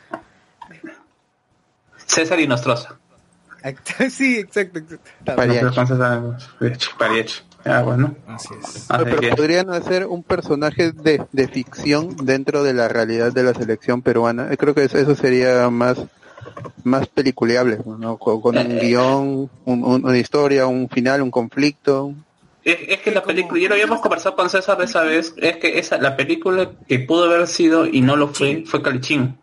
César 2.07 2.41
y 2.41 2.47
Nostroza 2.49 2.97
Sí, 4.11 4.39
exacto. 4.39 4.79
exacto. 4.79 5.35
Pariachi. 6.99 7.43
ah 7.67 7.83
bueno 7.83 8.15
Así 8.27 8.49
es. 8.59 8.91
Así 8.91 9.05
Pero 9.05 9.21
que- 9.21 9.29
podrían 9.37 9.71
hacer 9.71 10.07
un 10.07 10.23
personaje 10.23 10.93
de, 10.93 11.27
de 11.31 11.49
ficción 11.49 12.17
dentro 12.25 12.63
de 12.63 12.73
la 12.73 12.89
realidad 12.89 13.33
de 13.33 13.43
la 13.43 13.53
selección 13.53 14.01
peruana. 14.01 14.49
Creo 14.57 14.75
que 14.75 14.85
eso, 14.85 14.97
eso 14.97 15.15
sería 15.15 15.69
más 15.69 15.99
más 16.85 17.07
peliculeable, 17.09 17.79
¿no? 17.99 18.17
Con, 18.17 18.41
con 18.41 18.57
un 18.59 18.79
guion, 18.79 19.51
un- 19.65 19.85
un- 19.85 20.05
una 20.05 20.19
historia, 20.19 20.67
un 20.67 20.89
final, 20.89 21.23
un 21.23 21.31
conflicto. 21.31 22.15
Es, 22.65 22.77
es 22.89 22.99
que 23.01 23.11
la 23.11 23.23
película, 23.23 23.61
ya 23.61 23.69
lo 23.69 23.75
habíamos 23.75 24.01
conversado 24.01 24.37
con 24.37 24.51
César 24.51 24.81
esa 24.83 25.03
vez, 25.03 25.35
es 25.39 25.57
que 25.59 25.79
esa, 25.79 25.99
la 25.99 26.17
película 26.17 26.71
que 26.89 26.99
pudo 27.01 27.25
haber 27.25 27.47
sido 27.47 27.87
y 27.87 28.01
no 28.03 28.17
lo 28.17 28.29
fue, 28.29 28.65
fue 28.67 28.83
Calichín. 28.83 29.37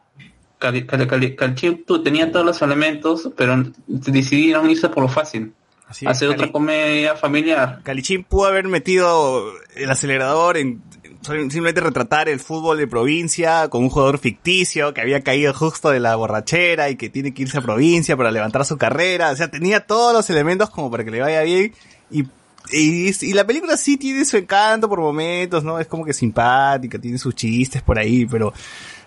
Cali, 0.59 0.85
Cali, 0.87 1.05
Cali- 1.05 1.35
Calichín 1.35 1.83
tú, 1.85 2.01
tenía 2.01 2.31
todos 2.31 2.45
los 2.45 2.61
elementos, 2.63 3.29
pero 3.37 3.63
decidieron 3.87 4.69
irse 4.69 4.89
por 4.89 5.03
lo 5.03 5.09
fácil. 5.09 5.53
Así 5.87 6.05
es. 6.05 6.11
Hacer 6.11 6.27
otra 6.29 6.41
Cali- 6.41 6.51
comedia 6.51 7.15
familiar. 7.15 7.79
Calichín 7.83 8.23
pudo 8.23 8.47
haber 8.47 8.67
metido 8.67 9.51
el 9.75 9.89
acelerador 9.89 10.57
en 10.57 10.81
simplemente 11.27 11.81
retratar 11.81 12.29
el 12.29 12.39
fútbol 12.39 12.77
de 12.77 12.87
provincia 12.87 13.67
con 13.69 13.83
un 13.83 13.89
jugador 13.89 14.17
ficticio 14.17 14.93
que 14.93 15.01
había 15.01 15.21
caído 15.21 15.53
justo 15.53 15.89
de 15.89 15.99
la 15.99 16.15
borrachera 16.15 16.89
y 16.89 16.95
que 16.95 17.09
tiene 17.09 17.33
que 17.33 17.43
irse 17.43 17.59
a 17.59 17.61
provincia 17.61 18.17
para 18.17 18.31
levantar 18.31 18.65
su 18.65 18.77
carrera. 18.77 19.31
O 19.31 19.35
sea, 19.35 19.49
tenía 19.49 19.81
todos 19.81 20.13
los 20.13 20.29
elementos 20.29 20.69
como 20.69 20.89
para 20.89 21.03
que 21.03 21.11
le 21.11 21.21
vaya 21.21 21.41
bien 21.43 21.73
y 22.09 22.25
y, 22.71 23.13
y 23.21 23.33
la 23.33 23.47
película 23.47 23.77
sí 23.77 23.95
tiene 23.97 24.25
su 24.25 24.35
encanto 24.35 24.89
por 24.89 24.99
momentos, 24.99 25.63
¿no? 25.63 25.79
Es 25.79 25.87
como 25.87 26.03
que 26.03 26.13
simpática, 26.13 26.99
tiene 26.99 27.17
sus 27.17 27.33
chistes 27.33 27.81
por 27.81 27.97
ahí, 27.97 28.25
pero, 28.25 28.53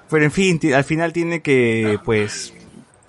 pero 0.09 0.24
en 0.24 0.30
fin, 0.30 0.59
al 0.74 0.84
final 0.84 1.12
tiene 1.12 1.40
que, 1.40 1.98
pues, 2.02 2.55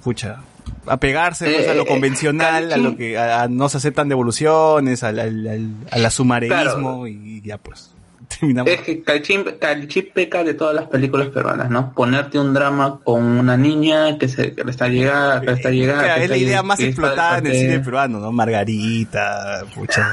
pucha, 0.03 0.41
apegarse 0.85 1.45
pues, 1.49 1.67
a 1.69 1.73
lo 1.73 1.83
Eh, 1.83 1.87
convencional, 1.87 2.73
a 2.73 2.77
lo 2.77 2.97
que, 2.97 3.17
a, 3.17 3.43
a 3.43 3.47
no 3.47 3.69
se 3.69 3.77
aceptan 3.77 4.09
devoluciones, 4.09 5.03
al, 5.03 5.19
al, 5.19 5.47
al, 5.47 5.69
al 5.89 6.05
asumareísmo 6.05 7.07
y 7.07 7.41
ya 7.41 7.57
pues, 7.57 7.91
terminamos. 8.39 8.71
Es 8.71 8.81
que 8.81 9.01
Calchín, 9.03 9.43
Calchín 9.59 10.09
peca 10.13 10.43
de 10.43 10.53
todas 10.53 10.75
las 10.75 10.87
películas 10.87 11.29
peruanas, 11.29 11.69
¿no? 11.69 11.93
Ponerte 11.93 12.39
un 12.39 12.53
drama 12.53 12.99
con 13.03 13.23
una 13.23 13.57
niña 13.57 14.17
que 14.17 14.27
se 14.27 14.53
que 14.53 14.63
le 14.63 14.71
está 14.71 14.87
llegando, 14.87 15.45
que 15.45 15.51
está 15.53 15.69
llegando. 15.71 16.03
Claro, 16.03 16.19
que 16.19 16.23
es 16.25 16.29
la 16.29 16.37
idea 16.37 16.63
más 16.63 16.79
explotada 16.79 17.37
en 17.39 17.47
el 17.47 17.55
cine 17.55 17.79
peruano, 17.79 18.19
¿no? 18.19 18.31
Margarita, 18.31 19.63
pucha, 19.75 20.07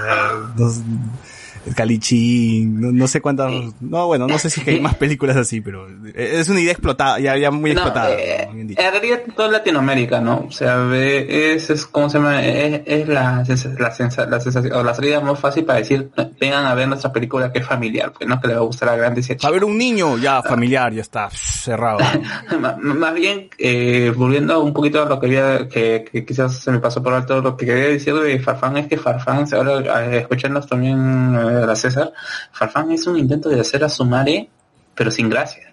el 0.56 0.64
Calichín, 1.74 2.80
no, 2.80 2.92
no 2.92 3.06
sé 3.08 3.20
cuántas, 3.20 3.50
no, 3.80 4.06
bueno, 4.06 4.26
no 4.26 4.38
sé 4.38 4.50
si 4.50 4.62
hay 4.68 4.80
más 4.80 4.94
películas 4.94 5.36
así, 5.36 5.60
pero 5.60 5.86
es 6.14 6.48
una 6.48 6.60
idea 6.60 6.72
explotada, 6.72 7.18
ya, 7.20 7.36
ya 7.36 7.50
muy 7.50 7.72
No, 7.74 7.80
explotada. 7.80 8.14
eh. 8.14 8.48
Bien 8.52 8.68
dicho. 8.68 8.80
en 8.82 8.90
realidad 8.92 9.20
toda 9.36 9.48
Latinoamérica, 9.50 10.20
¿no? 10.20 10.46
O 10.48 10.50
sea, 10.52 10.76
ve- 10.78 11.54
es, 11.54 11.70
es 11.70 11.86
¿cómo 11.86 12.08
se 12.10 12.18
llama? 12.18 12.44
Es, 12.44 12.82
es 12.86 13.08
la, 13.08 13.44
la, 13.78 13.90
sensa- 13.94 14.26
la 14.26 14.40
sensación, 14.40 14.72
o 14.74 14.82
la 14.82 14.94
salida 14.94 15.20
más 15.20 15.38
fácil 15.38 15.64
para 15.64 15.78
decir, 15.80 16.10
vengan 16.40 16.64
a 16.66 16.74
ver 16.74 16.88
nuestra 16.88 17.12
película 17.12 17.52
que 17.52 17.60
es 17.60 17.66
familiar, 17.66 18.12
pues 18.16 18.28
no 18.28 18.40
que 18.40 18.48
le 18.48 18.54
va 18.54 18.60
a 18.60 18.64
gustar 18.64 18.88
a 18.90 18.96
grandes 18.96 19.28
y 19.30 19.32
a 19.32 19.36
A 19.46 19.50
ver, 19.50 19.64
un 19.64 19.76
niño, 19.78 20.18
ya, 20.18 20.42
familiar, 20.42 20.92
ya 20.92 21.02
está, 21.02 21.28
cerrado. 21.30 21.98
Más 22.80 23.14
bien, 23.14 23.48
eh, 23.58 24.12
volviendo 24.16 24.62
un 24.62 24.72
poquito 24.72 25.02
a 25.02 25.06
lo 25.08 25.18
que 25.20 25.26
había, 25.26 25.68
que, 25.68 26.04
que 26.10 26.24
quizás 26.24 26.58
se 26.58 26.70
me 26.70 26.78
pasó 26.78 27.02
por 27.02 27.12
alto, 27.12 27.40
lo 27.40 27.56
que 27.56 27.66
quería 27.66 27.84
decir 27.88 28.14
de 28.14 28.38
Farfán 28.40 28.76
es 28.76 28.86
que 28.86 28.96
Farfán, 28.96 29.46
ahora 29.52 30.04
eh, 30.06 30.18
escuchando 30.18 30.60
también 30.62 30.98
eh, 31.34 31.47
a 31.56 31.76
César, 31.76 32.12
Farfán 32.52 32.90
es 32.92 33.06
un 33.06 33.16
intento 33.16 33.48
de 33.48 33.60
hacer 33.60 33.84
a 33.84 33.88
Sumare, 33.88 34.48
pero 34.94 35.10
sin 35.10 35.28
gracia. 35.28 35.72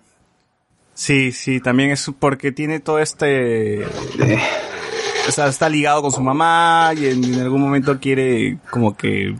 Sí, 0.94 1.32
sí, 1.32 1.60
también 1.60 1.92
es 1.92 2.10
porque 2.20 2.52
tiene 2.52 2.80
todo 2.80 3.00
este... 3.00 3.86
O 5.28 5.32
sea, 5.32 5.48
está 5.48 5.68
ligado 5.70 6.02
con 6.04 6.12
su 6.12 6.22
mamá 6.22 6.92
y 6.96 7.08
en, 7.08 7.24
en 7.24 7.40
algún 7.42 7.60
momento 7.62 8.00
quiere 8.00 8.60
como 8.70 8.96
que 8.96 9.36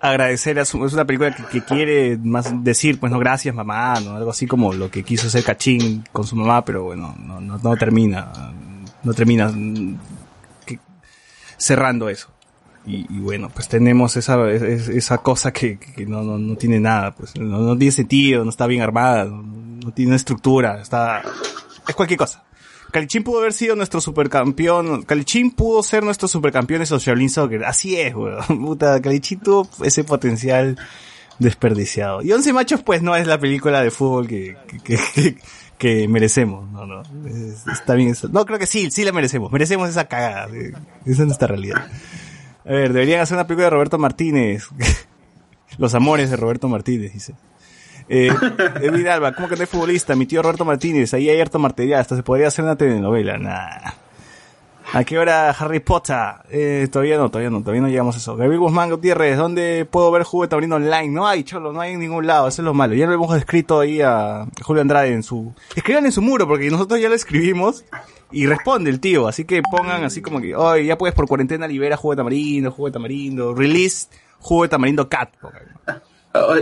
agradecer 0.00 0.58
a 0.60 0.64
su... 0.64 0.84
Es 0.86 0.92
una 0.92 1.04
película 1.04 1.34
que, 1.34 1.44
que 1.44 1.64
quiere 1.64 2.16
más 2.16 2.64
decir, 2.64 2.98
pues 3.00 3.12
no, 3.12 3.18
gracias 3.18 3.54
mamá, 3.54 4.00
¿no? 4.00 4.16
Algo 4.16 4.30
así 4.30 4.46
como 4.46 4.72
lo 4.72 4.90
que 4.90 5.02
quiso 5.02 5.26
hacer 5.26 5.44
Cachín 5.44 6.04
con 6.12 6.24
su 6.26 6.36
mamá, 6.36 6.64
pero 6.64 6.84
bueno, 6.84 7.14
no, 7.18 7.40
no, 7.40 7.58
no 7.58 7.76
termina. 7.76 8.32
No 9.02 9.12
termina 9.12 9.52
que- 10.64 10.78
cerrando 11.56 12.08
eso. 12.08 12.28
Y, 12.86 13.06
y 13.14 13.20
bueno, 13.20 13.48
pues 13.54 13.68
tenemos 13.68 14.16
esa, 14.16 14.50
es- 14.50 14.88
esa 14.88 15.18
cosa 15.18 15.52
que, 15.52 15.78
que 15.78 16.04
no, 16.06 16.22
no, 16.22 16.36
no 16.38 16.56
tiene 16.56 16.80
nada, 16.80 17.14
pues 17.14 17.36
no, 17.38 17.58
no 17.58 17.78
tiene 17.78 17.92
sentido, 17.92 18.42
no 18.44 18.50
está 18.50 18.66
bien 18.66 18.82
armada, 18.82 19.24
no, 19.26 19.92
tiene 19.92 20.16
estructura, 20.16 20.80
está... 20.82 21.22
Es 21.88 21.94
cualquier 21.94 22.18
cosa. 22.18 22.42
Calichín 22.92 23.22
pudo 23.24 23.40
haber 23.40 23.52
sido 23.54 23.74
nuestro 23.74 24.00
supercampeón. 24.00 25.02
Calichín 25.04 25.50
pudo 25.50 25.82
ser 25.82 26.04
nuestro 26.04 26.28
supercampeón 26.28 26.82
en 26.82 26.86
Shaolin 26.86 27.30
Soccer. 27.30 27.64
Así 27.64 27.96
es, 27.96 28.14
weón. 28.14 28.44
Puta, 28.60 29.00
Calichín 29.00 29.40
tuvo 29.40 29.66
ese 29.82 30.04
potencial 30.04 30.76
desperdiciado. 31.38 32.22
Y 32.22 32.32
Once 32.32 32.52
Machos, 32.52 32.82
pues, 32.82 33.02
no 33.02 33.16
es 33.16 33.26
la 33.26 33.38
película 33.38 33.82
de 33.82 33.90
fútbol 33.90 34.28
que, 34.28 34.56
que, 34.84 34.98
que, 35.14 35.36
que 35.78 36.06
merecemos. 36.08 36.70
No, 36.70 36.86
no. 36.86 37.02
Es- 37.26 37.66
está 37.66 37.94
bien 37.94 38.10
eso. 38.10 38.28
No, 38.28 38.44
creo 38.44 38.58
que 38.58 38.66
sí, 38.66 38.90
sí 38.90 39.04
la 39.04 39.12
merecemos. 39.12 39.50
Merecemos 39.50 39.88
esa 39.88 40.04
cagada. 40.06 40.48
Esa 41.06 41.22
es 41.22 41.26
nuestra 41.26 41.48
realidad. 41.48 41.86
A 42.64 42.68
ver, 42.68 42.92
deberían 42.92 43.20
hacer 43.20 43.36
una 43.36 43.46
película 43.46 43.66
de 43.66 43.70
Roberto 43.70 43.98
Martínez. 43.98 44.68
Los 45.78 45.94
amores 45.94 46.30
de 46.30 46.36
Roberto 46.36 46.68
Martínez, 46.68 47.12
dice. 47.12 47.34
Eh, 48.08 48.30
David 48.80 49.06
Alba, 49.06 49.32
¿cómo 49.32 49.48
que 49.48 49.56
no 49.56 49.62
hay 49.62 49.66
futbolista? 49.66 50.14
Mi 50.14 50.26
tío 50.26 50.42
Roberto 50.42 50.64
Martínez, 50.64 51.14
ahí 51.14 51.28
hay 51.28 51.40
harto 51.40 51.58
material, 51.58 52.00
hasta 52.00 52.16
se 52.16 52.22
podría 52.22 52.48
hacer 52.48 52.64
una 52.64 52.76
telenovela. 52.76 53.38
Nah. 53.38 53.92
¿A 54.94 55.04
qué 55.04 55.18
hora 55.18 55.48
Harry 55.50 55.80
Potter? 55.80 56.18
Eh, 56.50 56.88
todavía 56.92 57.16
no, 57.16 57.30
todavía 57.30 57.48
no, 57.48 57.60
todavía 57.60 57.80
no 57.80 57.88
llegamos 57.88 58.16
a 58.16 58.18
eso. 58.18 58.36
Gabriel 58.36 58.60
Guzmán 58.60 58.90
Gutiérrez, 58.90 59.38
¿dónde 59.38 59.86
puedo 59.90 60.10
ver 60.10 60.24
Jugo 60.24 60.42
de 60.42 60.48
Taurino 60.48 60.76
online? 60.76 61.08
No 61.08 61.26
hay, 61.26 61.44
cholo, 61.44 61.72
no 61.72 61.80
hay 61.80 61.92
en 61.92 62.00
ningún 62.00 62.26
lado, 62.26 62.48
eso 62.48 62.60
es 62.60 62.66
lo 62.66 62.74
malo. 62.74 62.94
Ya 62.94 63.06
lo 63.06 63.14
hemos 63.14 63.34
escrito 63.34 63.80
ahí 63.80 64.02
a 64.02 64.46
Julio 64.60 64.82
Andrade 64.82 65.14
en 65.14 65.22
su... 65.22 65.54
Escriban 65.74 66.04
en 66.04 66.12
su 66.12 66.20
muro, 66.20 66.46
porque 66.46 66.70
nosotros 66.70 67.00
ya 67.00 67.08
lo 67.08 67.14
escribimos 67.14 67.84
y 68.32 68.46
responde 68.46 68.90
el 68.90 69.00
tío, 69.00 69.28
así 69.28 69.44
que 69.44 69.62
pongan 69.62 70.04
así 70.04 70.20
como 70.22 70.40
que, 70.40 70.54
oye, 70.54 70.84
ya 70.86 70.96
puedes 70.98 71.14
por 71.14 71.26
cuarentena 71.28 71.66
libera 71.68 71.96
Jugo 71.96 72.14
de 72.14 72.16
Tamarindo, 72.18 72.70
Jugo 72.70 72.88
de 72.88 72.92
Tamarindo, 72.92 73.54
release 73.54 74.08
Jugo 74.38 74.62
de 74.64 74.68
Tamarindo 74.70 75.08
Cat. 75.08 75.30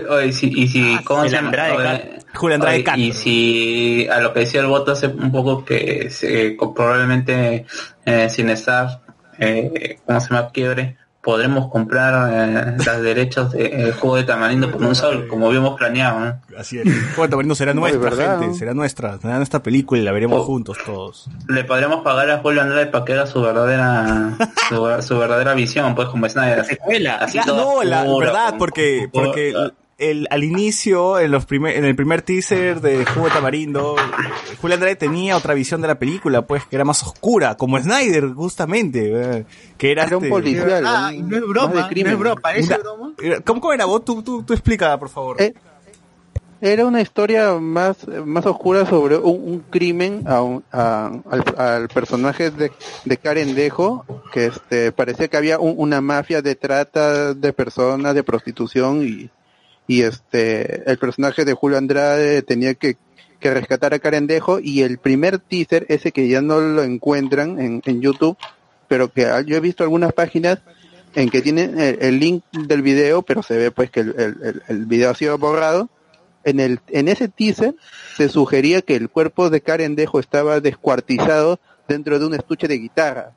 oye, 0.09 0.33
si- 0.33 0.53
y 0.55 0.69
si, 0.69 0.99
¿cómo 1.05 1.23
el 1.25 1.31
se 1.31 1.37
llama? 1.37 1.49
Andrade 1.49 1.73
Oye, 1.73 1.85
Cat. 1.85 2.25
Julio 2.35 2.55
Andrade 2.57 2.85
Cat. 2.85 2.99
Y 2.99 3.13
si, 3.13 4.07
a 4.09 4.21
lo 4.21 4.33
que 4.33 4.41
decía 4.41 4.61
el 4.61 4.67
voto 4.67 4.93
hace 4.93 5.07
un 5.07 5.31
poco 5.33 5.65
que 5.65 6.11
se, 6.11 6.57
probablemente 6.75 7.67
eh, 8.05 8.29
sin 8.31 8.51
estar, 8.51 9.01
eh, 9.39 9.99
¿cómo 10.07 10.21
se 10.21 10.29
llama? 10.35 10.51
Quiebre, 10.51 10.97
podremos 11.23 11.71
comprar 11.71 12.31
eh, 12.33 12.77
los 12.85 13.03
derechos 13.03 13.53
del 13.53 13.93
juego 13.93 14.17
de 14.17 14.25
tamarindo 14.25 14.71
por 14.71 14.83
un 14.83 14.95
sol, 14.95 15.27
como 15.29 15.49
habíamos 15.49 15.77
planeado, 15.79 16.21
¿no? 16.21 16.41
Así 16.59 16.79
es. 16.79 16.85
Jugo 17.15 17.23
de 17.25 17.29
Tamarindo 17.29 17.55
será 17.55 17.73
de 17.75 17.81
nuestra, 17.81 18.01
verdad, 18.01 18.33
gente, 18.39 18.47
¿no? 18.47 18.55
será 18.55 18.75
nuestra, 18.75 19.19
será 19.19 19.37
nuestra 19.37 19.63
película 19.63 20.01
y 20.01 20.05
la 20.05 20.13
veremos 20.13 20.41
Oh. 20.41 20.45
juntos 20.45 20.79
todos. 20.87 21.29
Le 21.49 21.65
podríamos 21.65 22.03
pagar 22.03 22.31
a 22.31 22.39
Julio 22.39 22.63
Andrade 22.63 22.87
para 22.87 23.05
que 23.05 23.13
haga 23.13 23.27
su 23.27 23.43
verdadera, 23.43 24.31
su, 24.69 25.03
su 25.03 25.19
verdadera 25.19 25.53
visión, 25.55 25.95
pues 25.95 26.09
como 26.09 26.29
Snyder. 26.29 26.65
Secuela. 26.65 27.17
Así 27.17 27.37
Ya, 27.37 27.45
no, 27.45 27.83
la 27.83 28.05
verdad, 28.05 28.55
porque, 28.59 29.09
porque 29.13 29.53
el, 30.01 30.27
al 30.31 30.43
inicio, 30.45 31.19
en 31.21 31.31
los 31.31 31.45
primer, 31.47 31.77
en 31.77 31.85
el 31.85 31.95
primer 31.95 32.23
teaser 32.23 32.81
de 32.81 33.05
Jugo 33.05 33.27
de 33.27 33.33
Tamarindo, 33.33 33.97
Julio 34.61 34.75
Andrade 34.75 34.97
tenía 34.97 35.37
otra 35.37 35.55
visión 35.55 35.81
de 35.83 35.89
la 35.89 35.99
película, 35.99 36.43
pues, 36.47 36.65
que 36.65 36.75
era 36.77 36.85
más 36.85 37.03
oscura, 37.03 37.57
como 37.57 37.79
Snyder, 37.79 38.31
justamente, 38.33 39.13
eh, 39.39 39.47
que 39.79 39.93
era, 39.93 40.05
Era 40.05 40.17
un 40.17 40.25
este- 40.25 40.31
policial. 40.35 40.85
Ah, 40.87 41.13
no 41.17 41.37
es 41.37 41.43
broma, 41.47 41.89
no 41.91 42.11
es 42.11 42.19
broma, 42.19 42.41
parece 42.41 42.77
broma. 42.79 43.13
¿Cómo, 43.45 43.61
cómo 43.61 43.73
era 43.73 43.85
vos? 43.85 44.05
Tú, 44.05 44.23
tú, 44.23 44.43
tú 44.43 44.53
explica, 44.53 44.99
por 44.99 45.09
favor. 45.09 45.41
Eh, 45.41 45.55
Era 46.63 46.85
una 46.85 47.01
historia 47.01 47.55
más, 47.55 48.07
más 48.27 48.45
oscura 48.45 48.85
sobre 48.85 49.17
un, 49.17 49.33
un 49.51 49.61
crimen 49.71 50.25
a 50.27 50.43
un- 50.43 50.63
a- 50.71 51.11
al, 51.31 51.45
al 51.57 51.89
personaje 51.89 52.51
de, 52.51 52.71
de 53.07 53.17
Karen 53.17 53.55
Dejo, 53.55 54.05
que 54.31 54.47
este, 54.47 54.93
parecía 54.93 55.29
que 55.29 55.39
había 55.39 55.59
un- 55.59 55.75
una 55.79 56.03
mafia 56.03 56.43
de 56.43 56.55
trata 56.57 57.33
de 57.33 57.53
personas, 57.55 58.15
de 58.15 58.23
prostitución, 58.23 59.03
y, 59.03 59.31
y 59.87 60.03
este, 60.03 60.89
el 60.91 60.99
personaje 60.99 61.45
de 61.45 61.55
Julio 61.55 61.79
Andrade 61.79 62.43
tenía 62.43 62.75
que, 62.75 62.97
que 63.41 63.53
rescatar 63.53 63.95
a 63.95 63.99
Karen 63.99 64.27
Dejo, 64.27 64.61
y 64.61 64.83
el 64.83 64.99
primer 64.99 65.39
teaser, 65.39 65.87
ese 65.89 66.13
que 66.13 66.29
ya 66.29 66.41
no 66.43 66.61
lo 66.61 66.83
encuentran 66.83 67.59
en, 67.59 67.83
en 67.85 68.01
YouTube, 68.01 68.37
pero 68.89 69.13
que 69.13 69.27
ah, 69.27 69.41
yo 69.41 69.57
he 69.57 69.61
visto 69.61 69.83
algunas 69.83 70.13
páginas 70.13 70.61
en 71.15 71.29
que 71.29 71.43
tienen 71.43 71.79
el, 71.81 71.99
el 72.01 72.19
link 72.19 72.45
del 72.53 72.83
video, 72.83 73.23
pero 73.23 73.43
se 73.43 73.57
ve 73.57 73.71
pues 73.71 73.91
que 73.91 74.01
el, 74.01 74.63
el, 74.69 74.87
video 74.87 75.11
ha 75.11 75.15
sido 75.15 75.39
borrado. 75.39 75.89
En 76.45 76.59
el, 76.61 76.81
en 76.89 77.09
ese 77.09 77.29
teaser 77.29 77.75
se 78.17 78.29
sugería 78.29 78.83
que 78.83 78.97
el 78.97 79.11
cuerpo 79.11 79.51
de 79.51 79.61
Karen 79.61 79.97
Dejo 79.97 80.21
estaba 80.21 80.61
descuartizado 80.61 81.61
dentro 81.87 82.19
de 82.19 82.27
un 82.27 82.35
estuche 82.35 82.69
de 82.69 82.79
guitarra. 82.79 83.33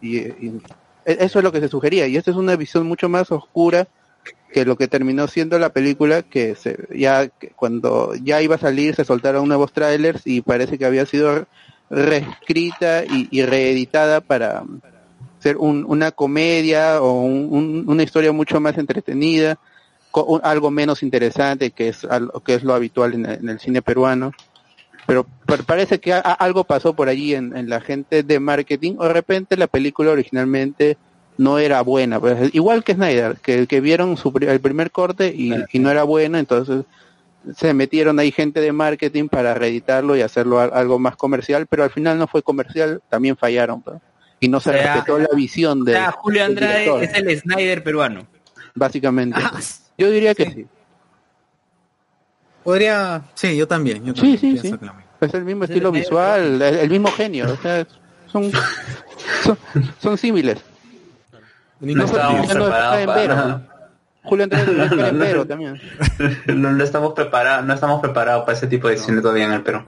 Y, 0.00 0.18
y 0.18 0.60
eso 1.04 1.38
es 1.38 1.42
lo 1.44 1.52
que 1.52 1.60
se 1.60 1.68
sugería. 1.68 2.06
Y 2.06 2.16
esta 2.16 2.30
es 2.30 2.36
una 2.36 2.56
visión 2.56 2.86
mucho 2.86 3.08
más 3.08 3.30
oscura 3.30 3.88
que 4.52 4.64
lo 4.64 4.76
que 4.76 4.88
terminó 4.88 5.26
siendo 5.28 5.58
la 5.58 5.70
película, 5.70 6.22
que 6.22 6.54
se, 6.54 6.76
ya 6.94 7.28
cuando 7.56 8.14
ya 8.22 8.42
iba 8.42 8.56
a 8.56 8.58
salir 8.58 8.94
se 8.94 9.04
soltaron 9.04 9.48
nuevos 9.48 9.72
trailers 9.72 10.26
y 10.26 10.42
parece 10.42 10.78
que 10.78 10.84
había 10.84 11.06
sido 11.06 11.46
reescrita 11.88 13.04
y, 13.04 13.42
reeditada 13.42 14.20
para 14.20 14.62
ser 15.40 15.56
un- 15.56 15.84
una 15.86 16.10
comedia 16.12 17.02
o 17.02 17.22
un- 17.22 17.48
un- 17.50 17.84
una 17.86 18.02
historia 18.02 18.32
mucho 18.32 18.60
más 18.60 18.78
entretenida, 18.78 19.58
algo 20.42 20.70
menos 20.70 21.02
interesante 21.02 21.70
que 21.70 21.88
es 21.88 22.06
que 22.44 22.54
es 22.54 22.62
lo 22.62 22.74
habitual 22.74 23.14
en 23.14 23.26
el, 23.26 23.38
en 23.40 23.48
el 23.48 23.58
cine 23.58 23.82
peruano. 23.82 24.32
Pero, 25.06 25.26
parece 25.66 25.98
que 25.98 26.12
algo 26.12 26.64
pasó 26.64 26.94
por 26.94 27.08
allí 27.08 27.34
en, 27.34 27.56
en 27.56 27.68
la 27.68 27.80
gente 27.80 28.22
de 28.22 28.38
marketing 28.38 28.94
o 28.98 29.04
de 29.04 29.12
repente 29.12 29.56
la 29.56 29.66
película 29.66 30.12
originalmente 30.12 30.96
no 31.38 31.58
era 31.58 31.80
buena, 31.82 32.20
pues, 32.20 32.54
igual 32.54 32.84
que 32.84 32.94
Snyder, 32.94 33.36
que, 33.42 33.66
que 33.66 33.80
vieron 33.80 34.16
su, 34.16 34.32
pri- 34.32 34.46
el 34.48 34.60
primer 34.60 34.90
corte 34.90 35.32
y, 35.34 35.54
y 35.72 35.78
no 35.78 35.90
era 35.90 36.02
buena, 36.04 36.38
entonces 36.38 36.84
se 37.56 37.74
metieron 37.74 38.18
ahí 38.20 38.30
gente 38.30 38.60
de 38.60 38.70
marketing 38.72 39.28
para 39.28 39.54
reeditarlo 39.54 40.14
y 40.16 40.20
hacerlo 40.22 40.60
al- 40.60 40.72
algo 40.74 40.98
más 40.98 41.16
comercial, 41.16 41.66
pero 41.66 41.82
al 41.84 41.90
final 41.90 42.18
no 42.18 42.26
fue 42.28 42.42
comercial, 42.42 43.02
también 43.08 43.36
fallaron. 43.36 43.82
pues. 43.82 43.96
Y 44.40 44.48
no 44.48 44.60
se 44.60 44.70
O 44.70 44.72
sea, 44.74 44.94
respetó 44.94 45.18
la 45.18 45.28
visión 45.34 45.82
O 45.82 45.84
de, 45.84 45.92
sea, 45.92 46.12
Julio 46.12 46.44
Andrade 46.44 46.80
director, 46.84 47.02
es 47.04 47.14
el 47.14 47.40
Snyder 47.40 47.82
peruano. 47.82 48.26
básicamente. 48.74 49.38
Ah, 49.42 49.58
Yo 49.98 50.10
diría 50.10 50.34
que 50.34 50.50
sí. 50.50 50.66
Podría, 52.62 53.22
sí, 53.34 53.56
yo 53.56 53.66
también. 53.66 54.04
Yo 54.04 54.12
Sí, 54.14 54.20
también 54.20 54.38
sí, 54.38 54.58
sí. 54.58 54.72
mismo. 54.72 54.92
Es 55.20 55.34
el 55.34 55.44
mismo 55.44 55.64
estilo 55.64 55.90
visual, 55.92 56.60
el, 56.60 56.62
el 56.62 56.90
mismo 56.90 57.10
genio, 57.12 57.52
o 57.52 57.56
sea, 57.56 57.86
son, 58.30 58.50
son, 59.44 59.58
son 60.00 60.18
símiles. 60.18 60.58
No 61.82 61.94
No, 61.94 62.04
estábamos 62.04 62.46
preparados 62.46 62.96
Vero. 63.14 63.34
para... 63.34 63.68
Julio 64.24 64.44
Andrés 64.44 64.62
está 64.68 64.82
en 64.92 64.98
No, 64.98 65.12
no, 65.12 65.18
Vero 65.18 65.38
no. 65.40 65.46
también. 65.46 65.80
No, 66.46 66.72
no 66.72 66.84
estamos 66.84 67.12
preparados, 67.12 67.66
no 67.66 67.74
estamos 67.74 68.00
preparados 68.00 68.44
para 68.44 68.56
ese 68.56 68.66
tipo 68.68 68.88
de 68.88 68.96
cine 68.96 69.20
todavía 69.20 69.44
en 69.46 69.52
el 69.52 69.62
Perú. 69.62 69.82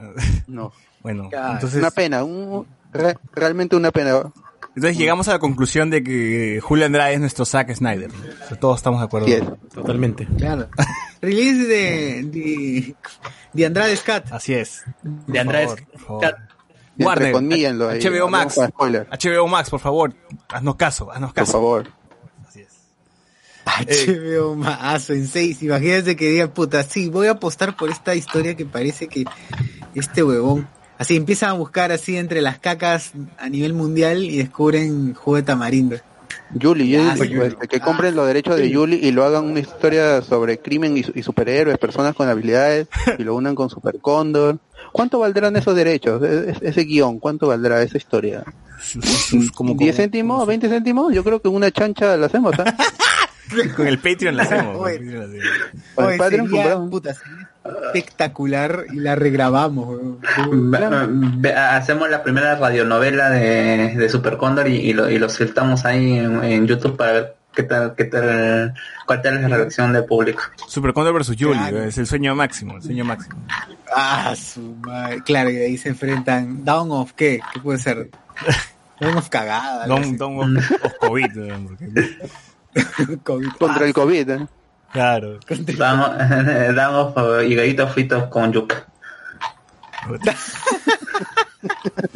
No. 0.47 0.73
Bueno, 1.01 1.29
entonces, 1.31 1.75
Una 1.79 1.91
pena, 1.91 2.23
un- 2.23 2.67
re- 2.91 3.15
realmente 3.33 3.75
una 3.75 3.91
pena. 3.91 4.23
entonces 4.75 4.97
llegamos 4.97 5.27
a 5.29 5.33
la 5.33 5.39
conclusión 5.39 5.89
de 5.89 6.03
que 6.03 6.59
Julio 6.61 6.85
Andrade 6.85 7.13
es 7.13 7.19
nuestro 7.21 7.45
Zack 7.45 7.73
Snyder. 7.73 8.09
O 8.43 8.47
sea, 8.47 8.59
todos 8.59 8.77
estamos 8.77 8.99
de 8.99 9.05
acuerdo. 9.05 9.27
Sí. 9.27 9.39
Totalmente. 9.73 10.27
Claro. 10.37 10.67
Release 11.21 11.63
de, 11.67 12.23
de, 12.23 12.95
de 13.53 13.65
Andrade 13.65 13.95
Scat. 13.95 14.31
Así 14.33 14.53
es. 14.53 14.83
De 15.03 15.39
Andrés. 15.39 15.75
Por 16.07 16.19
por 16.97 17.05
Warner, 17.07 17.35
ahí, 17.35 17.99
HBO 18.01 18.29
Max. 18.29 18.57
HBO 18.57 19.47
Max, 19.47 19.69
por 19.69 19.79
favor, 19.79 20.13
haznos 20.49 20.75
caso, 20.75 21.11
haznos 21.11 21.29
Por 21.31 21.35
caso. 21.35 21.51
favor. 21.53 21.87
Así 22.47 22.61
es. 22.61 22.73
HBO 23.65 24.55
Mazo 24.55 25.13
en 25.13 25.27
6. 25.27 25.63
Imagínense 25.63 26.15
que 26.15 26.29
diga, 26.29 26.47
puta, 26.53 26.83
sí, 26.83 27.09
voy 27.09 27.27
a 27.27 27.31
apostar 27.31 27.75
por 27.75 27.89
esta 27.89 28.15
historia 28.15 28.55
que 28.55 28.65
parece 28.65 29.07
que 29.07 29.25
este 29.93 30.23
huevón. 30.23 30.67
Así 30.97 31.17
empiezan 31.17 31.49
a 31.49 31.53
buscar 31.53 31.91
así 31.91 32.15
entre 32.15 32.41
las 32.41 32.59
cacas 32.59 33.11
a 33.37 33.49
nivel 33.49 33.73
mundial 33.73 34.23
y 34.23 34.37
descubren 34.37 35.13
jugo 35.13 35.35
de 35.37 35.43
tamarindo. 35.43 35.97
Julie, 36.61 36.87
yo 36.87 37.01
Ah, 37.01 37.15
digo, 37.15 37.43
sí, 37.43 37.53
pues, 37.57 37.69
que 37.69 37.79
compren 37.81 38.15
los 38.15 38.27
derechos 38.27 38.55
de 38.57 38.73
Julie 38.73 38.99
y 39.01 39.11
lo 39.11 39.25
hagan 39.25 39.45
una 39.45 39.59
historia 39.59 40.21
sobre 40.21 40.59
crimen 40.59 40.95
y 40.97 41.23
superhéroes, 41.23 41.77
personas 41.77 42.15
con 42.15 42.29
habilidades 42.29 42.87
y 43.17 43.23
lo 43.23 43.35
unan 43.35 43.55
con 43.55 43.69
Super 43.69 43.99
Cóndor. 43.99 44.59
¿Cuánto 44.95 45.19
valdrán 45.19 45.57
esos 45.57 45.75
derechos? 45.75 46.23
E- 46.23 46.51
e- 46.51 46.69
ese 46.69 46.81
guion, 46.85 47.19
¿cuánto 47.19 47.47
valdrá 47.49 47.81
esa 47.81 47.97
historia? 47.97 48.43
Sus- 48.79 49.03
sus- 49.05 49.51
como- 49.51 49.73
¿10 49.73 49.77
como- 49.77 49.93
céntimos? 49.93 50.47
¿20 50.47 50.69
céntimos? 50.69 51.13
Yo 51.13 51.21
creo 51.21 51.41
que 51.41 51.49
una 51.49 51.69
chancha 51.69 52.15
la 52.15 52.27
hacemos, 52.27 52.53
¿ah? 52.59 52.73
Con 53.75 53.87
el 53.87 53.99
Patreon 53.99 54.37
la 54.37 54.43
hacemos. 54.43 54.77
Oye. 54.77 54.93
Patreon 54.99 55.19
la 55.19 55.25
hacemos. 55.25 55.45
Con 55.95 56.05
el 56.05 56.09
Oye, 56.11 56.17
Patreon 56.17 56.45
sería, 56.47 56.61
compramos. 56.63 56.89
puta, 56.91 57.13
sería 57.13 57.49
espectacular 57.93 58.85
y 58.93 58.95
la 58.99 59.15
regrabamos, 59.15 59.99
ve- 61.41 61.53
Hacemos 61.53 62.09
la 62.09 62.23
primera 62.23 62.55
radionovela 62.55 63.29
de, 63.31 63.95
de 63.97 64.09
Super 64.09 64.37
Cóndor 64.37 64.67
y, 64.69 64.75
y 64.77 64.93
lo, 64.93 65.09
y 65.09 65.17
lo 65.19 65.27
soltamos 65.29 65.83
ahí 65.85 66.17
en, 66.19 66.43
en 66.43 66.67
YouTube 66.67 66.95
para 66.95 67.11
ver 67.11 67.35
qué 67.53 67.63
tal, 67.63 67.95
qué 67.95 68.05
tal, 68.05 68.73
cuál 69.05 69.21
tal 69.21 69.37
es 69.43 69.49
la 69.49 69.57
reacción 69.57 69.93
del 69.93 70.05
público. 70.05 70.41
Super 70.67 70.93
Condor 70.93 71.13
versus 71.13 71.35
Julie, 71.39 71.57
Claro. 71.57 71.83
es 71.83 71.97
el 71.97 72.05
sueño 72.07 72.35
máximo, 72.35 72.75
el 72.77 72.81
sueño 72.83 73.05
máximo. 73.05 73.35
Ah, 73.97 74.35
su 74.35 74.75
madre. 74.81 75.23
Claro, 75.23 75.49
y 75.49 75.55
ahí 75.55 75.77
se 75.77 75.87
enfrentan. 75.87 76.65
Down 76.65 76.91
of 76.91 77.13
qué? 77.13 77.39
¿Qué 77.53 77.61
puede 77.61 77.79
ser? 77.79 78.09
Down 78.99 79.17
of 79.17 79.29
cagada. 79.29 79.87
Don, 79.87 80.17
don 80.17 80.57
of, 80.57 80.71
of 80.83 80.93
COVID. 80.99 81.31
Porque-. 81.63 82.17
COVID. 83.23 83.49
Contra 83.57 83.85
el 83.85 83.93
COVID, 83.93 84.29
¿eh? 84.31 84.47
claro. 84.91 85.39
Damos, 85.77 86.11
damos 86.75 87.13
eh, 87.15 87.47
higaditos 87.47 87.93
fritos 87.93 88.25
con 88.25 88.51
yuca. 88.51 88.85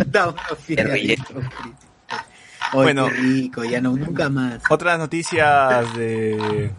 Down 0.05 0.35
of. 0.51 0.69
Oye, 0.69 1.17
Bueno. 2.73 3.07
qué 3.07 3.13
rico, 3.13 3.63
ya 3.63 3.79
no, 3.79 3.95
nunca 3.95 4.27
más. 4.29 4.61
Otras 4.69 4.99
noticias 4.99 5.95
de... 5.95 6.71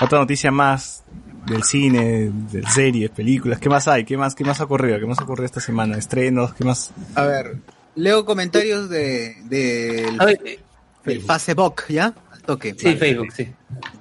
Otra 0.00 0.18
noticia 0.18 0.50
más 0.50 1.04
del 1.46 1.62
cine, 1.64 2.30
de 2.50 2.62
series, 2.68 3.10
películas. 3.10 3.58
¿Qué 3.58 3.68
más 3.68 3.88
hay? 3.88 4.04
¿Qué 4.04 4.16
más, 4.16 4.34
qué 4.34 4.44
más 4.44 4.60
ha 4.60 4.64
ocurrido? 4.64 4.98
¿Qué 4.98 5.06
más 5.06 5.18
ha 5.18 5.24
ocurrido 5.24 5.46
esta 5.46 5.60
semana? 5.60 5.96
¿Estrenos? 5.96 6.54
¿Qué 6.54 6.64
más? 6.64 6.92
A 7.14 7.24
ver, 7.24 7.56
leo 7.94 8.24
comentarios 8.24 8.88
de, 8.88 9.36
ver, 9.44 10.38
eh, 10.44 10.60
del 11.04 11.22
Facebook, 11.22 11.82
¿ya? 11.88 12.14
Al 12.32 12.42
toque. 12.42 12.74
sí, 12.76 12.94
Facebook, 12.96 13.32
sí. 13.32 13.48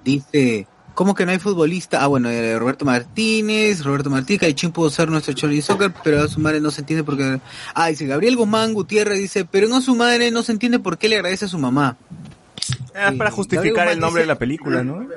Dice, 0.04 0.68
¿cómo 0.94 1.16
que 1.16 1.26
no 1.26 1.32
hay 1.32 1.40
futbolista? 1.40 2.04
Ah, 2.04 2.08
bueno, 2.08 2.30
eh, 2.30 2.58
Roberto 2.60 2.86
Martínez, 2.86 3.84
Roberto 3.84 4.10
Martínez, 4.10 4.42
Caichín 4.42 4.72
pudo 4.72 4.90
ser 4.90 5.10
nuestro 5.10 5.34
Chori 5.34 5.62
Soccer, 5.62 5.94
pero 6.04 6.24
a 6.24 6.28
su 6.28 6.40
madre 6.40 6.60
no 6.60 6.72
se 6.72 6.82
entiende 6.82 7.04
por 7.04 7.18
qué. 7.18 7.40
Ah, 7.74 7.88
dice 7.88 8.06
Gabriel 8.06 8.36
Guzmán 8.36 8.74
Gutiérrez, 8.74 9.20
dice, 9.20 9.46
pero 9.46 9.68
no 9.68 9.82
su 9.82 9.96
madre 9.96 10.32
no 10.32 10.44
se 10.44 10.52
entiende 10.52 10.80
por 10.80 10.98
qué 10.98 11.10
le 11.10 11.16
agradece 11.16 11.46
a 11.46 11.50
su 11.50 11.58
mamá. 11.58 11.98
Es 12.94 13.16
para 13.18 13.32
justificar 13.32 13.74
Gabriel 13.74 13.98
el 13.98 14.00
nombre 14.00 14.22
de 14.24 14.28
la 14.28 14.38
película, 14.38 14.84
¿no? 14.84 15.08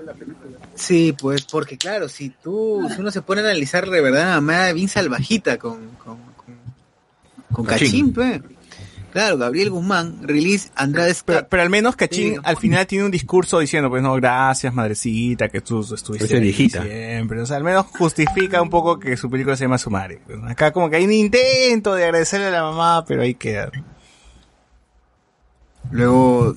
Sí, 0.74 1.14
pues, 1.18 1.42
porque 1.44 1.76
claro, 1.76 2.08
si 2.08 2.30
tú, 2.30 2.88
si 2.94 3.00
uno 3.00 3.10
se 3.10 3.22
pone 3.22 3.40
a 3.42 3.44
analizar 3.44 3.88
de 3.90 4.00
verdad, 4.00 4.42
bien 4.74 4.88
salvajita 4.88 5.58
con, 5.58 5.90
con, 6.02 6.16
con, 6.36 6.54
con 7.52 7.64
Cachín. 7.66 8.12
Cachín, 8.12 8.12
pues. 8.12 8.40
Claro, 9.12 9.36
Gabriel 9.36 9.68
Guzmán, 9.68 10.26
release 10.26 10.70
Andrade 10.74 11.14
Pero, 11.26 11.38
Scott. 11.40 11.48
pero 11.50 11.62
al 11.62 11.68
menos 11.68 11.96
Cachín 11.96 12.36
Sí. 12.36 12.40
al 12.44 12.56
final 12.56 12.86
tiene 12.86 13.04
un 13.04 13.10
discurso 13.10 13.58
diciendo, 13.58 13.90
pues 13.90 14.02
no, 14.02 14.14
gracias 14.14 14.72
madrecita, 14.72 15.50
que 15.50 15.60
tú 15.60 15.80
estuviste 15.94 16.40
viejita. 16.40 16.82
siempre. 16.82 17.42
O 17.42 17.44
sea, 17.44 17.58
al 17.58 17.64
menos 17.64 17.84
justifica 17.98 18.62
un 18.62 18.70
poco 18.70 18.98
que 18.98 19.18
su 19.18 19.28
película 19.28 19.54
se 19.54 19.64
llama 19.64 19.76
Su 19.76 19.90
madre. 19.90 20.22
Pues, 20.24 20.38
Acá 20.48 20.72
como 20.72 20.88
que 20.88 20.96
hay 20.96 21.04
un 21.04 21.12
intento 21.12 21.94
de 21.94 22.04
agradecerle 22.04 22.46
a 22.46 22.50
la 22.52 22.62
mamá, 22.62 23.04
pero 23.06 23.20
ahí 23.20 23.34
queda. 23.34 23.70
Luego, 25.90 26.56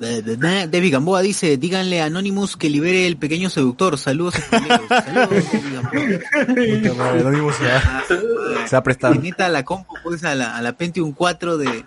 David 0.00 0.92
Gamboa 0.92 1.22
dice, 1.22 1.56
díganle 1.56 2.00
a 2.00 2.06
Anonymous 2.06 2.56
que 2.56 2.70
libere 2.70 3.06
el 3.06 3.16
pequeño 3.16 3.50
seductor. 3.50 3.98
Saludos. 3.98 4.34
Saludos. 4.34 5.28
Puta 5.50 6.94
madre, 6.94 7.22
se 7.52 7.64
va, 7.64 8.04
se 8.66 8.76
va 8.76 8.78
a 8.78 8.82
prestar. 8.82 9.12
Que 9.12 9.18
meta 9.18 9.48
la 9.48 9.64
compu, 9.64 9.94
pues, 10.02 10.24
a 10.24 10.34
la, 10.34 10.56
a 10.56 10.62
la 10.62 10.72
Pentium 10.72 11.12
4 11.12 11.58
de, 11.58 11.84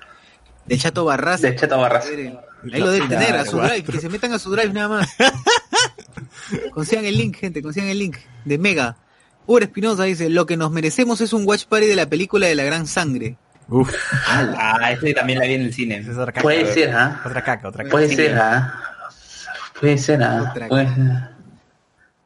de 0.65 0.77
Chato 0.77 1.05
Barras. 1.05 1.41
De 1.41 1.55
Chato 1.55 1.77
Barras. 1.79 2.05
Ahí 2.05 2.79
lo 2.79 2.91
deben 2.91 3.09
tener, 3.09 3.35
a 3.35 3.45
su 3.45 3.57
drive, 3.57 3.83
que 3.83 3.99
se 3.99 4.09
metan 4.09 4.33
a 4.33 4.39
su 4.39 4.51
drive 4.51 4.73
nada 4.73 4.89
más. 4.89 5.09
Consigan 6.73 7.05
el 7.05 7.17
link, 7.17 7.37
gente, 7.37 7.61
consigan 7.61 7.89
el 7.89 7.99
link 7.99 8.17
de 8.45 8.57
Mega. 8.57 8.97
Ur 9.47 9.63
Espinosa 9.63 10.03
dice, 10.03 10.29
lo 10.29 10.45
que 10.45 10.57
nos 10.57 10.71
merecemos 10.71 11.21
es 11.21 11.33
un 11.33 11.47
watch 11.47 11.65
party 11.65 11.87
de 11.87 11.95
la 11.95 12.07
película 12.09 12.47
de 12.47 12.55
la 12.55 12.63
gran 12.63 12.87
sangre. 12.87 13.37
Uf, 13.71 13.89
Ah, 14.27 14.91
ese 14.91 15.13
también 15.13 15.39
la 15.39 15.45
vi 15.45 15.53
en 15.53 15.61
el 15.61 15.73
cine. 15.73 15.97
esa 15.97 16.11
es 16.11 16.17
otra 16.17 16.33
caca. 16.33 16.43
Puede 16.43 16.71
ser, 16.73 16.93
¿ah? 16.93 17.21
Otra 17.25 17.43
caca, 17.43 17.69
otra 17.69 17.83
caca. 17.85 17.91
Puede 17.91 18.13
ser, 18.13 18.37
¿ah? 18.37 18.79
Puede 19.79 19.97
ser, 19.97 20.21
¿ah? 20.21 20.51
Otra 20.51 20.67
Puede 20.67 20.87
ser. 20.93 21.31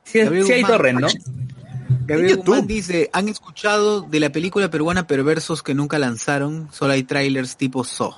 Sí, 0.04 0.44
sí 0.46 0.54
hay 0.54 0.64
¿no? 0.94 1.08
Gabriel 2.08 2.30
YouTube. 2.30 2.46
Guzmán 2.46 2.68
dice, 2.68 3.10
¿han 3.14 3.30
escuchado 3.30 4.02
de 4.02 4.20
la 4.20 4.32
película 4.32 4.70
peruana 4.70 5.08
Perversos 5.08 5.62
que 5.62 5.76
nunca 5.76 6.00
lanzaron? 6.00 6.68
Solo 6.72 6.94
hay 6.94 7.04
trailers 7.04 7.58
tipo 7.58 7.84
So. 7.84 8.16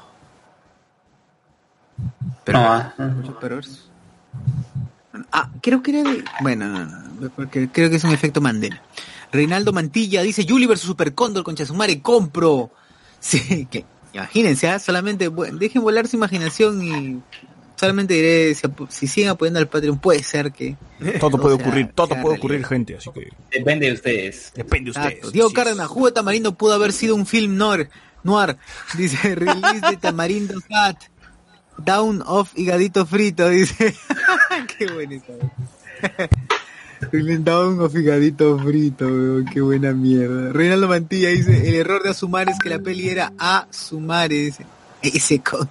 No, 2.47 2.73
ah. 2.73 2.93
Muchos 2.97 3.35
perversos. 3.35 3.89
Ah, 5.31 5.49
creo 5.61 5.81
que 5.83 5.99
era 5.99 6.09
de... 6.09 6.23
Bueno, 6.41 6.67
no, 6.67 6.85
no, 6.85 6.99
no, 7.19 7.29
porque 7.29 7.69
creo 7.69 7.89
que 7.89 7.97
es 7.97 8.03
un 8.03 8.11
efecto 8.11 8.39
Mandela. 8.39 8.81
Reinaldo 9.31 9.73
Mantilla 9.73 10.21
dice, 10.21 10.45
Julie 10.47 10.67
versus 10.67 10.87
Super 10.87 11.13
Cóndor 11.13 11.43
con 11.43 11.55
Chasumare, 11.55 12.01
compro. 12.01 12.71
Sí, 13.19 13.67
que 13.69 13.83
imagínense, 14.13 14.69
¿ah? 14.69 14.79
solamente 14.79 15.29
dejen 15.53 15.81
volar 15.81 16.07
su 16.07 16.15
imaginación 16.15 16.83
y 16.83 17.21
solamente 17.75 18.13
diré, 18.15 18.55
si, 18.55 18.61
si 18.89 19.07
siguen 19.07 19.29
apoyando 19.31 19.59
al 19.59 19.67
Patreon, 19.67 19.99
puede 19.99 20.23
ser 20.23 20.51
que... 20.51 20.75
Todo 21.19 21.37
puede 21.37 21.57
sea, 21.57 21.65
ocurrir, 21.67 21.87
todo 21.93 22.07
puede 22.07 22.21
realidad. 22.21 22.37
ocurrir, 22.39 22.65
gente, 22.65 22.95
así 22.95 23.09
que 23.11 23.29
Depende 23.51 23.87
de 23.87 23.93
ustedes. 23.93 24.51
depende 24.55 24.91
de 24.91 24.99
ustedes. 24.99 25.31
Diego 25.31 25.49
Sí, 25.49 25.55
Cárdenas, 25.55 25.87
Jugo 25.87 26.07
de 26.07 26.11
Tamarindo 26.13 26.55
pudo 26.55 26.73
haber 26.73 26.91
sido 26.93 27.15
un 27.15 27.25
film 27.25 27.57
noir, 27.57 27.89
noir. 28.23 28.57
Dice, 28.97 29.35
release 29.35 29.81
de 29.89 29.97
Tamarindo 29.97 30.55
Cat. 30.67 30.97
Down 31.77 32.23
of 32.25 32.49
higadito 32.55 33.05
frito, 33.05 33.47
dice. 33.49 33.93
qué 34.77 34.87
buena 34.91 35.21
Down 37.43 37.79
of 37.81 37.95
higadito 37.95 38.57
frito, 38.59 39.05
weón, 39.05 39.45
qué 39.45 39.61
buena 39.61 39.93
mierda. 39.93 40.51
Reinaldo 40.51 40.87
Mantilla 40.87 41.29
dice, 41.29 41.69
el 41.69 41.75
error 41.75 42.03
de 42.03 42.09
Asumar 42.09 42.49
es 42.49 42.57
que 42.59 42.69
la 42.69 42.79
peli 42.79 43.09
era 43.09 43.33
Asumare, 43.37 44.35
dice. 44.35 44.65
Ese 45.01 45.39
con... 45.39 45.69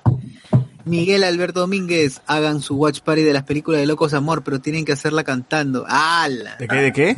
Miguel 0.84 1.24
Alberto 1.24 1.60
Domínguez, 1.60 2.20
hagan 2.28 2.60
su 2.60 2.76
watch 2.76 3.00
party 3.00 3.22
de 3.22 3.32
las 3.32 3.42
películas 3.42 3.80
de 3.80 3.86
Locos 3.86 4.14
Amor, 4.14 4.44
pero 4.44 4.60
tienen 4.60 4.84
que 4.84 4.92
hacerla 4.92 5.24
cantando. 5.24 5.84
¡Hala! 5.88 6.56
¿De 6.58 6.68
qué? 6.68 6.76
¿De 6.76 6.92
qué? 6.92 7.16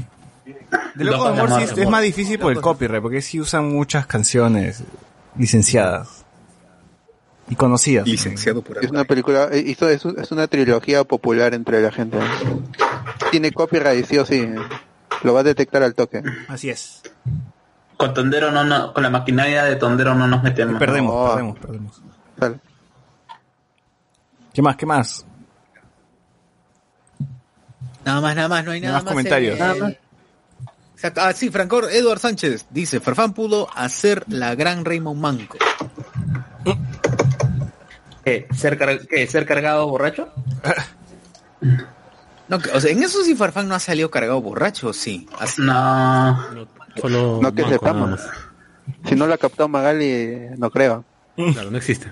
De 0.94 1.04
Loco 1.04 1.24
de 1.24 1.38
Amor 1.38 1.58
sí 1.58 1.64
es, 1.64 1.76
es 1.76 1.88
más 1.88 2.02
difícil 2.02 2.38
por 2.38 2.50
el 2.52 2.62
copyright, 2.62 3.02
porque 3.02 3.20
sí 3.20 3.38
usan 3.38 3.68
muchas 3.68 4.06
canciones 4.06 4.82
licenciadas 5.36 6.17
y 7.50 7.56
conocidas. 7.56 8.06
Licenciado 8.06 8.62
por 8.62 8.82
Es 8.84 8.90
una 8.90 9.04
película, 9.04 9.48
eh, 9.52 9.64
esto 9.68 9.88
es, 9.88 10.04
es 10.04 10.30
una 10.32 10.46
trilogía 10.48 11.04
popular 11.04 11.54
entre 11.54 11.80
la 11.80 11.90
gente. 11.90 12.18
Tiene 13.30 13.52
copyright, 13.52 14.04
sí 14.06 14.18
o 14.18 14.26
sí. 14.26 14.46
Lo 15.22 15.34
va 15.34 15.40
a 15.40 15.42
detectar 15.42 15.82
al 15.82 15.94
toque. 15.94 16.22
Así 16.48 16.70
es. 16.70 17.02
Con 17.96 18.14
Tondero 18.14 18.52
no, 18.52 18.62
no, 18.64 18.92
con 18.92 19.02
la 19.02 19.10
maquinaria 19.10 19.64
de 19.64 19.76
Tondero 19.76 20.14
no 20.14 20.26
nos 20.28 20.42
metemos. 20.42 20.78
Perdemos, 20.78 21.12
No. 21.14 21.30
perdemos, 21.34 21.58
perdemos. 22.38 22.62
¿Qué 24.52 24.62
más? 24.62 24.76
¿Qué 24.76 24.86
más? 24.86 25.26
Nada 28.04 28.20
más, 28.20 28.36
nada 28.36 28.48
más, 28.48 28.64
no 28.64 28.70
hay 28.70 28.80
nada 28.80 28.94
más 28.94 29.04
más. 29.04 29.12
comentarios. 29.12 29.54
en 29.54 29.58
Nada 29.58 29.74
más. 29.74 29.94
Exacto. 30.94 31.20
Ah, 31.22 31.32
sí, 31.32 31.50
Francor, 31.50 31.88
Edward 31.92 32.18
Sánchez 32.18 32.66
dice, 32.70 33.00
Farfán 33.00 33.32
pudo 33.34 33.68
hacer 33.74 34.24
la 34.28 34.54
gran 34.54 34.84
Raymond 34.84 35.20
Manco. 35.20 35.58
¿Qué? 38.28 38.46
¿Ser, 38.54 38.76
car- 38.76 39.06
qué? 39.06 39.26
¿Ser 39.26 39.46
cargado 39.46 39.88
borracho? 39.88 40.28
No, 42.48 42.58
que- 42.58 42.70
o 42.70 42.80
sea, 42.80 42.90
en 42.92 43.02
eso 43.02 43.22
sí 43.24 43.34
Farfán 43.34 43.68
no 43.68 43.74
ha 43.74 43.78
salido 43.80 44.10
cargado 44.10 44.40
borracho, 44.42 44.92
sí. 44.92 45.26
Así. 45.38 45.62
No. 45.62 46.38
Solo 47.00 47.40
No 47.42 47.54
que 47.54 47.62
Manco, 47.62 47.74
sepamos. 47.74 48.20
Si 49.06 49.14
no 49.16 49.26
lo 49.26 49.34
ha 49.34 49.38
captado 49.38 49.68
Magali, 49.68 50.48
no 50.58 50.70
creo. 50.70 51.04
Claro, 51.36 51.70
no 51.70 51.76
existe. 51.78 52.10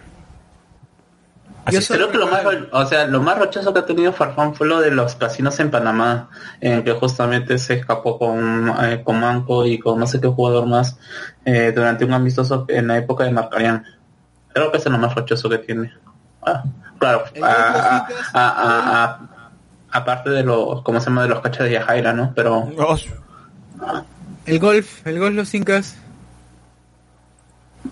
Yo 1.72 1.80
Creo 1.80 2.12
que 2.12 2.18
lo 2.18 2.28
más, 2.28 2.42
o 2.70 2.86
sea, 2.86 3.06
lo 3.08 3.20
más 3.20 3.38
rochoso 3.40 3.72
que 3.74 3.80
ha 3.80 3.86
tenido 3.86 4.12
Farfán 4.12 4.54
fue 4.54 4.68
lo 4.68 4.80
de 4.80 4.92
los 4.92 5.16
casinos 5.16 5.58
en 5.58 5.70
Panamá, 5.72 6.30
en 6.60 6.74
el 6.74 6.84
que 6.84 6.92
justamente 6.92 7.58
se 7.58 7.74
escapó 7.74 8.20
con, 8.20 8.72
eh, 8.84 9.02
con 9.04 9.18
Manco 9.18 9.66
y 9.66 9.80
con 9.80 9.98
no 9.98 10.06
sé 10.06 10.20
qué 10.20 10.28
jugador 10.28 10.66
más 10.66 10.96
eh, 11.44 11.72
durante 11.74 12.04
un 12.04 12.12
amistoso 12.12 12.66
en 12.68 12.86
la 12.86 12.98
época 12.98 13.24
de 13.24 13.32
Marcarián. 13.32 13.84
Creo 14.56 14.72
que 14.72 14.78
es 14.78 14.86
lo 14.86 14.96
más 14.96 15.14
rochoso 15.14 15.50
que 15.50 15.58
tiene. 15.58 15.92
Ah, 16.40 16.62
claro, 16.98 17.24
a- 17.42 17.46
a- 17.46 18.06
Incas, 18.08 18.30
a- 18.32 18.48
a- 18.48 19.04
a- 19.04 19.20
aparte 19.98 20.30
de 20.30 20.42
los, 20.44 20.80
¿cómo 20.80 20.98
se 20.98 21.10
llama? 21.10 21.24
De 21.24 21.28
los 21.28 21.40
cachas 21.40 21.64
de 21.66 21.72
Yajaira, 21.72 22.14
¿no? 22.14 22.32
Pero 22.34 22.70
Oh, 22.78 22.96
El 24.46 24.58
golf, 24.58 25.06
el 25.06 25.18
golf 25.18 25.34
los 25.36 25.52
incas. 25.52 25.98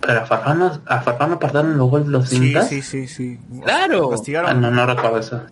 Pero 0.01 0.23
a 0.23 0.25
Farfán, 0.25 0.81
a 0.87 1.01
Farfán 1.03 1.33
apartaron 1.35 1.77
los 1.77 1.91
goles 1.91 2.07
de 2.07 2.13
los 2.13 2.33
incas. 2.33 2.67
sí, 2.71 2.81
sí, 2.81 3.09
sí. 3.09 3.39
Claro. 3.63 4.11
Ah, 4.49 4.55
no, 4.55 4.71
no 4.71 4.87
recuerdo 4.87 5.19
eso. 5.19 5.43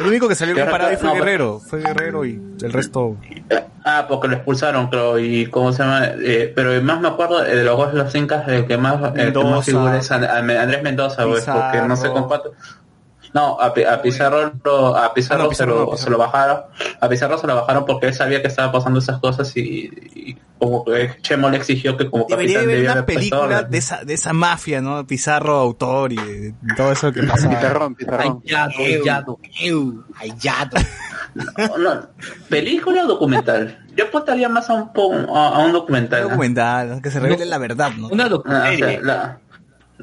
El 0.00 0.06
único 0.06 0.28
que 0.28 0.34
salió 0.34 0.54
Que 0.54 0.62
bien 0.62 0.70
parado 0.70 0.90
ahí 0.90 0.96
fue 0.96 1.08
no, 1.08 1.14
Guerrero. 1.14 1.60
Fue 1.60 1.80
Guerrero 1.80 2.24
y 2.24 2.40
el 2.62 2.72
resto. 2.72 3.16
Ah, 3.84 4.06
porque 4.08 4.28
lo 4.28 4.34
expulsaron, 4.34 4.88
creo, 4.88 5.18
y 5.18 5.46
cómo 5.46 5.72
se 5.72 5.82
llama, 5.82 6.06
eh, 6.22 6.52
pero 6.54 6.80
más 6.82 7.00
me 7.00 7.08
acuerdo 7.08 7.44
eh, 7.44 7.56
de 7.56 7.64
los 7.64 7.92
de 7.92 7.98
los 7.98 8.14
incas, 8.14 8.46
el 8.48 8.66
que 8.66 8.76
más, 8.76 9.00
el 9.16 9.32
que 9.32 9.44
más 9.44 9.64
figura 9.64 9.96
es 9.96 10.10
Andrés 10.10 10.82
Mendoza, 10.82 11.24
pues, 11.24 11.44
porque 11.44 11.80
no 11.86 11.96
sé 11.96 12.10
Pizarro. 12.10 12.52
No, 13.32 13.60
a, 13.60 13.66
a 13.66 14.02
Pizarro, 14.02 14.52
lo- 14.64 14.96
a 14.96 15.14
Pizarro, 15.14 15.42
Ah, 15.42 15.44
no, 15.44 15.50
Pizarro 15.50 15.54
se, 15.54 15.66
lo, 15.66 15.84
no, 15.84 15.90
Pizarro. 15.92 16.04
se 16.04 16.10
lo 16.10 16.18
bajaron, 16.18 16.60
a 17.00 17.08
Pizarro 17.08 17.38
se 17.38 17.46
lo 17.46 17.54
bajaron 17.54 17.84
porque 17.84 18.06
él 18.08 18.14
sabía 18.14 18.42
que 18.42 18.48
estaba 18.48 18.72
pasando 18.72 18.98
esas 18.98 19.20
cosas 19.20 19.56
y, 19.56 19.88
y 20.14 20.36
como 20.58 20.84
que 20.84 21.16
Chemo 21.22 21.48
le 21.48 21.56
exigió 21.58 21.96
que 21.96 22.10
como 22.10 22.26
Debería 22.28 22.58
capitán 22.60 22.74
haber 22.76 22.90
una 22.90 23.06
película 23.06 23.62
de 23.62 23.78
esa, 23.78 24.04
de 24.04 24.14
esa 24.14 24.32
mafia, 24.32 24.80
¿no? 24.80 25.06
Pizarro, 25.06 25.54
autor 25.58 26.12
y 26.12 26.16
de 26.16 26.54
todo 26.76 26.92
eso 26.92 27.12
que 27.12 27.22
pasa. 27.22 27.48
Pizarrón, 27.48 27.94
pizarrón. 27.94 28.42
Ayado, 28.44 28.72
ayado. 29.00 29.38
Ew, 29.60 30.04
ay, 30.18 30.32
ya. 30.38 30.68
No, 31.32 31.78
no, 31.78 32.06
¿Película 32.48 33.04
o 33.04 33.06
documental? 33.06 33.78
Yo 33.96 34.06
apostaría 34.06 34.48
más 34.48 34.68
a 34.68 34.74
un, 34.74 34.90
a, 35.32 35.48
a 35.50 35.58
un 35.60 35.70
documental. 35.72 36.22
¿no? 36.24 36.28
documental, 36.30 36.88
¿no? 36.90 37.00
que 37.02 37.08
se 37.12 37.20
revele 37.20 37.46
la 37.46 37.58
verdad, 37.58 37.92
¿no? 37.96 38.08
Una 38.08 38.24
Ah, 38.24 38.70
o 38.74 38.76
sea, 38.76 39.00
la- 39.00 39.38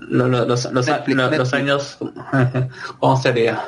lo- 0.10 0.28
lo- 0.28 0.46
los, 0.46 0.72
los, 0.72 0.88
Netflix, 0.88 1.16
los- 1.18 1.32
los 1.32 1.52
Netflix. 1.52 1.54
años, 1.54 1.98
¿cómo 3.00 3.18
sería? 3.22 3.62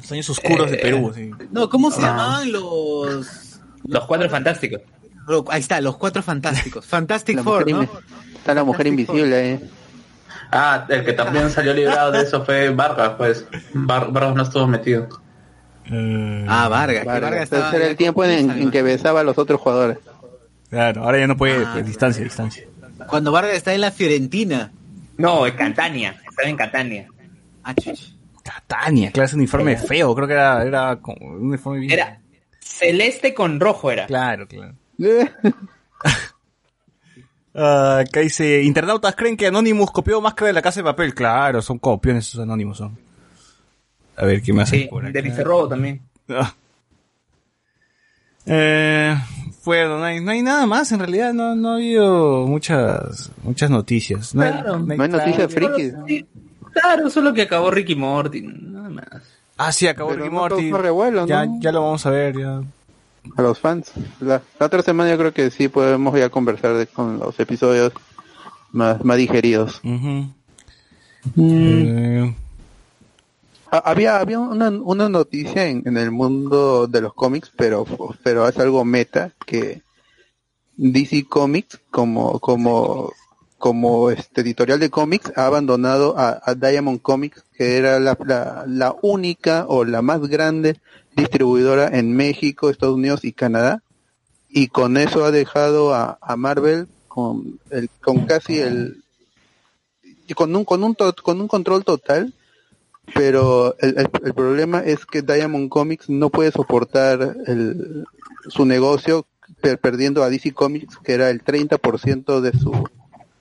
Los 0.00 0.12
años 0.12 0.30
oscuros 0.30 0.70
de 0.70 0.76
Eh, 0.76 0.80
Perú, 0.82 1.12
sí. 1.14 1.30
No, 1.50 1.68
¿cómo 1.68 1.90
se 1.90 2.00
Ah. 2.02 2.06
llamaban 2.08 2.52
los... 2.52 3.58
Los 3.84 4.04
cuatro 4.06 4.28
fantásticos. 4.30 4.80
Ahí 5.50 5.60
está, 5.60 5.80
los 5.80 5.96
cuatro 5.96 6.22
fantásticos. 6.22 6.84
Fantastic 6.86 7.36
La 7.36 7.42
Four, 7.42 7.66
Está 8.36 8.54
la 8.54 8.64
mujer 8.64 8.86
invisible, 8.88 9.52
eh. 9.54 9.60
Ah, 10.50 10.84
el 10.88 11.04
que 11.04 11.12
también 11.12 11.50
salió 11.50 11.72
librado 11.74 12.12
de 12.12 12.22
eso 12.22 12.44
fue 12.44 12.70
Vargas, 12.70 13.12
pues. 13.16 13.46
Var- 13.74 14.12
Vargas 14.12 14.34
no 14.34 14.42
estuvo 14.42 14.66
metido. 14.66 15.08
Eh, 15.90 16.46
Ah, 16.48 16.68
Vargas. 16.68 17.02
que 17.02 17.06
Vargas. 17.08 17.30
Vargas 17.30 17.42
estaba 17.44 17.70
era 17.76 17.86
el 17.86 17.96
tiempo 17.96 18.24
en, 18.24 18.50
en 18.50 18.70
que 18.70 18.82
besaba 18.82 19.20
a 19.20 19.24
los 19.24 19.38
otros 19.38 19.60
jugadores. 19.60 19.98
Claro, 20.70 21.04
ahora 21.04 21.18
ya 21.18 21.26
no 21.26 21.36
puede, 21.36 21.64
Ah. 21.64 21.70
pues, 21.74 21.86
distancia, 21.86 22.22
distancia. 22.22 22.64
Cuando 23.08 23.32
Vargas 23.32 23.54
está 23.54 23.74
en 23.74 23.80
la 23.80 23.90
Fiorentina. 23.90 24.70
No, 25.16 25.46
en 25.46 25.54
Catania. 25.54 26.20
Estaba 26.28 26.48
en 26.48 26.56
Catania. 26.56 27.06
Ah, 27.62 27.74
chuch. 27.74 28.14
Catania, 28.42 29.12
claro, 29.12 29.26
ese 29.26 29.36
uniforme 29.36 29.76
feo, 29.76 30.14
creo 30.14 30.26
que 30.26 30.34
era, 30.34 30.64
era 30.64 30.96
como 30.96 31.26
un 31.26 31.46
uniforme 31.46 31.78
bien. 31.78 31.92
Era 31.92 32.20
celeste 32.60 33.34
con 33.34 33.60
rojo 33.60 33.90
era. 33.90 34.06
Claro, 34.06 34.46
claro. 34.48 34.74
Ah, 37.54 37.98
acá 38.06 38.20
dice, 38.20 38.62
internautas 38.62 39.14
creen 39.14 39.36
que 39.36 39.46
Anonymous 39.46 39.90
copió 39.90 40.22
Máscara 40.22 40.46
de 40.46 40.52
la 40.54 40.62
Casa 40.62 40.80
de 40.80 40.84
Papel. 40.84 41.14
Claro, 41.14 41.60
son 41.60 41.78
copiones 41.78 42.26
esos 42.26 42.40
Anonymous 42.40 42.78
son. 42.78 42.98
A 44.16 44.24
ver, 44.24 44.40
¿qué 44.40 44.54
más 44.54 44.72
hay 44.72 44.88
Sí, 44.90 45.12
de 45.12 45.20
Vicerrobo 45.20 45.68
también. 45.68 46.00
Eh, 48.46 49.16
bueno, 49.64 49.98
no 49.98 50.04
hay, 50.04 50.20
no 50.20 50.30
hay 50.32 50.42
nada 50.42 50.66
más, 50.66 50.90
en 50.92 50.98
realidad 50.98 51.32
no, 51.32 51.54
no 51.54 51.70
ha 51.70 51.74
habido 51.76 52.46
muchas, 52.46 53.30
muchas 53.42 53.70
noticias. 53.70 54.34
No 54.34 54.42
hay, 54.42 54.50
Claro. 54.52 54.78
no 54.80 54.92
hay- 54.92 54.98
No 54.98 55.04
hay 55.04 55.10
noticias 55.10 55.52
frikis. 55.54 55.94
sí, 56.06 56.26
Claro, 56.72 57.10
solo 57.10 57.34
que 57.34 57.42
acabó 57.42 57.70
Ricky 57.70 57.94
Morty, 57.94 58.42
nada 58.42 58.88
más. 58.88 59.06
Ah, 59.58 59.70
sí, 59.72 59.86
acabó 59.86 60.10
Pero 60.10 60.22
Ricky 60.24 60.34
no 60.34 60.40
Morty. 60.40 60.70
causó 60.70 60.82
revuelo, 60.82 61.26
ya, 61.26 61.44
¿no? 61.46 61.58
ya 61.60 61.70
lo 61.70 61.82
vamos 61.82 62.04
a 62.06 62.10
ver, 62.10 62.38
ya. 62.38 62.62
A 63.36 63.42
los 63.42 63.58
fans. 63.60 63.92
La, 64.20 64.40
la 64.58 64.66
otra 64.66 64.82
semana 64.82 65.10
yo 65.10 65.18
creo 65.18 65.32
que 65.34 65.50
sí 65.50 65.68
podemos 65.68 66.18
ya 66.18 66.30
conversar 66.30 66.74
de- 66.74 66.86
con 66.86 67.18
los 67.18 67.38
episodios 67.38 67.92
más, 68.72 69.04
más 69.04 69.16
digeridos. 69.18 69.80
Ujú. 69.84 70.32
Mm. 71.36 71.44
Eh, 71.46 72.34
Ah, 72.34 72.41
Había, 73.72 74.18
había 74.20 74.38
una, 74.38 74.68
una 74.68 75.08
noticia 75.08 75.66
en, 75.66 75.82
en 75.86 75.96
el 75.96 76.10
mundo 76.10 76.86
de 76.86 77.00
los 77.00 77.14
cómics, 77.14 77.50
pero, 77.56 77.86
pero 78.22 78.46
es 78.46 78.58
algo 78.58 78.84
meta, 78.84 79.32
que 79.46 79.80
DC 80.76 81.24
Comics, 81.26 81.80
como, 81.90 82.38
como, 82.38 83.14
como 83.56 84.10
este 84.10 84.42
editorial 84.42 84.78
de 84.78 84.90
cómics, 84.90 85.32
ha 85.36 85.46
abandonado 85.46 86.14
a, 86.18 86.54
Diamond 86.54 87.00
Comics, 87.00 87.44
que 87.56 87.78
era 87.78 87.98
la, 87.98 88.18
la, 88.26 88.64
la 88.66 88.94
única 89.00 89.64
o 89.66 89.86
la 89.86 90.02
más 90.02 90.20
grande 90.28 90.78
distribuidora 91.16 91.88
en 91.96 92.14
México, 92.14 92.68
Estados 92.68 92.96
Unidos 92.96 93.24
y 93.24 93.32
Canadá, 93.32 93.82
y 94.50 94.68
con 94.68 94.98
eso 94.98 95.24
ha 95.24 95.30
dejado 95.30 95.94
a, 95.94 96.18
a 96.20 96.36
Marvel 96.36 96.88
con, 97.08 97.58
el, 97.70 97.88
con 98.02 98.26
casi 98.26 98.58
el, 98.58 99.02
con 100.36 100.54
un, 100.54 100.66
con 100.66 100.84
un, 100.84 100.94
to- 100.94 101.14
con 101.22 101.40
un 101.40 101.48
control 101.48 101.84
total 101.84 102.34
pero 103.14 103.76
el, 103.80 103.96
el- 103.98 104.34
problema 104.34 104.80
es 104.80 105.04
que 105.06 105.22
Diamond 105.22 105.68
Comics 105.68 106.08
no 106.08 106.30
puede 106.30 106.50
soportar 106.52 107.36
el, 107.46 108.04
su 108.48 108.64
negocio 108.64 109.26
per- 109.60 109.78
perdiendo 109.78 110.22
a 110.22 110.30
DC 110.30 110.52
Comics 110.52 110.96
que 111.02 111.12
era 111.14 111.30
el 111.30 111.42
30% 111.42 112.40
de 112.40 112.52
su 112.58 112.88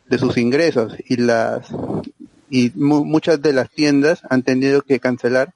de 0.09 0.17
sus 0.17 0.37
ingresos. 0.37 0.95
Y 1.07 1.17
las 1.17 1.67
y 2.49 2.71
mu- 2.75 3.05
muchas 3.05 3.41
de 3.41 3.53
las 3.53 3.69
tiendas 3.69 4.21
han 4.29 4.43
tenido 4.43 4.81
que 4.81 4.99
cancelar 4.99 5.53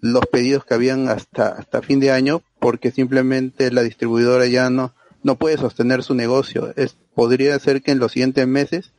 los 0.00 0.26
pedidos 0.26 0.64
que 0.64 0.74
habían 0.74 1.08
hasta 1.08 1.48
hasta 1.48 1.82
fin 1.82 1.98
de 2.00 2.10
año 2.12 2.42
porque 2.60 2.90
simplemente 2.90 3.70
la 3.72 3.82
distribuidora 3.82 4.46
ya 4.46 4.70
no 4.70 4.92
no 5.22 5.36
puede 5.36 5.56
sostener 5.56 6.02
su 6.02 6.14
negocio. 6.14 6.72
Es 6.76 6.96
podría 7.14 7.58
ser 7.58 7.80
que 7.82 7.90
en 7.92 7.98
los 7.98 8.12
siguientes 8.12 8.46
meses 8.46 8.92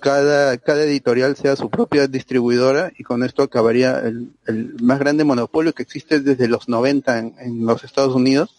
cada, 0.00 0.56
cada 0.58 0.82
editorial 0.82 1.36
sea 1.36 1.56
su 1.56 1.70
propia 1.70 2.08
distribuidora 2.08 2.92
y 2.98 3.04
con 3.04 3.22
esto 3.22 3.42
acabaría 3.42 3.98
el, 4.00 4.32
el 4.46 4.74
más 4.82 4.98
grande 4.98 5.24
monopolio 5.24 5.72
que 5.72 5.82
existe 5.82 6.20
desde 6.20 6.48
los 6.48 6.68
90 6.68 7.18
en, 7.18 7.34
en 7.38 7.66
los 7.66 7.84
Estados 7.84 8.14
Unidos. 8.14 8.56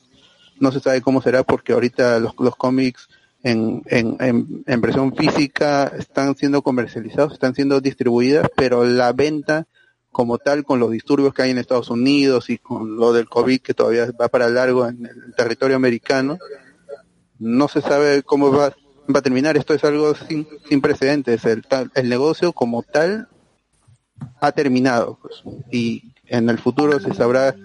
No 0.59 0.71
se 0.71 0.79
sabe 0.79 1.01
cómo 1.01 1.21
será 1.21 1.43
porque 1.43 1.73
ahorita 1.73 2.19
los, 2.19 2.33
los 2.39 2.55
cómics 2.55 3.09
en, 3.43 3.81
en, 3.87 4.17
en, 4.19 4.63
en 4.67 5.15
física 5.15 5.91
están 5.97 6.35
siendo 6.35 6.61
comercializados, 6.61 7.33
están 7.33 7.55
siendo 7.55 7.81
distribuidas, 7.81 8.47
pero 8.55 8.85
la 8.85 9.11
venta 9.11 9.67
como 10.11 10.37
tal 10.37 10.63
con 10.63 10.79
los 10.79 10.91
disturbios 10.91 11.33
que 11.33 11.41
hay 11.41 11.51
en 11.51 11.57
Estados 11.57 11.89
Unidos 11.89 12.49
y 12.49 12.57
con 12.57 12.97
lo 12.97 13.13
del 13.13 13.29
COVID 13.29 13.61
que 13.61 13.73
todavía 13.73 14.11
va 14.19 14.27
para 14.27 14.49
largo 14.49 14.87
en 14.87 15.05
el 15.05 15.33
territorio 15.35 15.75
americano, 15.75 16.37
no 17.39 17.67
se 17.67 17.81
sabe 17.81 18.21
cómo 18.21 18.51
va, 18.51 18.75
va 19.13 19.19
a 19.19 19.23
terminar. 19.23 19.57
Esto 19.57 19.73
es 19.73 19.83
algo 19.83 20.13
sin, 20.15 20.47
sin 20.67 20.81
precedentes. 20.81 21.45
El, 21.45 21.63
tal- 21.63 21.91
el 21.95 22.09
negocio 22.09 22.53
como 22.53 22.83
tal 22.83 23.27
ha 24.39 24.51
terminado. 24.51 25.17
pues. 25.21 25.43
Y 25.71 26.13
en 26.27 26.49
el 26.49 26.57
futuro 26.59 26.99
se 26.99 27.13
sabrá 27.13 27.55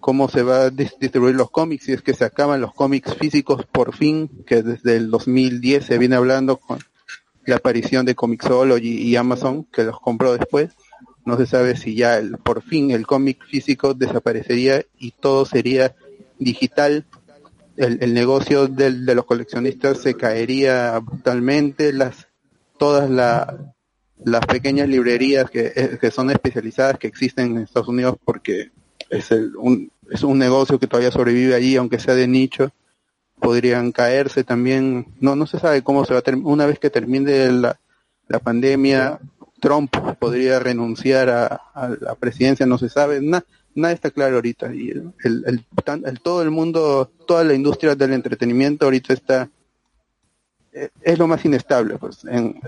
cómo 0.00 0.28
se 0.28 0.42
va 0.42 0.64
a 0.64 0.70
dis- 0.70 0.98
distribuir 0.98 1.34
los 1.36 1.50
cómics, 1.50 1.84
si 1.84 1.92
es 1.92 2.02
que 2.02 2.14
se 2.14 2.24
acaban 2.24 2.60
los 2.60 2.74
cómics 2.74 3.14
físicos 3.14 3.64
por 3.66 3.94
fin, 3.96 4.28
que 4.46 4.62
desde 4.62 4.96
el 4.96 5.10
2010 5.10 5.84
se 5.86 5.98
viene 5.98 6.16
hablando 6.16 6.56
con 6.56 6.78
la 7.46 7.56
aparición 7.56 8.04
de 8.06 8.14
Comixology 8.14 9.00
y 9.02 9.16
Amazon, 9.16 9.64
que 9.64 9.84
los 9.84 9.98
compró 10.00 10.36
después. 10.36 10.70
No 11.24 11.36
se 11.36 11.46
sabe 11.46 11.76
si 11.76 11.94
ya 11.94 12.18
el, 12.18 12.36
por 12.38 12.62
fin 12.62 12.90
el 12.90 13.06
cómic 13.06 13.44
físico 13.46 13.94
desaparecería 13.94 14.84
y 14.98 15.12
todo 15.12 15.44
sería 15.46 15.94
digital 16.38 17.04
el, 17.76 17.98
el 18.00 18.14
negocio 18.14 18.66
del- 18.68 19.04
de 19.06 19.14
los 19.14 19.24
coleccionistas 19.24 19.98
se 19.98 20.14
caería 20.14 20.98
brutalmente, 20.98 21.92
las 21.92 22.28
todas 22.78 23.08
la- 23.10 23.74
las 24.24 24.44
pequeñas 24.46 24.88
librerías 24.88 25.50
que, 25.50 25.72
eh, 25.74 25.98
que 26.00 26.10
son 26.10 26.30
especializadas 26.30 26.98
que 26.98 27.08
existen 27.08 27.56
en 27.56 27.62
Estados 27.64 27.88
Unidos 27.88 28.16
porque 28.24 28.70
es 29.10 29.30
el, 29.32 29.56
un, 29.56 29.90
es 30.10 30.22
un 30.22 30.38
negocio 30.38 30.78
que 30.78 30.86
todavía 30.86 31.10
sobrevive 31.10 31.54
allí 31.54 31.76
aunque 31.76 31.98
sea 31.98 32.14
de 32.14 32.28
nicho 32.28 32.70
podrían 33.40 33.90
caerse 33.92 34.44
también. 34.44 35.06
No, 35.20 35.34
no 35.34 35.46
se 35.46 35.58
sabe 35.58 35.82
cómo 35.82 36.04
se 36.04 36.12
va 36.12 36.20
a 36.20 36.22
terminar. 36.22 36.52
Una 36.52 36.66
vez 36.66 36.78
que 36.78 36.90
termine 36.90 37.50
la, 37.50 37.78
la 38.28 38.38
pandemia, 38.38 39.18
Trump 39.60 39.94
podría 40.20 40.60
renunciar 40.60 41.28
a, 41.28 41.46
a 41.74 41.88
la 42.00 42.14
presidencia, 42.14 42.66
no 42.66 42.78
se 42.78 42.88
sabe. 42.88 43.20
Na- 43.20 43.44
nada 43.74 43.94
está 43.94 44.10
claro 44.10 44.36
ahorita. 44.36 44.74
Y 44.74 44.90
el, 44.90 45.12
el- 45.24 45.64
todo 46.22 46.42
el 46.42 46.50
mundo, 46.50 47.10
toda 47.26 47.44
la 47.44 47.54
industria 47.54 47.94
del 47.94 48.12
entretenimiento 48.12 48.84
ahorita 48.86 49.12
está 49.12 49.48
eh, 50.72 50.88
es 51.02 51.18
lo 51.18 51.26
más 51.26 51.44
inestable, 51.44 51.98
pues, 51.98 52.24
en 52.24 52.60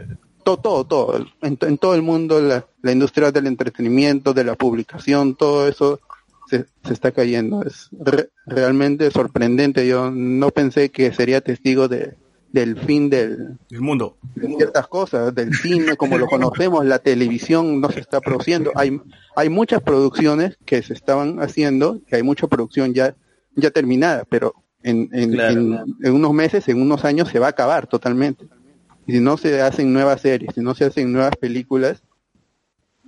todo, 0.44 0.58
todo, 0.58 0.84
todo, 0.84 1.26
en, 1.40 1.58
en 1.60 1.78
todo 1.78 1.94
el 1.94 2.02
mundo, 2.02 2.40
la, 2.40 2.66
la 2.82 2.92
industria 2.92 3.32
del 3.32 3.46
entretenimiento, 3.46 4.34
de 4.34 4.44
la 4.44 4.56
publicación, 4.56 5.34
todo 5.36 5.66
eso 5.66 6.00
se, 6.50 6.66
se 6.86 6.92
está 6.92 7.12
cayendo. 7.12 7.62
Es 7.62 7.88
re- 7.92 8.28
realmente 8.44 9.10
sorprendente. 9.10 9.86
Yo 9.86 10.10
no 10.10 10.50
pensé 10.50 10.90
que 10.90 11.12
sería 11.14 11.40
testigo 11.40 11.88
de, 11.88 12.14
del 12.54 12.78
fin 12.78 13.10
del, 13.10 13.58
del 13.68 13.80
mundo. 13.80 14.16
de 14.36 14.46
ciertas 14.56 14.86
cosas, 14.86 15.34
del 15.34 15.52
cine 15.54 15.96
como 15.96 16.16
lo 16.18 16.28
conocemos, 16.28 16.84
la 16.86 17.00
televisión 17.00 17.80
no 17.80 17.90
se 17.90 17.98
está 17.98 18.20
produciendo. 18.20 18.70
Hay, 18.76 19.00
hay 19.34 19.48
muchas 19.48 19.82
producciones 19.82 20.56
que 20.64 20.80
se 20.80 20.94
estaban 20.94 21.42
haciendo, 21.42 22.00
que 22.06 22.14
hay 22.14 22.22
mucha 22.22 22.46
producción 22.46 22.94
ya, 22.94 23.16
ya 23.56 23.72
terminada, 23.72 24.24
pero 24.28 24.54
en, 24.84 25.08
en, 25.12 25.32
Claro. 25.32 25.60
en, 25.60 25.96
en 26.00 26.14
unos 26.14 26.32
meses, 26.32 26.68
en 26.68 26.80
unos 26.80 27.04
años 27.04 27.28
se 27.28 27.40
va 27.40 27.46
a 27.46 27.50
acabar 27.50 27.88
totalmente. 27.88 28.46
Y 29.04 29.12
si 29.14 29.20
no 29.20 29.36
se 29.36 29.60
hacen 29.60 29.92
nuevas 29.92 30.20
series, 30.20 30.54
si 30.54 30.60
no 30.60 30.76
se 30.76 30.84
hacen 30.84 31.12
nuevas 31.12 31.34
películas, 31.36 32.04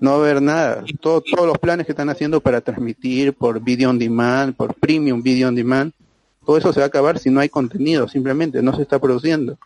no 0.00 0.10
va 0.10 0.16
a 0.16 0.20
haber 0.28 0.42
nada. 0.42 0.84
Todo, 1.00 1.20
todos 1.20 1.46
los 1.46 1.58
planes 1.58 1.86
que 1.86 1.92
están 1.92 2.08
haciendo 2.10 2.40
para 2.40 2.60
transmitir 2.60 3.32
por 3.32 3.62
video 3.62 3.90
on 3.90 3.98
demand, 4.00 4.56
por 4.56 4.74
premium 4.74 5.22
video 5.22 5.46
on 5.48 5.54
demand, 5.54 5.92
todo 6.46 6.56
eso 6.56 6.72
se 6.72 6.80
va 6.80 6.84
a 6.84 6.88
acabar 6.88 7.18
si 7.18 7.28
no 7.30 7.40
hay 7.40 7.48
contenido, 7.48 8.08
simplemente 8.08 8.62
no 8.62 8.74
se 8.74 8.82
está 8.82 8.98
produciendo. 8.98 9.58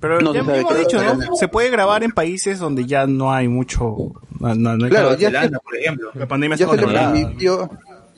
Pero 0.00 0.20
No 0.20 0.32
ya 0.32 0.44
se 0.44 0.58
hemos 0.60 0.78
dicho, 0.78 1.02
¿no? 1.02 1.36
Se 1.36 1.48
puede 1.48 1.68
grabar 1.70 2.02
en 2.04 2.10
países 2.12 2.58
donde 2.58 2.86
ya 2.86 3.06
no 3.06 3.32
hay 3.32 3.48
mucho... 3.48 3.96
no- 4.40 4.54
no- 4.54 4.76
no 4.76 4.84
hay 4.84 4.90
Claro, 4.90 5.10
ya 5.16 5.28
Zelanda, 5.28 5.58
por 5.58 5.76
ejemplo. 5.76 6.10
La 6.14 6.26
pandemia 6.26 6.56
ya 6.56 6.68
se 6.68 6.76
le 6.76 6.86
permitió 6.86 7.70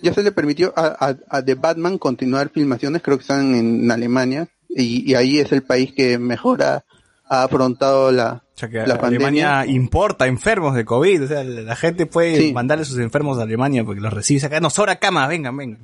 ya 0.02 0.12
se 0.12 0.22
le 0.22 0.30
permitió 0.30 0.74
a, 0.76 0.94
a, 1.08 1.16
a 1.38 1.42
The 1.42 1.54
Batman 1.54 1.96
continuar 1.98 2.50
filmaciones 2.50 3.00
creo 3.02 3.16
que 3.16 3.22
están 3.22 3.54
en 3.54 3.90
Alemania 3.90 4.46
y, 4.68 5.10
y 5.10 5.14
ahí 5.14 5.38
es 5.38 5.50
el 5.52 5.62
país 5.62 5.92
que 5.96 6.18
mejor 6.18 6.62
ha, 6.62 6.84
ha 7.28 7.42
afrontado 7.44 8.12
la, 8.12 8.42
O 8.54 8.58
sea 8.58 8.68
que 8.68 8.76
la 8.86 8.94
Alemania 8.94 9.00
pandemia 9.00 9.66
importa 9.66 10.26
enfermos 10.26 10.74
de 10.74 10.84
COVID. 10.84 11.24
O 11.24 11.26
sea, 11.26 11.42
la 11.42 11.74
gente 11.76 12.04
puede 12.04 12.36
Sí. 12.36 12.52
mandarle 12.52 12.84
sus 12.84 12.98
enfermos 12.98 13.38
a 13.38 13.42
Alemania 13.42 13.84
porque 13.84 14.02
los 14.02 14.12
recibe 14.12 14.44
acá. 14.46 14.60
Nos 14.60 14.74
sobra 14.74 14.96
cama, 14.96 15.26
vengan, 15.26 15.56
vengan. 15.56 15.80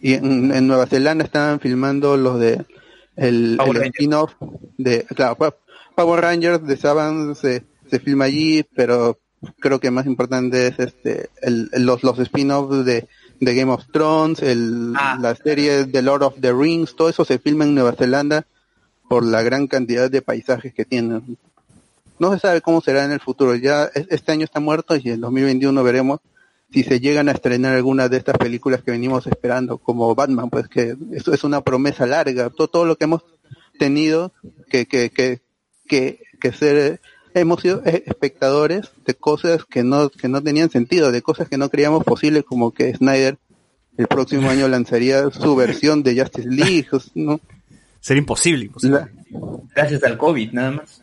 Y 0.00 0.14
en, 0.14 0.52
en 0.52 0.66
Nueva 0.66 0.86
Zelanda 0.86 1.24
estaban 1.24 1.60
filmando 1.60 2.16
los 2.16 2.38
de 2.40 2.64
el, 3.16 3.58
el 3.64 3.82
spin-off 3.84 4.32
de 4.76 5.04
claro, 5.14 5.36
Power 5.94 6.20
Rangers 6.20 6.64
de 6.66 6.76
Saban 6.76 7.34
se, 7.34 7.64
se 7.90 7.98
filma 7.98 8.26
allí 8.26 8.64
pero 8.76 9.18
creo 9.60 9.80
que 9.80 9.90
más 9.90 10.06
importante 10.06 10.68
es 10.68 10.78
este 10.78 11.30
el, 11.42 11.68
los 11.78 12.02
los 12.04 12.18
spin-offs 12.18 12.84
de, 12.84 13.08
de 13.40 13.54
Game 13.54 13.72
of 13.72 13.84
Thrones 13.92 14.40
el, 14.42 14.92
Ah. 14.96 15.18
la 15.20 15.34
serie 15.34 15.84
de 15.84 16.02
Lord 16.02 16.22
of 16.22 16.34
the 16.40 16.52
Rings 16.52 16.94
todo 16.94 17.08
eso 17.08 17.24
se 17.24 17.38
filma 17.38 17.64
en 17.64 17.74
Nueva 17.74 17.92
Zelanda 17.92 18.46
por 19.08 19.24
la 19.24 19.42
gran 19.42 19.66
cantidad 19.66 20.10
de 20.10 20.22
paisajes 20.22 20.72
que 20.74 20.84
tienen 20.84 21.36
no 22.20 22.32
se 22.32 22.38
sabe 22.40 22.60
cómo 22.60 22.80
será 22.80 23.04
en 23.04 23.12
el 23.12 23.20
futuro 23.20 23.54
ya 23.56 23.84
es- 23.94 24.06
este 24.10 24.32
año 24.32 24.44
está 24.44 24.60
muerto 24.60 24.94
y 24.96 25.10
en 25.10 25.20
2021 25.20 25.82
veremos 25.82 26.20
si 26.70 26.82
se 26.84 27.00
llegan 27.00 27.28
a 27.28 27.32
estrenar 27.32 27.74
algunas 27.76 28.10
de 28.10 28.18
estas 28.18 28.36
películas 28.36 28.82
que 28.82 28.90
venimos 28.90 29.26
esperando, 29.26 29.78
como 29.78 30.14
Batman, 30.14 30.50
pues 30.50 30.68
que 30.68 30.96
eso 31.12 31.32
es 31.32 31.44
una 31.44 31.62
promesa 31.62 32.06
larga, 32.06 32.50
todo, 32.50 32.68
todo 32.68 32.84
lo 32.84 32.96
que 32.96 33.04
hemos 33.04 33.24
tenido 33.78 34.32
que, 34.68 34.86
que, 34.86 35.10
que, 35.10 35.40
que, 35.86 36.20
que 36.40 36.52
ser, 36.52 37.00
hemos 37.34 37.62
sido 37.62 37.82
eh, 37.86 38.02
espectadores 38.06 38.90
de 39.06 39.14
cosas 39.14 39.64
que 39.64 39.82
no, 39.82 40.10
que 40.10 40.28
no 40.28 40.42
tenían 40.42 40.68
sentido, 40.70 41.10
de 41.12 41.22
cosas 41.22 41.48
que 41.48 41.56
no 41.58 41.70
creíamos 41.70 42.04
posibles, 42.04 42.44
como 42.44 42.72
que 42.72 42.94
Snyder 42.94 43.38
el 43.96 44.06
próximo 44.06 44.48
año 44.50 44.68
lanzaría 44.68 45.30
su 45.30 45.56
versión 45.56 46.02
de 46.02 46.20
Justice 46.20 46.48
League, 46.48 46.86
¿no? 47.14 47.40
Sería 48.00 48.20
imposible. 48.20 48.66
imposible. 48.66 48.98
La- 48.98 49.10
Gracias 49.74 50.02
al 50.04 50.16
COVID, 50.16 50.52
nada 50.52 50.70
más. 50.70 50.97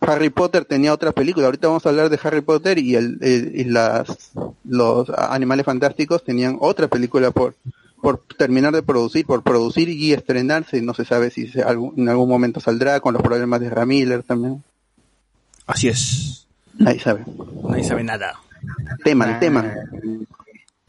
Harry 0.00 0.30
Potter 0.30 0.64
tenía 0.64 0.92
otra 0.94 1.12
película. 1.12 1.46
Ahorita 1.46 1.68
vamos 1.68 1.84
a 1.84 1.90
hablar 1.90 2.08
de 2.10 2.18
Harry 2.22 2.40
Potter 2.40 2.78
y, 2.78 2.96
el, 2.96 3.18
el- 3.20 3.52
y 3.54 3.64
las 3.64 4.32
los 4.64 5.10
animales 5.10 5.66
fantásticos 5.66 6.24
tenían 6.24 6.56
otra 6.60 6.88
película 6.88 7.30
por 7.30 7.54
por 8.02 8.22
terminar 8.38 8.72
de 8.72 8.82
producir, 8.82 9.26
por 9.26 9.42
producir 9.42 9.90
y 9.90 10.14
estrenarse. 10.14 10.78
Y 10.78 10.82
no 10.82 10.94
se 10.94 11.04
sabe 11.04 11.30
si 11.30 11.48
se- 11.48 11.62
algún- 11.62 11.92
en 11.98 12.08
algún 12.08 12.28
momento 12.30 12.58
saldrá 12.60 12.98
con 13.00 13.12
los 13.12 13.22
problemas 13.22 13.60
de 13.60 13.68
Ramiller 13.68 14.22
también. 14.22 14.64
Así 15.66 15.88
es. 15.88 16.46
Nadie 16.78 16.98
sabe. 17.00 17.24
Nadie 17.68 17.84
sabe 17.84 18.02
nada. 18.02 18.40
Teman, 19.04 19.38
teman. 19.38 19.74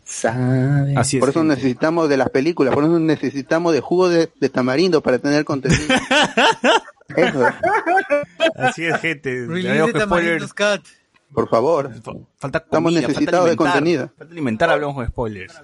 Sabe. 0.06 0.96
Así 0.96 1.18
es. 1.18 1.20
Por 1.22 1.30
eso 1.30 1.40
gente. 1.42 1.56
necesitamos 1.56 2.08
de 2.10 2.18
las 2.18 2.30
películas, 2.30 2.74
por 2.74 2.84
eso 2.86 2.98
necesitamos 3.00 3.74
de 3.74 3.82
jugo 3.82 4.08
de, 4.10 4.30
de 4.40 4.50
tamarindo 4.50 5.02
para 5.02 5.20
tener 5.20 5.44
contenido. 5.46 5.82
Eso, 7.16 7.46
Así 8.56 8.86
es, 8.86 9.00
gente. 9.00 9.46
Release 9.48 9.92
de 9.94 10.02
spoilers. 10.02 10.54
Por 11.34 11.50
favor. 11.50 11.92
Falta 12.38 12.58
Estamos 12.60 12.92
comida, 12.92 13.08
necesitados 13.08 13.50
de 13.50 13.56
falta 13.56 13.64
alimentar. 13.64 13.74
contenido. 13.74 14.12
Falta 14.18 14.32
alimentar, 14.34 14.70
hablamos 14.70 14.96
con 14.96 15.08
spoilers. 15.08 15.56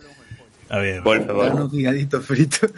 A 0.69 0.78
ver. 0.80 1.03
Por 1.03 1.26
favor. 1.26 1.52
Unos 1.53 1.72
figaditos 1.72 2.26
fritos. 2.26 2.72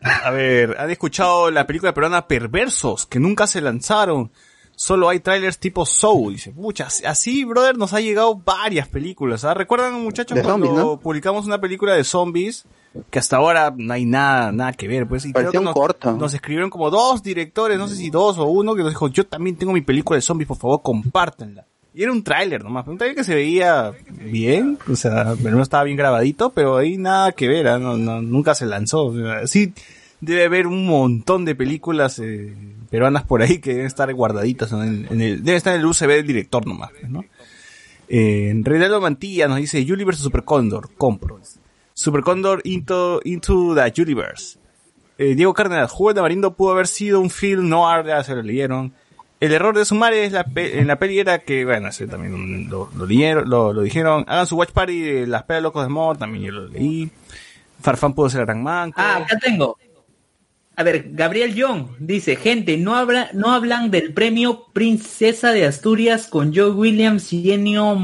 A 0.00 0.30
ver, 0.30 0.76
¿han 0.78 0.90
escuchado 0.90 1.50
la 1.50 1.66
película 1.66 1.94
peruana 1.94 2.28
Perversos? 2.28 3.06
Que 3.06 3.18
nunca 3.18 3.46
se 3.46 3.60
lanzaron. 3.62 4.30
Solo 4.76 5.08
hay 5.08 5.20
trailers 5.20 5.58
tipo 5.58 5.86
Soul. 5.86 6.34
Dice, 6.34 6.50
pucha, 6.50 6.88
así, 7.06 7.44
brother, 7.44 7.78
nos 7.78 7.92
ha 7.94 8.00
llegado 8.00 8.34
varias 8.34 8.88
películas. 8.88 9.44
¿ah? 9.44 9.54
¿Recuerdan, 9.54 9.94
muchachos, 10.02 10.36
De 10.36 10.42
cuando 10.42 10.66
zombies, 10.66 10.84
¿no? 10.84 11.00
publicamos 11.00 11.46
una 11.46 11.58
película 11.60 11.94
de 11.94 12.04
zombies? 12.04 12.64
Que 13.10 13.18
hasta 13.18 13.36
ahora 13.36 13.74
no 13.76 13.92
hay 13.92 14.04
nada, 14.04 14.52
nada 14.52 14.72
que 14.72 14.86
ver, 14.86 15.06
pues. 15.06 15.26
Y 15.26 15.32
creo 15.32 15.50
que 15.50 15.60
nos, 15.60 15.74
corto. 15.74 16.12
nos 16.12 16.32
escribieron 16.32 16.70
como 16.70 16.90
dos 16.90 17.22
directores, 17.22 17.76
no 17.78 17.88
sé 17.88 17.96
si 17.96 18.10
dos 18.10 18.38
o 18.38 18.44
uno, 18.44 18.74
que 18.74 18.82
nos 18.82 18.92
dijo, 18.92 19.08
yo 19.08 19.26
también 19.26 19.56
tengo 19.56 19.72
mi 19.72 19.80
película 19.80 20.16
de 20.16 20.22
zombies, 20.22 20.46
por 20.46 20.58
favor, 20.58 20.82
compártanla. 20.82 21.66
Y 21.92 22.02
era 22.02 22.12
un 22.12 22.24
tráiler 22.24 22.62
nomás, 22.62 22.86
un 22.88 22.98
tráiler 22.98 23.16
que 23.16 23.24
se 23.24 23.34
veía 23.34 23.92
bien, 24.10 24.78
o 24.90 24.96
sea, 24.96 25.34
pero 25.40 25.56
no 25.56 25.62
estaba 25.62 25.84
bien 25.84 25.96
grabadito, 25.96 26.50
pero 26.50 26.76
ahí 26.76 26.96
nada 26.96 27.32
que 27.32 27.46
ver, 27.46 27.68
¿ah? 27.68 27.78
no, 27.78 27.96
no, 27.96 28.20
nunca 28.20 28.54
se 28.54 28.66
lanzó. 28.66 29.06
O 29.06 29.14
sea, 29.16 29.46
sí, 29.46 29.72
debe 30.20 30.44
haber 30.44 30.66
un 30.66 30.86
montón 30.86 31.44
de 31.44 31.54
películas 31.54 32.18
eh, 32.18 32.52
peruanas 32.90 33.24
por 33.24 33.42
ahí 33.42 33.58
que 33.58 33.70
deben 33.70 33.86
estar 33.86 34.12
guardaditas, 34.12 34.72
¿no? 34.72 34.82
en, 34.82 35.06
en 35.10 35.20
el, 35.20 35.44
debe 35.44 35.56
estar 35.56 35.74
en 35.74 35.80
el 35.80 35.86
USB 35.86 36.08
del 36.08 36.26
director 36.26 36.66
nomás, 36.66 36.90
¿no? 37.08 37.24
Eh, 38.08 38.52
Reinaldo 38.62 39.00
Mantilla 39.00 39.48
nos 39.48 39.58
dice 39.58 39.84
Julie 39.86 40.04
vs 40.04 40.18
Super 40.18 40.44
Condor, 40.44 40.90
compro. 40.96 41.40
Super 41.94 42.22
Condor 42.22 42.60
into, 42.64 43.20
into 43.24 43.74
the 43.74 44.02
Universe. 44.02 44.58
Eh, 45.16 45.34
Diego 45.36 45.54
Cárdenas, 45.54 45.90
Juego 45.92 46.12
de 46.14 46.20
Marindo 46.22 46.54
pudo 46.54 46.72
haber 46.72 46.88
sido 46.88 47.20
un 47.20 47.30
film 47.30 47.68
noir, 47.68 48.04
ya 48.04 48.22
se 48.24 48.34
lo 48.34 48.42
leyeron. 48.42 48.92
El 49.40 49.52
error 49.52 49.76
de 49.76 49.84
Sumar 49.84 50.12
es 50.12 50.32
la 50.32 50.44
en 50.56 50.86
la 50.86 50.98
peli 50.98 51.18
era 51.18 51.38
que, 51.38 51.64
bueno, 51.64 51.88
ese 51.88 52.06
también 52.06 52.68
lo, 52.68 52.90
lo, 52.96 53.06
leyeron- 53.06 53.44
lo, 53.44 53.82
dijeron. 53.82 54.24
Hagan 54.26 54.46
su 54.46 54.56
watch 54.56 54.70
party 54.70 55.00
de 55.00 55.26
Las 55.26 55.42
Pelas 55.44 55.62
Locos 55.62 55.84
de 55.84 55.88
Mod, 55.90 56.16
también 56.18 56.44
yo 56.44 56.52
lo 56.52 56.68
leí. 56.68 57.10
Farfán 57.80 58.14
pudo 58.14 58.30
ser 58.30 58.44
Gran 58.46 58.62
Manco. 58.62 59.00
Ah, 59.00 59.16
acá 59.16 59.38
tengo. 59.38 59.76
A 60.76 60.82
ver, 60.82 61.10
Gabriel 61.12 61.54
Young 61.54 61.86
dice, 62.00 62.34
gente, 62.36 62.76
no 62.76 62.96
habla, 62.96 63.28
no 63.32 63.52
hablan 63.52 63.90
del 63.92 64.12
premio 64.12 64.66
Princesa 64.72 65.52
de 65.52 65.66
Asturias 65.66 66.26
con 66.26 66.52
Joe 66.54 66.70
Williams 66.70 67.32
y 67.32 67.52
Ennio 67.52 67.94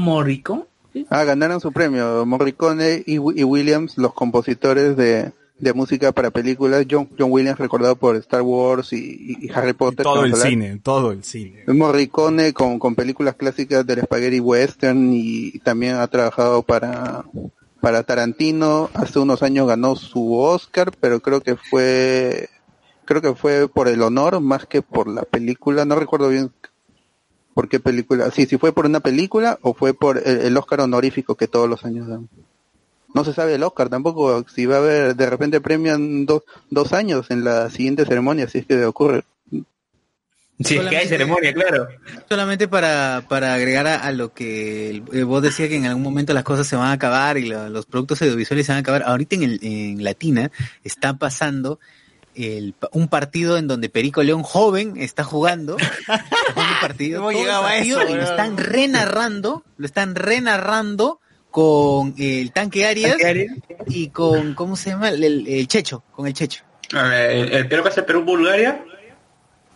Ah, 1.09 1.23
ganaron 1.23 1.61
su 1.61 1.71
premio. 1.71 2.25
Morricone 2.25 3.03
y, 3.05 3.15
y 3.15 3.43
Williams, 3.43 3.97
los 3.97 4.13
compositores 4.13 4.97
de, 4.97 5.31
de 5.57 5.73
música 5.73 6.11
para 6.11 6.31
películas. 6.31 6.85
John, 6.89 7.09
John 7.17 7.31
Williams, 7.31 7.59
recordado 7.59 7.95
por 7.95 8.15
Star 8.17 8.41
Wars 8.41 8.91
y, 8.93 9.37
y 9.39 9.51
Harry 9.53 9.73
Potter. 9.73 10.03
todo 10.03 10.25
el 10.25 10.33
hablar. 10.33 10.47
cine, 10.47 10.79
todo 10.83 11.11
el 11.11 11.23
cine. 11.23 11.63
Morricone 11.67 12.53
con, 12.53 12.79
con 12.79 12.95
películas 12.95 13.35
clásicas 13.35 13.85
del 13.85 14.01
spaghetti 14.01 14.39
western 14.39 15.11
y 15.13 15.59
también 15.59 15.95
ha 15.95 16.07
trabajado 16.07 16.63
para, 16.63 17.23
para 17.79 18.03
Tarantino. 18.03 18.89
Hace 18.93 19.19
unos 19.19 19.43
años 19.43 19.67
ganó 19.67 19.95
su 19.95 20.35
Oscar, 20.37 20.91
pero 20.99 21.21
creo 21.21 21.41
que 21.41 21.55
fue, 21.55 22.49
creo 23.05 23.21
que 23.21 23.33
fue 23.35 23.69
por 23.69 23.87
el 23.87 24.01
honor 24.01 24.39
más 24.41 24.65
que 24.65 24.81
por 24.81 25.07
la 25.07 25.23
película. 25.23 25.85
No 25.85 25.95
recuerdo 25.95 26.27
bien 26.29 26.51
por 27.53 27.67
qué 27.69 27.79
película. 27.79 28.31
Sí, 28.31 28.45
si 28.45 28.57
fue 28.57 28.73
por 28.73 28.85
una 28.85 28.99
película 28.99 29.59
o 29.61 29.73
fue 29.73 29.93
por 29.93 30.17
el, 30.17 30.41
el 30.41 30.57
Oscar 30.57 30.81
honorífico 30.81 31.35
que 31.35 31.47
todos 31.47 31.69
los 31.69 31.83
años 31.85 32.07
dan. 32.07 32.29
No 33.13 33.25
se 33.25 33.33
sabe 33.33 33.55
el 33.55 33.63
Oscar 33.63 33.89
tampoco, 33.89 34.45
si 34.53 34.65
va 34.65 34.75
a 34.75 34.79
haber, 34.79 35.15
de 35.17 35.29
repente 35.29 35.59
premian 35.59 36.25
dos, 36.25 36.43
dos 36.69 36.93
años 36.93 37.29
en 37.29 37.43
la 37.43 37.69
siguiente 37.69 38.05
ceremonia, 38.05 38.47
si 38.47 38.59
es 38.59 38.65
que 38.65 38.85
ocurre. 38.85 39.23
Si 40.63 40.77
es 40.77 40.87
que 40.87 40.95
hay 40.97 41.07
ceremonia, 41.07 41.53
claro. 41.53 41.87
Solamente 42.29 42.67
para, 42.67 43.25
para 43.27 43.55
agregar 43.55 43.87
a, 43.87 43.95
a 43.95 44.11
lo 44.11 44.31
que 44.31 44.91
el- 44.91 45.03
eh, 45.11 45.23
vos 45.23 45.41
decías 45.41 45.69
que 45.69 45.75
en 45.75 45.87
algún 45.87 46.03
momento 46.03 46.33
las 46.33 46.43
cosas 46.43 46.67
se 46.67 46.75
van 46.75 46.87
a 46.89 46.91
acabar 46.91 47.37
y 47.39 47.47
la- 47.47 47.67
los 47.67 47.87
productos 47.87 48.21
audiovisuales 48.21 48.67
se 48.67 48.71
van 48.71 48.77
a 48.77 48.81
acabar. 48.81 49.03
Ahorita 49.03 49.35
en, 49.35 49.43
el, 49.43 49.59
en 49.63 50.03
Latina 50.03 50.51
está 50.83 51.15
pasando 51.15 51.79
el, 52.35 52.75
un 52.91 53.07
partido 53.07 53.57
en 53.57 53.67
donde 53.67 53.89
Perico 53.89 54.23
León 54.23 54.43
joven 54.43 54.93
está 54.97 55.23
jugando, 55.23 55.75
un 56.55 56.79
partido, 56.81 57.21
todo 57.21 57.31
el 57.31 57.87
eso, 57.87 58.09
y 58.09 58.13
lo 58.13 58.23
están 58.23 58.57
renarrando, 58.57 59.63
lo 59.77 59.85
están 59.85 60.15
renarrando 60.15 61.19
con 61.49 62.15
el 62.17 62.51
tanque 62.51 62.87
Arias, 62.87 63.11
¿Tanque 63.11 63.27
Arias? 63.27 63.57
y 63.87 64.09
con, 64.09 64.53
¿cómo 64.55 64.75
se 64.75 64.91
llama? 64.91 65.09
El, 65.09 65.67
Checho, 65.67 66.03
con 66.11 66.27
el 66.27 66.33
Checho. 66.33 66.63
Ver, 66.93 67.53
el, 67.53 67.67
creo 67.67 67.83
que 67.83 67.89
es 67.89 67.97
el 67.97 68.05
Perú-Bulgaria. 68.05 68.85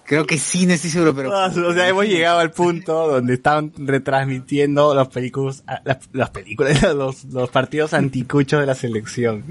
Creo 0.06 0.28
que 0.28 0.38
sí, 0.38 0.68
no 0.68 0.74
estoy 0.74 0.92
seguro, 0.92 1.16
pero... 1.16 1.36
Ah, 1.36 1.48
o 1.48 1.74
sea, 1.74 1.88
hemos 1.88 2.06
llegado 2.06 2.38
al 2.38 2.52
punto 2.52 3.08
donde 3.08 3.34
están 3.34 3.74
retransmitiendo 3.76 4.94
los 4.94 5.08
películas, 5.08 5.64
ah, 5.66 5.82
las, 5.84 5.98
las 6.14 6.30
películas, 6.30 6.82
los, 6.96 7.24
los 7.26 7.50
partidos 7.50 7.94
anticuchos 7.96 8.60
de 8.60 8.68
la 8.68 8.76
selección. 8.76 9.44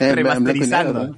Remasterizando. 0.00 1.14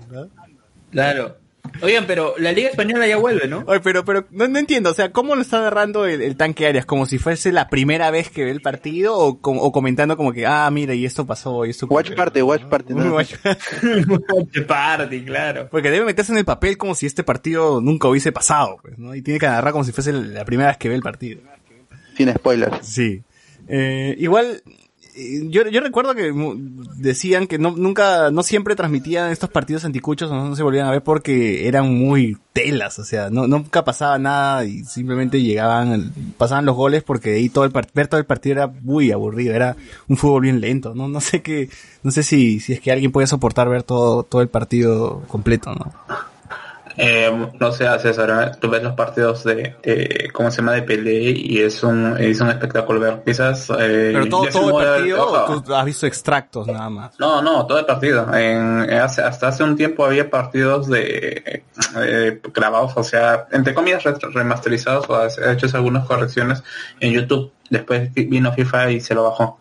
Claro. 0.90 1.36
Oigan, 1.82 2.06
pero 2.06 2.34
la 2.38 2.50
Liga 2.52 2.70
Española 2.70 3.06
ya 3.06 3.18
vuelve, 3.18 3.46
¿no? 3.46 3.62
Oye, 3.66 3.80
pero, 3.80 4.02
pero 4.02 4.26
no, 4.30 4.48
no 4.48 4.58
entiendo, 4.58 4.90
o 4.90 4.94
sea, 4.94 5.12
¿cómo 5.12 5.34
lo 5.36 5.42
está 5.42 5.60
narrando 5.60 6.06
el, 6.06 6.22
el 6.22 6.34
tanque 6.36 6.66
Arias? 6.66 6.86
¿Como 6.86 7.04
si 7.04 7.18
fuese 7.18 7.52
la 7.52 7.68
primera 7.68 8.10
vez 8.10 8.30
que 8.30 8.44
ve 8.44 8.50
el 8.50 8.62
partido 8.62 9.16
o, 9.18 9.38
com- 9.40 9.58
o 9.60 9.70
comentando 9.70 10.16
como 10.16 10.32
que, 10.32 10.46
ah, 10.46 10.68
mira, 10.70 10.94
y 10.94 11.04
esto 11.04 11.26
pasó, 11.26 11.66
y 11.66 11.70
esto 11.70 11.86
Watch 11.86 12.14
party, 12.14 12.40
watch 12.40 12.62
party. 12.64 12.94
¿no? 12.94 13.14
watch- 13.14 14.66
party, 14.66 15.24
claro. 15.24 15.68
Porque 15.70 15.90
debe 15.90 16.06
meterse 16.06 16.32
en 16.32 16.38
el 16.38 16.44
papel 16.46 16.78
como 16.78 16.94
si 16.94 17.04
este 17.06 17.22
partido 17.22 17.80
nunca 17.82 18.08
hubiese 18.08 18.32
pasado, 18.32 18.78
pues, 18.80 18.98
¿no? 18.98 19.14
Y 19.14 19.20
tiene 19.22 19.38
que 19.38 19.46
narrar 19.46 19.72
como 19.72 19.84
si 19.84 19.92
fuese 19.92 20.12
la 20.12 20.44
primera 20.46 20.70
vez 20.70 20.78
que 20.78 20.88
ve 20.88 20.94
el 20.94 21.02
partido. 21.02 21.40
Sin 22.16 22.32
spoilers. 22.34 22.86
Sí. 22.86 23.22
Eh, 23.68 24.16
igual, 24.18 24.62
yo, 25.48 25.66
yo 25.68 25.80
recuerdo 25.80 26.14
que 26.14 26.32
decían 26.96 27.46
que 27.46 27.58
no, 27.58 27.72
nunca, 27.72 28.30
no 28.30 28.42
siempre 28.42 28.76
transmitían 28.76 29.30
estos 29.30 29.50
partidos 29.50 29.84
anticuchos, 29.84 30.30
no, 30.30 30.54
se 30.54 30.62
volvían 30.62 30.86
a 30.86 30.92
ver 30.92 31.02
porque 31.02 31.66
eran 31.66 31.92
muy 31.92 32.36
telas, 32.52 32.98
o 32.98 33.04
sea, 33.04 33.28
no, 33.30 33.46
nunca 33.46 33.84
pasaba 33.84 34.18
nada 34.18 34.64
y 34.64 34.84
simplemente 34.84 35.42
llegaban, 35.42 36.12
pasaban 36.36 36.66
los 36.66 36.76
goles 36.76 37.02
porque 37.02 37.34
ahí 37.34 37.48
todo 37.48 37.64
el 37.64 37.72
ver 37.94 38.08
todo 38.08 38.20
el 38.20 38.26
partido 38.26 38.52
era 38.54 38.66
muy 38.66 39.10
aburrido, 39.10 39.54
era 39.54 39.76
un 40.08 40.16
fútbol 40.16 40.42
bien 40.42 40.60
lento, 40.60 40.94
no, 40.94 41.08
no 41.08 41.20
sé 41.20 41.42
qué, 41.42 41.68
no 42.02 42.10
sé 42.10 42.22
si, 42.22 42.60
si 42.60 42.74
es 42.74 42.80
que 42.80 42.92
alguien 42.92 43.12
puede 43.12 43.26
soportar 43.26 43.68
ver 43.68 43.82
todo, 43.82 44.22
todo 44.22 44.42
el 44.42 44.48
partido 44.48 45.22
completo, 45.28 45.74
¿no? 45.74 45.92
Eh, 47.00 47.50
no 47.60 47.70
sé, 47.72 47.86
César, 48.00 48.48
¿eh? 48.54 48.58
tú 48.60 48.68
ves 48.68 48.82
los 48.82 48.94
partidos 48.94 49.44
de, 49.44 49.76
de- 49.84 50.30
¿cómo 50.32 50.50
se 50.50 50.56
llama? 50.58 50.72
De 50.72 50.82
Pelé 50.82 51.30
y 51.30 51.60
es 51.60 51.82
un, 51.84 52.16
es 52.18 52.40
un 52.40 52.50
espectáculo 52.50 52.98
ver. 52.98 53.22
Quizás, 53.24 53.70
eh, 53.78 54.10
Pero 54.12 54.28
todo, 54.28 54.48
todo 54.48 54.80
el 54.80 54.86
partido, 54.96 55.16
o 55.52 55.62
tú 55.62 55.74
has 55.74 55.84
visto 55.84 56.06
extractos 56.06 56.66
nada 56.66 56.90
más. 56.90 57.18
No, 57.20 57.40
no, 57.40 57.64
todo 57.66 57.78
el 57.78 57.86
partido. 57.86 58.26
En, 58.34 58.90
hace- 58.92 59.22
hasta 59.22 59.48
hace 59.48 59.62
un 59.62 59.76
tiempo 59.76 60.04
había 60.04 60.28
partidos 60.28 60.88
de 60.88 61.62
eh, 62.02 62.40
grabados, 62.52 62.92
o 62.96 63.02
sea, 63.04 63.46
entre 63.52 63.74
comillas 63.74 64.02
re- 64.02 64.16
remasterizados 64.34 65.08
o 65.08 65.14
ha 65.16 65.28
hecho 65.52 65.66
algunas 65.74 66.04
correcciones 66.04 66.62
en 66.98 67.12
YouTube. 67.12 67.52
Después 67.70 68.12
vino 68.14 68.52
FIFA 68.52 68.90
y 68.90 69.00
se 69.00 69.14
lo 69.14 69.24
bajó. 69.24 69.60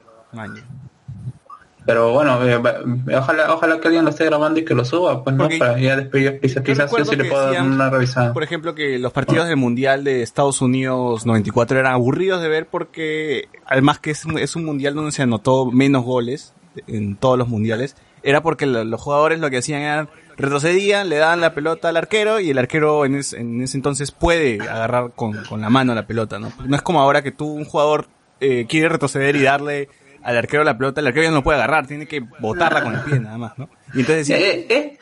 Pero 1.87 2.11
bueno, 2.11 2.43
eh, 2.45 2.57
va- 2.57 2.75
ojalá, 3.17 3.51
ojalá 3.53 3.79
que 3.79 3.87
alguien 3.87 4.03
lo 4.03 4.11
esté 4.11 4.25
grabando 4.25 4.59
y 4.59 4.65
que 4.65 4.75
lo 4.75 4.85
suba, 4.85 5.23
pues 5.23 5.35
no, 5.35 5.45
Porque 5.45 5.57
para 5.57 5.79
ya 5.79 5.95
después 5.95 6.39
quizás, 6.41 6.61
quizás 6.63 6.91
yo 6.95 7.05
sí 7.05 7.15
le 7.15 7.23
puedo 7.25 7.51
dar 7.51 7.63
una 7.63 7.89
revisada. 7.89 8.33
Por 8.33 8.43
ejemplo, 8.43 8.75
que 8.75 8.99
los 8.99 9.11
partidos 9.13 9.47
del 9.47 9.55
Mundial 9.57 10.03
de 10.03 10.21
Estados 10.21 10.61
Unidos 10.61 11.25
94 11.25 11.79
eran 11.79 11.93
aburridos 11.93 12.41
de 12.41 12.49
ver 12.49 12.67
porque, 12.67 13.47
además 13.65 13.99
que 13.99 14.11
es, 14.11 14.25
un- 14.25 14.37
es 14.37 14.55
un 14.55 14.65
mundial 14.65 14.93
donde 14.93 15.11
se 15.13 15.23
anotó 15.23 15.71
menos 15.71 16.03
goles 16.03 16.53
en 16.85 17.15
todos 17.15 17.37
los 17.39 17.47
mundiales, 17.47 17.95
era 18.21 18.41
porque 18.43 18.65
lo- 18.65 18.83
los 18.83 19.01
jugadores 19.01 19.39
lo 19.39 19.49
que 19.49 19.57
hacían 19.57 19.81
era 19.81 20.07
retrocedían, 20.35 21.09
le 21.09 21.15
daban 21.17 21.41
la 21.41 21.53
pelota 21.53 21.89
al 21.89 21.97
arquero 21.97 22.39
y 22.39 22.49
el 22.49 22.57
arquero 22.57 23.05
en, 23.05 23.15
es- 23.15 23.33
en 23.33 23.61
ese 23.61 23.77
entonces 23.77 24.11
puede 24.11 24.59
agarrar 24.61 25.11
con, 25.15 25.43
con 25.45 25.61
la 25.61 25.69
mano 25.69 25.95
la 25.95 26.05
pelota, 26.05 26.37
¿no? 26.37 26.51
No 26.65 26.75
es 26.75 26.81
como 26.81 26.99
ahora 27.01 27.21
que 27.21 27.31
tú, 27.31 27.47
un 27.47 27.65
jugador, 27.65 28.07
eh, 28.39 28.65
quiere 28.69 28.89
retroceder 28.89 29.35
y 29.35 29.41
darle 29.43 29.89
al 30.23 30.37
arquero 30.37 30.63
la 30.63 30.77
pelota, 30.77 31.01
el 31.01 31.07
arquero 31.07 31.25
ya 31.25 31.31
no 31.31 31.43
puede 31.43 31.57
agarrar, 31.57 31.87
tiene 31.87 32.07
que 32.07 32.21
botarla 32.39 32.83
con 32.83 32.93
el 32.95 33.01
pie 33.01 33.19
nada 33.19 33.37
más, 33.37 33.57
¿no? 33.57 33.69
Y 33.93 33.99
entonces 34.01 34.27
decían, 34.27 34.39
Eh, 34.41 34.65
eh, 34.69 34.97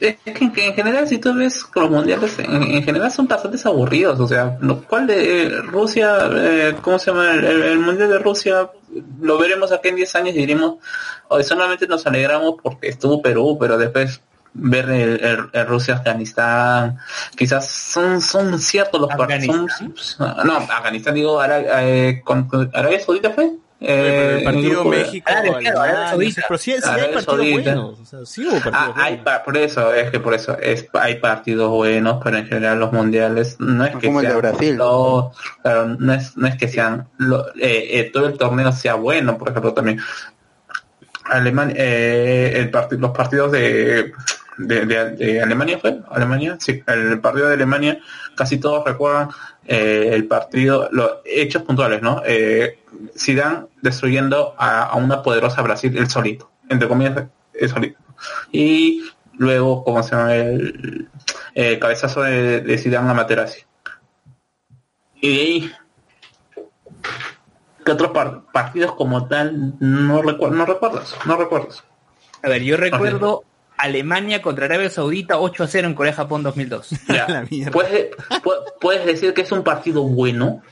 eh, 0.00 0.18
es 0.24 0.34
que 0.34 0.44
en, 0.44 0.52
que 0.52 0.66
en 0.66 0.74
general 0.74 1.06
si 1.06 1.18
tú 1.18 1.32
ves 1.34 1.64
los 1.76 1.88
mundiales 1.90 2.36
en, 2.40 2.62
en 2.62 2.82
general 2.82 3.12
son 3.12 3.28
bastante 3.28 3.56
aburridos 3.64 4.18
o 4.18 4.26
sea 4.26 4.56
lo 4.60 4.82
cual 4.82 5.06
de 5.06 5.44
eh, 5.44 5.48
Rusia 5.62 6.18
eh, 6.32 6.74
cómo 6.82 6.98
se 6.98 7.12
llama 7.12 7.30
el, 7.30 7.44
el- 7.44 7.62
el 7.62 7.78
mundial 7.78 8.08
de 8.08 8.18
Rusia 8.18 8.68
lo 9.20 9.38
veremos 9.38 9.70
aquí 9.70 9.90
en 9.90 9.96
10 9.96 10.16
años 10.16 10.34
y 10.34 10.38
diremos 10.38 10.78
hoy 11.28 11.44
solamente 11.44 11.86
nos 11.86 12.04
alegramos 12.04 12.54
porque 12.60 12.88
estuvo 12.88 13.22
Perú 13.22 13.56
pero 13.60 13.78
después 13.78 14.20
ver 14.54 14.90
el, 14.90 15.20
el- 15.24 15.50
el 15.52 15.66
Rusia 15.68 15.94
Afganistán 15.94 16.98
quizás 17.36 17.70
son 17.70 18.20
son 18.20 18.58
ciertos 18.58 19.00
los 19.00 19.08
partidos 19.08 19.56
no 20.18 20.56
Afganistán 20.56 21.14
digo 21.14 21.40
Ara- 21.40 21.84
eh, 21.84 22.22
con, 22.24 22.48
con 22.48 22.68
Arabia 22.74 22.98
Saudita 22.98 23.30
fue 23.30 23.52
Eh, 23.84 24.40
partido 24.44 24.82
el 24.84 24.90
de- 24.90 24.96
México, 24.96 25.24
claro, 25.26 25.56
Alemania, 25.56 25.72
pero 26.48 26.58
sí, 26.58 26.72
sí 26.72 26.88
hay 26.88 27.00
partidos 27.12 27.24
Saudita. 27.24 27.74
buenos, 27.74 28.00
o 28.00 28.04
sea, 28.04 28.18
sí 28.26 28.42
hubo 28.46 28.52
partidos 28.60 28.74
Ah, 28.74 28.92
hay 28.96 29.16
pa- 29.18 29.42
por 29.42 29.56
eso, 29.56 29.92
es 29.92 30.10
que 30.10 30.20
por 30.20 30.34
eso, 30.34 30.56
es, 30.58 30.86
hay 30.92 31.16
partidos 31.16 31.68
buenos, 31.70 32.20
pero 32.22 32.36
en 32.38 32.46
general 32.46 32.78
los 32.78 32.92
mundiales 32.92 33.56
no 33.58 33.84
es 33.84 33.96
que 33.96 34.06
Como 34.06 34.20
el 34.20 34.26
de 34.26 34.30
sean 34.32 34.40
Brasil. 34.40 34.76
lo- 34.76 35.32
claro, 35.62 35.86
no 35.98 36.12
es, 36.14 36.36
no 36.36 36.46
es 36.46 36.56
que 36.56 36.68
sean, 36.68 37.08
lo- 37.18 37.48
eh, 37.56 37.98
eh, 37.98 38.10
todo 38.12 38.26
el 38.26 38.38
torneo 38.38 38.70
sea 38.72 38.94
bueno, 38.94 39.36
por 39.36 39.48
ejemplo, 39.50 39.72
también. 39.74 39.98
Alemania, 41.24 41.74
eh, 41.78 42.52
el 42.56 42.70
parti- 42.70 42.96
los 42.98 43.12
partidos 43.12 43.52
de, 43.52 44.12
de, 44.58 44.86
de- 44.86 45.10
de 45.12 45.42
Alemania 45.42 45.78
fue, 45.78 46.00
Alemania, 46.10 46.56
sí, 46.60 46.82
el 46.86 47.20
partido 47.20 47.48
de 47.48 47.54
Alemania, 47.54 47.98
casi 48.36 48.58
todos 48.58 48.84
recuerdan 48.84 49.28
eh, 49.66 50.10
el 50.12 50.26
partido, 50.26 50.88
los 50.92 51.18
hechos 51.24 51.62
puntuales, 51.62 52.02
¿no? 52.02 52.22
Eh, 52.26 52.78
Zidane 53.16 53.66
destruyendo 53.82 54.54
a, 54.58 54.84
a 54.84 54.96
una 54.96 55.22
poderosa 55.22 55.62
Brasil, 55.62 55.96
el 55.96 56.08
solito, 56.08 56.50
entre 56.68 56.88
comillas, 56.88 57.24
el 57.54 57.68
solito. 57.68 57.98
Y 58.52 59.04
luego, 59.38 59.84
como 59.84 60.02
se 60.02 60.14
llama 60.16 60.34
el, 60.34 61.08
el 61.54 61.78
cabezazo 61.78 62.22
de, 62.22 62.60
de 62.60 62.78
Zidane 62.78 63.10
a 63.10 63.14
Materazzi. 63.14 63.60
Y 65.20 65.28
de 65.36 65.40
ahí, 65.40 65.72
¿qué 67.84 67.92
otros 67.92 68.10
par- 68.12 68.42
partidos 68.52 68.94
como 68.94 69.26
tal 69.28 69.74
no 69.80 70.22
recuerdo, 70.22 70.56
no 70.56 70.66
recuerdas, 70.66 71.14
no 71.26 71.36
recuerdas? 71.36 71.84
A 72.42 72.48
ver, 72.48 72.62
yo 72.62 72.76
recuerdo 72.76 73.44
Alemania 73.76 74.42
contra 74.42 74.66
Arabia 74.66 74.90
Saudita 74.90 75.38
8 75.38 75.64
a 75.64 75.66
0 75.66 75.88
en 75.88 75.94
Corea-Japón 75.94 76.42
2002. 76.42 76.90
Ya. 77.08 77.26
La 77.28 77.42
mierda. 77.48 77.70
¿Puedes, 77.72 78.10
pu- 78.16 78.62
puedes 78.80 79.04
decir 79.06 79.32
que 79.34 79.42
es 79.42 79.52
un 79.52 79.62
partido 79.62 80.02
bueno 80.02 80.62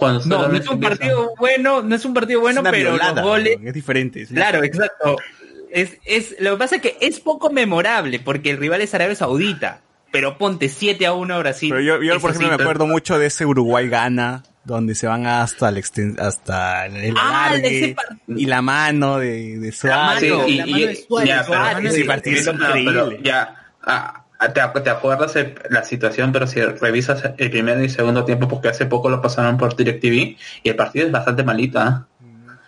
cuando 0.00 0.24
No, 0.26 0.48
no 0.48 0.56
es 0.56 0.66
un 0.68 0.80
partido 0.80 1.34
bueno, 1.38 1.82
no 1.82 1.94
es 1.94 2.04
un 2.04 2.14
partido 2.14 2.40
bueno, 2.40 2.62
pero 2.62 2.76
violada, 2.92 3.20
los 3.20 3.22
goles, 3.30 3.58
es 3.62 3.74
diferente. 3.74 4.26
sí. 4.26 4.34
claro, 4.34 4.64
exacto. 4.64 5.16
Es, 5.70 5.98
es, 6.04 6.34
lo 6.40 6.52
que 6.52 6.56
pasa 6.56 6.76
es 6.76 6.82
que 6.82 6.96
es 7.00 7.20
poco 7.20 7.50
memorable 7.50 8.18
porque 8.18 8.50
el 8.50 8.56
rival 8.56 8.80
es 8.80 8.92
Arabia 8.94 9.14
Saudita, 9.14 9.82
pero 10.10 10.36
ponte 10.38 10.68
7 10.68 11.06
a 11.06 11.12
1 11.12 11.32
a 11.34 11.38
Brasil. 11.38 11.70
Pero 11.70 11.80
yo, 11.80 12.20
por 12.20 12.30
ejemplo, 12.30 12.32
sí, 12.32 12.38
me 12.50 12.56
pero- 12.56 12.62
acuerdo 12.70 12.86
mucho 12.88 13.18
de 13.20 13.26
ese 13.26 13.46
Uruguay-Gana, 13.46 14.42
donde 14.64 14.94
se 14.96 15.06
van 15.06 15.26
hasta 15.26 15.68
el, 15.68 15.76
exten- 15.76 16.18
hasta 16.20 16.86
el 16.86 17.14
Ah, 17.16 17.46
alargue 17.46 17.84
ese 17.84 17.94
par- 17.94 18.06
y 18.28 18.46
la 18.46 18.62
mano 18.62 19.18
de, 19.18 19.58
de 19.58 19.70
Suárez. 19.72 20.30
Mano, 20.32 20.48
y- 20.48 20.56
la 20.56 20.66
mano 20.66 20.86
de 20.86 20.96
Suárez, 20.96 21.28
ya, 21.28 21.36
la 21.36 21.42
pero- 21.46 21.60
mano 21.60 21.80
de 21.80 21.88
ese 21.88 22.04
partido 22.04 22.36
es 22.40 22.46
No, 22.46 22.52
pero 22.58 22.78
increíble. 22.78 23.20
ya, 23.22 23.54
ah, 23.84 24.12
ah, 24.16 24.24
te, 24.40 24.80
te 24.80 24.90
acuerdas 24.90 25.34
de 25.34 25.54
la 25.68 25.84
situación, 25.84 26.32
pero 26.32 26.46
si 26.46 26.60
revisas 26.62 27.22
el 27.36 27.50
primer 27.50 27.80
y 27.82 27.88
segundo 27.88 28.24
tiempo, 28.24 28.48
porque 28.48 28.68
hace 28.68 28.86
poco 28.86 29.10
lo 29.10 29.20
pasaron 29.20 29.56
por 29.58 29.76
DirecTV, 29.76 30.36
y 30.62 30.68
el 30.68 30.76
partido 30.76 31.06
es 31.06 31.12
bastante 31.12 31.44
malito, 31.44 31.78
¿ah? 31.78 32.06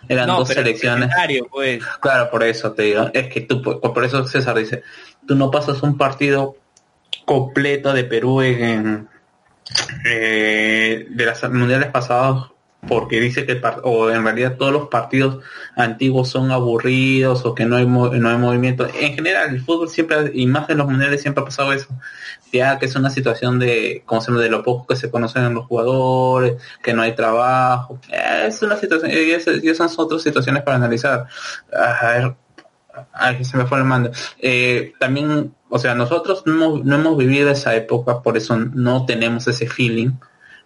Eran 0.07 0.27
No, 0.27 0.39
dos 0.39 0.49
pero 0.49 0.59
el 0.61 0.65
selecciones. 0.67 1.09
pues. 1.49 1.83
Claro, 2.01 2.29
por 2.29 2.43
eso 2.43 2.73
te 2.73 2.83
digo. 2.83 3.09
Es 3.13 3.27
que 3.29 3.41
tú, 3.41 3.61
por, 3.61 3.79
por 3.81 4.03
eso 4.03 4.27
César 4.27 4.57
dice, 4.57 4.83
tú 5.25 5.35
no 5.35 5.49
pasas 5.49 5.81
un 5.81 5.97
partido 5.97 6.57
completo 7.25 7.93
de 7.93 8.03
Perú 8.03 8.41
en, 8.41 9.07
eh, 10.05 11.07
de 11.09 11.25
las 11.25 11.43
mundiales 11.49 11.89
pasados 11.89 12.51
porque 12.87 13.19
dice 13.19 13.45
que 13.45 13.61
o 13.83 14.09
en 14.09 14.23
realidad 14.23 14.55
todos 14.57 14.73
los 14.73 14.87
partidos 14.89 15.43
antiguos 15.75 16.29
son 16.29 16.51
aburridos 16.51 17.45
o 17.45 17.55
que 17.55 17.65
no 17.65 17.77
hay 17.77 17.85
no 17.87 18.11
hay 18.29 18.37
movimiento. 18.37 18.87
En 18.99 19.13
general 19.15 19.49
el 19.55 19.61
fútbol 19.61 19.89
siempre 19.89 20.31
y 20.33 20.45
más 20.47 20.69
en 20.69 20.77
los 20.79 20.87
mundiales 20.87 21.21
siempre 21.21 21.41
ha 21.41 21.45
pasado 21.45 21.73
eso. 21.73 21.87
Ya 22.51 22.77
que 22.79 22.85
es 22.85 22.95
una 22.95 23.09
situación 23.09 23.57
de 23.59 24.03
como 24.05 24.21
se 24.21 24.31
llama, 24.31 24.43
de 24.43 24.49
lo 24.49 24.63
poco 24.63 24.87
que 24.87 24.95
se 24.95 25.09
conocen 25.09 25.43
en 25.45 25.53
los 25.55 25.65
jugadores 25.65 26.61
que 26.83 26.93
no 26.93 27.01
hay 27.01 27.13
trabajo. 27.15 27.99
Eh, 28.11 28.45
es 28.47 28.61
una 28.61 28.77
situación 28.77 29.11
y 29.11 29.31
es- 29.31 29.47
y 29.63 29.69
esas 29.69 29.93
son 29.93 30.05
otras 30.05 30.21
situaciones 30.23 30.63
para 30.63 30.77
analizar. 30.77 31.27
A 31.73 32.07
ver 32.11 32.35
Ay, 33.13 33.43
se 33.43 33.57
me 33.57 33.65
fue 33.65 33.79
el 33.79 33.85
mando. 33.85 34.11
Eh, 34.39 34.93
también, 34.99 35.53
o 35.69 35.79
sea, 35.79 35.95
nosotros 35.95 36.43
no 36.45 36.77
no 36.83 36.95
hemos 36.95 37.17
vivido 37.17 37.49
esa 37.49 37.75
época, 37.75 38.21
por 38.21 38.37
eso 38.37 38.55
no 38.57 39.05
tenemos 39.05 39.47
ese 39.47 39.67
feeling. 39.67 40.11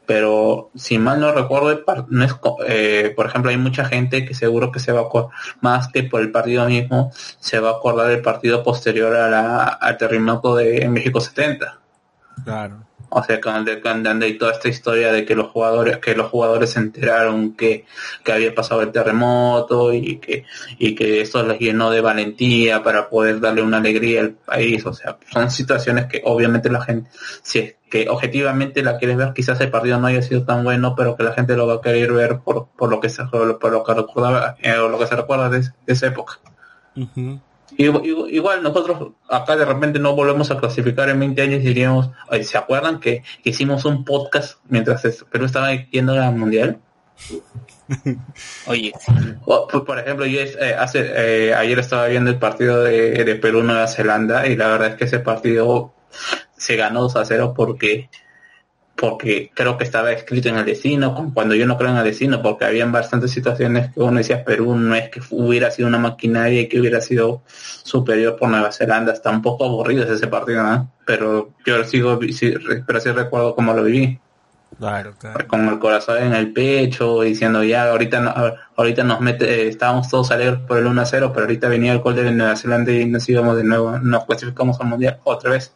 Pero 0.07 0.71
si 0.73 0.97
mal 0.97 1.19
no 1.19 1.33
recuerdo, 1.33 1.69
el 1.69 1.83
no 2.07 2.23
es, 2.23 2.33
eh, 2.65 3.13
por 3.15 3.25
ejemplo, 3.25 3.51
hay 3.51 3.57
mucha 3.57 3.85
gente 3.85 4.25
que 4.25 4.33
seguro 4.33 4.71
que 4.71 4.79
se 4.79 4.93
va 4.93 5.01
a 5.01 5.03
acordar, 5.03 5.31
más 5.59 5.89
que 5.89 6.03
por 6.03 6.21
el 6.21 6.31
partido 6.31 6.65
mismo, 6.65 7.11
se 7.13 7.59
va 7.59 7.71
a 7.71 7.73
acordar 7.73 8.07
del 8.07 8.21
partido 8.21 8.63
posterior 8.63 9.13
a 9.13 9.29
la, 9.29 9.63
al 9.65 9.97
terremoto 9.97 10.55
de 10.55 10.87
México 10.87 11.19
70. 11.19 11.77
Claro. 12.45 12.86
O 13.09 13.23
sea, 13.23 13.39
con 13.39 13.65
con 13.81 14.03
de- 14.03 14.13
de 14.13 14.33
toda 14.33 14.51
esta 14.51 14.67
historia 14.67 15.11
de 15.11 15.25
que 15.25 15.35
los 15.35 15.47
jugadores, 15.51 15.97
que 15.97 16.15
los 16.15 16.29
jugadores 16.29 16.71
se 16.71 16.79
enteraron 16.79 17.55
que, 17.55 17.85
que 18.23 18.31
había 18.31 18.53
pasado 18.53 18.81
el 18.81 18.91
terremoto 18.91 19.93
y 19.93 20.17
que, 20.17 20.45
y 20.77 20.93
que 20.95 21.21
esto 21.21 21.43
les 21.43 21.59
llenó 21.59 21.89
de 21.89 22.01
valentía 22.01 22.83
para 22.83 23.09
poder 23.09 23.39
darle 23.39 23.61
una 23.61 23.77
alegría 23.77 24.21
al 24.21 24.31
país. 24.31 24.85
O 24.85 24.93
sea, 24.93 25.17
son 25.31 25.49
situaciones 25.49 26.05
que 26.07 26.21
obviamente 26.25 26.69
la 26.69 26.81
gente, 26.81 27.09
si 27.43 27.59
es 27.59 27.75
que 27.89 28.09
objetivamente 28.09 28.83
la 28.83 28.97
quieres 28.97 29.15
ver, 29.17 29.33
quizás 29.33 29.59
el 29.61 29.71
partido 29.71 29.99
no 29.99 30.07
haya 30.07 30.21
sido 30.21 30.43
tan 30.43 30.63
bueno, 30.63 30.93
pero 30.95 31.15
que 31.15 31.23
la 31.23 31.31
gente 31.33 31.55
lo 31.55 31.67
va 31.67 31.75
a 31.75 31.81
querer 31.81 32.11
ver 32.11 32.39
por, 32.39 32.67
por 32.77 32.89
lo 32.89 32.99
que 32.99 33.09
se, 33.09 33.23
por 33.25 33.71
lo 33.71 33.83
que 33.83 33.93
recordaba, 33.93 34.57
eh, 34.61 34.77
o 34.77 34.89
lo 34.89 34.99
que 34.99 35.07
se 35.07 35.15
recuerda 35.15 35.49
de, 35.49 35.63
esa 35.85 36.07
época. 36.07 36.39
Igual- 37.77 38.03
igual 38.31 38.63
nosotros 38.63 39.13
acá 39.29 39.55
de 39.55 39.65
repente 39.65 39.99
no 39.99 40.15
volvemos 40.15 40.49
a 40.51 40.57
clasificar 40.57 41.09
en 41.09 41.19
20 41.19 41.41
años 41.41 41.61
y 41.61 41.67
diríamos, 41.67 42.09
"Oye, 42.29 42.43
¿se 42.43 42.57
acuerdan 42.57 42.99
que 42.99 43.23
hicimos 43.43 43.85
un 43.85 44.03
podcast 44.03 44.59
mientras 44.69 45.03
Perú 45.31 45.45
estaba 45.45 45.71
yendo 45.73 46.13
al 46.13 46.35
mundial? 46.35 46.79
Oye. 48.67 48.93
O, 49.45 49.67
por, 49.67 49.85
por 49.85 49.99
ejemplo, 49.99 50.25
yo 50.25 50.41
eh, 50.41 50.75
hace, 50.77 50.99
eh, 51.49 51.53
ayer 51.53 51.79
estaba 51.79 52.07
viendo 52.07 52.29
el 52.29 52.37
partido 52.37 52.83
de, 52.83 53.23
de 53.23 53.35
Perú-Nueva 53.35 53.87
Zelanda 53.87 54.47
y 54.47 54.55
la 54.55 54.67
verdad 54.67 54.89
es 54.89 54.95
que 54.95 55.05
ese 55.05 55.19
partido 55.19 55.93
se 56.57 56.75
ganó 56.75 57.01
2 57.01 57.15
a 57.15 57.25
0 57.25 57.53
porque 57.55 58.09
porque 58.97 59.51
creo 59.53 59.77
que 59.77 59.83
estaba 59.83 60.11
escrito 60.11 60.49
en 60.49 60.57
el 60.57 60.65
destino, 60.65 61.13
cu- 61.15 61.33
cuando 61.33 61.53
yo 61.55 61.65
no 61.67 61.77
creo 61.77 61.91
en 61.91 61.97
el 61.97 62.03
destino, 62.03 62.41
porque 62.41 62.65
habían 62.65 62.91
bastantes 62.91 63.31
situaciones 63.31 63.93
que 63.93 63.99
uno 64.01 64.17
decía 64.17 64.43
Perú 64.43 64.75
no 64.75 64.95
es 64.95 65.09
que 65.09 65.21
hubiera 65.29 65.69
sido 65.71 65.87
una 65.87 65.99
maquinaria 65.99 66.61
y 66.61 66.67
que 66.67 66.79
hubiera 66.79 66.99
sido 66.99 67.43
superior 67.47 68.35
por 68.35 68.49
Nueva 68.49 68.71
Zelanda, 68.71 69.13
está 69.13 69.29
un 69.29 69.41
poco 69.41 69.65
aburrido 69.65 70.03
ese 70.11 70.27
partido, 70.27 70.63
¿no? 70.63 70.91
Pero 71.05 71.51
yo 71.65 71.83
sigo, 71.83 72.19
pero 72.19 72.99
sí 72.99 73.11
recuerdo 73.11 73.55
cómo 73.55 73.73
lo 73.73 73.83
viví 73.83 74.19
Claro, 74.79 75.13
claro. 75.17 75.47
con 75.47 75.67
el 75.69 75.79
corazón 75.79 76.17
en 76.23 76.33
el 76.33 76.51
pecho, 76.51 77.21
diciendo 77.21 77.63
ya, 77.63 77.89
ahorita 77.89 78.19
no- 78.19 78.33
ahorita 78.75 79.03
nos 79.03 79.21
mete, 79.21 79.45
eh, 79.63 79.67
estábamos 79.69 80.09
todos 80.09 80.29
alegres 80.31 80.59
por 80.67 80.77
el 80.79 80.87
1 80.87 81.01
a 81.01 81.05
0, 81.05 81.31
pero 81.33 81.45
ahorita 81.45 81.67
venía 81.69 81.93
el 81.93 81.99
gol 81.99 82.15
de 82.15 82.29
Nueva 82.31 82.55
Zelanda 82.55 82.91
y 82.91 83.05
nos 83.05 83.27
íbamos 83.29 83.55
de 83.57 83.63
nuevo, 83.63 83.97
nos 83.99 84.25
clasificamos 84.25 84.79
al 84.81 84.87
mundial 84.87 85.19
otra 85.23 85.51
vez. 85.51 85.71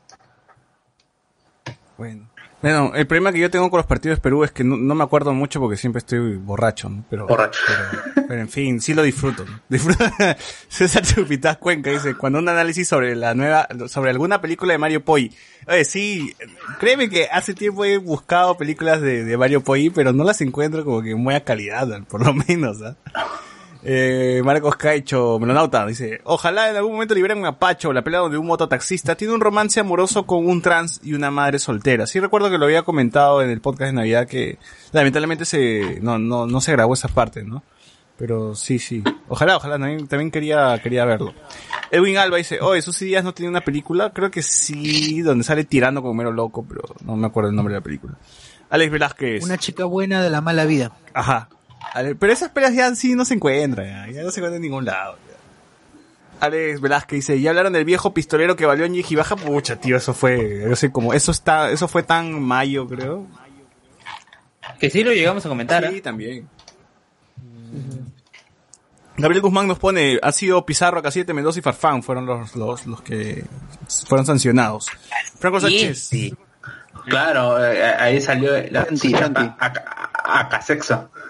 Bueno. 1.97 2.27
Bueno, 2.61 2.91
el 2.93 3.07
problema 3.07 3.31
que 3.31 3.39
yo 3.39 3.49
tengo 3.49 3.69
con 3.69 3.77
los 3.77 3.87
partidos 3.87 4.17
de 4.17 4.21
Perú 4.21 4.43
es 4.43 4.51
que 4.51 4.63
no, 4.63 4.77
no 4.77 4.93
me 4.93 5.03
acuerdo 5.03 5.33
mucho 5.33 5.59
porque 5.59 5.77
siempre 5.77 5.99
estoy 5.99 6.35
borracho, 6.37 6.89
¿no? 6.89 7.03
Pero, 7.09 7.25
Borracho. 7.27 7.59
Pero, 7.65 8.27
pero 8.27 8.41
en 8.41 8.49
fin, 8.49 8.79
sí 8.79 8.93
lo 8.93 9.01
disfruto. 9.01 9.45
¿no? 9.45 9.59
Disfruto. 9.67 10.05
César 10.67 11.03
Chupitaz 11.03 11.57
Cuenca 11.57 11.89
dice, 11.89 12.15
cuando 12.15 12.39
un 12.39 12.49
análisis 12.49 12.87
sobre 12.87 13.15
la 13.15 13.33
nueva, 13.33 13.67
sobre 13.87 14.11
alguna 14.11 14.41
película 14.41 14.73
de 14.73 14.77
Mario 14.77 15.03
Poi. 15.03 15.31
Oye, 15.67 15.85
sí, 15.85 16.35
créeme 16.79 17.09
que 17.09 17.27
hace 17.31 17.53
tiempo 17.53 17.83
he 17.83 17.97
buscado 17.97 18.57
películas 18.57 19.01
de, 19.01 19.23
de 19.23 19.37
Mario 19.37 19.61
Poi, 19.61 19.89
pero 19.89 20.13
no 20.13 20.23
las 20.23 20.41
encuentro 20.41 20.85
como 20.85 21.01
que 21.01 21.11
en 21.11 21.23
buena 21.23 21.41
calidad, 21.41 21.87
por 22.03 22.25
lo 22.25 22.33
menos, 22.33 22.81
¿ah? 22.81 22.95
Eh, 23.15 23.50
Marcos 24.43 24.75
Caicho, 24.75 25.39
Melonauta, 25.39 25.85
dice, 25.87 26.21
ojalá 26.23 26.69
en 26.69 26.75
algún 26.75 26.93
momento 26.93 27.15
liberen 27.15 27.45
a 27.45 27.57
Pacho, 27.57 27.91
la 27.93 28.03
pelea 28.03 28.19
donde 28.19 28.37
un 28.37 28.45
mototaxista 28.45 29.15
tiene 29.15 29.33
un 29.33 29.41
romance 29.41 29.79
amoroso 29.79 30.25
con 30.25 30.47
un 30.47 30.61
trans 30.61 31.01
y 31.03 31.13
una 31.13 31.31
madre 31.31 31.57
soltera. 31.57 32.05
Sí 32.05 32.19
recuerdo 32.19 32.51
que 32.51 32.57
lo 32.57 32.65
había 32.65 32.83
comentado 32.83 33.41
en 33.41 33.49
el 33.49 33.59
podcast 33.59 33.89
de 33.89 33.93
Navidad 33.93 34.27
que 34.27 34.59
lamentablemente 34.91 35.45
se, 35.45 35.99
no, 36.01 36.19
no, 36.19 36.45
no 36.45 36.61
se 36.61 36.71
grabó 36.73 36.93
esa 36.93 37.07
parte, 37.07 37.43
¿no? 37.43 37.63
Pero 38.17 38.53
sí, 38.53 38.77
sí. 38.77 39.03
Ojalá, 39.29 39.57
ojalá, 39.57 39.79
también, 39.79 40.07
también 40.07 40.29
quería, 40.29 40.79
quería 40.83 41.05
verlo. 41.05 41.33
Edwin 41.89 42.17
Alba 42.17 42.37
dice, 42.37 42.61
oye, 42.61 42.83
Susy 42.83 43.05
Díaz 43.05 43.23
no 43.23 43.33
tiene 43.33 43.49
una 43.49 43.61
película, 43.61 44.11
creo 44.13 44.29
que 44.29 44.43
sí, 44.43 45.21
donde 45.21 45.43
sale 45.43 45.63
tirando 45.63 46.03
como 46.03 46.13
mero 46.13 46.31
loco, 46.31 46.63
pero 46.63 46.83
no 47.03 47.15
me 47.15 47.25
acuerdo 47.25 47.49
el 47.49 47.55
nombre 47.55 47.73
de 47.73 47.79
la 47.79 47.83
película. 47.83 48.13
Alex 48.69 48.91
Velázquez. 48.91 49.43
Una 49.43 49.57
chica 49.57 49.85
buena 49.85 50.21
de 50.21 50.29
la 50.29 50.39
mala 50.39 50.65
vida. 50.65 50.91
Ajá. 51.15 51.49
Ale- 51.93 52.15
Pero 52.15 52.33
esas 52.33 52.49
peleas 52.49 52.73
ya 52.73 52.93
sí 52.95 53.15
no 53.15 53.25
se 53.25 53.33
encuentran, 53.35 53.85
ya, 53.87 54.11
ya 54.13 54.23
no 54.23 54.31
se 54.31 54.39
encuentran 54.39 54.55
en 54.55 54.61
ningún 54.61 54.85
lado. 54.85 55.17
ya. 55.27 56.45
Alex 56.45 56.81
Velázquez 56.81 57.17
dice, 57.17 57.39
ya 57.39 57.51
hablaron 57.51 57.73
del 57.73 57.85
viejo 57.85 58.13
pistolero 58.13 58.55
que 58.55 58.65
valió 58.65 58.85
en 58.85 58.95
baja, 59.15 59.35
pucha, 59.35 59.75
tío, 59.75 59.95
eso 59.97 60.13
fue, 60.13 60.65
yo 60.67 60.75
sé 60.75 60.91
como, 60.91 61.13
eso 61.13 61.31
está, 61.31 61.69
eso 61.69 61.87
fue 61.87 62.01
tan 62.03 62.41
mayo, 62.41 62.87
creo. 62.87 63.27
Que 64.79 64.89
sí 64.89 65.03
lo 65.03 65.11
llegamos 65.11 65.45
a 65.45 65.49
comentar. 65.49 65.87
Sí, 65.87 65.97
¿ah? 65.99 66.01
también. 66.03 66.47
Gabriel 69.17 69.41
Guzmán 69.43 69.67
nos 69.67 69.77
pone, 69.77 70.17
ha 70.23 70.31
sido 70.31 70.65
Pizarro, 70.65 71.01
Casillete, 71.03 71.33
Mendoza 71.33 71.59
y 71.59 71.61
Farfán 71.61 72.01
fueron 72.01 72.25
los, 72.25 72.55
los, 72.55 72.87
los 72.87 73.01
que 73.01 73.43
fueron 74.07 74.25
sancionados. 74.25 74.87
Franco 75.37 75.59
Sánchez. 75.59 75.99
Sí. 76.07 76.33
Claro, 77.05 77.63
eh, 77.63 77.83
ahí 77.83 78.19
salió 78.21 78.51
la 78.71 78.85
Santi, 78.85 79.11
Santi. 79.11 79.41
acá 79.59 80.61
sexo. 80.61 80.93
Ah, 80.93 81.09
lo- 81.13 81.20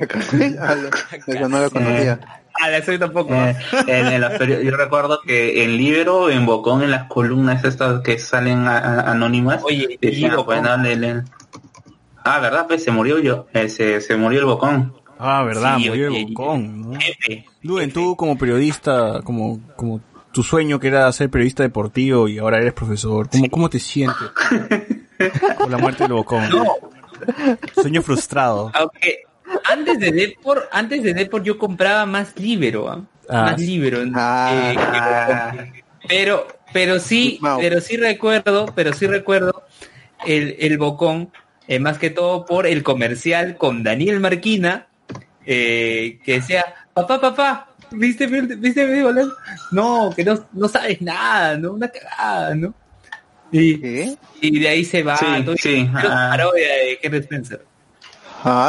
Eso 0.00 1.48
no 1.48 1.60
lo 1.60 1.70
conocía. 1.70 2.20
A 2.60 2.68
la 2.68 2.82
soy 2.82 2.98
tampoco. 2.98 3.34
Eh, 3.34 3.56
en, 3.86 4.20
los 4.20 4.32
yo 4.38 4.76
recuerdo 4.76 5.20
que 5.24 5.64
en 5.64 5.76
Libro, 5.76 6.28
en 6.30 6.44
Bocón, 6.46 6.82
en 6.82 6.90
las 6.90 7.04
columnas 7.04 7.64
estas 7.64 8.00
que 8.02 8.18
salen 8.18 8.66
a- 8.66 8.78
a- 8.78 9.10
anónimas, 9.12 9.62
Oye, 9.64 9.98
decían, 10.00 10.36
pues, 10.44 10.60
no, 10.62 10.76
le- 10.76 10.96
le- 10.96 11.22
ah, 12.24 12.38
verdad, 12.40 12.66
pues 12.66 12.82
se 12.84 12.90
murió 12.90 13.18
yo, 13.18 13.46
eh, 13.54 13.68
se, 13.68 14.00
se 14.00 14.16
murió 14.16 14.40
el 14.40 14.46
Bocón. 14.46 14.94
Ah, 15.18 15.42
verdad, 15.44 15.76
Sí, 15.78 15.88
murió 15.88 16.08
oye, 16.08 16.20
el 16.20 16.26
Bocón, 16.28 16.82
¿no? 16.92 16.98
Jefe. 17.00 17.44
Luen, 17.62 17.92
tú 17.92 18.16
como 18.16 18.36
periodista, 18.36 19.20
como, 19.22 19.60
como 19.76 20.00
tu 20.32 20.42
sueño 20.42 20.78
que 20.80 20.88
era 20.88 21.10
ser 21.12 21.30
periodista 21.30 21.62
deportivo 21.62 22.28
y 22.28 22.38
ahora 22.38 22.58
eres 22.58 22.72
profesor, 22.72 23.28
¿cómo, 23.30 23.48
cómo 23.50 23.70
te 23.70 23.78
sientes 23.78 24.16
con 25.58 25.70
la 25.70 25.78
muerte 25.78 26.04
del 26.04 26.12
Bocón? 26.14 26.44
Sueño 27.74 28.02
frustrado. 28.02 28.70
Aunque 28.74 29.20
antes 29.64 29.98
de 29.98 30.12
Depor, 30.12 30.68
antes 30.72 31.02
de 31.02 31.14
Depor 31.14 31.42
yo 31.42 31.58
compraba 31.58 32.06
más 32.06 32.36
libero, 32.38 32.88
¿ah? 32.88 33.04
Ah. 33.28 33.42
más 33.42 33.60
libero. 33.60 33.98
Ah. 34.14 35.52
eh, 35.54 35.82
pero, 36.08 36.46
pero 36.72 36.98
sí, 36.98 37.38
Mau. 37.40 37.60
pero 37.60 37.80
sí 37.80 37.96
recuerdo, 37.96 38.66
pero 38.74 38.92
sí 38.92 39.06
recuerdo 39.06 39.64
el, 40.26 40.56
el 40.58 40.78
Bocón, 40.78 41.30
eh, 41.68 41.78
más 41.78 41.98
que 41.98 42.10
todo 42.10 42.44
por 42.46 42.66
el 42.66 42.82
comercial 42.82 43.56
con 43.56 43.82
Daniel 43.82 44.20
Marquina, 44.20 44.86
eh, 45.46 46.18
que 46.24 46.34
decía, 46.34 46.64
papá, 46.92 47.20
papá, 47.20 47.68
¿viste, 47.92 48.26
viste 48.26 48.86
mi 48.86 49.02
balón? 49.02 49.32
No, 49.72 50.12
que 50.14 50.24
no, 50.24 50.46
no 50.52 50.68
sabes 50.68 51.00
nada, 51.00 51.56
¿no? 51.56 51.72
Una 51.72 51.88
cagada, 51.88 52.54
¿no? 52.54 52.74
Y, 53.52 53.78
¿Qué? 53.80 54.16
y 54.40 54.60
de 54.60 54.68
ahí 54.68 54.84
se 54.84 55.02
va, 55.02 55.16
Sí, 55.16 55.26
todo, 55.44 55.56
sí, 55.56 55.88
parodia 55.92 56.68
de 56.68 56.98
Henry 57.02 57.18
Spencer. 57.18 57.64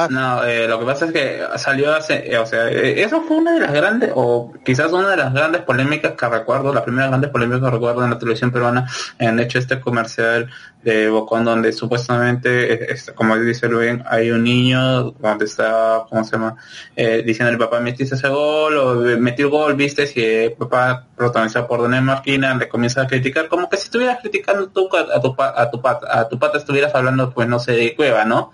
No, 0.10 0.44
eh, 0.44 0.68
lo 0.68 0.80
que 0.80 0.86
pasa 0.86 1.06
es 1.06 1.14
que 1.14 1.40
salió 1.58 1.94
hace, 1.96 2.30
eh, 2.34 2.38
o 2.38 2.46
sea, 2.46 2.68
eh, 2.70 3.02
eso 3.04 3.22
fue 3.22 3.38
una 3.38 3.54
de 3.54 3.62
las 3.62 3.72
grandes, 3.72 4.12
o 4.16 4.52
quizás 4.66 4.92
una 4.92 5.10
de 5.10 5.16
las 5.18 5.34
grandes 5.34 5.62
polémicas 5.62 6.14
que 6.14 6.28
recuerdo, 6.28 6.74
la 6.74 6.84
primera 6.84 7.08
grandes 7.08 7.30
polémica 7.30 7.62
que 7.62 7.70
recuerdo 7.72 8.04
en 8.04 8.10
la 8.12 8.20
televisión 8.20 8.52
peruana, 8.52 8.86
han 9.20 9.40
hecho 9.40 9.60
este 9.60 9.80
comercial 9.80 10.50
de 10.84 11.10
Bocón 11.10 11.46
donde 11.46 11.72
supuestamente, 11.72 12.74
eh, 12.74 12.88
es- 12.90 13.12
como 13.16 13.38
dice 13.38 13.70
Luis, 13.70 13.94
hay 14.10 14.32
un 14.32 14.44
niño 14.44 15.12
donde 15.12 15.46
está, 15.46 16.04
¿cómo 16.10 16.24
se 16.26 16.32
llama? 16.34 16.58
Diciendo 16.96 17.52
el 17.52 17.58
papá 17.58 17.80
metiste 17.80 18.16
ese 18.16 18.28
gol, 18.28 18.78
o 18.78 18.96
metió 19.20 19.50
gol, 19.50 19.76
viste, 19.76 20.06
si 20.06 20.22
el 20.24 20.54
papá 20.54 21.06
protagonizado 21.16 21.68
por 21.68 21.82
Daniel 21.84 22.04
Marquina 22.04 22.56
le 22.56 22.68
comienza 22.68 23.04
a 23.04 23.08
criticar, 23.08 23.48
como 23.48 23.70
que 23.70 23.78
si 23.78 23.84
estuvieras 23.86 24.18
criticando 24.22 24.68
tú 24.68 24.90
a, 24.96 25.18
a 25.18 25.22
tu, 25.22 25.34
a 25.40 25.70
tu 25.72 25.82
pata, 25.82 26.20
a 26.20 26.28
tu 26.28 26.38
pata 26.40 26.58
estuvieras 26.58 26.94
hablando, 26.94 27.30
pues 27.32 27.48
no 27.48 27.60
sé, 27.60 27.72
de 27.74 27.96
cueva, 27.96 28.26
¿no? 28.26 28.52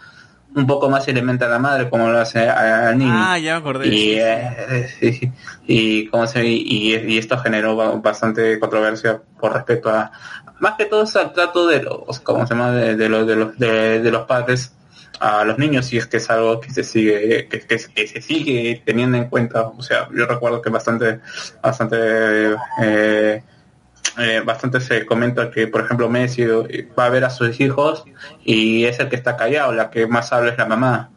Un 0.56 0.66
poco 0.66 0.90
más 0.90 1.08
elementa 1.08 1.46
a 1.46 1.50
la 1.50 1.60
madre 1.60 1.90
como 1.90 2.10
lo 2.10 2.18
hace 2.20 2.48
al 2.50 2.98
niño. 2.98 3.12
Ah, 3.14 3.38
ya 3.38 3.54
me 3.54 3.60
acordé. 3.60 3.88
y, 3.88 4.14
eh, 4.20 4.88
sí, 5.00 5.32
y 5.68 6.08
cómo 6.08 6.26
se 6.28 6.46
y, 6.46 6.96
y 6.96 7.18
esto 7.18 7.38
generó 7.38 7.76
ba- 7.76 7.92
bastante 7.98 8.60
controversia 8.60 9.22
por 9.40 9.54
respecto 9.54 9.90
a 9.90 10.12
más 10.60 10.74
que 10.76 10.86
todo 10.86 11.04
es 11.04 11.16
al 11.16 11.34
trato 11.34 11.68
de 11.68 11.84
los 11.84 12.20
cómo 12.22 12.48
se 12.48 12.54
llama 12.56 12.72
de, 12.72 12.96
de 12.96 13.10
los 13.10 13.28
de 13.28 13.36
los 13.36 13.58
de, 13.60 14.00
de 14.02 14.12
los 14.12 14.26
padres 14.26 14.74
a 15.20 15.44
los 15.44 15.58
niños 15.60 15.92
y 15.94 15.98
es 15.98 16.08
que 16.08 16.18
es 16.18 16.30
algo 16.30 16.60
que 16.60 16.72
se 16.72 16.84
sigue 16.84 17.48
que, 17.48 17.60
que- 17.62 17.78
que 17.94 18.08
se 18.08 18.22
sigue 18.22 18.82
teniendo 18.86 19.18
en 19.18 19.26
cuenta. 19.30 19.68
O 19.68 19.82
sea 19.84 20.08
yo 20.16 20.26
recuerdo 20.26 20.62
que 20.62 20.70
bastante 20.72 21.20
bastante 21.62 22.56
eh, 22.82 23.44
eh, 24.18 24.42
bastante 24.46 24.80
se 24.82 25.06
comenta 25.06 25.52
que, 25.52 25.68
por 25.68 25.82
ejemplo, 25.82 26.10
Messi 26.10 26.44
eh, 26.44 26.88
va 26.98 27.06
a 27.06 27.10
ver 27.10 27.24
a 27.26 27.30
sus 27.30 27.60
hijos 27.60 28.04
y 28.44 28.86
es 28.86 29.00
el 29.00 29.10
que 29.10 29.16
está 29.16 29.36
callado, 29.38 29.74
la 29.74 29.90
que 29.90 30.08
más 30.08 30.32
habla 30.34 30.52
es 30.52 30.58
la 30.58 30.66
mamá. 30.66 31.12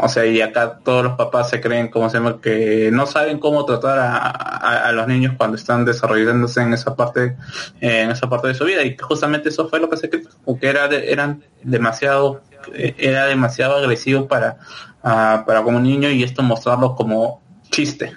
O 0.00 0.08
sea, 0.08 0.24
y 0.26 0.40
acá 0.40 0.78
todos 0.84 1.02
los 1.02 1.14
papás 1.16 1.50
se 1.50 1.60
creen, 1.60 1.88
como 1.88 2.08
se 2.08 2.18
llama, 2.18 2.40
que 2.40 2.88
no 2.92 3.04
saben 3.06 3.38
cómo 3.40 3.64
tratar 3.64 3.98
a, 3.98 4.16
a- 4.28 4.92
los 4.92 5.08
niños 5.08 5.34
cuando 5.36 5.56
están 5.56 5.84
desarrollándose 5.84 6.60
en 6.62 6.72
esa 6.72 6.94
parte, 6.94 7.36
eh, 7.80 8.02
en 8.02 8.10
esa 8.10 8.28
parte 8.28 8.46
de 8.46 8.54
su 8.54 8.64
vida. 8.64 8.84
Y 8.84 8.96
justamente 8.96 9.48
eso 9.48 9.68
fue 9.68 9.80
lo 9.80 9.90
que 9.90 9.96
se 9.96 10.08
que 10.08 10.22
era 10.60 10.86
de- 10.86 11.10
eran 11.12 11.42
demasiado 11.64 12.42
era 12.74 13.26
demasiado 13.26 13.76
agresivo 13.76 14.26
para, 14.28 14.58
ah, 15.02 15.44
para 15.46 15.62
como 15.62 15.80
niño 15.80 16.10
y 16.10 16.22
esto 16.22 16.42
mostrarlo 16.42 16.94
como 16.94 17.42
chiste. 17.70 18.12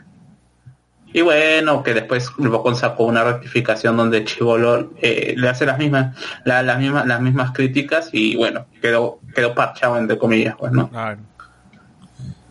Y 1.13 1.21
bueno, 1.21 1.83
que 1.83 1.93
después 1.93 2.29
el 2.39 2.49
Bocón 2.49 2.75
sacó 2.75 3.03
una 3.05 3.23
rectificación 3.23 3.97
donde 3.97 4.23
Chivolo 4.23 4.91
eh, 5.01 5.33
le 5.37 5.49
hace 5.49 5.65
las 5.65 5.77
mismas, 5.77 6.15
la- 6.45 6.63
las 6.63 6.79
mismas, 6.79 7.05
las 7.05 7.19
mismas 7.21 7.51
críticas 7.51 8.09
y 8.13 8.35
bueno, 8.37 8.65
quedó, 8.81 9.19
quedó 9.35 9.53
parchado 9.53 9.97
entre 9.97 10.17
comillas, 10.17 10.55
pues, 10.57 10.71
¿no? 10.71 10.89
Claro. 10.89 11.19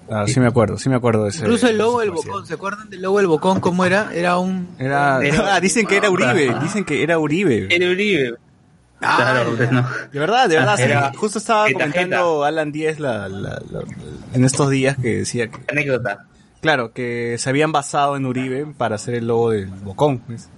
Claro, 0.09 0.27
sí 0.27 0.41
me 0.41 0.49
acuerdo, 0.49 0.77
sí 0.77 0.89
me 0.89 0.97
acuerdo 0.97 1.23
de 1.25 1.31
ese. 1.31 1.39
Incluso 1.43 1.69
el 1.69 1.79
logo 1.79 2.01
del. 2.01 2.11
Bocón, 2.11 2.45
¿se 2.45 2.55
acuerdan 2.55 2.91
del 2.91 3.01
logo 3.01 3.19
del 3.19 3.29
Bocón 3.29 3.61
cómo 3.61 3.85
era? 3.85 4.11
Era 4.13 4.39
un... 4.39 4.69
Era, 4.79 5.21
Era- 5.25 5.55
ah, 5.55 5.61
dicen 5.61 5.87
que 5.87 5.97
era 5.97 6.11
Uribe, 6.11 6.53
dicen 6.61 6.85
que 6.85 7.03
era 7.05 7.17
Uribe. 7.19 7.69
Era 7.71 7.87
Uribe. 7.89 8.35
Claro, 8.99 9.53
pues, 9.57 9.71
¿no? 9.71 9.87
De 10.13 10.19
verdad, 10.19 10.49
de 10.49 10.57
verdad, 10.57 10.77
sí. 10.77 10.83
Era- 10.83 11.13
Justo 11.17 11.39
estaba 11.39 11.67
comentando 11.73 12.45
Alan 12.45 12.73
10 12.73 12.99
la, 12.99 13.29
la- 13.29 13.63
la- 13.71 13.83
en 14.35 14.45
estos 14.45 14.69
días 14.69 14.97
que 15.01 15.19
decía 15.19 15.49
que, 15.49 15.59
Anécdota. 15.71 16.27
Claro, 16.61 16.93
que 16.93 17.37
se 17.39 17.49
habían 17.51 17.73
basado 17.73 18.17
en 18.17 18.27
Uribe 18.27 18.67
para 18.77 18.97
hacer 18.97 19.15
el 19.15 19.27
logo 19.27 19.51
del 19.51 19.67
Bocón. 19.67 20.19
pues. 20.19 20.49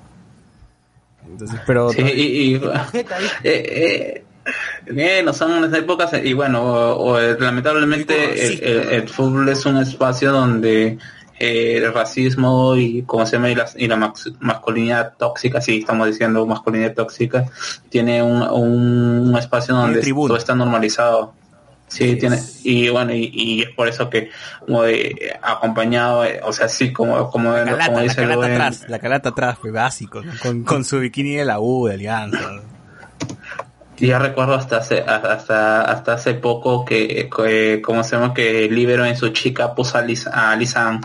Entonces, 1.31 1.61
pero 1.67 1.91
Sí, 1.91 2.03
y, 2.03 2.55
ahí. 2.57 2.61
eh, 3.45 4.25
eh, 4.87 5.23
no 5.25 5.33
son 5.33 5.53
unas 5.53 5.73
épocas 5.79 6.11
y 6.23 6.33
bueno, 6.33 6.63
o- 6.65 6.97
o, 7.13 7.19
eh, 7.21 7.37
lamentablemente 7.39 8.47
el, 8.47 8.63
el- 8.65 8.89
el 8.91 9.09
fútbol 9.09 9.49
es 9.49 9.65
un 9.65 9.77
espacio 9.79 10.33
donde 10.33 10.99
eh, 11.39 11.77
el 11.77 11.93
racismo 11.95 12.75
y 12.77 13.03
como 13.03 13.25
se 13.25 13.37
llama 13.37 13.51
y 13.51 13.55
la, 13.55 13.67
y 13.77 13.87
la 13.89 13.97
max- 13.97 14.33
masculinidad 14.41 15.15
tóxica, 15.17 15.61
sí 15.61 15.79
estamos 15.79 16.09
diciendo 16.09 16.45
masculinidad 16.47 16.95
tóxica, 16.95 17.47
tiene 17.89 18.23
un, 18.23 18.43
un, 18.43 19.37
espacio 19.37 19.75
donde 19.75 20.01
todo 20.03 20.37
está 20.37 20.55
normalizado. 20.55 21.35
Sí, 21.93 22.17
tiene, 22.17 22.39
y 22.65 22.89
bueno, 22.89 23.13
y, 23.13 23.31
y 23.33 23.63
es 23.63 23.71
por 23.71 23.87
eso 23.87 24.09
que 24.09 24.31
como 24.61 24.83
de, 24.85 25.37
acompañado, 25.43 26.25
eh, 26.25 26.41
o 26.43 26.53
sea, 26.53 26.69
sí, 26.69 26.93
como, 26.93 27.31
como, 27.31 27.53
la 27.53 27.65
como 27.65 27.77
calata, 27.77 27.93
la 27.97 28.03
dice 28.03 28.17
calata 28.17 28.35
Luen, 28.37 28.53
atrás, 28.53 28.85
la 28.89 28.99
calata 28.99 29.29
atrás, 29.29 29.59
fue 29.61 29.71
básico, 29.73 30.23
¿no? 30.23 30.33
con, 30.43 30.63
con 30.65 30.85
su 30.85 30.99
bikini 31.01 31.35
de 31.35 31.45
la 31.45 31.61
U, 31.61 31.87
de 31.89 31.95
Alianza. 31.95 32.39
¿no? 32.51 32.63
Y 33.99 34.07
ya 34.09 34.19
recuerdo 34.19 34.55
hasta 34.55 34.79
hace, 34.79 35.01
hasta, 35.03 35.83
hasta 35.83 36.15
hace 36.15 36.35
poco 36.35 36.85
que, 36.85 37.29
que 37.35 37.81
como 37.83 38.03
llama, 38.03 38.33
que 38.35 38.69
Libero 38.71 39.05
en 39.05 39.17
su 39.17 39.29
chica 39.29 39.75
puso 39.75 39.99
a, 39.99 40.03
Liz, 40.03 40.27
a 40.27 40.57
Lisan 40.57 41.01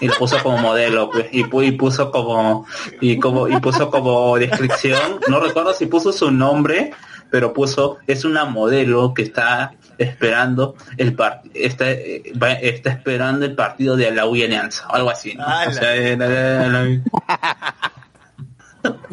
y 0.00 0.08
lo 0.08 0.14
puso 0.14 0.42
como 0.42 0.58
modelo 0.58 1.10
pues, 1.10 1.28
y, 1.32 1.42
pu- 1.44 1.66
y 1.66 1.72
puso 1.72 2.10
como 2.12 2.66
y 3.00 3.18
como 3.18 3.48
y 3.48 3.58
puso 3.60 3.90
como 3.90 4.36
descripción 4.38 5.20
no 5.28 5.40
recuerdo 5.40 5.72
si 5.72 5.86
puso 5.86 6.12
su 6.12 6.30
nombre 6.30 6.92
pero 7.30 7.52
puso 7.52 7.98
es 8.06 8.24
una 8.24 8.44
modelo 8.44 9.12
que 9.14 9.22
está 9.22 9.72
esperando 9.98 10.74
el 10.96 11.14
part 11.14 11.44
está, 11.54 11.90
está 11.90 12.90
esperando 12.90 13.44
el 13.46 13.54
partido 13.54 13.96
de 13.96 14.10
la 14.10 14.24
y 14.34 14.42
Alianza 14.44 14.86
o 14.88 14.94
algo 14.94 15.10
así 15.10 15.34
¿no? 15.34 15.44
¡Hala! 15.46 15.70
O 15.70 15.72
sea, 15.72 15.94
eh, 15.96 16.16
la- 16.16 17.00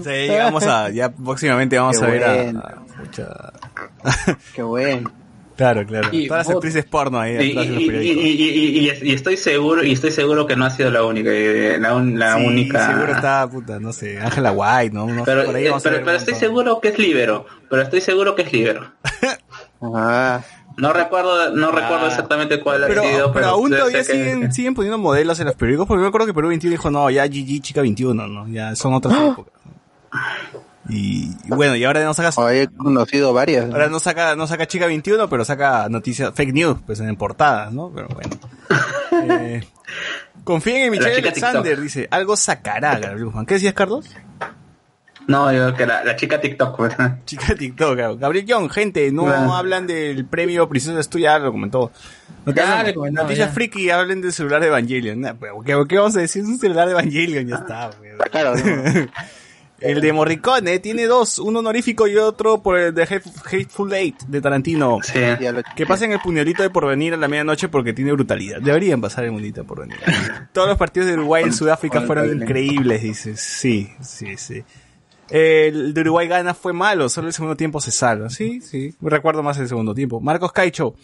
llegamos 0.06 0.64
a, 0.68 0.90
ya 0.90 1.10
próximamente 1.12 1.78
vamos 1.78 2.00
Qué 2.00 2.06
a 2.06 2.08
ver 2.10 2.24
a- 2.24 2.50
a, 2.50 2.76
mucha- 3.00 3.54
Qué 4.56 4.62
bueno. 4.64 5.12
Claro, 5.58 5.86
claro. 5.86 6.10
Y 6.12 6.28
Todas 6.28 6.46
las 6.48 6.56
actrices 6.56 6.86
porno 6.86 7.20
ahí 7.20 7.34
y, 7.34 7.52
atrás 7.52 7.66
de 7.68 7.72
los 7.74 7.82
y- 7.82 7.84
y- 7.84 7.88
periódicos. 7.88 8.24
y- 8.24 8.30
y- 8.30 8.90
y- 8.90 9.10
y 9.10 9.14
estoy 9.14 9.36
seguro 9.38 9.84
y 9.84 9.92
estoy 9.92 10.12
seguro 10.12 10.46
que 10.48 10.56
no 10.56 10.66
ha 10.66 10.70
sido 10.70 10.92
la 10.92 11.04
única 11.04 11.32
eh, 11.32 11.78
la, 11.80 11.96
un- 11.96 12.18
la 12.20 12.36
Sí, 12.38 12.46
única 12.46 12.88
seguro 12.94 13.12
está, 13.14 13.50
puta, 13.50 13.80
no 13.80 13.92
sé, 13.92 14.20
Ángela 14.20 14.52
White, 14.52 14.94
¿no? 14.94 15.08
no 15.08 15.16
sé, 15.16 15.22
pero, 15.26 15.46
por 15.46 15.56
ahí 15.56 15.66
eh, 15.66 15.70
vamos 15.70 15.84
pero, 15.84 16.12
estoy 16.12 16.36
seguro 16.36 16.80
que 16.80 16.90
es 16.90 17.00
libero 17.00 17.46
pero 17.70 17.82
estoy 17.82 18.02
seguro 18.02 18.36
que 18.36 18.44
es 18.44 18.54
libero 18.54 18.92
Ah, 19.82 20.42
no 20.78 20.94
recuerdo 20.94 21.52
no 21.56 21.72
recuerdo 21.72 22.06
exactamente 22.08 22.60
cuál 22.62 22.84
Pero, 22.88 23.02
ha 23.02 23.06
sido 23.06 23.34
pero 23.34 23.48
aún 23.48 23.72
todavía 23.72 23.98
que- 23.98 24.04
siguen, 24.04 24.54
siguen 24.54 24.76
poniendo 24.76 25.00
modelos 25.00 25.40
en 25.40 25.48
los 25.48 25.56
periódicos, 25.56 25.88
porque 25.88 26.00
yo 26.00 26.04
me 26.04 26.10
acuerdo 26.10 26.28
que 26.28 26.34
Perú 26.36 26.50
21 26.50 26.72
dijo, 26.72 26.92
no, 26.92 27.10
ya 27.10 27.26
GG 27.26 27.62
Chica 27.62 27.82
21, 27.82 28.28
¿no? 28.28 28.48
Ya 28.48 28.76
son 28.76 28.94
otras 28.94 29.16
épocas. 29.20 29.54
Y, 30.90 31.32
y 31.46 31.50
bueno, 31.50 31.76
y 31.76 31.84
ahora 31.84 32.04
no 32.06 32.14
saca, 32.14 32.32
he 32.54 32.68
conocido 32.68 33.34
varias. 33.34 33.66
ahora 33.66 33.88
no 33.90 34.00
saca, 34.00 34.36
no 34.36 34.48
saca 34.48 34.68
Chica 34.68 34.86
21, 34.88 35.28
pero 35.30 35.44
saca 35.44 35.90
noticias, 35.90 36.32
fake 36.34 36.54
news, 36.54 36.78
pues 36.86 37.00
en 37.02 37.16
portadas, 37.16 37.74
¿no? 37.74 37.92
Pero 37.94 38.08
bueno. 38.10 38.30
Eh, 39.30 39.66
confíen 40.44 40.84
en 40.84 40.92
Michelle 40.92 41.16
chica 41.16 41.30
Alexander, 41.30 41.64
TikTok. 41.64 41.84
dice, 41.84 42.08
algo 42.12 42.38
sacará 42.38 43.00
Gabriel 43.00 43.26
Guzmán. 43.26 43.46
¿Qué 43.48 43.56
decías, 43.56 43.74
Carlos? 43.74 44.06
no 45.28 45.52
yo 45.52 45.74
que 45.76 45.86
la, 45.86 46.04
la 46.06 46.16
chica 46.16 46.40
TikTok 46.40 46.80
¿verdad? 46.80 47.18
Chica 47.26 47.54
TikTok, 47.56 47.98
Gab- 47.98 48.18
Gabriel 48.20 48.46
Young, 48.46 48.70
gente, 48.70 49.12
no 49.12 49.24
Bueno. 49.24 49.56
hablan 49.58 49.86
del 49.88 50.26
premio 50.26 50.70
Princesa 50.70 51.02
ya 51.20 51.40
lo 51.40 51.52
comentó. 51.52 51.92
Noticias, 52.46 52.96
noticias 53.12 53.54
friki, 53.54 53.90
hablen 53.90 54.22
del 54.22 54.32
celular 54.32 54.62
de 54.62 54.68
Evangelion. 54.68 55.20
Nah, 55.20 55.34
¿qué, 55.66 55.74
qué 55.90 55.98
vamos 55.98 56.16
a 56.16 56.20
decir? 56.22 56.44
Es 56.44 56.48
un 56.48 56.60
celular 56.60 56.86
de 56.86 56.92
Evangelion, 56.94 57.46
ya 57.48 57.56
está. 57.56 57.90
güey. 57.98 58.12
Está 58.12 58.26
claro, 58.30 58.56
¿no? 58.56 58.62
El 59.80 60.02
de 60.02 60.12
Morricone 60.12 60.80
tiene 60.80 61.06
dos, 61.06 61.38
uno 61.38 61.60
honorífico 61.60 62.08
y 62.08 62.18
otro 62.18 62.64
por 62.64 62.78
el 62.80 62.96
de 62.96 63.04
Hate- 63.08 63.32
Hateful 63.46 63.94
Eight 63.94 64.22
de 64.28 64.42
Tarantino. 64.42 64.98
sí 65.04 65.20
Que 65.76 65.86
pasen 65.86 66.12
el 66.14 66.20
puñalito 66.20 66.64
de 66.64 66.70
porvenir 66.72 67.14
a 67.14 67.18
la 67.18 67.28
medianoche 67.28 67.68
porque 67.70 67.94
tiene 67.94 68.12
brutalidad. 68.12 68.60
Deberían 68.60 69.00
pasar 69.02 69.26
el 69.26 69.32
puñalito 69.32 69.62
de 69.62 69.68
porvenir. 69.68 69.98
Todos 70.52 70.68
los 70.70 70.78
partidos 70.78 71.08
de 71.08 71.14
Uruguay 71.14 71.44
en 71.44 71.54
Sudáfrica 71.54 72.02
fueron 72.02 72.42
increíbles, 72.42 73.04
dices. 73.04 73.40
Sí, 73.40 73.90
sí, 74.02 74.36
sí. 74.38 74.64
El 75.30 75.94
de 75.94 76.02
Uruguay 76.02 76.28
gana 76.28 76.54
fue 76.54 76.72
malo, 76.72 77.10
solo 77.10 77.28
el 77.28 77.34
segundo 77.34 77.56
tiempo 77.58 77.82
se 77.82 77.92
salva. 77.92 78.30
Sí, 78.30 78.62
sí. 78.62 78.96
Recuerdo 79.02 79.44
más 79.44 79.58
el 79.60 79.68
segundo 79.68 79.94
tiempo. 79.94 80.22
Marcos 80.22 80.54
Caicho. 80.54 80.96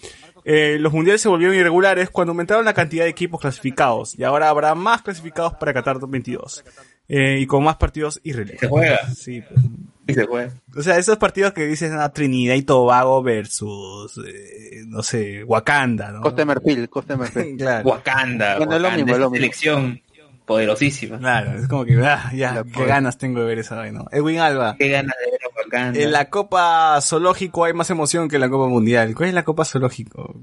eh, 0.46 0.78
los 0.80 0.94
mundiales 0.94 1.22
se 1.22 1.28
volvieron 1.30 1.56
irregulares 1.58 2.10
cuando 2.10 2.32
aumentaron 2.32 2.64
la 2.66 2.74
cantidad 2.74 3.04
de 3.04 3.10
equipos 3.10 3.40
clasificados. 3.42 4.18
Y 4.18 4.24
ahora 4.24 4.50
habrá 4.50 4.76
más 4.76 5.02
clasificados 5.02 5.54
para 5.56 5.74
Qatar 5.74 6.00
2022. 6.00 6.64
Eh, 7.08 7.40
y 7.40 7.46
con 7.48 7.64
más 7.64 7.76
partidos 7.76 8.20
irrelevantes. 8.24 8.62
Se 8.62 8.68
juega. 8.68 9.00
Sí, 9.14 9.42
pues. 9.42 9.66
Y 10.08 10.14
se 10.14 10.26
juega. 10.26 10.52
O 10.76 10.82
sea, 10.82 10.98
esos 10.98 11.18
partidos 11.18 11.54
que 11.54 11.66
dicen 11.66 11.94
a 12.00 12.10
Trinidad 12.12 12.56
y 12.56 12.64
Tobago 12.64 13.24
versus, 13.24 14.18
eh, 14.26 14.84
no 14.88 15.02
sé, 15.04 15.44
Wakanda, 15.44 16.12
¿no? 16.12 16.22
Costa 16.22 16.42
de 16.42 16.46
Marfil, 16.46 16.90
Costa 16.90 17.14
de 17.14 17.20
Marfil. 17.20 17.56
claro, 17.58 17.88
Wakanda. 17.90 18.58
Bueno, 18.58 18.76
es 18.76 18.82
lo 18.82 18.88
Wakanda, 18.88 18.98
mismo, 19.06 19.14
es 19.14 19.20
lo 19.20 19.30
mismo. 19.30 19.36
selección 19.42 20.02
poderosísima. 20.46 21.20
claro, 21.20 21.58
es 21.58 21.68
como 21.70 21.86
que, 21.86 21.98
ah, 22.06 22.32
ya, 22.36 22.54
La 22.56 22.64
qué 22.66 22.86
ganas 22.86 23.18
tengo 23.18 23.40
de 23.42 23.46
ver 23.46 23.60
esa 23.60 23.76
vaina. 23.76 24.04
Edwin 24.12 24.40
Alba, 24.40 24.76
Qué 24.78 24.90
ganas 24.90 25.16
de 25.24 25.32
ver 25.32 25.40
a 25.42 25.64
Wakanda. 25.64 26.00
en 26.02 26.12
la 26.12 26.30
Copa 26.30 27.00
Zoológico 27.02 27.64
hay 27.64 27.72
más 27.74 27.90
emoción 27.90 28.28
que 28.28 28.36
en 28.36 28.42
la 28.42 28.50
Copa 28.50 28.68
Mundial. 28.68 29.16
¿Cuál 29.16 29.30
es 29.30 29.36
la 29.36 29.44
Copa 29.46 29.64
Zoológico? 29.64 30.36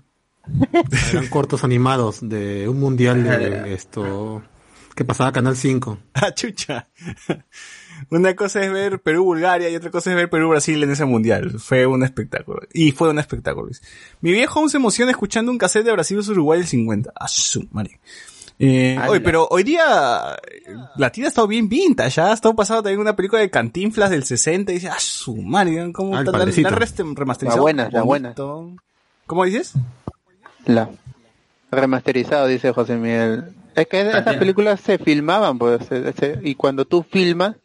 Eran 1.12 1.27
cortos 1.28 1.65
animados 1.65 2.27
de 2.27 2.66
un 2.66 2.81
mundial 2.81 3.23
de 3.24 3.74
esto 3.74 4.43
que 4.95 5.05
pasaba 5.05 5.33
Canal 5.33 5.57
5. 5.57 5.99
Ah, 6.15 6.35
chucha. 6.35 6.89
Una 8.11 8.35
cosa 8.35 8.62
es 8.62 8.73
ver 8.73 9.01
Perú-Bulgaria 9.01 9.69
y 9.71 9.77
otra 9.77 9.91
cosa 9.91 10.11
es 10.11 10.17
ver 10.17 10.31
Perú-Brasil 10.31 10.83
en 10.83 10.91
ese 10.91 11.05
mundial. 11.05 11.59
Fue 11.59 11.87
un 11.87 12.03
espectáculo. 12.03 12.61
Y 12.73 12.93
fue 12.93 13.11
un 13.11 13.19
espectáculo. 13.19 13.71
Mi 14.21 14.33
viejo 14.33 14.59
aún 14.61 14.71
se 14.71 14.79
emociona 14.79 15.11
escuchando 15.11 15.53
un 15.53 15.59
cassette 15.59 15.85
de 15.87 15.93
Brasil 15.93 16.17
vs 16.17 16.29
Uruguay 16.31 16.59
del 16.61 16.69
50. 16.69 17.12
Ah, 17.15 17.29
su 17.29 17.67
madre. 17.73 18.01
Eh, 18.62 18.99
pero 19.25 19.49
hoy 19.51 19.62
día 19.62 20.37
la 20.97 21.11
tira 21.11 21.27
ha 21.27 21.31
estado 21.31 21.47
bien 21.47 21.71
vintage, 21.71 22.17
ya 22.17 22.31
ha 22.31 22.35
estado 22.35 22.55
pasando 22.55 22.83
también 22.83 23.01
una 23.01 23.17
película 23.17 23.41
de 23.41 23.49
Cantinflas 23.49 24.11
del 24.11 24.25
60 24.25 24.73
y 24.73 24.75
dice, 24.75 24.89
ah, 24.91 24.99
su 24.99 25.35
madre, 25.37 25.91
¿cómo 25.95 26.15
Ah, 26.15 26.21
está 26.21 26.33
la 26.33 26.45
remasterizado? 26.45 27.57
La 27.57 27.62
buena, 27.62 27.89
la 27.91 28.03
bonito. 28.03 28.73
¿Cómo 29.27 29.47
dices? 29.47 29.73
La 30.67 30.91
remasterizado, 31.71 32.47
dice 32.49 32.73
José 32.73 32.97
Miguel. 32.97 33.55
Es 33.75 33.87
que 33.87 34.01
esas 34.01 34.13
También. 34.25 34.39
películas 34.41 34.81
se 34.81 34.99
filmaban, 34.99 35.59
pues, 35.59 35.87
se- 35.87 36.13
se- 36.13 36.39
y 36.43 36.55
cuando 36.55 36.85
tú 36.85 37.03
filmas, 37.09 37.57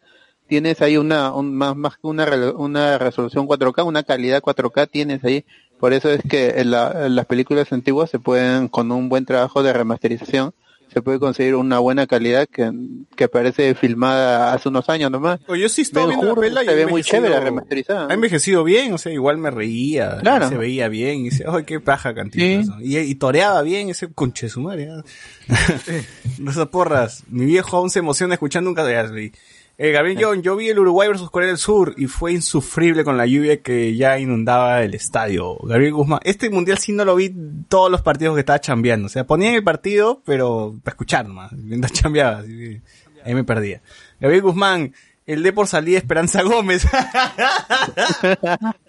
tienes 0.48 0.82
ahí 0.82 0.98
una, 0.98 1.34
un- 1.34 1.56
más, 1.56 1.76
más 1.76 1.94
que 1.98 2.08
una, 2.08 2.26
una 2.56 2.98
resolución 2.98 3.48
4K, 3.48 3.84
una 3.84 4.04
calidad 4.04 4.42
4K 4.42 4.88
tienes 4.88 5.24
ahí. 5.24 5.46
Por 5.80 5.94
eso 5.94 6.10
es 6.12 6.22
que 6.30 6.62
en, 6.62 6.72
la- 6.72 7.06
en 7.08 7.16
las 7.16 7.26
películas 7.26 7.72
antiguas 7.74 8.10
se 8.10 8.20
pueden, 8.20 8.68
con 8.68 8.92
un 8.92 9.10
buen 9.10 9.26
trabajo 9.26 9.64
de 9.64 9.74
remasterización, 9.74 10.54
se 10.96 11.02
puede 11.02 11.20
conseguir 11.20 11.56
una 11.56 11.80
buena 11.80 12.08
calidad 12.08 12.48
que, 12.48 12.72
que 13.18 13.28
parece 13.28 13.76
filmada 13.76 14.54
hace 14.54 14.70
unos 14.70 14.88
años 14.88 15.12
nomás. 15.12 15.42
Oye, 15.48 15.64
yo 15.64 15.68
sí 15.68 15.82
estaba 15.82 16.06
Ben 16.08 16.16
viendo 16.22 16.36
la 16.36 16.42
pela 16.42 16.64
y 16.64 16.66
se 16.68 16.74
ve 16.76 16.88
muy 16.88 17.04
chévere 17.04 17.38
remasterizada. 17.38 18.08
Ha 18.10 18.14
envejecido 18.14 18.64
bien, 18.64 18.94
o 18.94 18.98
sea, 18.98 19.12
igual 19.12 19.38
me 19.38 19.52
reía, 19.52 20.20
Claro. 20.22 20.48
se 20.48 20.56
veía 20.56 20.88
bien, 20.88 21.20
y 21.20 21.24
dice, 21.32 21.44
ay, 21.50 21.66
qué 21.66 21.82
paja. 21.82 22.14
Sí. 22.32 22.62
¿no? 22.66 22.80
Y, 22.82 22.98
y 22.98 23.16
toreaba 23.16 23.62
bien 23.62 23.90
ese 23.90 24.08
conche 24.14 24.48
su 24.48 24.62
madre. 24.62 24.88
¿no? 26.40 26.50
Esas 26.50 26.68
porras. 26.68 27.24
Mi 27.28 27.46
viejo 27.46 27.76
aún 27.76 27.90
se 27.90 28.00
emociona 28.00 28.36
escuchando 28.36 28.70
un 28.70 28.76
cadáver. 28.78 29.34
Eh, 29.78 29.92
Gabriel 29.92 30.18
John, 30.22 30.42
yo 30.42 30.56
vi 30.56 30.70
el 30.70 30.80
Uruguay 30.80 31.10
versus 31.10 31.30
Corea 31.30 31.50
del 31.50 31.58
Sur 31.58 31.96
y 31.98 32.08
fue 32.08 32.32
insufrible 32.32 33.04
con 33.04 33.18
la 33.18 33.26
lluvia 33.26 33.62
que 33.62 33.94
ya 33.96 34.18
inundaba 34.18 34.82
el 34.84 34.94
estadio. 34.94 35.58
Gabriel 35.64 35.94
Guzmán, 35.94 36.20
este 36.24 36.50
mundial 36.50 36.78
sí 36.78 36.94
no 36.94 37.04
lo 37.04 37.16
vi 37.16 37.36
todos 37.68 37.92
los 37.92 38.02
partidos 38.02 38.36
que 38.36 38.40
estaba 38.40 38.62
chambeando. 38.62 39.08
O 39.08 39.10
sea, 39.10 39.28
ponían 39.28 39.54
el 39.54 39.64
partido, 39.64 40.22
pero 40.26 40.76
para 40.82 40.94
escuchar 40.94 41.28
nomás. 41.28 41.52
Mientras 41.52 41.92
chambeaba, 41.94 42.38
así 42.40 42.82
ahí 43.26 43.36
me 43.36 43.44
perdía. 43.44 43.82
Gabriel 44.22 44.44
Guzmán, 44.44 44.94
el 45.26 45.44
de 45.44 45.52
por 45.52 45.68
salida 45.68 45.98
Esperanza 45.98 46.42
Gómez. 46.44 46.88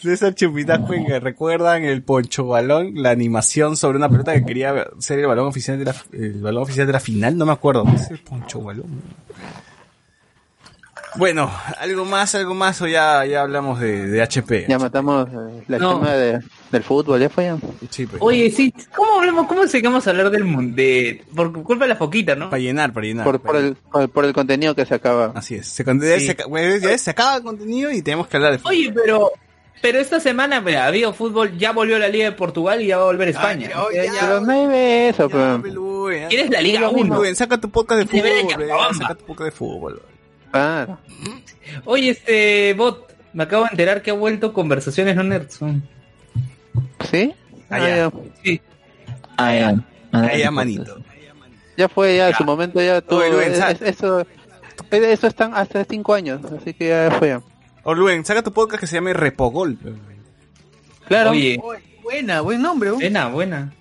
César 0.00 0.34
Chupita 0.34 0.80
Cuenca, 0.80 1.18
¿recuerdan 1.20 1.84
el 1.84 2.02
Poncho 2.02 2.46
Balón? 2.46 2.94
La 2.94 3.10
animación 3.10 3.76
sobre 3.76 3.98
una 3.98 4.08
pelota 4.08 4.34
que 4.34 4.44
quería 4.44 4.86
ser 4.98 5.18
el 5.18 5.26
balón 5.26 5.46
oficial 5.46 5.78
de 5.78 5.84
la, 5.84 5.94
el 6.12 6.40
balón 6.40 6.62
oficial 6.64 6.86
de 6.86 6.92
la 6.92 7.00
final, 7.00 7.36
no 7.36 7.46
me 7.46 7.52
acuerdo. 7.52 7.84
¿Qué 7.84 7.96
es 7.96 8.10
el 8.10 8.18
Poncho 8.18 8.60
Balón? 8.60 9.02
Bueno, 11.16 11.50
algo 11.78 12.04
más, 12.04 12.34
algo 12.34 12.54
más, 12.54 12.80
o 12.80 12.86
ya, 12.86 13.24
ya 13.26 13.42
hablamos 13.42 13.78
de, 13.80 14.06
de 14.06 14.22
HP. 14.22 14.66
Ya 14.68 14.78
matamos 14.78 15.28
eh, 15.28 15.62
la 15.68 15.78
No. 15.78 15.98
tema 15.98 16.12
de, 16.12 16.40
del 16.70 16.82
fútbol, 16.82 17.20
ya 17.20 17.28
fue 17.28 17.44
ya. 17.44 17.58
Sí, 17.90 18.06
pues. 18.06 18.22
Oye, 18.22 18.50
sí, 18.50 18.72
¿cómo 18.94 19.20
hablamos, 19.20 19.46
cómo 19.46 19.64
llegamos 19.64 20.06
a 20.06 20.10
hablar 20.10 20.30
del 20.30 20.44
mundo? 20.44 20.74
De, 20.74 21.22
por 21.34 21.52
culpa 21.62 21.84
de 21.84 21.88
la 21.90 21.96
foquita, 21.96 22.34
¿no? 22.34 22.48
Para 22.48 22.60
llenar, 22.62 22.92
para 22.92 23.06
llenar. 23.06 23.24
Por, 23.24 23.40
por, 23.40 23.56
el, 23.56 23.74
por, 23.76 24.08
por 24.08 24.24
el 24.24 24.32
contenido 24.32 24.74
que 24.74 24.86
se 24.86 24.94
acaba. 24.94 25.32
Así 25.34 25.56
es. 25.56 25.66
Se, 25.68 25.84
ya 25.84 26.18
Sí. 26.18 26.26
se, 26.28 26.36
bueno, 26.48 26.76
ya 26.76 26.96
se 26.96 27.10
acaba 27.10 27.36
el 27.36 27.42
contenido 27.42 27.90
y 27.90 28.00
tenemos 28.00 28.26
que 28.28 28.36
hablar 28.38 28.52
de 28.52 28.58
fútbol. 28.58 28.72
Oye, 28.72 28.92
pero, 28.94 29.32
pero 29.82 29.98
esta 29.98 30.18
semana 30.18 30.62
ha 30.66 30.86
habido 30.86 31.12
fútbol, 31.12 31.58
ya 31.58 31.72
volvió 31.72 31.98
la 31.98 32.08
Liga 32.08 32.24
de 32.26 32.32
Portugal 32.32 32.80
y 32.80 32.86
ya 32.86 32.96
va 32.96 33.02
a 33.02 33.06
volver 33.06 33.28
España. 33.28 33.68
ya, 33.68 34.04
ya, 34.04 34.12
ya- 34.12 34.20
Pero 34.20 34.40
no 34.40 34.52
hay 34.52 35.08
eso, 35.10 35.28
Ya, 35.28 35.60
pero... 35.62 36.10
Ya. 36.10 36.28
¿Quieres 36.28 36.50
la 36.50 36.60
Liga 36.60 36.88
1? 36.88 37.14
Rubén, 37.16 37.36
saca 37.36 37.58
tu 37.60 37.70
podcast 37.70 38.00
de 38.00 38.06
fútbol, 38.06 38.68
ya, 38.68 38.94
saca 38.94 39.14
tu 39.14 39.24
podcast 39.26 39.44
de 39.46 39.50
fútbol. 39.52 40.02
Claro. 40.52 40.98
Oye, 41.84 42.10
este 42.10 42.74
bot, 42.74 43.12
me 43.32 43.42
acabo 43.44 43.64
de 43.64 43.70
enterar 43.72 44.02
que 44.02 44.10
ha 44.10 44.14
vuelto 44.14 44.52
conversaciones 44.52 45.16
no 45.16 45.22
nerds. 45.24 45.58
¿Sí? 47.10 47.34
Ah, 47.70 47.78
Ah. 47.80 48.10
Ah. 49.38 49.74
Ah, 50.12 50.28
Ahí, 50.30 50.40
ya, 50.40 50.50
manito. 50.50 50.98
Ya 51.76 51.88
fue, 51.88 52.16
ya, 52.16 52.28
en 52.28 52.34
su 52.36 52.44
momento 52.44 52.80
ya 52.82 53.00
Rubén, 53.00 53.52
es- 53.52 53.80
eso, 53.82 54.26
eso 54.90 55.26
están 55.26 55.54
hasta 55.54 55.84
cinco 55.84 56.12
años, 56.12 56.40
así 56.44 56.74
que 56.74 56.88
ya 56.88 57.10
fue 57.18 57.28
ya. 57.28 57.42
O 57.82 57.94
Rubén, 57.94 58.24
saca 58.24 58.42
tu 58.42 58.52
podcast 58.52 58.80
que 58.80 58.86
se 58.86 58.96
llame 58.96 59.14
Repogol. 59.14 59.78
Claro, 61.08 61.30
Oye, 61.30 61.58
Buena, 62.02 62.40
buen 62.42 62.60
nombre. 62.60 62.90
¿no? 62.90 62.96
buena, 62.96 63.28
buena. 63.28 63.72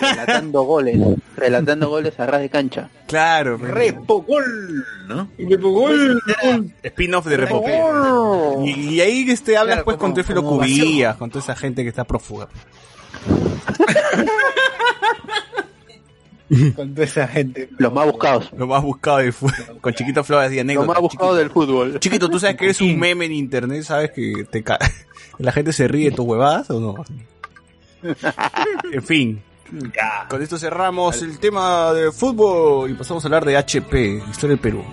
Relatando 0.00 0.62
goles, 0.62 0.96
relatando 1.36 1.88
goles 1.88 2.18
a 2.20 2.26
ras 2.26 2.40
de 2.40 2.48
cancha. 2.48 2.90
Claro. 3.06 3.58
pues. 3.58 3.70
Repogol, 3.72 4.84
¿no? 5.08 5.28
Spin-off 6.82 7.26
de 7.26 7.36
Repogol. 7.36 8.66
Y, 8.66 8.94
y 8.94 9.00
ahí 9.00 9.26
este, 9.30 9.56
hablas 9.56 9.76
Claro, 9.76 9.84
pues 9.84 9.96
como- 9.96 10.08
con 10.08 10.14
Teófilo 10.14 10.42
como 10.44 10.58
Cubillas, 10.58 11.16
con 11.16 11.30
toda 11.30 11.42
esa 11.42 11.56
gente 11.56 11.82
que 11.82 11.88
está 11.88 12.04
prófuga. 12.04 12.48
Con 16.76 16.94
toda 16.94 17.04
esa 17.04 17.28
gente. 17.28 17.68
Los 17.76 17.92
más 17.92 18.06
buscados. 18.06 18.50
Lo 18.56 18.66
más 18.66 18.82
buscado 18.82 19.18
de 19.18 19.32
fútbol. 19.32 19.80
Con 19.82 19.92
Chiquito 19.92 20.24
Flores 20.24 20.50
y 20.50 20.54
Los 20.54 20.60
anécdotas. 20.62 20.88
más 20.88 21.00
buscados 21.00 21.36
del 21.36 21.50
fútbol. 21.50 22.00
Chiquito, 22.00 22.30
¿tú 22.30 22.40
sabes 22.40 22.56
que 22.56 22.64
eres 22.64 22.80
un 22.80 22.98
meme 22.98 23.26
en 23.26 23.32
internet? 23.32 23.82
¿Sabes 23.82 24.12
que 24.12 24.46
te 24.50 24.62
ca- 24.62 24.78
la 25.38 25.52
gente 25.52 25.74
se 25.74 25.86
ríe 25.88 26.08
de 26.10 26.16
tus 26.16 26.24
huevadas 26.24 26.70
o 26.70 26.80
no? 26.80 27.04
en 28.92 29.02
fin. 29.02 29.42
Con 30.28 30.42
esto 30.42 30.58
cerramos 30.58 31.20
el 31.22 31.38
tema 31.38 31.92
de 31.92 32.10
fútbol 32.12 32.90
y 32.90 32.94
pasamos 32.94 33.24
a 33.24 33.28
hablar 33.28 33.44
de 33.44 33.56
HP, 33.56 34.22
Historia 34.30 34.56
del 34.56 34.58
Perú. 34.58 34.84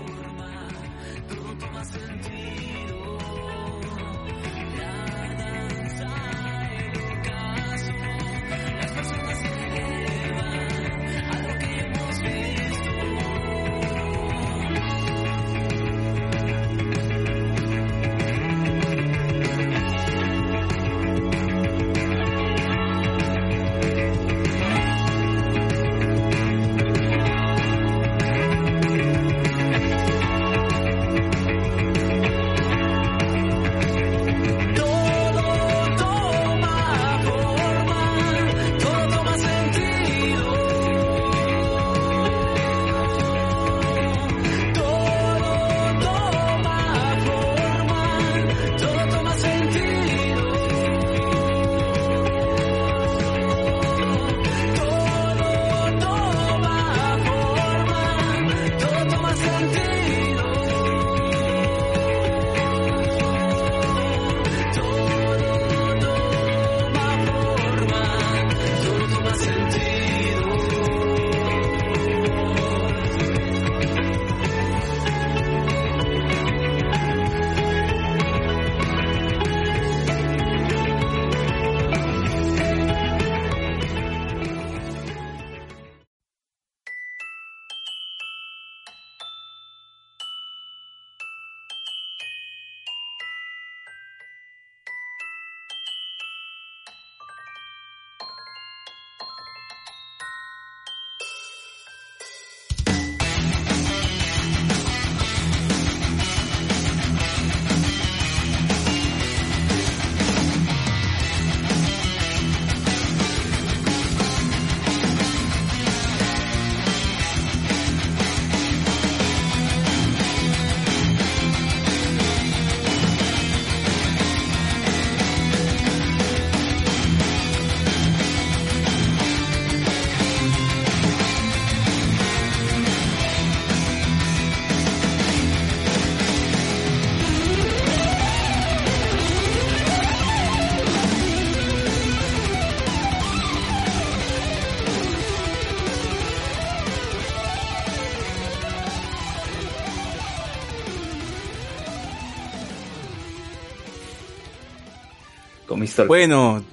Bueno, 156.08 156.64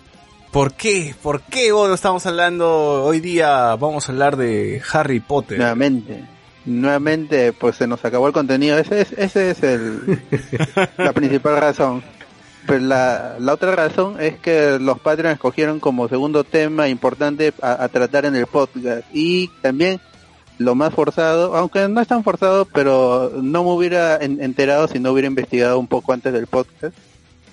¿por 0.51 0.75
qué? 0.75 1.15
¿Por 1.23 1.43
qué 1.43 1.73
hoy 1.73 1.93
estamos 1.95 2.27
hablando? 2.27 3.05
Hoy 3.05 3.21
día 3.21 3.75
vamos 3.77 4.09
a 4.09 4.13
hablar 4.13 4.37
de 4.37 4.83
Harry 4.93 5.21
Potter. 5.21 5.59
Nuevamente. 5.59 6.25
Nuevamente, 6.65 7.53
pues 7.53 7.77
se 7.77 7.87
nos 7.87 8.05
acabó 8.05 8.27
el 8.29 8.33
contenido. 8.33 8.79
Ese 8.79 9.01
es, 9.03 9.13
ese 9.13 9.51
es 9.51 9.63
el, 9.63 10.23
la 10.97 11.13
principal 11.13 11.57
razón. 11.59 12.03
Pero 12.67 12.79
la, 12.81 13.37
la 13.41 13.55
otra 13.55 13.75
razón 13.75 14.21
es 14.21 14.39
que 14.39 14.79
los 14.81 15.01
Patreons 15.01 15.35
escogieron 15.35 15.81
como 15.81 16.09
segundo 16.09 16.45
tema 16.45 16.89
importante 16.89 17.53
a, 17.61 17.83
a 17.83 17.89
tratar 17.89 18.25
en 18.27 18.37
el 18.37 18.47
podcast. 18.47 19.03
Y 19.13 19.49
también 19.61 20.01
lo 20.59 20.77
más 20.77 20.95
forzado, 20.95 21.57
aunque 21.57 21.89
no 21.89 22.01
es 22.01 22.07
tan 22.07 22.23
forzado, 22.23 22.65
pero 22.67 23.33
no 23.43 23.65
me 23.65 23.71
hubiera 23.71 24.17
en- 24.19 24.41
enterado 24.41 24.87
si 24.87 25.01
no 25.01 25.11
hubiera 25.11 25.27
investigado 25.27 25.77
un 25.81 25.89
poco 25.89 26.13
antes 26.13 26.33
del 26.33 26.47
podcast, 26.47 26.95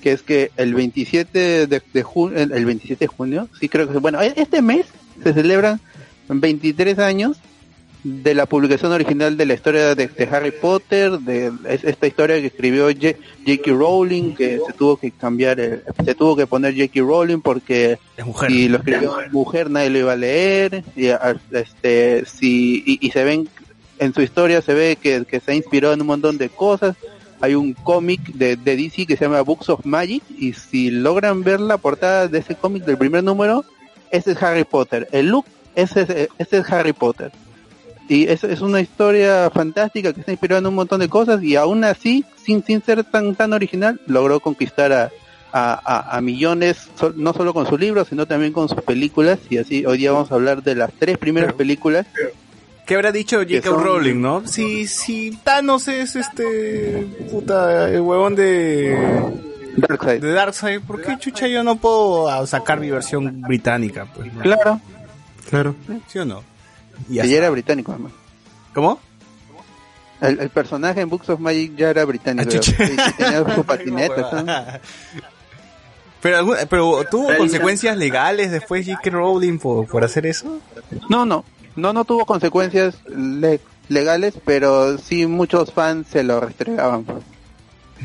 que 0.02 0.12
es 0.14 0.22
que 0.24 0.52
el 0.58 0.74
27 0.74 1.68
de, 1.68 1.82
de 1.94 2.04
junio, 2.04 2.38
el 2.40 2.52
el 2.52 2.66
27 2.66 3.04
de 3.06 3.08
junio, 3.08 3.48
sí 3.60 3.70
creo 3.70 3.92
que, 3.92 3.98
bueno, 4.00 4.22
e- 4.22 4.34
este 4.36 4.62
mes 4.62 4.86
se 5.24 5.34
celebran 5.34 5.80
23 6.28 7.00
años 7.00 7.38
de 8.02 8.34
la 8.34 8.46
publicación 8.46 8.94
original 8.94 9.36
de 9.36 9.46
la 9.46 9.56
historia 9.56 9.94
de, 9.94 10.08
de 10.08 10.24
Harry 10.32 10.52
Potter, 10.52 11.20
de 11.20 11.52
es- 11.68 11.84
esta 11.84 12.08
historia 12.08 12.40
que 12.40 12.48
escribió 12.48 12.86
J.K. 12.86 13.72
Rowling, 13.72 14.36
que 14.36 14.62
se 14.66 14.72
tuvo 14.74 14.96
que 14.96 15.12
cambiar, 15.12 15.60
el- 15.60 15.84
se 16.06 16.16
tuvo 16.16 16.38
que 16.38 16.48
poner 16.48 16.74
J.K. 16.76 17.02
Rowling 17.02 17.42
porque 17.42 17.98
si 18.54 18.70
lo 18.70 18.78
escribió 18.78 19.18
mujer 19.32 19.70
nadie 19.70 19.90
lo 19.90 20.00
iba 20.00 20.14
a 20.14 20.16
leer, 20.16 20.84
y 20.96 21.08
este, 21.52 22.24
si, 22.26 22.84
y, 22.86 23.06
y 23.06 23.12
se 23.12 23.24
ven, 23.26 23.50
en 24.00 24.14
su 24.14 24.22
historia 24.22 24.62
se 24.62 24.74
ve 24.74 24.98
que, 25.02 25.26
que 25.26 25.42
se 25.42 25.52
ha 25.52 25.56
inspirado 25.56 25.94
en 25.94 26.00
un 26.00 26.08
montón 26.08 26.38
de 26.38 26.48
cosas. 26.48 26.96
Hay 27.42 27.56
un 27.56 27.74
cómic 27.74 28.22
de, 28.34 28.56
de 28.58 28.76
DC 28.76 29.06
que 29.06 29.16
se 29.18 29.26
llama 29.26 29.42
Books 29.42 29.70
of 29.70 29.86
Magic 29.86 30.24
y 30.38 30.54
si 30.54 30.92
logran 30.92 31.44
ver 31.44 31.60
la 31.60 31.78
portada 31.78 32.28
de 32.28 32.40
ese 32.40 32.56
cómic 32.56 32.84
del 32.86 32.98
primer 32.98 33.24
número, 33.24 33.64
ese 34.12 34.32
es 34.32 34.44
Harry 34.44 34.64
Potter. 34.66 35.08
El 35.12 35.28
look, 35.28 35.46
ese 35.76 36.02
es, 36.02 36.30
ese 36.38 36.58
es 36.58 36.70
Harry 36.72 36.94
Potter. 36.94 37.32
Y 38.10 38.28
es, 38.28 38.44
es 38.44 38.62
una 38.62 38.82
historia 38.82 39.50
fantástica 39.54 40.12
que 40.14 40.22
está 40.22 40.32
inspirada 40.32 40.60
en 40.60 40.66
un 40.68 40.76
montón 40.76 41.00
de 41.00 41.08
cosas 41.10 41.44
y 41.44 41.56
aún 41.56 41.84
así, 41.84 42.26
sin, 42.44 42.64
sin 42.64 42.82
ser 42.84 43.04
tan, 43.04 43.36
tan 43.36 43.54
original, 43.54 44.02
logró 44.08 44.40
conquistar 44.40 44.92
a, 44.92 45.12
a, 45.54 45.74
a- 45.86 46.18
a 46.18 46.22
millones, 46.22 46.90
so- 47.00 47.14
no 47.16 47.34
solo 47.34 47.54
con 47.54 47.68
sus 47.68 47.80
libros, 47.80 48.08
sino 48.08 48.26
también 48.26 48.52
con 48.52 48.68
sus 48.68 48.82
películas. 48.82 49.38
Y 49.50 49.60
así, 49.60 49.86
hoy 49.86 50.00
día 50.00 50.12
vamos 50.12 50.32
a 50.32 50.36
hablar 50.36 50.64
de 50.64 50.74
las 50.76 50.92
tres 50.94 51.18
primeras 51.20 51.54
películas. 51.54 52.08
¿Qué 52.90 52.96
habrá 52.96 53.12
dicho 53.12 53.38
J.K. 53.38 53.70
Rowling, 53.70 54.20
no? 54.20 54.48
Si, 54.48 54.88
si 54.88 55.30
Thanos 55.44 55.88
es 55.88 56.16
este. 56.16 57.06
puta, 57.30 57.88
el 57.88 58.02
huevón 58.02 58.34
de. 58.36 58.98
Darkseid. 59.78 60.22
de 60.22 60.32
Darkseid, 60.34 60.82
¿por 60.82 61.00
qué 61.00 61.16
chucha 61.20 61.48
yo 61.48 61.64
no 61.64 61.76
puedo 61.76 62.28
ah, 62.28 62.48
sacar 62.48 62.80
mi 62.80 62.90
versión 62.90 63.42
británica? 63.44 64.08
Pues, 64.16 64.34
¿no? 64.34 64.42
Claro, 64.42 64.82
Claro. 65.52 65.76
¿Sí 66.08 66.18
o 66.18 66.26
no? 66.26 66.44
Y 67.08 67.20
era 67.20 67.52
británico, 67.52 67.92
además. 67.92 68.12
¿Cómo? 68.74 69.00
El, 70.20 70.40
el 70.40 70.50
personaje 70.50 71.02
en 71.02 71.10
Books 71.10 71.30
of 71.30 71.40
Magic 71.40 71.76
ya 71.76 71.92
era 71.92 72.04
británico. 72.06 72.50
Ah, 72.50 72.60
chucha. 72.60 72.84
y- 72.86 72.92
y 72.94 73.14
tenía 73.24 73.56
su 73.56 73.64
patineta. 73.64 74.82
Pero, 76.22 76.38
algún- 76.38 76.58
pero 76.70 77.06
tuvo 77.10 77.30
consecuencias 77.38 77.96
legales 77.96 78.52
después 78.52 78.86
J.K. 78.86 79.10
Rowling 79.12 79.58
por, 79.60 79.88
por 79.88 80.04
hacer 80.04 80.26
eso. 80.26 80.60
No, 81.08 81.26
no, 81.26 81.46
no, 81.80 81.94
no 81.94 82.06
tuvo 82.06 82.26
consecuencias 82.26 82.98
le- 83.08 83.60
legales, 83.88 84.36
pero 84.46 84.98
sí 84.98 85.26
muchos 85.26 85.72
fans 85.72 86.08
se 86.12 86.24
lo 86.24 86.40
restregaban. 86.40 87.06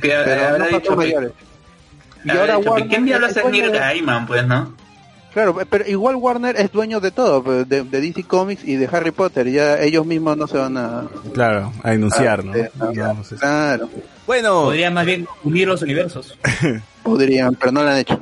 Que 0.00 0.08
Pero 0.24 0.58
no 0.58 0.66
dicho 0.66 0.90
que- 0.90 0.96
mayores. 0.96 1.32
Y 2.24 2.30
habrá 2.30 2.40
ahora 2.40 2.56
dicho 2.56 2.62
que 2.64 2.68
Warner 2.70 2.88
¿Quién 2.88 3.04
diablos 3.04 3.30
es 3.32 3.36
es 3.36 3.42
dueño 3.42 3.58
Neil 3.60 3.72
de- 3.72 3.78
Gaiman, 3.78 4.26
pues, 4.26 4.46
no? 4.46 4.74
Claro, 5.34 5.56
pero 5.68 5.84
igual 5.88 6.14
Warner 6.14 6.56
es 6.56 6.70
dueño 6.70 7.00
de 7.00 7.10
todo, 7.10 7.42
pues, 7.42 7.68
de, 7.68 7.82
de 7.82 8.00
DC 8.00 8.22
Comics 8.22 8.62
y 8.64 8.76
de 8.76 8.88
Harry 8.90 9.10
Potter. 9.10 9.50
Ya 9.50 9.78
ellos 9.80 10.06
mismos 10.06 10.36
no 10.36 10.46
se 10.46 10.56
van 10.56 10.76
a... 10.76 11.06
Claro, 11.32 11.72
a 11.82 11.90
denunciar, 11.90 12.44
¿no? 12.44 12.52
a- 12.52 12.84
a- 12.88 12.92
No, 12.92 13.14
no 13.14 13.24
sé. 13.24 13.34
Claro, 13.36 13.90
Bueno, 14.26 14.62
Podría 14.62 14.90
más 14.92 15.04
bien 15.04 15.26
unir 15.42 15.66
los 15.68 15.82
universos. 15.82 16.38
podrían, 17.02 17.54
pero 17.56 17.72
no 17.72 17.82
lo 17.82 17.90
han 17.90 17.98
hecho. 17.98 18.20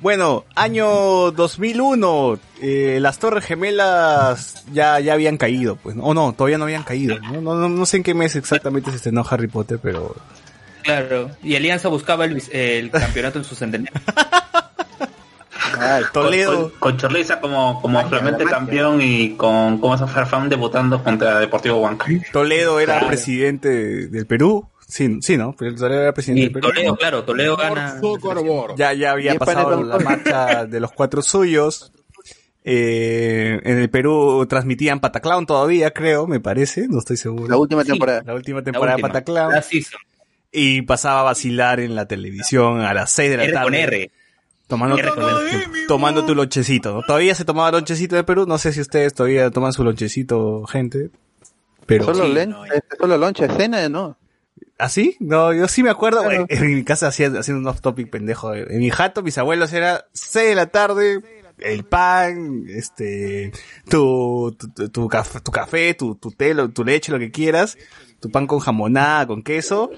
Bueno, 0.00 0.44
año 0.54 1.30
2001, 1.32 2.38
eh, 2.62 2.98
las 3.00 3.18
Torres 3.18 3.44
Gemelas 3.44 4.64
ya, 4.72 5.00
ya 5.00 5.12
habían 5.14 5.36
caído, 5.36 5.76
pues, 5.76 5.96
o 6.00 6.14
no, 6.14 6.32
todavía 6.32 6.58
no 6.58 6.64
habían 6.64 6.82
caído, 6.84 7.18
¿no? 7.20 7.40
No, 7.40 7.54
no, 7.56 7.68
no 7.68 7.86
sé 7.86 7.98
en 7.98 8.02
qué 8.02 8.14
mes 8.14 8.36
exactamente 8.36 8.90
se 8.90 8.96
estrenó 8.96 9.24
Harry 9.28 9.48
Potter, 9.48 9.78
pero 9.82 10.14
Claro. 10.82 11.30
Y 11.42 11.54
Alianza 11.56 11.88
buscaba 11.88 12.24
el, 12.24 12.42
el 12.52 12.90
campeonato 12.92 13.38
en 13.38 13.44
su 13.44 13.54
centenario. 13.54 13.92
Ay, 15.80 16.02
Toledo, 16.12 16.70
Con, 16.70 16.78
con 16.78 16.96
Chorliza 16.96 17.40
como, 17.40 17.80
como 17.82 17.98
actualmente 17.98 18.44
campeón 18.44 19.00
y 19.02 19.34
con 19.36 19.78
como 19.78 19.96
Farfán 20.08 20.48
debutando 20.48 21.02
contra 21.04 21.38
Deportivo 21.40 21.78
Huanca. 21.80 22.06
Toledo 22.32 22.80
era 22.80 23.06
presidente 23.06 23.68
de- 23.68 24.06
del 24.08 24.26
Perú, 24.26 24.66
sí, 24.88 25.18
sí, 25.20 25.36
¿no? 25.36 25.54
Pero 25.56 25.74
Toledo 25.76 26.02
era 26.02 26.12
presidente 26.14 26.40
Y 26.40 26.44
del 26.44 26.52
Perú. 26.54 26.68
Toledo, 26.68 26.96
claro, 26.96 27.24
Toledo 27.24 27.56
gana. 27.56 28.00
Ya, 28.76 28.92
ya 28.94 29.12
había 29.12 29.34
pasado 29.36 29.82
la 29.84 29.98
marcha 29.98 30.66
de 30.66 30.80
los 30.80 30.90
cuatro 30.92 31.22
suyos. 31.22 31.92
Eh, 32.64 33.60
en 33.64 33.78
el 33.78 33.88
Perú 33.88 34.44
transmitían 34.48 35.00
Pataclown 35.00 35.46
todavía, 35.46 35.92
creo, 35.92 36.26
me 36.26 36.40
parece, 36.40 36.86
no 36.88 36.98
estoy 36.98 37.16
seguro. 37.16 37.48
La 37.48 37.56
última 37.56 37.82
Sí. 37.82 37.90
temporada. 37.90 38.22
La 38.26 38.34
última 38.34 38.62
temporada 38.62 38.96
de 38.96 39.02
Pataclown. 39.02 39.54
Y 40.52 40.82
pasaba 40.82 41.20
a 41.20 41.22
vacilar 41.24 41.80
en 41.80 41.94
la 41.94 42.06
televisión 42.06 42.80
a 42.80 42.92
las 42.94 43.10
6 43.12 43.30
de 43.30 43.36
la 43.38 43.44
R 43.44 43.52
tarde. 43.52 43.64
con 43.66 43.74
R. 43.74 44.10
Tomando, 44.66 44.98
R 44.98 45.08
con 45.10 45.18
R. 45.24 45.62
tu- 45.62 45.86
tomando 45.86 46.24
tu 46.26 46.34
lonchecito. 46.34 46.92
¿no? 46.94 47.02
Todavía 47.02 47.34
se 47.34 47.44
tomaba 47.46 47.70
lonchecito 47.70 48.16
de 48.16 48.24
Perú. 48.24 48.44
No 48.46 48.58
sé 48.58 48.72
si 48.72 48.80
ustedes 48.80 49.14
todavía 49.14 49.50
toman 49.50 49.72
su 49.72 49.82
lonchecito, 49.84 50.64
gente. 50.66 51.10
Pero 51.86 52.04
solo, 52.04 52.26
sí, 52.38 52.46
no, 52.48 52.64
solo 52.98 53.16
loncha, 53.16 53.48
cena, 53.56 53.88
¿no? 53.88 54.18
¿Así? 54.78 55.16
No, 55.20 55.52
yo 55.52 55.66
sí 55.68 55.82
me 55.82 55.90
acuerdo. 55.90 56.22
Claro. 56.22 56.46
En 56.48 56.74
mi 56.74 56.84
casa 56.84 57.08
haciendo 57.08 57.40
un 57.58 57.66
off 57.66 57.80
topic 57.80 58.08
pendejo. 58.10 58.54
En 58.54 58.78
mi 58.78 58.90
jato, 58.90 59.22
mis 59.22 59.36
abuelos 59.38 59.72
era 59.72 60.06
6 60.12 60.50
de 60.50 60.54
la 60.54 60.66
tarde, 60.66 61.20
el 61.58 61.84
pan, 61.84 62.64
este, 62.68 63.50
tu, 63.88 64.54
tu, 64.56 64.68
tu, 64.68 64.88
tu 64.88 65.08
café, 65.08 65.40
tu, 65.40 65.50
café 65.50 65.94
tu, 65.94 66.14
tu 66.14 66.30
té, 66.30 66.54
lo- 66.54 66.68
tu 66.70 66.84
leche, 66.84 67.10
lo 67.10 67.18
que 67.18 67.32
quieras, 67.32 67.76
tu 68.20 68.30
pan 68.30 68.46
con 68.46 68.60
jamonada, 68.60 69.26
con 69.26 69.42
queso, 69.42 69.90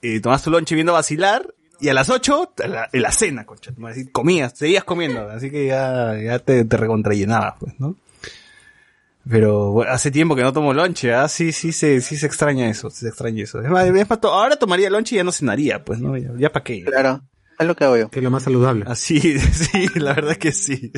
y 0.00 0.20
tomas 0.20 0.44
tu 0.44 0.50
lonche 0.50 0.76
viendo 0.76 0.92
vacilar, 0.92 1.52
y 1.80 1.88
a 1.88 1.94
las 1.94 2.08
8, 2.10 2.52
la, 2.68 2.88
la 2.92 3.10
cena, 3.10 3.44
concha, 3.44 3.72
comías, 4.12 4.52
seguías 4.56 4.84
comiendo, 4.84 5.28
así 5.28 5.50
que 5.50 5.66
ya, 5.66 6.16
ya 6.16 6.38
te, 6.38 6.64
te 6.64 6.76
recontrallenabas, 6.76 7.54
pues, 7.58 7.74
¿no? 7.80 7.96
Pero 9.28 9.72
bueno, 9.72 9.92
hace 9.92 10.10
tiempo 10.10 10.34
que 10.36 10.42
no 10.42 10.52
tomo 10.52 10.72
lonche, 10.72 11.12
¿ah? 11.12 11.28
Sí, 11.28 11.52
sí, 11.52 11.72
se, 11.72 12.00
sí 12.00 12.16
se 12.16 12.26
extraña 12.26 12.68
eso, 12.68 12.88
se 12.90 13.08
extraña 13.08 13.42
eso. 13.44 13.60
Es 13.60 13.68
más, 13.68 13.86
es 13.86 14.08
más, 14.08 14.20
to- 14.20 14.32
ahora 14.32 14.56
tomaría 14.56 14.88
lonche 14.90 15.14
y 15.14 15.18
ya 15.18 15.24
no 15.24 15.32
cenaría, 15.32 15.84
pues, 15.84 15.98
¿no? 16.00 16.16
Ya, 16.16 16.30
ya 16.38 16.50
para 16.52 16.64
qué. 16.64 16.82
Claro, 16.84 17.22
es 17.58 17.66
lo 17.66 17.76
que 17.76 17.84
hago 17.84 17.96
yo. 17.98 18.08
Que 18.10 18.20
es 18.20 18.24
lo 18.24 18.30
más 18.30 18.44
saludable. 18.44 18.84
Así, 18.88 19.20
sí, 19.38 19.86
la 19.96 20.14
verdad 20.14 20.36
que 20.36 20.52
sí. 20.52 20.92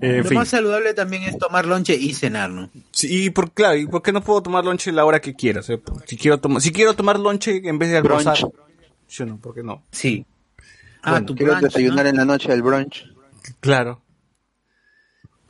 En 0.00 0.18
Lo 0.18 0.24
fin. 0.24 0.38
más 0.38 0.48
saludable 0.48 0.94
también 0.94 1.24
es 1.24 1.36
tomar 1.36 1.66
lonche 1.66 1.94
y 1.94 2.14
cenar, 2.14 2.48
¿no? 2.50 2.70
Sí, 2.90 3.24
y 3.26 3.30
por, 3.30 3.52
claro, 3.52 3.76
¿y 3.76 3.86
por 3.86 4.02
qué 4.02 4.12
no 4.12 4.22
puedo 4.22 4.42
tomar 4.42 4.64
lonche 4.64 4.90
la 4.92 5.04
hora 5.04 5.20
que 5.20 5.34
quiera? 5.36 5.60
O 5.60 5.62
sea, 5.62 5.78
si 6.06 6.16
quiero 6.16 6.40
tomar, 6.40 6.62
si 6.62 6.72
quiero 6.72 6.94
tomar 6.94 7.18
lonche 7.20 7.60
en 7.68 7.78
vez 7.78 7.90
de 7.90 7.98
almorzar. 7.98 8.38
Brunch. 8.40 8.54
Yo 9.10 9.26
no, 9.26 9.36
¿por 9.38 9.54
qué 9.54 9.62
no? 9.62 9.84
Sí. 9.92 10.24
Ah, 11.02 11.10
Bueno, 11.12 11.26
tu 11.26 11.34
Quiero 11.34 11.52
brunch, 11.52 11.64
desayunar 11.64 12.04
¿no? 12.06 12.10
en 12.10 12.16
la 12.16 12.24
noche 12.24 12.50
el 12.52 12.62
brunch. 12.62 13.04
Claro. 13.60 14.00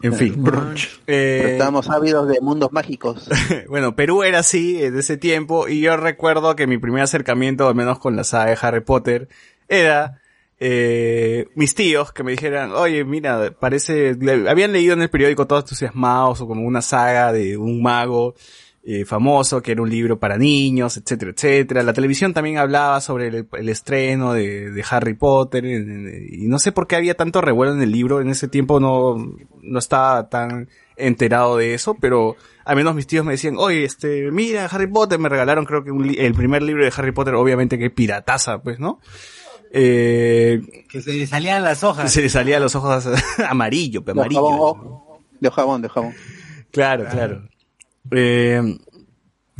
En 0.02 0.14
fin. 0.14 0.34
Brunch. 0.42 1.00
Eh, 1.06 1.50
Estamos 1.52 1.88
ávidos 1.90 2.26
de 2.28 2.40
mundos 2.40 2.72
mágicos. 2.72 3.28
bueno, 3.68 3.94
Perú 3.96 4.22
era 4.22 4.38
así 4.40 4.82
en 4.82 4.98
ese 4.98 5.16
tiempo 5.16 5.68
y 5.68 5.80
yo 5.80 5.96
recuerdo 5.96 6.56
que 6.56 6.66
mi 6.66 6.78
primer 6.78 7.02
acercamiento, 7.02 7.68
al 7.68 7.74
menos 7.74 7.98
con 7.98 8.16
la 8.16 8.24
saga 8.24 8.50
de 8.50 8.58
Harry 8.62 8.80
Potter, 8.80 9.28
era 9.68 10.20
eh, 10.58 11.48
mis 11.54 11.74
tíos 11.74 12.12
que 12.12 12.22
me 12.22 12.32
dijeran, 12.32 12.72
oye, 12.72 13.04
mira, 13.04 13.50
parece, 13.58 14.14
le- 14.14 14.48
habían 14.48 14.72
leído 14.72 14.92
en 14.94 15.02
el 15.02 15.10
periódico 15.10 15.46
todos 15.46 15.64
entusiasmados 15.64 16.40
o 16.40 16.46
como 16.46 16.62
una 16.66 16.82
saga 16.82 17.32
de 17.32 17.56
un 17.56 17.82
mago 17.82 18.34
eh, 18.82 19.04
famoso 19.04 19.60
que 19.62 19.72
era 19.72 19.82
un 19.82 19.90
libro 19.90 20.18
para 20.18 20.38
niños, 20.38 20.96
etcétera, 20.96 21.32
etcétera. 21.32 21.82
La 21.82 21.92
televisión 21.92 22.32
también 22.32 22.56
hablaba 22.58 23.00
sobre 23.02 23.28
el, 23.28 23.46
el 23.52 23.68
estreno 23.68 24.32
de, 24.32 24.70
de 24.70 24.84
Harry 24.90 25.14
Potter 25.14 25.66
en- 25.66 26.08
en- 26.08 26.26
y 26.30 26.46
no 26.48 26.58
sé 26.58 26.72
por 26.72 26.86
qué 26.86 26.96
había 26.96 27.14
tanto 27.14 27.40
revuelo 27.42 27.74
en 27.74 27.82
el 27.82 27.92
libro. 27.92 28.20
En 28.20 28.30
ese 28.30 28.48
tiempo 28.48 28.80
no, 28.80 29.16
no 29.62 29.78
estaba 29.78 30.28
tan 30.30 30.68
enterado 30.96 31.56
de 31.58 31.74
eso, 31.74 31.94
pero 32.00 32.36
al 32.64 32.76
menos 32.76 32.94
mis 32.94 33.06
tíos 33.06 33.24
me 33.24 33.32
decían, 33.32 33.56
oye, 33.58 33.84
este, 33.84 34.30
mira, 34.30 34.64
Harry 34.66 34.86
Potter, 34.86 35.18
me 35.18 35.28
regalaron 35.28 35.64
creo 35.66 35.82
que 35.84 35.90
un 35.90 36.14
el 36.18 36.34
primer 36.34 36.62
libro 36.62 36.84
de 36.84 36.92
Harry 36.96 37.12
Potter, 37.12 37.34
obviamente 37.34 37.78
que 37.78 37.90
pirataza, 37.90 38.62
pues, 38.62 38.78
¿no? 38.80 39.00
Eh, 39.72 40.60
Que 40.88 41.00
se 41.00 41.12
le 41.12 41.26
salían 41.26 41.62
las 41.62 41.84
hojas. 41.84 42.12
se 42.12 42.20
le 42.22 42.28
salía 42.28 42.56
a 42.56 42.60
los 42.60 42.74
ojos 42.74 43.06
amarillo, 43.48 44.02
pe, 44.04 44.12
De 44.12 44.20
amarillo. 44.20 44.40
jabón, 44.42 45.00
de 45.40 45.50
jabón, 45.50 45.82
de 45.82 45.88
jabón. 45.88 46.14
Claro, 46.70 47.04
claro. 47.10 47.42
Eh, 48.10 48.78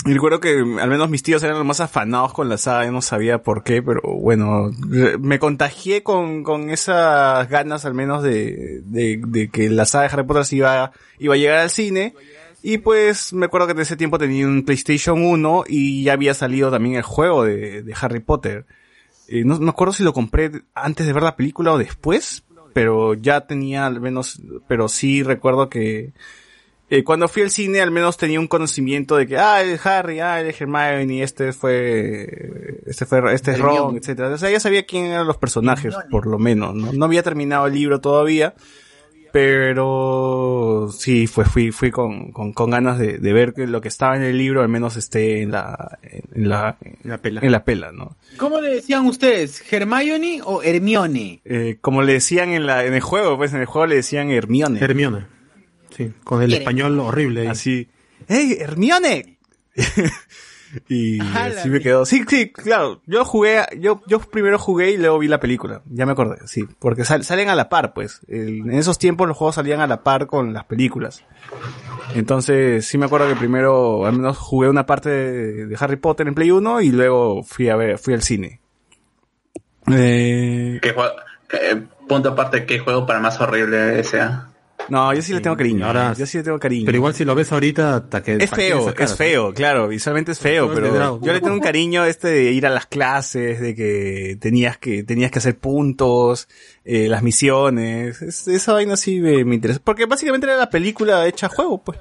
recuerdo 0.04 0.40
que 0.40 0.58
al 0.58 0.88
menos 0.88 1.10
mis 1.10 1.22
tíos 1.22 1.42
eran 1.42 1.58
los 1.58 1.66
más 1.66 1.80
afanados 1.80 2.32
con 2.32 2.48
la 2.48 2.58
saga, 2.58 2.86
yo 2.86 2.92
no 2.92 3.02
sabía 3.02 3.42
por 3.42 3.62
qué, 3.62 3.82
pero 3.82 4.00
bueno, 4.02 4.70
eh, 4.92 5.16
me 5.18 5.38
contagié 5.38 6.02
con, 6.02 6.42
con 6.42 6.70
esas 6.70 7.48
ganas 7.48 7.84
al 7.84 7.94
menos 7.94 8.22
de, 8.22 8.82
de, 8.84 9.20
de 9.26 9.48
que 9.48 9.68
la 9.68 9.84
saga 9.84 10.08
de 10.08 10.14
Harry 10.14 10.26
Potter 10.26 10.46
iba, 10.56 10.92
iba 11.18 11.34
a 11.34 11.38
llegar 11.38 11.58
al 11.58 11.70
cine. 11.70 12.14
Y 12.62 12.78
pues 12.78 13.32
me 13.32 13.46
acuerdo 13.46 13.68
que 13.68 13.72
en 13.72 13.80
ese 13.80 13.96
tiempo 13.96 14.18
tenía 14.18 14.46
un 14.46 14.64
PlayStation 14.64 15.22
1 15.22 15.64
y 15.66 16.04
ya 16.04 16.12
había 16.12 16.34
salido 16.34 16.70
también 16.70 16.96
el 16.96 17.02
juego 17.02 17.44
de, 17.44 17.82
de 17.82 17.94
Harry 17.98 18.20
Potter. 18.20 18.66
Eh, 19.28 19.44
no 19.44 19.58
me 19.60 19.70
acuerdo 19.70 19.92
si 19.92 20.02
lo 20.02 20.12
compré 20.12 20.50
antes 20.74 21.06
de 21.06 21.12
ver 21.12 21.22
la 21.22 21.36
película 21.36 21.72
o 21.72 21.78
después, 21.78 22.44
pero 22.72 23.14
ya 23.14 23.46
tenía 23.46 23.86
al 23.86 24.00
menos, 24.00 24.40
pero 24.66 24.88
sí 24.88 25.22
recuerdo 25.22 25.70
que 25.70 26.12
eh, 26.90 27.04
cuando 27.04 27.28
fui 27.28 27.42
al 27.42 27.50
cine 27.50 27.80
al 27.80 27.92
menos 27.92 28.16
tenía 28.16 28.40
un 28.40 28.48
conocimiento 28.48 29.16
de 29.16 29.26
que, 29.28 29.38
ah, 29.38 29.62
el 29.62 29.78
Harry, 29.84 30.18
ah, 30.18 30.40
el 30.40 30.48
Hermione, 30.48 31.22
este 31.22 31.52
fue, 31.52 32.80
este 32.86 33.06
fue, 33.06 33.32
este 33.32 33.52
es 33.52 33.58
Ron, 33.60 33.96
etcétera. 33.96 34.28
O 34.30 34.38
sea, 34.38 34.50
ya 34.50 34.58
sabía 34.58 34.84
quién 34.84 35.06
eran 35.06 35.26
los 35.26 35.36
personajes, 35.38 35.94
por 36.10 36.26
lo 36.26 36.38
menos, 36.38 36.74
¿no? 36.74 36.92
No 36.92 37.04
había 37.04 37.22
terminado 37.22 37.68
el 37.68 37.74
libro 37.74 38.00
todavía, 38.00 38.54
pero 39.32 40.88
sí, 40.92 41.28
fue, 41.28 41.44
fui, 41.44 41.70
fui 41.70 41.92
con, 41.92 42.32
con, 42.32 42.52
con 42.52 42.70
ganas 42.70 42.98
de, 42.98 43.18
de 43.18 43.32
ver 43.32 43.52
que 43.54 43.68
lo 43.68 43.80
que 43.80 43.86
estaba 43.88 44.16
en 44.16 44.22
el 44.22 44.36
libro 44.36 44.60
al 44.60 44.68
menos 44.68 44.96
esté 44.96 45.42
en 45.42 45.52
la, 45.52 45.98
en 46.02 46.48
la, 46.48 46.76
La 47.04 47.18
pela. 47.18 47.40
en 47.40 47.52
la 47.52 47.64
pela, 47.64 47.92
¿no? 47.92 48.16
¿Cómo 48.36 48.60
le 48.60 48.74
decían 48.74 49.06
ustedes? 49.06 49.62
¿Hermione 49.72 50.40
o 50.44 50.62
Hermione? 50.62 51.40
Eh, 51.44 51.78
como 51.80 52.02
le 52.02 52.14
decían 52.14 52.50
en 52.50 52.66
la, 52.66 52.84
en 52.84 52.94
el 52.94 53.00
juego, 53.00 53.36
pues 53.36 53.52
en 53.54 53.60
el 53.60 53.66
juego 53.66 53.86
le 53.86 53.94
decían 53.94 54.30
Hermione. 54.30 54.80
Hermione. 54.80 55.39
Sí, 56.06 56.12
con 56.24 56.42
el 56.42 56.52
español 56.52 56.98
horrible. 57.00 57.42
ahí. 57.42 57.46
Así, 57.48 57.88
¡Hey, 58.28 58.56
Hermione! 58.60 59.38
y 60.88 61.20
Ah, 61.20 61.48
la 61.52 61.60
así 61.60 61.68
me 61.68 61.80
quedó. 61.80 62.06
Sí, 62.06 62.22
sí, 62.28 62.50
claro. 62.52 63.00
Yo 63.06 63.24
jugué, 63.24 63.62
yo, 63.78 64.02
yo 64.06 64.20
primero 64.20 64.58
jugué 64.58 64.92
y 64.92 64.96
luego 64.96 65.18
vi 65.18 65.26
la 65.28 65.40
película. 65.40 65.82
Ya 65.86 66.06
me 66.06 66.12
acordé, 66.12 66.38
sí. 66.46 66.64
Porque 66.78 67.04
sal- 67.04 67.24
salen 67.24 67.48
a 67.48 67.54
la 67.54 67.68
par, 67.68 67.92
pues. 67.92 68.20
El- 68.28 68.60
en 68.60 68.72
esos 68.74 68.98
tiempos 68.98 69.26
los 69.28 69.36
juegos 69.36 69.56
salían 69.56 69.80
a 69.80 69.86
la 69.86 70.02
par 70.02 70.26
con 70.26 70.52
las 70.52 70.64
películas. 70.64 71.24
Entonces, 72.14 72.86
sí 72.86 72.98
me 72.98 73.06
acuerdo 73.06 73.28
que 73.28 73.36
primero, 73.36 74.06
al 74.06 74.12
menos 74.14 74.36
jugué 74.38 74.68
una 74.68 74.86
parte 74.86 75.10
de, 75.10 75.66
de 75.66 75.76
Harry 75.78 75.96
Potter 75.96 76.26
en 76.28 76.34
Play 76.34 76.50
1 76.50 76.80
y 76.82 76.90
luego 76.92 77.42
fui 77.42 77.68
a 77.68 77.76
ver, 77.76 77.98
fui 77.98 78.14
al 78.14 78.22
cine. 78.22 78.60
Eh, 79.92 80.78
¿Qué 80.82 80.92
juego- 80.92 81.14
eh, 81.52 81.82
punto 82.08 82.30
aparte, 82.30 82.64
¿qué 82.66 82.78
juego 82.78 83.06
para 83.06 83.20
más 83.20 83.40
horrible 83.40 84.02
sea? 84.04 84.48
No, 84.88 85.12
yo 85.14 85.22
sí 85.22 85.32
le 85.32 85.40
tengo 85.40 85.56
cariño. 85.56 85.86
ahora- 85.86 86.14
yo 86.14 86.26
sí 86.26 86.38
le 86.38 86.44
tengo 86.44 86.58
cariño. 86.58 86.86
Pero 86.86 86.96
igual 86.96 87.14
si 87.14 87.24
lo 87.24 87.34
ves 87.34 87.52
ahorita, 87.52 87.96
hasta 87.96 88.22
que... 88.22 88.36
Es 88.40 88.50
¿para 88.50 88.62
qué 88.62 88.68
feo, 88.68 88.94
es 88.98 89.16
feo, 89.16 89.54
claro, 89.54 89.88
visualmente 89.88 90.32
es 90.32 90.38
feo, 90.38 90.66
No, 90.68 90.74
pero 90.74 91.20
yo 91.20 91.32
le 91.32 91.40
tengo 91.40 91.54
un 91.54 91.60
cariño 91.60 92.04
este 92.04 92.28
de 92.28 92.52
ir 92.52 92.66
a 92.66 92.70
las 92.70 92.86
clases, 92.86 93.60
de 93.60 93.74
que 93.74 94.36
tenías 94.40 94.78
que, 94.78 95.02
tenías 95.04 95.30
que 95.30 95.38
hacer 95.38 95.58
puntos, 95.58 96.48
eh, 96.84 97.08
las 97.08 97.22
misiones, 97.22 98.20
es- 98.22 98.48
esa 98.48 98.72
vaina 98.72 98.96
sí 98.96 99.20
me, 99.20 99.44
me 99.44 99.54
interesa, 99.54 99.80
porque 99.84 100.06
básicamente 100.06 100.46
era 100.46 100.56
la 100.56 100.70
película 100.70 101.26
hecha 101.26 101.46
a 101.46 101.50
juego, 101.50 101.82
pues. 101.84 101.98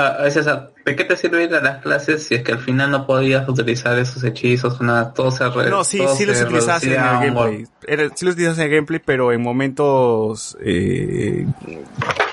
Ah, 0.00 0.26
es 0.26 0.36
esa, 0.36 0.70
¿De 0.84 0.94
qué 0.94 1.02
te 1.04 1.16
sirve 1.16 1.42
ir 1.44 1.54
a 1.56 1.60
las 1.60 1.82
clases 1.82 2.22
si 2.22 2.36
es 2.36 2.44
que 2.44 2.52
al 2.52 2.60
final 2.60 2.90
no 2.92 3.04
podías 3.04 3.48
utilizar 3.48 3.98
esos 3.98 4.22
hechizos? 4.22 4.78
Una, 4.80 5.12
todo 5.12 5.32
se 5.32 5.48
re- 5.48 5.68
No, 5.70 5.82
sí, 5.82 6.00
sí 6.16 6.24
los 6.24 6.40
utilizas 6.40 6.84
en 6.84 6.92
el 6.92 6.98
a 6.98 7.20
gameplay. 7.20 7.64
Era- 7.86 8.08
sí 8.14 8.24
los 8.24 8.34
utilizas 8.34 8.58
en 8.58 8.64
el 8.66 8.70
gameplay, 8.70 9.00
pero 9.04 9.32
en 9.32 9.42
momentos, 9.42 10.56
eh, 10.60 11.46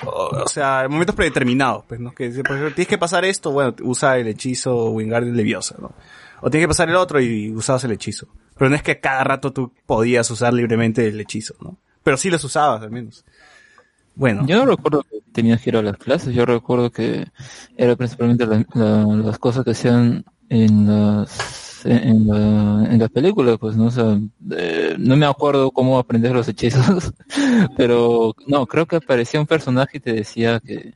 o 0.04 0.42
o 0.44 0.48
sea, 0.48 0.84
en 0.84 0.90
momentos 0.92 1.16
predeterminados, 1.16 1.84
pues, 1.88 1.98
¿no? 2.00 2.12
Que, 2.14 2.28
por 2.30 2.56
ejemplo, 2.56 2.72
tienes 2.74 2.88
que 2.88 2.98
pasar 2.98 3.24
esto, 3.24 3.50
bueno, 3.50 3.74
usa 3.82 4.16
el 4.18 4.28
hechizo 4.28 4.90
Wingardium 4.90 5.34
Leviosa, 5.34 5.74
¿no? 5.80 5.92
O 6.42 6.50
tienes 6.50 6.64
que 6.66 6.68
pasar 6.68 6.88
el 6.88 6.96
otro 6.96 7.20
y 7.20 7.50
usabas 7.50 7.82
el 7.84 7.92
hechizo. 7.92 8.28
Pero 8.56 8.70
no 8.70 8.76
es 8.76 8.82
que 8.82 9.00
cada 9.00 9.24
rato 9.24 9.52
tú 9.52 9.72
podías 9.86 10.30
usar 10.30 10.52
libremente 10.54 11.06
el 11.08 11.20
hechizo, 11.20 11.54
¿no? 11.60 11.76
Pero 12.02 12.16
sí 12.16 12.30
los 12.30 12.44
usabas, 12.44 12.82
al 12.82 12.90
menos. 12.90 13.24
Bueno. 14.16 14.44
Yo 14.46 14.56
no 14.56 14.66
recuerdo 14.66 15.02
que 15.04 15.18
tenías 15.32 15.60
que 15.62 15.70
ir 15.70 15.76
a 15.76 15.82
las 15.82 15.96
clases, 15.98 16.34
yo 16.34 16.44
recuerdo 16.46 16.90
que 16.90 17.26
era 17.76 17.94
principalmente 17.96 18.46
la- 18.46 18.64
la- 18.74 19.04
las 19.16 19.38
cosas 19.38 19.64
que 19.64 19.70
hacían 19.72 20.24
en 20.48 20.86
las 20.88 21.84
en, 21.84 22.26
la- 22.26 22.88
en 22.90 22.98
las 22.98 23.10
películas, 23.10 23.58
pues, 23.60 23.76
¿no? 23.76 23.84
O 23.86 23.90
sea, 23.92 24.18
eh, 24.56 24.96
no 24.98 25.16
me 25.16 25.26
acuerdo 25.26 25.70
cómo 25.70 25.98
aprender 26.00 26.32
los 26.32 26.48
hechizos, 26.48 27.12
pero 27.76 28.34
no, 28.48 28.66
creo 28.66 28.86
que 28.86 28.96
aparecía 28.96 29.38
un 29.38 29.46
personaje 29.46 29.98
y 29.98 30.00
te 30.00 30.12
decía 30.12 30.58
que 30.64 30.94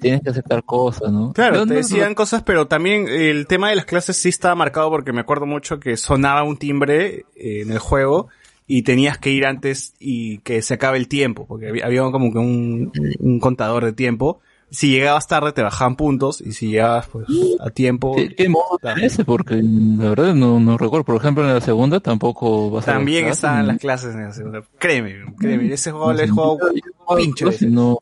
tienes 0.00 0.22
que 0.22 0.30
aceptar 0.30 0.64
cosas, 0.64 1.12
¿no? 1.12 1.32
Claro, 1.34 1.60
te 1.60 1.66
no- 1.66 1.74
decían 1.74 2.14
cosas, 2.16 2.42
pero 2.42 2.66
también 2.66 3.06
el 3.08 3.46
tema 3.46 3.68
de 3.70 3.76
las 3.76 3.84
clases 3.84 4.16
sí 4.16 4.28
estaba 4.30 4.54
marcado 4.56 4.90
porque 4.90 5.12
me 5.12 5.20
acuerdo 5.20 5.46
mucho 5.46 5.78
que 5.78 5.96
sonaba 5.96 6.42
un 6.42 6.56
timbre 6.56 7.26
eh, 7.36 7.60
en 7.62 7.70
el 7.70 7.78
juego 7.78 8.28
y 8.66 8.82
tenías 8.82 9.18
que 9.18 9.30
ir 9.30 9.46
antes 9.46 9.94
y 9.98 10.38
que 10.38 10.62
se 10.62 10.74
acabe 10.74 10.98
el 10.98 11.08
tiempo, 11.08 11.46
porque 11.46 11.68
había, 11.68 11.84
había 11.84 12.02
como 12.10 12.32
que 12.32 12.38
un, 12.38 12.92
un 13.18 13.40
contador 13.40 13.84
de 13.84 13.92
tiempo. 13.92 14.40
Si 14.70 14.90
llegabas 14.90 15.28
tarde 15.28 15.52
te 15.52 15.62
bajaban 15.62 15.94
puntos 15.94 16.40
y 16.40 16.52
si 16.52 16.68
llegabas 16.68 17.06
pues 17.06 17.26
a 17.60 17.70
tiempo 17.70 18.16
¿Qué, 18.16 18.34
qué 18.34 18.48
modo 18.48 18.80
ese? 19.00 19.24
Porque 19.24 19.60
la 19.62 20.08
verdad 20.08 20.34
no, 20.34 20.58
no 20.58 20.78
recuerdo. 20.78 21.04
Por 21.04 21.16
ejemplo, 21.16 21.46
en 21.46 21.54
la 21.54 21.60
segunda 21.60 22.00
tampoco 22.00 22.70
vas 22.70 22.86
también 22.86 23.26
estaban 23.26 23.66
¿no? 23.66 23.72
las 23.72 23.80
clases 23.80 24.14
en 24.14 24.24
la 24.24 24.32
segunda. 24.32 24.62
Créeme, 24.78 25.34
créeme, 25.38 25.72
ese 25.72 25.92
juego 25.92 26.12
juego 26.32 26.58
pinche. 27.16 27.44
Pues, 27.44 27.62
no, 27.62 27.98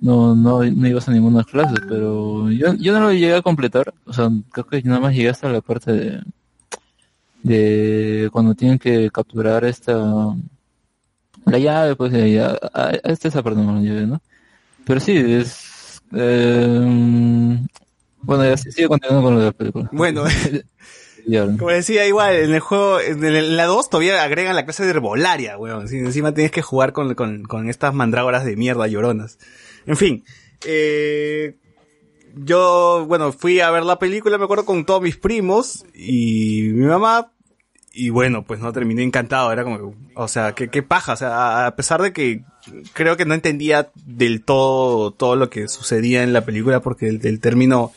no, 0.00 0.34
no, 0.34 0.62
no 0.62 0.88
ibas 0.88 1.08
a 1.08 1.12
ninguna 1.12 1.44
clase, 1.44 1.76
pero 1.88 2.50
yo, 2.50 2.74
yo 2.74 2.92
no 2.92 3.00
lo 3.00 3.12
llegué 3.12 3.36
a 3.36 3.42
completar. 3.42 3.94
O 4.04 4.12
sea, 4.12 4.28
creo 4.50 4.66
que 4.66 4.82
nada 4.82 5.00
más 5.00 5.14
llegué 5.14 5.30
hasta 5.30 5.48
la 5.48 5.62
parte 5.62 5.92
de, 5.92 6.20
de 7.48 8.28
cuando 8.32 8.54
tienen 8.54 8.78
que 8.78 9.10
capturar 9.10 9.64
esta, 9.64 9.94
la 11.46 11.58
llave, 11.58 11.96
pues, 11.96 12.12
de 12.12 12.22
ahí, 12.22 12.38
a, 12.38 12.50
a- 12.72 12.88
a 12.90 12.90
esta 13.12 13.28
esa 13.28 13.42
parte 13.42 13.60
no 13.60 13.74
la 13.74 13.80
llevé, 13.80 14.06
¿no? 14.06 14.20
Pero 14.84 15.00
sí, 15.00 15.16
es, 15.16 16.00
eh, 16.14 17.58
bueno, 18.22 18.44
ya 18.44 18.56
sigue 18.56 18.88
continuando 18.88 19.22
con 19.26 19.34
lo 19.34 19.40
de 19.40 19.46
la 19.46 19.52
película. 19.52 19.88
Bueno, 19.92 20.24
Ya, 21.26 21.44
Como 21.44 21.68
decía, 21.70 22.06
igual, 22.06 22.36
en 22.36 22.54
el 22.54 22.60
juego, 22.60 23.00
en, 23.00 23.22
el- 23.22 23.36
en 23.36 23.56
la 23.58 23.66
2 23.66 23.90
todavía 23.90 24.22
agregan 24.22 24.56
la 24.56 24.64
clase 24.64 24.84
de 24.84 24.90
herbolaria, 24.90 25.58
weón. 25.58 25.86
Sí, 25.86 25.98
encima 25.98 26.32
tienes 26.32 26.52
que 26.52 26.62
jugar 26.62 26.94
con, 26.94 27.14
con, 27.14 27.42
con 27.42 27.68
estas 27.68 27.92
mandrágoras 27.92 28.46
de 28.46 28.56
mierda 28.56 28.86
lloronas. 28.86 29.38
En 29.84 29.96
fin, 29.98 30.24
eh, 30.64 31.56
yo, 32.34 33.04
bueno, 33.06 33.32
fui 33.32 33.60
a 33.60 33.70
ver 33.70 33.82
la 33.84 33.98
película, 33.98 34.38
me 34.38 34.44
acuerdo, 34.44 34.64
con 34.64 34.86
todos 34.86 35.02
mis 35.02 35.18
primos 35.18 35.84
y 35.94 36.70
mi 36.72 36.86
mamá. 36.86 37.30
Y 37.92 38.10
bueno, 38.10 38.44
pues 38.44 38.60
no 38.60 38.72
terminé 38.72 39.02
encantado, 39.02 39.50
era 39.50 39.64
como, 39.64 39.94
o 40.14 40.28
sea, 40.28 40.54
qué, 40.54 40.68
qué 40.68 40.82
paja, 40.82 41.14
o 41.14 41.16
sea, 41.16 41.66
a- 41.66 41.74
pesar 41.74 42.02
de 42.02 42.12
que 42.12 42.42
creo 42.92 43.16
que 43.16 43.24
no 43.24 43.34
entendía 43.34 43.90
del 43.94 44.42
todo 44.44 45.10
todo 45.12 45.36
lo 45.36 45.48
que 45.50 45.68
sucedía 45.68 46.22
en 46.22 46.32
la 46.32 46.44
película 46.44 46.80
porque 46.80 47.08
el, 47.08 47.24
el 47.26 47.40
término 47.40 47.92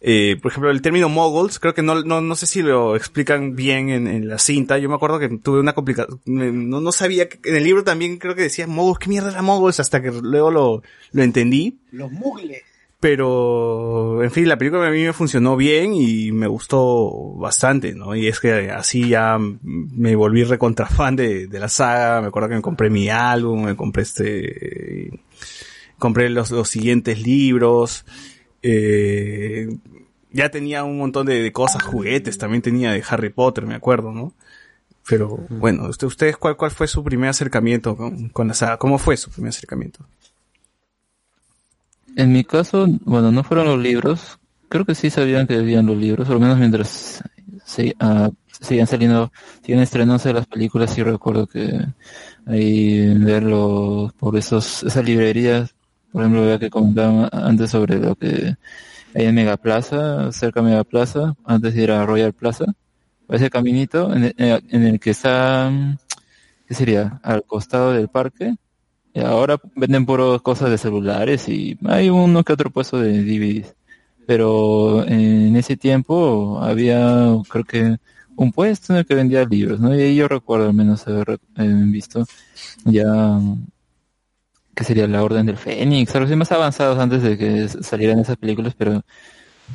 eh, 0.00 0.36
por 0.40 0.52
ejemplo, 0.52 0.70
el 0.70 0.82
término 0.82 1.08
moguls, 1.08 1.58
creo 1.58 1.74
que 1.74 1.82
no, 1.82 2.02
no, 2.02 2.20
no 2.20 2.36
sé 2.36 2.46
si 2.46 2.62
lo 2.62 2.96
explican 2.96 3.56
bien 3.56 3.88
en, 3.88 4.06
en 4.06 4.28
la 4.28 4.38
cinta. 4.38 4.78
Yo 4.78 4.88
me 4.88 4.94
acuerdo 4.94 5.18
que 5.18 5.28
tuve 5.38 5.58
una 5.58 5.72
complicación, 5.72 6.20
no, 6.26 6.80
no 6.80 6.92
sabía, 6.92 7.28
que, 7.28 7.38
en 7.48 7.56
el 7.56 7.64
libro 7.64 7.82
también 7.82 8.18
creo 8.18 8.34
que 8.34 8.42
decía 8.42 8.66
moguls, 8.66 8.98
¿qué 8.98 9.08
mierda 9.08 9.30
era 9.30 9.42
moguls? 9.42 9.80
Hasta 9.80 10.02
que 10.02 10.12
luego 10.12 10.50
lo, 10.50 10.82
lo 11.12 11.22
entendí. 11.22 11.78
Los 11.90 12.12
mugles. 12.12 12.62
Pero, 12.98 14.22
en 14.22 14.30
fin, 14.30 14.48
la 14.48 14.56
película 14.56 14.86
a 14.86 14.90
mí 14.90 15.02
me 15.04 15.12
funcionó 15.12 15.54
bien 15.56 15.92
y 15.94 16.32
me 16.32 16.46
gustó 16.46 17.34
bastante, 17.34 17.94
¿no? 17.94 18.16
Y 18.16 18.26
es 18.26 18.40
que 18.40 18.70
así 18.70 19.10
ya 19.10 19.38
me 19.62 20.16
volví 20.16 20.44
recontra 20.44 20.86
fan 20.86 21.14
de, 21.14 21.46
de 21.46 21.60
la 21.60 21.68
saga. 21.68 22.22
Me 22.22 22.28
acuerdo 22.28 22.48
que 22.48 22.54
me 22.56 22.62
compré 22.62 22.88
mi 22.88 23.08
álbum, 23.10 23.64
me 23.66 23.76
compré 23.76 24.02
este, 24.02 25.20
compré 25.98 26.30
los, 26.30 26.50
los 26.50 26.68
siguientes 26.70 27.22
libros. 27.22 28.06
Eh, 28.62 29.68
ya 30.32 30.48
tenía 30.50 30.82
un 30.84 30.96
montón 30.98 31.26
de, 31.26 31.42
de 31.42 31.52
cosas, 31.52 31.82
juguetes, 31.82 32.38
también 32.38 32.62
tenía 32.62 32.92
de 32.92 33.04
Harry 33.08 33.28
Potter, 33.30 33.66
me 33.66 33.74
acuerdo, 33.74 34.10
¿no? 34.12 34.32
Pero 35.08 35.36
bueno, 35.50 35.86
usted- 35.88 36.06
ustedes, 36.08 36.36
¿cuál, 36.36 36.56
cuál 36.56 36.72
fue 36.72 36.88
su 36.88 37.04
primer 37.04 37.28
acercamiento 37.30 37.96
con, 37.96 38.28
con 38.30 38.48
la 38.48 38.54
saga? 38.54 38.76
¿Cómo 38.78 38.98
fue 38.98 39.16
su 39.16 39.30
primer 39.30 39.50
acercamiento? 39.50 40.04
En 42.16 42.32
mi 42.32 42.44
caso, 42.44 42.86
bueno, 43.04 43.30
no 43.30 43.44
fueron 43.44 43.66
los 43.66 43.78
libros. 43.78 44.38
Creo 44.70 44.86
que 44.86 44.94
sí 44.94 45.10
sabían 45.10 45.46
que 45.46 45.56
habían 45.56 45.86
los 45.86 45.98
libros, 45.98 46.28
al 46.30 46.40
menos 46.40 46.58
mientras 46.58 47.22
se, 47.64 47.94
ah, 48.00 48.30
seguían 48.60 48.86
saliendo, 48.86 49.30
siguen 49.62 49.80
estrenándose 49.80 50.32
las 50.32 50.46
películas, 50.46 50.94
sí 50.94 51.02
recuerdo 51.02 51.46
que 51.46 51.78
ahí 52.46 53.14
verlo 53.18 54.14
por 54.18 54.34
esos, 54.36 54.82
esas 54.82 55.04
librerías, 55.04 55.74
por 56.10 56.22
ejemplo, 56.22 56.46
vea 56.46 56.58
que 56.58 56.70
comentaban 56.70 57.28
antes 57.32 57.70
sobre 57.70 57.98
lo 57.98 58.14
que 58.16 58.56
hay 59.14 59.24
en 59.26 59.34
Megaplaza, 59.34 60.32
cerca 60.32 60.62
de 60.62 60.70
Megaplaza, 60.70 61.34
antes 61.44 61.74
de 61.74 61.82
ir 61.82 61.92
a 61.92 62.06
Royal 62.06 62.32
Plaza, 62.32 62.64
ese 63.28 63.50
caminito 63.50 64.12
el, 64.14 64.34
en 64.38 64.82
el 64.84 64.98
que 65.00 65.10
está, 65.10 65.70
¿qué 66.66 66.74
sería? 66.74 67.20
Al 67.22 67.44
costado 67.44 67.92
del 67.92 68.08
parque, 68.08 68.56
y 69.16 69.20
ahora 69.20 69.58
venden 69.74 70.04
puras 70.04 70.42
cosas 70.42 70.68
de 70.70 70.76
celulares 70.76 71.48
y 71.48 71.78
hay 71.86 72.10
uno 72.10 72.44
que 72.44 72.52
otro 72.52 72.70
puesto 72.70 73.00
de 73.00 73.22
DVDs. 73.22 73.74
Pero 74.26 75.04
en 75.06 75.56
ese 75.56 75.76
tiempo 75.78 76.60
había, 76.62 77.34
creo 77.48 77.64
que, 77.64 77.96
un 78.36 78.52
puesto 78.52 78.92
en 78.92 78.98
el 78.98 79.06
que 79.06 79.14
vendía 79.14 79.44
libros, 79.46 79.80
¿no? 79.80 79.94
Y 79.94 80.02
ahí 80.02 80.16
yo 80.16 80.28
recuerdo 80.28 80.68
al 80.68 80.74
menos 80.74 81.06
haber 81.08 81.40
eh, 81.56 81.64
visto 81.86 82.26
ya, 82.84 83.40
que 84.74 84.84
sería 84.84 85.06
La 85.06 85.24
Orden 85.24 85.46
del 85.46 85.56
Fénix, 85.56 86.14
algo 86.14 86.26
así 86.26 86.36
más 86.36 86.52
avanzados 86.52 86.98
antes 86.98 87.22
de 87.22 87.38
que 87.38 87.68
salieran 87.68 88.18
esas 88.18 88.36
películas, 88.36 88.74
pero 88.76 89.02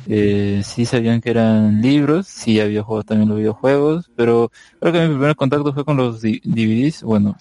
eh, 0.06 0.62
sí 0.64 0.86
sabían 0.86 1.20
que 1.20 1.30
eran 1.30 1.82
libros, 1.82 2.28
sí 2.28 2.60
había 2.60 2.84
jugado 2.84 3.02
también 3.02 3.28
los 3.28 3.38
videojuegos, 3.38 4.08
pero 4.14 4.52
creo 4.78 4.92
que 4.92 5.00
mi 5.00 5.08
primer 5.08 5.34
contacto 5.34 5.74
fue 5.74 5.84
con 5.84 5.96
los 5.96 6.22
DVDs, 6.22 7.02
bueno, 7.02 7.36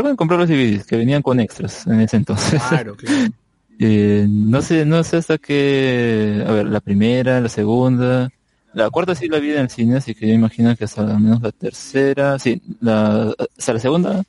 creo 0.00 0.10
que 0.10 0.16
compré 0.16 0.36
los 0.36 0.48
DVDs 0.48 0.86
que 0.86 0.96
venían 0.96 1.22
con 1.22 1.38
extras 1.38 1.86
en 1.86 2.00
ese 2.00 2.16
entonces. 2.16 2.60
Claro, 2.68 2.96
claro. 2.96 3.32
Eh, 3.78 4.26
no 4.28 4.60
sé, 4.60 4.84
no 4.84 5.04
sé 5.04 5.18
hasta 5.18 5.38
qué, 5.38 6.44
a 6.44 6.50
ver, 6.50 6.66
la 6.66 6.80
primera, 6.80 7.40
la 7.40 7.48
segunda, 7.48 8.28
la 8.72 8.90
cuarta 8.90 9.14
sí 9.14 9.28
la 9.28 9.38
vi 9.38 9.52
en 9.52 9.60
el 9.60 9.70
cine, 9.70 9.98
así 9.98 10.12
que 10.16 10.26
yo 10.26 10.34
imagino 10.34 10.74
que 10.74 10.82
hasta 10.82 11.02
al 11.02 11.20
menos 11.20 11.40
la 11.40 11.52
tercera, 11.52 12.40
sí, 12.40 12.60
la, 12.80 13.32
hasta 13.56 13.74
la 13.74 13.78
segunda 13.78 14.24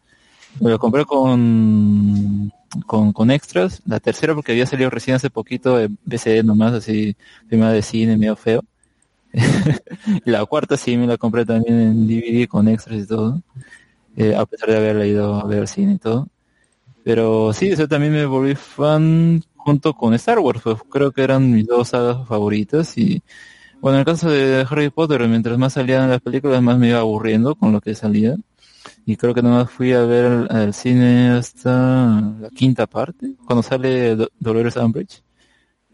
Me 0.60 0.70
lo 0.70 0.78
compré 0.78 1.04
con, 1.04 2.52
con, 2.86 3.12
con 3.12 3.32
extras. 3.32 3.82
La 3.88 4.00
tercera 4.00 4.36
porque 4.36 4.52
había 4.52 4.68
salido 4.68 4.92
recién 4.92 5.16
hace 5.16 5.32
poquito 5.32 5.80
en 5.80 5.98
BCD 6.06 6.44
nomás, 6.44 6.74
así, 6.74 7.16
primera 7.48 7.72
de 7.72 7.82
cine, 7.82 8.18
medio 8.18 8.36
feo. 8.36 8.64
La 10.26 10.46
cuarta 10.46 10.78
sí 10.78 10.96
me 10.96 11.08
la 11.08 11.18
compré 11.18 11.44
también 11.44 11.80
en 11.82 12.08
DVD 12.08 12.48
con 12.48 12.68
extras 12.68 13.00
y 13.00 13.08
todo. 13.08 13.42
Eh, 14.16 14.36
a 14.36 14.46
pesar 14.46 14.70
de 14.70 14.78
haberla 14.78 15.06
ido 15.06 15.36
a 15.36 15.46
ver 15.46 15.68
cine 15.68 15.94
y 15.94 15.98
todo. 16.00 16.28
Pero 17.04 17.54
sí, 17.54 17.70
eso 17.70 17.88
también 17.88 18.14
me 18.14 18.26
volví 18.26 18.56
fan 18.56 19.42
junto 19.58 19.94
con 19.94 20.14
Star 20.16 20.40
Wars, 20.40 20.62
pues 20.64 20.78
creo 20.90 21.12
que 21.12 21.24
eran 21.24 21.52
mis 21.52 21.66
dos 21.68 21.90
sagas 21.90 22.28
favoritas 22.28 22.98
y 22.98 23.22
bueno, 23.82 23.98
en 23.98 24.02
el 24.02 24.06
caso 24.06 24.30
de 24.30 24.66
Harry 24.70 24.90
Potter, 24.90 25.28
mientras 25.28 25.58
más 25.58 25.74
salían 25.74 26.10
las 26.10 26.22
películas, 26.22 26.62
más 26.62 26.78
me 26.80 26.90
iba 26.90 27.00
aburriendo 27.00 27.56
con 27.56 27.72
lo 27.74 27.82
que 27.82 27.96
salía. 27.96 28.36
Y 29.06 29.18
creo 29.18 29.34
que 29.34 29.42
nomás 29.42 29.70
fui 29.72 29.94
a 29.94 30.02
ver 30.04 30.48
al, 30.52 30.74
cine 30.74 31.32
hasta 31.32 31.72
la 32.40 32.50
quinta 32.50 32.88
parte, 32.88 33.36
cuando 33.46 33.64
sale 33.64 34.16
Do- 34.16 34.30
Dolores 34.40 34.76
Umbridge. 34.78 35.24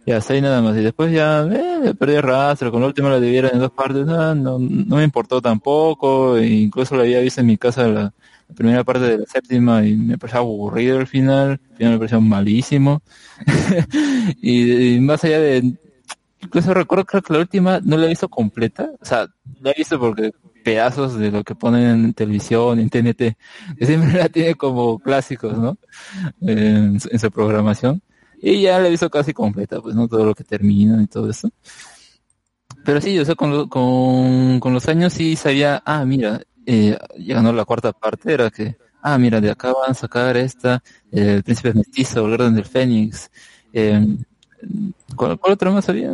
Y 0.06 0.12
hasta 0.12 0.34
ahí 0.34 0.42
nada 0.42 0.62
más. 0.62 0.76
Y 0.78 0.82
después 0.82 1.12
ya 1.12 1.44
eh, 1.52 1.94
perdí 1.98 2.16
el 2.16 2.24
rastro, 2.24 2.72
con 2.72 2.82
la 2.82 2.88
última 2.88 3.10
la 3.10 3.20
dividieron 3.20 3.52
en 3.54 3.60
dos 3.60 3.72
partes, 3.72 4.08
ah, 4.10 4.34
no, 4.36 4.58
no 4.60 4.96
me 4.96 5.04
importó 5.04 5.42
tampoco, 5.42 6.38
e 6.38 6.48
incluso 6.48 6.96
la 6.96 7.04
había 7.04 7.20
visto 7.20 7.42
en 7.42 7.48
mi 7.48 7.58
casa 7.58 7.88
la, 7.88 8.02
la 8.02 8.56
primera 8.56 8.84
parte 8.84 9.06
de 9.06 9.18
la 9.20 9.26
séptima 9.26 9.86
y 9.86 9.96
me 9.96 10.18
pareció 10.18 10.40
aburrido 10.40 11.00
el 11.00 11.08
final, 11.08 11.60
el 11.72 11.78
final 11.78 11.94
me 11.94 12.00
pareció 12.00 12.20
malísimo. 12.22 13.02
y, 14.42 15.00
más 15.00 15.24
allá 15.24 15.40
de, 15.40 15.74
incluso 16.42 16.74
recuerdo 16.74 17.06
creo 17.06 17.22
que 17.22 17.34
la 17.34 17.40
última 17.40 17.80
no 17.84 17.98
la 17.98 18.06
he 18.06 18.10
visto 18.10 18.30
completa, 18.30 18.90
o 19.00 19.06
sea, 19.06 19.28
la 19.62 19.72
he 19.72 19.76
visto 19.78 20.00
porque 20.00 20.32
pedazos 20.64 21.16
de 21.18 21.32
lo 21.32 21.44
que 21.44 21.56
ponen 21.56 22.06
en 22.06 22.14
televisión, 22.14 22.80
en 22.80 22.90
TNT, 22.90 23.36
siempre 23.82 24.14
la 24.20 24.30
tiene 24.30 24.56
como 24.56 25.00
clásicos, 25.00 25.58
¿no? 25.58 25.78
Su- 27.00 27.10
en 27.12 27.20
su 27.20 27.32
programación. 27.32 28.02
Y 28.44 28.62
ya 28.62 28.80
la 28.80 28.88
he 28.88 28.90
visto 28.92 29.10
casi 29.10 29.34
completa, 29.34 29.80
pues, 29.80 29.94
¿no? 29.96 30.08
Todo 30.08 30.26
lo 30.26 30.34
que 30.34 30.44
termina 30.44 31.02
y 31.04 31.08
todo 31.08 31.30
eso. 31.30 31.50
Pero 32.84 33.00
sí, 33.00 33.18
o 33.20 33.26
sea, 33.26 33.36
con, 33.36 33.70
con, 33.70 34.60
con 34.60 34.74
los 34.74 34.88
años 34.88 35.14
sí 35.14 35.36
sabía, 35.36 35.84
ah, 35.86 36.04
mira, 36.06 36.42
eh, 36.66 36.98
llegando 37.18 37.52
a 37.52 37.54
la 37.54 37.66
cuarta 37.66 37.94
parte 37.94 38.34
era 38.34 38.50
que, 38.50 38.78
ah, 39.04 39.18
mira, 39.20 39.40
de 39.40 39.52
acá 39.52 39.72
van 39.72 39.92
a 39.92 39.94
sacar 39.94 40.36
esta, 40.38 40.82
el 41.12 41.44
príncipe 41.44 41.74
mestizo, 41.74 42.26
el 42.26 42.34
orden 42.34 42.56
del 42.56 42.66
Fénix, 42.66 43.30
eh, 43.74 44.08
¿cuál, 45.16 45.38
cuál 45.38 45.54
otra 45.54 45.70
más 45.70 45.88
había? 45.90 46.12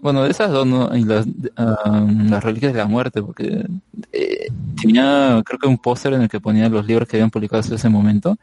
Bueno, 0.00 0.22
de 0.22 0.30
esas 0.30 0.50
dos, 0.50 0.66
¿no? 0.66 0.96
Y 0.96 1.04
las, 1.04 1.26
ah, 1.56 2.06
las 2.28 2.44
reliquias 2.44 2.72
de 2.72 2.78
la 2.78 2.86
muerte, 2.86 3.20
porque 3.20 3.66
eh, 4.12 4.48
tenía, 4.80 5.42
creo 5.44 5.58
que 5.58 5.66
un 5.66 5.78
póster 5.78 6.12
en 6.12 6.22
el 6.22 6.28
que 6.28 6.40
ponía 6.40 6.68
los 6.68 6.86
libros 6.86 7.08
que 7.08 7.16
habían 7.16 7.30
publicado 7.30 7.60
hasta 7.60 7.74
ese 7.74 7.88
momento, 7.88 8.36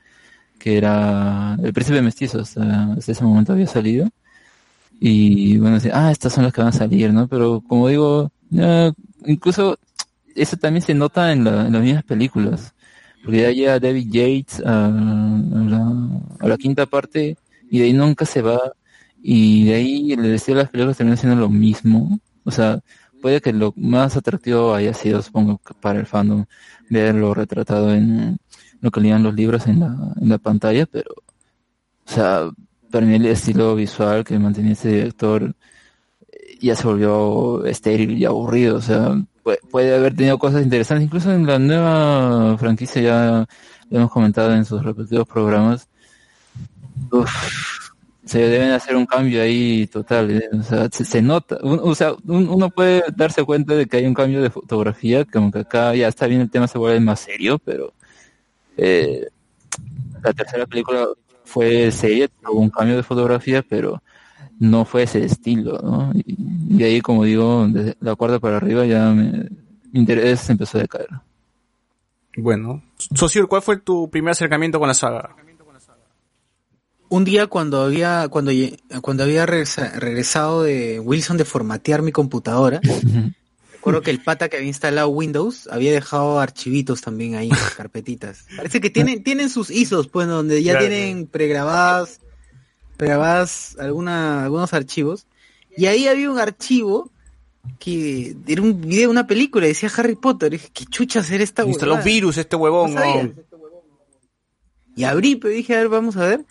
que 0.61 0.77
era 0.77 1.57
El 1.63 1.73
Príncipe 1.73 2.01
Mestizo, 2.01 2.41
hasta, 2.41 2.93
hasta 2.93 3.11
ese 3.11 3.23
momento 3.23 3.53
había 3.53 3.67
salido. 3.67 4.07
Y 4.99 5.57
bueno, 5.57 5.75
decía, 5.75 5.91
ah, 5.95 6.11
estas 6.11 6.33
son 6.33 6.43
las 6.43 6.53
que 6.53 6.61
van 6.61 6.69
a 6.69 6.73
salir, 6.73 7.13
¿no? 7.13 7.27
Pero 7.27 7.61
como 7.67 7.87
digo, 7.87 8.31
incluso 9.25 9.77
eso 10.35 10.57
también 10.57 10.83
se 10.83 10.93
nota 10.93 11.31
en, 11.31 11.43
la- 11.43 11.67
en 11.67 11.73
las 11.73 11.81
mismas 11.83 12.03
películas. 12.03 12.73
Porque 13.23 13.41
ya 13.41 13.51
llega 13.51 13.79
David 13.79 14.07
Yates 14.11 14.61
a, 14.65 14.87
a 14.87 14.89
la, 14.91 16.09
a 16.39 16.47
la 16.47 16.57
quinta 16.57 16.85
parte 16.85 17.37
y 17.69 17.79
de 17.79 17.85
ahí 17.85 17.93
nunca 17.93 18.25
se 18.25 18.41
va. 18.41 18.59
Y 19.23 19.65
de 19.67 19.75
ahí 19.75 20.13
el 20.13 20.25
estilo 20.33 20.57
de 20.57 20.63
las 20.63 20.71
películas 20.71 20.97
termina 20.97 21.17
siendo 21.17 21.39
lo 21.39 21.49
mismo. 21.49 22.19
O 22.43 22.51
sea, 22.51 22.79
puede 23.21 23.41
que 23.41 23.53
lo 23.53 23.73
más 23.77 24.17
atractivo 24.17 24.73
haya 24.73 24.93
sido, 24.93 25.21
supongo, 25.21 25.61
para 25.81 25.99
el 25.99 26.07
fandom, 26.07 26.45
verlo 26.89 27.33
retratado 27.33 27.93
en 27.93 28.37
lo 28.81 28.91
que 28.91 29.01
leían 29.01 29.23
los 29.23 29.33
libros 29.33 29.67
en 29.67 29.79
la, 29.79 29.95
en 30.19 30.29
la 30.29 30.37
pantalla, 30.37 30.85
pero, 30.85 31.11
o 31.13 32.11
sea, 32.11 32.49
para 32.91 33.05
mí 33.05 33.15
el 33.15 33.25
estilo 33.27 33.75
visual 33.75 34.23
que 34.23 34.37
mantenía 34.39 34.73
ese 34.73 34.89
director 34.89 35.55
eh, 36.31 36.57
ya 36.61 36.75
se 36.75 36.87
volvió 36.87 37.65
estéril 37.65 38.17
y 38.17 38.25
aburrido, 38.25 38.77
o 38.77 38.81
sea, 38.81 39.15
puede, 39.69 39.95
haber 39.95 40.15
tenido 40.15 40.37
cosas 40.37 40.63
interesantes, 40.63 41.05
incluso 41.05 41.31
en 41.31 41.45
la 41.45 41.59
nueva 41.59 42.57
franquicia 42.57 43.01
ya 43.01 43.47
lo 43.89 43.97
hemos 43.97 44.11
comentado 44.11 44.53
en 44.53 44.65
sus 44.65 44.83
respectivos 44.83 45.27
programas, 45.27 45.87
se 48.25 48.39
deben 48.39 48.71
hacer 48.71 48.95
un 48.95 49.05
cambio 49.05 49.41
ahí 49.41 49.87
total, 49.87 50.31
¿eh? 50.31 50.49
o 50.53 50.63
sea, 50.63 50.87
se, 50.91 51.21
nota, 51.21 51.57
o 51.61 51.93
sea, 51.95 52.13
un- 52.25 52.47
uno 52.49 52.69
puede 52.69 53.03
darse 53.15 53.43
cuenta 53.43 53.73
de 53.73 53.87
que 53.87 53.97
hay 53.97 54.05
un 54.05 54.13
cambio 54.13 54.41
de 54.41 54.49
fotografía, 54.49 55.25
como 55.25 55.51
que 55.51 55.59
acá 55.59 55.95
ya 55.95 56.07
está 56.07 56.27
bien 56.27 56.41
el 56.41 56.49
tema 56.49 56.67
se 56.67 56.77
vuelve 56.77 56.99
más 56.99 57.19
serio, 57.19 57.59
pero 57.59 57.93
eh, 58.81 59.27
la 60.23 60.33
tercera 60.33 60.65
película 60.65 61.07
fue 61.45 61.91
seria, 61.91 62.27
tuvo 62.27 62.59
un 62.59 62.69
cambio 62.69 62.95
de 62.97 63.03
fotografía, 63.03 63.63
pero 63.67 64.01
no 64.59 64.85
fue 64.85 65.03
ese 65.03 65.23
estilo, 65.25 65.79
¿no? 65.83 66.11
Y, 66.13 66.35
y 66.77 66.83
ahí, 66.83 67.01
como 67.01 67.23
digo, 67.23 67.67
desde 67.67 67.95
la 67.99 68.15
cuarta 68.15 68.39
para 68.39 68.57
arriba 68.57 68.85
ya 68.85 69.09
me- 69.11 69.49
mi 69.91 69.99
interés 69.99 70.49
empezó 70.49 70.77
a 70.77 70.81
decaer. 70.81 71.09
Bueno, 72.37 72.81
Socio, 72.97 73.47
¿cuál 73.49 73.61
fue 73.61 73.77
tu 73.77 74.09
primer 74.09 74.31
acercamiento 74.31 74.79
con 74.79 74.87
la 74.87 74.93
saga? 74.93 75.35
Un 77.09 77.25
día 77.25 77.47
cuando 77.47 77.81
había 77.81 78.29
cuando 78.29 78.51
cuando 79.01 79.23
había 79.23 79.45
regresa- 79.45 79.99
regresado 79.99 80.63
de 80.63 81.01
Wilson 81.01 81.35
de 81.35 81.43
formatear 81.43 82.01
mi 82.03 82.13
computadora, 82.13 82.79
recuerdo 83.81 84.01
que 84.01 84.11
el 84.11 84.23
pata 84.23 84.47
que 84.47 84.57
había 84.57 84.67
instalado 84.67 85.09
Windows 85.09 85.67
había 85.71 85.91
dejado 85.91 86.39
archivitos 86.39 87.01
también 87.01 87.35
ahí, 87.35 87.49
carpetitas. 87.77 88.45
Parece 88.55 88.79
que 88.79 88.89
tienen 88.89 89.23
tienen 89.23 89.49
sus 89.49 89.71
ISOs, 89.71 90.07
pues 90.07 90.27
donde 90.27 90.61
ya 90.61 90.73
Claro, 90.73 90.87
tienen 90.87 91.27
pregrabadas 91.27 92.19
pregrabadas 92.97 93.75
alguna 93.79 94.43
algunos 94.43 94.73
archivos 94.73 95.25
y 95.75 95.87
ahí 95.87 96.07
había 96.07 96.29
un 96.29 96.39
archivo 96.39 97.11
que 97.79 98.35
era 98.47 98.61
un 98.61 98.81
video 98.81 99.01
de 99.01 99.07
una 99.07 99.27
película, 99.27 99.67
decía 99.67 99.89
Harry 99.95 100.15
Potter, 100.15 100.53
y 100.53 100.57
dije, 100.57 100.69
¿qué 100.73 100.85
chucha 100.85 101.19
hacer 101.19 101.41
esta 101.41 101.63
Instaló 101.63 101.93
huevada?". 101.93 102.05
virus 102.05 102.37
este 102.37 102.55
huevón. 102.55 102.93
No. 102.93 103.33
Y 104.95 105.03
abrí, 105.03 105.35
pero 105.35 105.53
dije, 105.53 105.75
a 105.75 105.77
ver, 105.77 105.89
vamos 105.89 106.17
a 106.17 106.27
ver. 106.27 106.45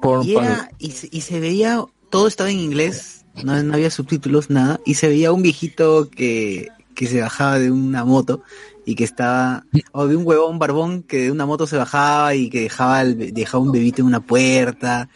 Por, 0.00 0.24
Y, 0.24 0.36
era, 0.36 0.70
y, 0.78 0.90
se, 0.92 1.08
y 1.10 1.20
se 1.22 1.40
veía, 1.40 1.84
todo 2.10 2.26
estaba 2.26 2.50
en 2.50 2.58
inglés, 2.58 3.15
no, 3.44 3.62
no 3.62 3.74
había 3.74 3.90
subtítulos, 3.90 4.50
nada, 4.50 4.80
y 4.84 4.94
se 4.94 5.08
veía 5.08 5.32
un 5.32 5.42
viejito 5.42 6.08
que, 6.10 6.68
que 6.94 7.06
se 7.06 7.20
bajaba 7.20 7.58
de 7.58 7.70
una 7.70 8.04
moto 8.04 8.42
y 8.84 8.94
que 8.94 9.04
estaba, 9.04 9.64
o 9.92 10.06
de 10.06 10.16
un 10.16 10.26
huevón 10.26 10.58
barbón 10.58 11.02
que 11.02 11.22
de 11.22 11.30
una 11.32 11.44
moto 11.46 11.66
se 11.66 11.76
bajaba 11.76 12.34
y 12.34 12.48
que 12.50 12.60
dejaba, 12.60 13.02
el- 13.02 13.32
dejaba 13.34 13.62
un 13.64 13.72
bebito 13.72 14.00
en 14.00 14.06
una 14.06 14.20
puerta, 14.20 15.08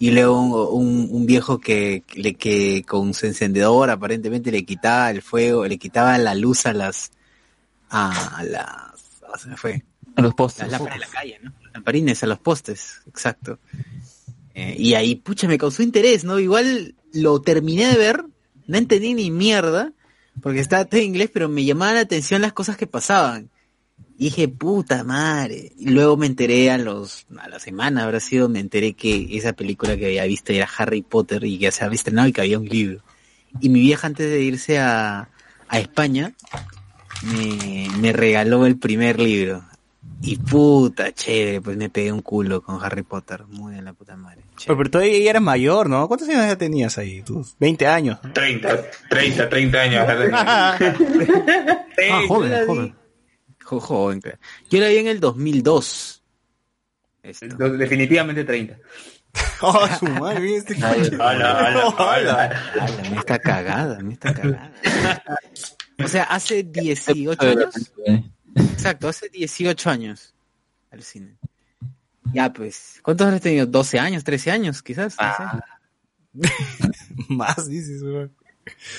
y 0.00 0.10
luego 0.12 0.70
un, 0.72 0.86
un- 0.86 1.08
un 1.10 1.26
viejo 1.26 1.58
que, 1.58 2.04
que 2.06 2.34
que 2.34 2.84
con 2.86 3.12
su 3.14 3.26
encendedor 3.26 3.90
aparentemente 3.90 4.50
le 4.52 4.64
quitaba 4.64 5.10
el 5.10 5.22
fuego, 5.22 5.66
le 5.66 5.76
quitaba 5.78 6.16
la 6.18 6.34
luz 6.34 6.66
a 6.66 6.72
las, 6.72 7.10
a 7.90 8.42
las, 8.48 8.66
ah, 8.66 9.38
se 9.38 9.48
me 9.48 9.56
fue, 9.56 9.84
a 10.16 10.22
los 10.22 10.34
postes. 10.34 10.62
las 10.62 10.72
lámparas 10.72 10.98
de 11.00 11.06
la 11.06 11.12
calle, 11.12 11.38
¿no? 11.42 11.52
Lamparines 11.74 12.22
a 12.22 12.26
los 12.26 12.38
postes, 12.38 13.02
exacto. 13.08 13.58
Eh, 14.54 14.74
y 14.78 14.94
ahí, 14.94 15.14
pucha, 15.16 15.46
me 15.46 15.58
causó 15.58 15.82
interés, 15.82 16.24
¿no? 16.24 16.38
Igual 16.38 16.94
lo 17.12 17.40
terminé 17.40 17.86
de 17.86 17.96
ver, 17.96 18.24
no 18.66 18.78
entendí 18.78 19.14
ni 19.14 19.30
mierda, 19.30 19.92
porque 20.42 20.60
estaba 20.60 20.84
todo 20.84 21.00
en 21.00 21.08
inglés, 21.08 21.30
pero 21.32 21.48
me 21.48 21.64
llamaban 21.64 21.96
la 21.96 22.02
atención 22.02 22.42
las 22.42 22.52
cosas 22.52 22.76
que 22.76 22.86
pasaban. 22.86 23.50
Y 24.16 24.24
dije, 24.24 24.48
puta 24.48 25.04
madre. 25.04 25.72
Y 25.78 25.90
luego 25.90 26.16
me 26.16 26.26
enteré 26.26 26.70
a 26.70 26.78
los, 26.78 27.26
a 27.38 27.48
la 27.48 27.58
semana 27.60 28.04
habrá 28.04 28.20
sido, 28.20 28.48
me 28.48 28.60
enteré 28.60 28.94
que 28.94 29.36
esa 29.36 29.52
película 29.52 29.96
que 29.96 30.06
había 30.06 30.24
visto 30.24 30.52
era 30.52 30.68
Harry 30.76 31.02
Potter 31.02 31.44
y 31.44 31.58
que 31.58 31.70
se 31.70 31.84
había 31.84 31.96
estrenado 31.96 32.28
y 32.28 32.32
que 32.32 32.40
había 32.40 32.58
un 32.58 32.68
libro. 32.68 33.02
Y 33.60 33.68
mi 33.68 33.80
vieja 33.80 34.06
antes 34.06 34.30
de 34.30 34.42
irse 34.42 34.78
a, 34.78 35.30
a 35.68 35.80
España, 35.80 36.34
me, 37.22 37.88
me 37.98 38.12
regaló 38.12 38.66
el 38.66 38.76
primer 38.76 39.20
libro. 39.20 39.64
Y 40.20 40.36
puta, 40.36 41.12
chévere, 41.12 41.60
pues 41.60 41.76
me 41.76 41.88
pegué 41.90 42.10
un 42.12 42.22
culo 42.22 42.60
con 42.62 42.82
Harry 42.84 43.02
Potter. 43.02 43.44
Muy 43.46 43.74
de 43.74 43.82
la 43.82 43.92
puta 43.92 44.16
madre. 44.16 44.42
Pero, 44.64 44.76
pero 44.76 44.90
todavía 44.90 45.18
ya 45.18 45.30
eras 45.30 45.42
mayor, 45.42 45.88
¿no? 45.88 46.08
¿Cuántos 46.08 46.28
años 46.28 46.44
ya 46.44 46.56
tenías 46.58 46.98
ahí? 46.98 47.22
¿Tú? 47.22 47.46
20 47.60 47.86
años. 47.86 48.18
30, 48.34 48.84
30, 49.10 49.48
30 49.48 49.78
años. 49.80 50.06
Ah, 52.10 52.22
joven, 52.28 52.50
yo 52.50 52.56
la 52.56 52.60
vi- 52.60 52.66
joven. 52.66 52.94
Jo- 53.64 53.80
joven, 53.80 54.20
claro. 54.20 54.38
Yo 54.70 54.80
la 54.80 54.86
vi 54.88 54.96
en 54.98 55.08
el 55.08 55.18
2002. 55.20 56.22
Esto. 57.22 57.46
Definitivamente 57.70 58.44
30. 58.44 58.76
Oh, 59.60 59.86
su 59.98 60.06
madre, 60.06 60.40
mira 60.40 60.56
este. 60.58 60.74
Ala, 61.20 62.50
me 63.10 63.16
está 63.18 63.38
cagada, 63.38 63.98
me 64.00 64.12
está 64.14 64.32
cagada. 64.32 64.72
O 66.02 66.08
sea, 66.08 66.22
hace 66.24 66.62
18 66.62 67.40
años. 67.42 67.92
Exacto, 68.54 69.08
hace 69.08 69.28
18 69.28 69.90
años. 69.90 70.34
Al 70.90 71.02
cine. 71.02 71.36
Ya, 72.32 72.52
pues. 72.52 73.00
¿Cuántos 73.02 73.26
años 73.26 73.36
has 73.36 73.42
tenido? 73.42 73.66
¿12 73.66 73.98
años? 73.98 74.24
¿13 74.24 74.50
años? 74.50 74.82
Quizás. 74.82 75.16
no 75.18 76.44
sé. 76.44 76.48
Más, 77.28 77.68
dices, 77.68 78.02
weón. 78.02 78.32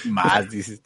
Más, 0.05 0.49
dices. 0.49 0.81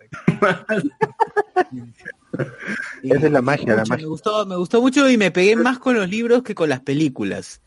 Esa 3.03 3.25
es 3.25 3.31
la 3.31 3.41
magia, 3.41 3.75
la 3.75 3.85
magia. 3.85 3.97
Me 3.97 4.05
gustó, 4.05 4.45
me 4.45 4.55
gustó 4.55 4.81
mucho 4.81 5.09
y 5.09 5.17
me 5.17 5.31
pegué 5.31 5.55
más 5.55 5.79
con 5.79 5.95
los 5.95 6.09
libros 6.09 6.43
que 6.43 6.53
con 6.55 6.69
las 6.69 6.81
películas. 6.81 7.61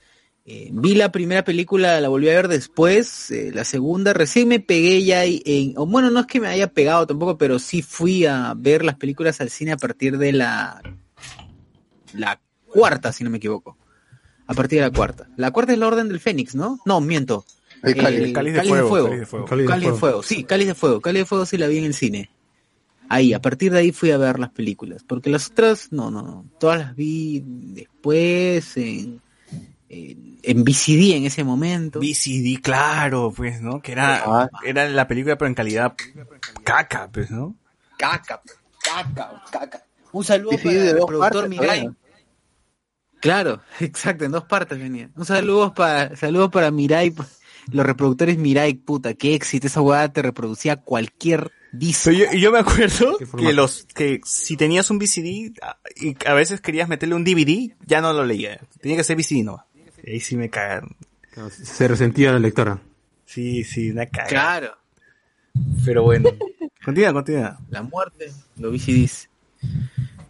Eh, 0.49 0.71
vi 0.73 0.95
la 0.95 1.11
primera 1.11 1.43
película, 1.43 2.01
la 2.01 2.09
volví 2.09 2.29
a 2.29 2.35
ver 2.35 2.47
después, 2.47 3.33
eh, 3.33 3.51
la 3.53 3.65
segunda 3.65 4.13
recién 4.13 4.47
me 4.47 4.61
pegué 4.61 5.03
ya 5.03 5.25
en, 5.25 5.75
o 5.77 5.87
bueno, 5.87 6.09
no 6.09 6.21
es 6.21 6.27
que 6.27 6.39
me 6.39 6.47
haya 6.47 6.69
pegado 6.69 7.05
tampoco, 7.05 7.37
pero 7.37 7.59
sí 7.59 7.83
fui 7.83 8.27
a 8.27 8.55
ver 8.57 8.85
las 8.85 8.95
películas 8.95 9.41
al 9.41 9.51
cine 9.51 9.73
a 9.73 9.77
partir 9.77 10.19
de 10.19 10.33
la 10.33 10.81
la 12.15 12.41
cuarta, 12.65 13.13
si 13.13 13.25
no 13.25 13.31
me 13.31 13.39
equivoco. 13.39 13.77
A 14.47 14.55
partir 14.55 14.79
de 14.79 14.87
la 14.87 14.93
cuarta. 14.93 15.29
La 15.37 15.51
cuarta 15.51 15.73
es 15.73 15.79
la 15.81 15.89
Orden 15.89 16.07
del 16.07 16.21
Fénix, 16.21 16.55
¿no? 16.55 16.79
No, 16.85 17.01
miento. 17.01 17.45
El 17.83 17.97
cáliz. 17.97 18.21
El 18.21 18.33
cáliz 18.33 18.55
de 18.55 18.63
fuego, 18.63 19.09
de 19.09 19.27
fuego. 19.27 19.47
Cáliz 19.47 19.65
de 19.65 19.69
Cáliz 19.69 19.85
de 19.85 19.91
fuego. 19.91 19.99
fuego, 19.99 20.23
sí, 20.23 20.45
Cáliz 20.45 20.67
de 20.69 20.75
Fuego. 20.77 21.01
Cáliz 21.01 21.23
de 21.23 21.27
Fuego 21.27 21.47
sí 21.47 21.59
la 21.59 21.67
vi 21.67 21.79
en 21.79 21.85
el 21.87 21.95
cine. 21.95 22.31
Ahí, 23.09 23.33
a 23.33 23.41
partir 23.41 23.73
de 23.73 23.81
ahí 23.81 23.91
fui 23.91 24.13
a 24.13 24.19
ver 24.19 24.39
las 24.39 24.51
películas. 24.51 25.03
Porque 25.03 25.29
las 25.29 25.51
otras, 25.51 25.91
no, 25.91 26.13
no, 26.13 26.23
no. 26.23 26.45
Todas 26.61 26.79
las 26.79 26.95
vi 26.95 27.43
después, 27.45 28.77
en, 28.77 29.21
en, 29.89 30.39
en 30.43 30.65
VCD 30.65 31.15
en 31.17 31.25
ese 31.27 31.45
momento. 31.45 32.01
VCD, 32.01 32.61
claro, 32.63 33.33
pues, 33.35 33.61
¿no? 33.61 33.81
Que 33.81 33.93
era, 33.93 34.23
Ah. 34.27 34.51
era 34.65 34.89
la 34.89 35.07
película 35.09 35.37
pero 35.39 35.49
en 35.49 35.55
calidad 35.55 35.95
caca, 36.65 37.09
pues, 37.13 37.31
¿no? 37.31 37.55
Caca, 37.99 38.41
caca, 38.83 39.43
caca. 39.51 39.83
Un 40.13 40.25
saludo 40.25 40.51
VCD 40.53 40.63
para 40.65 40.81
el 40.91 40.97
productor 41.07 41.21
partes, 41.33 41.49
Mirai. 41.51 41.67
todavía. 41.83 41.93
Claro, 43.21 43.63
exacto, 43.81 44.25
en 44.25 44.33
dos 44.33 44.45
partes 44.45 44.79
venía. 44.79 45.11
Un 45.17 45.25
saludo 45.25 45.73
para, 45.75 46.15
saludo 46.17 46.51
para 46.51 46.71
Mirai, 46.71 47.15
los 47.73 47.87
reproductores 47.87 48.39
Mirai, 48.39 48.75
puta, 48.75 49.15
qué 49.15 49.35
éxito, 49.35 49.67
esa 49.67 49.81
hueá 49.81 50.13
te 50.13 50.23
reproducía 50.23 50.77
cualquier 50.77 51.51
disco. 51.73 52.11
Pero 52.11 52.19
yo, 52.31 52.33
y 52.37 52.41
yo 52.41 52.53
me 52.53 52.59
acuerdo 52.61 53.19
que 53.37 53.53
los 53.53 53.85
que 53.95 54.21
si 54.25 54.57
tenías 54.57 54.91
un 54.91 54.99
VCD 54.99 55.53
a- 55.63 55.79
y 55.97 56.17
a 56.27 56.35
veces 56.35 56.61
querías 56.61 56.89
meterle 56.89 57.15
un 57.15 57.25
DVD, 57.25 57.75
ya 57.87 58.01
no 58.01 58.13
lo 58.13 58.25
leía. 58.25 58.61
Tenía 58.81 58.97
que 58.97 59.05
ser 59.05 59.17
VCD, 59.17 59.43
no. 59.45 59.65
Y 60.07 60.13
ahí 60.13 60.21
sí 60.21 60.37
me 60.37 60.49
cagaron. 60.49 60.97
Se 61.51 61.87
resentía 61.89 62.33
la 62.33 62.39
lectora. 62.39 62.79
Sí, 63.27 63.63
sí, 63.65 63.91
una 63.91 64.07
cagada. 64.07 64.29
Claro, 64.29 64.71
Pero 65.85 66.05
bueno. 66.05 66.31
continúa, 66.85 67.13
continúa. 67.13 67.59
la 67.69 67.83
muerte, 67.83 68.33
los 68.59 68.73
VCDs. 68.73 69.29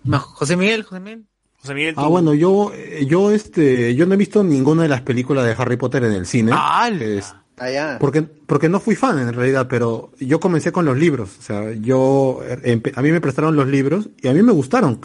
Ma- 0.05 0.19
José 0.19 0.57
Miguel, 0.57 0.83
José 0.83 1.01
Miguel. 1.01 1.25
José 1.61 1.75
Miguel, 1.75 1.95
Ah, 1.99 2.07
bueno, 2.09 2.33
yo, 2.35 2.73
eh, 2.75 3.07
yo, 3.07 3.31
este, 3.33 3.95
yo 3.95 4.07
no 4.07 4.15
he 4.15 4.17
visto 4.17 4.43
ninguna 4.43 4.83
de 4.83 4.89
las 4.89 5.03
películas 5.03 5.45
de 5.45 5.53
Harry 5.59 5.77
Potter 5.77 6.05
en 6.05 6.13
el 6.13 6.27
cine. 6.27 6.53
Es- 7.01 7.35
Allá. 7.59 7.97
porque, 7.99 8.23
porque 8.23 8.69
no 8.69 8.81
fui 8.81 8.97
fan 8.97 9.19
en 9.19 9.33
realidad, 9.33 9.67
pero 9.69 10.13
yo 10.21 10.41
comencé 10.41 10.73
con 10.73 10.85
los 10.85 10.97
libros. 10.99 11.37
O 11.39 11.43
sea, 11.43 11.73
yo, 11.73 12.41
eh, 12.45 12.77
empe- 12.77 12.93
a 12.95 13.03
mí 13.03 13.11
me 13.13 13.21
prestaron 13.21 13.57
los 13.57 13.67
libros 13.69 14.09
y 14.21 14.29
a 14.29 14.33
mí 14.35 14.43
me 14.43 14.53
gustaron. 14.53 15.01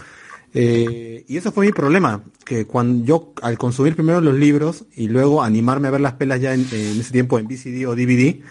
Eh, 0.53 1.23
y 1.27 1.37
ese 1.37 1.51
fue 1.51 1.65
mi 1.65 1.71
problema, 1.71 2.23
que 2.45 2.65
cuando 2.65 3.05
yo, 3.05 3.33
al 3.41 3.57
consumir 3.57 3.95
primero 3.95 4.19
los 4.21 4.35
libros 4.35 4.85
y 4.93 5.07
luego 5.07 5.43
animarme 5.43 5.87
a 5.87 5.91
ver 5.91 6.01
las 6.01 6.13
pelas 6.13 6.41
ya 6.41 6.53
en, 6.53 6.61
en 6.71 6.99
ese 6.99 7.11
tiempo 7.11 7.39
en 7.39 7.47
VCD 7.47 7.87
o 7.87 7.95
DVD, 7.95 8.41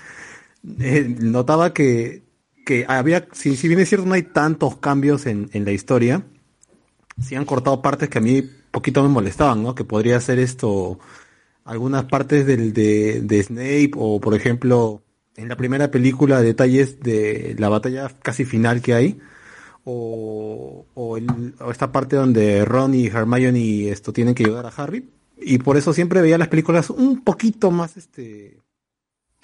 eh, 0.81 1.17
notaba 1.21 1.73
que, 1.75 2.23
que 2.65 2.87
había, 2.89 3.29
si, 3.33 3.57
si 3.57 3.69
bien 3.69 3.81
es 3.81 3.89
cierto 3.89 4.07
no 4.07 4.15
hay 4.15 4.23
tantos 4.23 4.79
cambios 4.79 5.27
en, 5.27 5.51
en 5.53 5.65
la 5.65 5.73
historia, 5.73 6.25
sí 7.21 7.35
han 7.35 7.45
cortado 7.45 7.83
partes 7.83 8.09
que 8.09 8.19
a 8.19 8.23
mí 8.23 8.43
poquito 8.71 9.03
me 9.03 9.09
molestaban, 9.09 9.63
¿no? 9.63 9.75
Que 9.75 9.85
podría 9.85 10.21
ser 10.21 10.39
esto, 10.39 10.99
algunas 11.65 12.05
partes 12.05 12.47
del, 12.47 12.73
de, 12.73 13.21
de 13.23 13.43
Snape 13.43 13.91
o 13.97 14.21
por 14.21 14.35
ejemplo 14.35 15.03
en 15.37 15.49
la 15.49 15.57
primera 15.57 15.91
película 15.91 16.41
detalles 16.41 17.01
de 17.01 17.57
la 17.59 17.69
batalla 17.69 18.11
casi 18.23 18.45
final 18.45 18.83
que 18.83 18.95
hay 18.95 19.21
o, 19.85 20.87
o, 20.95 21.17
el- 21.17 21.55
o 21.61 21.71
esta 21.71 21.93
parte 21.93 22.17
donde 22.17 22.65
Ron 22.65 22.95
y 22.95 23.07
Hermione 23.07 23.89
esto 23.91 24.13
tienen 24.13 24.35
que 24.35 24.45
ayudar 24.45 24.67
a 24.67 24.69
Harry 24.77 25.09
y 25.41 25.59
por 25.59 25.77
eso 25.77 25.93
siempre 25.93 26.21
veía 26.21 26.39
las 26.39 26.49
películas 26.49 26.91
un 26.91 27.23
poquito 27.23 27.71
más 27.71 27.97
este 27.97 28.59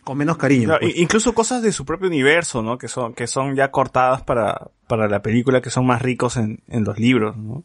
con 0.05 0.19
menos 0.19 0.37
cariño. 0.37 0.67
Claro, 0.67 0.83
pues. 0.83 0.97
incluso 0.99 1.35
cosas 1.35 1.63
de 1.63 1.73
su 1.73 1.85
propio 1.85 2.07
universo, 2.07 2.63
¿no? 2.63 2.79
Que 2.79 2.87
son, 2.87 3.13
que 3.13 3.27
son 3.27 3.57
ya 3.57 3.73
cortadas 3.73 4.23
para, 4.23 4.71
para 4.87 5.09
la 5.09 5.21
película, 5.21 5.61
que 5.61 5.71
son 5.71 5.85
más 5.85 6.01
ricos 6.01 6.37
en, 6.37 6.61
en 6.69 6.85
los 6.85 6.99
libros, 7.01 7.37
¿no? 7.37 7.65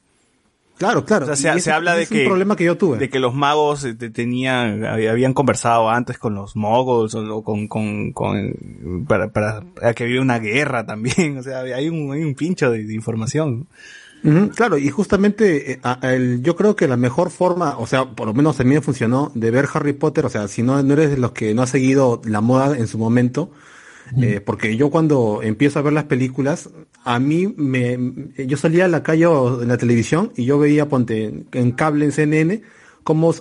Claro, 0.82 1.06
claro. 1.06 1.32
O 1.32 1.36
sea, 1.36 1.60
se, 1.60 1.72
habla 1.72 1.96
de 1.96 2.04
es 2.04 2.10
que, 2.10 2.22
un 2.24 2.28
problema 2.28 2.56
que 2.56 2.64
yo 2.64 2.76
tuve. 2.78 2.98
de 2.98 3.10
que 3.10 3.20
los 3.20 3.34
magos 3.36 3.84
eh, 3.86 3.94
te- 3.94 4.10
tenían, 4.10 4.82
hab- 4.82 5.10
habían 5.12 5.34
conversado 5.34 5.90
antes 5.90 6.18
con 6.18 6.34
los 6.34 6.56
moguls 6.56 7.14
o, 7.16 7.38
o 7.38 7.44
con, 7.44 7.68
con, 7.68 8.12
con, 8.14 9.06
para, 9.08 9.32
para, 9.32 9.62
para 9.62 9.94
que 9.94 10.06
había 10.06 10.22
una 10.22 10.40
guerra 10.40 10.86
también. 10.86 11.38
O 11.40 11.44
sea, 11.44 11.60
hay 11.62 11.88
un, 11.90 12.12
hay 12.12 12.24
un 12.24 12.34
pincho 12.36 12.72
de, 12.72 12.84
de 12.84 12.94
información. 12.94 13.68
Claro, 14.56 14.78
y 14.78 14.88
justamente 14.90 15.72
eh, 15.74 15.80
a- 15.84 16.00
el- 16.04 16.44
yo 16.44 16.56
creo 16.56 16.76
que 16.76 16.88
la 16.88 16.98
mejor 16.98 17.32
forma, 17.32 17.78
o 17.80 17.88
sea, 17.88 18.06
por 18.06 18.28
lo 18.28 18.34
menos 18.34 18.60
a 18.60 18.64
mí 18.64 18.74
me 18.76 18.82
funcionó, 18.82 19.32
de 19.36 19.50
ver 19.52 19.68
Harry 19.74 19.94
Potter, 19.94 20.26
o 20.26 20.30
sea, 20.30 20.48
si 20.48 20.62
no, 20.64 20.82
no 20.84 20.94
eres 20.94 21.10
de 21.12 21.18
los 21.18 21.32
que 21.32 21.54
no 21.56 21.62
ha 21.64 21.68
seguido 21.68 22.22
la 22.26 22.40
moda 22.42 22.78
en 22.78 22.88
su 22.88 22.98
momento, 23.00 23.52
eh, 24.22 24.42
porque 24.44 24.76
yo 24.78 24.90
cuando 24.90 25.40
empiezo 25.42 25.80
a 25.80 25.82
ver 25.84 25.94
las 25.94 26.04
películas, 26.04 26.70
a 27.04 27.20
mí 27.20 27.54
me, 27.58 27.98
yo 28.46 28.58
salía 28.58 28.86
a 28.86 28.88
la 28.88 29.04
calle 29.04 29.26
o 29.26 29.62
en 29.62 29.68
la 29.70 29.78
televisión 29.78 30.32
y 30.36 30.46
yo 30.46 30.60
veía, 30.60 30.88
ponte, 30.88 31.46
en, 31.52 31.72
cable, 31.72 32.06
en 32.06 32.12
CNN, 32.12 32.62
como 33.04 33.34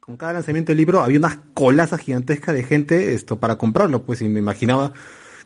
con 0.00 0.16
cada 0.16 0.34
lanzamiento 0.34 0.70
del 0.72 0.78
libro 0.78 1.00
había 1.00 1.18
unas 1.18 1.38
colazas 1.54 2.00
gigantescas 2.00 2.54
de 2.54 2.62
gente 2.62 3.14
esto 3.14 3.38
para 3.40 3.56
comprarlo, 3.56 4.02
pues, 4.04 4.20
y 4.22 4.28
me 4.28 4.38
imaginaba 4.40 4.92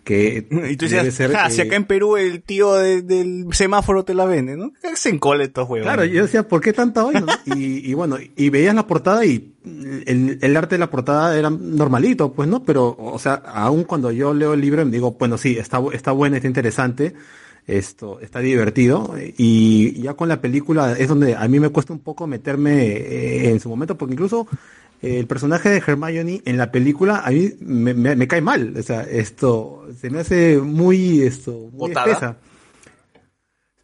que 0.05 0.47
Y 0.71 0.77
tú 0.77 0.87
debe 0.89 1.05
decías, 1.05 1.15
ser, 1.15 1.33
"Ja, 1.33 1.51
si 1.51 1.61
eh, 1.61 1.65
acá 1.65 1.77
en 1.77 1.85
Perú 1.85 2.17
el 2.17 2.43
tío 2.43 2.73
de- 2.75 3.03
del 3.03 3.47
semáforo 3.53 4.05
te 4.05 4.15
la 4.15 4.25
vende, 4.25 4.57
¿no? 4.57 4.73
Se 4.95 5.11
encole 5.11 5.45
estos 5.45 5.69
huevos. 5.69 5.85
Claro, 5.87 6.05
yo 6.07 6.23
decía, 6.23 6.49
¿por 6.49 6.61
qué 6.63 6.73
tanta 6.73 7.03
vaina? 7.03 7.27
Y, 7.45 7.89
y 7.91 7.95
bueno, 7.95 8.17
y 8.37 8.49
veías 8.51 8.75
la 8.75 8.87
portada 8.87 9.25
y 9.27 9.55
el, 10.07 10.39
el 10.41 10.57
arte 10.57 10.77
de 10.77 10.79
la 10.79 10.89
portada 10.91 11.37
era 11.39 11.51
normalito, 11.51 12.33
pues, 12.33 12.49
¿no? 12.49 12.65
Pero, 12.65 12.97
o 12.99 13.19
sea, 13.19 13.35
aún 13.35 13.85
cuando 13.85 14.11
yo 14.11 14.33
leo 14.33 14.55
el 14.55 14.61
libro 14.63 14.83
me 14.85 14.93
digo, 14.93 15.13
bueno, 15.19 15.37
sí, 15.37 15.59
está, 15.59 15.79
está 15.93 16.13
bueno, 16.13 16.37
está 16.37 16.49
interesante, 16.49 17.15
esto, 17.69 18.19
está 18.21 18.41
divertido, 18.41 19.15
y 19.37 20.01
ya 20.03 20.15
con 20.15 20.29
la 20.29 20.41
película 20.41 20.93
es 20.99 21.09
donde 21.09 21.37
a 21.37 21.47
mí 21.49 21.61
me 21.61 21.69
cuesta 21.69 21.93
un 21.93 22.01
poco 22.01 22.27
meterme 22.27 22.87
eh, 22.87 23.51
en 23.51 23.61
su 23.61 23.69
momento, 23.69 23.97
porque 23.97 24.15
incluso 24.15 24.49
eh, 25.03 25.19
el 25.21 25.27
personaje 25.27 25.69
de 25.71 25.79
Hermione 25.87 26.43
en 26.45 26.57
la 26.57 26.73
película 26.73 27.21
a 27.25 27.31
mí 27.31 27.53
me, 27.61 27.95
me- 27.95 28.17
me 28.17 28.27
cae 28.29 28.41
mal, 28.41 28.75
o 28.77 28.83
sea, 28.83 29.03
esto, 29.03 29.87
se 30.01 30.11
me 30.11 30.21
hace 30.21 30.59
muy, 30.59 31.23
esto, 31.23 31.53
muy 31.73 31.91
¿Botada? 31.91 32.07
espesa. 32.09 32.37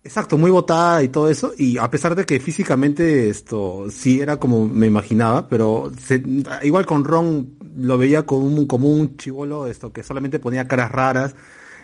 Exacto, 0.02 0.36
muy 0.36 0.50
botada 0.50 1.02
y 1.02 1.08
todo 1.08 1.30
eso, 1.30 1.52
y 1.56 1.78
a 1.78 1.90
pesar 1.90 2.14
de 2.14 2.26
que 2.26 2.38
físicamente 2.38 3.30
esto 3.30 3.86
sí 3.90 4.20
era 4.20 4.36
como 4.38 4.68
me 4.68 4.86
imaginaba, 4.86 5.48
pero 5.48 5.90
se- 5.98 6.22
igual 6.62 6.84
con 6.84 7.04
Ron 7.04 7.54
lo 7.76 7.96
veía 7.96 8.26
como 8.26 8.44
un, 8.46 8.66
como 8.66 8.90
un 8.90 9.16
chivolo 9.16 9.66
esto 9.66 9.92
que 9.94 10.02
solamente 10.02 10.38
ponía 10.38 10.68
caras 10.68 10.92
raras. 10.92 11.34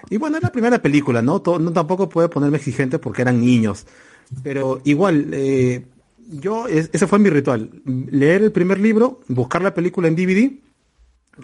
Y 0.09 0.17
bueno, 0.17 0.37
es 0.39 0.43
la 0.43 0.53
primera 0.53 0.81
película, 0.81 1.23
¿no? 1.23 1.41
To- 1.43 1.59
no 1.59 1.73
tampoco 1.73 2.09
puede 2.09 2.29
ponerme 2.29 2.57
exigente 2.57 2.99
porque 2.99 3.23
eran 3.23 3.41
niños. 3.41 3.87
Pero 4.43 4.81
igual, 4.85 5.29
eh, 5.33 5.85
yo, 6.31 6.67
es- 6.69 6.91
ese 6.93 7.07
fue 7.07 7.19
mi 7.19 7.31
ritual. 7.31 7.71
Leer 7.85 8.43
el 8.43 8.53
primer 8.53 8.79
libro, 8.81 9.21
buscar 9.29 9.63
la 9.63 9.75
película 9.75 10.09
en 10.09 10.17
DVD. 10.17 10.53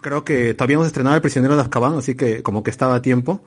Creo 0.00 0.24
que 0.24 0.54
todavía 0.54 0.76
no 0.76 0.82
se 0.82 0.88
estrenaba 0.88 1.16
El 1.16 1.22
prisionero 1.22 1.54
de 1.56 1.62
Azkaban, 1.62 1.94
así 1.98 2.14
que 2.14 2.42
como 2.42 2.62
que 2.62 2.70
estaba 2.70 2.94
a 2.96 3.02
tiempo. 3.02 3.42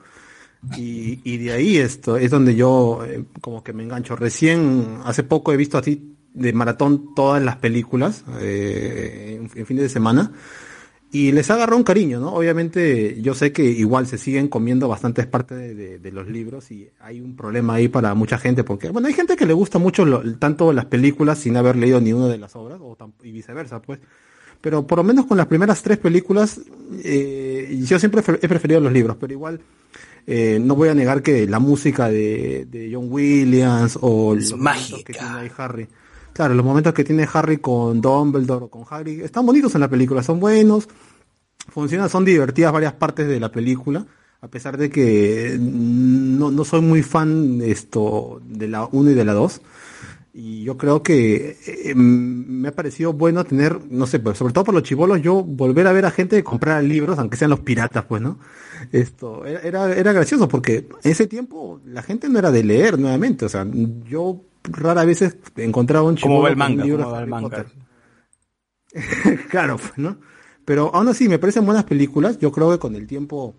Y, 0.76 1.20
y 1.24 1.38
de 1.38 1.52
ahí 1.52 1.78
esto 1.78 2.16
es 2.18 2.30
donde 2.30 2.54
yo 2.54 3.02
eh, 3.06 3.24
como 3.40 3.62
que 3.64 3.72
me 3.72 3.82
engancho. 3.82 4.14
Recién, 4.16 4.98
hace 5.04 5.22
poco 5.22 5.52
he 5.52 5.56
visto 5.56 5.78
así 5.78 6.16
de 6.34 6.52
maratón 6.52 7.14
todas 7.14 7.42
las 7.42 7.56
películas 7.56 8.24
eh, 8.40 9.38
en, 9.40 9.50
en 9.58 9.66
fines 9.66 9.82
de 9.84 9.88
semana 9.88 10.32
y 11.12 11.32
les 11.32 11.50
agarró 11.50 11.76
un 11.76 11.82
cariño, 11.82 12.20
¿no? 12.20 12.32
Obviamente 12.34 13.20
yo 13.20 13.34
sé 13.34 13.52
que 13.52 13.64
igual 13.64 14.06
se 14.06 14.16
siguen 14.16 14.46
comiendo 14.48 14.86
bastantes 14.86 15.26
partes 15.26 15.58
de, 15.58 15.74
de- 15.74 15.98
de 15.98 16.12
los 16.12 16.28
libros 16.28 16.70
y 16.70 16.88
hay 17.00 17.20
un 17.20 17.34
problema 17.36 17.74
ahí 17.74 17.88
para 17.88 18.14
mucha 18.14 18.38
gente 18.38 18.62
porque, 18.62 18.90
bueno, 18.90 19.08
hay 19.08 19.14
gente 19.14 19.34
que 19.36 19.44
le 19.46 19.52
gusta 19.52 19.78
mucho 19.78 20.04
lo- 20.04 20.22
tanto 20.38 20.72
las 20.72 20.84
películas 20.86 21.38
sin 21.38 21.56
haber 21.56 21.74
leído 21.76 22.00
ni 22.00 22.12
una 22.12 22.28
de 22.28 22.38
las 22.38 22.54
obras 22.54 22.78
o 22.80 22.96
y 23.24 23.32
viceversa, 23.32 23.82
pues. 23.82 23.98
Pero 24.60 24.86
por 24.86 24.98
lo 24.98 25.04
menos 25.04 25.24
con 25.26 25.36
las 25.38 25.46
primeras 25.46 25.82
tres 25.82 25.96
películas, 25.98 26.60
eh, 27.02 27.76
yo 27.88 27.98
siempre 27.98 28.20
he 28.20 28.48
preferido 28.48 28.78
los 28.78 28.92
libros, 28.92 29.16
pero 29.18 29.32
igual 29.32 29.60
eh, 30.26 30.58
no 30.62 30.76
voy 30.76 30.90
a 30.90 30.94
negar 30.94 31.22
que 31.22 31.46
la 31.46 31.58
música 31.58 32.08
de, 32.10 32.66
de 32.70 32.90
John 32.92 33.06
Williams 33.10 33.98
o 34.02 34.34
los 34.34 34.50
momentos 34.52 35.02
que 35.04 35.12
tiene 35.14 35.28
ahí 35.28 35.50
Harry, 35.56 35.88
claro, 36.32 36.54
los 36.54 36.64
momentos 36.64 36.94
que 36.94 37.04
tiene 37.04 37.28
Harry 37.32 37.58
con 37.58 38.00
Dumbledore 38.00 38.66
o 38.66 38.70
con 38.70 38.84
Harry, 38.90 39.20
están 39.20 39.46
bonitos 39.46 39.74
en 39.74 39.80
la 39.80 39.88
película, 39.88 40.22
son 40.22 40.40
buenos, 40.40 40.88
funcionan, 41.68 42.08
son 42.08 42.24
divertidas 42.24 42.72
varias 42.72 42.94
partes 42.94 43.28
de 43.28 43.40
la 43.40 43.50
película, 43.50 44.06
a 44.40 44.48
pesar 44.48 44.76
de 44.76 44.90
que 44.90 45.56
no, 45.60 46.50
no 46.50 46.64
soy 46.64 46.80
muy 46.80 47.02
fan 47.02 47.58
de 47.58 47.70
esto 47.70 48.40
de 48.44 48.68
la 48.68 48.86
1 48.86 49.10
y 49.10 49.14
de 49.14 49.24
la 49.24 49.34
2. 49.34 49.60
Y 50.32 50.62
yo 50.62 50.78
creo 50.78 51.02
que 51.02 51.58
eh, 51.66 51.94
me 51.94 52.68
ha 52.68 52.74
parecido 52.74 53.12
bueno 53.12 53.44
tener, 53.44 53.80
no 53.90 54.06
sé, 54.06 54.22
sobre 54.34 54.52
todo 54.52 54.64
por 54.64 54.74
los 54.74 54.84
chivolos, 54.84 55.20
yo 55.20 55.42
volver 55.42 55.88
a 55.88 55.92
ver 55.92 56.06
a 56.06 56.12
gente 56.12 56.42
comprar 56.44 56.84
libros, 56.84 57.18
aunque 57.18 57.36
sean 57.36 57.50
los 57.50 57.60
piratas, 57.60 58.04
pues, 58.04 58.22
¿no? 58.22 58.38
Esto 58.92 59.44
era, 59.44 59.92
era 59.92 60.12
gracioso 60.12 60.46
porque 60.48 60.88
en 61.02 61.10
ese 61.10 61.26
tiempo 61.26 61.80
la 61.84 62.02
gente 62.02 62.28
no 62.28 62.38
era 62.38 62.52
de 62.52 62.62
leer 62.62 62.98
nuevamente, 62.98 63.44
o 63.44 63.48
sea, 63.48 63.66
yo 64.08 64.44
rara 64.64 65.04
vez 65.04 65.36
encontraba 65.56 66.06
un 66.06 66.16
¿Cómo 66.16 66.46
chivolo 66.46 67.10
va 67.10 67.20
el 67.20 67.26
manga? 67.26 67.48
Potter. 67.48 67.66
claro, 69.50 69.76
pues, 69.76 69.96
¿no? 69.96 70.18
Pero 70.64 70.94
aún 70.94 71.08
así, 71.08 71.28
me 71.28 71.38
parecen 71.38 71.66
buenas 71.66 71.84
películas. 71.84 72.38
Yo 72.38 72.52
creo 72.52 72.70
que 72.70 72.78
con 72.78 72.94
el 72.94 73.06
tiempo 73.06 73.54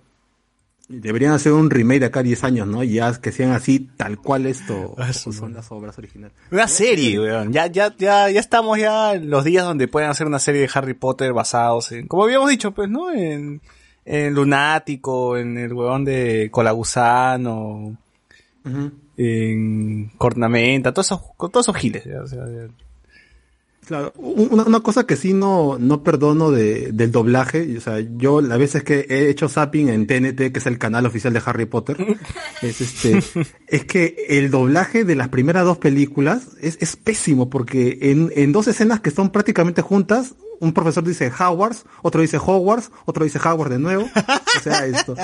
deberían 0.88 1.34
hacer 1.34 1.54
un 1.54 1.70
remake 1.70 2.02
de 2.02 2.06
acá 2.08 2.20
a 2.20 2.24
10 2.24 2.44
años, 2.44 2.68
¿no? 2.68 2.84
Y 2.84 2.94
ya 2.96 3.14
que 3.20 3.32
sean 3.32 3.52
así, 3.52 3.90
tal 3.98 4.18
cual 4.18 4.46
esto 4.46 4.96
Ah, 4.98 5.12
como 5.24 5.34
son 5.34 5.54
las 5.54 5.72
obras 5.72 5.98
originales. 5.98 6.36
Una 6.52 6.68
serie, 6.68 7.20
weón. 7.20 7.54
Ya, 7.54 7.68
ya, 7.68 7.96
ya, 7.98 8.30
ya 8.30 8.40
estamos 8.40 8.78
ya 8.78 9.14
en 9.14 9.30
los 9.30 9.44
días 9.44 9.64
donde 9.64 9.88
pueden 9.88 10.10
hacer 10.10 10.28
una 10.28 10.40
serie 10.40 10.62
de 10.62 10.70
Harry 10.74 10.94
Potter 10.94 11.34
basados 11.34 11.92
en, 11.92 12.08
como 12.08 12.24
habíamos 12.24 12.50
dicho, 12.50 12.72
pues, 12.72 12.90
¿no? 12.90 13.12
En, 13.12 13.62
en 14.06 14.34
Lunático, 14.34 15.38
en 15.38 15.58
el 15.58 15.74
weón 15.74 16.04
de 16.04 16.50
Colagusano, 16.52 17.98
en 19.24 20.12
Cornamenta, 20.18 20.94
todos 20.94 21.08
esos, 21.08 21.22
todos 21.38 21.66
esos 21.66 21.76
giles. 21.76 22.04
ya, 22.06 22.22
o 22.22 22.28
sea, 22.28 22.46
ya. 22.48 22.68
Claro, 23.86 24.14
un- 24.18 24.50
una, 24.52 24.64
una 24.64 24.80
cosa 24.82 25.08
que 25.08 25.16
sí 25.16 25.34
no, 25.34 25.78
no 25.80 26.04
perdono 26.04 26.52
de, 26.52 26.92
del 26.92 27.12
doblaje, 27.12 27.78
o 27.78 27.82
sea, 27.82 28.00
yo 28.00 28.40
las 28.40 28.60
veces 28.60 28.84
que 28.84 29.08
he 29.10 29.30
hecho 29.30 29.50
zapping 29.50 29.90
en 29.90 30.06
TNT, 30.06 30.52
que 30.54 30.60
es 30.60 30.66
el 30.68 30.78
canal 30.78 31.08
oficial 31.08 31.34
de 31.34 31.42
Harry 31.44 31.66
Potter, 31.66 31.98
es 32.62 32.80
este, 32.80 33.20
es 33.68 33.86
que 33.86 34.16
el 34.30 34.52
doblaje 34.52 35.04
de 35.04 35.16
las 35.16 35.30
primeras 35.30 35.66
dos 35.66 35.80
películas 35.80 36.50
es, 36.62 36.78
es 36.80 36.96
pésimo, 36.96 37.50
porque 37.50 37.98
en, 38.04 38.32
en 38.36 38.52
dos 38.52 38.68
escenas 38.68 39.00
que 39.00 39.10
son 39.10 39.32
prácticamente 39.32 39.82
juntas, 39.82 40.36
un 40.60 40.74
profesor 40.74 41.04
dice 41.04 41.32
Hogwarts, 41.38 41.86
otro 42.04 42.22
dice 42.22 42.38
Hogwarts, 42.38 42.92
otro 43.06 43.24
dice 43.24 43.40
Hogwarts 43.40 43.74
de 43.74 43.80
nuevo, 43.80 44.04
o 44.04 44.60
sea, 44.62 44.86
esto. 44.86 45.16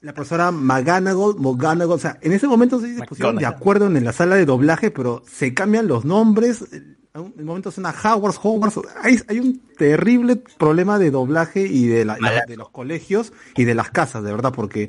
La 0.00 0.14
profesora 0.14 0.50
McGonagall, 0.50 1.34
McGonagall, 1.38 1.92
o 1.92 1.98
sea, 1.98 2.18
en 2.22 2.32
ese 2.32 2.46
momento 2.48 2.80
sí 2.80 2.94
se 2.94 3.00
pusieron 3.06 3.36
de 3.36 3.44
acuerdo 3.58 3.86
en 3.86 4.02
la 4.02 4.12
sala 4.14 4.36
de 4.36 4.46
doblaje, 4.46 4.90
pero 4.90 5.22
se 5.30 5.52
cambian 5.52 5.88
los 5.88 6.06
nombres, 6.06 6.64
en 6.72 6.96
un 7.14 7.34
momento 7.44 7.70
suena 7.70 7.90
Hogwarts, 7.90 8.40
Hogwarts, 8.42 8.80
hay, 9.02 9.18
hay 9.28 9.40
un 9.40 9.60
terrible 9.76 10.36
problema 10.58 10.98
de 10.98 11.10
doblaje 11.10 11.66
y 11.66 11.86
de, 11.86 12.06
la- 12.06 12.16
la- 12.18 12.30
de 12.48 12.56
los 12.56 12.70
colegios 12.70 13.34
y 13.56 13.64
de 13.64 13.74
las 13.74 13.90
casas, 13.90 14.22
de 14.24 14.30
verdad, 14.32 14.52
porque 14.54 14.88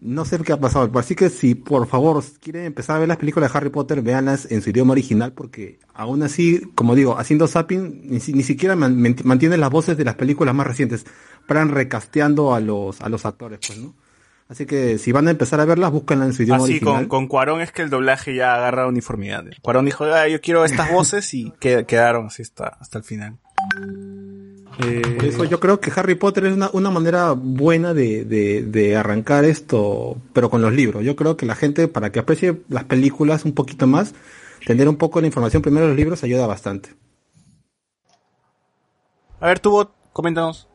no 0.00 0.24
sé 0.24 0.38
qué 0.40 0.52
ha 0.52 0.58
pasado. 0.58 0.90
Así 0.98 1.14
que 1.14 1.30
si 1.30 1.54
por 1.54 1.86
favor 1.86 2.24
quieren 2.40 2.64
empezar 2.64 2.96
a 2.96 2.98
ver 2.98 3.06
las 3.08 3.18
películas 3.18 3.52
de 3.52 3.56
Harry 3.56 3.70
Potter, 3.70 4.02
véanlas 4.02 4.50
en 4.50 4.60
su 4.60 4.70
idioma 4.70 4.90
original, 4.90 5.34
porque 5.34 5.78
aún 5.94 6.24
así, 6.24 6.62
como 6.74 6.96
digo, 6.96 7.16
haciendo 7.16 7.46
zapping, 7.46 8.08
ni, 8.10 8.18
ni 8.18 8.42
siquiera 8.42 8.74
man- 8.74 9.00
man- 9.00 9.14
mantienen 9.22 9.60
las 9.60 9.70
voces 9.70 9.96
de 9.96 10.04
las 10.04 10.16
películas 10.16 10.52
más 10.52 10.66
recientes, 10.66 11.06
paran 11.46 11.68
recasteando 11.68 12.52
a 12.54 12.58
los, 12.58 13.00
a 13.02 13.08
los 13.08 13.24
actores, 13.24 13.60
pues, 13.64 13.78
¿no? 13.78 13.94
Así 14.52 14.66
que 14.66 14.98
si 14.98 15.12
van 15.12 15.28
a 15.28 15.30
empezar 15.30 15.60
a 15.60 15.64
verlas, 15.64 15.90
búsquenlas 15.90 16.28
en 16.28 16.34
su 16.34 16.42
idioma 16.42 16.62
Así 16.62 16.72
original. 16.74 16.94
con, 16.94 17.08
con 17.08 17.26
Cuarón 17.28 17.62
es 17.62 17.72
que 17.72 17.80
el 17.80 17.88
doblaje 17.88 18.34
ya 18.34 18.54
agarra 18.54 18.86
uniformidad. 18.86 19.44
Cuarón 19.62 19.86
dijo, 19.86 20.04
"Ah, 20.04 20.28
yo 20.28 20.42
quiero 20.42 20.66
estas 20.66 20.90
voces 20.92 21.32
y 21.32 21.52
que- 21.58 21.86
quedaron 21.86 22.26
así 22.26 22.42
hasta, 22.42 22.68
hasta 22.68 22.98
el 22.98 23.04
final. 23.04 23.38
Eh, 24.84 25.00
Por 25.16 25.24
eso 25.24 25.44
yo 25.44 25.58
creo 25.58 25.80
que 25.80 25.90
Harry 25.96 26.16
Potter 26.16 26.44
es 26.44 26.52
una, 26.52 26.68
una 26.74 26.90
manera 26.90 27.32
buena 27.32 27.94
de, 27.94 28.24
de, 28.26 28.62
de 28.62 28.94
arrancar 28.96 29.44
esto, 29.46 30.18
pero 30.34 30.50
con 30.50 30.60
los 30.60 30.72
libros. 30.74 31.02
Yo 31.02 31.16
creo 31.16 31.38
que 31.38 31.46
la 31.46 31.54
gente, 31.54 31.88
para 31.88 32.12
que 32.12 32.18
aprecie 32.18 32.60
las 32.68 32.84
películas 32.84 33.46
un 33.46 33.52
poquito 33.54 33.86
más, 33.86 34.14
tener 34.66 34.86
un 34.86 34.96
poco 34.96 35.22
de 35.22 35.28
información 35.28 35.62
primero 35.62 35.86
de 35.86 35.92
los 35.92 35.96
libros 35.98 36.22
ayuda 36.24 36.46
bastante. 36.46 36.90
A 39.40 39.46
ver, 39.46 39.60
tú, 39.60 39.88
coméntanos. 40.12 40.68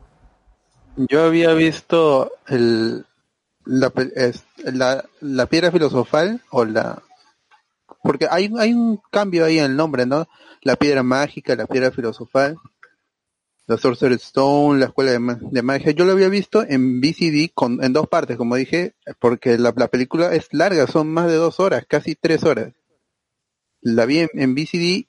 Yo 0.96 1.22
había 1.24 1.52
visto 1.54 2.32
el, 2.48 3.04
la, 3.68 3.92
es- 4.16 4.44
la, 4.64 5.04
la 5.20 5.46
piedra 5.46 5.70
filosofal 5.70 6.42
o 6.50 6.64
la... 6.64 7.02
Porque 8.02 8.26
hay, 8.30 8.50
hay 8.58 8.72
un 8.72 9.00
cambio 9.10 9.44
ahí 9.44 9.58
en 9.58 9.66
el 9.66 9.76
nombre, 9.76 10.06
¿no? 10.06 10.26
La 10.62 10.76
piedra 10.76 11.02
mágica, 11.02 11.54
la 11.54 11.66
piedra 11.66 11.90
filosofal, 11.90 12.56
la 13.66 13.76
Sorcerer's 13.76 14.22
Stone, 14.24 14.78
la 14.80 14.86
escuela 14.86 15.10
de, 15.12 15.18
de 15.50 15.62
magia. 15.62 15.92
Yo 15.92 16.04
lo 16.04 16.12
había 16.12 16.28
visto 16.28 16.64
en 16.66 17.00
VCD 17.00 17.50
con, 17.54 17.82
en 17.84 17.92
dos 17.92 18.08
partes, 18.08 18.36
como 18.36 18.56
dije, 18.56 18.94
porque 19.18 19.58
la, 19.58 19.74
la 19.76 19.88
película 19.88 20.34
es 20.34 20.48
larga, 20.52 20.86
son 20.86 21.08
más 21.08 21.26
de 21.26 21.34
dos 21.34 21.60
horas, 21.60 21.84
casi 21.86 22.14
tres 22.14 22.44
horas. 22.44 22.72
La 23.82 24.06
vi 24.06 24.20
en, 24.20 24.28
en 24.34 24.54
VCD 24.54 25.06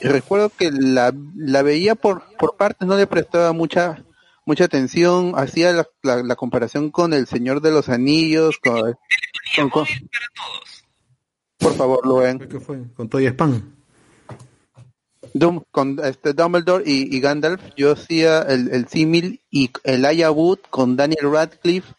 y 0.00 0.06
recuerdo 0.08 0.50
que 0.50 0.70
la, 0.70 1.12
la 1.36 1.62
veía 1.62 1.94
por, 1.94 2.22
por 2.38 2.56
partes, 2.56 2.86
no 2.88 2.96
le 2.96 3.06
prestaba 3.06 3.52
mucha 3.52 4.04
mucha 4.48 4.64
atención, 4.64 5.34
hacía 5.36 5.72
la, 5.72 5.86
la, 6.02 6.22
la 6.22 6.34
comparación 6.34 6.90
con 6.90 7.12
el 7.12 7.26
Señor 7.26 7.60
de 7.60 7.70
los 7.70 7.90
Anillos, 7.90 8.58
con, 8.58 8.94
con- 9.54 9.68
con- 9.70 9.86
por 11.58 11.74
favor, 11.74 12.06
lo 12.06 12.16
ven. 12.16 12.38
¿Qué 12.38 12.58
fue? 12.58 12.78
Con 12.94 13.10
todo 13.10 13.20
y 13.20 13.26
spam. 13.26 13.74
Con 15.70 16.00
este 16.02 16.32
Dumbledore 16.32 16.82
y, 16.86 17.14
y 17.14 17.20
Gandalf, 17.20 17.60
yo 17.76 17.92
hacía 17.92 18.40
el, 18.40 18.70
el 18.70 18.88
símil 18.88 19.42
y 19.50 19.70
el 19.84 20.06
Aya 20.06 20.30
Wood 20.30 20.60
con 20.70 20.96
Daniel 20.96 21.30
Radcliffe 21.30 21.92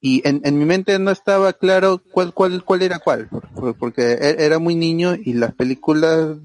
y 0.00 0.20
en, 0.28 0.42
en 0.44 0.58
mi 0.58 0.66
mente 0.66 0.98
no 0.98 1.10
estaba 1.10 1.54
claro 1.54 2.02
cuál 2.12 2.34
cuál 2.34 2.62
cuál 2.62 2.82
era 2.82 2.98
cuál, 2.98 3.28
por- 3.28 3.74
porque 3.76 4.12
e- 4.12 4.44
era 4.44 4.58
muy 4.58 4.74
niño 4.76 5.14
y 5.16 5.32
las 5.32 5.54
películas 5.54 6.36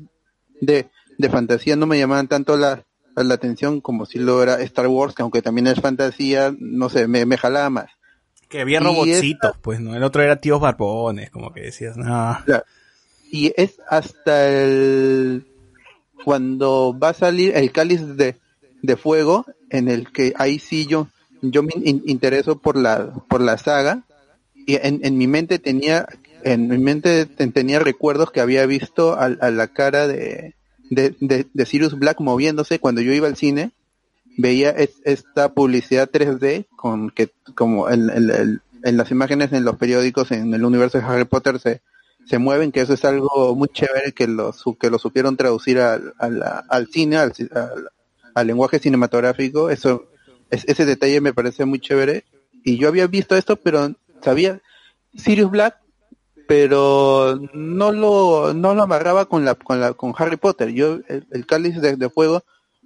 de, 0.61 0.89
de 1.17 1.29
fantasía 1.29 1.75
no 1.75 1.85
me 1.85 1.99
llamaban 1.99 2.29
tanto 2.29 2.55
la, 2.57 2.85
la 3.15 3.33
atención 3.35 3.81
como 3.81 4.05
si 4.05 4.19
lo 4.19 4.41
era 4.41 4.61
Star 4.61 4.87
Wars, 4.87 5.13
que 5.15 5.21
aunque 5.21 5.41
también 5.41 5.67
es 5.67 5.79
fantasía, 5.79 6.53
no 6.59 6.89
sé, 6.89 7.07
me, 7.07 7.25
me 7.25 7.37
jalaba 7.37 7.69
más. 7.69 7.89
Que 8.49 8.61
había 8.61 8.79
Y 8.79 8.83
robotcitos, 8.83 9.57
pues, 9.61 9.79
¿no? 9.79 9.95
El 9.95 10.03
otro 10.03 10.21
era 10.21 10.37
tíos 10.37 10.59
barbones, 10.61 11.29
como 11.31 11.51
que 11.53 11.61
decías, 11.61 11.97
no. 11.97 12.37
Claro. 12.45 12.63
Y 13.31 13.51
es 13.57 13.79
hasta 13.87 14.47
el 14.49 15.45
cuando 16.23 16.97
va 16.97 17.09
a 17.09 17.13
salir 17.13 17.55
el 17.55 17.71
cáliz 17.71 18.15
de, 18.15 18.35
de 18.81 18.95
fuego, 18.97 19.45
en 19.69 19.89
el 19.89 20.11
que 20.11 20.33
ahí 20.37 20.59
sí 20.59 20.85
yo, 20.85 21.07
yo 21.41 21.63
me 21.63 21.73
in- 21.83 22.03
intereso 22.05 22.59
por 22.59 22.77
la, 22.77 23.11
por 23.27 23.41
la 23.41 23.57
saga, 23.57 24.03
y 24.65 24.75
en, 24.75 25.01
en 25.03 25.17
mi 25.17 25.27
mente 25.27 25.59
tenía, 25.59 26.07
en 26.43 26.67
mi 26.69 26.77
mente 26.77 27.25
ten- 27.25 27.51
tenía 27.51 27.79
recuerdos 27.79 28.31
que 28.31 28.39
había 28.39 28.65
visto 28.65 29.13
a, 29.13 29.25
a 29.25 29.51
la 29.51 29.67
cara 29.67 30.07
de, 30.07 30.53
de, 30.95 31.15
de, 31.19 31.47
de 31.53 31.65
Sirius 31.65 31.97
Black 31.97 32.19
moviéndose 32.19 32.79
cuando 32.79 33.01
yo 33.01 33.11
iba 33.13 33.27
al 33.27 33.35
cine, 33.35 33.71
veía 34.37 34.69
es- 34.71 35.01
esta 35.05 35.53
publicidad 35.53 36.09
3D 36.09 36.65
con 36.75 37.09
que 37.11 37.29
como 37.55 37.89
en, 37.89 38.09
en- 38.09 38.29
en- 38.31 38.61
en 38.83 38.97
las 38.97 39.11
imágenes 39.11 39.53
en 39.53 39.63
los 39.63 39.77
periódicos 39.77 40.31
en 40.31 40.53
el 40.53 40.65
universo 40.65 40.97
de 40.97 41.05
Harry 41.05 41.23
Potter 41.25 41.59
se, 41.59 41.81
se 42.25 42.37
mueven, 42.37 42.71
que 42.71 42.81
eso 42.81 42.93
es 42.93 43.05
algo 43.05 43.55
muy 43.55 43.69
chévere 43.69 44.11
que 44.11 44.27
lo, 44.27 44.53
que 44.79 44.89
lo 44.89 44.97
supieron 44.99 45.37
traducir 45.37 45.79
al, 45.79 46.13
al, 46.19 46.43
al 46.69 46.87
cine, 46.87 47.17
al, 47.17 47.33
al, 48.35 48.47
lenguaje 48.47 48.79
cinematográfico, 48.79 49.69
eso, 49.69 50.05
es- 50.49 50.65
ese 50.67 50.85
detalle 50.85 51.21
me 51.21 51.33
parece 51.33 51.63
muy 51.65 51.79
chévere. 51.79 52.25
Y 52.65 52.77
yo 52.77 52.87
había 52.87 53.07
visto 53.07 53.35
esto, 53.35 53.55
pero 53.57 53.93
sabía 54.21 54.61
Sirius 55.17 55.51
Black, 55.51 55.77
pero 56.47 57.39
no 57.53 57.91
lo, 57.91 58.53
no 58.53 58.73
lo 58.73 58.83
amarraba 58.83 59.25
con 59.25 59.45
la, 59.45 59.55
con 59.55 59.79
la, 59.79 59.93
con 59.93 60.13
Harry 60.17 60.37
Potter. 60.37 60.69
Yo, 60.69 60.99
el, 61.07 61.25
el 61.31 61.45
cáliz 61.45 61.79
de, 61.81 61.95
de 61.95 62.09
fuego, 62.09 62.43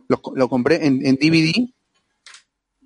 lo, 0.07 0.21
lo 0.35 0.49
compré 0.49 0.85
en, 0.85 1.05
en 1.05 1.15
DVD 1.15 1.67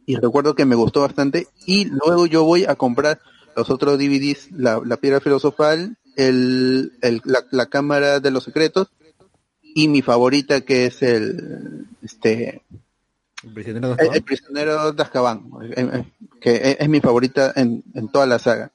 y 0.06 0.16
recuerdo 0.16 0.56
que 0.56 0.66
me 0.66 0.76
gustó 0.76 1.02
bastante 1.02 1.48
y 1.66 1.86
luego 1.86 2.26
yo 2.26 2.44
voy 2.44 2.66
a 2.66 2.76
comprar 2.76 3.20
los 3.56 3.70
otros 3.70 3.98
DVDs, 3.98 4.50
la, 4.52 4.82
la 4.84 4.98
piedra 4.98 5.20
filosofal, 5.20 5.98
el, 6.16 6.94
el- 7.02 7.22
la, 7.26 7.46
la 7.52 7.66
cámara 7.68 8.20
de 8.20 8.32
los 8.32 8.44
secretos 8.44 8.88
y 9.62 9.88
mi 9.88 10.02
favorita 10.02 10.62
que 10.62 10.86
es 10.88 11.02
el 11.04 11.86
este 12.02 12.62
El 13.44 13.54
prisionero 13.54 13.88
de 13.90 13.94
el, 13.94 14.00
Azkaban. 14.00 14.16
el 14.16 14.24
prisionero 14.24 14.92
de 14.92 15.04
Azkaban, 15.04 15.50
eh, 15.64 15.74
eh, 15.78 16.04
que 16.42 16.56
es, 16.56 16.78
es 16.80 16.90
mi 16.90 17.00
favorita 17.02 17.54
en, 17.56 17.84
en 17.94 18.10
toda 18.10 18.26
la 18.26 18.40
saga. 18.40 18.72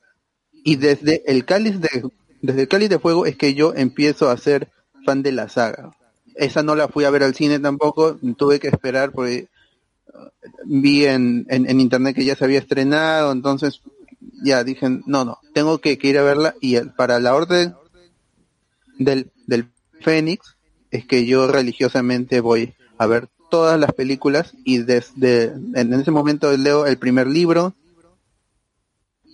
Y 0.66 0.74
desde 0.74 1.22
el 1.30 1.44
cáliz 1.44 1.80
de 1.80 2.10
desde 2.42 2.62
el 2.62 2.68
cáliz 2.68 2.88
de 2.88 2.98
fuego 2.98 3.24
es 3.24 3.36
que 3.36 3.54
yo 3.54 3.72
empiezo 3.74 4.30
a 4.30 4.36
ser 4.36 4.68
fan 5.04 5.22
de 5.22 5.30
la 5.30 5.48
saga. 5.48 5.92
Esa 6.34 6.64
no 6.64 6.74
la 6.74 6.88
fui 6.88 7.04
a 7.04 7.10
ver 7.10 7.22
al 7.22 7.36
cine 7.36 7.60
tampoco, 7.60 8.18
tuve 8.36 8.58
que 8.58 8.66
esperar 8.66 9.12
porque 9.12 9.46
uh, 10.12 10.28
vi 10.64 11.06
en, 11.06 11.46
en, 11.48 11.80
internet 11.80 12.16
que 12.16 12.24
ya 12.24 12.34
se 12.34 12.44
había 12.44 12.58
estrenado, 12.58 13.30
entonces 13.30 13.80
ya 14.42 14.64
dije, 14.64 14.88
no, 15.06 15.24
no, 15.24 15.38
tengo 15.54 15.78
que, 15.78 15.96
ir 16.02 16.18
a 16.18 16.24
verla 16.24 16.56
y 16.60 16.78
para 16.80 17.20
la 17.20 17.36
orden 17.36 17.74
del, 18.98 19.30
del 19.46 19.68
Fénix 20.00 20.56
es 20.90 21.06
que 21.06 21.26
yo 21.26 21.46
religiosamente 21.46 22.40
voy 22.40 22.74
a 22.98 23.06
ver 23.06 23.28
todas 23.50 23.78
las 23.78 23.92
películas 23.92 24.52
y 24.64 24.78
desde 24.78 25.44
en 25.74 25.94
ese 25.94 26.10
momento 26.10 26.54
leo 26.56 26.86
el 26.86 26.98
primer 26.98 27.28
libro 27.28 27.74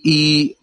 y 0.03 0.57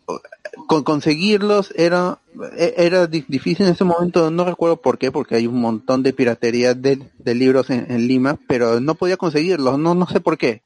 con 0.66 0.82
conseguirlos 0.84 1.72
era 1.76 2.18
e- 2.56 2.74
era 2.78 3.06
di- 3.06 3.24
difícil 3.28 3.66
en 3.66 3.72
ese 3.72 3.84
momento, 3.84 4.30
no 4.30 4.44
recuerdo 4.44 4.76
por 4.80 4.98
qué, 4.98 5.10
porque 5.12 5.34
hay 5.36 5.46
un 5.46 5.60
montón 5.60 6.02
de 6.02 6.12
piratería 6.12 6.74
de, 6.74 7.10
de 7.18 7.34
libros 7.34 7.70
en, 7.70 8.06
Lima, 8.08 8.38
pero 8.48 8.80
no 8.80 8.94
podía 8.94 9.16
conseguirlos, 9.16 9.78
no 9.78 9.94
no 9.94 10.06
sé 10.06 10.20
por 10.20 10.38
qué. 10.38 10.62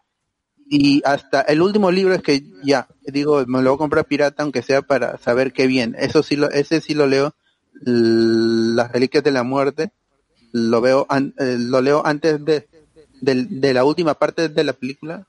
Y 0.69 1.03
hasta 1.05 1.43
el 1.43 1.61
último 1.61 1.91
libro 1.91 2.15
es 2.15 2.23
que 2.23 2.43
ya, 2.63 2.89
digo, 3.03 3.45
me 3.47 3.61
lo 3.63 3.71
voy 3.71 3.77
a 3.77 3.79
comprar 3.79 4.07
pirata 4.07 4.43
aunque 4.43 4.63
sea 4.63 4.81
para 4.83 5.19
saber 5.19 5.53
qué 5.53 5.67
bien. 5.67 5.95
Eso 5.99 6.23
sí 6.23 6.37
lo, 6.37 6.51
ese 6.51 6.81
sí 6.81 6.95
lo 6.95 7.07
leo, 7.07 7.35
Las 7.83 8.91
Reliquias 8.93 9.23
de 9.25 9.31
la 9.31 9.43
Muerte, 9.43 9.93
lo 10.53 10.81
veo, 10.81 11.07
an- 11.09 11.35
eh, 11.39 11.57
lo 11.59 11.81
leo 11.83 12.03
antes 12.07 12.43
de, 12.45 12.67
de 13.21 13.75
la 13.75 13.85
última 13.85 14.15
parte 14.15 14.49
de 14.49 14.65
la 14.65 14.73
película. 14.73 15.27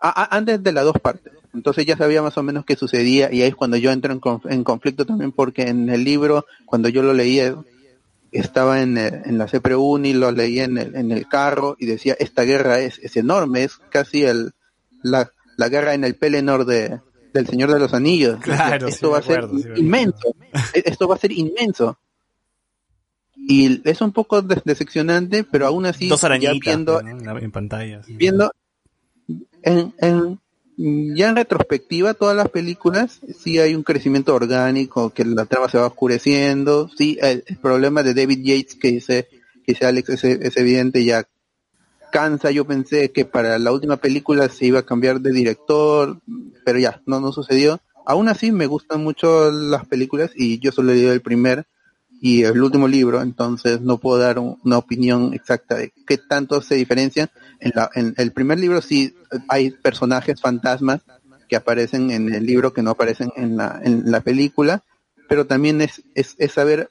A- 0.00 0.22
a- 0.22 0.36
antes 0.36 0.62
de 0.62 0.72
las 0.72 0.84
dos 0.84 0.96
partes. 1.02 1.32
Entonces 1.54 1.86
ya 1.86 1.96
sabía 1.96 2.22
más 2.22 2.36
o 2.38 2.42
menos 2.42 2.64
qué 2.64 2.76
sucedía 2.76 3.32
y 3.32 3.42
ahí 3.42 3.48
es 3.48 3.56
cuando 3.56 3.76
yo 3.76 3.90
entro 3.90 4.12
en, 4.12 4.20
conf- 4.20 4.50
en 4.50 4.62
conflicto 4.64 5.04
también 5.06 5.32
porque 5.32 5.62
en 5.68 5.88
el 5.88 6.04
libro, 6.04 6.46
cuando 6.66 6.88
yo 6.88 7.02
lo 7.02 7.14
leía, 7.14 7.56
estaba 8.30 8.82
en, 8.82 8.98
el- 8.98 9.22
en 9.24 9.38
la 9.38 9.46
CPRUNI, 9.46 10.12
lo 10.12 10.30
leía 10.30 10.64
en 10.64 10.76
el, 10.78 10.94
en 10.94 11.10
el 11.10 11.26
carro 11.26 11.76
y 11.80 11.86
decía, 11.86 12.14
esta 12.18 12.42
guerra 12.42 12.78
es, 12.80 12.98
es 12.98 13.16
enorme, 13.16 13.64
es 13.64 13.78
casi 13.90 14.24
el, 14.24 14.52
la, 15.02 15.30
la 15.56 15.68
guerra 15.68 15.94
en 15.94 16.04
el 16.04 16.14
Pelennor 16.14 16.64
de, 16.66 17.00
del 17.32 17.46
Señor 17.46 17.72
de 17.72 17.78
los 17.80 17.94
Anillos. 17.94 18.38
Claro, 18.40 18.86
esto 18.88 19.06
sí 19.08 19.12
va 19.12 19.18
a 19.18 19.22
ser 19.22 19.48
sí 19.50 19.68
inmenso, 19.80 20.34
e- 20.74 20.82
esto 20.84 21.08
va 21.08 21.14
a 21.14 21.18
ser 21.18 21.32
inmenso. 21.32 21.98
Y 23.36 23.80
es 23.88 24.00
un 24.00 24.12
poco 24.12 24.42
des- 24.42 24.62
decepcionante, 24.64 25.44
pero 25.44 25.66
aún 25.66 25.86
así, 25.86 26.08
Dos 26.08 26.20
ya 26.20 26.26
arañitas 26.26 26.60
viendo, 26.60 27.02
¿no? 27.02 27.08
en, 27.08 27.24
la- 27.24 27.38
en 27.38 27.50
pantalla. 27.50 28.02
sí. 28.02 28.14
viendo 28.16 28.52
en, 29.62 30.38
ya 31.16 31.28
en 31.28 31.36
retrospectiva 31.36 32.14
todas 32.14 32.36
las 32.36 32.48
películas 32.48 33.20
sí 33.38 33.58
hay 33.58 33.74
un 33.74 33.82
crecimiento 33.82 34.34
orgánico 34.34 35.10
que 35.10 35.24
la 35.24 35.44
trama 35.46 35.68
se 35.68 35.78
va 35.78 35.86
oscureciendo 35.86 36.88
sí 36.96 37.18
el, 37.20 37.42
el 37.46 37.56
problema 37.56 38.02
de 38.02 38.14
David 38.14 38.40
Yates 38.44 38.74
que 38.76 38.92
dice 38.92 39.28
que 39.64 39.72
dice 39.72 39.86
Alex 39.86 40.08
es, 40.10 40.24
es 40.24 40.56
evidente 40.56 41.04
ya 41.04 41.26
cansa 42.12 42.50
yo 42.50 42.64
pensé 42.64 43.10
que 43.10 43.24
para 43.24 43.58
la 43.58 43.72
última 43.72 43.96
película 43.96 44.48
se 44.48 44.66
iba 44.66 44.80
a 44.80 44.86
cambiar 44.86 45.20
de 45.20 45.32
director 45.32 46.18
pero 46.64 46.78
ya 46.78 47.02
no 47.06 47.20
no 47.20 47.32
sucedió 47.32 47.80
aún 48.06 48.28
así 48.28 48.52
me 48.52 48.66
gustan 48.66 49.02
mucho 49.02 49.50
las 49.50 49.86
películas 49.86 50.30
y 50.34 50.58
yo 50.60 50.72
solo 50.72 50.92
leído 50.92 51.12
el 51.12 51.20
primer 51.20 51.66
y 52.20 52.42
el 52.42 52.60
último 52.60 52.88
libro, 52.88 53.22
entonces 53.22 53.80
no 53.80 53.98
puedo 53.98 54.18
dar 54.18 54.40
un- 54.40 54.58
una 54.64 54.78
opinión 54.78 55.34
exacta 55.34 55.76
de 55.76 55.92
qué 56.04 56.18
tanto 56.18 56.60
se 56.62 56.74
diferencian. 56.74 57.30
En, 57.60 57.72
la, 57.74 57.90
en 57.94 58.14
el 58.16 58.32
primer 58.32 58.58
libro 58.58 58.80
sí 58.80 59.14
hay 59.48 59.70
personajes 59.70 60.40
fantasmas 60.40 61.00
que 61.48 61.56
aparecen 61.56 62.10
en 62.10 62.32
el 62.32 62.44
libro 62.46 62.72
que 62.72 62.82
no 62.82 62.90
aparecen 62.90 63.32
en 63.36 63.56
la, 63.56 63.80
en 63.82 64.10
la 64.10 64.20
película, 64.20 64.82
pero 65.28 65.46
también 65.46 65.80
es, 65.80 66.02
es, 66.14 66.34
es 66.38 66.52
saber 66.52 66.90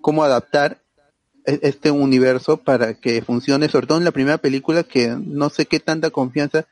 cómo 0.00 0.24
adaptar 0.24 0.82
e- 1.46 1.60
este 1.62 1.90
universo 1.90 2.56
para 2.58 2.94
que 2.94 3.22
funcione, 3.22 3.68
sobre 3.68 3.86
todo 3.86 3.98
en 3.98 4.04
la 4.04 4.10
primera 4.10 4.38
película 4.38 4.82
que 4.82 5.16
no 5.18 5.50
sé 5.50 5.66
qué 5.66 5.80
tanta 5.80 6.10
confianza 6.10 6.66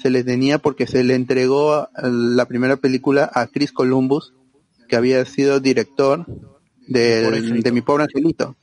se 0.00 0.10
le 0.10 0.22
tenía 0.24 0.58
porque 0.58 0.86
se 0.86 1.02
le 1.04 1.14
entregó 1.14 1.88
la 2.02 2.44
primera 2.46 2.76
película 2.76 3.30
a 3.34 3.46
Chris 3.46 3.72
Columbus, 3.72 4.32
que 4.88 4.96
había 4.96 5.24
sido 5.24 5.58
director 5.58 6.24
de, 6.86 7.22
de 7.62 7.72
Mi 7.72 7.80
Pobre 7.80 8.04
Angelito. 8.04 8.56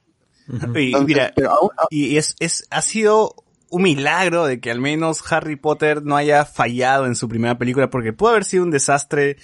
Y 0.75 0.85
Entonces, 0.87 1.07
mira, 1.07 1.33
pero 1.35 1.51
aún- 1.51 1.69
y 1.89 2.17
es, 2.17 2.35
es, 2.39 2.65
ha 2.69 2.81
sido 2.81 3.35
un 3.73 3.81
milagro 3.81 4.45
de 4.45 4.59
que 4.59 4.69
al 4.69 4.79
menos 4.79 5.23
Harry 5.31 5.55
Potter 5.55 6.03
no 6.03 6.15
haya 6.15 6.45
fallado 6.45 7.07
en 7.07 7.15
su 7.15 7.27
primera 7.27 7.57
película, 7.57 7.89
porque 7.89 8.13
puede 8.13 8.33
haber 8.33 8.45
sido 8.45 8.63
un 8.63 8.69
desastre 8.69 9.37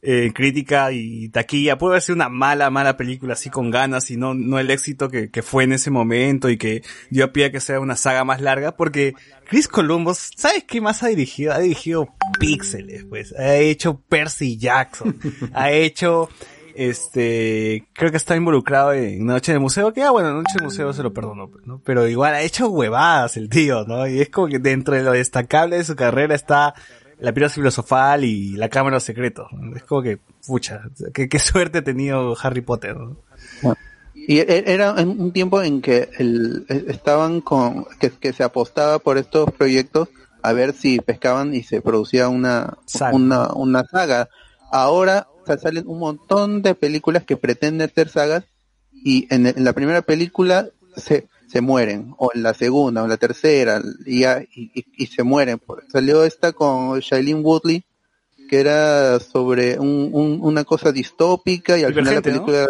eh, 0.00 0.32
crítica 0.34 0.90
y 0.90 1.28
taquilla, 1.28 1.76
puede 1.76 1.92
haber 1.92 2.02
sido 2.02 2.16
una 2.16 2.30
mala, 2.30 2.70
mala 2.70 2.96
película 2.96 3.34
así 3.34 3.50
con 3.50 3.70
ganas 3.70 4.10
y 4.10 4.16
no, 4.16 4.32
no 4.32 4.58
el 4.58 4.70
éxito 4.70 5.10
que, 5.10 5.30
que 5.30 5.42
fue 5.42 5.64
en 5.64 5.74
ese 5.74 5.90
momento 5.90 6.48
y 6.48 6.56
que 6.56 6.82
dio 7.10 7.26
a 7.26 7.32
pie 7.34 7.46
a 7.46 7.52
que 7.52 7.60
sea 7.60 7.78
una 7.78 7.94
saga 7.94 8.24
más 8.24 8.40
larga, 8.40 8.74
porque 8.74 9.12
Chris 9.46 9.68
Columbus, 9.68 10.30
¿sabes 10.34 10.64
qué 10.64 10.80
más 10.80 11.02
ha 11.02 11.08
dirigido? 11.08 11.52
Ha 11.52 11.58
dirigido 11.58 12.08
Píxeles, 12.40 13.04
pues, 13.04 13.34
ha 13.38 13.56
hecho 13.56 14.00
Percy 14.08 14.56
Jackson, 14.56 15.14
ha 15.52 15.72
hecho 15.72 16.30
este, 16.74 17.86
creo 17.92 18.10
que 18.10 18.16
está 18.16 18.36
involucrado 18.36 18.92
en 18.92 19.24
Noche 19.26 19.52
de 19.52 19.58
Museo, 19.58 19.92
que 19.92 20.02
ah, 20.02 20.10
bueno, 20.10 20.32
Noche 20.32 20.54
de 20.58 20.64
Museo 20.64 20.92
se 20.92 21.02
lo 21.02 21.12
perdono, 21.12 21.48
pues, 21.48 21.66
¿no? 21.66 21.80
Pero 21.84 22.06
igual 22.08 22.34
ha 22.34 22.42
hecho 22.42 22.68
huevadas 22.68 23.36
el 23.36 23.48
tío, 23.48 23.84
¿no? 23.84 24.06
Y 24.06 24.20
es 24.20 24.28
como 24.30 24.48
que 24.48 24.58
dentro 24.58 24.94
de 24.94 25.02
lo 25.02 25.12
destacable 25.12 25.76
de 25.78 25.84
su 25.84 25.96
carrera 25.96 26.34
está 26.34 26.74
la 27.18 27.32
piedra 27.32 27.48
filosofal 27.48 28.24
y 28.24 28.52
la 28.56 28.68
cámara 28.68 28.96
de 28.96 29.00
secretos. 29.00 29.46
¿no? 29.52 29.76
Es 29.76 29.84
como 29.84 30.02
que, 30.02 30.18
pucha, 30.46 30.82
qué, 31.12 31.28
qué 31.28 31.38
suerte 31.38 31.78
ha 31.78 31.84
tenido 31.84 32.36
Harry 32.42 32.60
Potter, 32.60 32.96
¿no? 32.96 33.16
Y 34.14 34.38
e- 34.38 34.64
era 34.72 34.92
un 34.92 35.32
tiempo 35.32 35.62
en 35.62 35.80
que 35.80 36.08
el, 36.18 36.66
e- 36.68 36.84
estaban 36.88 37.40
con, 37.40 37.86
que, 38.00 38.10
que 38.10 38.32
se 38.32 38.42
apostaba 38.42 38.98
por 38.98 39.16
estos 39.18 39.50
proyectos 39.52 40.08
a 40.42 40.52
ver 40.52 40.72
si 40.74 40.98
pescaban 41.00 41.54
y 41.54 41.62
se 41.62 41.80
producía 41.80 42.28
una, 42.28 42.76
Saga. 42.84 43.14
una, 43.16 43.52
una 43.54 43.84
saga. 43.84 44.28
Ahora 44.70 45.26
sea, 45.46 45.58
salen 45.58 45.86
un 45.86 45.98
montón 45.98 46.62
de 46.62 46.74
películas 46.74 47.24
que 47.24 47.36
pretenden 47.36 47.90
ser 47.94 48.08
sagas 48.08 48.44
y 48.92 49.26
en, 49.34 49.46
en 49.46 49.64
la 49.64 49.72
primera 49.72 50.02
película 50.02 50.68
se, 50.96 51.26
se 51.48 51.60
mueren, 51.60 52.14
o 52.18 52.30
en 52.34 52.42
la 52.42 52.54
segunda, 52.54 53.02
o 53.02 53.04
en 53.04 53.10
la 53.10 53.16
tercera, 53.16 53.82
y, 54.06 54.20
ya- 54.20 54.42
y, 54.54 54.70
y- 54.74 54.84
y 54.96 55.06
se 55.06 55.22
mueren. 55.22 55.60
Salió 55.92 56.24
esta 56.24 56.52
con 56.52 56.98
Shailene 57.00 57.40
Woodley, 57.40 57.84
que 58.48 58.60
era 58.60 59.18
sobre 59.20 59.78
un, 59.78 60.10
un- 60.12 60.38
una 60.40 60.64
cosa 60.64 60.92
distópica 60.92 61.78
y 61.78 61.82
al 61.84 61.92
final 62.02 62.14
la 62.16 62.20
película 62.22 62.66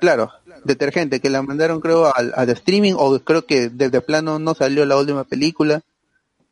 claro, 0.00 0.30
detergente, 0.64 1.20
que 1.20 1.30
la 1.30 1.42
mandaron 1.42 1.80
creo 1.80 2.14
al, 2.14 2.32
al 2.36 2.48
streaming 2.50 2.94
o 2.96 3.18
creo 3.20 3.46
que 3.46 3.68
desde 3.68 4.00
plano 4.00 4.38
no 4.38 4.54
salió 4.54 4.84
la 4.84 4.96
última 4.96 5.24
película. 5.24 5.82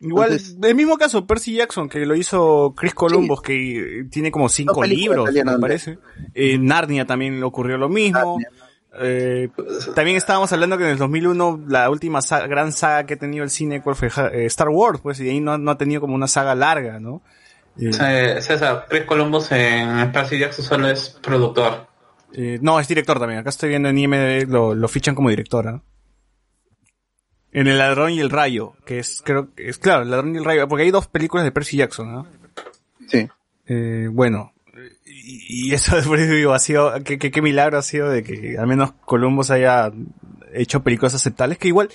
Igual, 0.01 0.33
Entonces- 0.33 0.57
el 0.63 0.75
mismo 0.75 0.97
caso, 0.97 1.27
Percy 1.27 1.55
Jackson, 1.57 1.89
que 1.89 2.07
lo 2.07 2.15
hizo 2.15 2.75
Chris 2.77 2.95
Columbus, 2.95 3.43
que 3.43 4.07
tiene 4.11 4.31
como 4.31 4.49
cinco 4.49 4.83
libros, 4.83 5.29
me 5.33 5.59
parece. 5.59 5.99
En 6.35 6.65
Narnia 6.65 7.05
también 7.07 7.39
le 7.39 7.45
ocurrió 7.45 7.77
lo 7.77 7.89
mismo. 7.89 8.39
Eh, 9.01 9.49
también 9.95 10.17
estábamos 10.17 10.53
hablando 10.53 10.77
que 10.77 10.83
en 10.85 10.91
el 10.91 10.99
2001 10.99 11.61
la 11.69 11.89
última 11.91 12.21
sa- 12.23 12.47
gran 12.49 12.73
saga 12.73 13.05
que 13.07 13.15
ha 13.15 13.19
tenido 13.19 13.45
el 13.45 13.51
cine 13.51 13.81
¿cuál 13.83 13.95
fue? 13.95 14.09
Eh, 14.33 14.47
Star 14.47 14.69
Wars, 14.69 14.99
pues, 15.01 15.21
y 15.21 15.29
ahí 15.29 15.39
no, 15.41 15.57
no 15.59 15.71
ha 15.71 15.79
tenido 15.79 16.01
como 16.01 16.15
una 16.17 16.27
saga 16.27 16.55
larga, 16.57 16.99
¿no? 16.99 17.23
Eh, 17.79 17.91
Eh, 18.01 18.43
César, 18.43 18.87
Chris 18.89 19.05
Columbus 19.05 19.53
en 19.53 20.11
Percy 20.11 20.39
Jackson 20.41 20.65
solo 20.65 20.89
es 20.89 21.11
productor. 21.23 21.87
eh, 22.33 22.59
no, 22.63 22.81
es 22.81 22.89
director 22.89 23.19
también. 23.21 23.41
Acá 23.41 23.51
estoy 23.51 23.69
viendo 23.69 23.89
en 23.91 23.99
IMDb, 23.99 24.49
lo, 24.49 24.75
lo 24.75 24.89
fichan 24.89 25.15
como 25.15 25.31
directora. 25.31 25.73
¿no? 25.73 25.83
En 27.53 27.67
El 27.67 27.79
Ladrón 27.79 28.13
y 28.13 28.21
el 28.21 28.31
Rayo, 28.31 28.75
que 28.85 29.01
es, 29.01 29.23
creo 29.25 29.53
que 29.55 29.69
es 29.69 29.79
claro, 29.79 30.03
El 30.03 30.11
Ladrón 30.11 30.35
y 30.35 30.39
el 30.39 30.45
Rayo, 30.45 30.69
porque 30.69 30.85
hay 30.85 30.91
dos 30.91 31.09
películas 31.09 31.45
de 31.45 31.53
Percy 31.53 31.79
Jackson, 31.79 32.13
¿no? 32.13 32.27
Sí. 33.09 33.29
Eh, 33.67 34.09
bueno, 34.11 34.53
y, 35.05 35.69
y 35.69 35.75
eso 35.75 35.97
por 36.07 36.19
eso 36.19 36.33
digo, 36.33 36.53
ha 36.53 36.59
sido, 36.59 36.93
qué, 37.05 37.19
qué, 37.19 37.31
qué 37.31 37.43
milagro 37.43 37.79
ha 37.79 37.83
sido 37.83 38.09
de 38.09 38.23
que 38.23 38.57
al 38.59 38.67
menos 38.67 38.93
Columbus 39.05 39.51
haya 39.51 39.91
hecho 40.53 40.83
películas 40.83 41.15
aceptables, 41.15 41.59
que 41.59 41.69
igual, 41.69 41.91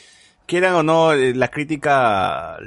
quieran 0.45 0.75
o 0.75 0.83
no, 0.83 1.13
eh, 1.13 1.33
la 1.33 1.49
crítica 1.49 2.57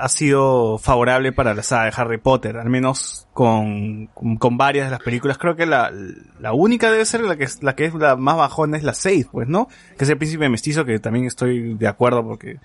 ha 0.00 0.08
sido 0.08 0.78
favorable 0.78 1.32
para 1.32 1.54
la 1.54 1.62
saga 1.62 1.84
de 1.84 1.92
Harry 1.96 2.18
Potter, 2.18 2.56
al 2.56 2.68
menos 2.70 3.28
con, 3.32 4.06
con, 4.14 4.36
con 4.36 4.56
varias 4.56 4.86
de 4.86 4.90
las 4.92 5.00
películas. 5.00 5.38
Creo 5.38 5.56
que 5.56 5.66
la, 5.66 5.92
la 6.40 6.52
única 6.52 6.90
debe 6.90 7.04
ser 7.04 7.20
la 7.22 7.36
que 7.36 7.44
es, 7.44 7.62
la 7.62 7.74
que 7.76 7.84
es 7.86 7.94
la 7.94 8.16
más 8.16 8.36
bajona 8.36 8.76
es 8.76 8.82
la 8.82 8.94
6, 8.94 9.28
pues, 9.30 9.48
¿no? 9.48 9.68
Que 9.98 10.04
es 10.04 10.10
el 10.10 10.18
príncipe 10.18 10.48
mestizo, 10.48 10.84
que 10.84 10.98
también 10.98 11.26
estoy 11.26 11.74
de 11.74 11.86
acuerdo 11.88 12.24
porque 12.24 12.56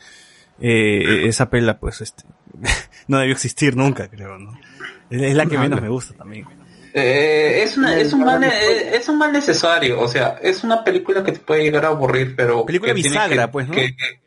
eh, 0.59 1.25
esa 1.27 1.49
pela, 1.49 1.77
pues, 1.79 2.01
este, 2.01 2.23
no 3.07 3.17
debió 3.19 3.33
existir 3.33 3.75
nunca, 3.75 4.07
creo, 4.07 4.37
¿no? 4.39 4.57
Es 5.09 5.21
es 5.21 5.35
la 5.35 5.45
que 5.45 5.57
menos 5.57 5.81
me 5.81 5.89
gusta 5.89 6.13
también. 6.15 6.45
Eh, 6.97 7.61
es, 7.63 7.77
una, 7.77 7.97
es, 7.97 8.13
un 8.13 8.23
mal, 8.23 8.41
eh, 8.43 8.95
es 8.95 9.09
un 9.09 9.17
mal 9.17 9.33
necesario, 9.33 9.99
o 9.99 10.07
sea, 10.07 10.37
es 10.41 10.63
una 10.63 10.81
película 10.83 11.23
que 11.25 11.33
te 11.33 11.39
puede 11.39 11.63
llegar 11.63 11.83
a 11.83 11.89
aburrir, 11.89 12.35
pero... 12.37 12.65
Película 12.65 12.93
bisagra, 12.93 13.45
que- 13.47 13.51
pues, 13.51 13.67
¿no? 13.67 13.73
que- 13.73 13.95
que- 13.97 14.24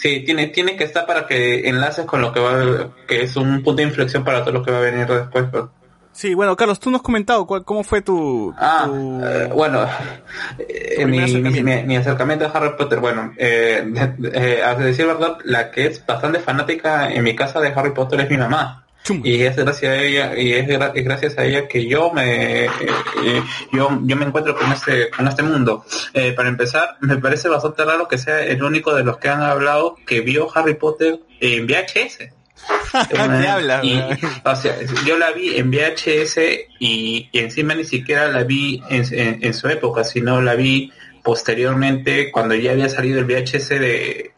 sí, 0.00 0.20
tiene, 0.24 0.48
tiene 0.48 0.76
que 0.76 0.84
estar 0.84 1.06
para 1.06 1.26
que 1.26 1.68
enlaces 1.68 2.04
con 2.06 2.20
lo 2.20 2.32
que 2.32 2.40
va 2.40 2.52
a- 2.62 2.88
que 3.06 3.22
es 3.22 3.36
un 3.36 3.62
punto 3.62 3.76
de 3.82 3.88
inflexión 3.88 4.24
para 4.24 4.40
todo 4.42 4.52
lo 4.54 4.62
que 4.64 4.70
va 4.70 4.78
a 4.78 4.82
venir 4.82 5.06
después. 5.06 5.44
pues. 5.50 5.64
Sí, 6.12 6.34
bueno, 6.34 6.56
Carlos, 6.56 6.80
tú 6.80 6.90
nos 6.90 6.98
has 7.00 7.04
comentado 7.04 7.46
cuál, 7.46 7.64
cómo 7.64 7.84
fue 7.84 8.02
tu... 8.02 8.52
Ah, 8.58 8.82
tu- 8.86 9.20
eh, 9.24 9.46
bueno, 9.54 9.86
eh, 10.58 11.06
mi, 11.06 11.20
acercamiento. 11.20 11.62
mi- 11.62 11.82
mi 11.84 11.96
acercamiento 11.96 12.46
a 12.46 12.48
Harry 12.48 12.70
Potter, 12.76 12.98
bueno, 12.98 13.32
eh, 13.38 13.84
de- 13.86 14.30
de- 14.30 14.54
eh, 14.56 14.62
a 14.62 14.74
decir 14.74 15.06
verdad, 15.06 15.38
la 15.44 15.70
que 15.70 15.86
es 15.86 16.04
bastante 16.04 16.40
fanática 16.40 17.10
en 17.12 17.22
mi 17.22 17.36
casa 17.36 17.60
de 17.60 17.68
Harry 17.68 17.92
Potter 17.92 18.20
es 18.20 18.30
mi 18.30 18.36
mamá. 18.38 18.84
Y 19.24 19.42
es 19.42 19.56
gracias 19.56 19.90
a 19.90 19.96
ella, 20.02 20.38
y 20.38 20.52
es, 20.52 20.68
gra- 20.68 20.92
es 20.94 21.04
gracias 21.04 21.38
a 21.38 21.44
ella 21.44 21.66
que 21.66 21.86
yo 21.88 22.12
me, 22.12 22.66
eh, 22.66 22.70
yo, 23.72 23.98
yo 24.04 24.16
me 24.16 24.26
encuentro 24.26 24.54
con 24.56 24.70
este, 24.70 25.08
con 25.10 25.26
este 25.26 25.42
mundo. 25.42 25.84
Eh, 26.14 26.32
para 26.32 26.48
empezar, 26.48 26.96
me 27.00 27.16
parece 27.16 27.48
bastante 27.48 27.84
raro 27.84 28.06
que 28.06 28.18
sea 28.18 28.44
el 28.44 28.62
único 28.62 28.94
de 28.94 29.02
los 29.02 29.16
que 29.18 29.28
han 29.28 29.42
hablado 29.42 29.96
que 30.06 30.20
vio 30.20 30.48
Harry 30.54 30.74
Potter 30.74 31.18
en 31.40 31.66
VHS. 31.66 32.18
¿Qué 33.10 33.16
hablas, 33.48 33.82
Y, 33.84 33.94
weón? 33.96 34.18
o 34.44 34.54
sea, 34.54 34.76
yo 35.06 35.16
la 35.16 35.30
vi 35.32 35.56
en 35.56 35.70
VHS 35.70 36.38
y, 36.78 37.28
y 37.32 37.38
encima 37.38 37.74
ni 37.74 37.84
siquiera 37.84 38.28
la 38.28 38.44
vi 38.44 38.82
en, 38.90 39.04
en- 39.18 39.38
en 39.44 39.54
su 39.54 39.66
época, 39.68 40.04
sino 40.04 40.40
la 40.42 40.54
vi 40.54 40.92
posteriormente 41.22 42.30
cuando 42.30 42.54
ya 42.54 42.72
había 42.72 42.88
salido 42.88 43.18
el 43.18 43.24
VHS 43.24 43.68
de 43.70 44.32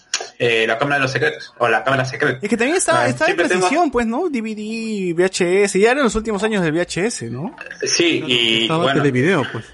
eh, 0.45 0.67
la 0.67 0.77
Cámara 0.77 0.97
de 0.97 1.03
los 1.03 1.13
Secretos 1.13 1.55
o 1.59 1.69
la 1.69 1.85
Cámara 1.85 2.05
Secreta. 2.05 2.41
Es 2.43 2.49
que 2.49 2.57
también 2.57 2.77
estaba, 2.77 3.03
Ah, 3.05 3.09
estaba 3.09 3.31
en 3.31 3.37
tengo- 3.37 3.49
transición, 3.49 3.91
pues, 3.93 4.07
¿no? 4.09 4.29
DVD, 4.29 5.15
VHS, 5.15 5.79
ya 5.79 5.93
eran 5.93 6.03
los 6.03 6.15
últimos 6.17 6.43
años 6.43 6.65
del 6.65 6.73
VHS, 6.73 7.31
¿no? 7.31 7.55
Sí, 7.85 8.23
y 8.27 8.67
bueno, 8.69 8.93
televideo, 8.95 9.45
pues. 9.53 9.65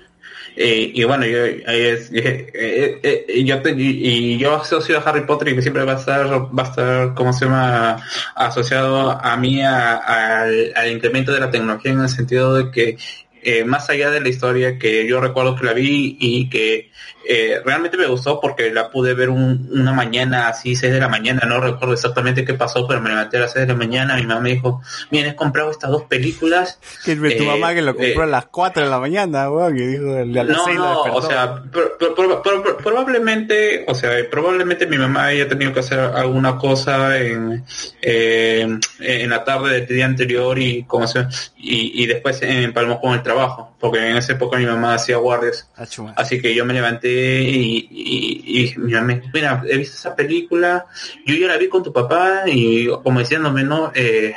Eh, 0.60 0.90
y 0.92 1.05
bueno, 1.05 1.24
yo, 1.24 1.38
es- 1.44 2.10
eh, 2.12 2.50
eh, 2.52 3.00
eh, 3.28 3.44
yo, 3.44 3.62
te- 3.62 3.70
y, 3.78 4.34
y 4.34 4.38
yo 4.38 4.56
asocio 4.56 4.98
a 4.98 5.02
Harry 5.02 5.24
Potter 5.24 5.48
y 5.48 5.55
que 5.55 5.62
siempre 5.62 5.84
va 5.84 5.92
a 5.92 5.97
estar, 6.00 6.26
va 6.26 6.62
a 6.64 6.66
estar, 6.66 7.14
¿cómo 7.14 7.32
se 7.32 7.44
llama? 7.44 8.02
Asociado 8.34 9.12
a 9.12 9.36
mí 9.36 9.62
a- 9.62 9.97
al, 9.97 10.72
al 10.74 10.90
incremento 10.92 11.32
de 11.32 11.40
la 11.40 11.50
tecnología 11.50 11.92
en 11.92 12.00
el 12.00 12.08
sentido 12.08 12.55
de 12.55 12.70
que 12.72 12.97
eh, 13.40 13.62
más 13.64 13.88
allá 13.88 14.10
de 14.10 14.20
la 14.20 14.28
historia 14.28 14.78
que 14.78 15.06
yo 15.08 15.20
recuerdo 15.20 15.55
que 15.55 15.64
la 15.64 15.72
vi 15.72 16.16
y 16.18 16.50
que 16.50 16.90
eh, 17.31 17.60
realmente 17.65 17.97
me 17.98 18.07
gustó 18.07 18.40
porque 18.40 18.70
la 18.73 18.90
pude 18.90 19.12
ver 19.12 19.28
un- 19.28 19.68
una 19.70 19.92
mañana 19.92 20.48
así, 20.48 20.74
6 20.74 20.92
de 20.92 20.98
la 20.98 21.08
mañana, 21.08 21.42
no 21.47 21.60
recuerdo 21.60 21.92
exactamente 21.92 22.44
qué 22.44 22.55
pasó, 22.55 22.86
pero 22.89 23.02
me 23.02 23.10
levanté 23.10 23.36
a 23.36 23.40
las 23.40 23.52
6 23.52 23.66
de 23.66 23.73
la 23.74 23.78
mañana, 23.78 24.16
mi 24.16 24.23
mamá 24.26 24.40
me 24.40 24.50
dijo, 24.55 24.81
miren, 25.10 25.32
he 25.32 25.36
comprado 25.36 25.70
estas 25.70 25.90
dos 25.90 26.05
películas. 26.05 26.78
Que 27.05 27.15
tu 27.16 27.24
Eh, 27.26 27.40
mamá 27.42 27.74
que 27.74 27.82
lo 27.82 27.94
compró 27.94 28.23
eh, 28.23 28.24
a 28.24 28.26
las 28.26 28.47
4 28.47 28.82
de 28.82 28.89
la 28.90 28.98
mañana, 28.98 29.50
weón, 29.50 29.76
que 29.76 29.86
dijo 29.86 30.15
a 30.16 30.24
las 30.24 30.47
no, 30.57 30.65
6 30.65 30.76
lo 30.78 30.82
no, 30.84 31.02
o 31.02 31.23
sea, 31.23 31.62
pro- 31.70 31.98
pro- 31.98 32.15
pro- 32.15 32.42
pro- 32.42 32.62
pro- 32.62 32.76
probablemente, 32.78 33.84
o 33.86 33.94
sea, 33.94 34.10
probablemente 34.31 34.86
mi 34.86 34.97
mamá 34.97 35.26
haya 35.26 35.47
tenido 35.47 35.73
que 35.74 35.81
hacer 35.81 35.98
alguna 36.00 36.57
cosa 36.57 37.18
en, 37.18 37.62
eh, 38.00 38.66
en 39.00 39.31
la 39.31 39.44
tarde 39.44 39.73
del 39.74 39.86
día 39.86 40.07
anterior 40.07 40.58
y 40.58 40.84
como 40.84 41.07
se, 41.07 41.26
y, 41.57 42.02
y 42.02 42.07
después 42.07 42.40
empalmó 42.42 43.00
con 43.00 43.12
el 43.15 43.23
trabajo, 43.23 43.74
porque 43.78 43.98
en 44.08 44.16
esa 44.16 44.32
época 44.32 44.57
mi 44.58 44.66
mamá 44.66 44.94
hacía 44.94 45.16
guardias. 45.18 45.68
Ah. 45.76 45.84
Así 46.16 46.40
que 46.40 46.55
yo 46.55 46.65
me 46.65 46.73
levanté 46.74 47.17
y, 47.42 47.88
y, 47.90 48.64
y 48.64 48.78
mi 48.78 48.92
mamá 48.92 49.06
me 49.06 49.22
mira, 49.32 49.62
he 49.68 49.76
visto 49.76 49.97
esa 49.97 50.14
película, 50.16 50.86
yo 51.26 51.34
ya 51.34 51.48
la 51.48 51.56
vi 51.56 51.68
con 51.68 51.82
tu 51.82 51.92
papá 51.92 52.42
y 52.47 52.88
como 52.88 53.20
diciéndome, 53.20 53.62
no, 53.62 53.92
eh, 53.94 54.34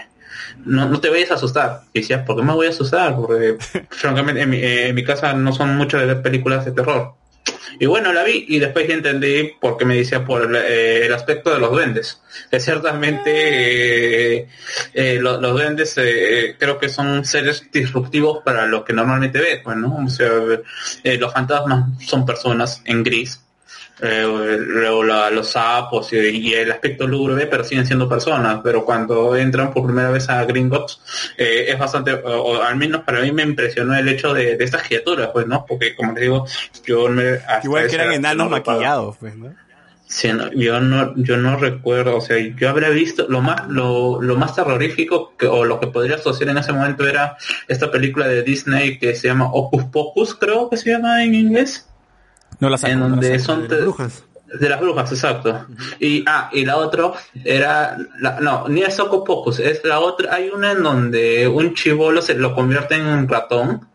no, 0.66 0.88
no 0.88 1.00
te 1.00 1.10
vayas 1.10 1.32
a 1.32 1.36
asustar. 1.36 1.82
Y 1.94 2.02
decía, 2.02 2.26
¿por 2.26 2.36
qué 2.36 2.44
me 2.44 2.54
voy 2.54 2.68
a 2.68 2.72
asustar? 2.72 3.16
Porque 3.16 3.58
francamente 3.90 4.42
en 4.42 4.50
mi, 4.50 4.58
eh, 4.58 4.90
en 4.90 4.96
mi 4.96 5.04
casa 5.04 5.34
no 5.34 5.54
son 5.54 5.76
mucho 5.76 5.98
de 5.98 6.06
ver 6.06 6.22
películas 6.22 6.66
de 6.66 6.72
terror. 6.72 7.16
Y 7.82 7.88
bueno, 7.88 8.14
la 8.14 8.24
vi 8.24 8.46
y 8.48 8.60
después 8.60 8.88
ya 8.88 8.94
entendí 8.94 9.54
por 9.60 9.76
qué 9.76 9.86
me 9.86 9.96
decía 9.98 10.24
por 10.24 10.44
el, 10.44 10.56
eh, 10.56 11.08
el 11.08 11.14
aspecto 11.14 11.52
de 11.52 11.60
los 11.60 11.72
duendes. 11.72 12.22
Ciertamente 12.60 13.32
eh, 14.38 14.48
eh, 14.94 15.18
lo- 15.20 15.42
los, 15.42 15.52
duendes 15.54 15.96
creo 16.60 16.78
que 16.78 16.90
son 16.90 17.26
seres 17.26 17.70
disruptivos 17.72 18.44
para 18.46 18.68
lo 18.68 18.86
que 18.86 18.94
normalmente 18.94 19.40
ves, 19.40 19.62
pues, 19.64 19.78
¿no? 19.78 19.98
O 20.06 20.10
sea, 20.10 20.30
los 21.04 21.34
fantasmas 21.34 21.86
son 22.06 22.24
personas 22.26 22.84
en 22.86 23.04
gris. 23.04 23.41
Eh, 24.02 24.58
luego 24.60 25.04
la- 25.04 25.30
los 25.30 25.50
sapos 25.52 26.12
y, 26.14 26.18
y 26.18 26.54
el 26.54 26.72
aspecto 26.72 27.08
lúgubre, 27.08 27.46
pero 27.48 27.64
siguen 27.64 27.86
siendo 27.86 28.10
personas. 28.10 28.60
Pero 28.64 28.84
cuando 28.86 29.36
entran 29.36 29.72
por 29.74 29.86
primera 29.86 30.10
vez 30.12 30.28
a 30.30 30.44
Gringotts, 30.46 31.02
eh, 31.38 31.66
es 31.70 31.78
bastante, 31.80 32.14
o, 32.14 32.42
o 32.42 32.62
al 32.62 32.76
menos 32.76 33.02
para 33.04 33.22
mí 33.22 33.32
me 33.32 33.44
impresionó 33.44 33.96
el 33.96 34.08
hecho 34.10 34.34
de, 34.34 34.58
de 34.58 34.64
estas 34.64 34.84
criaturas, 34.84 35.30
pues, 35.34 35.48
¿no? 35.48 35.66
Porque, 35.66 35.96
como 35.96 36.14
les 36.14 36.22
digo, 36.22 36.46
yo 36.86 37.08
me... 37.10 37.40
Igual 37.64 37.88
que 37.88 37.96
eran 37.96 38.12
enanos 38.14 38.50
no 38.50 38.58
maquillados, 38.58 39.18
pues, 39.20 39.36
¿no? 39.36 39.54
Sí, 40.08 40.28
no, 40.34 40.52
yo 40.52 40.82
no, 40.82 41.14
yo 41.16 41.38
no 41.38 41.56
recuerdo, 41.56 42.18
o 42.18 42.22
sea, 42.22 42.38
yo 42.38 42.70
habría 42.70 42.90
visto 42.90 43.28
lo 43.30 43.40
más, 43.40 43.70
lo, 43.70 44.22
lo 44.22 44.36
más 44.36 44.54
terrorífico 44.54 45.38
que, 45.38 45.48
o 45.48 45.64
lo 45.64 45.80
que 45.80 45.88
podría 45.88 46.18
asociar 46.18 46.50
en 46.50 46.58
ese 46.58 46.74
momento 46.74 47.08
era 47.08 47.38
esta 47.70 47.90
película 47.90 48.28
de 48.28 48.44
Disney 48.44 48.98
que 49.00 49.16
se 49.16 49.30
llama 49.30 49.50
Ocus 49.54 49.86
Pocus, 49.86 50.36
creo 50.36 50.70
que 50.70 50.76
se 50.76 50.90
llama 50.90 51.24
en 51.24 51.34
inglés, 51.34 51.88
No 52.60 52.70
la 52.70 52.78
saco, 52.78 52.94
en 52.94 53.00
no 53.00 53.06
la 53.06 53.12
donde 53.12 53.40
saco. 53.40 53.44
son 53.54 53.68
De 53.68 53.76
las 53.76 53.82
brujas. 53.86 54.24
de 54.60 54.70
las 54.70 54.80
brujas, 54.82 55.12
exacto. 55.12 55.66
Y 56.00 56.24
ah, 56.28 56.50
y 56.54 56.66
la 56.66 56.78
otra 56.78 57.12
era 57.44 57.98
la, 58.20 58.40
no, 58.40 58.68
ni 58.68 58.82
es 58.82 59.00
Ocus 59.00 59.24
Pocus, 59.26 59.60
es 59.60 59.84
la 59.84 60.00
otra, 60.00 60.34
hay 60.36 60.50
una 60.50 60.72
en 60.74 60.84
donde 60.84 61.48
un 61.48 61.74
chivolo 61.74 62.22
se 62.22 62.34
lo 62.36 62.54
convierte 62.54 62.96
en 62.96 63.28
ratón 63.28 63.88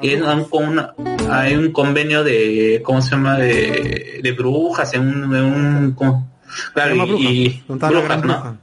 y 0.00 0.10
es 0.14 0.22
un, 0.22 0.44
con 0.46 0.68
una- 0.68 0.94
hay 1.30 1.54
un 1.54 1.70
convenio 1.70 2.24
de 2.24 2.80
¿cómo 2.84 3.02
se 3.02 3.10
llama? 3.10 3.36
de, 3.38 4.20
de 4.22 4.32
brujas 4.32 4.94
en 4.94 5.02
un, 5.24 5.36
en 5.36 5.44
un 5.44 5.92
con- 5.92 6.30
claro, 6.72 6.94
bruja. 7.06 7.22
y 7.22 7.62
la 7.68 7.88
brujas, 7.88 8.24
¿no? 8.24 8.58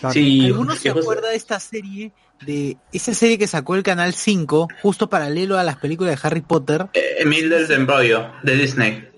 Claro. 0.00 0.12
Sí, 0.12 0.46
¿Alguno 0.46 0.74
se 0.74 0.82
que 0.82 0.90
acuerda 0.90 1.28
de 1.30 1.36
esta 1.36 1.60
serie? 1.60 2.12
De 2.44 2.76
esa 2.92 3.14
serie 3.14 3.38
que 3.38 3.46
sacó 3.46 3.76
el 3.76 3.82
Canal 3.84 4.14
5, 4.14 4.68
justo 4.82 5.08
paralelo 5.08 5.58
a 5.58 5.62
las 5.62 5.76
películas 5.76 6.20
de 6.20 6.26
Harry 6.26 6.40
Potter. 6.40 6.88
eh, 6.92 7.24
Mildred 7.24 7.68
de 7.68 7.74
Embrollo 7.74 8.32
de 8.42 8.56
Disney. 8.56 9.08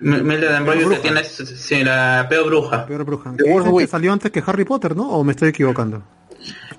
Mildred 0.00 0.48
de 0.48 0.56
Embrollo 0.56 0.90
que 0.90 0.96
tiene 0.96 1.22
sí, 1.22 1.84
la 1.84 2.26
peor 2.28 2.46
bruja. 2.46 2.86
Peor 2.86 3.04
bruja. 3.04 3.30
Witch. 3.70 3.88
salió 3.88 4.12
antes 4.12 4.32
que 4.32 4.42
Harry 4.44 4.64
Potter, 4.64 4.96
¿no? 4.96 5.08
¿O 5.10 5.22
me 5.22 5.32
estoy 5.32 5.50
equivocando? 5.50 6.02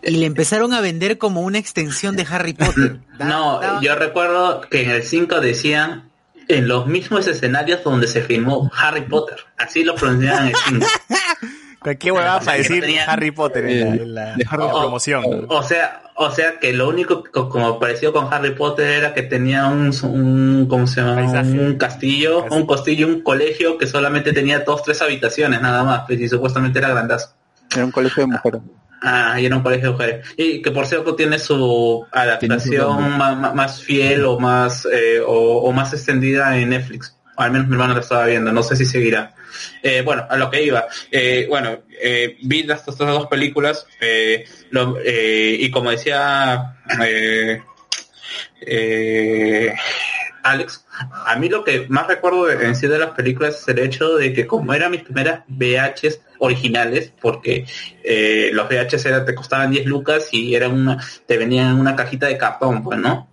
Y 0.03 0.17
le 0.17 0.25
empezaron 0.25 0.73
a 0.73 0.81
vender 0.81 1.17
como 1.17 1.39
una 1.41 1.57
extensión 1.59 2.17
de 2.17 2.27
Harry 2.29 2.53
Potter. 2.53 2.99
No, 3.19 3.81
yo 3.81 3.95
recuerdo 3.95 4.61
que 4.69 4.83
en 4.83 4.89
el 4.89 5.03
5 5.03 5.39
decían 5.39 6.09
en 6.49 6.67
los 6.67 6.87
mismos 6.87 7.25
escenarios 7.27 7.81
donde 7.85 8.07
se 8.07 8.21
filmó 8.21 8.69
Harry 8.75 9.03
Potter. 9.07 9.37
Así 9.57 9.85
lo 9.85 9.95
pronunciaban 9.95 10.47
en 10.47 10.49
el 10.49 10.55
5. 10.67 10.87
Cualquier 11.83 12.13
huevada 12.13 12.39
para 12.39 12.57
decir 12.57 12.83
Harry 13.07 13.31
Potter 13.31 13.65
en 13.65 13.79
la, 13.79 13.95
en 14.03 14.15
la- 14.15 14.35
De 14.35 14.45
Harry 14.49 14.63
en 14.63 14.67
la 14.69 14.75
O- 14.75 14.81
promoción. 14.81 15.23
O 15.49 15.63
sea, 15.63 16.03
o 16.15 16.31
sea 16.31 16.59
que 16.59 16.73
lo 16.73 16.87
único 16.89 17.23
que 17.23 17.31
como 17.31 17.79
pareció 17.79 18.13
con 18.13 18.33
Harry 18.33 18.55
Potter 18.55 18.87
era 18.89 19.13
que 19.13 19.23
tenía 19.23 19.67
un, 19.67 19.91
un 20.03 20.67
¿cómo 20.69 20.87
se 20.87 21.01
llama? 21.01 21.15
Paisaje. 21.15 21.51
Un 21.51 21.75
castillo, 21.77 22.45
un 22.51 22.65
castillo, 22.67 23.07
un 23.07 23.21
colegio 23.21 23.77
que 23.77 23.87
solamente 23.87 24.31
tenía 24.33 24.59
dos, 24.59 24.83
tres 24.83 25.01
habitaciones 25.01 25.61
nada 25.61 25.83
más, 25.83 26.03
pues, 26.07 26.19
y 26.19 26.27
supuestamente 26.29 26.79
era 26.79 26.89
grandazo. 26.89 27.29
Era 27.75 27.85
un 27.85 27.91
colegio 27.91 28.23
de 28.23 28.27
mujeres. 28.27 28.61
Ah, 29.05 29.37
y 29.39 29.45
era 29.45 29.57
un 29.57 29.63
colegio 29.63 29.87
de 29.87 29.91
mujeres. 29.93 30.27
Y 30.37 30.61
que 30.61 30.71
por 30.71 30.85
cierto 30.85 31.15
tiene 31.15 31.37
su 31.39 32.05
adaptación 32.11 33.17
más, 33.17 33.81
fiel 33.81 34.23
o 34.25 34.39
más 34.39 34.85
eh, 34.91 35.19
o, 35.19 35.33
o 35.57 35.71
más 35.73 35.91
extendida 35.93 36.55
en 36.57 36.69
Netflix. 36.69 37.17
Al 37.37 37.51
menos 37.51 37.67
mi 37.67 37.73
hermano 37.73 37.93
lo 37.95 37.99
estaba 38.01 38.25
viendo, 38.25 38.51
no 38.51 38.61
sé 38.63 38.75
si 38.75 38.85
seguirá. 38.85 39.33
Eh, 39.81 40.01
bueno, 40.03 40.25
a 40.29 40.35
lo 40.37 40.49
que 40.49 40.63
iba. 40.63 40.85
Eh, 41.11 41.45
bueno, 41.49 41.79
eh, 42.01 42.37
vi 42.43 42.63
las- 42.63 42.79
estas 42.87 42.97
dos 42.97 43.27
películas 43.27 43.85
y 44.01 45.71
como 45.71 45.91
decía 45.91 46.75
Alex, 50.43 50.85
a 51.25 51.35
mí 51.37 51.47
lo 51.49 51.63
que 51.63 51.85
más 51.87 52.05
recuerdo 52.07 52.45
de- 52.45 52.65
en 52.65 52.75
sí 52.75 52.87
de 52.87 52.99
las 52.99 53.11
películas 53.11 53.61
es 53.61 53.67
el 53.69 53.79
hecho 53.79 54.15
de 54.17 54.33
que 54.33 54.45
como 54.45 54.73
eran 54.73 54.91
mis 54.91 55.03
primeras 55.03 55.41
VHs 55.47 56.19
originales, 56.39 57.13
porque 57.21 57.65
los 58.51 58.67
VHs 58.67 59.05
era, 59.05 59.23
te 59.25 59.33
costaban 59.35 59.71
10 59.71 59.85
lucas 59.85 60.27
y 60.33 60.53
era 60.53 60.67
una, 60.67 60.97
te 61.25 61.37
venían 61.37 61.69
en 61.69 61.79
una 61.79 61.95
cajita 61.95 62.27
de 62.27 62.37
cartón, 62.37 62.83
pues, 62.83 62.99
¿no? 62.99 63.29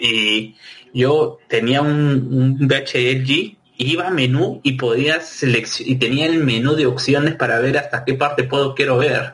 Y 0.00 0.56
yo 0.94 1.38
tenía 1.48 1.82
un, 1.82 2.56
un 2.60 2.66
VHLG, 2.68 3.56
iba 3.76 4.06
a 4.06 4.10
menú 4.10 4.60
y 4.62 4.72
podía 4.72 5.20
seleccionar, 5.20 5.90
y 5.92 5.96
tenía 5.96 6.26
el 6.26 6.38
menú 6.38 6.74
de 6.76 6.86
opciones 6.86 7.34
para 7.34 7.58
ver 7.58 7.76
hasta 7.76 8.04
qué 8.04 8.14
parte 8.14 8.44
puedo 8.44 8.74
quiero 8.74 8.96
ver. 8.98 9.32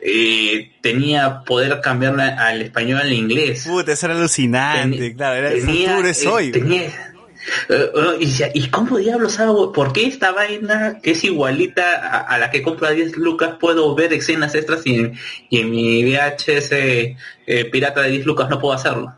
Eh, 0.00 0.72
tenía 0.80 1.42
poder 1.44 1.80
cambiarla 1.80 2.28
al 2.48 2.60
español 2.62 3.00
al 3.02 3.12
inglés. 3.12 3.64
Puta, 3.68 3.92
eso 3.92 4.06
era 4.06 4.16
alucinante, 4.16 4.98
Teni- 4.98 5.16
claro, 5.16 5.36
era 5.36 5.52
el 5.52 5.64
tenía, 5.64 5.98
es 6.08 6.26
eh, 6.26 6.50
tenía- 6.52 6.82
eh, 7.68 7.90
y, 8.20 8.26
decía, 8.26 8.50
¿y 8.54 8.68
cómo 8.68 8.98
diablos 8.98 9.38
hago? 9.38 9.72
¿Por 9.72 9.92
qué 9.92 10.06
esta 10.06 10.32
vaina 10.32 10.98
que 11.02 11.12
es 11.12 11.22
igualita 11.24 11.94
a, 12.00 12.20
a 12.20 12.38
la 12.38 12.50
que 12.50 12.62
compro 12.62 12.86
a 12.86 12.90
10 12.90 13.16
lucas 13.16 13.56
puedo 13.60 13.94
ver 13.94 14.12
escenas 14.12 14.54
extras 14.54 14.80
y 14.86 14.94
en, 14.96 15.12
y 15.50 15.58
en 15.60 15.70
mi 15.70 16.04
VHS 16.04 16.72
eh, 16.72 17.16
pirata 17.70 18.00
de 18.02 18.10
10 18.10 18.26
lucas 18.26 18.48
no 18.48 18.58
puedo 18.60 18.74
hacerlo? 18.74 19.14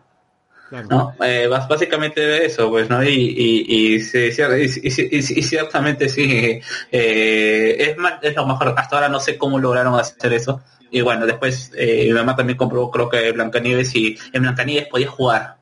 Claro. 0.82 1.14
¿no? 1.18 1.24
Eh, 1.24 1.46
básicamente 1.48 2.44
eso, 2.44 2.68
pues, 2.68 2.90
¿no? 2.90 3.02
Y, 3.04 3.08
y, 3.08 3.94
y, 3.94 4.00
sí, 4.00 4.18
y- 4.18 4.88
y- 4.88 5.08
y- 5.16 5.38
y 5.38 5.42
ciertamente 5.42 6.08
sí, 6.08 6.60
eh, 6.90 7.76
es, 7.78 7.96
más, 7.96 8.14
es 8.22 8.34
lo 8.34 8.46
mejor. 8.46 8.74
Hasta 8.76 8.96
ahora 8.96 9.08
no 9.08 9.20
sé 9.20 9.38
cómo 9.38 9.58
lograron 9.58 9.94
hacer 9.98 10.32
eso. 10.32 10.62
Y 10.90 11.00
bueno, 11.00 11.26
después 11.26 11.70
eh, 11.76 12.04
mi 12.08 12.12
mamá 12.12 12.36
también 12.36 12.56
compró, 12.56 12.90
creo 12.90 13.08
que 13.08 13.32
Blancanieves 13.32 13.94
y 13.94 14.16
en 14.32 14.42
Blancanieves 14.42 14.88
podía 14.88 15.08
jugar. 15.08 15.56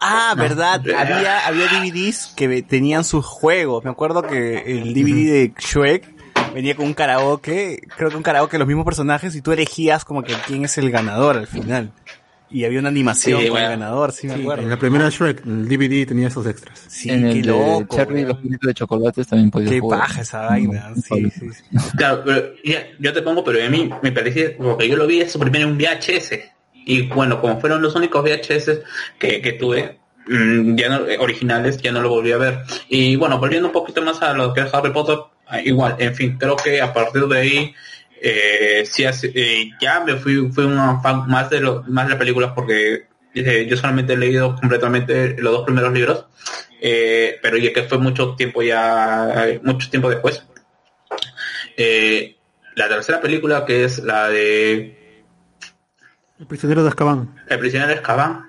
Ah, 0.00 0.34
No. 0.36 0.42
verdad, 0.42 0.80
había, 0.98 1.46
había 1.46 1.66
DVDs 1.68 2.32
que 2.36 2.62
tenían 2.62 3.04
sus 3.04 3.24
juegos. 3.24 3.84
Me 3.84 3.90
acuerdo 3.90 4.22
que 4.22 4.58
el 4.66 4.92
DVD 4.94 5.30
de 5.30 5.52
Shrek 5.58 6.04
venía 6.54 6.74
con 6.74 6.86
un 6.86 6.94
karaoke, 6.94 7.80
creo 7.96 8.10
que 8.10 8.16
un 8.16 8.22
karaoke 8.22 8.52
de 8.52 8.58
los 8.58 8.66
mismos 8.68 8.84
personajes 8.84 9.34
y 9.36 9.42
tú 9.42 9.52
elegías 9.52 10.04
como 10.04 10.22
que 10.22 10.34
quién 10.46 10.64
es 10.64 10.76
el 10.78 10.90
ganador 10.90 11.36
al 11.36 11.46
final. 11.46 11.92
Y 12.52 12.64
había 12.64 12.80
una 12.80 12.90
animación 12.90 13.40
Sí, 13.40 13.46
el 13.46 13.52
ganador, 13.54 14.12
sí 14.12 14.26
me 14.26 14.34
acuerdo. 14.34 14.62
en 14.62 14.70
la 14.70 14.78
primera 14.78 15.08
Shrek, 15.08 15.46
el 15.46 15.66
DVD 15.68 16.06
tenía 16.06 16.28
esos 16.28 16.46
extras. 16.46 16.84
Sí, 16.88 17.08
en 17.10 17.24
el 17.26 17.34
qué 17.36 17.40
de 17.42 17.46
loco. 17.48 17.96
Charlie 17.96 18.20
y 18.20 18.24
los 18.26 18.36
pinitos 18.38 18.66
de 18.68 18.74
chocolates 18.74 19.26
también 19.26 19.50
podía 19.50 19.70
Qué 19.70 19.80
jugar. 19.80 20.00
paja 20.00 20.20
esa 20.20 20.40
vaina. 20.42 20.92
Sí, 20.96 21.30
sí, 21.30 21.48
sí. 21.50 21.76
Claro, 21.96 22.22
pero 22.24 22.42
ya, 22.64 22.86
yo 22.98 23.12
te 23.12 23.22
pongo, 23.22 23.42
pero 23.42 23.64
a 23.64 23.68
mí 23.70 23.90
me 24.02 24.12
parecía, 24.12 24.56
porque 24.58 24.88
yo 24.88 24.96
lo 24.96 25.06
vi 25.06 25.20
eso 25.20 25.38
primero 25.38 25.66
en 25.66 25.72
un 25.72 25.78
VHS. 25.78 26.38
Y 26.84 27.02
bueno, 27.08 27.40
como 27.40 27.58
fueron 27.60 27.80
los 27.80 27.94
únicos 27.94 28.22
VHS 28.22 28.80
que, 29.18 29.40
que 29.40 29.52
tuve, 29.52 29.98
mm, 30.28 30.74
ya 30.76 30.88
no, 30.88 31.06
eh, 31.08 31.16
originales, 31.18 31.78
ya 31.80 31.92
no 31.92 32.00
lo 32.02 32.08
volví 32.10 32.32
a 32.32 32.36
ver. 32.38 32.58
Y 32.88 33.16
bueno, 33.16 33.38
volviendo 33.38 33.68
un 33.68 33.72
poquito 33.72 34.02
más 34.02 34.20
a 34.20 34.34
lo 34.34 34.52
que 34.52 34.62
es 34.62 34.74
Harry 34.74 34.92
Potter, 34.92 35.16
ah, 35.46 35.60
igual, 35.62 35.96
en 35.98 36.14
fin, 36.14 36.36
creo 36.38 36.56
que 36.56 36.80
a 36.82 36.92
partir 36.92 37.22
de 37.28 37.38
ahí, 37.38 37.74
eh, 38.22 38.84
sí 38.86 39.04
hace- 39.04 39.32
eh, 39.34 39.70
ya 39.80 40.00
me 40.00 40.16
fui, 40.16 40.50
fui 40.52 40.64
un 40.64 41.02
fan 41.02 41.26
más 41.28 41.50
de 41.50 41.60
lo, 41.60 41.82
más 41.88 42.04
de 42.06 42.10
las 42.10 42.18
películas 42.18 42.52
porque 42.54 43.06
eh, 43.34 43.66
yo 43.68 43.76
solamente 43.76 44.12
he 44.12 44.16
leído 44.16 44.54
completamente 44.54 45.36
los 45.40 45.52
dos 45.52 45.64
primeros 45.64 45.92
libros, 45.92 46.26
eh, 46.80 47.38
pero 47.42 47.56
ya 47.56 47.72
que 47.72 47.82
fue 47.84 47.98
mucho 47.98 48.34
tiempo 48.36 48.62
ya, 48.62 49.46
mucho 49.62 49.88
tiempo 49.90 50.08
después. 50.10 50.44
Eh, 51.76 52.36
la 52.76 52.88
tercera 52.88 53.20
película 53.20 53.64
que 53.64 53.84
es 53.84 53.98
la 54.00 54.28
de 54.28 55.24
El 56.38 56.46
prisionero 56.46 56.82
de 56.82 56.88
Azkaban. 56.88 57.40
El 57.48 57.58
prisionero 57.58 57.90
de 57.92 57.98
Azkaban. 57.98 58.48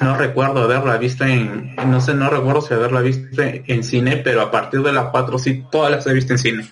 No 0.00 0.16
recuerdo 0.16 0.62
haberla 0.62 0.96
visto 0.96 1.24
en, 1.24 1.76
no 1.76 2.00
sé, 2.00 2.14
no 2.14 2.30
recuerdo 2.30 2.62
si 2.62 2.72
haberla 2.74 3.00
visto 3.02 3.42
en, 3.42 3.62
en 3.66 3.84
cine, 3.84 4.16
pero 4.16 4.40
a 4.40 4.50
partir 4.50 4.80
de 4.82 4.92
la 4.92 5.10
4 5.10 5.38
sí, 5.38 5.64
todas 5.70 5.90
las 5.90 6.06
he 6.06 6.14
visto 6.14 6.32
en 6.32 6.38
cine. 6.38 6.70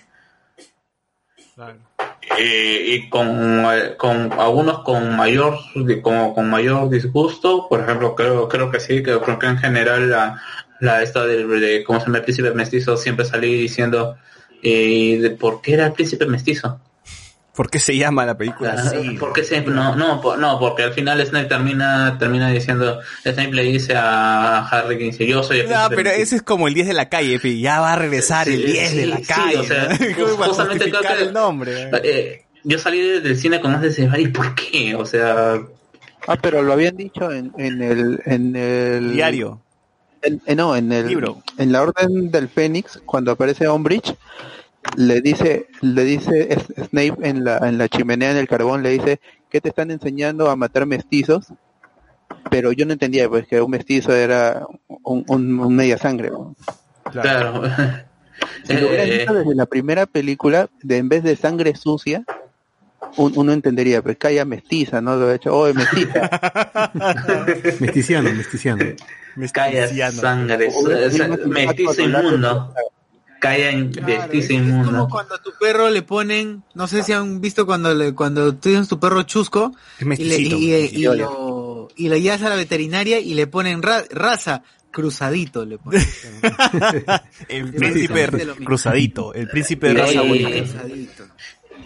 Eh, 2.39 2.85
y 2.87 3.09
con, 3.09 3.65
eh, 3.75 3.97
con 3.97 4.33
algunos 4.33 4.81
con 4.81 5.17
mayor 5.17 5.59
como 6.01 6.33
con 6.33 6.49
mayor 6.49 6.89
disgusto 6.89 7.67
por 7.69 7.81
ejemplo 7.81 8.15
creo 8.15 8.49
creo 8.49 8.71
que 8.71 8.79
sí 8.79 9.03
creo 9.03 9.39
que 9.39 9.47
en 9.47 9.59
general 9.59 10.09
la, 10.09 10.41
la 10.79 11.03
esta 11.03 11.27
de, 11.27 11.45
de 11.45 11.83
cómo 11.83 11.99
se 11.99 12.07
llama 12.07 12.19
el 12.19 12.25
príncipe 12.25 12.53
mestizo 12.53 12.97
siempre 12.97 13.25
salí 13.25 13.55
diciendo 13.55 14.17
eh, 14.63 15.19
de 15.21 15.31
por 15.31 15.61
qué 15.61 15.75
era 15.75 15.87
el 15.87 15.93
príncipe 15.93 16.25
mestizo 16.27 16.81
¿Por 17.61 17.69
qué 17.69 17.79
se 17.79 17.95
llama 17.95 18.25
la 18.25 18.39
película 18.39 18.73
así? 18.73 19.19
¿Por 19.19 19.35
qué 19.35 19.45
se- 19.45 19.61
no, 19.61 19.95
no, 19.95 20.23
no, 20.39 20.59
porque 20.59 20.83
al 20.83 20.95
final 20.95 21.21
Snape 21.27 21.45
termina, 21.45 22.17
termina 22.19 22.49
diciendo, 22.49 23.01
Snape 23.23 23.53
le 23.53 23.65
dice 23.65 23.93
a 23.95 24.67
Harry 24.67 24.97
que 24.97 25.05
dice, 25.05 25.27
yo 25.27 25.43
soy 25.43 25.59
el 25.61 25.69
No, 25.69 25.77
pero 25.91 26.05
mestizo". 26.05 26.23
ese 26.23 26.37
es 26.37 26.43
como 26.43 26.69
el 26.69 26.73
10 26.75 26.87
de 26.87 26.95
la 26.95 27.11
calle, 27.11 27.39
ya 27.61 27.81
va 27.81 27.93
a 27.93 27.97
regresar 27.97 28.49
el 28.49 28.63
Sí, 28.63 28.73
10 28.73 28.97
de 28.97 29.07
la 29.09 29.17
sí, 29.19 29.25
calle. 29.25 29.59
o 29.59 29.65
sea, 29.65 29.89
¿no? 29.91 29.97
¿Cómo 30.17 30.39
va 30.39 30.45
a 30.47 30.49
justamente 30.49 30.91
creo 30.91 31.03
que- 31.03 31.23
el 31.23 31.33
nombre? 31.35 31.91
Eh, 32.03 32.45
yo 32.65 32.79
salí 32.79 32.99
de- 32.99 33.21
del 33.21 33.37
cine 33.37 33.61
con 33.61 33.73
más 33.73 33.83
de 33.83 33.89
ese 33.89 34.09
¿y 34.19 34.29
por 34.29 34.55
qué? 34.55 34.95
O 34.95 35.05
sea, 35.05 35.61
Ah, 36.29 36.37
pero 36.41 36.63
lo 36.63 36.73
habían 36.73 36.97
dicho 36.97 37.31
en, 37.31 37.53
en 37.59 37.83
el 37.83 38.23
en 38.25 38.57
el 38.57 39.13
Diario. 39.13 39.61
en- 40.23 40.41
en- 40.47 40.57
no, 40.57 40.75
en 40.77 40.91
el 40.93 41.09
Libro. 41.09 41.43
en 41.59 41.73
la 41.73 41.83
Orden 41.83 42.31
del 42.31 42.49
Fénix 42.49 43.03
cuando 43.05 43.33
aparece 43.33 43.69
Umbridge 43.69 44.15
le 44.97 45.21
dice 45.21 45.67
le 45.83 46.05
dice 46.05 46.49
Snape 46.89 47.15
en 47.23 47.45
la 47.45 47.59
en 47.59 47.79
la 47.79 47.89
chimenea 47.89 48.31
en 48.31 48.37
el 48.39 48.49
carbón 48.49 48.83
le 48.83 48.91
dice 48.91 49.21
que 49.51 49.61
te 49.61 49.69
están 49.69 49.91
enseñando 49.91 50.51
a 50.51 50.57
matar 50.57 50.87
mestizos 50.87 51.47
pero 52.51 52.73
yo 52.73 52.87
no 52.87 52.93
entendía 52.93 53.29
pues 53.29 53.47
que 53.47 53.61
un 53.61 53.71
mestizo 53.71 54.15
era 54.15 54.67
un, 55.03 55.25
un, 55.29 55.61
un 55.61 55.77
media 55.77 55.99
sangre 55.99 56.31
¿no? 56.31 56.55
claro. 57.13 57.63
si 58.65 58.73
lo 58.75 58.89
hubieran 58.89 59.09
Eh, 59.09 59.19
dicho 59.19 59.35
desde 59.35 59.55
la 59.55 59.67
primera 59.67 60.07
película 60.07 60.69
de 60.83 60.97
en 60.97 61.09
vez 61.09 61.23
de 61.25 61.37
sangre 61.37 61.75
sucia 61.77 62.25
un- 63.17 63.33
uno 63.37 63.53
entendería 63.53 64.03
pues 64.03 64.17
calla 64.17 64.45
mestiza 64.45 65.01
no 65.01 65.17
lo 65.17 65.31
he 65.31 65.37
hecho 65.37 65.55
oh 65.57 65.73
mestiza 65.75 66.31
Mesticiano, 67.81 68.33
mesticiano. 68.33 68.85
Calla 69.53 69.81
Mesticiano. 69.83 70.13
sangre, 70.21 70.69
mestizo 71.47 72.03
inmundo. 72.03 72.75
Calla 73.41 73.71
en 73.71 73.91
Claro, 73.91 74.07
mestizo 74.07 74.53
es, 74.53 74.61
es 74.69 74.87
como 74.87 75.09
cuando 75.09 75.35
a 75.35 75.43
tu 75.43 75.51
perro 75.59 75.89
le 75.91 76.03
ponen, 76.03 76.63
no 76.75 76.87
sé 76.87 77.03
si 77.03 77.13
han 77.13 77.41
visto 77.41 77.65
cuando 77.67 77.93
le, 77.95 78.15
cuando 78.15 78.53
tú 78.55 78.59
tienes 78.71 78.87
tu 78.87 79.01
perro 79.01 79.23
chusco 79.25 79.73
Es 79.99 80.03
y 80.03 80.05
le, 80.05 80.39
mesticito. 80.39 80.57
y, 80.59 80.75
y- 80.75 80.87
y 80.99 81.03
lo, 81.05 81.89
y 81.97 82.09
lo 82.09 82.17
llevas 82.19 82.43
a 82.43 82.51
la 82.51 82.57
veterinaria 82.57 83.19
y 83.19 83.33
le 83.35 83.47
ponen 83.47 83.83
ra- 83.83 84.05
raza, 84.11 84.63
cruzadito 84.91 85.65
le 85.65 85.79
ponen. 85.79 86.03
el 87.49 87.69
Es 87.69 87.73
príncipe 87.75 88.29
cruzadito. 88.65 89.33
El 89.35 89.49
príncipe 89.49 89.89
de 89.89 89.95
raza 89.95 90.23
y- 90.23 90.31
única. 90.31 90.85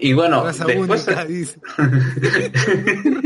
Y 0.01 0.13
bueno, 0.13 0.43
Raza 0.43 0.65
después, 0.65 1.07
única, 1.07 1.25
dice. 1.27 1.61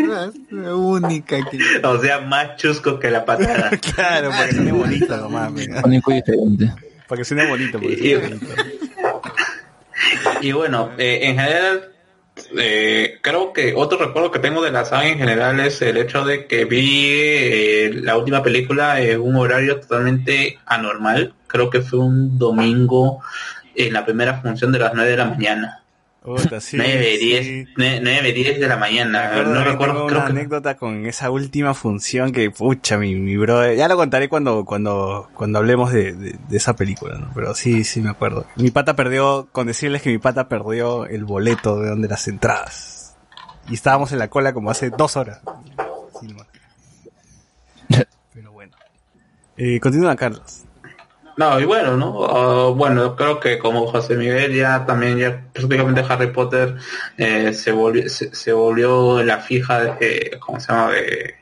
Raza 0.06 0.74
única 0.76 1.38
que... 1.50 1.58
o 1.86 2.00
sea, 2.00 2.20
más 2.20 2.56
chusco 2.56 2.98
que 2.98 3.10
la 3.10 3.24
patada. 3.24 3.70
Claro, 3.94 4.30
para 4.30 4.46
que 4.48 4.54
suene 4.54 4.72
bonito 4.72 5.16
nomás. 5.16 5.50
Único 5.84 6.12
y 6.12 6.14
diferente. 6.16 6.72
Para 7.08 7.18
que 7.18 7.24
suene 7.24 7.46
bonito. 7.48 7.78
porque 7.80 7.94
Y- 7.94 8.12
suene 8.12 8.28
bonito. 8.36 8.46
Y 10.40 10.52
bueno, 10.52 10.92
eh, 10.98 11.20
en 11.22 11.36
general, 11.38 11.90
eh, 12.56 13.18
creo 13.20 13.52
que 13.52 13.72
otro 13.74 13.98
recuerdo 13.98 14.30
que 14.30 14.38
tengo 14.38 14.62
de 14.62 14.70
la 14.70 14.84
saga 14.84 15.08
en 15.08 15.18
general 15.18 15.58
es 15.58 15.82
el 15.82 15.96
hecho 15.96 16.24
de 16.24 16.46
que 16.46 16.64
vi 16.64 17.06
eh, 17.10 17.90
la 17.94 18.16
última 18.16 18.42
película 18.42 19.00
en 19.00 19.20
un 19.20 19.34
horario 19.36 19.80
totalmente 19.80 20.58
anormal. 20.66 21.34
Creo 21.48 21.68
que 21.70 21.80
fue 21.80 21.98
un 21.98 22.38
domingo 22.38 23.20
en 23.74 23.92
la 23.92 24.04
primera 24.04 24.40
función 24.40 24.70
de 24.70 24.78
las 24.78 24.94
9 24.94 25.10
de 25.10 25.16
la 25.16 25.24
mañana. 25.24 25.82
Puta, 26.22 26.60
sí, 26.60 26.76
9, 26.76 27.16
sí. 27.18 27.26
10, 27.76 28.00
9, 28.02 28.32
10 28.32 28.60
de 28.60 28.68
la 28.68 28.76
mañana. 28.76 29.42
no 29.44 29.64
recuerdo, 29.64 29.94
tengo 29.94 30.06
creo 30.08 30.18
una 30.18 30.26
que... 30.26 30.32
anécdota 30.32 30.76
con 30.76 31.06
esa 31.06 31.30
última 31.30 31.74
función 31.74 32.32
que, 32.32 32.50
pucha, 32.50 32.98
mi, 32.98 33.14
mi 33.14 33.36
brother, 33.36 33.76
ya 33.76 33.88
lo 33.88 33.96
contaré 33.96 34.28
cuando, 34.28 34.64
cuando, 34.64 35.30
cuando 35.34 35.58
hablemos 35.58 35.92
de, 35.92 36.12
de, 36.12 36.36
de 36.48 36.56
esa 36.56 36.74
película, 36.76 37.16
¿no? 37.18 37.30
Pero 37.34 37.54
sí, 37.54 37.84
sí 37.84 38.00
me 38.02 38.10
acuerdo. 38.10 38.44
Mi 38.56 38.70
pata 38.70 38.94
perdió, 38.96 39.48
con 39.52 39.68
decirles 39.68 40.02
que 40.02 40.10
mi 40.10 40.18
pata 40.18 40.48
perdió 40.48 41.06
el 41.06 41.24
boleto 41.24 41.80
de 41.80 41.88
donde 41.90 42.08
las 42.08 42.26
entradas. 42.28 43.16
Y 43.70 43.74
estábamos 43.74 44.12
en 44.12 44.18
la 44.18 44.28
cola 44.28 44.52
como 44.52 44.70
hace 44.70 44.90
dos 44.90 45.16
horas. 45.16 45.40
Pero 48.34 48.52
bueno. 48.52 48.76
Eh, 49.56 49.78
continúa, 49.80 50.14
Carlos. 50.16 50.64
No, 51.38 51.60
y 51.60 51.64
bueno, 51.64 51.96
¿no? 51.96 52.24
Ah, 52.24 52.70
bueno, 52.74 53.14
creo 53.14 53.38
que 53.38 53.60
como 53.60 53.86
José 53.86 54.16
Miguel 54.16 54.52
ya 54.56 54.84
también 54.84 55.18
ya 55.18 55.40
prácticamente 55.52 56.04
Harry 56.08 56.32
Potter 56.32 56.76
eh, 57.16 57.52
se 57.54 57.70
volvió 57.70 58.08
se, 58.08 58.52
volvió 58.52 59.22
la 59.22 59.38
fija 59.38 59.94
de, 59.94 60.36
¿cómo 60.40 60.58
se 60.58 60.72
llama? 60.72 60.90
De, 60.90 61.36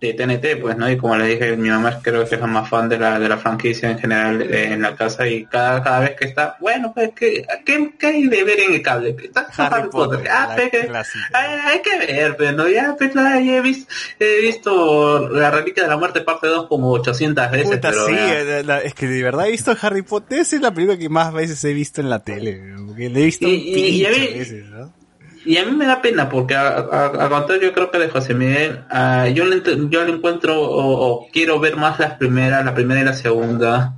de 0.00 0.14
TNT, 0.14 0.60
pues, 0.60 0.76
¿no? 0.76 0.90
Y 0.90 0.96
como 0.96 1.16
les 1.16 1.28
dije, 1.28 1.56
mi 1.56 1.68
mamá 1.70 2.00
creo 2.02 2.26
que 2.28 2.34
es 2.34 2.40
la 2.40 2.46
más 2.46 2.68
fan 2.68 2.88
de 2.88 2.98
la, 2.98 3.18
de 3.18 3.28
la 3.28 3.36
franquicia 3.38 3.90
en 3.90 3.98
general 3.98 4.42
eh, 4.42 4.72
en 4.72 4.82
la 4.82 4.94
casa 4.96 5.26
y 5.26 5.44
cada, 5.46 5.82
cada 5.82 6.00
vez 6.00 6.16
que 6.16 6.26
está, 6.26 6.56
bueno, 6.60 6.92
pues, 6.94 7.10
¿qué, 7.14 7.44
qué, 7.64 7.90
qué 7.98 8.06
hay 8.06 8.26
de 8.28 8.44
ver 8.44 8.60
en 8.60 8.74
el 8.74 8.82
cable? 8.82 9.16
Está 9.22 9.48
Harry 9.56 9.74
Harry, 9.82 9.90
Potter. 9.90 10.18
Potter, 10.18 10.32
Ah, 10.32 10.46
la 10.48 10.54
pues, 10.56 10.70
que- 10.70 10.90
hay, 11.32 11.60
hay 11.64 11.82
que 11.82 11.98
ver, 11.98 12.36
pero 12.36 12.52
no, 12.52 12.68
ya, 12.68 12.94
pues, 12.96 13.14
la- 13.14 13.40
ya 13.40 13.56
he, 13.56 13.60
visto, 13.60 13.92
he 14.18 14.40
visto 14.40 15.28
La 15.28 15.50
Reliquia 15.50 15.82
de 15.84 15.88
la 15.88 15.96
Muerte 15.96 16.20
parte 16.22 16.46
2 16.46 16.66
como 16.68 16.90
800 16.92 17.50
veces, 17.50 17.76
Puta, 17.76 17.90
pero 17.90 18.06
sí, 18.06 18.14
eh, 18.16 18.62
la- 18.64 18.80
es 18.80 18.94
que 18.94 19.06
de 19.06 19.22
verdad 19.22 19.46
he 19.48 19.50
visto 19.50 19.74
Harry 19.80 20.02
Potter, 20.02 20.40
esa 20.40 20.56
es 20.56 20.62
la 20.62 20.72
película 20.72 20.98
que 20.98 21.08
más 21.08 21.32
veces 21.32 21.62
he 21.64 21.72
visto 21.72 22.00
en 22.00 22.10
la 22.10 22.22
tele, 22.22 22.60
porque 22.86 23.08
la 23.10 23.18
he 23.18 23.24
visto 23.24 23.46
Y- 23.48 24.04
un 24.06 24.12
veces, 24.38 24.64
¿no? 24.66 25.01
Y 25.44 25.56
a 25.56 25.64
mí 25.64 25.72
me 25.72 25.86
da 25.86 26.00
pena 26.02 26.28
porque 26.28 26.54
a, 26.54 26.68
a- 26.68 27.06
al 27.06 27.28
contrario 27.30 27.62
yo 27.68 27.72
creo 27.72 27.90
que 27.90 27.98
de 27.98 28.08
José 28.08 28.34
Miguel, 28.34 28.80
ah, 28.90 29.28
yo, 29.28 29.44
le, 29.44 29.62
yo 29.90 30.04
le 30.04 30.12
encuentro 30.12 30.60
o, 30.60 31.06
o 31.24 31.28
quiero 31.32 31.58
ver 31.60 31.76
más 31.76 31.98
las 31.98 32.14
primeras, 32.14 32.64
la 32.64 32.74
primera 32.74 33.00
y 33.00 33.04
la 33.04 33.12
segunda, 33.12 33.94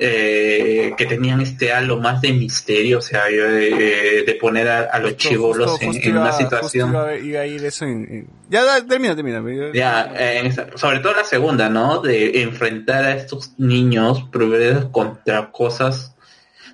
eh, 0.00 0.92
que 0.96 1.06
tenían 1.06 1.40
este 1.40 1.72
halo 1.72 1.98
más 1.98 2.20
de 2.20 2.32
misterio, 2.32 2.98
o 2.98 3.02
sea, 3.02 3.30
yo, 3.30 3.44
eh, 3.46 4.24
de 4.26 4.34
poner 4.40 4.68
a, 4.68 4.80
a 4.84 4.98
los 4.98 5.10
chivolos 5.16 5.80
en, 5.82 5.88
en 6.08 6.16
una 6.18 6.32
situación. 6.38 6.96
A- 6.96 7.02
a 7.02 7.44
eso 7.64 7.84
en, 7.84 7.90
en- 8.10 8.26
Ya, 8.48 8.64
da- 8.64 8.84
termina, 8.86 9.14
termina. 9.14 9.40
Ya, 9.74 10.12
eh, 10.16 10.50
sobre 10.76 11.00
todo 11.00 11.14
la 11.14 11.24
segunda, 11.24 11.68
¿no? 11.68 12.00
De 12.00 12.42
enfrentar 12.42 13.04
a 13.04 13.14
estos 13.14 13.52
niños 13.58 14.24
prohibidos 14.32 14.86
contra 14.86 15.50
cosas 15.50 16.14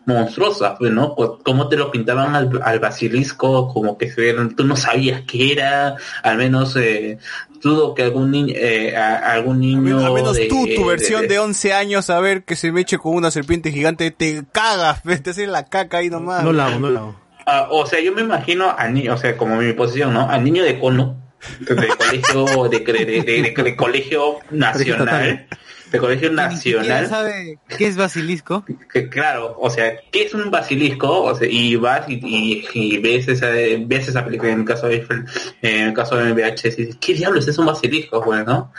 monstruosas, 0.07 0.75
pues, 0.79 0.93
¿no? 0.93 1.15
Cómo 1.15 1.69
te 1.69 1.77
lo 1.77 1.91
pintaban 1.91 2.35
al, 2.37 2.51
al 2.63 2.79
basilisco, 2.81 3.73
como 3.73 3.97
que 3.99 4.11
se- 4.11 4.35
tú 4.57 4.65
no 4.65 4.77
sabías 4.77 5.23
qué 5.27 5.53
era, 5.53 5.97
al 6.23 6.37
menos 6.37 6.77
eh, 6.77 7.19
dudo 7.63 7.95
que 7.95 8.03
algún 8.03 8.31
niño, 8.31 8.53
eh, 8.57 8.97
a- 8.97 9.33
algún 9.33 9.61
niño 9.61 10.05
Al 10.05 10.13
menos 10.13 10.37
de- 10.37 10.47
tú, 10.47 10.67
tu 10.75 10.83
de- 10.83 10.87
versión 10.89 11.23
de, 11.23 11.29
de- 11.29 11.39
11 11.39 11.73
años, 11.73 12.11
a 12.11 12.21
ver 12.21 12.45
que 12.45 12.57
se 12.57 12.71
me 12.73 12.83
eche 12.83 12.99
con 12.99 13.15
una 13.15 13.31
serpiente 13.31 13.73
gigante, 13.73 14.11
te 14.11 14.43
cagas, 14.53 15.03
te 15.23 15.31
haces 15.31 15.49
la 15.49 15.65
caca 15.65 15.99
ahí 15.99 16.11
nomás. 16.11 16.45
No 16.45 16.53
la 16.53 16.67
hago, 16.67 16.79
no 16.81 16.91
la 16.91 17.01
hago. 17.01 17.21
Ah, 17.47 17.69
o 17.71 17.85
sea, 17.87 18.01
yo 18.01 18.13
me 18.13 18.23
imagino 18.23 18.75
al 18.77 18.95
niño, 18.95 19.15
o 19.15 19.17
sea, 19.19 19.37
como 19.37 19.57
mi 19.57 19.73
posición, 19.75 20.15
¿no? 20.15 20.29
Al 20.31 20.43
niño 20.45 20.63
de 20.65 20.79
cono 20.81 21.17
de 21.61 21.89
colegio, 21.89 22.69
de, 22.71 22.79
de, 22.81 23.05
de- 23.05 23.23
de- 23.53 23.63
de 23.63 23.77
colegio 23.77 24.37
nacional, 24.51 25.47
de 25.95 26.01
colegio 26.01 26.31
nacional, 26.33 27.07
sabe 27.09 27.59
qué 27.79 27.87
es 27.87 27.97
basilisco. 27.97 28.65
que 28.93 29.09
claro, 29.09 29.57
o 29.59 29.71
sea, 29.71 29.97
¿qué 30.11 30.25
es 30.25 30.35
un 30.35 30.51
basilisco? 30.51 31.23
O 31.23 31.35
sea, 31.35 31.49
y 31.51 31.77
vas 31.77 32.09
y, 32.09 32.21
y- 32.23 32.65
y 32.75 32.99
ves 32.99 33.29
esa 33.29 33.49
ves 33.49 34.09
esa 34.09 34.25
película 34.25 34.53
en 34.53 34.61
el 34.61 34.65
caso 34.65 34.89
de 34.89 34.97
Eiffel, 34.97 35.25
en 35.63 35.89
el 35.89 35.95
caso 35.95 36.17
de 36.17 36.33
VHS, 36.33 36.79
y 36.79 36.83
dices, 36.83 36.97
¿qué 37.01 37.15
diablos 37.15 37.47
es 37.49 37.57
un 37.59 37.67
basilisco? 37.67 38.21
Bueno, 38.23 38.73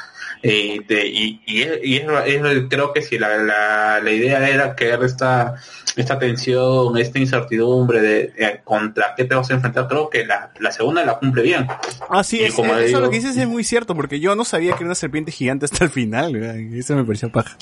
y, 0.43 0.80
te- 0.81 1.07
y, 1.07 1.41
y, 1.45 1.61
es- 1.64 1.80
y 1.83 1.95
es- 1.97 2.03
es- 2.25 2.64
creo 2.69 2.93
que 2.93 3.01
si 3.01 3.17
la, 3.17 3.38
la, 3.38 3.99
la 4.01 4.11
idea 4.11 4.47
era 4.49 4.75
crear 4.75 5.03
esta, 5.03 5.55
esta 5.95 6.19
tensión, 6.19 6.97
esta 6.97 7.19
incertidumbre 7.19 8.01
de 8.01 8.33
eh, 8.38 8.61
contra 8.64 9.14
qué 9.15 9.25
te 9.25 9.35
vas 9.35 9.49
a 9.49 9.53
enfrentar, 9.55 9.88
creo 9.88 10.09
que 10.09 10.25
la, 10.25 10.51
la 10.59 10.72
segunda 10.72 11.03
la 11.05 11.17
cumple 11.19 11.43
bien. 11.43 11.67
Ah, 12.09 12.23
sí, 12.23 12.43
es, 12.43 12.53
como 12.53 12.75
eso 12.75 12.85
digo- 12.88 12.99
lo 13.01 13.09
que 13.09 13.17
dices 13.17 13.38
es 13.38 13.47
muy 13.47 13.64
cierto, 13.64 13.95
porque 13.95 14.19
yo 14.19 14.35
no 14.35 14.45
sabía 14.45 14.72
que 14.73 14.77
era 14.80 14.85
una 14.88 14.95
serpiente 14.95 15.31
gigante 15.31 15.65
hasta 15.65 15.83
el 15.85 15.89
final, 15.89 16.35
eso 16.35 16.95
me 16.95 17.03
pareció 17.03 17.31
paja. 17.31 17.57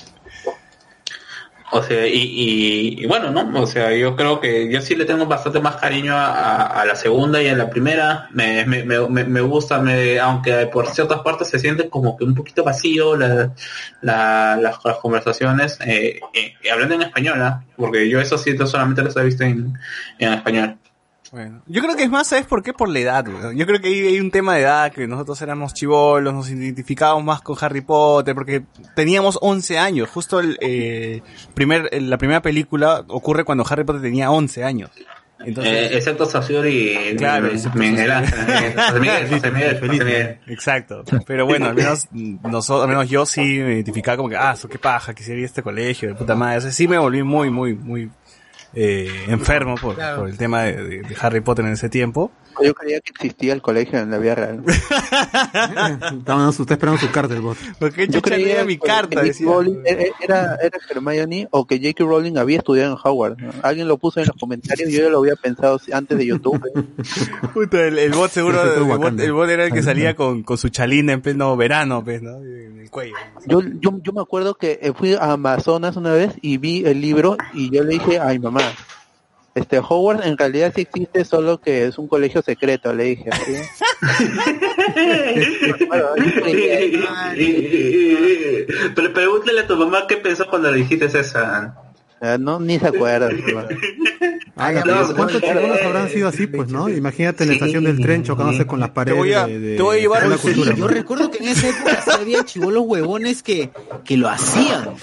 O 1.76 1.82
sea, 1.82 2.06
y, 2.06 2.98
y, 3.00 3.06
bueno, 3.08 3.32
¿no? 3.32 3.62
O 3.62 3.66
sea, 3.66 3.92
yo 3.96 4.16
creo 4.16 4.40
que 4.40 4.72
yo 4.72 4.80
sí 4.80 4.96
le 4.96 5.06
tengo 5.06 5.26
bastante 5.26 5.60
más 5.60 5.78
cariño 5.78 6.14
a, 6.16 6.68
a- 6.68 6.86
la 6.86 6.96
segunda 6.96 7.42
y 7.42 7.48
a 7.48 7.56
la 7.56 7.70
primera. 7.72 8.28
Me, 8.32 8.64
me, 8.66 8.84
me, 8.84 9.24
me- 9.26 9.42
gusta, 9.42 9.80
me, 9.80 10.20
aunque 10.20 10.68
por 10.68 10.88
ciertas 10.90 11.22
partes 11.22 11.50
se 11.50 11.58
siente 11.58 11.90
como 11.90 12.16
que 12.16 12.26
un 12.26 12.36
poquito 12.36 12.64
vacío 12.64 13.16
la, 13.16 13.54
la- 14.02 14.56
las, 14.62 14.86
las 14.86 14.98
conversaciones, 14.98 15.80
eh, 15.86 16.20
eh, 16.34 16.54
hablando 16.72 16.94
en 16.96 17.02
español, 17.04 17.42
¿ah? 17.42 17.64
Porque 17.76 18.08
yo 18.08 18.20
eso 18.22 18.38
sí 18.38 18.56
solamente 18.68 19.02
los 19.02 19.16
he 19.18 19.24
visto 19.24 19.44
en, 19.44 19.74
en 20.20 20.34
español. 20.34 20.78
Bueno, 21.34 21.64
yo 21.66 21.82
creo 21.82 21.96
que 21.96 22.04
es 22.04 22.12
más, 22.12 22.28
¿sabes 22.28 22.46
por 22.46 22.62
qué? 22.62 22.74
Por 22.74 22.90
la 22.90 23.00
edad, 23.00 23.28
weón. 23.28 23.58
Yo 23.58 23.66
creo 23.66 23.82
que 23.82 23.88
hay, 23.88 24.06
hay 24.06 24.20
un 24.20 24.30
tema 24.30 24.54
de 24.54 24.62
edad, 24.62 24.92
que 24.92 25.08
nosotros 25.08 25.42
éramos 25.42 25.74
chivolos, 25.74 26.32
nos 26.32 26.48
identificábamos 26.48 27.24
más 27.24 27.42
con 27.42 27.58
Harry 27.60 27.82
Potter, 27.82 28.36
porque 28.36 28.62
teníamos 28.96 29.40
11 29.42 29.80
años. 29.80 30.10
Justo 30.12 30.40
el, 30.40 30.60
eh, 30.62 31.24
primer, 31.56 31.90
la 32.04 32.20
primera 32.20 32.44
película 32.44 33.04
ocurre 33.08 33.46
cuando 33.46 33.66
Harry 33.68 33.84
Potter 33.84 34.04
tenía 34.04 34.30
11 34.30 34.64
años. 34.64 34.92
Entonces, 35.40 35.92
Eh, 35.92 35.98
excepto 35.98 36.28
Saussure 36.28 36.70
y 36.70 37.16
Claro, 37.18 37.50
Miguel. 37.74 38.12
Ángel. 38.12 38.40
Exacto. 40.48 41.04
Pero 41.26 41.48
bueno, 41.48 41.66
al 41.66 41.74
menos 41.74 42.10
nosotros, 42.12 42.84
al 42.84 42.90
menos 42.90 43.10
yo 43.10 43.26
sí 43.26 43.42
me 43.42 43.74
identificaba 43.74 44.18
como 44.18 44.30
que, 44.30 44.38
ah, 44.38 44.54
eso 44.54 44.70
qué 44.70 44.78
paja, 44.78 45.16
quisiera 45.16 45.40
ir 45.40 45.46
a 45.46 45.48
este 45.48 45.64
colegio, 45.64 46.10
de 46.10 46.16
puta 46.16 46.36
madre. 46.36 46.60
O 46.60 46.62
sea, 46.62 46.72
sí 46.72 46.88
me 46.88 47.00
volví 47.00 47.24
muy, 47.24 47.50
muy, 47.50 47.74
muy 47.74 48.12
eh, 48.76 49.26
enfermo 49.28 49.76
por, 49.76 49.96
Claro. 49.96 50.20
por 50.22 50.30
el 50.30 50.38
tema 50.38 50.64
de, 50.64 50.84
de- 50.84 51.02
de 51.04 51.16
Harry 51.22 51.42
Potter 51.42 51.66
en 51.66 51.72
ese 51.74 51.90
tiempo. 51.90 52.32
Yo 52.62 52.74
creía 52.74 53.00
que 53.02 53.12
existía 53.12 53.54
el 53.54 53.62
colegio 53.62 54.00
en 54.00 54.12
la 54.12 54.18
vida 54.18 54.36
real. 54.36 54.64
Estaban 56.18 56.48
usted 56.50 56.72
esperando 56.72 57.00
su 57.00 57.12
carta, 57.12 57.34
el 57.34 57.42
bot. 57.42 57.58
Porque 57.80 58.08
Yo 58.08 58.22
creía 58.22 58.64
mi 58.66 58.78
que- 58.78 58.88
carta, 58.88 59.22
que 59.22 59.28
decía. 59.28 59.48
Rowling 59.48 59.82
era, 59.86 60.56
era 60.56 60.78
Hermione 60.90 61.48
o 61.52 61.66
que 61.66 61.78
J.K. 61.78 62.04
Rowling 62.04 62.38
había 62.38 62.58
estudiado 62.58 62.94
en 62.94 62.98
Howard. 63.04 63.38
Alguien 63.62 63.88
lo 63.88 63.98
puso 63.98 64.20
en 64.20 64.28
los 64.28 64.36
comentarios 64.38 64.90
y 64.90 64.94
yo 64.94 65.04
ya 65.04 65.10
lo 65.10 65.20
había 65.20 65.36
pensado 65.36 65.80
antes 65.92 66.18
de 66.18 66.26
YouTube. 66.26 66.62
¿eh? 66.76 66.84
Puta, 67.54 67.86
el, 67.88 67.98
el 68.00 68.12
bot 68.14 68.32
seguro, 68.32 68.62
el 68.62 68.80
bot, 68.84 69.00
Wakanda. 69.00 69.24
el 69.24 69.34
bot 69.34 69.50
era 69.50 69.66
el 69.66 69.74
que 69.74 69.84
salía 69.84 70.16
con, 70.16 70.44
con 70.44 70.58
su 70.58 70.70
chalina 70.70 71.14
en 71.14 71.22
pleno 71.22 71.56
verano, 71.58 72.04
pues, 72.04 72.22
¿no? 72.22 72.38
En 72.38 72.80
el 72.80 72.90
cuello. 72.90 73.16
Yo, 73.48 73.62
yo, 73.62 74.00
yo 74.02 74.14
me 74.14 74.22
acuerdo 74.22 74.56
que 74.56 74.80
eh, 74.82 74.94
fui 74.96 75.14
a 75.14 75.32
Amazonas 75.34 75.96
una 75.96 76.14
vez 76.14 76.32
y 76.42 76.58
vi 76.58 76.86
el 76.86 77.02
libro 77.02 77.38
y 77.54 77.70
yo 77.70 77.84
le 77.84 77.94
dije, 77.94 78.20
ay 78.20 78.40
mamá, 78.40 78.62
este 79.56 79.80
Howard 79.80 80.26
en 80.26 80.38
realidad 80.38 80.72
sí 80.76 80.82
existe, 80.82 81.26
solo 81.26 81.60
que 81.60 81.86
es 81.86 81.98
un 81.98 82.08
colegio 82.08 82.42
secreto, 82.42 82.94
le 82.94 83.04
dije. 83.04 83.30
¿sí? 83.46 83.54
Bueno, 85.88 86.08
pregúntale 89.14 89.62
a 89.62 89.68
tu 89.68 89.76
mamá 89.76 90.08
qué 90.08 90.18
pensó 90.18 90.48
cuando 90.50 90.72
le 90.72 90.78
dijiste 90.78 91.06
esa. 91.06 91.76
Ah, 92.26 92.38
no, 92.40 92.60
ni 92.60 92.80
se 92.80 92.88
acuerda. 92.88 93.30
Ah, 94.56 94.72
no, 94.72 95.16
¿Cuántos 95.16 95.42
eh, 95.42 95.50
habrán 95.84 96.10
sido 96.10 96.28
así, 96.28 96.46
pues, 96.46 96.70
no? 96.70 96.88
Imagínate 96.88 97.42
en 97.44 97.50
la 97.50 97.56
estación 97.56 97.86
del 97.86 98.00
tren 98.00 98.22
chocándose 98.22 98.68
con 98.68 98.80
las 98.80 98.92
paredes 98.92 99.18
voy 99.18 99.34
a- 99.34 99.48
de, 99.48 99.60
de- 99.60 99.78
te 99.78 99.82
voy 99.82 99.98
a 99.98 100.02
llevar 100.02 100.22
de 100.22 100.30
la 100.30 100.36
al 100.36 100.42
cultura. 100.42 100.76
Yo 100.76 100.88
recuerdo 100.88 101.32
que 101.32 101.40
en 101.40 101.48
esa 101.48 101.70
época 101.70 102.04
había 102.22 102.46
chivolos 102.46 102.84
huevones 102.86 103.42
que, 103.42 103.72
que 104.06 104.16
lo 104.16 104.30
hacían. 104.30 104.94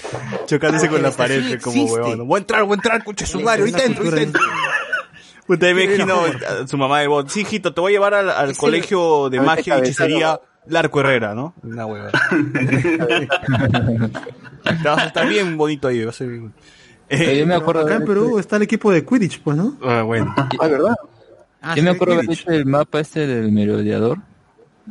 Chocándose 0.45 0.87
con 0.87 1.01
la 1.01 1.11
pared, 1.11 1.59
como 1.61 1.75
existe. 1.75 1.99
huevón. 2.01 2.27
Voy 2.29 2.37
a 2.37 2.39
entrar, 2.39 2.63
voy 2.63 2.71
a 2.71 2.75
entrar, 2.75 3.03
cuche 3.03 3.25
su 3.25 3.41
madre, 3.41 3.59
ahorita 3.63 3.83
entro, 3.83 4.03
ahorita 4.05 4.21
entro. 4.21 4.41
Ahí 5.67 5.73
me 5.73 5.81
a 5.81 5.85
imagino 5.85 6.15
a 6.63 6.65
su 6.65 6.77
mamá 6.77 7.01
de 7.01 7.07
bot. 7.07 7.27
Sí, 7.27 7.41
hijito, 7.41 7.73
te 7.73 7.81
voy 7.81 7.91
a 7.91 7.95
llevar 7.95 8.13
al, 8.13 8.29
al 8.29 8.51
que- 8.53 8.55
colegio 8.57 9.29
de 9.29 9.39
a 9.39 9.41
magia 9.43 9.75
y 9.75 9.79
hechicería 9.81 10.39
Larco 10.67 11.01
Herrera, 11.01 11.35
¿no? 11.35 11.53
Una 11.61 11.85
hueva. 11.85 12.09
Te 14.63 14.87
vas 14.87 14.97
a 14.99 15.05
estar 15.07 15.27
bien 15.27 15.57
bonito 15.57 15.89
ahí, 15.89 16.03
va 16.05 16.11
a 16.11 16.13
ser 16.13 16.27
bien- 16.29 16.53
Pero 17.17 17.31
yo 17.33 17.45
me 17.47 17.55
acuerdo 17.55 17.81
Acá 17.81 17.95
en 17.95 18.05
Perú 18.05 18.39
está 18.39 18.55
el 18.55 18.61
equipo 18.63 18.91
de 18.91 19.05
Quidditch, 19.05 19.41
pues, 19.41 19.57
¿no? 19.57 19.77
Ah, 19.83 20.03
bueno. 20.03 20.33
Ah, 20.37 20.67
¿verdad? 20.67 20.95
Ah, 21.61 21.75
yo 21.75 21.83
me 21.83 21.91
acuerdo 21.91 22.15
haber 22.15 22.31
hecho 22.31 22.49
el 22.51 22.65
mapa 22.65 23.01
este 23.01 23.27
del 23.27 23.51
merodeador. 23.51 24.19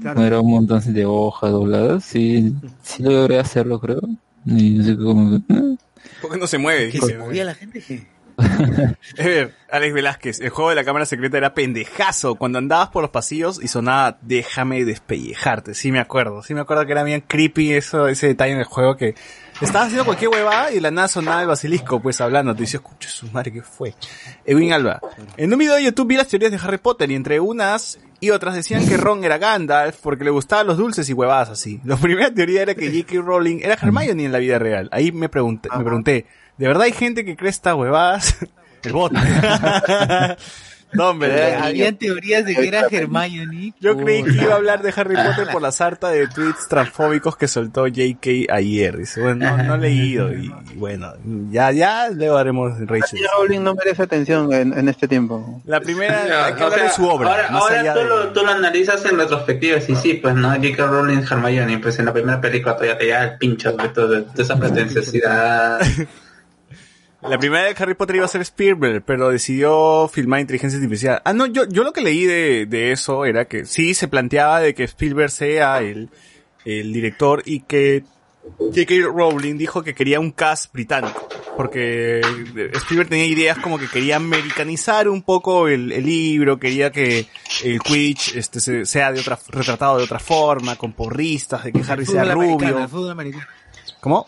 Claro. 0.00 0.23
Era 0.23 0.40
un 0.40 0.50
montón 0.50 0.81
de 0.92 1.05
hojas 1.05 1.50
dobladas. 1.50 2.05
Sí, 2.05 2.55
sí 2.82 3.02
logré 3.02 3.39
hacerlo, 3.39 3.81
creo. 3.81 4.00
Y 4.47 4.70
no 4.70 4.84
sé 4.84 4.97
cómo... 4.97 5.36
eh. 5.36 5.76
¿Por 6.23 6.32
qué 6.32 6.39
no 6.39 6.47
se 6.47 6.58
mueve? 6.58 6.90
Que 6.90 7.00
se 7.00 7.18
movía 7.18 7.44
la 7.44 7.55
gente 7.55 7.81
que... 7.81 8.07
A 9.19 9.23
ver, 9.23 9.55
Alex 9.70 9.94
Velázquez, 9.94 10.41
el 10.41 10.51
juego 10.51 10.70
de 10.70 10.77
la 10.77 10.85
cámara 10.85 11.07
secreta 11.07 11.39
era 11.39 11.55
pendejazo. 11.55 12.35
Cuando 12.35 12.59
andabas 12.59 12.89
por 12.89 13.02
los 13.02 13.10
pasillos 13.10 13.62
y 13.62 13.69
sonaba 13.69 14.19
déjame 14.23 14.85
despellejarte. 14.85 15.75
Sí 15.75 15.93
me 15.93 16.01
acuerdo, 16.01 16.43
sí 16.43 16.55
me 16.55 16.60
acuerdo 16.60 16.86
que 16.86 16.93
era 16.93 17.02
bien 17.02 17.23
creepy 17.27 17.73
eso, 17.73 18.09
ese 18.09 18.28
detalle 18.28 18.52
en 18.52 18.59
el 18.60 18.65
juego 18.65 18.97
que 18.97 19.15
estabas 19.60 19.89
haciendo 19.89 20.05
cualquier 20.05 20.31
huevada 20.31 20.73
y 20.73 20.81
la 20.81 20.91
nada 20.91 21.09
sonaba 21.09 21.43
el 21.43 21.49
basilisco 21.49 22.01
pues 22.01 22.20
hablando. 22.20 22.55
Te 22.55 22.62
decía, 22.62 22.78
escucha 22.78 23.09
su 23.09 23.31
madre, 23.31 23.52
¿qué 23.52 23.62
fue? 23.62 23.94
Edwin 24.44 24.73
Alba. 24.73 25.01
En 25.36 25.52
un 25.52 25.59
video 25.59 25.75
de 25.75 25.85
YouTube 25.85 26.09
vi 26.09 26.17
las 26.17 26.28
teorías 26.28 26.51
de 26.51 26.59
Harry 26.62 26.78
Potter 26.78 27.10
y 27.10 27.15
entre 27.15 27.41
unas 27.41 27.99
y 28.20 28.31
otras 28.31 28.55
decían 28.55 28.86
que 28.86 28.97
Ron 28.97 29.24
era 29.24 29.39
Gandalf 29.39 29.97
porque 30.02 30.24
le 30.24 30.31
gustaban 30.31 30.66
los 30.66 30.76
dulces 30.76 31.08
y 31.08 31.12
huevadas 31.12 31.49
así. 31.50 31.81
La 31.84 31.97
primera 31.97 32.32
teoría 32.32 32.62
era 32.62 32.74
que 32.74 32.90
J.K. 32.90 33.20
Rowling 33.23 33.60
era 33.62 33.74
Hermione 33.74 34.24
en 34.24 34.32
la 34.32 34.39
vida 34.39 34.58
real. 34.58 34.89
Ahí 34.92 35.10
me 35.10 35.28
pregunté, 35.28 35.68
me 35.76 35.82
pregunté, 35.84 36.26
¿de 36.58 36.66
verdad 36.66 36.82
hay 36.82 36.92
gente 36.92 37.24
que 37.24 37.36
cree 37.36 37.50
estas 37.50 37.74
huevadas? 37.74 38.36
El 38.82 38.92
bot. 38.92 39.12
no, 40.93 41.10
hombre. 41.10 41.51
Eh, 41.51 41.55
Habían 41.55 41.97
teorías 41.97 42.44
de 42.44 42.55
que 42.55 42.69
era 42.69 42.86
Hermione. 42.91 43.75
Yo 43.81 43.97
creí 43.97 44.23
que 44.25 44.33
iba 44.33 44.52
a 44.55 44.57
hablar 44.57 44.83
de 44.83 44.93
Harry 44.97 45.15
Potter 45.17 45.49
por 45.52 45.62
la 45.62 45.73
sarta 45.73 46.10
de 46.10 46.27
tweets 46.27 46.69
transfóbicos 46.69 47.36
que 47.36 47.49
soltó 47.49 47.86
JK 47.86 48.51
ayer. 48.51 48.97
Dice, 48.99 49.20
bueno, 49.20 49.57
no, 49.57 49.62
no 49.62 49.75
he 49.77 49.78
leído. 49.89 50.33
Y, 50.33 50.52
bueno, 50.75 51.12
ya, 51.51 51.70
ya 51.73 52.10
luego 52.10 52.36
haremos 52.36 52.73
Rachel. 52.81 53.20
J.K. 53.20 53.36
Rowling 53.39 53.60
no 53.62 53.75
merece 53.75 54.02
atención 54.02 54.52
en, 54.52 54.77
en 54.78 54.89
este 54.89 55.07
tiempo. 55.09 55.60
La 55.67 55.81
primera, 55.81 56.47
hay 56.47 56.55
que 56.55 56.62
O 56.62 56.67
hablar 56.67 56.78
sea, 56.81 56.89
de 56.89 56.94
su 56.94 57.07
obra. 57.09 57.31
Ahora, 57.31 57.51
más 57.51 57.62
ahora 57.62 57.81
allá 57.81 57.93
tú, 57.94 57.99
de- 58.01 58.05
lo, 58.07 58.28
tú 58.33 58.41
lo 58.44 58.51
analizas 58.51 59.05
en 59.05 59.17
retrospectiva, 59.19 59.81
sí, 59.81 59.94
sí, 59.97 60.15
pues 60.15 60.35
no, 60.35 60.49
J.K. 60.51 60.86
Rowling 60.86 61.23
Hermione, 61.31 61.78
pues 61.78 61.99
en 61.99 62.07
la 62.07 62.12
primera 62.12 62.41
película 62.41 62.75
todavía 62.75 62.99
te 62.99 63.09
da 63.09 63.25
el 63.25 63.39
pincho 63.39 63.73
de, 63.73 63.89
todo- 63.91 64.09
de 64.09 64.43
esa 64.43 64.57
pretenciosidad. 64.59 65.81
La 67.23 67.39
primera 67.39 67.65
de 67.65 67.74
Harry 67.78 67.94
Potter 67.94 68.16
iba 68.16 68.24
a 68.24 68.28
ser 68.28 68.40
Spielberg, 68.40 69.02
pero 69.05 69.28
decidió 69.28 70.08
filmar 70.08 70.40
inteligencia 70.40 70.78
artificial. 70.78 71.20
Ah, 71.24 71.32
no, 71.34 71.44
yo, 71.47 71.65
yo 71.68 71.84
lo 71.84 71.92
que 71.92 72.00
leí 72.00 72.24
de, 72.24 72.65
de 72.66 72.92
eso 72.92 73.24
era 73.26 73.44
que 73.47 73.66
sí 73.66 73.92
se 73.94 74.08
planteaba 74.08 74.60
de 74.60 74.74
que 74.74 74.84
Spielberg 74.84 75.31
sea 75.31 75.81
el, 75.81 76.08
el 76.65 76.92
director 76.92 77.42
y 77.44 77.60
que 77.60 78.05
J.K. 78.58 78.94
Rowling 79.15 79.58
dijo 79.58 79.82
que 79.82 79.94
quería 79.94 80.18
un 80.18 80.31
cast 80.32 80.73
británico. 80.73 81.28
Porque 81.58 82.23
Spielberg 82.74 83.10
tenía 83.10 83.26
ideas 83.26 83.58
como 83.58 83.78
que 83.78 83.86
quería 83.89 84.16
americanizar 84.16 85.07
un 85.08 85.20
poco 85.20 85.68
el, 85.68 85.92
el 85.92 86.07
libro, 86.07 86.58
quería 86.58 86.90
que 86.90 87.26
el 87.65 87.81
Quidditch 87.81 88.34
este, 88.36 88.60
se- 88.60 88.86
sea 88.86 89.12
de 89.12 89.20
otra, 89.20 89.39
retratado 89.49 89.99
de 89.99 90.05
otra 90.05 90.18
forma, 90.20 90.76
con 90.76 90.94
porristas, 90.94 91.65
de 91.65 91.73
que 91.73 91.82
Harry 91.86 92.07
sea 92.07 92.24
rubio. 92.32 92.78
el 92.78 92.89
fútbol 92.89 93.10
americano. 93.10 93.44
¿Cómo? 94.00 94.24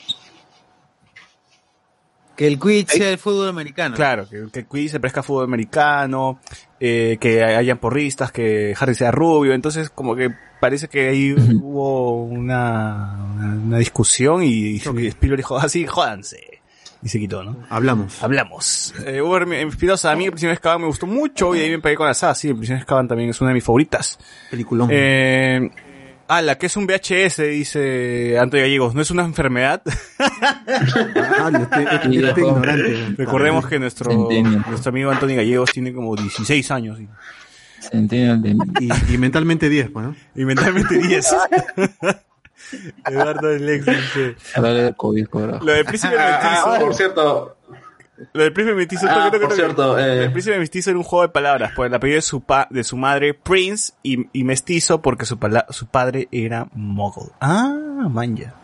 Que 2.43 2.49
el 2.49 2.59
Quidditch 2.59 2.89
sea 2.89 3.11
el 3.11 3.19
fútbol 3.19 3.51
americano. 3.51 3.95
Claro, 3.95 4.29
que, 4.29 4.49
que 4.53 4.67
Quidditch 4.67 4.91
se 4.91 4.99
parezca 4.99 5.21
a 5.21 5.23
fútbol 5.23 5.45
americano, 5.45 6.41
eh, 6.81 7.17
que 7.21 7.45
hayan 7.45 7.79
porristas, 7.79 8.33
que 8.33 8.75
Harry 8.77 8.97
sea 8.97 9.13
rubio, 9.13 9.53
entonces 9.53 9.91
como 9.91 10.17
que 10.17 10.35
parece 10.61 10.89
que 10.89 11.11
ahí 11.11 11.33
hubo 11.63 12.25
una, 12.25 13.17
una, 13.33 13.55
una 13.55 13.79
discusión 13.79 14.43
y, 14.43 14.79
Spielberg 14.79 15.37
dijo, 15.37 15.57
así, 15.57 15.87
jódanse. 15.87 16.61
Y 17.01 17.09
se 17.09 17.21
quitó, 17.21 17.45
¿no? 17.45 17.59
Hablamos. 17.71 18.21
Hablamos. 18.21 18.93
Eh, 19.07 19.23
Hugo 19.23 19.39
Espinosa, 19.39 20.11
a 20.11 20.17
mí 20.17 20.25
el 20.25 20.33
Prisionero 20.33 20.81
me 20.81 20.87
gustó 20.87 21.07
mucho 21.07 21.55
y 21.55 21.61
ahí 21.61 21.71
me 21.71 21.79
pegué 21.79 21.95
con 21.95 22.09
la 22.09 22.15
saga, 22.15 22.35
sí, 22.35 22.49
el 22.49 22.57
Prisionero 22.57 22.81
de 22.81 22.83
Azkaban 22.83 23.07
también 23.07 23.31
es 23.31 23.41
una 23.41 23.51
de 23.51 23.55
mis 23.55 23.65
favoritas. 23.65 24.19
Peliculón. 24.51 24.89
Eh, 24.91 25.71
ala, 26.37 26.57
que 26.59 26.67
es 26.67 26.77
un 26.77 26.87
VHS, 26.87 27.39
dice 27.39 28.39
Antonio 28.39 28.65
Gallegos, 28.65 28.95
¿no 28.95 29.03
es 29.03 29.11
una 29.11 29.25
enfermedad? 29.25 29.83
Ah, 30.19 31.51
este, 31.53 31.83
este- 31.83 32.29
este 32.29 32.41
ignorante. 32.41 33.15
Recordemos 33.19 33.67
que 33.67 33.79
nuestro, 33.79 34.13
nuestro 34.69 34.91
amigo 34.91 35.11
Antonio 35.11 35.37
Gallegos 35.37 35.71
tiene 35.73 35.93
como 35.93 36.15
16 36.17 36.71
años. 36.71 37.01
y- 37.01 37.09
de... 37.93 38.57
Y, 38.81 39.15
y 39.15 39.19
mentalmente 39.19 39.69
10, 39.69 39.91
pues, 39.91 40.07
¿no? 40.07 40.17
Y 40.35 40.45
mentalmente 40.45 40.99
10. 40.99 41.35
Eduardo 43.07 43.51
Lex 43.51 43.85
dice. 43.85 44.37
Hablarle 44.55 44.83
de 44.85 44.95
COVID. 44.95 45.27
Lo 45.63 45.73
del 45.73 45.85
príncipe 45.85 46.15
Ah, 46.19 46.63
ah, 46.65 46.79
por 46.81 46.95
cierto, 46.95 47.57
Lo 48.35 48.43
del 48.43 48.53
príncipe 48.53 48.77
mestizo. 48.77 49.07
Ah, 49.09 49.25
toque, 49.33 49.41
por 49.45 49.53
cierto, 49.55 49.99
eh. 49.99 50.25
El 50.25 50.33
príncipe 50.33 50.59
mestizo 50.59 50.91
era 50.91 50.99
un 50.99 51.05
juego 51.05 51.23
de 51.23 51.29
palabras. 51.31 51.73
Pues 51.75 51.89
el 51.89 51.95
apellido 51.95 52.17
de 52.17 52.23
su, 52.23 52.41
pa- 52.43 52.69
de 52.71 52.85
su 52.85 52.97
madre, 52.97 53.35
Prince, 53.35 53.95
y, 54.03 54.27
y 54.33 54.45
mestizo 54.45 55.01
porque 55.03 55.25
su, 55.25 55.39
pala- 55.39 55.67
su 55.71 55.87
padre 55.87 56.29
era 56.31 56.67
Mogul. 56.75 57.31
Ah, 57.41 57.75
manja. 58.11 58.55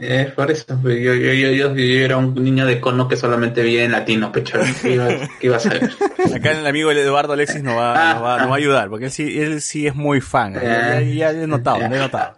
es 0.00 0.30
por 0.32 0.50
eso. 0.50 0.78
pues, 0.80 1.00
Yo, 1.02 1.12
yo, 1.14 1.32
yo, 1.32 1.50
yo, 1.50 1.74
yo 1.74 2.04
era 2.04 2.16
un 2.16 2.34
niño 2.34 2.64
de 2.64 2.80
cono 2.80 3.08
que 3.08 3.16
solamente 3.16 3.62
veía 3.62 3.84
en 3.84 3.92
latino, 3.92 4.30
pecho. 4.32 4.58
¿Qué 4.80 4.94
iba, 4.94 5.08
qué 5.08 5.46
iba 5.48 5.56
a 5.56 5.60
saber? 5.60 5.90
Acá 6.34 6.52
el 6.52 6.66
amigo 6.66 6.90
Eduardo 6.92 7.32
Alexis 7.34 7.62
nos 7.62 7.76
va, 7.76 8.10
Ah, 8.10 8.14
nos 8.14 8.22
va, 8.22 8.38
nos 8.38 8.48
va 8.50 8.54
a 8.54 8.58
ayudar, 8.58 8.88
porque 8.88 9.06
él 9.06 9.10
sí, 9.10 9.40
él 9.40 9.60
sí 9.60 9.86
es 9.86 9.94
muy 9.94 10.20
fan. 10.20 10.54
Ya, 10.54 11.00
ya, 11.00 11.32
ya 11.32 11.42
he 11.42 11.46
notado, 11.46 11.78
ya 11.80 11.86
he 11.86 11.98
notado. 11.98 12.36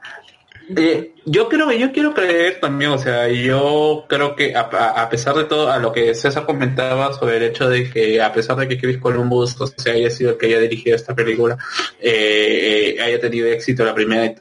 Eh, 0.77 1.15
yo 1.27 1.49
creo 1.49 1.69
que 1.69 1.79
yo 1.79 1.93
quiero 1.93 2.15
creer 2.15 2.59
también, 2.61 2.91
o 2.91 2.99
sea, 2.99 3.29
yo 3.29 4.07
creo 4.09 4.35
que 4.35 4.55
a, 4.57 5.09
pesar 5.11 5.35
de 5.35 5.45
todo, 5.45 5.71
a 5.71 5.79
lo 5.79 5.93
que 5.93 6.15
César 6.15 6.47
comentaba 6.47 7.13
sobre 7.13 7.37
el 7.37 7.43
hecho 7.45 7.69
de 7.69 7.91
que 7.91 8.21
a 8.23 8.33
pesar 8.33 8.57
de 8.57 8.69
que 8.69 8.79
Chris 8.79 8.99
Columbus 8.99 9.61
o 9.61 9.67
sea, 9.67 9.93
haya 9.93 10.11
sido 10.11 10.31
el 10.31 10.39
que 10.39 10.47
haya 10.47 10.61
dirigido 10.61 10.97
esta 10.97 11.15
película, 11.15 11.59
eh, 12.01 12.97
eh, 12.97 13.03
haya 13.03 13.21
tenido 13.21 13.47
éxito 13.47 13.85
la 13.85 13.95
primera, 13.95 14.35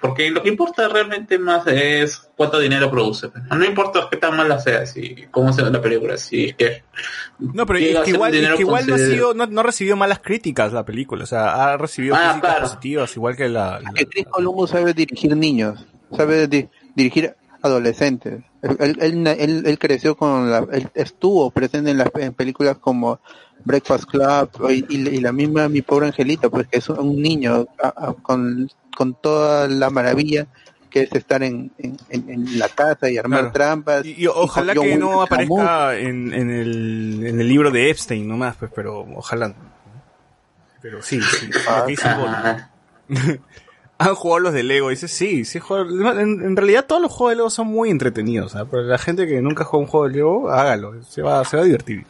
porque 0.00 0.30
lo 0.30 0.42
que 0.42 0.48
importa 0.48 0.88
realmente 0.88 1.38
más 1.38 1.66
es 1.66 2.28
cuánto 2.36 2.58
dinero 2.58 2.90
produce. 2.90 3.28
No 3.50 3.64
importa 3.64 4.08
qué 4.10 4.16
tan 4.16 4.36
mala 4.36 4.58
sea, 4.58 4.86
si 4.86 5.26
cómo 5.30 5.52
sea 5.52 5.68
la 5.70 5.80
película, 5.80 6.16
si 6.16 6.46
es 6.46 6.54
que 6.56 6.82
No, 7.38 7.66
pero 7.66 7.78
es 7.78 8.00
que 8.00 8.10
igual, 8.10 8.30
un 8.30 8.34
es 8.34 8.40
dinero 8.40 8.56
que 8.56 8.62
igual 8.62 8.86
no 8.86 8.94
ha 8.94 8.98
sido, 8.98 9.34
no, 9.34 9.46
no 9.46 9.60
ha 9.60 9.64
recibido 9.64 9.96
malas 9.96 10.20
críticas 10.20 10.72
la 10.72 10.84
película, 10.84 11.24
o 11.24 11.26
sea, 11.26 11.72
ha 11.72 11.76
recibido 11.76 12.14
Ah, 12.14 12.30
críticas 12.32 12.40
claro. 12.40 12.60
positivas, 12.68 13.16
igual 13.16 13.36
que 13.36 13.48
la, 13.48 13.80
la- 13.80 13.90
Que 13.92 14.06
Chris 14.06 14.26
Columbus 14.26 14.70
sabe 14.70 14.94
dirigir 14.94 15.36
niños, 15.36 15.84
sabe 16.16 16.46
di- 16.48 16.68
dirigir 16.94 17.34
adolescentes. 17.62 18.42
Él, 18.62 18.76
él, 18.80 18.96
él, 19.00 19.26
él- 19.26 19.62
él 19.66 19.78
creció 19.78 20.16
con 20.16 20.50
la, 20.50 20.66
él 20.72 20.88
estuvo 20.94 21.50
presente 21.50 21.90
en 21.90 21.98
las 21.98 22.08
en 22.14 22.32
películas 22.32 22.78
como 22.78 23.20
Breakfast 23.64 24.04
Club 24.04 24.50
y, 24.70 24.84
y 24.94 25.20
la 25.20 25.32
misma 25.32 25.68
Mi 25.68 25.82
Pobre 25.82 26.06
Angelita, 26.06 26.48
pues 26.50 26.66
que 26.68 26.78
es 26.78 26.88
un 26.88 27.20
niño 27.20 27.66
a- 27.82 28.08
a- 28.08 28.12
con, 28.14 28.70
con 28.96 29.14
toda 29.14 29.68
la 29.68 29.90
maravilla 29.90 30.46
que 30.90 31.02
es 31.02 31.12
estar 31.12 31.42
en, 31.42 31.72
en, 31.78 31.96
en- 32.08 32.58
la 32.58 32.68
casa 32.68 33.10
y 33.10 33.18
armar 33.18 33.40
Claro. 33.40 33.52
trampas. 33.52 34.04
Y, 34.06 34.22
y 34.22 34.26
ojalá 34.28 34.74
que 34.74 34.96
no 34.96 35.22
aparezca 35.22 35.96
en, 35.98 36.32
en, 36.32 36.50
el, 36.50 37.24
en 37.26 37.40
el 37.40 37.48
libro 37.48 37.70
de 37.72 37.90
Epstein 37.90 38.28
nomás, 38.28 38.54
pues, 38.56 38.70
pero 38.74 39.00
ojalá. 39.16 39.52
Pero 40.80 41.02
sí, 41.02 41.20
sí. 41.20 41.50
Ajá. 41.66 42.70
Han 43.96 44.14
jugado 44.16 44.40
los 44.40 44.52
de 44.52 44.64
Lego, 44.64 44.88
dice 44.90 45.06
sí, 45.08 45.44
sí 45.44 45.60
en, 45.70 46.42
en 46.42 46.56
realidad 46.56 46.84
todos 46.84 47.00
los 47.00 47.12
juegos 47.12 47.30
de 47.30 47.36
Lego 47.36 47.50
son 47.50 47.68
muy 47.68 47.90
entretenidos, 47.90 48.56
¿ah? 48.56 48.66
pero 48.68 48.82
la 48.82 48.98
gente 48.98 49.26
que 49.28 49.40
nunca 49.40 49.64
juega 49.64 49.84
un 49.84 49.88
juego 49.90 50.08
de 50.08 50.14
Lego, 50.16 50.50
hágalo, 50.50 51.00
se 51.04 51.22
va, 51.22 51.44
se 51.44 51.56
va 51.56 51.62
a 51.62 51.66
divertir. 51.66 52.04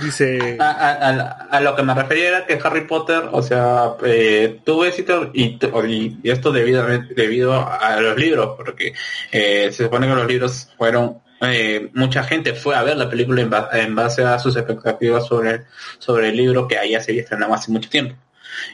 Dice, 0.00 0.56
A, 0.60 0.70
a- 0.70 1.08
a- 1.10 1.30
a 1.50 1.60
lo 1.60 1.74
que 1.74 1.82
me 1.82 1.94
refería 1.94 2.28
era 2.28 2.46
que 2.46 2.58
Harry 2.62 2.82
Potter, 2.86 3.24
o 3.32 3.42
sea, 3.42 3.92
eh, 4.04 4.60
tuvo 4.64 4.84
éxito 4.84 5.30
y, 5.34 5.58
y- 5.86 6.18
y 6.22 6.30
esto 6.30 6.52
debido, 6.52 6.86
debido 7.16 7.52
a 7.54 8.00
los 8.00 8.16
libros, 8.16 8.54
porque 8.56 8.94
eh, 9.32 9.70
se 9.72 9.84
supone 9.84 10.06
que 10.08 10.14
los 10.14 10.26
libros 10.26 10.68
fueron, 10.76 11.18
eh, 11.40 11.88
mucha 11.94 12.22
gente 12.24 12.54
fue 12.54 12.74
a 12.74 12.82
ver 12.82 12.96
la 12.96 13.08
película 13.08 13.40
en, 13.42 13.50
ba- 13.50 13.70
en 13.72 13.94
base 13.94 14.22
a 14.24 14.38
sus 14.38 14.56
expectativas 14.56 15.26
sobre, 15.26 15.64
sobre 15.98 16.28
el 16.30 16.36
libro 16.36 16.66
que 16.68 16.78
ahí 16.78 16.90
ya 16.92 17.00
se 17.00 17.12
había 17.12 17.22
estrenado 17.22 17.54
hace 17.54 17.70
mucho 17.72 17.88
tiempo 17.90 18.14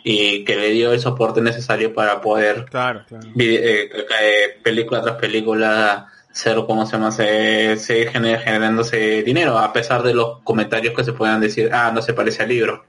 y 0.02 0.44
que 0.44 0.56
le 0.56 0.70
dio 0.70 0.92
el 0.92 1.00
soporte 1.00 1.40
necesario 1.42 1.92
para 1.92 2.20
poder 2.20 2.64
claro, 2.66 3.02
claro. 3.06 3.26
eh, 3.38 3.90
eh, 4.22 4.58
película 4.62 5.02
tras 5.02 5.16
película 5.16 6.06
ser 6.34 6.56
como 6.66 6.84
se 6.84 6.92
llama 6.96 7.12
se, 7.12 7.76
se 7.76 8.10
gener- 8.12 8.40
generándose 8.42 9.22
dinero 9.22 9.56
a 9.56 9.72
pesar 9.72 10.02
de 10.02 10.12
los 10.14 10.40
comentarios 10.42 10.92
que 10.94 11.04
se 11.04 11.12
puedan 11.12 11.40
decir 11.40 11.70
ah 11.72 11.92
no 11.94 12.02
se 12.02 12.12
parece 12.12 12.42
al 12.42 12.48
libro 12.48 12.84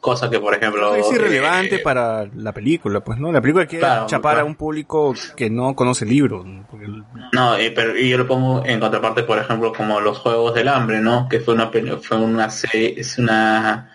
cosa 0.00 0.28
que 0.28 0.38
por 0.38 0.54
ejemplo 0.54 0.94
Es 0.94 1.10
irrelevante 1.12 1.76
eh, 1.76 1.78
para 1.80 2.26
la 2.34 2.52
película, 2.52 3.00
pues, 3.00 3.18
¿no? 3.18 3.30
La 3.32 3.40
película 3.40 3.66
quiere 3.66 3.84
Claro, 3.84 4.06
chapar 4.06 4.34
claro. 4.34 4.46
a 4.46 4.48
un 4.50 4.54
público 4.54 5.14
que 5.36 5.48
no 5.50 5.74
conoce 5.74 6.04
el 6.04 6.10
libro. 6.10 6.42
¿no? 6.44 6.66
Porque 6.70 6.86
no 7.32 7.56
eh, 7.56 7.70
pero 7.74 7.96
y 7.98 8.08
yo 8.10 8.18
lo 8.18 8.26
pongo 8.26 8.62
en 8.66 8.80
contraparte 8.80 9.22
por 9.24 9.38
ejemplo 9.38 9.72
como 9.72 10.00
los 10.00 10.18
juegos 10.18 10.54
del 10.54 10.68
hambre 10.68 11.00
no 11.00 11.26
que 11.28 11.40
fue 11.40 11.54
una 11.54 11.70
fue 12.02 12.18
una 12.18 12.50
serie 12.50 12.94
es 12.98 13.16
una 13.18 13.90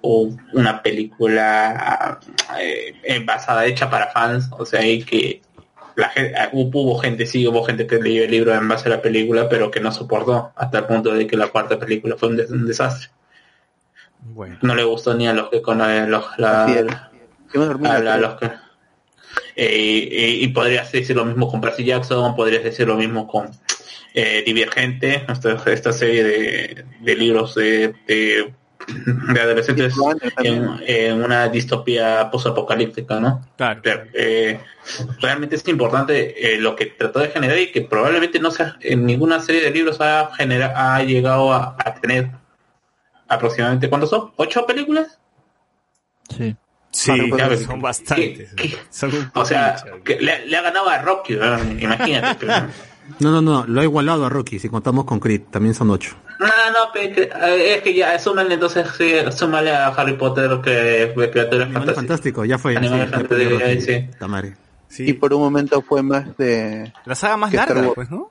o 0.00 0.30
una 0.54 0.82
película 0.82 2.18
eh, 2.60 2.94
eh, 3.02 3.22
basada 3.24 3.66
hecha 3.66 3.90
para 3.90 4.08
fans 4.08 4.48
o 4.52 4.64
sea 4.64 4.86
y 4.86 5.02
que 5.02 5.42
la 5.96 6.08
gente, 6.10 6.34
hubo, 6.52 6.82
hubo 6.82 6.98
gente, 6.98 7.26
sí, 7.26 7.46
hubo 7.46 7.64
gente 7.64 7.86
que 7.86 7.96
leyó 8.00 8.24
el 8.24 8.30
libro 8.30 8.54
en 8.54 8.68
base 8.68 8.88
a 8.88 8.92
la 8.92 9.02
película, 9.02 9.48
pero 9.48 9.70
que 9.70 9.80
no 9.80 9.90
soportó 9.90 10.52
hasta 10.54 10.78
el 10.78 10.84
punto 10.84 11.12
de 11.12 11.26
que 11.26 11.36
la 11.36 11.48
cuarta 11.48 11.78
película 11.78 12.16
fue 12.16 12.28
un, 12.28 12.36
des- 12.36 12.50
un 12.50 12.66
desastre. 12.66 13.08
Bueno, 14.20 14.58
No 14.62 14.74
le 14.74 14.84
gustó 14.84 15.14
ni 15.14 15.26
a 15.28 15.32
los 15.32 15.48
que 15.50 15.62
con 15.62 15.80
eh, 15.80 16.06
los, 16.06 16.24
la- 16.38 16.66
a 18.12 18.16
los 18.18 18.34
que 18.36 18.50
eh, 19.56 19.76
y, 20.10 20.44
y 20.44 20.48
podrías 20.48 20.90
decir 20.92 21.16
lo 21.16 21.24
mismo 21.24 21.48
con 21.50 21.60
Percy 21.60 21.84
Jackson, 21.84 22.34
podrías 22.36 22.64
decir 22.64 22.86
lo 22.86 22.96
mismo 22.96 23.26
con 23.26 23.50
eh, 24.14 24.42
Divergente, 24.44 25.24
esta, 25.28 25.62
esta 25.70 25.92
serie 25.92 26.24
de, 26.24 26.84
de 27.00 27.14
libros 27.16 27.54
de, 27.54 27.94
de, 28.06 28.52
de 28.86 29.40
adolescentes 29.40 29.94
en, 30.42 30.68
en 30.86 31.22
una 31.24 31.48
distopía 31.48 32.30
postapocalíptica, 32.30 33.18
¿no? 33.20 33.44
claro. 33.56 33.80
Pero, 33.82 34.04
eh, 34.14 34.60
realmente 35.20 35.56
es 35.56 35.66
importante 35.68 36.54
eh, 36.54 36.58
lo 36.60 36.76
que 36.76 36.86
trató 36.86 37.18
de 37.20 37.28
generar 37.28 37.58
y 37.58 37.72
que 37.72 37.82
probablemente 37.82 38.38
no 38.38 38.50
sea 38.50 38.76
en 38.80 39.04
ninguna 39.06 39.40
serie 39.40 39.62
de 39.62 39.70
libros 39.70 40.00
ha 40.00 40.30
genera, 40.36 40.94
ha 40.94 41.02
llegado 41.02 41.52
a, 41.52 41.76
a 41.78 41.94
tener 41.94 42.30
aproximadamente 43.28 43.88
¿cuántos 43.88 44.10
son? 44.10 44.30
¿Ocho 44.36 44.66
películas? 44.66 45.18
Sí. 46.36 46.56
Sí, 46.90 47.12
Ya 47.36 47.48
ves. 47.48 47.64
son 47.64 47.80
bastantes. 47.82 48.54
¿Qué- 48.54 48.70
qué? 48.70 48.76
Son 48.88 49.12
un 49.14 49.30
O 49.34 49.44
sea, 49.44 49.76
que 50.02 50.18
le, 50.18 50.46
le 50.46 50.56
ha 50.56 50.62
ganado 50.62 50.88
a 50.88 50.98
Rocky, 51.02 51.34
imagínate. 51.34 52.36
pero- 52.46 52.52
No, 53.20 53.30
no, 53.30 53.42
no, 53.42 53.66
lo 53.66 53.80
ha 53.80 53.84
igualado 53.84 54.24
a 54.24 54.28
Rocky, 54.30 54.58
si 54.58 54.68
contamos 54.70 55.04
con 55.04 55.20
Creed, 55.20 55.42
también 55.50 55.74
son 55.74 55.90
ocho. 55.90 56.16
No, 56.38 56.46
no, 56.46 56.92
que- 56.92 57.22
eh, 57.22 57.74
es 57.76 57.82
que 57.82 57.94
ya, 57.94 58.18
súmale 58.18 58.54
entonces, 58.54 58.86
sí, 58.96 59.12
súmale 59.30 59.70
a 59.74 59.88
Harry 59.88 60.14
Potter 60.14 60.60
que 60.62 61.12
Animales 61.14 61.72
fantásticas. 61.72 61.94
fantástico, 61.94 62.44
ya 62.44 62.58
fue. 62.58 62.76
Animales 62.76 63.08
sí, 63.08 63.14
fantásticos, 63.14 63.84
sí. 63.84 63.98
Puta 64.12 64.28
madre. 64.28 64.56
Sí. 64.88 65.08
Y 65.10 65.12
por 65.14 65.32
un 65.34 65.40
momento 65.40 65.82
fue 65.82 66.02
más 66.02 66.36
de... 66.36 66.92
La 67.04 67.14
saga 67.14 67.36
más 67.36 67.52
larga, 67.52 67.90
pues, 67.94 68.10
¿no? 68.10 68.30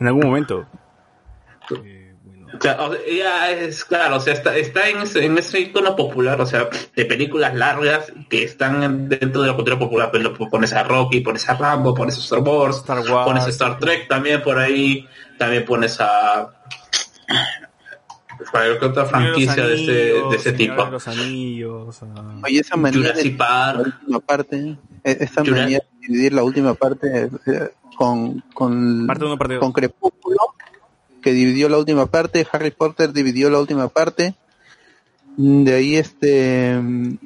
En 0.00 0.06
algún 0.06 0.26
momento. 0.26 0.66
O 2.56 2.60
sea, 2.60 3.50
es 3.50 3.84
claro, 3.84 4.16
o 4.16 4.20
sea, 4.20 4.32
está, 4.32 4.56
está 4.56 4.88
en, 4.88 4.98
ese, 5.02 5.24
en 5.24 5.36
ese 5.36 5.60
icono 5.60 5.94
popular, 5.94 6.40
o 6.40 6.46
sea, 6.46 6.68
de 6.96 7.04
películas 7.04 7.54
largas 7.54 8.10
que 8.30 8.42
están 8.42 8.82
en- 8.82 9.08
dentro 9.08 9.42
de 9.42 9.48
la 9.48 9.54
cultura 9.54 9.78
popular. 9.78 10.08
Pero 10.10 10.32
pones 10.34 10.72
a 10.72 10.82
Rocky, 10.82 11.20
pones 11.20 11.48
a 11.48 11.54
Rambo, 11.54 11.94
pones 11.94 12.16
a 12.16 12.20
Star 12.20 12.40
Wars, 12.40 12.78
Star 12.78 13.00
Wars. 13.00 13.26
pones 13.26 13.44
a 13.44 13.48
Star 13.50 13.78
Trek 13.78 14.08
también 14.08 14.42
por 14.42 14.58
ahí, 14.58 15.06
también 15.38 15.64
pones 15.64 16.00
a 16.00 16.48
cualquier 18.50 18.82
otra 18.84 19.04
franquicia 19.04 19.66
de 19.66 19.74
ese, 19.74 19.92
de 19.92 20.36
ese 20.36 20.52
tipo. 20.52 20.84
de 20.84 20.90
los 20.92 21.08
anillos. 21.08 22.02
ah. 22.02 22.40
Oye, 22.44 22.60
esa 22.60 22.76
manía 22.76 23.12
de 23.12 23.32
la 23.32 23.74
última 23.82 24.20
parte, 24.20 24.76
eh, 25.04 25.16
esa 25.20 25.42
de 25.42 25.82
dividir 26.00 26.32
la 26.32 26.42
última 26.42 26.74
parte 26.74 27.30
eh, 27.46 27.70
con, 27.96 28.40
con, 28.54 29.06
Parte 29.06 29.24
uno, 29.24 29.36
parte 29.36 29.58
con 29.58 29.72
Crepúsculo, 29.72 30.36
que 31.28 31.34
dividió 31.34 31.68
la 31.68 31.78
última 31.78 32.06
parte, 32.06 32.46
Harry 32.50 32.70
Potter 32.70 33.12
dividió 33.12 33.50
la 33.50 33.58
última 33.60 33.88
parte, 33.88 34.34
Mm, 35.38 35.62
de 35.62 35.74
ahí 35.74 35.96
este... 35.96 36.76
mm, 36.78 37.16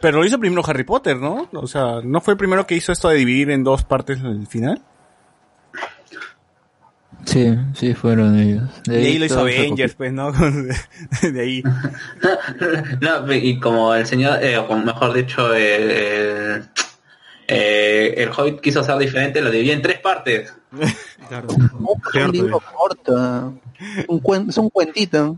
Pero 0.00 0.18
lo 0.18 0.24
hizo 0.24 0.38
primero 0.38 0.62
Harry 0.66 0.84
Potter, 0.84 1.16
¿no? 1.18 1.46
O 1.52 1.66
sea, 1.66 2.00
¿no 2.02 2.20
fue 2.22 2.32
el 2.32 2.38
primero 2.38 2.66
que 2.66 2.74
hizo 2.74 2.90
esto 2.90 3.10
de 3.10 3.16
dividir 3.16 3.50
en 3.50 3.62
dos 3.62 3.84
partes 3.84 4.18
el 4.20 4.46
final? 4.46 4.82
Sí, 7.26 7.54
sí, 7.74 7.94
fueron 7.94 8.38
ellos. 8.38 8.62
Y 8.86 8.92
ahí 8.92 9.18
lo 9.18 9.26
hizo 9.26 9.40
Avengers, 9.40 9.94
pues, 9.94 10.10
¿no? 10.10 10.32
De 11.22 11.40
ahí. 11.40 11.62
No, 13.00 13.30
y 13.32 13.60
como 13.60 13.94
el 13.94 14.06
señor, 14.06 14.42
eh, 14.42 14.56
o 14.56 14.76
mejor 14.76 15.12
dicho, 15.12 15.54
el, 15.54 15.90
el, 15.90 16.64
eh, 17.50 18.14
el 18.16 18.30
Hobbit 18.30 18.60
quiso 18.60 18.82
ser 18.84 18.96
diferente, 18.98 19.40
lo 19.40 19.50
dividió 19.50 19.72
en 19.72 19.82
tres 19.82 19.98
partes. 20.00 20.52
Claro. 21.28 21.48
un 21.48 22.00
Cierto, 22.12 22.32
libro 22.32 22.60
corto, 22.60 23.12
un 24.08 24.20
cuen- 24.22 24.48
es 24.48 24.56
un 24.58 24.70
cuentito. 24.70 25.36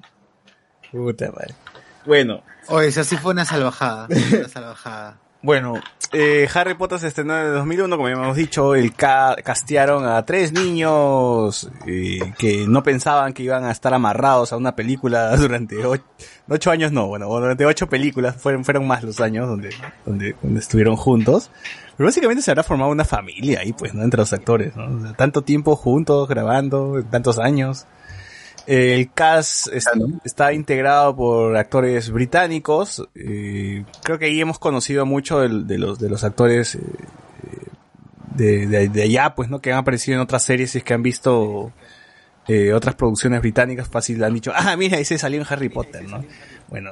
Puta 0.91 1.31
madre. 1.33 1.55
Bueno, 2.05 2.43
Oye, 2.69 2.89
esa 2.89 3.03
sí 3.05 3.17
fue 3.17 3.33
una 3.33 3.45
salvajada. 3.45 4.07
Una 4.09 4.49
salvajada. 4.49 5.19
Bueno, 5.43 5.75
eh, 6.13 6.47
Harry 6.55 6.75
Potter 6.75 7.01
se 7.01 7.09
estrenó 7.09 7.37
en 7.37 7.47
el 7.47 7.55
2001, 7.55 7.97
como 7.97 8.09
ya 8.09 8.15
hemos 8.15 8.37
dicho, 8.37 8.77
el 8.77 8.95
ca 8.95 9.35
castearon 9.43 10.07
a 10.07 10.25
tres 10.25 10.53
niños 10.53 11.69
eh, 11.87 12.33
que 12.39 12.67
no 12.69 12.85
pensaban 12.85 13.33
que 13.33 13.43
iban 13.43 13.65
a 13.65 13.73
estar 13.73 13.93
amarrados 13.93 14.53
a 14.53 14.57
una 14.57 14.77
película 14.77 15.37
durante 15.37 15.77
ocho, 16.49 16.71
años, 16.71 16.93
no, 16.93 17.09
bueno, 17.09 17.27
durante 17.27 17.67
ocho 17.67 17.89
películas, 17.89 18.37
fueron, 18.37 18.65
fueron 18.65 18.87
más 18.87 19.03
los 19.03 19.21
años 19.21 19.49
donde, 19.49 19.71
donde, 20.07 20.37
donde 20.41 20.61
estuvieron 20.61 20.97
juntos. 20.97 21.51
Pero 21.97 22.07
básicamente 22.07 22.43
se 22.43 22.51
habrá 22.51 22.63
formado 22.63 22.91
una 22.91 23.05
familia 23.05 23.61
ahí, 23.61 23.73
pues, 23.73 23.93
¿no? 23.95 24.03
Entre 24.03 24.19
los 24.19 24.33
actores, 24.33 24.77
¿no? 24.77 25.13
Tanto 25.15 25.43
tiempo 25.43 25.77
juntos, 25.77 26.29
grabando, 26.29 27.03
tantos 27.11 27.39
años. 27.39 27.87
El 28.67 29.11
cast 29.13 29.69
es- 29.73 29.87
está 30.25 30.53
integrado 30.53 31.17
por 31.17 31.57
actores 31.57 32.11
británicos. 32.11 33.07
eh, 33.15 33.85
creo 34.03 34.19
que 34.19 34.27
ahí 34.27 34.41
hemos 34.41 34.59
conocido 34.59 35.05
mucho 35.07 35.41
del- 35.41 35.67
de, 35.67 35.79
los, 35.79 35.99
de 35.99 36.09
los 36.09 36.23
actores 36.25 36.77
eh, 36.77 36.81
eh, 36.81 37.67
de, 38.37 38.67
de, 38.67 38.89
de 38.89 39.03
allá, 39.03 39.35
pues, 39.35 39.49
¿no? 39.51 39.61
Que 39.61 39.73
han 39.73 39.79
aparecido 39.79 40.17
en 40.17 40.21
otras 40.23 40.43
series 40.45 40.75
y 40.75 40.79
es 40.79 40.85
que 40.85 40.95
han 40.95 41.03
visto 41.03 41.73
eh, 42.49 42.73
otras 42.73 42.95
producciones 42.97 43.41
británicas, 43.41 43.89
fácil 43.89 44.23
han 44.25 44.35
dicho, 44.35 44.53
ah, 44.55 44.77
mira, 44.77 44.99
ese 44.99 45.17
salió 45.19 45.41
en 45.41 45.47
Harry 45.49 45.69
Potter, 45.69 46.09
¿no? 46.09 46.25
Bueno, 46.69 46.91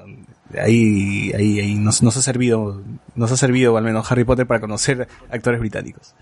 ahí, 0.60 1.32
ahí, 1.34 1.58
ahí 1.60 1.74
nos, 1.76 2.02
nos 2.02 2.16
ha 2.16 2.22
servido, 2.22 2.82
nos 3.14 3.32
ha 3.32 3.36
servido 3.36 3.76
al 3.76 3.82
menos 3.84 4.10
Harry 4.12 4.24
Potter 4.24 4.46
para 4.46 4.60
conocer 4.60 5.08
actores 5.30 5.58
británicos. 5.58 6.14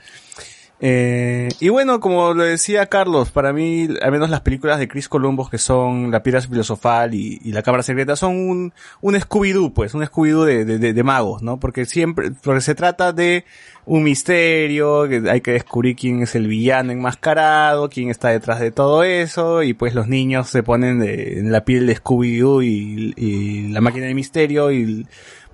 Eh, 0.81 1.48
y 1.58 1.70
bueno, 1.70 1.98
como 1.98 2.34
lo 2.34 2.44
decía 2.44 2.86
Carlos, 2.86 3.32
para 3.32 3.52
mí, 3.52 3.89
al 4.00 4.12
menos 4.12 4.31
las 4.31 4.42
películas 4.42 4.78
de 4.78 4.86
Chris 4.86 5.08
Columbus, 5.08 5.50
que 5.50 5.58
son 5.58 6.12
La 6.12 6.23
Piedra 6.23 6.40
Filosofal 6.40 7.15
y, 7.15 7.40
y 7.42 7.50
La 7.50 7.62
Cámara 7.62 7.82
Secreta, 7.82 8.15
son 8.15 8.36
un, 8.36 8.73
un 9.00 9.15
Scooby-Doo, 9.16 9.73
pues, 9.74 9.94
un 9.94 10.05
Scooby-Doo 10.05 10.44
de, 10.44 10.65
de, 10.78 11.02
magos, 11.02 11.42
¿no? 11.42 11.58
Porque 11.58 11.84
siempre, 11.84 12.31
porque 12.44 12.60
se 12.60 12.76
trata 12.76 13.12
de 13.12 13.44
un 13.86 14.05
misterio, 14.05 15.08
que 15.08 15.28
hay 15.28 15.40
que 15.40 15.52
descubrir 15.52 15.97
quién 15.97 16.23
es 16.23 16.36
el 16.36 16.47
villano 16.47 16.92
enmascarado, 16.92 17.89
quién 17.89 18.10
está 18.10 18.28
detrás 18.28 18.60
de 18.60 18.70
todo 18.70 19.02
eso, 19.02 19.65
y 19.65 19.73
pues 19.74 19.94
los 19.94 20.07
niños 20.07 20.48
se 20.48 20.62
ponen 20.62 21.00
de- 21.00 21.40
en 21.40 21.50
la 21.50 21.65
piel 21.65 21.86
de 21.89 21.97
Scooby-Doo 21.97 22.62
y, 22.62 23.15
y 23.16 23.68
la 23.68 23.81
máquina 23.81 24.07
de 24.07 24.15
misterio 24.15 24.70
y 24.70 25.07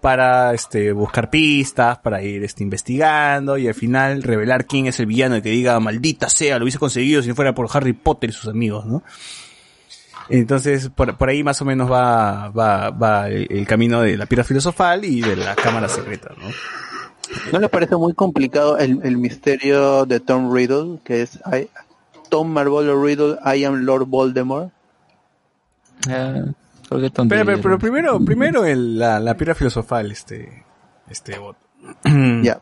para 0.05 0.53
este 0.53 0.93
buscar 0.93 1.31
pistas, 1.31 1.97
para 1.97 2.21
ir 2.23 2.45
este 2.45 2.63
investigando 2.63 3.57
y 3.57 3.69
al 3.69 3.73
final 3.73 4.23
revelar 4.23 4.67
quién 4.67 4.85
es 4.87 5.01
el 5.01 5.07
villano 5.07 5.39
y 5.39 5.41
que 5.41 5.49
diga 5.49 5.81
maldita 5.81 6.29
sea, 6.29 6.59
lo 6.59 6.65
hubiese 6.67 6.79
conseguido 6.79 7.23
si 7.23 7.29
no 7.31 7.35
fuera 7.35 7.55
por 7.55 7.67
Harry 7.73 7.95
Potter 7.95 8.29
y 8.29 8.33
sus 8.35 8.49
amigos, 8.51 8.85
¿no? 8.85 9.03
Entonces, 10.29 10.91
por, 10.95 11.17
por 11.17 11.31
ahí 11.31 11.43
más 11.43 11.63
o 11.63 11.65
menos 11.65 11.91
va, 11.91 12.51
va, 12.51 12.91
va 12.91 13.29
el, 13.29 13.47
el 13.49 13.67
camino 13.67 14.03
de 14.03 14.19
la 14.19 14.27
piedra 14.27 14.45
filosofal 14.45 15.07
y 15.07 15.23
de 15.23 15.37
la 15.37 15.55
cámara 15.55 15.89
secreta, 15.89 16.35
¿no? 16.37 16.51
¿No 17.51 17.59
le 17.59 17.71
parece 17.71 17.97
muy 17.97 18.13
complicado 18.13 18.77
el, 18.77 19.01
el 19.05 19.17
misterio 19.17 20.05
de 20.05 20.21
Tom 20.21 20.53
Riddle, 20.55 20.99
que 21.03 21.23
es 21.23 21.37
I- 21.51 21.69
Tom 22.29 22.51
Marvolo 22.51 23.03
Riddle, 23.03 23.39
I 23.43 23.65
am 23.65 23.87
Lord 23.87 24.05
Voldemort? 24.07 24.71
Ah, 26.11 26.43
Pero, 27.01 27.13
tontería. 27.13 27.45
pero, 27.45 27.61
pero 27.61 27.79
primero, 27.79 28.21
primero 28.25 28.65
el, 28.65 28.99
la, 28.99 29.21
la 29.21 29.37
piedra 29.37 29.55
filosofal, 29.55 30.11
este, 30.11 30.65
este 31.09 31.39
bot. 31.39 31.57
Ya. 32.43 32.61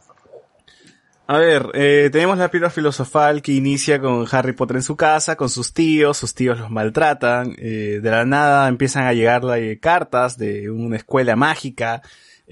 A 1.28 1.38
ver, 1.38 1.70
eh, 1.74 2.10
tenemos 2.12 2.36
la 2.36 2.50
piedra 2.50 2.68
filosofal 2.68 3.40
que 3.40 3.52
inicia 3.52 4.00
con 4.00 4.26
Harry 4.30 4.52
Potter 4.52 4.76
en 4.76 4.82
su 4.82 4.96
casa, 4.96 5.36
con 5.36 5.48
sus 5.48 5.72
tíos, 5.72 6.18
sus 6.18 6.34
tíos 6.34 6.58
los 6.58 6.68
maltratan, 6.70 7.54
eh, 7.58 8.00
de 8.02 8.10
la 8.10 8.26
nada 8.26 8.68
empiezan 8.68 9.06
a 9.06 9.12
llegarle 9.14 9.78
cartas 9.78 10.36
de 10.36 10.68
una 10.70 10.96
escuela 10.96 11.36
mágica, 11.36 12.02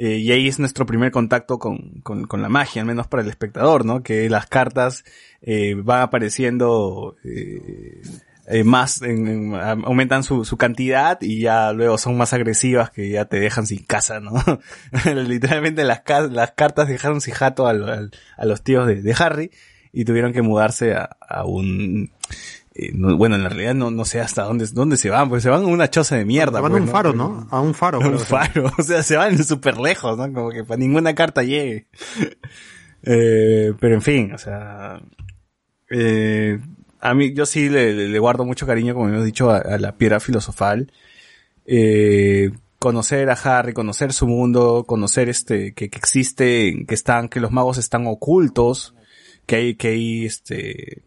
eh, 0.02 0.16
y 0.16 0.32
ahí 0.32 0.48
es 0.48 0.58
nuestro 0.58 0.86
primer 0.86 1.10
contacto 1.10 1.58
con, 1.58 2.00
con, 2.02 2.26
con 2.26 2.40
la 2.40 2.48
magia, 2.48 2.80
al 2.80 2.86
menos 2.86 3.06
para 3.06 3.22
el 3.22 3.28
espectador, 3.28 3.84
¿no? 3.84 4.02
Que 4.02 4.30
las 4.30 4.46
cartas 4.46 5.04
eh, 5.42 5.74
van 5.76 6.00
apareciendo 6.00 7.16
eh, 7.22 8.00
eh, 8.52 8.64
más, 8.64 9.00
en- 9.02 9.28
en- 9.28 9.54
a- 9.54 9.70
aumentan 9.72 10.24
su, 10.24 10.44
su 10.44 10.56
cantidad 10.56 11.18
y 11.22 11.40
ya 11.40 11.72
luego 11.72 11.96
son 11.98 12.16
más 12.16 12.32
agresivas 12.32 12.90
que 12.90 13.08
ya 13.08 13.24
te 13.26 13.38
dejan 13.38 13.66
sin 13.66 13.84
casa, 13.84 14.18
¿no? 14.20 14.32
Literalmente 15.14 15.84
las, 15.84 16.02
las 16.30 16.50
cartas 16.52 16.88
dejaron 16.88 17.20
sin 17.20 17.34
jato 17.34 17.66
al- 17.66 17.88
al- 17.88 18.10
a 18.36 18.44
los 18.46 18.62
tíos 18.62 18.86
de, 18.86 19.02
de 19.02 19.14
Harry 19.18 19.50
y 19.92 20.04
tuvieron 20.04 20.32
que 20.32 20.42
mudarse 20.42 20.94
a, 20.94 21.16
a 21.20 21.44
un... 21.44 22.10
eh, 22.74 22.90
no- 22.94 23.16
bueno, 23.16 23.36
en 23.36 23.42
la 23.42 23.48
realidad 23.50 23.74
no, 23.74 23.90
no 23.90 24.04
sé 24.04 24.20
hasta 24.20 24.42
dónde, 24.42 24.66
dónde 24.72 24.96
se 24.96 25.10
van, 25.10 25.28
pues 25.28 25.42
se 25.42 25.50
van 25.50 25.62
a 25.62 25.66
una 25.66 25.88
choza 25.90 26.16
de 26.16 26.24
mierda. 26.24 26.58
Se 26.58 26.62
van 26.62 26.72
a 26.72 26.74
pues, 26.74 26.82
un 26.82 26.88
faro, 26.88 27.12
¿no? 27.12 27.46
A 27.50 27.60
un 27.60 27.74
faro. 27.74 28.00
a 28.02 28.08
un 28.08 28.18
faro, 28.18 28.72
o 28.78 28.82
sea, 28.82 29.02
se 29.02 29.16
van 29.16 29.42
súper 29.44 29.78
lejos, 29.78 30.16
¿no? 30.18 30.32
Como 30.32 30.50
que 30.50 30.64
para 30.64 30.78
ninguna 30.78 31.14
carta 31.14 31.42
llegue. 31.42 31.86
Eh, 33.02 33.72
pero 33.80 33.94
en 33.94 34.02
fin, 34.02 34.32
o 34.34 34.36
sea, 34.36 35.00
eh, 35.90 36.60
a 37.00 37.14
mí 37.14 37.32
yo 37.34 37.46
sí 37.46 37.68
le, 37.68 38.08
le- 38.08 38.18
guardo 38.18 38.44
mucho 38.44 38.66
cariño, 38.66 38.94
como 38.94 39.08
hemos 39.08 39.24
dicho, 39.24 39.50
a, 39.50 39.58
a 39.58 39.78
la 39.78 39.96
piedra 39.96 40.20
filosofal. 40.20 40.92
Eh, 41.66 42.50
conocer 42.78 43.28
a 43.30 43.34
Harry, 43.34 43.72
conocer 43.74 44.12
su 44.12 44.26
mundo, 44.26 44.84
conocer 44.86 45.28
este, 45.28 45.74
que, 45.74 45.90
que 45.90 45.98
existe, 45.98 46.84
que 46.88 46.94
están, 46.94 47.28
que 47.28 47.40
los 47.40 47.50
magos 47.52 47.78
están 47.78 48.06
ocultos, 48.06 48.94
que 49.46 49.56
hay, 49.56 49.74
que 49.74 49.88
hay 49.88 50.24
este, 50.26 51.02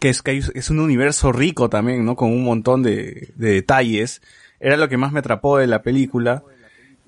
que 0.00 0.08
es 0.10 0.22
que 0.22 0.30
hay- 0.32 0.42
es 0.54 0.70
un 0.70 0.80
universo 0.80 1.32
rico 1.32 1.68
también, 1.68 2.04
¿no? 2.04 2.16
Con 2.16 2.30
un 2.32 2.44
montón 2.44 2.82
de, 2.82 3.30
de 3.36 3.50
detalles. 3.52 4.22
Era 4.60 4.76
lo 4.76 4.88
que 4.88 4.96
más 4.96 5.12
me 5.12 5.20
atrapó 5.20 5.58
de 5.58 5.66
la 5.66 5.82
película. 5.82 6.42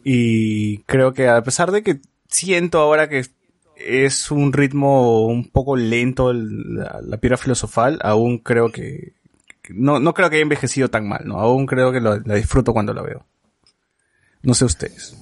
Y 0.04 0.78
creo 0.84 1.12
que 1.12 1.28
a 1.28 1.42
pesar 1.42 1.72
de 1.72 1.82
que 1.82 2.00
siento 2.28 2.78
ahora 2.80 3.08
que 3.08 3.24
es 3.80 4.30
un 4.30 4.52
ritmo 4.52 5.26
un 5.26 5.50
poco 5.50 5.76
lento 5.76 6.32
la, 6.32 7.16
piedra 7.18 7.36
filosofal, 7.36 7.98
aún 8.02 8.38
creo 8.38 8.70
que, 8.70 9.14
no, 9.70 10.00
no 10.00 10.14
creo 10.14 10.30
que 10.30 10.36
haya 10.36 10.42
envejecido 10.42 10.88
tan 10.88 11.08
mal, 11.08 11.22
¿no? 11.24 11.38
Aún 11.38 11.66
creo 11.66 11.92
que 11.92 12.00
lo- 12.00 12.18
la 12.20 12.34
disfruto 12.34 12.72
cuando 12.72 12.92
la 12.94 13.02
veo. 13.02 13.26
No 14.42 14.54
sé 14.54 14.64
ustedes. 14.64 15.16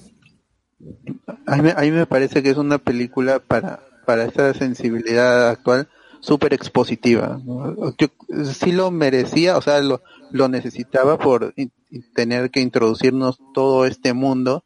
A 1.45 1.57
mí, 1.57 1.69
a 1.75 1.81
mí 1.81 1.91
me 1.91 2.05
parece 2.05 2.41
que 2.41 2.49
es 2.49 2.57
una 2.57 2.77
película 2.77 3.39
para, 3.39 3.81
para 4.05 4.23
esta 4.25 4.53
sensibilidad 4.53 5.49
actual 5.49 5.89
súper 6.21 6.53
expositiva. 6.53 7.39
Yo 7.97 8.07
sí 8.45 8.71
lo 8.71 8.91
merecía, 8.91 9.57
o 9.57 9.61
sea, 9.61 9.81
lo, 9.81 10.01
lo 10.31 10.47
necesitaba 10.47 11.17
por 11.17 11.53
tener 12.13 12.51
que 12.51 12.61
introducirnos 12.61 13.39
todo 13.53 13.85
este 13.85 14.13
mundo, 14.13 14.63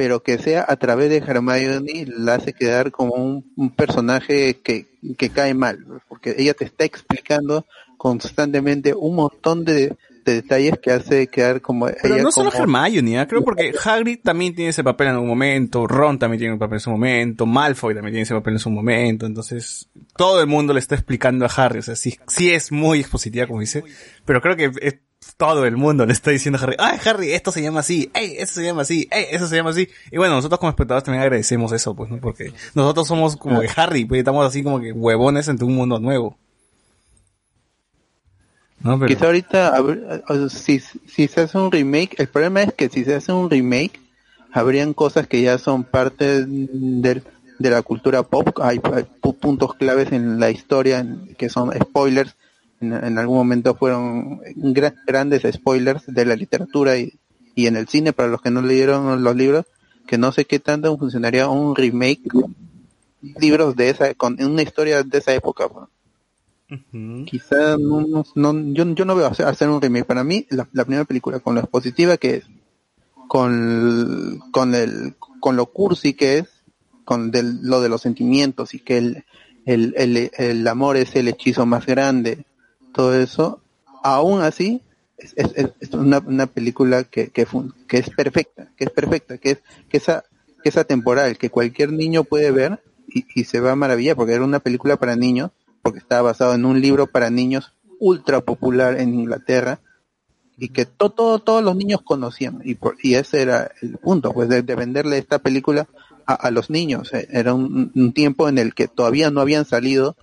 pero 0.00 0.22
que 0.22 0.38
sea 0.38 0.64
a 0.66 0.76
través 0.76 1.10
de 1.10 1.18
Hermione 1.18 2.06
la 2.16 2.36
hace 2.36 2.54
quedar 2.54 2.90
como 2.90 3.16
un, 3.16 3.52
un 3.54 3.68
personaje 3.68 4.54
que, 4.62 4.86
que 5.18 5.28
cae 5.28 5.52
mal, 5.52 5.84
porque 6.08 6.34
ella 6.38 6.54
te 6.54 6.64
está 6.64 6.86
explicando 6.86 7.66
constantemente 7.98 8.94
un 8.94 9.14
montón 9.14 9.62
de, 9.62 9.94
de 10.24 10.34
detalles 10.34 10.78
que 10.82 10.90
hace 10.90 11.26
quedar 11.26 11.60
como 11.60 11.84
Pero 12.02 12.14
ella 12.14 12.22
no 12.22 12.32
solo 12.32 12.50
como- 12.50 12.62
Hermione, 12.62 13.18
¿ah? 13.18 13.28
creo 13.28 13.44
porque 13.44 13.74
Hagrid 13.84 14.20
también 14.24 14.54
tiene 14.54 14.70
ese 14.70 14.82
papel 14.82 15.08
en 15.08 15.12
algún 15.16 15.28
momento, 15.28 15.86
Ron 15.86 16.18
también 16.18 16.38
tiene 16.38 16.54
un 16.54 16.58
papel 16.58 16.76
en 16.76 16.80
su 16.80 16.90
momento, 16.90 17.44
Malfoy 17.44 17.94
también 17.94 18.12
tiene 18.14 18.22
ese 18.22 18.32
papel 18.34 18.54
en 18.54 18.58
su 18.58 18.70
momento, 18.70 19.26
entonces 19.26 19.90
todo 20.16 20.40
el 20.40 20.46
mundo 20.46 20.72
le 20.72 20.80
está 20.80 20.94
explicando 20.94 21.44
a 21.44 21.48
Harry, 21.54 21.80
o 21.80 21.82
sea, 21.82 21.94
sí, 21.94 22.18
sí 22.26 22.50
es 22.50 22.72
muy 22.72 23.00
expositiva 23.00 23.46
como 23.46 23.60
dice, 23.60 23.84
pero 24.24 24.40
creo 24.40 24.56
que 24.56 24.70
es- 24.80 24.96
todo 25.40 25.64
el 25.64 25.76
mundo 25.76 26.06
le 26.06 26.12
está 26.12 26.30
diciendo 26.30 26.58
a 26.58 26.62
Harry, 26.62 26.76
ay 26.78 26.98
Harry, 27.04 27.32
esto 27.32 27.50
se 27.50 27.62
llama 27.62 27.80
así, 27.80 28.10
ey, 28.14 28.36
esto 28.38 28.60
se 28.60 28.64
llama 28.66 28.82
así, 28.82 29.08
ey, 29.10 29.24
eso 29.32 29.46
se 29.48 29.56
llama 29.56 29.70
así, 29.70 29.88
y 30.12 30.18
bueno, 30.18 30.34
nosotros 30.36 30.60
como 30.60 30.70
espectadores 30.70 31.02
también 31.04 31.22
agradecemos 31.22 31.72
eso, 31.72 31.94
pues, 31.94 32.10
¿no? 32.10 32.18
Porque 32.18 32.52
nosotros 32.74 33.08
somos 33.08 33.36
como 33.36 33.60
que 33.62 33.68
Harry, 33.74 34.04
pues 34.04 34.18
estamos 34.20 34.46
así 34.46 34.62
como 34.62 34.78
que 34.80 34.92
huevones 34.92 35.48
entre 35.48 35.64
un 35.64 35.74
mundo 35.74 35.98
nuevo. 35.98 36.36
Quizá 39.08 39.26
ahorita, 39.26 39.82
si, 40.50 40.80
si 40.80 41.28
se 41.28 41.40
hace 41.42 41.58
un 41.58 41.70
remake, 41.70 42.14
el 42.18 42.28
problema 42.28 42.62
es 42.62 42.72
que 42.72 42.88
si 42.88 43.04
se 43.04 43.14
hace 43.14 43.32
un 43.32 43.50
remake, 43.50 44.00
habrían 44.52 44.94
cosas 44.94 45.26
que 45.26 45.42
ya 45.42 45.58
son 45.58 45.84
parte 45.84 46.44
del- 46.46 47.22
de 47.58 47.70
la 47.70 47.82
cultura 47.82 48.22
pop, 48.22 48.58
hay, 48.62 48.80
hay 48.94 49.04
pu- 49.20 49.36
puntos 49.38 49.74
claves 49.74 50.12
en 50.12 50.40
la 50.40 50.50
historia 50.50 51.06
que 51.36 51.50
son 51.50 51.70
spoilers, 51.78 52.34
en, 52.80 52.92
en 52.92 53.18
algún 53.18 53.36
momento 53.36 53.74
fueron 53.74 54.40
gra- 54.56 54.94
grandes 55.06 55.42
spoilers 55.52 56.04
de 56.06 56.24
la 56.24 56.36
literatura 56.36 56.98
y, 56.98 57.18
y 57.54 57.66
en 57.66 57.76
el 57.76 57.88
cine 57.88 58.12
para 58.12 58.28
los 58.28 58.40
que 58.42 58.50
no 58.50 58.62
leyeron 58.62 59.22
los 59.22 59.36
libros, 59.36 59.66
que 60.06 60.18
no 60.18 60.32
sé 60.32 60.44
qué 60.44 60.58
tanto 60.58 60.96
funcionaría 60.98 61.48
un 61.48 61.76
remake 61.76 62.22
libros 63.38 63.76
de 63.76 63.90
esa, 63.90 64.14
con 64.14 64.42
una 64.42 64.62
historia 64.62 65.02
de 65.02 65.18
esa 65.18 65.34
época. 65.34 65.68
pues. 65.68 65.86
Quizá 67.26 67.76
no, 67.76 68.00
no, 68.06 68.24
no- 68.34 68.72
yo, 68.72 68.94
yo 68.94 69.04
no 69.04 69.14
veo 69.14 69.26
hacer, 69.26 69.46
hacer 69.46 69.68
un 69.68 69.80
remake. 69.82 70.04
Para 70.06 70.24
mí, 70.24 70.46
la, 70.50 70.68
la 70.72 70.84
primera 70.84 71.04
película 71.04 71.40
con 71.40 71.54
lo 71.54 71.60
expositiva 71.60 72.16
que 72.16 72.36
es, 72.36 72.44
con, 73.28 74.40
con 74.50 74.74
el, 74.74 75.14
con 75.40 75.56
lo 75.56 75.66
cursi 75.66 76.14
que 76.14 76.38
es, 76.38 76.48
con 77.04 77.30
del- 77.30 77.60
lo 77.62 77.80
de 77.80 77.88
los 77.88 78.02
sentimientos 78.02 78.74
y 78.74 78.78
que 78.80 78.98
el, 78.98 79.24
el, 79.66 79.94
el, 79.96 80.30
el 80.36 80.66
amor 80.68 80.96
es 80.96 81.14
el 81.16 81.28
hechizo 81.28 81.66
más 81.66 81.86
grande, 81.86 82.44
todo 82.94 83.14
eso, 83.14 83.60
aún 84.02 84.40
así, 84.42 84.82
es, 85.18 85.34
es, 85.36 85.52
es- 85.54 85.72
es 85.80 85.90
una, 85.94 86.18
una 86.18 86.46
película 86.46 87.04
que, 87.04 87.28
que, 87.28 87.46
que 87.86 87.98
es 87.98 88.10
perfecta, 88.10 88.68
que 88.76 88.84
es 88.84 88.90
perfecta, 88.90 89.38
que 89.38 89.50
es, 89.52 89.58
que 89.88 89.96
esa, 89.98 90.24
que 90.62 90.68
es 90.70 90.76
atemporal, 90.76 91.36
que 91.38 91.50
cualquier 91.50 91.92
niño 91.92 92.24
puede 92.24 92.50
ver 92.50 92.82
y, 93.08 93.24
y 93.34 93.44
se 93.44 93.60
va 93.60 93.72
a 93.72 93.76
maravillar, 93.76 94.16
porque 94.16 94.32
era 94.34 94.44
una 94.44 94.60
película 94.60 94.96
para 94.96 95.16
niños, 95.16 95.50
porque 95.82 95.98
estaba 95.98 96.22
basado 96.22 96.54
en 96.54 96.64
un 96.64 96.80
libro 96.80 97.06
para 97.06 97.30
niños 97.30 97.72
ultra 97.98 98.40
popular 98.40 98.98
en 98.98 99.14
Inglaterra 99.14 99.80
y 100.56 100.68
que 100.68 100.84
to- 100.86 101.10
todo, 101.10 101.38
todos 101.38 101.62
los 101.64 101.74
niños 101.76 102.00
conocían 102.02 102.60
y, 102.64 102.74
por- 102.74 102.96
y 103.02 103.14
ese 103.14 103.42
era 103.42 103.70
el 103.82 103.96
punto, 103.98 104.32
pues 104.32 104.48
de, 104.48 104.62
de 104.62 104.74
venderle 104.74 105.18
esta 105.18 105.38
película 105.38 105.86
a, 106.26 106.34
a 106.34 106.50
los 106.50 106.70
niños. 106.70 107.12
Eh, 107.14 107.28
Era 107.30 107.54
un, 107.54 107.90
un 107.94 108.12
tiempo 108.12 108.48
en 108.48 108.58
el 108.58 108.74
que 108.74 108.88
todavía 108.88 109.30
no 109.30 109.40
habían 109.40 109.64
salido 109.64 110.16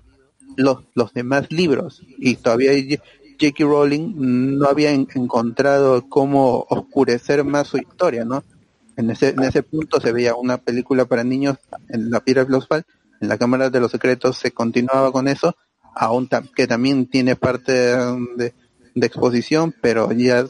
los, 0.57 0.79
los 0.95 1.13
demás 1.13 1.49
libros 1.51 2.03
y 2.17 2.35
todavía 2.35 2.71
J.K. 3.39 3.63
Rowling 3.63 4.13
no 4.57 4.67
había 4.67 4.91
en- 4.91 5.07
encontrado 5.15 6.09
cómo 6.09 6.65
oscurecer 6.69 7.43
más 7.45 7.67
su 7.67 7.77
historia, 7.77 8.25
¿no? 8.25 8.43
En 8.97 9.09
ese, 9.11 9.29
en 9.29 9.43
ese 9.43 9.61
punto 9.63 10.01
se 10.01 10.11
veía 10.11 10.35
una 10.35 10.57
película 10.57 11.05
para 11.05 11.23
niños 11.23 11.57
en 11.89 12.09
la 12.09 12.19
piedra 12.19 12.45
filosofal, 12.45 12.83
en 13.21 13.29
la 13.29 13.37
Cámara 13.37 13.69
de 13.69 13.79
los 13.79 13.91
Secretos 13.91 14.37
se 14.37 14.51
continuaba 14.51 15.11
con 15.11 15.27
eso, 15.27 15.55
aún 15.95 16.27
que 16.55 16.67
también 16.67 17.05
tiene 17.05 17.35
parte 17.35 17.71
de, 17.71 18.53
de 18.95 19.07
exposición, 19.07 19.73
pero 19.81 20.11
ya 20.11 20.45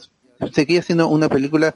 seguía 0.52 0.80
siendo 0.82 1.08
una 1.08 1.28
película 1.28 1.74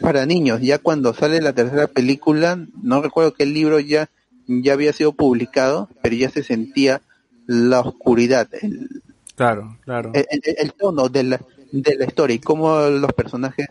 para 0.00 0.26
niños. 0.26 0.60
Ya 0.60 0.78
cuando 0.78 1.12
sale 1.12 1.40
la 1.40 1.52
tercera 1.52 1.88
película, 1.88 2.58
no 2.82 3.02
recuerdo 3.02 3.34
que 3.34 3.42
el 3.42 3.52
libro 3.54 3.80
ya, 3.80 4.08
ya 4.46 4.74
había 4.74 4.92
sido 4.92 5.12
publicado, 5.12 5.88
pero 6.02 6.14
ya 6.14 6.30
se 6.30 6.44
sentía 6.44 7.02
la 7.46 7.80
oscuridad, 7.80 8.48
el, 8.60 9.02
Claro, 9.34 9.76
claro. 9.84 10.12
el, 10.14 10.24
el- 10.30 10.42
el 10.58 10.72
tono 10.72 11.08
de 11.08 11.22
la, 11.24 11.40
de 11.72 11.94
la 11.96 12.04
historia 12.06 12.34
y 12.36 12.38
cómo 12.38 12.80
los 12.88 13.12
personajes 13.12 13.66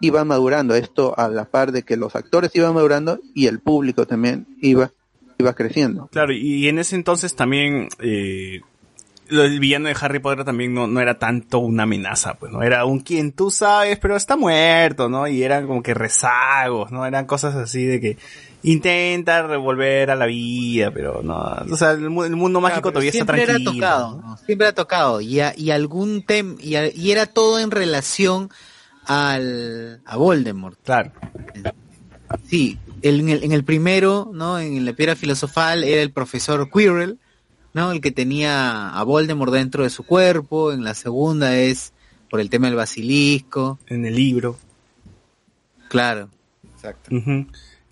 iban 0.00 0.26
madurando. 0.28 0.74
Esto 0.74 1.14
a 1.18 1.28
la 1.28 1.44
par 1.46 1.72
de 1.72 1.82
que 1.82 1.96
los 1.96 2.14
actores 2.16 2.54
iban 2.54 2.74
madurando 2.74 3.18
y 3.34 3.46
el 3.46 3.60
público 3.60 4.06
también 4.06 4.46
iba, 4.60 4.90
iba 5.38 5.52
creciendo. 5.54 6.08
Claro, 6.12 6.32
y 6.32 6.68
en 6.68 6.78
ese 6.78 6.96
entonces 6.96 7.34
también 7.34 7.88
eh, 8.00 8.60
del 9.30 9.60
villano 9.60 9.88
de 9.88 9.96
Harry 10.00 10.18
Potter 10.18 10.44
también 10.44 10.74
no, 10.74 10.86
no 10.86 11.00
era 11.00 11.18
tanto 11.18 11.58
una 11.60 11.84
amenaza, 11.84 12.34
pues, 12.34 12.52
¿no? 12.52 12.62
Era 12.62 12.84
un 12.84 13.00
quien 13.00 13.32
tú 13.32 13.50
sabes, 13.50 13.98
pero 13.98 14.16
está 14.16 14.36
muerto, 14.36 15.08
¿no? 15.08 15.26
Y 15.26 15.42
eran 15.42 15.66
como 15.66 15.82
que 15.82 15.94
rezagos, 15.94 16.90
¿no? 16.92 17.06
Eran 17.06 17.26
cosas 17.26 17.54
así 17.54 17.84
de 17.84 18.00
que 18.00 18.16
intenta 18.64 19.42
revolver 19.42 20.10
a 20.10 20.16
la 20.16 20.26
vida, 20.26 20.90
pero 20.92 21.22
no, 21.22 21.36
o 21.70 21.76
sea, 21.76 21.92
el, 21.92 22.02
el 22.04 22.10
mundo 22.10 22.60
mágico 22.60 22.82
Claro, 22.82 22.92
todavía 22.92 23.10
está 23.10 23.24
siempre 23.24 23.44
tranquilo. 23.46 23.70
Era 23.72 23.78
tocado, 23.96 24.20
¿no? 24.22 24.36
Siempre 24.36 24.66
era 24.68 24.74
tocado. 24.74 25.20
Y, 25.20 25.40
a- 25.40 25.54
y 25.56 25.70
algún 25.70 26.22
tem 26.22 26.56
y, 26.60 26.74
a- 26.76 26.94
y 26.94 27.10
era 27.10 27.26
todo 27.26 27.58
en 27.58 27.70
relación 27.70 28.50
al 29.06 30.00
a 30.04 30.16
Voldemort. 30.16 30.78
Claro. 30.84 31.10
Sí, 32.48 32.78
el- 33.02 33.20
en, 33.20 33.28
el, 33.30 33.44
en 33.44 33.52
el 33.52 33.64
primero, 33.64 34.30
¿no? 34.32 34.58
En 34.58 34.84
la 34.84 34.92
piedra 34.92 35.16
filosofal 35.16 35.84
era 35.84 36.02
el 36.02 36.12
profesor 36.12 36.70
Quirrell, 36.70 37.18
¿no? 37.74 37.92
El 37.92 38.00
que 38.00 38.10
tenía 38.10 38.90
a 38.90 39.02
Voldemort 39.04 39.52
dentro 39.52 39.84
de 39.84 39.90
su 39.90 40.04
cuerpo. 40.04 40.72
En 40.72 40.84
la 40.84 40.94
segunda 40.94 41.56
es 41.56 41.92
por 42.30 42.40
el 42.40 42.50
tema 42.50 42.66
del 42.66 42.76
basilisco. 42.76 43.78
En 43.86 44.04
el 44.04 44.14
libro. 44.14 44.58
Claro. 45.88 46.28
Exacto. 46.74 47.10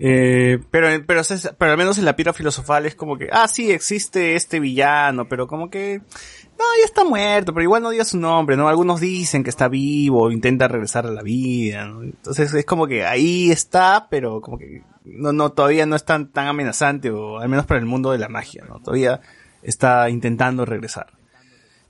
Eh, 0.03 0.59
pero, 0.71 0.89
pero, 1.07 1.23
pero 1.59 1.73
al 1.73 1.77
menos 1.77 1.99
en 1.99 2.07
la 2.07 2.17
piedra 2.17 2.33
filosofal 2.33 2.87
es 2.87 2.95
como 2.95 3.19
que, 3.19 3.29
ah, 3.31 3.47
sí, 3.47 3.71
existe 3.71 4.35
este 4.35 4.59
villano, 4.59 5.29
pero 5.29 5.47
como 5.47 5.69
que, 5.69 5.99
no, 5.99 6.65
ya 6.79 6.87
está 6.87 7.05
muerto, 7.05 7.53
pero 7.53 7.65
igual 7.65 7.83
no 7.83 7.91
diga 7.91 8.07
su 8.07 8.19
nombre, 8.19 8.57
¿no? 8.57 8.69
Algunos 8.69 9.01
dicen 9.01 9.45
que 9.45 9.51
está 9.51 9.69
vivo, 9.69 10.31
intenta 10.31 10.69
regresar 10.69 11.07
a 11.07 11.11
la 11.11 11.21
vida, 11.21 11.85
¿no? 11.85 12.03
Entonces 12.03 12.55
es 12.55 12.65
como 12.65 12.87
que 12.87 13.05
ahí 13.05 13.51
está, 13.51 14.09
pero 14.09 14.41
como 14.41 14.57
que 14.57 14.83
no, 15.05 15.35
no, 15.35 15.53
todavía 15.53 15.85
no 15.85 15.97
es 15.97 16.05
tan, 16.07 16.33
tan 16.33 16.47
amenazante, 16.47 17.11
o 17.11 17.39
al 17.39 17.51
menos 17.51 17.67
para 17.67 17.79
el 17.79 17.87
mundo 17.87 18.11
de 18.11 18.19
la 18.19 18.31
magia, 18.31 18.65
¿no? 18.67 18.81
Todavía 18.81 19.21
está 19.63 20.09
intentando 20.11 20.65
regresar. 20.65 21.07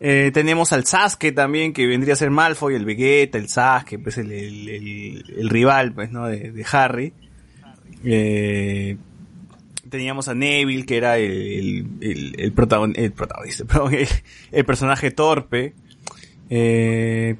Eh, 0.03 0.31
tenemos 0.33 0.73
al 0.73 0.87
Sasuke 0.87 1.33
también, 1.35 1.73
que 1.75 1.87
vendría 1.87 2.15
a 2.15 2.17
ser 2.17 2.31
Malfoy, 2.31 2.75
el 2.75 2.85
Vegeta, 2.87 3.37
el 3.39 3.49
Sasuke, 3.49 3.99
pues 4.03 4.17
el, 4.19 4.33
el, 4.33 5.25
el- 5.37 5.49
rival, 5.51 5.93
pues, 5.93 6.11
¿no? 6.11 6.27
De, 6.27 6.65
Harry. 6.73 7.13
Eh, 8.05 8.97
teníamos 9.91 10.29
a 10.29 10.35
Neville, 10.35 10.87
que 10.87 10.97
era 10.97 11.19
el, 11.19 11.31
el, 11.31 11.87
el, 12.01 12.35
el 12.41 12.55
protagon- 12.55 12.95
el 12.97 13.13
protagonista, 13.13 13.65
el, 14.53 14.65
personaje 14.65 15.11
torpe. 15.11 15.75
Eh, 16.49 17.37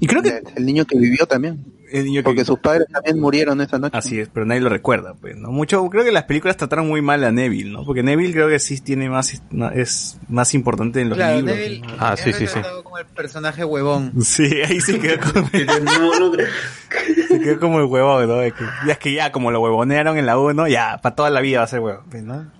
y 0.00 0.06
creo 0.06 0.22
que... 0.22 0.42
El 0.56 0.66
niño 0.66 0.84
que 0.86 0.98
vivió 0.98 1.26
también. 1.26 1.64
El 1.94 2.06
niño 2.06 2.20
que- 2.20 2.24
Porque 2.24 2.44
sus 2.44 2.58
padres 2.58 2.88
también 2.92 3.20
murieron 3.20 3.60
esa 3.60 3.78
noche. 3.78 3.96
Así 3.96 4.18
es, 4.18 4.28
pero 4.28 4.44
nadie 4.44 4.60
lo 4.60 4.68
recuerda, 4.68 5.14
pues, 5.14 5.36
¿no? 5.36 5.52
Mucho, 5.52 5.88
creo 5.90 6.02
que 6.04 6.10
las 6.10 6.24
películas 6.24 6.56
trataron 6.56 6.88
muy 6.88 7.00
mal 7.02 7.22
a 7.22 7.30
Neville, 7.30 7.70
¿no? 7.70 7.84
Porque 7.84 8.02
Neville 8.02 8.32
creo 8.32 8.48
que 8.48 8.58
sí 8.58 8.80
tiene 8.80 9.08
más, 9.08 9.40
es 9.74 10.18
más 10.28 10.54
importante 10.54 11.00
en 11.00 11.10
los 11.10 11.16
Claro, 11.18 11.36
libros. 11.36 11.56
Neville 11.56 11.80
¿no? 11.86 11.94
Ah, 12.00 12.16
sí, 12.16 12.32
sí, 12.32 12.46
sí. 12.48 12.58
como 12.82 12.98
el 12.98 13.06
personaje 13.06 13.64
huevón. 13.64 14.12
Sí, 14.22 14.42
ahí 14.68 14.80
sí 14.80 14.98
quedó 14.98 15.20
como, 15.32 15.48
se 17.28 17.40
quedó 17.40 17.60
como 17.60 17.78
el 17.78 17.86
huevón, 17.86 18.26
¿no? 18.28 18.40
Es 18.42 18.52
que, 18.54 18.64
ya 18.86 18.92
es 18.94 18.98
que 18.98 19.12
ya, 19.14 19.30
como 19.30 19.50
lo 19.52 19.60
huevonearon 19.60 20.18
en 20.18 20.26
la 20.26 20.36
1, 20.36 20.66
ya, 20.68 20.98
para 21.00 21.14
toda 21.14 21.30
la 21.30 21.40
vida 21.40 21.58
va 21.58 21.64
a 21.64 21.68
ser 21.68 21.78
huevón, 21.80 22.04
pues, 22.10 22.22
¿no? 22.24 22.50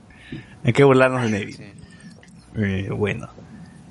Hay 0.65 0.73
que 0.73 0.85
burlarnos 0.85 1.23
de 1.25 1.31
Neville. 1.31 1.75
Eh, 2.57 2.89
bueno. 2.97 3.29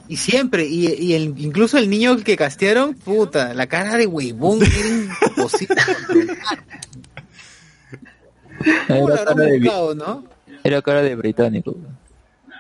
Y 0.07 0.17
siempre, 0.17 0.65
y, 0.65 0.88
y 0.93 1.14
el, 1.14 1.33
incluso 1.38 1.77
el 1.77 1.90
niño 1.90 2.17
que 2.17 2.35
castearon, 2.35 2.93
puta, 2.93 3.53
la 3.53 3.67
cara 3.67 3.95
de 3.98 4.06
huevón 4.06 4.59
era 4.61 4.90
imposible 5.30 5.75
controlar. 5.85 6.38
¿Cómo 8.88 9.09
lo 9.09 9.15
Era 9.15 9.25
cara 9.25 9.43
de, 9.45 9.59
buscado, 9.59 9.95
no? 9.95 10.23
era 10.64 10.82
cara 10.82 11.01
de 11.01 11.15
británico. 11.15 11.75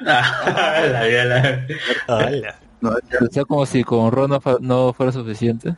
Ah, 0.05 0.83
la 0.91 1.03
vida, 1.05 1.25
la- 1.25 1.67
Hola. 2.07 2.55
No, 2.81 2.89
O 2.89 3.31
sea, 3.31 3.45
como 3.45 3.65
si 3.65 3.83
con 3.83 4.11
Ron 4.11 4.37
no 4.59 4.93
fuera 4.93 5.11
suficiente. 5.11 5.75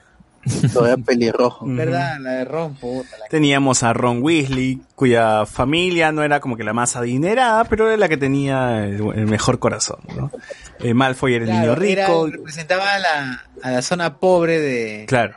Todavía 0.73 0.97
pelirrojo. 1.05 1.65
¿Verdad? 1.67 2.17
La 2.19 2.31
de 2.31 2.45
Ron, 2.45 2.75
puta. 2.75 3.17
La... 3.19 3.27
Teníamos 3.27 3.83
a 3.83 3.93
Ron 3.93 4.21
Weasley, 4.21 4.81
cuya 4.95 5.45
familia 5.45 6.11
no 6.11 6.23
era 6.23 6.39
como 6.39 6.55
que 6.57 6.63
la 6.63 6.73
más 6.73 6.95
adinerada, 6.95 7.63
pero 7.65 7.87
era 7.87 7.97
la 7.97 8.09
que 8.09 8.17
tenía 8.17 8.85
el, 8.85 9.01
el 9.15 9.25
mejor 9.27 9.59
corazón, 9.59 9.99
¿no? 10.15 10.31
Eh, 10.79 10.93
Malfoy 10.93 11.35
era 11.35 11.45
el 11.45 11.49
Claro, 11.51 11.75
niño 11.81 11.91
era- 11.91 12.07
rico. 12.07 12.27
representaba 12.27 12.93
a 12.93 12.99
la, 12.99 13.45
a 13.63 13.71
la 13.71 13.81
zona 13.81 14.17
pobre 14.17 14.59
de... 14.59 15.05
Claro. 15.07 15.35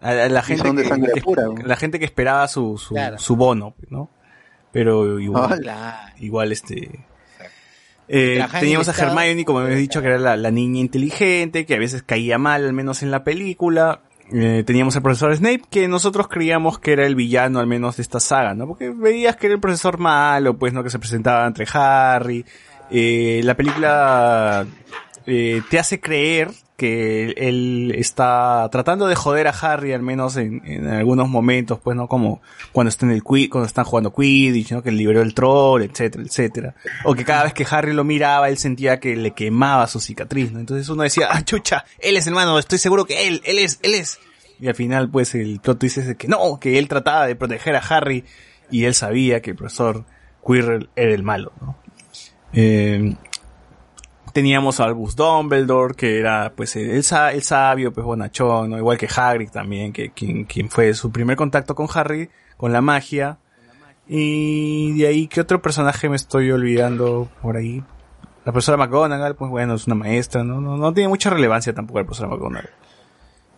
A, 0.00 0.10
a 0.10 0.28
la 0.28 0.42
gente 0.42 0.72
que, 0.74 0.84
sangre 0.88 1.12
que- 1.14 1.22
pura, 1.22 1.44
¿no? 1.44 1.54
la 1.56 1.76
gente 1.76 1.98
que 1.98 2.04
esperaba 2.04 2.46
su, 2.48 2.76
su, 2.78 2.94
Claro. 2.94 3.18
su 3.18 3.36
bono, 3.36 3.74
¿no? 3.88 4.10
Pero 4.72 5.18
igual, 5.20 5.70
igual 6.18 6.50
este 6.52 7.06
eh, 8.08 8.44
teníamos 8.60 8.88
a. 8.88 8.92
Hermione, 9.02 9.44
como 9.44 9.62
hemos 9.62 9.76
dicho, 9.78 10.00
que 10.02 10.08
era 10.08 10.18
la, 10.18 10.36
la 10.36 10.50
niña 10.50 10.80
inteligente, 10.80 11.64
que 11.64 11.74
a 11.74 11.78
veces 11.78 12.02
caía 12.02 12.36
mal, 12.38 12.64
al 12.66 12.72
menos 12.72 13.02
en 13.02 13.10
la 13.10 13.24
película. 13.24 14.00
Eh, 14.32 14.64
teníamos 14.66 14.96
al 14.96 15.02
profesor 15.02 15.36
Snape, 15.36 15.62
que 15.70 15.86
nosotros 15.86 16.28
creíamos 16.28 16.78
que 16.78 16.92
era 16.92 17.06
el 17.06 17.14
villano, 17.14 17.60
al 17.60 17.66
menos 17.66 17.96
de 17.96 18.02
esta 18.02 18.20
saga, 18.20 18.54
¿no? 18.54 18.66
Porque 18.66 18.90
veías 18.90 19.36
que 19.36 19.46
era 19.46 19.54
el 19.54 19.60
profesor 19.60 19.98
malo, 19.98 20.56
pues, 20.56 20.72
¿no? 20.72 20.82
Que 20.82 20.90
se 20.90 20.98
presentaba 20.98 21.46
entre 21.46 21.66
Harry. 21.72 22.44
Eh, 22.90 23.40
la 23.44 23.54
película 23.54 24.66
eh, 25.26 25.62
te 25.70 25.78
hace 25.78 26.00
creer 26.00 26.50
que 26.76 27.34
él 27.36 27.94
está 27.96 28.68
tratando 28.72 29.06
de 29.06 29.14
joder 29.14 29.46
a 29.46 29.50
Harry, 29.50 29.92
al 29.92 30.02
menos 30.02 30.36
en, 30.36 30.86
algunos 30.88 31.28
momentos, 31.28 31.78
pues, 31.78 31.96
¿no? 31.96 32.08
Como 32.08 32.42
cuando 32.72 32.88
está 32.88 33.06
en 33.06 33.12
el 33.12 33.22
cuando 33.22 33.64
están 33.64 33.84
jugando 33.84 34.12
Quidditch, 34.12 34.72
¿no? 34.72 34.82
Que 34.82 34.90
liberó 34.90 35.22
el 35.22 35.34
troll, 35.34 35.82
etcétera, 35.82 36.24
etcétera. 36.24 36.74
O 37.04 37.14
que 37.14 37.24
cada 37.24 37.44
vez 37.44 37.54
que 37.54 37.66
Harry 37.70 37.92
lo 37.92 38.02
miraba, 38.02 38.48
él 38.48 38.58
sentía 38.58 38.98
que 38.98 39.14
le 39.14 39.30
quemaba 39.30 39.86
su 39.86 40.00
cicatriz, 40.00 40.50
¿no? 40.50 40.58
Entonces 40.58 40.88
uno 40.88 41.04
decía, 41.04 41.28
ah, 41.30 41.42
chucha, 41.44 41.84
él 42.00 42.16
es 42.16 42.26
hermano, 42.26 42.58
estoy 42.58 42.78
seguro 42.78 43.04
que 43.04 43.28
él, 43.28 43.40
él 43.44 43.60
es, 43.60 43.78
él 43.82 43.94
es. 43.94 44.18
Y 44.58 44.66
al 44.68 44.74
final, 44.74 45.10
pues, 45.10 45.34
el 45.34 45.60
plot 45.60 45.80
de 45.80 46.16
que 46.16 46.28
no, 46.28 46.58
que 46.58 46.78
él 46.78 46.88
trataba 46.88 47.26
de 47.26 47.36
proteger 47.36 47.76
a 47.76 47.80
Harry 47.80 48.24
y 48.70 48.84
él 48.84 48.94
sabía 48.94 49.40
que 49.40 49.50
el 49.50 49.56
profesor 49.56 50.04
Quirrell 50.44 50.88
era 50.96 51.12
el 51.12 51.22
malo, 51.22 51.52
¿no? 51.60 51.76
Eh, 52.52 53.16
teníamos 54.34 54.80
a 54.80 54.84
Albus 54.84 55.14
Dumbledore, 55.14 55.94
que 55.94 56.18
era 56.18 56.52
pues 56.54 56.74
el, 56.74 56.90
el 56.90 57.02
sabio, 57.04 57.92
pues 57.92 58.04
bonachón, 58.04 58.70
¿no? 58.70 58.76
igual 58.76 58.98
que 58.98 59.08
Hagrid 59.08 59.48
también, 59.48 59.92
que 59.92 60.10
quien, 60.10 60.44
quien 60.44 60.68
fue 60.68 60.92
su 60.92 61.12
primer 61.12 61.36
contacto 61.36 61.74
con 61.76 61.86
Harry, 61.94 62.28
con 62.56 62.72
la 62.72 62.82
magia. 62.82 63.38
Y 64.06 64.98
de 64.98 65.06
ahí, 65.06 65.28
¿qué 65.28 65.40
otro 65.40 65.62
personaje 65.62 66.08
me 66.08 66.16
estoy 66.16 66.50
olvidando 66.50 67.30
por 67.40 67.56
ahí? 67.56 67.82
La 68.44 68.52
profesora 68.52 68.76
McGonagall, 68.76 69.36
pues 69.36 69.50
bueno, 69.50 69.74
es 69.74 69.86
una 69.86 69.94
maestra, 69.94 70.42
¿no? 70.42 70.60
No, 70.60 70.76
no 70.76 70.92
tiene 70.92 71.08
mucha 71.08 71.30
relevancia 71.30 71.72
tampoco 71.72 72.00
la 72.00 72.04
profesora 72.04 72.28
McGonagall. 72.28 72.70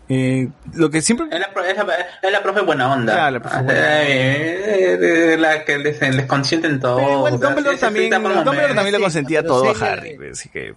Eh, 0.08 0.48
lo 0.74 0.88
que 0.90 1.02
siempre... 1.02 1.26
Es 1.32 1.40
la, 1.40 1.46
es 1.68 1.76
la- 1.76 1.96
es 2.22 2.32
la 2.32 2.42
profe 2.42 2.60
buena 2.60 2.92
onda. 2.92 3.12
Claro, 3.12 3.30
la 3.32 3.40
profe 3.40 3.62
buena 3.62 4.02
Eh, 4.02 4.60
eh, 4.66 4.98
eh, 5.32 5.36
la 5.38 5.64
que 5.64 5.78
les, 5.78 6.00
les 6.00 6.26
consienten 6.26 6.78
todo. 6.78 6.96
Pero 6.98 7.10
igual 7.12 7.34
o 7.34 7.38
sea, 7.38 7.46
Dumbledore 7.48 7.74
sí, 7.76 7.80
se 7.80 7.86
también, 7.86 8.04
explica 8.12 8.34
por 8.34 8.44
Dumbledore 8.44 8.74
también 8.74 8.94
le 8.94 9.00
consentía 9.00 9.42
todo 9.42 9.68
a 9.70 9.72
Harry, 9.92 10.18
así 10.30 10.48
que... 10.48 10.74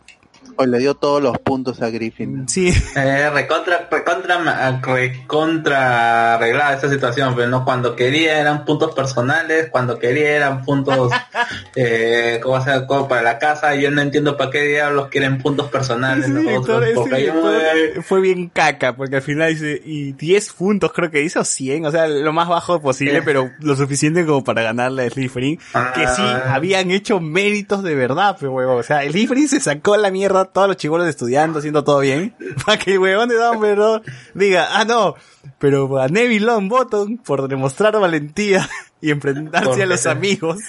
O 0.55 0.65
le 0.65 0.77
dio 0.79 0.93
todos 0.93 1.21
los 1.23 1.37
puntos 1.39 1.81
a 1.81 1.89
Griffin. 1.89 2.47
Sí. 2.49 2.73
Eh, 2.95 3.29
recontra, 3.29 3.87
recontra, 3.89 4.39
ma- 4.39 4.81
recontra 4.81 6.35
arreglada 6.35 6.73
esa 6.75 6.89
situación, 6.89 7.33
pero 7.35 7.47
no 7.49 7.63
cuando 7.63 7.95
quería 7.95 8.39
eran 8.39 8.65
puntos 8.65 8.93
personales, 8.93 9.69
cuando 9.71 9.97
quería 9.99 10.31
eran 10.35 10.63
puntos 10.63 11.11
eh, 11.75 12.39
¿cómo 12.43 12.61
se? 12.63 12.85
Como 12.87 13.07
para 13.07 13.21
la 13.21 13.39
casa, 13.39 13.75
yo 13.75 13.91
no 13.91 14.01
entiendo 14.01 14.37
para 14.37 14.51
qué 14.51 14.61
diablos 14.63 15.07
quieren 15.09 15.37
puntos 15.41 15.69
personales 15.69 16.25
Ese 16.25 16.33
nosotros, 16.33 16.81
director, 16.81 16.83
ese 16.83 16.93
porque 16.95 17.25
yo 17.25 17.51
director 17.51 18.03
fue 18.03 18.21
bien 18.21 18.49
caca, 18.49 18.95
porque 18.95 19.17
al 19.17 19.21
final 19.21 19.49
dice, 19.53 19.81
y 19.85 20.11
10 20.13 20.53
puntos 20.53 20.91
creo 20.93 21.09
que 21.09 21.21
hizo 21.23 21.43
100, 21.43 21.85
o 21.85 21.91
sea, 21.91 22.07
lo 22.07 22.33
más 22.33 22.47
bajo 22.47 22.81
posible, 22.81 23.15
Sí. 23.19 23.21
pero 23.25 23.49
lo 23.59 23.75
suficiente 23.75 24.25
como 24.25 24.43
para 24.43 24.61
ganarle 24.63 25.05
a 25.05 25.09
Slytherin, 25.09 25.57
que 25.57 26.07
sí 26.07 26.21
Ah. 26.21 26.51
habían 26.53 26.91
hecho 26.91 27.19
méritos 27.19 27.83
de 27.83 27.95
verdad, 27.95 28.35
pero 28.39 28.51
huevón, 28.53 28.79
o 28.79 28.83
sea, 28.83 29.03
el 29.03 29.11
Slytherin 29.11 29.47
se 29.47 29.59
sacó 29.59 29.95
la 29.97 30.11
mierda 30.11 30.28
todos 30.29 30.67
los 30.67 30.77
chibolos 30.77 31.07
estudiando, 31.07 31.59
haciendo 31.59 31.83
todo 31.83 31.99
bien, 31.99 32.35
para 32.65 32.77
que 32.77 32.93
el 32.93 32.99
huevón 32.99 33.29
de 33.29 33.35
Dumbledore 33.35 34.03
diga, 34.33 34.67
ah 34.71 34.85
no, 34.85 35.15
pero 35.57 35.99
a 35.99 36.07
Neville 36.07 36.45
Longbottom, 36.45 37.17
por 37.17 37.47
demostrar 37.47 37.99
valentía 37.99 38.67
y 39.01 39.11
enfrentarse 39.11 39.83
a 39.83 39.85
los 39.85 40.05
amigos, 40.05 40.59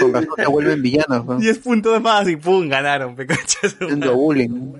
Con 0.00 0.12
razón 0.14 0.34
se 0.36 0.46
vuelven 0.46 0.82
villanos, 0.82 1.24
¿no? 1.24 1.38
10 1.38 1.58
puntos 1.58 2.00
más 2.00 2.28
y 2.28 2.36
pum, 2.36 2.68
ganaron. 2.68 3.16
Haciendo 3.62 4.14
bullying. 4.14 4.72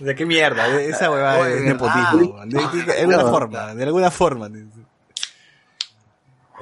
O 0.00 0.04
sea, 0.04 0.14
qué 0.14 0.24
mierda, 0.24 0.80
esa 0.80 1.10
huevada 1.10 1.40
Oye, 1.40 1.56
es 1.56 1.62
¿verdad? 1.62 2.12
nepotismo. 2.14 2.44
De, 2.46 2.78
de- 2.78 2.84
de 2.84 3.00
alguna 3.00 3.20
forma, 3.20 3.74
de 3.74 3.84
alguna 3.84 4.10
forma. 4.10 4.46
En 4.46 4.70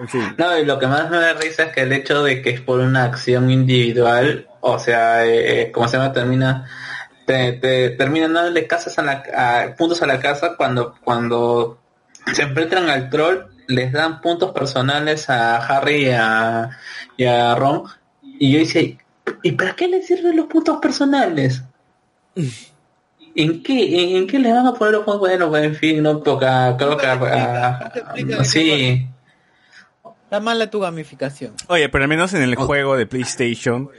fin. 0.09 0.35
No, 0.37 0.59
y 0.59 0.65
lo 0.65 0.79
que 0.79 0.87
más 0.89 1.09
me 1.11 1.19
da 1.19 1.35
risa 1.35 1.65
es 1.65 1.73
que 1.73 1.83
el 1.83 1.93
hecho 1.93 2.23
de 2.25 2.43
que 2.43 2.51
es 2.51 2.61
por 2.61 2.81
una 2.81 3.05
acción 3.05 3.51
individual, 3.51 4.48
o 4.61 4.79
sea, 4.79 5.27
eh, 5.27 5.71
como 5.73 5.89
se 5.89 5.97
llama, 5.97 6.13
termina, 6.13 6.67
te, 7.27 7.53
te 7.55 7.91
terminan 7.91 8.33
dándole 8.33 8.67
casas 8.67 8.99
a 8.99 9.03
la, 9.03 9.23
a- 9.37 9.75
puntos 9.77 10.03
a 10.03 10.07
la 10.07 10.19
casa 10.21 10.55
cuando, 10.57 10.95
cuando 11.05 11.79
se 12.33 12.43
enfrentan 12.43 12.89
al 12.89 13.11
troll, 13.11 13.45
les 13.67 13.93
dan 13.93 14.21
puntos 14.21 14.53
personales 14.53 15.29
a 15.29 15.57
Harry 15.57 16.07
y 16.07 16.11
a, 16.11 16.71
y 17.17 17.25
a 17.25 17.55
Ron, 17.55 17.85
y 18.23 18.53
yo 18.53 18.59
dice, 18.61 18.99
¿y 19.43 19.53
para 19.53 19.75
qué 19.77 19.89
les 19.89 20.07
sirven 20.07 20.37
los 20.37 20.47
puntos 20.47 20.79
personales? 20.81 21.63
¿En 23.35 23.63
qué, 23.63 24.03
en, 24.03 24.17
en 24.17 24.27
qué 24.27 24.39
les 24.39 24.53
van 24.53 24.67
a 24.67 24.75
poner 24.75 24.95
los 24.95 25.05
puntos? 25.05 25.21
Bueno, 25.21 25.49
pues, 25.49 25.65
en 25.65 25.75
fin, 25.77 26.03
no, 26.03 26.23
ah, 26.43 26.75
creo 26.77 26.97
que... 26.97 28.45
sí. 28.45 29.07
Está 30.25 30.41
mala 30.41 30.69
tu 30.71 30.81
gamificación. 30.81 31.55
Oye, 31.69 31.89
pero 31.89 32.05
al 32.05 32.09
menos 32.09 32.35
en 32.35 32.43
el 32.43 32.55
juego 32.57 32.97
de 32.97 33.07
PlayStation 33.07 33.91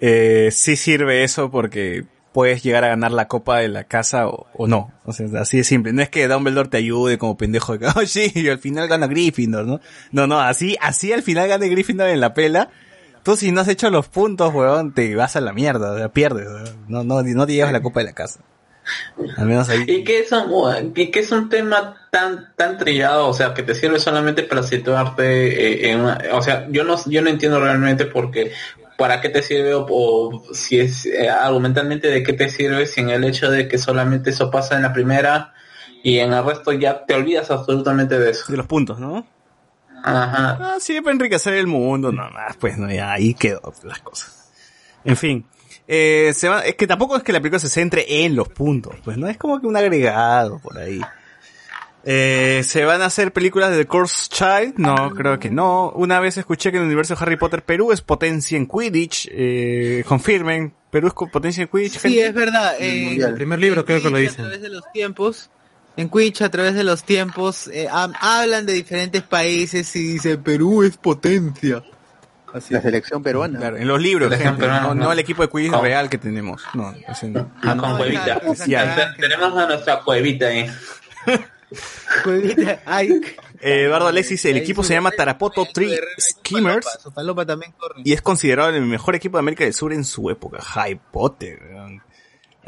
eh, 0.00 0.48
sí 0.52 0.76
sirve 0.76 1.24
eso 1.24 1.50
porque 1.50 2.04
puedes 2.32 2.62
llegar 2.62 2.84
a 2.84 2.88
ganar 2.88 3.10
la 3.10 3.26
copa 3.26 3.58
de 3.58 3.68
la 3.68 3.84
casa 3.84 4.28
o, 4.28 4.66
no. 4.66 4.92
O 5.04 5.12
sea, 5.12 5.26
así 5.40 5.58
de 5.58 5.64
simple. 5.64 5.92
No 5.92 6.02
es 6.02 6.08
que 6.08 6.28
Dumbledore 6.28 6.68
te 6.68 6.76
ayude 6.76 7.18
como 7.18 7.36
pendejo 7.36 7.72
de 7.72 7.78
que, 7.80 7.86
oh 7.96 8.06
sí, 8.06 8.30
y 8.34 8.48
al 8.48 8.58
final 8.58 8.88
gana 8.88 9.06
Gryffindor, 9.06 9.66
¿no? 9.66 9.80
No, 10.12 10.26
no, 10.26 10.40
así, 10.40 10.76
así 10.80 11.12
al 11.12 11.22
final 11.22 11.48
gane 11.48 11.68
Gryffindor 11.68 12.08
en 12.08 12.20
la 12.20 12.34
pela. 12.34 12.70
Tú 13.24 13.36
si 13.36 13.50
no 13.52 13.60
has 13.60 13.68
hecho 13.68 13.90
los 13.90 14.08
puntos, 14.08 14.54
weón, 14.54 14.94
te 14.94 15.14
vas 15.14 15.36
a 15.36 15.40
la 15.40 15.52
mierda, 15.52 15.92
o 15.92 15.98
sea, 15.98 16.08
pierdes. 16.10 16.46
No, 16.88 17.04
no, 17.04 17.22
no 17.22 17.46
te 17.46 17.52
llevas 17.52 17.72
la 17.72 17.82
copa 17.82 18.00
de 18.00 18.06
la 18.06 18.12
casa. 18.12 18.40
Al 19.36 19.46
menos 19.46 19.68
ahí. 19.68 19.84
Y 19.86 20.04
que 20.04 20.20
es 20.20 20.32
un, 20.32 20.92
y 20.94 21.10
que 21.10 21.20
es 21.20 21.30
un 21.30 21.48
tema 21.48 22.08
tan 22.10 22.54
tan 22.56 22.78
trillado, 22.78 23.28
o 23.28 23.34
sea, 23.34 23.52
que 23.52 23.62
te 23.62 23.74
sirve 23.74 23.98
solamente 23.98 24.44
para 24.44 24.62
situarte 24.62 25.88
eh, 25.88 25.90
en 25.90 26.00
una, 26.00 26.18
o 26.32 26.40
sea, 26.40 26.66
yo 26.70 26.84
no 26.84 26.96
yo 27.06 27.20
no 27.20 27.28
entiendo 27.28 27.60
realmente 27.60 28.06
porque 28.06 28.52
para 28.98 29.20
qué 29.20 29.28
te 29.28 29.42
sirve 29.42 29.74
o, 29.74 29.86
o 29.88 30.42
si 30.52 30.80
es 30.80 31.06
eh, 31.06 31.30
argumentalmente 31.30 32.08
de 32.08 32.24
qué 32.24 32.32
te 32.32 32.50
sirve 32.50 32.84
si 32.84 33.00
en 33.00 33.10
el 33.10 33.22
hecho 33.22 33.48
de 33.48 33.68
que 33.68 33.78
solamente 33.78 34.30
eso 34.30 34.50
pasa 34.50 34.74
en 34.74 34.82
la 34.82 34.92
primera 34.92 35.54
y 36.02 36.18
en 36.18 36.32
el 36.32 36.44
resto 36.44 36.72
ya 36.72 37.06
te 37.06 37.14
olvidas 37.14 37.48
absolutamente 37.52 38.18
de 38.18 38.30
eso. 38.30 38.50
De 38.50 38.56
los 38.56 38.66
puntos, 38.66 38.98
¿no? 38.98 39.24
Ajá. 40.02 40.58
Ah, 40.60 40.76
sí, 40.80 41.00
para 41.00 41.12
enriquecer 41.12 41.54
el 41.54 41.68
mundo, 41.68 42.10
no 42.10 42.28
más, 42.30 42.56
pues 42.56 42.76
no, 42.76 42.90
ya 42.92 43.12
ahí 43.12 43.34
quedó 43.34 43.72
las 43.84 44.00
cosas. 44.00 44.50
En 45.04 45.16
fin, 45.16 45.46
eh, 45.86 46.32
se 46.34 46.48
va, 46.48 46.62
es 46.62 46.74
que 46.74 46.88
tampoco 46.88 47.16
es 47.16 47.22
que 47.22 47.32
la 47.32 47.38
película 47.38 47.60
se 47.60 47.68
centre 47.68 48.24
en 48.24 48.34
los 48.34 48.48
puntos, 48.48 48.96
pues 49.04 49.16
no 49.16 49.28
es 49.28 49.36
como 49.36 49.60
que 49.60 49.66
un 49.68 49.76
agregado 49.76 50.58
por 50.58 50.76
ahí. 50.76 51.00
Eh, 52.04 52.62
¿Se 52.64 52.84
van 52.84 53.02
a 53.02 53.06
hacer 53.06 53.32
películas 53.32 53.70
de 53.70 53.78
The 53.78 53.86
Course 53.86 54.28
Child? 54.30 54.74
No, 54.78 55.10
creo 55.10 55.38
que 55.38 55.50
no. 55.50 55.90
Una 55.90 56.20
vez 56.20 56.36
escuché 56.38 56.70
que 56.70 56.76
en 56.78 56.82
el 56.84 56.86
universo 56.86 57.14
de 57.14 57.22
Harry 57.22 57.36
Potter 57.36 57.62
Perú 57.62 57.92
es 57.92 58.00
potencia 58.00 58.56
en 58.56 58.66
Quidditch. 58.66 59.28
Eh, 59.30 60.04
confirmen, 60.06 60.72
Perú 60.90 61.08
es 61.08 61.14
potencia 61.30 61.62
en 61.62 61.68
Quidditch. 61.68 61.98
Sí, 61.98 61.98
gente? 62.14 62.26
es 62.26 62.34
verdad. 62.34 62.74
eh, 62.78 63.16
El 63.16 63.34
primer 63.34 63.58
libro 63.58 63.84
creo 63.84 64.00
que 64.00 64.08
lo 64.10 64.16
dicen. 64.18 64.40
A 64.44 64.48
través 64.48 64.62
de 64.62 64.68
los 64.70 64.84
tiempos, 64.92 65.50
en 65.96 66.08
Quidditch 66.08 66.42
a 66.42 66.48
través 66.50 66.74
de 66.74 66.84
los 66.84 67.04
tiempos, 67.04 67.68
eh, 67.68 67.88
hab- 67.90 68.14
hablan 68.20 68.64
de 68.64 68.72
diferentes 68.74 69.22
países 69.22 69.94
y 69.96 70.12
dice 70.14 70.38
Perú 70.38 70.84
es 70.84 70.96
potencia. 70.96 71.82
Así 72.54 72.72
La 72.72 72.80
selección 72.80 73.22
peruana. 73.22 73.58
Claro, 73.58 73.76
en 73.76 73.86
los 73.86 74.00
libros, 74.00 74.28
Por 74.28 74.40
ejemplo, 74.40 74.66
gente, 74.66 74.80
no, 74.80 74.88
no, 74.88 74.94
no 74.94 75.04
no. 75.06 75.12
el 75.12 75.18
equipo 75.18 75.42
de 75.42 75.50
Quidditch 75.50 75.70
¿Cómo? 75.72 75.82
real 75.82 76.08
que 76.08 76.16
tenemos. 76.16 76.62
No. 76.72 76.94
Ah, 77.06 77.14
con 77.20 77.76
No, 77.76 77.96
cuevita. 77.98 78.40
Tenemos 79.18 79.58
a 79.58 79.66
nuestra 79.66 80.00
cuevita 80.00 80.46
ahí. 80.46 80.64
Eh, 83.60 83.84
Eduardo 83.84 84.08
Alexis, 84.08 84.44
el 84.46 84.56
equipo 84.56 84.82
se 84.84 84.94
llama 84.94 85.10
Tarapoto 85.10 85.66
Tree 85.72 85.98
Skimmers. 86.18 86.86
y 88.04 88.12
es 88.12 88.22
considerado 88.22 88.70
el 88.70 88.82
mejor 88.82 89.14
equipo 89.14 89.36
de 89.36 89.40
América 89.40 89.64
del 89.64 89.74
Sur 89.74 89.92
en 89.92 90.04
su 90.04 90.30
época. 90.30 90.58
Harry 90.74 91.00
Potter. 91.10 91.60
weón. 91.72 92.02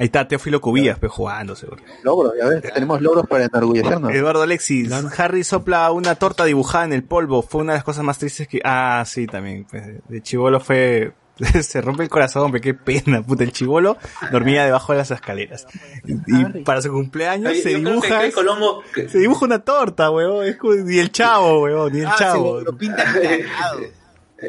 Ahí 0.00 0.06
está 0.06 0.26
Teófilo 0.26 0.62
Cubillas, 0.62 0.98
pues 0.98 1.12
jugando, 1.12 1.54
seguro. 1.54 1.82
Logros, 2.02 2.32
ya 2.38 2.46
ves, 2.48 2.62
tenemos 2.72 3.02
logros 3.02 3.26
para 3.26 3.44
enorgullecernos. 3.44 4.10
Eduardo 4.14 4.40
Alexis, 4.40 4.90
Harry 5.18 5.44
sopla 5.44 5.90
una 5.90 6.14
torta 6.14 6.46
dibujada 6.46 6.86
en 6.86 6.94
el 6.94 7.04
polvo. 7.04 7.42
Fue 7.42 7.60
una 7.60 7.74
de 7.74 7.78
las 7.78 7.84
cosas 7.84 8.02
más 8.02 8.16
tristes 8.16 8.48
que. 8.48 8.62
Ah, 8.64 9.04
sí, 9.06 9.26
también. 9.26 9.66
pues, 9.70 9.84
de 10.08 10.22
chivolo 10.22 10.58
fue. 10.58 11.12
Se 11.62 11.80
rompe 11.80 12.02
el 12.02 12.08
corazón, 12.08 12.44
hombre, 12.44 12.60
qué 12.60 12.74
pena, 12.74 13.22
puta. 13.22 13.44
El 13.44 13.52
chivolo 13.52 13.96
dormía 14.32 14.64
debajo 14.64 14.92
de 14.92 14.98
las 14.98 15.10
escaleras. 15.10 15.66
Y, 16.04 16.12
y 16.14 16.64
para 16.64 16.82
su 16.82 16.90
cumpleaños 16.90 17.56
se 17.58 17.70
que 17.70 17.76
dibuja. 17.76 18.30
Colombo, 18.32 18.82
Se 18.94 19.18
dibuja 19.18 19.44
una 19.46 19.60
torta, 19.60 20.10
weón. 20.10 20.44
Es 20.46 20.56
como, 20.56 20.74
ni 20.74 20.98
el 20.98 21.10
chavo, 21.12 21.62
weón, 21.62 21.92
ni 21.92 22.00
el 22.00 22.06
Ah, 22.06 22.16
chavo. 22.18 22.60
lo 22.60 22.76
cagado. 22.76 23.80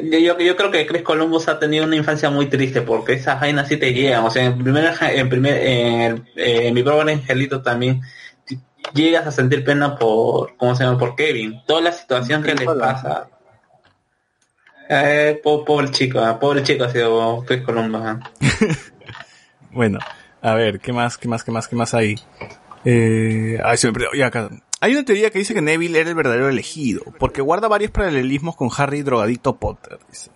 Yo, 0.02 0.18
yo, 0.18 0.38
yo 0.38 0.56
creo 0.56 0.70
que 0.70 0.86
Chris 0.86 1.02
Columbus 1.02 1.48
ha 1.48 1.58
tenido 1.58 1.84
una 1.84 1.96
infancia 1.96 2.30
muy 2.30 2.46
triste 2.46 2.82
porque 2.82 3.14
esas 3.14 3.40
vainas 3.40 3.68
sí 3.68 3.76
te 3.76 3.92
llegan. 3.92 4.24
O 4.24 4.30
sea, 4.30 4.44
en 4.44 4.58
primer, 4.62 4.92
en 5.00 5.28
primer, 5.28 5.56
en, 5.66 6.28
en 6.36 6.74
mi 6.74 6.82
pobre 6.82 7.12
angelito 7.12 7.62
también 7.62 8.00
llegas 8.94 9.26
a 9.26 9.30
sentir 9.30 9.64
pena 9.64 9.96
por, 9.96 10.56
¿cómo 10.56 10.74
se 10.74 10.84
llama? 10.84 10.98
Por 10.98 11.14
Kevin. 11.14 11.62
Toda 11.66 11.80
la 11.82 11.92
situación 11.92 12.42
que 12.42 12.54
le 12.54 12.64
pasa. 12.66 13.28
Eh, 14.88 15.40
po- 15.42 15.64
pobre 15.64 15.90
chico, 15.90 16.18
ah, 16.20 16.38
pobre 16.38 16.62
chico 16.62 16.84
ha 16.84 16.90
sido 16.90 17.44
Chris 17.46 17.62
ah. 17.68 18.20
Bueno, 19.70 19.98
a 20.42 20.54
ver, 20.54 20.80
¿qué 20.80 20.92
más, 20.92 21.16
qué 21.16 21.28
más, 21.28 21.44
qué 21.44 21.50
más, 21.50 21.68
qué 21.68 21.76
más 21.76 21.94
hay? 21.94 22.16
Eh, 22.84 23.58
ay, 23.64 23.76
me 23.86 23.92
perdió, 23.92 24.08
ya 24.14 24.26
acá. 24.26 24.50
Hay 24.80 24.92
una 24.92 25.04
teoría 25.04 25.30
que 25.30 25.38
dice 25.38 25.54
que 25.54 25.62
Neville 25.62 26.00
era 26.00 26.10
el 26.10 26.16
verdadero 26.16 26.48
elegido, 26.48 27.02
porque 27.18 27.40
guarda 27.40 27.68
varios 27.68 27.90
paralelismos 27.92 28.56
con 28.56 28.68
Harry 28.76 29.02
drogadicto 29.02 29.56
Potter, 29.56 29.98
dice. 30.10 30.30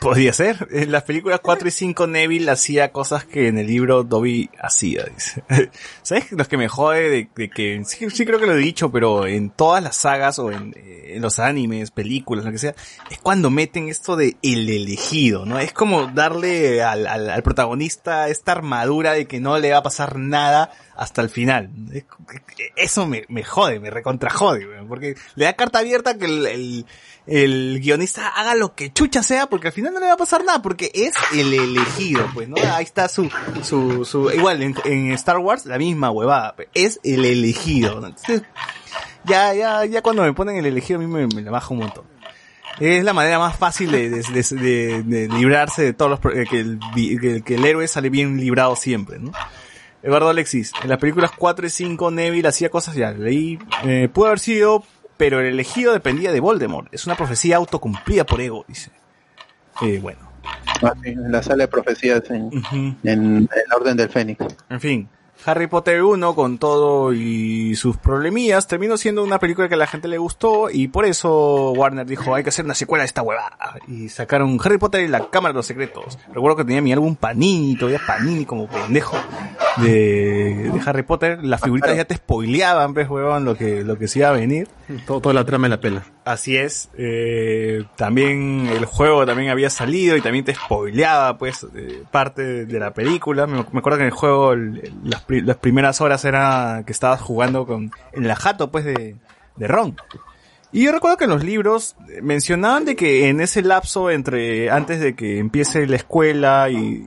Podría 0.00 0.32
ser. 0.32 0.68
En 0.70 0.92
las 0.92 1.04
películas 1.04 1.40
4 1.42 1.68
y 1.68 1.70
5 1.70 2.06
Neville 2.06 2.50
hacía 2.50 2.92
cosas 2.92 3.24
que 3.24 3.48
en 3.48 3.56
el 3.58 3.66
libro 3.66 4.04
Dobby 4.04 4.50
hacía, 4.60 5.04
dice. 5.04 5.44
¿Sabes 6.02 6.32
los 6.32 6.48
que 6.48 6.56
me 6.56 6.68
jode 6.68 7.08
de, 7.08 7.28
de 7.34 7.50
que, 7.50 7.82
sí, 7.84 8.26
creo 8.26 8.38
que 8.38 8.46
lo 8.46 8.54
he 8.54 8.58
dicho, 8.58 8.90
pero 8.90 9.26
en 9.26 9.50
todas 9.50 9.82
las 9.82 9.96
sagas 9.96 10.38
o 10.38 10.50
en, 10.50 10.74
eh, 10.76 11.12
en 11.14 11.22
los 11.22 11.38
animes, 11.38 11.90
películas, 11.90 12.44
lo 12.44 12.52
que 12.52 12.58
sea, 12.58 12.74
es 13.10 13.18
cuando 13.18 13.50
meten 13.50 13.88
esto 13.88 14.16
de 14.16 14.36
el 14.42 14.68
elegido, 14.68 15.46
¿no? 15.46 15.58
Es 15.58 15.72
como 15.72 16.06
darle 16.08 16.82
al, 16.82 17.06
al 17.06 17.42
protagonista 17.42 18.28
esta 18.28 18.52
armadura 18.52 19.12
de 19.12 19.26
que 19.26 19.40
no 19.40 19.58
le 19.58 19.72
va 19.72 19.78
a 19.78 19.82
pasar 19.82 20.18
nada 20.18 20.70
hasta 21.02 21.20
el 21.22 21.28
final. 21.28 21.70
Es- 21.92 22.04
eso 22.76 23.06
me, 23.06 23.24
me 23.28 23.44
jode, 23.44 23.80
me 23.80 23.90
recontra 23.90 24.30
jode, 24.30 24.66
weón, 24.66 24.88
porque 24.88 25.14
le 25.34 25.44
da 25.44 25.52
carta 25.54 25.80
abierta 25.80 26.16
que 26.16 26.24
el, 26.26 26.46
el, 26.46 26.86
el 27.26 27.80
guionista 27.80 28.28
haga 28.28 28.54
lo 28.54 28.74
que 28.74 28.92
chucha 28.92 29.22
sea, 29.22 29.46
porque 29.48 29.68
al 29.68 29.72
final 29.72 29.92
no 29.94 30.00
le 30.00 30.06
va 30.06 30.12
a 30.14 30.16
pasar 30.16 30.44
nada, 30.44 30.62
porque 30.62 30.90
es 30.94 31.12
el 31.32 31.52
elegido, 31.52 32.26
pues, 32.34 32.48
¿no? 32.48 32.56
Ahí 32.74 32.84
está 32.84 33.08
su, 33.08 33.30
su, 33.62 34.04
su, 34.04 34.30
igual 34.30 34.62
en, 34.62 34.74
en 34.84 35.12
Star 35.12 35.38
Wars 35.38 35.66
la 35.66 35.78
misma 35.78 36.10
huevada, 36.10 36.54
es 36.74 36.98
el 37.04 37.24
elegido. 37.24 37.94
Entonces, 38.06 38.42
ya, 39.24 39.54
ya, 39.54 39.84
ya 39.84 40.02
cuando 40.02 40.22
me 40.22 40.32
ponen 40.32 40.56
el 40.56 40.66
elegido 40.66 40.98
a 40.98 41.02
mí 41.02 41.08
me, 41.08 41.26
me 41.26 41.42
la 41.42 41.50
baja 41.50 41.68
un 41.74 41.78
montón. 41.80 42.04
Es 42.80 43.04
la 43.04 43.12
manera 43.12 43.38
más 43.38 43.56
fácil 43.56 43.90
de, 43.92 44.08
de, 44.08 44.22
de- 44.22 45.02
de- 45.02 45.28
librarse 45.28 45.82
de 45.82 45.92
todos 45.92 46.12
los, 46.12 46.20
que 46.48 46.58
el, 46.60 46.80
que 47.44 47.54
el 47.54 47.64
héroe 47.66 47.86
sale 47.86 48.08
bien 48.08 48.38
librado 48.38 48.74
siempre, 48.76 49.18
¿no? 49.18 49.30
Eduardo 50.02 50.28
Alexis, 50.28 50.72
en 50.82 50.88
las 50.88 50.98
películas 50.98 51.30
4 51.36 51.66
y 51.66 51.70
5 51.70 52.10
Neville 52.10 52.48
hacía 52.48 52.70
cosas, 52.70 52.94
ya 52.96 53.12
leí, 53.12 53.58
eh, 53.84 54.08
pudo 54.12 54.26
haber 54.26 54.40
sido, 54.40 54.84
pero 55.16 55.40
el 55.40 55.46
elegido 55.46 55.92
dependía 55.92 56.32
de 56.32 56.40
Voldemort. 56.40 56.92
Es 56.92 57.06
una 57.06 57.16
profecía 57.16 57.56
autocumplida 57.56 58.24
por 58.24 58.40
ego, 58.40 58.64
dice. 58.66 58.90
Eh, 59.80 60.00
bueno. 60.00 60.20
Ah, 60.82 60.92
sí, 61.02 61.10
en 61.10 61.30
la 61.30 61.42
sala 61.42 61.64
de 61.64 61.68
profecías 61.68 62.22
en, 62.30 62.50
en 63.04 63.36
el 63.36 63.72
orden 63.76 63.96
del 63.96 64.08
Fénix. 64.08 64.44
En 64.68 64.80
fin, 64.80 65.08
Harry 65.44 65.66
Potter 65.66 66.02
1 66.02 66.34
con 66.34 66.58
todo 66.58 67.12
y 67.12 67.74
sus 67.74 67.96
problemillas 67.96 68.66
terminó 68.66 68.96
siendo 68.96 69.24
una 69.24 69.38
película 69.38 69.68
que 69.68 69.74
a 69.74 69.78
la 69.78 69.86
gente 69.86 70.08
le 70.08 70.18
gustó 70.18 70.70
y 70.70 70.88
por 70.88 71.04
eso 71.04 71.72
Warner 71.72 72.06
dijo 72.06 72.34
hay 72.34 72.42
que 72.42 72.50
hacer 72.50 72.64
una 72.64 72.74
secuela 72.74 73.02
de 73.02 73.06
esta 73.06 73.22
huevada 73.22 73.56
y 73.88 74.08
sacaron 74.08 74.58
Harry 74.62 74.78
Potter 74.78 75.02
y 75.02 75.08
la 75.08 75.30
Cámara 75.30 75.52
de 75.52 75.58
los 75.58 75.66
Secretos. 75.66 76.18
Recuerdo 76.32 76.56
que 76.58 76.64
tenía 76.64 76.80
mi 76.80 76.92
álbum 76.92 77.16
Panini, 77.16 77.76
todavía 77.76 78.00
Panini 78.06 78.44
como 78.44 78.68
pendejo 78.68 79.16
de, 79.78 80.70
de 80.72 80.80
Harry 80.84 81.02
Potter. 81.02 81.42
Las 81.42 81.60
figuritas 81.60 81.96
ya 81.96 82.04
te 82.04 82.16
spoileaban, 82.16 82.94
pues 82.94 83.08
huevón, 83.08 83.44
lo 83.44 83.56
que, 83.56 83.82
lo 83.82 83.98
que 83.98 84.08
se 84.08 84.20
iba 84.20 84.28
a 84.28 84.32
venir. 84.32 84.68
Todo, 85.06 85.20
toda 85.20 85.34
la 85.34 85.44
trama 85.44 85.66
en 85.66 85.70
la 85.70 85.80
pela. 85.80 86.04
Así 86.24 86.56
es. 86.56 86.90
eh, 86.96 87.84
también 87.96 88.68
el 88.72 88.84
juego 88.84 89.26
también 89.26 89.50
había 89.50 89.70
salido 89.70 90.16
y 90.16 90.20
también 90.20 90.44
te 90.44 90.54
spoileaba, 90.54 91.38
pues, 91.38 91.66
eh, 91.74 92.02
parte 92.10 92.66
de 92.66 92.78
la 92.78 92.92
película. 92.94 93.46
Me, 93.46 93.64
me 93.72 93.78
acuerdo 93.78 93.98
que 93.98 94.04
en 94.04 94.08
el 94.08 94.14
juego 94.14 94.54
las 94.54 95.56
primeras 95.58 96.00
horas 96.00 96.24
era 96.24 96.82
que 96.86 96.92
estabas 96.92 97.20
jugando 97.20 97.66
con 97.66 97.90
en 98.12 98.28
la 98.28 98.36
jato, 98.36 98.70
pues, 98.70 98.84
de, 98.84 99.16
de 99.56 99.68
Ron. 99.68 99.96
Y 100.74 100.84
yo 100.84 100.92
recuerdo 100.92 101.18
que 101.18 101.24
en 101.24 101.30
los 101.30 101.44
libros 101.44 101.96
eh, 102.08 102.22
mencionaban 102.22 102.86
de 102.86 102.96
que 102.96 103.28
en 103.28 103.40
ese 103.42 103.60
lapso 103.60 104.10
entre 104.10 104.70
antes 104.70 105.00
de 105.00 105.14
que 105.14 105.38
empiece 105.38 105.86
la 105.86 105.96
escuela 105.96 106.70
y, 106.70 107.06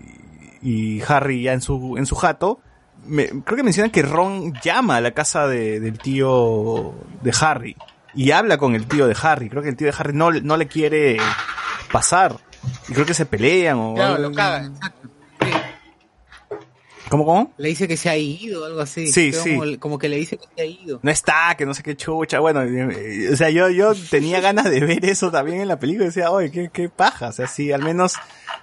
y 0.62 1.02
Harry 1.08 1.42
ya 1.44 1.54
en 1.54 1.62
su 1.62 1.98
en 1.98 2.06
su 2.06 2.16
jato, 2.16 2.60
me- 3.08 3.28
creo 3.44 3.58
que 3.58 3.64
mencionan 3.64 3.92
que 3.92 4.02
Ron 4.02 4.54
llama 4.64 4.98
a 4.98 5.02
la 5.02 5.12
casa 5.12 5.48
de- 5.48 5.80
del 5.80 5.98
tío 6.00 6.94
de 7.22 7.34
Harry 7.42 7.76
y 8.14 8.32
habla 8.32 8.58
con 8.58 8.76
el 8.76 8.88
tío 8.88 9.08
de 9.08 9.16
Harry. 9.22 9.50
Creo 9.50 9.62
que 9.64 9.70
el 9.70 9.76
tío 9.76 9.88
de 9.88 9.94
Harry 9.98 10.14
no, 10.14 10.32
no 10.32 10.58
le 10.58 10.68
quiere 10.68 11.18
pasar. 11.92 12.36
Y 12.90 12.94
creo 12.94 13.06
que 13.06 13.14
se 13.14 13.26
pelean 13.26 13.78
o 13.78 13.94
Claro, 13.94 14.16
algo. 14.16 14.30
lo 14.30 14.36
exacto. 14.66 15.10
¿Cómo, 17.10 17.26
cómo? 17.26 17.54
Le 17.58 17.70
dice 17.70 17.88
que 17.88 17.98
se 17.98 18.10
ha 18.10 18.18
ido 18.18 18.64
o 18.64 18.66
algo 18.66 18.82
así. 18.82 19.08
Sí, 19.08 19.32
sí. 19.32 19.78
Como 19.78 20.00
que 20.00 20.10
le 20.10 20.18
dice 20.18 20.38
que 20.38 20.46
se 20.56 20.62
ha 20.62 20.66
ido. 20.66 21.00
No 21.04 21.12
está, 21.12 21.56
que 21.58 21.66
no 21.66 21.74
sé 21.74 21.84
qué 21.84 21.96
chucha. 21.96 22.40
Bueno, 22.40 22.62
o 22.62 23.36
sea, 23.36 23.50
yo, 23.50 23.70
yo 23.70 23.94
tenía 24.10 24.42
ganas 24.42 24.70
de 24.70 24.80
ver 24.80 25.06
eso 25.06 25.32
también 25.32 25.62
en 25.62 25.68
la 25.68 25.80
película. 25.80 26.06
Decía, 26.06 26.32
oye, 26.32 26.52
qué, 26.52 26.70
qué 26.74 26.90
paja. 26.90 27.30
O 27.30 27.32
sea, 27.32 27.48
sí, 27.48 27.72
al 27.72 27.84
menos, 27.84 28.16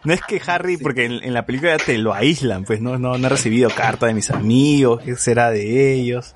no 0.05 0.13
es 0.13 0.23
que 0.23 0.41
Harry, 0.47 0.77
porque 0.77 1.05
en, 1.05 1.13
en 1.23 1.35
la 1.35 1.47
película 1.47 1.77
ya 1.77 1.85
te 1.85 1.99
lo 1.99 2.15
aíslan, 2.15 2.65
pues 2.65 2.81
no, 2.81 2.99
no, 2.99 3.17
no 3.17 3.27
he 3.27 3.31
recibido 3.31 3.71
carta 3.71 4.07
de 4.07 4.15
mis 4.15 4.31
amigos, 4.31 5.03
qué 5.05 5.15
será 5.17 5.51
de 5.51 5.93
ellos. 5.95 6.35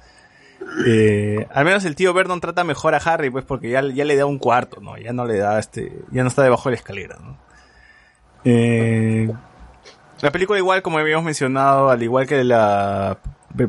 Eh, 0.86 1.46
al 1.52 1.64
menos 1.64 1.84
el 1.84 1.94
tío 1.94 2.12
Verdon 2.12 2.40
trata 2.40 2.64
mejor 2.64 2.94
a 2.94 2.98
Harry, 2.98 3.30
pues 3.30 3.44
porque 3.44 3.70
ya, 3.70 3.82
ya 3.82 4.04
le 4.04 4.16
da 4.16 4.26
un 4.26 4.38
cuarto, 4.38 4.80
¿no? 4.80 4.96
Ya 4.98 5.12
no 5.12 5.24
le 5.24 5.38
da 5.38 5.58
este, 5.58 5.92
ya 6.10 6.22
no 6.22 6.28
está 6.28 6.42
debajo 6.42 6.68
de 6.68 6.74
la 6.74 6.78
escalera, 6.78 7.18
¿no? 7.20 7.38
Eh, 8.44 9.32
la 10.22 10.30
película 10.30 10.58
igual, 10.58 10.82
como 10.82 10.98
habíamos 10.98 11.24
mencionado, 11.24 11.90
al 11.90 12.02
igual 12.02 12.26
que 12.26 12.42
la 12.44 13.18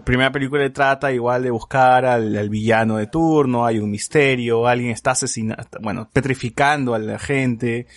primera 0.03 0.31
película 0.31 0.71
trata 0.71 1.11
igual 1.11 1.43
de 1.43 1.49
buscar 1.49 2.05
al, 2.05 2.49
villano 2.49 2.97
de 2.97 3.07
turno, 3.07 3.65
hay 3.65 3.79
un 3.79 3.89
misterio, 3.89 4.67
alguien 4.67 4.91
está 4.91 5.11
asesinando, 5.11 5.63
bueno, 5.81 6.09
petrificando 6.11 6.93
a 6.93 6.99
la 6.99 7.19
gente, 7.19 7.87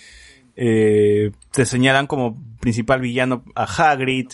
eh, 0.55 1.31
te 1.51 1.65
señalan 1.65 2.07
como 2.07 2.37
principal 2.59 3.01
villano 3.01 3.43
a 3.55 3.63
Hagrid, 3.63 4.29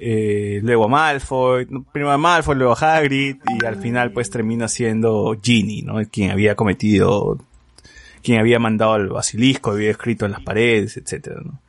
eh, 0.00 0.60
luego 0.62 0.86
a 0.86 0.88
Malfoy, 0.88 1.66
primero 1.92 2.10
a 2.10 2.18
Malfoy, 2.18 2.56
luego 2.56 2.72
a 2.72 2.96
Hagrid, 2.96 3.36
y 3.60 3.64
al 3.64 3.76
final 3.76 4.12
pues 4.12 4.30
termina 4.30 4.66
siendo 4.66 5.38
Ginny, 5.40 5.82
¿no? 5.82 6.00
Quien 6.10 6.30
había 6.30 6.54
cometido, 6.54 7.38
quien 8.22 8.40
había 8.40 8.58
mandado 8.58 8.94
al 8.94 9.08
basilisco, 9.08 9.72
había 9.72 9.90
escrito 9.90 10.24
en 10.24 10.32
las 10.32 10.42
paredes, 10.42 10.96
etcétera, 10.96 11.40
¿no? 11.44 11.60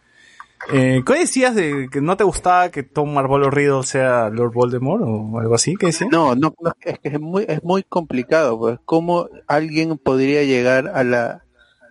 Eh, 0.72 1.01
¿Qué 1.06 1.14
decías 1.19 1.56
de 1.56 1.90
que 1.91 2.01
no 2.01 2.15
te 2.17 2.23
gustaba 2.23 2.69
que 2.69 2.83
Tom 2.83 3.14
Marvolo 3.14 3.49
Riddle 3.49 3.83
sea 3.83 4.30
Lord 4.30 4.53
Voldemort 4.53 5.01
o 5.06 5.40
algo 5.40 5.56
así? 5.56 5.75
¿Qué 5.75 5.88
decías? 5.88 6.09
No, 6.11 6.35
no, 6.35 6.53
no, 6.61 6.73
es 6.81 6.99
que 6.99 7.09
es 7.09 7.19
muy, 7.19 7.45
es 7.48 7.64
muy 7.64 7.83
complicado, 7.83 8.57
pues, 8.59 8.80
cómo 8.85 9.27
alguien 9.48 9.98
podría 9.98 10.43
llegar 10.43 10.88
a 10.93 11.03
la, 11.03 11.43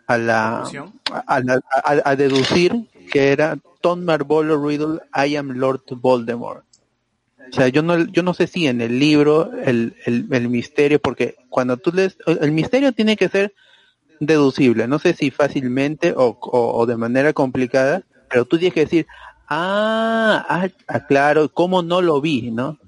a 0.06 0.18
la, 0.18 0.64
a, 1.26 1.40
la- 1.40 1.60
a- 1.84 2.02
a 2.10 2.16
deducir 2.16 2.88
que 3.10 3.32
era 3.32 3.58
Tom 3.80 4.04
Marvolo 4.04 4.64
Riddle, 4.64 5.00
I 5.14 5.36
am 5.36 5.50
Lord 5.50 5.82
Voldemort. 5.96 6.64
O 7.50 7.52
sea, 7.52 7.66
yo 7.68 7.82
no, 7.82 7.98
yo 7.98 8.22
no 8.22 8.32
sé 8.34 8.46
si 8.46 8.68
en 8.68 8.80
el 8.80 9.00
libro 9.00 9.50
el, 9.64 9.96
el, 10.06 10.26
el 10.30 10.48
misterio, 10.48 11.00
porque 11.00 11.34
cuando 11.48 11.76
tú 11.76 11.90
lees, 11.92 12.16
el 12.26 12.38
el 12.42 12.52
misterio 12.52 12.92
tiene 12.92 13.16
que 13.16 13.28
ser 13.28 13.52
deducible, 14.20 14.86
no 14.86 14.98
sé 15.00 15.14
si 15.14 15.30
fácilmente 15.32 16.12
o, 16.16 16.38
o, 16.40 16.78
o 16.78 16.86
de 16.86 16.96
manera 16.96 17.32
complicada, 17.32 18.02
pero 18.30 18.44
tú 18.44 18.56
tienes 18.58 18.74
que 18.74 18.80
decir, 18.84 19.06
ah, 19.48 20.44
ah, 20.48 20.68
ah, 20.88 21.06
claro, 21.06 21.48
cómo 21.52 21.82
no 21.82 22.00
lo 22.00 22.20
vi, 22.20 22.50
¿no? 22.50 22.78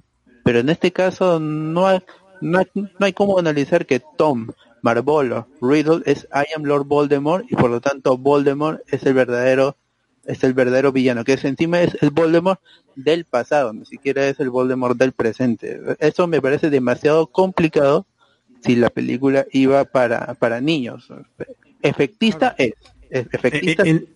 Pero 0.45 0.61
en 0.61 0.69
este 0.69 0.93
caso 0.93 1.39
no 1.41 1.87
hay, 1.87 2.01
no 2.41 2.59
hay, 2.59 2.67
no 2.75 2.89
hay 3.07 3.13
cómo 3.13 3.39
analizar 3.39 3.87
que 3.87 4.01
Tom 4.17 4.49
Marvolo 4.83 5.47
Riddle 5.61 6.03
es 6.07 6.27
I 6.35 6.53
am 6.57 6.65
Lord 6.65 6.87
Voldemort 6.87 7.45
y 7.51 7.55
por 7.55 7.71
lo 7.71 7.81
tanto 7.81 8.19
Voldemort 8.19 8.81
es 8.89 9.05
el 9.07 9.15
verdadero 9.15 9.77
es 10.25 10.43
el 10.45 10.53
verdadero 10.55 10.93
villano, 10.93 11.25
que 11.25 11.33
es 11.33 11.45
encima 11.45 11.81
es 11.83 11.97
el 12.01 12.11
Voldemort 12.11 12.61
del 12.95 13.25
pasado, 13.25 13.73
ni 13.73 13.85
siquiera 13.87 14.27
es 14.29 14.39
el 14.39 14.51
Voldemort 14.51 14.97
del 14.97 15.13
presente. 15.13 15.81
Eso 15.99 16.27
me 16.29 16.41
parece 16.41 16.71
demasiado 16.71 17.27
complicado 17.27 18.07
si 18.65 18.77
la 18.77 18.91
película 18.91 19.47
iba 19.53 19.85
para, 19.85 20.35
para 20.35 20.61
niños. 20.61 21.09
Efectista 21.83 22.55
es, 22.59 22.75
es- 23.11 23.27
efectista 23.33 23.83
En, 23.83 23.97
en 23.97 24.09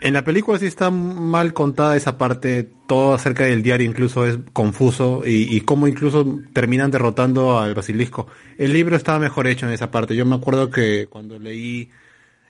la 0.00 0.24
película 0.24 0.58
sí 0.58 0.66
está 0.66 0.90
mal 0.90 1.52
contada 1.52 1.96
esa 1.96 2.18
parte, 2.18 2.68
todo 2.86 3.14
acerca 3.14 3.44
del 3.44 3.62
diario 3.62 3.88
incluso 3.88 4.26
es 4.26 4.38
confuso 4.52 5.22
y, 5.26 5.54
y 5.54 5.60
cómo 5.62 5.88
incluso 5.88 6.40
terminan 6.52 6.90
derrotando 6.90 7.58
al 7.58 7.74
basilisco. 7.74 8.26
El 8.58 8.72
libro 8.72 8.96
estaba 8.96 9.18
mejor 9.18 9.46
hecho 9.46 9.66
en 9.66 9.72
esa 9.72 9.90
parte. 9.90 10.16
Yo 10.16 10.24
me 10.24 10.36
acuerdo 10.36 10.70
que 10.70 11.06
cuando 11.08 11.38
leí 11.38 11.90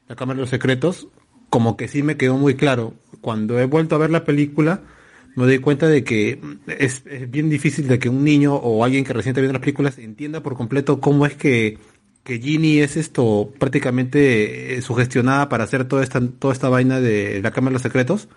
La 0.09 0.17
Cámara 0.17 0.37
de 0.37 0.43
los 0.43 0.51
Secretos, 0.51 1.09
como 1.51 1.77
que 1.77 1.89
sí 1.89 2.03
me 2.03 2.17
quedó 2.17 2.37
muy 2.37 2.55
claro. 2.55 2.95
Cuando 3.21 3.59
he 3.59 3.67
vuelto 3.67 3.95
a 3.95 3.99
ver 3.99 4.11
la 4.11 4.25
película, 4.25 4.83
me 5.35 5.45
doy 5.45 5.59
cuenta 5.59 5.87
de 5.87 6.05
que 6.05 6.41
es, 6.67 7.03
es 7.07 7.31
bien 7.31 7.49
difícil 7.49 7.89
de 7.89 7.99
que 7.99 8.09
un 8.09 8.25
niño 8.25 8.55
o 8.55 8.85
alguien 8.85 9.05
que 9.05 9.13
recién 9.13 9.31
está 9.33 9.41
viendo 9.41 9.55
las 9.55 9.63
películas 9.63 9.99
entienda 9.99 10.43
por 10.43 10.57
completo 10.57 11.01
cómo 11.01 11.27
es 11.27 11.35
que, 11.35 11.79
que 12.29 12.39
Ginny 12.39 12.81
es 12.81 12.99
esto 12.99 13.55
prácticamente 13.59 14.77
eh, 14.77 14.83
sugestionada 14.83 15.49
para 15.49 15.65
hacer 15.65 15.87
toda 15.87 16.03
esta, 16.05 16.21
toda 16.21 16.53
esta 16.53 16.69
vaina 16.69 17.01
de 17.01 17.41
la 17.41 17.53
Cámara 17.53 17.71
de 17.71 17.75
los 17.77 17.83
Secretos. 17.83 18.29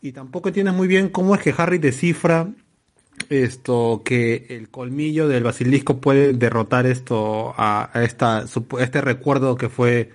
Y 0.00 0.12
tampoco 0.12 0.48
entiendes 0.48 0.74
muy 0.74 0.88
bien 0.88 1.10
cómo 1.10 1.34
es 1.34 1.42
que 1.42 1.54
Harry 1.54 1.76
descifra 1.76 2.48
esto 3.28 4.00
que 4.02 4.46
el 4.48 4.70
colmillo 4.70 5.28
del 5.28 5.42
basilisco 5.42 6.00
puede 6.00 6.32
derrotar 6.32 6.86
esto 6.86 7.52
a, 7.58 7.90
a 7.92 8.02
esta 8.02 8.38
a 8.38 8.46
este 8.80 9.00
recuerdo 9.02 9.56
que 9.56 9.68
fue 9.68 10.10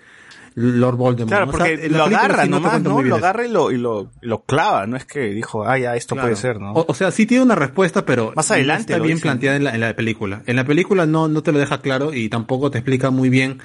Lord 0.55 0.97
Voldemort. 0.97 1.29
Claro, 1.29 1.45
¿no? 1.47 1.51
O 1.51 1.57
sea, 1.57 1.65
porque 1.65 1.89
lo 1.89 2.03
agarra 2.03 2.43
sí 2.43 2.49
nomás, 2.49 2.81
¿no? 2.81 3.01
Lo 3.01 3.15
agarra 3.15 3.45
y 3.45 3.49
lo, 3.51 3.71
y 3.71 3.77
lo, 3.77 4.11
y 4.21 4.25
lo 4.27 4.43
clava, 4.43 4.85
no 4.87 4.95
es 4.97 5.05
que 5.05 5.19
dijo, 5.29 5.63
ah, 5.65 5.77
ya, 5.77 5.95
esto 5.95 6.15
Claro. 6.15 6.27
puede 6.29 6.35
ser, 6.35 6.59
¿no? 6.59 6.73
O, 6.73 6.85
o 6.87 6.93
sea, 6.93 7.11
sí 7.11 7.25
tiene 7.25 7.43
una 7.43 7.55
respuesta, 7.55 8.05
pero 8.05 8.33
Más 8.35 8.49
no 8.49 8.55
adelante 8.55 8.93
está 8.93 9.03
bien 9.03 9.15
dicen. 9.17 9.21
planteada 9.21 9.57
en 9.57 9.63
la, 9.63 9.73
en 9.73 9.81
la 9.81 9.95
película. 9.95 10.43
En 10.45 10.55
la 10.55 10.63
película 10.65 11.05
no, 11.05 11.27
no 11.27 11.43
te 11.43 11.51
lo 11.51 11.59
deja 11.59 11.81
claro 11.81 12.13
y 12.13 12.29
tampoco 12.29 12.69
te 12.71 12.77
explica 12.79 13.09
muy 13.09 13.29
bien 13.29 13.59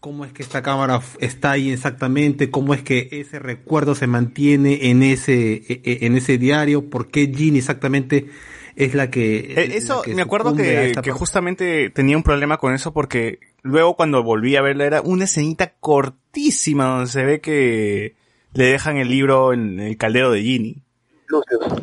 cómo 0.00 0.24
es 0.24 0.32
que 0.32 0.42
esta 0.42 0.62
cámara 0.62 1.02
está 1.18 1.50
ahí 1.50 1.70
exactamente, 1.70 2.50
cómo 2.50 2.72
es 2.72 2.82
que 2.82 3.08
ese 3.12 3.38
recuerdo 3.38 3.94
se 3.94 4.06
mantiene 4.06 4.88
en 4.90 5.02
ese, 5.02 5.52
e- 5.68 5.82
e- 5.84 6.06
en 6.06 6.16
ese 6.16 6.38
diario, 6.38 6.88
por 6.88 7.08
qué 7.10 7.30
Ginny 7.34 7.58
exactamente 7.58 8.30
es 8.76 8.94
la 8.94 9.10
que... 9.10 9.54
Eh, 9.56 9.68
la 9.68 9.74
Eso, 9.74 10.02
que 10.02 10.14
me 10.14 10.22
acuerdo 10.22 10.54
que, 10.54 10.86
esta 10.86 11.02
que 11.02 11.10
parte. 11.10 11.18
justamente 11.18 11.90
tenía 11.90 12.16
un 12.16 12.22
problema 12.22 12.56
con 12.58 12.74
eso 12.74 12.92
porque 12.92 13.38
luego 13.62 13.96
cuando 13.96 14.22
volví 14.22 14.56
a 14.56 14.62
verla 14.62 14.84
era 14.86 15.00
una 15.02 15.24
escenita 15.24 15.72
cortísima 15.80 16.84
donde 16.86 17.06
se 17.10 17.24
ve 17.24 17.40
que 17.40 18.14
le 18.52 18.64
dejan 18.64 18.96
el 18.96 19.08
libro 19.08 19.52
en 19.52 19.80
el 19.80 19.96
caldero 19.96 20.30
de 20.32 20.42
Ginny. 20.42 20.82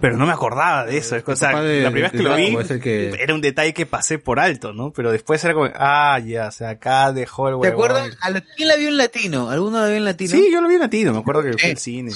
Pero 0.02 0.18
no 0.18 0.26
me 0.26 0.34
acordaba 0.34 0.86
de 0.86 0.98
eso. 0.98 1.16
O 1.26 1.36
sea, 1.38 1.62
de- 1.62 1.82
la 1.82 1.90
primera 1.90 2.12
vez 2.12 2.20
que 2.22 2.28
lo 2.28 2.36
vi 2.36 2.80
que- 2.82 3.12
era 3.18 3.34
un 3.34 3.40
detalle 3.40 3.74
que 3.74 3.86
pasé 3.86 4.20
por 4.20 4.42
alto, 4.42 4.74
¿no? 4.74 4.92
Pero 4.92 5.10
después 5.10 5.42
era 5.46 5.54
como, 5.54 5.70
ah, 5.74 6.20
ya, 6.20 6.48
o 6.48 6.52
sea, 6.52 6.72
acá 6.72 7.14
dejó 7.14 7.48
el 7.48 7.54
¿Te 7.54 7.70
huevón. 7.70 7.74
acuerdas? 7.92 8.18
¿A 8.20 8.30
la- 8.30 8.42
¿Quién 8.42 8.68
la 8.68 8.76
vio 8.76 8.90
en 8.90 8.98
latino? 8.98 9.50
¿Alguno 9.50 9.80
la 9.80 9.88
vio 9.88 9.96
en 9.96 10.04
latino? 10.04 10.32
Sí, 10.32 10.50
yo 10.52 10.60
lo 10.60 10.68
vi 10.68 10.74
en 10.76 10.82
latino, 10.82 11.14
me 11.14 11.20
acuerdo 11.20 11.44
que 11.44 11.54
fue 11.54 11.70
al 11.72 11.78
cine. 11.78 12.12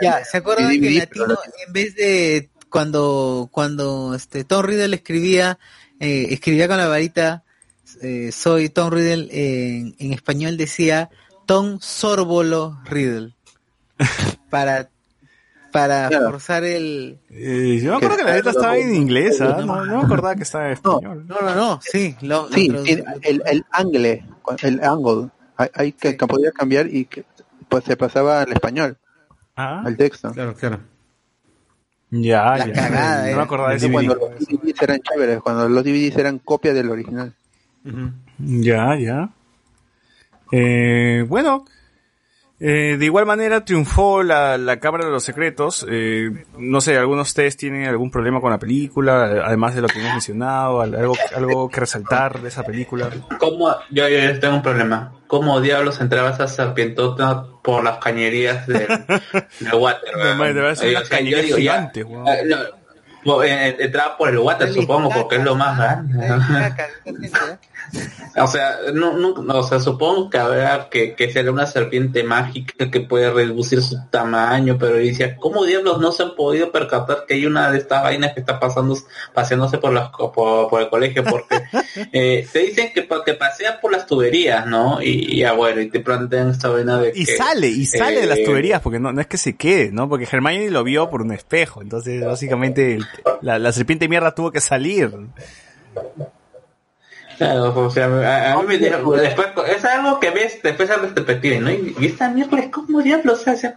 Ya, 0.00 0.24
¿se 0.24 0.36
acuerdan 0.36 0.68
que 0.80 0.86
en 0.86 0.98
latino, 0.98 1.24
en 1.66 1.72
vez 1.72 1.96
de 1.96 2.50
cuando, 2.76 3.48
cuando 3.52 4.14
este 4.14 4.44
Tom 4.44 4.62
Riddle 4.62 4.96
escribía, 4.96 5.58
eh, 5.98 6.26
escribía 6.28 6.68
con 6.68 6.76
la 6.76 6.86
varita, 6.86 7.42
eh, 8.02 8.30
soy 8.30 8.68
Tom 8.68 8.90
Riddle, 8.90 9.28
en, 9.30 9.96
en 9.98 10.12
español 10.12 10.58
decía 10.58 11.08
Tom 11.46 11.78
Sorbolo 11.80 12.78
Riddle. 12.84 13.34
Para, 14.50 14.90
para 15.72 16.10
forzar 16.10 16.64
el... 16.64 17.18
Eh, 17.30 17.80
yo 17.82 17.92
me 17.92 17.96
acuerdo 17.96 18.18
que 18.18 18.24
la 18.24 18.34
letra 18.36 18.50
estaba 18.50 18.76
en 18.76 18.94
inglés, 18.94 19.40
¿ah? 19.40 19.56
no, 19.64 19.84
no 19.86 19.98
me 19.98 20.04
acordaba 20.04 20.36
que 20.36 20.42
estaba 20.42 20.66
en 20.66 20.72
español. 20.72 21.26
No, 21.26 21.40
no, 21.40 21.54
no, 21.54 21.80
sí. 21.82 22.14
Lo, 22.20 22.48
Sí, 22.52 22.68
lo 22.68 22.82
tiene 22.82 23.04
el, 23.22 23.42
el 23.46 23.64
angle, 23.70 24.24
el 24.62 24.84
angle, 24.84 25.30
hay, 25.56 25.68
hay 25.74 25.92
que, 25.92 26.16
que 26.16 26.26
podía 26.26 26.52
cambiar 26.52 26.88
y 26.88 27.06
que 27.06 27.24
pues 27.68 27.84
se 27.84 27.96
pasaba 27.96 28.42
al 28.42 28.52
español. 28.52 28.98
Ah, 29.56 29.82
al 29.84 29.96
texto. 29.96 30.30
Claro, 30.32 30.54
claro. 30.54 30.95
Ya, 32.10 32.56
La 32.56 32.66
ya. 32.66 32.72
cagada, 32.72 33.22
no 33.22 33.28
eh. 33.28 33.34
me 33.36 33.42
acordaba 33.42 33.70
de 33.70 33.76
Eso 33.76 33.86
ese 33.86 33.92
cuando 33.92 34.14
DVD. 34.14 34.30
los 34.38 34.46
DVDs 34.48 34.82
eran 34.82 35.00
chéveres, 35.00 35.40
cuando 35.40 35.68
los 35.68 35.84
DVDs 35.84 36.16
eran 36.16 36.38
copia 36.38 36.72
del 36.74 36.90
original. 36.90 37.32
Ya, 38.38 38.96
ya. 38.96 39.30
Eh, 40.52 41.24
bueno, 41.28 41.64
eh, 42.58 42.96
de 42.98 43.04
igual 43.04 43.26
manera 43.26 43.64
triunfó 43.64 44.22
la, 44.22 44.56
la 44.58 44.78
Cámara 44.80 45.04
de 45.04 45.10
los 45.10 45.24
Secretos. 45.24 45.86
Eh, 45.90 46.30
no 46.58 46.80
sé, 46.80 46.96
algunos 46.96 47.26
de 47.26 47.30
ustedes 47.30 47.56
tienen 47.56 47.84
algún 47.86 48.10
problema 48.10 48.40
con 48.40 48.50
la 48.50 48.58
película, 48.58 49.42
además 49.44 49.74
de 49.74 49.82
lo 49.82 49.88
que 49.88 49.98
hemos 50.00 50.12
mencionado, 50.12 50.80
al- 50.80 50.94
algo, 50.94 51.14
algo 51.34 51.68
que 51.68 51.80
resaltar 51.80 52.40
de 52.40 52.48
esa 52.48 52.62
película. 52.62 53.10
¿Cómo? 53.38 53.74
Yo, 53.90 54.04
tengo 54.40 54.54
un 54.56 54.62
problema. 54.62 55.12
¿Cómo 55.26 55.60
diablos 55.60 56.00
entraba 56.00 56.30
esa 56.30 56.46
serpientota 56.48 57.44
por 57.62 57.82
las 57.84 57.98
cañerías 57.98 58.66
del, 58.66 58.86
del 59.60 59.74
water? 59.74 60.16
No, 60.16 60.74
ser 60.76 60.88
Eh, 60.88 60.90
una 60.96 61.20
yo 61.20 61.42
digo, 61.42 61.56
gigante, 61.56 62.04
no, 62.04 62.24
entraba 63.44 64.16
por 64.16 64.28
el 64.30 64.38
water, 64.38 64.72
supongo, 64.72 65.10
porque 65.10 65.36
es 65.36 65.44
lo 65.44 65.54
más 65.54 65.76
grande. 65.78 66.26
O 68.38 68.46
sea, 68.48 68.78
no, 68.92 69.16
no, 69.16 69.30
o 69.30 69.62
sea, 69.62 69.80
supongo 69.80 70.28
que 70.28 70.38
habrá 70.38 70.88
que, 70.90 71.14
que 71.14 71.30
será 71.32 71.50
una 71.52 71.66
serpiente 71.66 72.22
mágica 72.22 72.90
que 72.90 73.00
puede 73.00 73.30
reducir 73.30 73.80
su 73.80 73.96
tamaño, 74.10 74.76
pero 74.78 74.96
dice, 74.96 75.36
¿cómo 75.40 75.64
diablos 75.64 76.00
no 76.00 76.12
se 76.12 76.24
han 76.24 76.34
podido 76.34 76.70
percatar 76.70 77.24
que 77.26 77.34
hay 77.34 77.46
una 77.46 77.70
de 77.70 77.78
estas 77.78 78.02
vainas 78.02 78.34
que 78.34 78.40
está 78.40 78.60
pasando, 78.60 78.96
paseándose 79.32 79.78
por 79.78 79.92
las 79.92 80.10
por, 80.10 80.68
por 80.68 80.82
el 80.82 80.88
colegio? 80.90 81.24
Porque 81.24 81.62
eh, 82.12 82.46
te 82.52 82.58
dicen 82.58 82.92
que, 82.92 83.08
que 83.24 83.34
pasea 83.34 83.80
por 83.80 83.92
las 83.92 84.06
tuberías, 84.06 84.66
¿no? 84.66 85.00
Y, 85.00 85.38
ya 85.38 85.52
bueno, 85.52 85.80
y 85.80 85.88
te 85.88 86.00
plantean 86.00 86.50
esta 86.50 86.68
vaina 86.68 86.98
de 86.98 87.12
Y 87.14 87.24
que, 87.24 87.36
sale, 87.36 87.68
y 87.68 87.86
sale 87.86 88.20
de 88.20 88.26
las 88.26 88.38
eh, 88.38 88.44
tuberías, 88.44 88.82
porque 88.82 88.98
no, 88.98 89.12
no 89.12 89.20
es 89.20 89.26
que 89.28 89.38
se 89.38 89.56
quede, 89.56 89.90
¿no? 89.92 90.08
Porque 90.08 90.28
Hermione 90.30 90.70
lo 90.70 90.84
vio 90.84 91.08
por 91.08 91.22
un 91.22 91.32
espejo, 91.32 91.80
entonces 91.80 92.22
básicamente 92.24 92.96
el- 92.96 93.06
la, 93.42 93.58
la 93.58 93.72
serpiente 93.72 94.08
mierda 94.08 94.34
tuvo 94.34 94.50
que 94.50 94.60
salir. 94.60 95.10
Claro, 97.38 97.74
o 97.86 97.90
sea, 97.90 98.06
a, 98.06 98.52
a 98.52 98.56
mí 98.62 98.66
me 98.66 98.78
dijo- 98.78 99.12
después, 99.12 99.48
es 99.68 99.84
algo 99.84 100.18
que 100.18 100.30
ves 100.30 100.58
después 100.62 100.88
de 100.88 100.96
perspectiva, 101.08 101.60
¿no? 101.60 101.70
Y, 101.70 101.94
y 101.98 102.06
esta 102.06 102.28
mierda 102.30 102.58
es 102.58 102.70
como 102.70 103.02
diablos 103.02 103.42
se 103.42 103.50
hace 103.50 103.74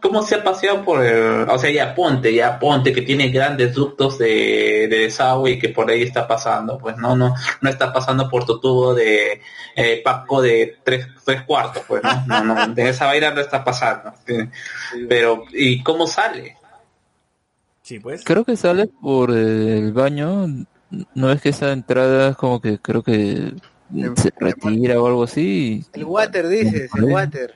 cómo 0.00 0.22
se 0.22 0.34
ha 0.34 0.44
paseado 0.44 0.82
por 0.84 1.02
el, 1.02 1.48
o 1.48 1.58
sea, 1.58 1.70
ya 1.70 1.94
ponte, 1.94 2.32
ya 2.34 2.58
ponte 2.58 2.92
que 2.92 3.00
tiene 3.00 3.30
grandes 3.30 3.72
ductos 3.72 4.18
de, 4.18 4.86
de 4.88 4.98
desagüe 4.98 5.52
y 5.52 5.58
que 5.58 5.70
por 5.70 5.90
ahí 5.90 6.02
está 6.02 6.26
pasando, 6.28 6.78
pues 6.78 6.96
no, 6.98 7.16
no, 7.16 7.34
no 7.62 7.70
está 7.70 7.90
pasando 7.90 8.28
por 8.28 8.44
tu 8.44 8.60
tubo 8.60 8.94
de 8.94 9.40
eh, 9.74 10.02
Paco 10.04 10.42
de 10.42 10.76
tres, 10.84 11.08
tres 11.24 11.42
cuartos, 11.42 11.82
pues 11.88 12.02
no, 12.02 12.22
no, 12.26 12.44
no, 12.66 12.74
de 12.74 12.90
esa 12.90 13.06
vaina 13.06 13.30
no 13.30 13.40
está 13.40 13.64
pasando. 13.64 14.12
Pero, 15.08 15.44
¿y 15.52 15.82
cómo 15.82 16.06
sale? 16.06 16.56
Sí, 17.84 18.00
pues. 18.00 18.24
Creo 18.24 18.44
que 18.44 18.56
sale 18.56 18.86
por 18.86 19.30
el 19.30 19.92
baño. 19.92 20.46
No 21.14 21.30
es 21.30 21.42
que 21.42 21.50
esa 21.50 21.70
entrada 21.70 22.30
es 22.30 22.36
como 22.36 22.58
que 22.60 22.78
creo 22.78 23.02
que 23.02 23.52
se 24.16 24.32
retira 24.40 24.98
o 25.00 25.06
algo 25.06 25.24
así. 25.24 25.84
El 25.92 26.04
water, 26.04 26.48
dices, 26.48 26.90
el 26.96 27.04
water. 27.04 27.54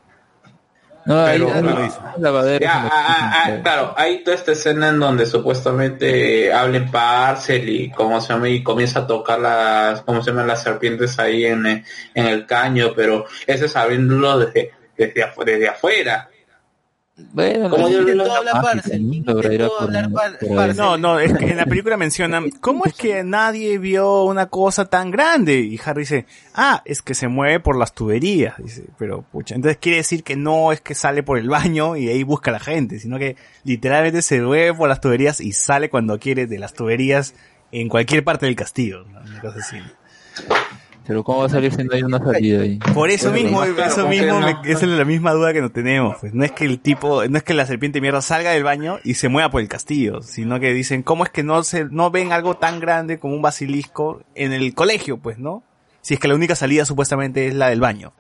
No, 1.06 1.24
ahí 1.24 1.38
Pero-. 1.38 2.60
Ya, 2.60 2.82
ah, 2.84 2.90
ah, 2.92 3.32
ah, 3.46 3.60
claro, 3.62 3.94
hay 3.96 4.22
toda 4.22 4.36
esta 4.36 4.52
escena 4.52 4.90
en 4.90 5.00
donde 5.00 5.24
supuestamente 5.24 6.52
hablen 6.52 6.90
parcel 6.90 7.66
y 7.66 7.90
como 7.90 8.20
se 8.20 8.34
llama 8.34 8.50
y 8.50 8.62
comienza 8.62 9.00
a 9.00 9.06
tocar 9.06 9.40
las, 9.40 10.02
cómo 10.02 10.22
se 10.22 10.30
llaman 10.32 10.46
las 10.48 10.62
serpientes 10.62 11.18
ahí 11.18 11.46
en, 11.46 11.64
en 11.66 11.84
el 12.26 12.44
caño, 12.44 12.92
pero 12.94 13.24
ese 13.46 13.64
es 13.64 13.72
sabiéndolo 13.72 14.40
desde, 14.40 14.72
desde, 14.98 15.24
afu- 15.24 15.44
desde 15.44 15.68
afuera. 15.68 16.28
Bueno, 17.32 17.68
¿Cómo 17.68 17.88
no, 17.88 17.90
yo 17.90 18.00
lo- 18.02 18.24
Intentó 18.24 18.32
hablar 18.36 18.54
¿no? 20.74 20.74
No, 20.76 20.96
no, 20.96 21.18
es 21.20 21.36
que 21.36 21.50
en 21.50 21.56
la 21.56 21.66
película 21.66 21.96
mencionan, 21.96 22.50
¿cómo 22.60 22.84
es 22.86 22.94
que 22.94 23.24
nadie 23.24 23.76
vio 23.78 24.22
una 24.24 24.46
cosa 24.46 24.84
tan 24.84 25.10
grande? 25.10 25.58
Y 25.60 25.80
Harry 25.84 26.02
dice, 26.02 26.26
ah, 26.54 26.80
es 26.84 27.02
que 27.02 27.14
se 27.14 27.26
mueve 27.26 27.58
por 27.60 27.76
las 27.76 27.92
tuberías. 27.92 28.54
Dice, 28.58 28.84
pero 28.98 29.22
pucha, 29.22 29.56
entonces 29.56 29.78
quiere 29.78 29.98
decir 29.98 30.22
que 30.22 30.36
no 30.36 30.70
es 30.72 30.80
que 30.80 30.94
sale 30.94 31.22
por 31.24 31.38
el 31.38 31.48
baño 31.48 31.96
y 31.96 32.08
ahí 32.08 32.22
busca 32.22 32.50
a 32.50 32.54
la 32.54 32.60
gente, 32.60 33.00
sino 33.00 33.18
que 33.18 33.36
literalmente 33.64 34.22
se 34.22 34.40
mueve 34.40 34.72
por 34.74 34.88
las 34.88 35.00
tuberías 35.00 35.40
y 35.40 35.52
sale 35.52 35.90
cuando 35.90 36.18
quiere 36.20 36.46
de 36.46 36.58
las 36.58 36.72
tuberías 36.72 37.34
en 37.72 37.88
cualquier 37.88 38.22
parte 38.22 38.46
del 38.46 38.54
castillo. 38.56 39.04
¿no? 39.04 39.20
Una 39.20 39.40
cosa 39.40 39.58
así. 39.58 39.76
Pero 41.08 41.24
¿cómo 41.24 41.38
va 41.40 41.46
a 41.46 41.48
salir 41.48 41.74
si 41.74 41.82
no 41.82 41.94
hay 41.94 42.02
una 42.02 42.18
salida 42.22 42.60
ahí? 42.62 42.78
Por 42.94 43.08
eso 43.08 43.32
mismo, 43.32 43.62
claro, 43.62 43.84
eso 43.90 44.02
¿por 44.02 44.10
qué 44.12 44.20
mismo, 44.20 44.40
no? 44.40 44.46
me- 44.46 44.70
esa 44.70 44.84
es 44.84 44.92
la 44.92 45.04
misma 45.06 45.32
duda 45.32 45.54
que 45.54 45.62
nos 45.62 45.72
tenemos. 45.72 46.18
Pues 46.20 46.34
no 46.34 46.44
es 46.44 46.52
que 46.52 46.66
el 46.66 46.80
tipo, 46.80 47.24
no 47.26 47.38
es 47.38 47.42
que 47.42 47.54
la 47.54 47.64
serpiente 47.64 48.00
mierda 48.02 48.20
salga 48.20 48.50
del 48.50 48.62
baño 48.62 48.98
y 49.04 49.14
se 49.14 49.28
mueva 49.30 49.50
por 49.50 49.62
el 49.62 49.68
castillo, 49.68 50.20
sino 50.22 50.60
que 50.60 50.72
dicen, 50.74 51.02
¿cómo 51.02 51.24
es 51.24 51.30
que 51.30 51.42
no 51.42 51.64
se, 51.64 51.86
no 51.86 52.10
ven 52.10 52.30
algo 52.32 52.58
tan 52.58 52.78
grande 52.78 53.18
como 53.18 53.34
un 53.34 53.40
basilisco 53.42 54.22
en 54.34 54.52
el 54.52 54.74
colegio, 54.74 55.16
pues, 55.16 55.38
no? 55.38 55.62
Si 56.02 56.12
es 56.14 56.20
que 56.20 56.28
la 56.28 56.34
única 56.34 56.54
salida 56.54 56.84
supuestamente 56.84 57.48
es 57.48 57.54
la 57.54 57.70
del 57.70 57.80
baño. 57.80 58.12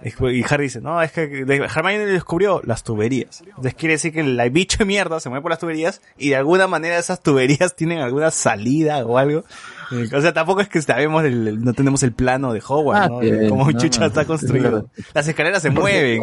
Y 0.00 0.44
Harry 0.48 0.66
dice, 0.66 0.80
no, 0.80 1.02
es 1.02 1.10
que 1.10 1.22
Hermione 1.22 2.06
descubrió 2.06 2.62
las 2.64 2.84
tuberías. 2.84 3.42
Entonces 3.44 3.74
quiere 3.74 3.94
decir 3.94 4.12
que 4.12 4.20
el 4.20 4.50
bicho 4.50 4.78
de 4.78 4.84
mierda 4.84 5.18
se 5.18 5.28
mueve 5.28 5.42
por 5.42 5.50
las 5.50 5.58
tuberías 5.58 6.00
y 6.16 6.28
de 6.28 6.36
alguna 6.36 6.68
manera 6.68 6.96
esas 6.98 7.20
tuberías 7.20 7.74
tienen 7.76 7.98
alguna 7.98 8.30
salida 8.30 9.04
o 9.04 9.18
algo. 9.18 9.42
O 10.14 10.20
sea, 10.20 10.32
tampoco 10.32 10.60
es 10.60 10.68
que 10.68 10.82
sabemos, 10.82 11.24
el- 11.24 11.62
no 11.64 11.72
tenemos 11.72 12.02
el 12.02 12.12
plano 12.12 12.52
de 12.52 12.62
Hogwarts, 12.66 13.04
Ah, 13.04 13.08
¿no? 13.48 13.56
no, 13.66 13.72
Chucha 13.72 14.00
no, 14.00 14.06
está 14.06 14.22
es 14.22 14.26
construido. 14.26 14.88
Las 15.14 15.26
escaleras 15.28 15.62
se 15.62 15.70
mueven. 15.70 16.20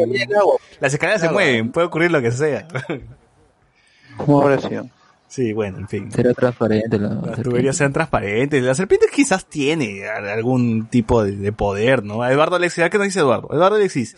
Las 0.80 0.92
escaleras 0.94 1.20
se 1.20 1.28
mueven, 1.30 1.72
puede 1.72 1.86
ocurrir 1.86 2.10
lo 2.12 2.20
que 2.22 2.30
sea. 2.32 2.66
¿Cómo 4.16 4.42
habrá 4.42 4.58
sido? 4.60 4.88
Sí, 5.28 5.52
bueno, 5.52 5.78
en 5.78 5.88
fin. 5.88 6.12
Será 6.12 6.32
transparente 6.32 6.98
la 6.98 7.08
Las 7.14 7.42
tuberías 7.42 7.76
sean 7.76 7.92
transparentes. 7.92 8.62
La 8.62 8.74
serpiente 8.74 9.06
quizás 9.12 9.44
tiene 9.46 10.08
algún 10.08 10.86
tipo 10.86 11.24
de, 11.24 11.32
de 11.32 11.52
poder, 11.52 12.04
¿no? 12.04 12.24
Eduardo 12.26 12.56
Alexis, 12.56 12.84
¿a 12.84 12.90
qué 12.90 12.96
nos 12.98 13.08
dice 13.08 13.18
Eduardo? 13.20 13.48
Eduardo 13.52 13.76
Alexis, 13.76 14.16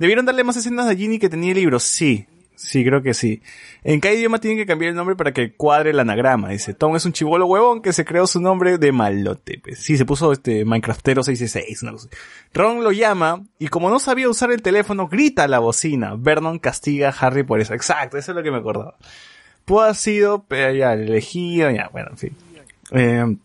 ¿debieron 0.00 0.24
darle 0.24 0.44
más 0.44 0.56
escenas 0.56 0.86
a 0.88 0.94
Ginny 0.96 1.18
que 1.18 1.28
tenía 1.28 1.50
el 1.52 1.58
libro? 1.58 1.78
Sí, 1.78 2.26
sí, 2.56 2.84
creo 2.84 3.02
que 3.02 3.14
sí. 3.14 3.40
En 3.84 4.00
cada 4.00 4.14
idioma 4.14 4.40
tienen 4.40 4.58
que 4.58 4.66
cambiar 4.66 4.90
el 4.90 4.96
nombre 4.96 5.14
para 5.14 5.32
que 5.32 5.52
cuadre 5.52 5.90
el 5.90 6.00
anagrama. 6.00 6.48
Dice, 6.48 6.74
Tom 6.74 6.96
es 6.96 7.04
un 7.06 7.12
chivolo 7.12 7.46
huevón 7.46 7.82
que 7.82 7.92
se 7.92 8.04
creó 8.04 8.26
su 8.26 8.40
nombre 8.40 8.78
de 8.78 8.90
malote. 8.90 9.60
Pues, 9.62 9.78
sí, 9.78 9.96
se 9.96 10.04
puso 10.04 10.32
este 10.32 10.64
Minecraftero 10.64 11.22
666, 11.22 11.82
una 11.84 11.92
cosa 11.92 12.08
así. 12.10 12.16
Ron 12.52 12.82
lo 12.82 12.90
llama 12.90 13.44
y 13.58 13.68
como 13.68 13.90
no 13.90 13.98
sabía 14.00 14.28
usar 14.28 14.50
el 14.50 14.62
teléfono, 14.62 15.06
grita 15.06 15.44
a 15.44 15.48
la 15.48 15.60
bocina. 15.60 16.14
Vernon 16.18 16.58
castiga 16.58 17.10
a 17.10 17.12
Harry 17.12 17.44
por 17.44 17.60
eso. 17.60 17.74
Exacto, 17.74 18.16
eso 18.18 18.32
es 18.32 18.36
lo 18.36 18.42
que 18.42 18.50
me 18.50 18.58
acordaba. 18.58 18.96
Pudo 19.64 19.82
haber 19.82 19.94
sido, 19.94 20.44
pero 20.48 20.72
ya, 20.72 20.94
elegido, 20.94 21.70
ya, 21.70 21.88
bueno, 21.92 22.08
en 22.12 22.18
fin. 22.18 22.36
Eh, 22.92 23.36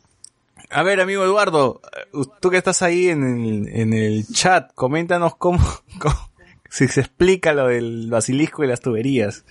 a 0.70 0.84
ver, 0.84 1.02
amigo 1.02 1.24
Eduardo, 1.24 1.82
eh, 2.14 2.22
tú 2.40 2.50
que 2.50 2.58
estás 2.58 2.82
ahí 2.82 3.10
en 3.10 3.24
el, 3.24 3.68
en 3.68 3.94
el 3.94 4.26
chat, 4.28 4.72
coméntanos 4.74 5.36
cómo- 5.36 5.60
si 6.72 6.88
se 6.88 7.02
explica 7.02 7.54
lo 7.54 7.68
del 7.68 8.08
basilisco 8.10 8.64
y 8.64 8.68
las 8.68 8.80
tuberías. 8.80 9.44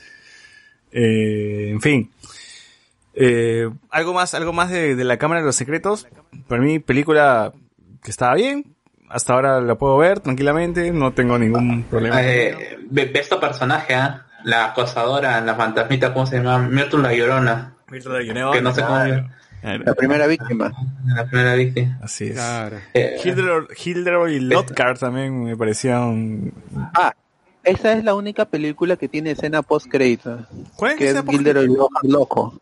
Eh, 0.90 1.68
en 1.70 1.80
fin. 1.82 2.10
Eh, 3.14 3.68
algo 3.90 4.14
más, 4.14 4.32
algo 4.32 4.54
más 4.54 4.70
de, 4.70 4.96
de 4.96 5.04
la 5.04 5.18
Cámara 5.18 5.42
de 5.42 5.46
los 5.46 5.54
Secretos. 5.54 6.08
Para 6.48 6.62
mí, 6.62 6.78
película 6.78 7.52
que 8.02 8.10
estaba 8.10 8.34
bien. 8.34 8.74
Hasta 9.10 9.34
ahora 9.34 9.60
la 9.60 9.74
puedo 9.74 9.98
ver 9.98 10.20
tranquilamente, 10.20 10.92
no 10.92 11.12
tengo 11.12 11.38
ningún 11.38 11.82
problema. 11.82 12.22
Eh, 12.22 12.78
ve, 12.88 13.04
ve 13.06 13.20
este 13.20 13.36
personaje, 13.36 13.94
¿ah? 13.94 14.26
La 14.44 14.66
acosadora, 14.66 15.40
la 15.42 15.54
fantasmita, 15.56 16.14
¿cómo 16.14 16.26
se 16.26 16.36
llama? 16.36 16.58
Myrtle 16.58 17.02
la 17.02 17.12
Llorona. 17.12 17.74
Que 17.86 18.62
no 18.62 18.72
sé 18.72 18.82
cómo 18.82 18.98
La 19.62 19.94
primera 19.94 20.26
víctima. 20.26 20.72
La 21.06 21.26
primera 21.26 21.54
víctima. 21.54 21.98
Así 22.02 22.28
es. 22.28 22.32
Claro. 22.34 22.78
Eh, 22.94 23.20
y 23.24 24.40
Lotcar 24.40 24.98
también 24.98 25.44
me 25.44 25.56
parecían... 25.56 26.52
Ah, 26.94 27.12
esa 27.62 27.92
es 27.92 28.04
la 28.04 28.14
única 28.14 28.46
película 28.46 28.96
que 28.96 29.08
tiene 29.08 29.32
escena 29.32 29.62
post 29.62 29.88
crédito. 29.88 30.46
¿Cuál 30.76 30.92
es 30.92 30.94
la 30.94 30.98
Que 30.98 31.04
es 31.04 31.10
escena 31.14 31.32
Gilderoy 31.32 31.66
Lockhart 31.66 32.04
loco. 32.04 32.60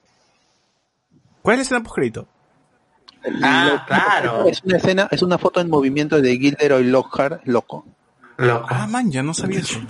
¿Cuál 1.42 1.54
es 1.54 1.58
la 1.58 1.62
escena 1.62 1.82
postcrédito? 1.82 2.26
Ah, 3.42 3.84
claro. 3.86 4.48
Es 4.48 4.62
una 4.64 4.76
escena, 4.76 5.08
es 5.10 5.22
una 5.22 5.38
foto 5.38 5.60
en 5.60 5.70
movimiento 5.70 6.20
de 6.20 6.36
Gilderoy 6.36 6.84
Lockhart 6.84 7.46
loco. 7.46 7.86
Loco. 8.38 8.66
Ah, 8.68 8.86
man, 8.86 9.10
ya 9.10 9.22
no 9.22 9.34
sabía 9.34 9.60
eso. 9.60 9.80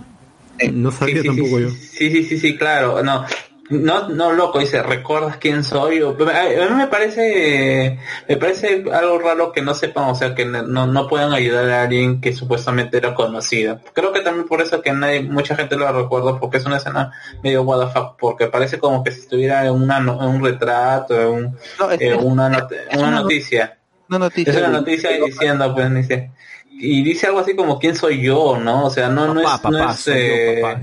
No 0.72 0.90
sabía 0.90 1.22
tampoco 1.22 1.58
yo. 1.60 1.70
Sí, 1.70 2.10
sí, 2.10 2.24
sí, 2.24 2.38
sí, 2.38 2.56
claro. 2.56 3.02
No, 3.02 3.24
no, 3.70 4.08
no 4.08 4.32
loco, 4.32 4.58
dice, 4.58 4.82
¿recuerdas 4.82 5.36
quién 5.36 5.62
soy? 5.62 6.00
O- 6.02 6.16
A 6.28 6.40
a 6.40 6.68
mí 6.70 6.74
me 6.76 6.86
parece, 6.86 7.98
me 8.28 8.36
parece 8.36 8.84
algo 8.92 9.18
raro 9.18 9.52
que 9.52 9.60
no 9.62 9.74
sepan, 9.74 10.04
o 10.10 10.14
sea, 10.14 10.34
que 10.34 10.44
no, 10.44 10.86
no 10.86 11.06
puedan 11.06 11.32
ayudar 11.32 11.68
a 11.70 11.82
alguien 11.82 12.20
que 12.20 12.32
supuestamente 12.32 12.96
era 12.96 13.14
conocido. 13.14 13.80
Creo 13.92 14.12
que 14.12 14.20
también 14.20 14.46
por 14.46 14.60
eso 14.62 14.80
que 14.80 14.92
nadie, 14.92 15.22
mucha 15.22 15.54
gente 15.56 15.76
lo 15.76 15.90
recuerda, 15.92 16.38
porque 16.40 16.56
es 16.58 16.64
una 16.66 16.78
escena 16.78 17.12
medio 17.42 17.62
what 17.62 17.86
the 17.86 17.92
fuck, 17.92 18.16
porque 18.18 18.46
parece 18.46 18.78
como 18.78 19.04
que 19.04 19.10
si 19.12 19.20
estuviera 19.20 19.66
en, 19.66 19.72
una, 19.72 20.00
no- 20.00 20.20
en 20.22 20.28
un 20.36 20.42
retrato, 20.44 21.20
en 21.20 21.28
un- 21.28 21.58
No, 21.78 21.90
es, 21.90 22.00
eh, 22.00 22.14
una, 22.14 22.48
not- 22.48 22.72
es 22.72 22.96
una 22.96 23.08
una- 23.08 23.20
noticia. 23.20 23.78
una 24.08 24.18
noticia. 24.20 24.52
Es 24.52 24.58
una 24.58 24.68
de- 24.68 24.72
noticia 24.74 25.10
diciendo, 25.24 25.74
pues, 25.74 25.94
dice, 25.94 26.30
y 26.70 27.02
dice 27.02 27.26
algo 27.26 27.40
así 27.40 27.54
como, 27.56 27.78
¿quién 27.78 27.96
soy 27.96 28.22
yo? 28.22 28.56
¿No? 28.56 28.86
O 28.86 28.90
sea, 28.90 29.08
no, 29.08 29.34
no 29.34 29.42
papá, 29.42 29.68
es, 29.68 29.72
no 29.74 29.90
es, 29.90 30.00
soy 30.00 30.14
yo, 30.14 30.20
eh, 30.20 30.58
papá. 30.62 30.80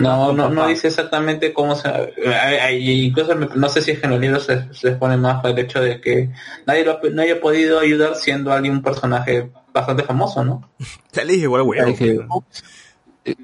No, 0.00 0.32
no, 0.32 0.48
no 0.50 0.66
dice 0.68 0.88
exactamente 0.88 1.52
cómo 1.52 1.74
se... 1.74 1.88
hay- 1.88 2.56
hay- 2.60 3.04
incluso 3.06 3.34
me- 3.34 3.48
no 3.54 3.68
sé 3.68 3.82
si 3.82 3.90
es 3.92 3.98
que 3.98 4.06
en 4.06 4.12
los 4.12 4.20
libros 4.20 4.44
se, 4.46 4.72
se 4.72 4.88
expone 4.90 5.16
más 5.16 5.44
el 5.44 5.58
hecho 5.58 5.80
de 5.80 6.00
que 6.00 6.30
nadie 6.66 6.84
lo 6.84 6.92
ha, 6.92 7.00
no 7.12 7.22
haya 7.22 7.40
podido 7.40 7.80
ayudar 7.80 8.14
siendo 8.16 8.52
alguien 8.52 8.74
un 8.74 8.82
personaje 8.82 9.50
bastante 9.72 10.02
famoso, 10.04 10.44
¿no? 10.44 10.70
Ya 11.12 11.24
le 11.24 11.32
dije 11.32 11.44
igual 11.44 11.62
huevo. 11.62 11.88
Es 11.90 11.98
que, 11.98 12.20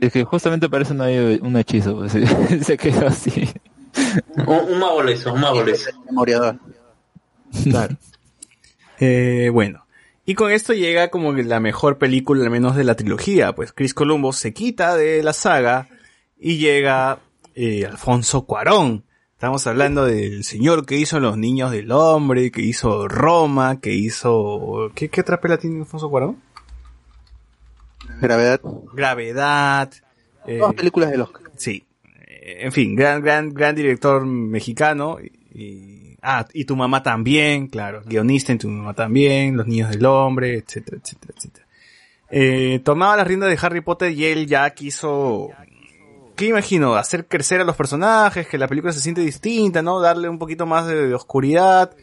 es 0.01 0.13
que 0.13 0.25
justamente 0.25 0.69
parece 0.69 0.95
no 0.95 1.05
hay 1.05 1.39
un 1.43 1.57
hechizo, 1.57 1.97
pues, 1.97 2.13
se 2.65 2.77
quedó 2.77 3.09
así. 3.09 3.49
Un, 4.47 4.73
un 4.73 4.79
mago 4.79 5.03
lo 5.03 5.11
hizo, 5.11 5.33
un 5.33 5.41
mago 5.41 5.63
lo 5.63 5.71
hizo. 5.71 5.91
Memoriador. 6.07 6.57
Claro. 7.65 7.97
Eh, 9.03 9.49
bueno. 9.51 9.87
Y 10.27 10.35
con 10.35 10.53
esto 10.53 10.75
llega 10.75 11.09
como 11.09 11.35
que 11.35 11.43
la 11.43 11.59
mejor 11.59 11.97
película, 11.97 12.45
al 12.45 12.51
menos 12.51 12.77
de 12.77 12.85
la 12.85 12.95
trilogía. 12.97 13.55
Pues 13.55 13.73
Chris 13.73 13.95
Columbus 13.95 14.37
se 14.37 14.53
quita 14.53 14.95
de 14.95 15.23
la 15.23 15.33
saga 15.33 15.89
y 16.41 16.57
llega 16.59 17.21
eh, 17.55 17.85
Alfonso 17.87 18.47
Cuarón. 18.47 19.05
Estamos 19.35 19.67
hablando 19.67 20.05
del 20.05 20.45
señor 20.45 20.85
que 20.85 20.97
hizo 20.97 21.19
Los 21.21 21.39
Niños 21.39 21.71
del 21.71 21.93
Hombre, 21.93 22.51
que 22.51 22.63
hizo 22.63 23.09
Roma, 23.09 23.81
que 23.81 23.93
hizo... 23.95 24.91
¿Qué, 24.95 25.09
qué 25.09 25.21
otra 25.23 25.41
pela 25.41 25.57
tiene 25.59 25.81
Alfonso 25.81 26.11
Cuarón? 26.11 26.39
Gravedad. 28.21 28.61
Gravedad. 28.93 29.93
eh, 30.47 30.59
Todas 30.59 30.75
películas 30.75 31.11
del 31.11 31.23
Oscar. 31.23 31.43
Sí. 31.57 31.85
Eh, 32.29 32.59
En 32.61 32.73
fin, 32.73 32.95
gran, 32.95 33.23
gran, 33.23 33.53
gran 33.55 33.75
director 33.75 34.25
mexicano. 34.27 35.19
Y, 35.21 35.33
y- 35.63 36.17
ah, 36.23 36.47
y 36.53 36.65
tu 36.65 36.77
mamá 36.77 37.03
también, 37.03 37.69
claro. 37.69 38.03
Guionista 38.05 38.53
en 38.53 38.59
tu 38.59 38.69
mamá 38.69 38.93
también, 38.95 39.57
Los 39.57 39.67
Niños 39.67 39.91
del 39.91 40.05
Hombre, 40.05 40.55
etcétera, 40.59 40.99
etcétera, 41.03 41.33
etcétera. 41.37 41.67
Eh, 42.31 42.81
tomaba 42.85 43.17
las 43.17 43.27
riendas 43.27 43.49
de 43.51 43.59
Harry 43.67 43.81
Potter 43.81 44.13
y 44.13 44.25
él 44.27 44.47
ya 44.47 44.69
quiso, 44.71 45.49
¿qué 46.41 46.47
imagino? 46.47 46.95
Hacer 46.95 47.27
crecer 47.27 47.61
a 47.61 47.65
los 47.65 47.77
personajes, 47.77 48.49
que 48.49 48.57
la 48.57 48.67
película 48.67 48.95
se 48.95 49.01
siente 49.01 49.21
distinta, 49.21 49.83
¿no? 49.83 50.01
Darle 50.01 50.27
un 50.27 50.39
poquito 50.39 50.65
más 50.65 50.87
de, 50.87 51.13
oscuridad. 51.13 51.95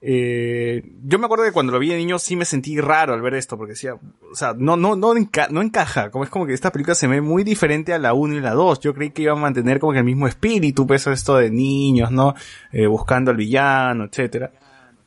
Eh, 0.00 0.84
yo 1.02 1.18
me 1.18 1.24
acuerdo 1.24 1.44
que 1.44 1.50
cuando 1.50 1.72
lo 1.72 1.80
vi 1.80 1.88
de 1.88 1.96
niño 1.96 2.20
sí 2.20 2.36
me 2.36 2.44
sentí 2.44 2.80
raro 2.80 3.12
al 3.12 3.20
ver 3.22 3.34
esto, 3.34 3.56
porque 3.56 3.72
decía, 3.72 3.94
o 3.94 4.34
sea, 4.36 4.54
no, 4.56 4.76
no, 4.76 4.94
no, 4.94 5.14
enca- 5.14 5.48
no 5.50 5.62
encaja, 5.62 6.10
como 6.12 6.22
es 6.22 6.30
como 6.30 6.46
que 6.46 6.54
esta 6.54 6.70
película 6.70 6.94
se 6.94 7.08
ve 7.08 7.20
muy 7.20 7.42
diferente 7.42 7.92
a 7.92 7.98
la 7.98 8.14
1 8.14 8.36
y 8.36 8.40
la 8.40 8.52
2. 8.52 8.78
Yo 8.78 8.94
creí 8.94 9.10
que 9.10 9.22
iba 9.22 9.32
a 9.32 9.36
mantener 9.36 9.80
como 9.80 9.92
que 9.92 9.98
el 9.98 10.04
mismo 10.04 10.28
espíritu, 10.28 10.86
pues 10.86 11.04
esto 11.08 11.36
de 11.36 11.50
niños, 11.50 12.12
¿no? 12.12 12.34
Eh, 12.70 12.86
buscando 12.86 13.32
al 13.32 13.36
villano, 13.36 14.04
etcétera. 14.04 14.52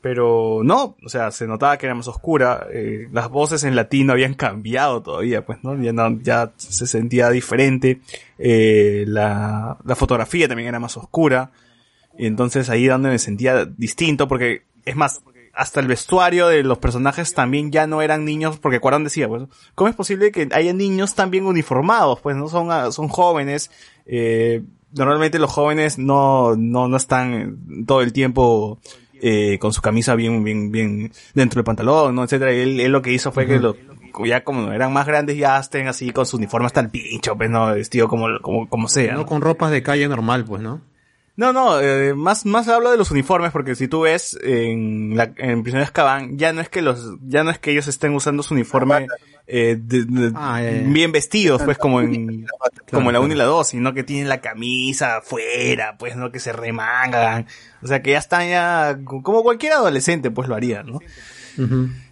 Pero 0.06 0.61
no, 0.64 0.95
o 1.03 1.09
sea, 1.09 1.32
se 1.32 1.48
notaba 1.48 1.80
que 1.80 1.88
era 1.88 1.95
más 1.95 2.08
oscura, 2.08 2.67
eh, 2.72 3.08
las 3.11 3.27
voces 3.27 3.64
en 3.64 3.75
latino 3.75 4.14
habían 4.14 4.35
cambiado 4.35 5.01
todavía, 5.01 5.43
pues, 5.43 5.64
¿no? 5.64 5.75
Ya, 6.22 6.51
se 6.58 6.85
sentía 6.85 7.32
diferente, 7.32 8.01
eh, 8.38 9.06
la, 9.08 9.80
la 9.84 9.95
fotografía 9.95 10.48
también 10.48 10.69
era 10.69 10.80
más 10.80 10.95
oscura, 10.95 11.50
y 12.19 12.27
entonces 12.27 12.69
ahí 12.69 12.85
donde 12.85 13.09
me 13.09 13.17
sentía 13.17 13.66
distinto, 13.66 14.27
porque 14.27 14.66
es 14.85 14.95
más, 14.95 15.24
hasta 15.56 15.80
el 15.80 15.88
vestuario 15.88 16.50
de 16.50 16.61
los 16.61 16.77
personajes 16.77 17.34
también 17.34 17.72
ya 17.72 17.88
no 17.88 18.03
eran 18.03 18.25
niños, 18.25 18.59
porque 18.59 18.80
Cuarón 18.80 19.06
decía, 19.06 19.27
pues, 19.27 19.45
¿cómo 19.74 19.90
es 19.90 19.95
posible 19.95 20.32
que 20.32 20.48
haya 20.51 20.74
niños 20.74 21.16
tan 21.16 21.32
bien 21.32 21.48
uniformados? 21.48 22.22
Pues 22.22 22.35
no 22.35 22.48
son, 22.48 22.72
ah, 22.72 22.92
son 22.92 23.08
jóvenes, 23.08 23.72
eh, 24.06 24.61
normalmente 24.92 25.40
los 25.40 25.51
jóvenes 25.51 25.98
no, 25.98 26.56
no, 26.56 26.88
no 26.88 26.95
están 26.95 27.85
todo 27.88 28.01
el 28.01 28.14
tiempo, 28.14 28.80
eh, 29.27 29.57
con 29.57 29.73
su 29.73 29.81
camisa 29.81 30.13
bien, 30.13 30.43
bien, 30.43 30.71
bien 30.71 31.11
dentro 31.33 31.57
del 31.57 31.65
pantalón, 31.65 32.13
¿no? 32.13 32.23
etcétera. 32.23 32.53
Y 32.53 32.59
él, 32.59 32.79
él 32.79 32.91
lo 32.91 33.01
que 33.01 33.11
hizo 33.11 33.31
fue 33.31 33.47
que 33.47 33.59
lo, 33.59 33.75
ya 34.23 34.43
como 34.43 34.71
eran 34.71 34.93
más 34.93 35.07
grandes 35.07 35.35
ya 35.35 35.57
estén 35.59 35.87
así 35.87 36.11
con 36.11 36.27
su 36.27 36.37
uniforme 36.37 36.67
hasta 36.67 36.81
el 36.81 36.91
pincho, 36.91 37.35
pues 37.35 37.49
no, 37.49 37.73
vestido 37.73 38.07
como, 38.07 38.27
como, 38.41 38.69
como 38.69 38.87
sea. 38.87 39.13
No 39.13 39.21
¿no? 39.21 39.25
con 39.25 39.41
ropas 39.41 39.71
de 39.71 39.81
calle 39.81 40.07
normal, 40.07 40.45
pues, 40.45 40.61
¿no? 40.61 40.81
No, 41.38 41.51
no, 41.51 41.81
eh, 41.81 42.14
más, 42.14 42.45
más 42.45 42.67
hablo 42.69 42.91
de 42.91 42.97
los 42.97 43.11
uniformes, 43.11 43.51
porque 43.51 43.75
si 43.75 43.88
tú 43.89 44.01
ves 44.01 44.38
en 44.41 45.17
la, 45.17 45.25
en 45.38 45.64
Prisionero 45.64 45.80
de 45.80 45.83
Azkaban, 45.83 46.38
ya 46.38 46.53
no 46.53 46.61
es 46.61 46.69
que 46.69 46.81
los, 46.81 47.15
ya 47.27 47.43
no 47.43 47.51
es 47.51 47.59
que 47.59 47.72
ellos 47.72 47.88
estén 47.88 48.14
usando 48.15 48.41
su 48.41 48.53
uniforme, 48.53 49.07
eh, 49.47 49.75
de- 49.77 50.05
de- 50.05 50.31
Ah, 50.33 50.61
bien 50.89 51.11
vestidos, 51.11 51.61
pues 51.65 51.77
como 51.77 51.99
en, 52.01 52.45
como 52.91 53.11
la 53.11 53.19
1 53.19 53.33
y 53.33 53.38
la 53.38 53.43
2, 53.43 53.67
sino 53.67 53.93
que 53.93 54.03
tienen 54.03 54.30
la 54.30 54.39
camisa 54.39 55.17
afuera, 55.17 55.97
pues 55.99 56.15
no 56.15 56.31
que 56.31 56.39
se 56.39 56.53
remangan, 56.53 57.47
o 57.83 57.88
sea 57.88 58.01
que 58.01 58.11
ya 58.11 58.17
están 58.17 58.47
ya, 58.49 58.97
como 59.03 59.43
cualquier 59.43 59.73
adolescente 59.73 60.31
pues 60.31 60.47
lo 60.47 60.55
haría, 60.55 60.83
¿no? 60.83 60.99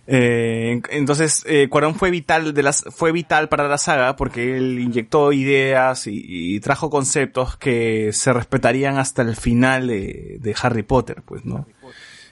Eh, 0.06 0.82
entonces, 0.90 1.44
eh, 1.48 1.70
Cuarón 1.70 1.96
fue 1.96 2.12
vital 2.12 2.54
de 2.54 2.64
las, 2.64 2.84
fue 2.92 3.12
vital 3.12 3.48
para 3.48 3.68
la 3.68 3.78
saga 3.78 4.16
porque 4.16 4.58
él 4.58 4.80
inyectó 4.80 5.32
ideas 5.32 6.08
y, 6.08 6.26
y 6.28 6.60
trajo 6.60 6.90
conceptos 6.90 7.56
que 7.56 8.12
se 8.12 8.34
respetarían 8.34 8.98
hasta 8.98 9.22
el 9.22 9.36
final 9.36 9.88
de, 9.88 10.38
de 10.42 10.56
Harry 10.62 10.84
Potter, 10.84 11.22
pues, 11.26 11.46
¿no? 11.46 11.66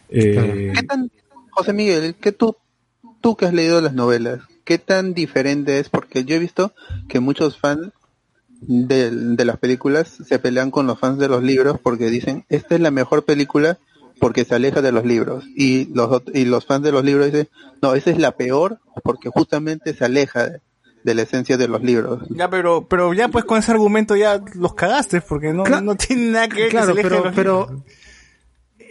Eh, 0.09 0.73
¿Qué 0.75 0.83
tan, 0.83 1.09
José 1.51 1.71
Miguel, 1.71 2.15
que 2.15 2.33
tú, 2.33 2.57
tú 3.21 3.37
que 3.37 3.45
has 3.45 3.53
leído 3.53 3.79
las 3.79 3.93
novelas, 3.93 4.41
qué 4.65 4.77
tan 4.77 5.13
diferente 5.13 5.79
es? 5.79 5.87
Porque 5.89 6.25
yo 6.25 6.35
he 6.35 6.39
visto 6.39 6.73
que 7.07 7.21
muchos 7.21 7.57
fans 7.57 7.91
de, 8.59 9.09
de 9.11 9.45
las 9.45 9.57
películas 9.57 10.09
se 10.09 10.39
pelean 10.39 10.71
con 10.71 10.87
los 10.87 10.99
fans 10.99 11.17
de 11.19 11.29
los 11.29 11.41
libros 11.41 11.79
porque 11.81 12.09
dicen, 12.09 12.45
esta 12.49 12.75
es 12.75 12.81
la 12.81 12.91
mejor 12.91 13.23
película 13.23 13.79
porque 14.21 14.45
se 14.45 14.55
aleja 14.55 14.81
de 14.81 14.93
los 14.93 15.03
libros. 15.05 15.43
Y 15.55 15.93
los, 15.93 16.21
y 16.33 16.45
los 16.45 16.65
fans 16.65 16.83
de 16.83 16.91
los 16.93 17.03
libros 17.03 17.25
dicen, 17.25 17.49
no, 17.81 17.95
esa 17.95 18.11
es 18.11 18.17
la 18.19 18.31
peor 18.37 18.79
porque 19.03 19.29
justamente 19.29 19.93
se 19.93 20.05
aleja 20.05 20.47
de, 20.47 20.61
de 21.03 21.15
la 21.15 21.23
esencia 21.23 21.57
de 21.57 21.67
los 21.67 21.81
libros. 21.83 22.23
ya, 22.29 22.49
pero, 22.49 22.87
pero 22.87 23.13
ya 23.13 23.27
pues 23.27 23.43
con 23.43 23.57
ese 23.57 23.71
argumento 23.71 24.15
ya 24.15 24.39
los 24.53 24.75
cagaste 24.75 25.19
porque 25.21 25.51
no, 25.51 25.63
Claro. 25.63 25.81
no 25.83 25.95
tiene 25.95 26.31
nada 26.31 26.47
que 26.47 26.55
ver 26.55 26.65
que 26.65 26.69
Claro, 26.77 26.95
se 26.95 27.01
pero, 27.01 27.31
pero 27.35 27.83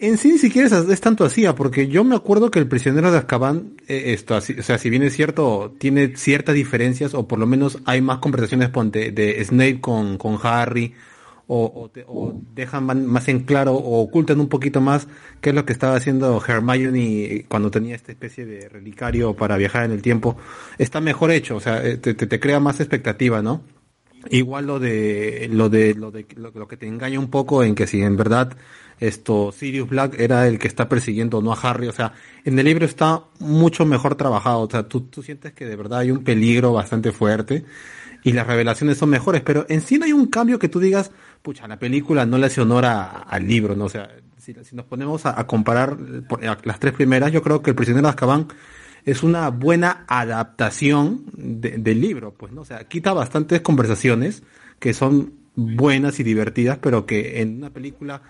en 0.01 0.19
sí 0.19 0.33
ni 0.33 0.39
siquiera 0.39 0.67
es, 0.67 0.73
es 0.73 1.01
tanto 1.01 1.25
así, 1.25 1.47
ah, 1.47 1.55
porque 1.55 1.87
yo 1.87 2.03
me 2.05 2.17
acuerdo 2.17 2.51
que 2.51 2.59
el 2.59 2.67
prisionero 2.67 3.13
de 3.13 3.19
Azkaban, 3.19 3.75
eh, 3.87 4.15
esto, 4.15 4.35
así, 4.35 4.55
o 4.59 4.63
sea, 4.63 4.79
si 4.79 4.91
bien 4.91 5.03
es 5.05 5.15
cierto, 5.15 5.77
tiene 5.79 6.17
ciertas 6.17 6.55
diferencias, 6.55 7.15
o 7.15 7.29
por 7.29 7.39
lo 7.39 7.47
menos 7.47 7.79
hay 7.85 8.01
más 8.01 8.19
conversaciones 8.19 8.71
ponte, 8.71 9.13
de 9.13 9.45
Snape 9.45 9.81
con, 9.81 10.17
con 10.19 10.39
Harry, 10.43 10.95
o, 11.57 11.91
te- 11.91 12.05
o 12.07 12.33
dejan 12.55 12.85
más 13.07 13.29
en 13.29 13.41
claro, 13.41 13.75
o 13.75 14.01
ocultan 14.03 14.41
un 14.41 14.49
poquito 14.49 14.81
más 14.81 15.09
qué 15.41 15.51
es 15.51 15.55
lo 15.55 15.65
que 15.65 15.73
estaba 15.73 15.97
haciendo 15.97 16.43
Hermione 16.47 17.47
cuando 17.49 17.71
tenía 17.71 17.95
esta 17.97 18.13
especie 18.13 18.47
de 18.47 18.69
relicario 18.69 19.35
para 19.35 19.57
viajar 19.57 19.85
en 19.85 19.93
el 19.93 20.03
tiempo, 20.03 20.37
está 20.79 21.01
mejor 21.01 21.31
hecho, 21.31 21.57
o 21.57 21.61
sea, 21.61 21.85
eh, 21.87 21.97
te, 21.97 22.15
te, 22.15 22.27
te 22.27 22.41
crea 22.41 22.61
más 22.61 22.81
expectativa, 22.81 23.43
¿no? 23.43 23.63
Igual 24.29 24.67
lo 24.67 24.79
de 24.79 25.49
lo 25.51 25.71
de 25.71 25.95
lo 25.95 26.11
de 26.11 26.27
lo, 26.37 26.51
lo 26.51 26.69
que 26.69 26.77
te 26.77 26.87
engaña 26.87 27.19
un 27.19 27.31
poco 27.31 27.65
en 27.65 27.75
que 27.75 27.87
si 27.87 28.03
en 28.03 28.17
verdad 28.17 28.55
esto 28.99 29.51
Sirius 29.51 29.89
Black 29.89 30.21
era 30.21 30.47
el 30.47 30.59
que 30.59 30.69
está 30.69 30.91
persiguiendo 30.91 31.41
no 31.41 31.53
a 31.55 31.57
Harry, 31.61 31.89
o 31.89 31.93
sea, 31.93 32.13
en 32.45 32.59
el 32.59 32.67
libro 32.67 32.85
está 32.85 33.25
mucho 33.39 33.87
mejor 33.87 34.17
trabajado, 34.17 34.61
o 34.61 34.71
sea, 34.71 34.87
tú, 34.89 35.01
tú 35.03 35.23
sientes 35.23 35.53
que 35.55 35.65
de 35.65 35.75
verdad 35.75 36.01
hay 36.01 36.11
un 36.11 36.23
peligro 36.23 36.75
bastante 36.75 37.13
fuerte 37.13 37.65
y 38.23 38.33
las 38.33 38.47
revelaciones 38.47 38.99
son 38.99 39.11
mejores, 39.11 39.43
pero 39.43 39.67
en 39.69 39.81
sí 39.81 39.99
no 39.99 40.05
hay 40.07 40.13
un 40.13 40.27
cambio 40.27 40.59
que 40.59 40.69
tú 40.69 40.81
digas, 40.81 41.13
pucha, 41.43 41.67
la 41.69 41.79
película 41.79 42.27
no 42.27 42.39
le 42.39 42.47
hace 42.47 42.61
honor 42.61 42.85
a- 42.87 43.05
al 43.23 43.47
libro, 43.47 43.75
¿no? 43.77 43.85
O 43.87 43.89
sea, 43.89 44.09
si, 44.39 44.55
si 44.65 44.75
nos 44.77 44.85
ponemos 44.87 45.27
a, 45.27 45.39
a 45.41 45.47
comparar 45.47 45.97
las 46.65 46.81
tres 46.81 46.93
primeras, 46.95 47.33
yo 47.33 47.43
creo 47.43 47.63
que 47.63 47.71
El 47.71 47.77
prisionero 47.77 48.07
de 48.07 48.11
Azkaban 48.11 48.49
es 49.05 49.23
una 49.23 49.49
buena 49.51 50.05
adaptación 50.09 51.25
de- 51.33 51.79
del 51.79 52.01
libro, 52.01 52.33
pues, 52.35 52.53
¿no? 52.53 52.63
O 52.63 52.65
sea, 52.65 52.85
quita 52.85 53.13
bastantes 53.13 53.61
conversaciones 53.63 54.43
que 54.79 54.93
son 54.95 55.35
buenas 55.57 56.21
y 56.21 56.23
divertidas, 56.23 56.79
pero 56.79 57.05
que 57.07 57.41
en 57.43 57.57
una 57.59 57.71
película 57.71 58.23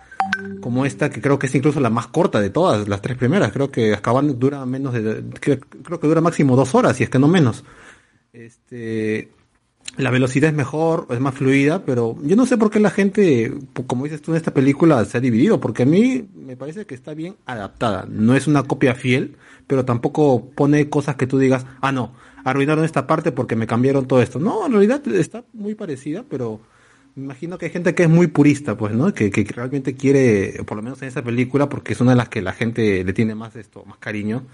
como 0.61 0.85
esta, 0.87 1.11
que 1.11 1.21
creo 1.21 1.39
que 1.39 1.47
es 1.47 1.55
incluso 1.55 1.79
la 1.81 1.91
más 1.91 2.07
corta 2.09 2.41
de 2.41 2.51
todas, 2.51 2.89
las 2.89 3.03
tres 3.03 3.17
primeras, 3.17 3.53
creo 3.53 3.71
que 3.71 3.93
Azkaban 3.95 4.39
dura 4.39 4.65
menos 4.67 4.95
de, 4.95 5.25
creo, 5.41 5.59
creo 5.61 6.01
que 6.01 6.07
dura 6.09 6.21
máximo 6.21 6.57
dos 6.57 6.75
horas, 6.75 6.97
si 6.97 7.05
es 7.05 7.11
que 7.11 7.19
no 7.19 7.29
menos. 7.29 7.65
Este, 8.33 9.31
la 10.01 10.11
velocidad 10.11 10.51
es 10.51 10.57
mejor, 10.57 11.07
es 11.11 11.21
más 11.21 11.35
fluida, 11.35 11.85
pero 11.85 12.17
yo 12.23 12.37
no 12.37 12.47
sé 12.47 12.57
por 12.57 12.71
qué 12.71 12.81
la 12.81 12.91
gente, 12.91 13.53
como 13.87 14.05
dices 14.05 14.23
tú 14.23 14.33
en 14.33 14.37
esta 14.37 14.53
película, 14.53 15.05
se 15.05 15.19
ha 15.19 15.21
dividido, 15.21 15.61
porque 15.61 15.85
a 15.85 15.87
mí 15.87 16.29
me 16.35 16.57
parece 16.57 16.87
que 16.87 16.95
está 16.95 17.15
bien 17.15 17.37
adaptada. 17.47 18.07
No 18.09 18.35
es 18.35 18.47
una 18.47 18.63
copia 18.65 18.95
fiel, 18.95 19.37
pero 19.67 19.85
tampoco 19.85 20.51
pone 20.55 20.89
cosas 20.89 21.17
que 21.17 21.27
tú 21.27 21.39
digas, 21.39 21.67
ah, 21.81 21.93
no, 21.93 22.13
arruinaron 22.45 22.85
esta 22.85 23.07
parte 23.07 23.33
porque 23.33 23.57
me 23.57 23.67
cambiaron 23.67 24.07
todo 24.07 24.23
esto. 24.23 24.39
No, 24.39 24.67
en 24.67 24.73
realidad 24.73 25.07
está 25.09 25.45
muy 25.53 25.75
parecida, 25.75 26.25
pero 26.29 26.61
me 27.15 27.25
imagino 27.25 27.59
que 27.59 27.67
hay 27.67 27.73
gente 27.73 27.95
que 27.95 28.05
es 28.05 28.09
muy 28.09 28.29
purista, 28.29 28.77
pues, 28.77 28.95
¿no? 28.95 29.13
Que, 29.13 29.31
que 29.31 29.45
realmente 29.45 29.95
quiere, 29.95 30.63
por 30.65 30.77
lo 30.77 30.83
menos 30.83 31.03
en 31.03 31.09
esa 31.09 31.23
película, 31.23 31.69
porque 31.69 31.93
es 31.93 32.01
una 32.01 32.13
de 32.13 32.17
las 32.17 32.29
que 32.29 32.43
la 32.43 32.53
gente 32.53 33.05
le 33.05 33.13
tiene 33.13 33.35
más 33.35 33.57
esto, 33.57 33.85
más 33.85 33.99
cariño, 33.99 34.45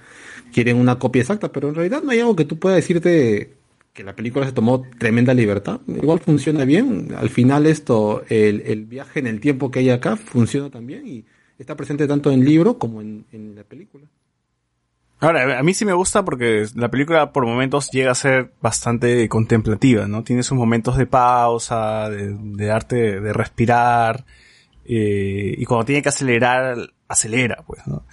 quieren 0.53 0.79
una 0.79 0.99
copia 0.99 1.21
exacta, 1.21 1.53
pero 1.53 1.69
en 1.69 1.75
realidad 1.75 2.03
no 2.03 2.11
hay 2.11 2.21
algo 2.21 2.37
que 2.37 2.45
tú 2.45 2.59
puedas 2.59 2.77
decirte 2.77 3.56
que 3.97 4.05
la 4.05 4.15
película 4.15 4.47
se 4.47 4.53
tomó 4.53 4.83
tremenda 4.99 5.33
libertad. 5.35 5.81
Igual 5.89 6.21
funciona 6.21 6.65
bien. 6.65 7.15
Al 7.17 7.31
final 7.31 7.67
esto, 7.67 8.23
el, 8.29 8.63
el 8.67 8.85
viaje 8.85 9.21
en 9.21 9.27
el 9.27 9.41
tiempo 9.41 9.71
que 9.71 9.79
hay 9.81 9.91
acá 9.91 10.17
funciona 10.17 10.71
también 10.71 11.07
y 11.07 11.25
está 11.59 11.75
presente 11.75 12.07
tanto 12.07 12.31
en 12.31 12.41
el 12.41 12.47
libro 12.47 12.79
como 12.79 13.01
en, 13.01 13.25
en 13.33 13.55
la 13.57 13.65
película. 13.65 14.07
Ahora, 15.19 15.59
a 15.59 15.63
mí 15.63 15.73
sí 15.73 15.87
me 15.87 15.95
gusta 15.95 16.27
porque 16.27 16.67
la 16.75 16.91
película 16.91 17.33
por 17.33 17.47
momentos 17.47 17.91
llega 17.91 18.11
a 18.11 18.15
ser 18.15 18.53
bastante 18.61 19.27
contemplativa, 19.31 20.07
¿no? 20.07 20.23
Tiene 20.23 20.43
sus 20.43 20.59
momentos 20.59 20.99
de 20.99 21.07
pausa, 21.07 22.11
de, 22.11 22.37
de 22.39 22.67
darte, 22.67 23.21
de 23.21 23.33
respirar, 23.33 24.27
eh, 24.85 25.55
y 25.57 25.65
cuando 25.65 25.87
tiene 25.87 26.03
que 26.03 26.11
acelerar, 26.11 26.77
acelera, 27.09 27.65
pues, 27.67 27.81
¿no? 27.87 28.05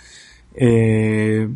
Eh, 0.55 1.49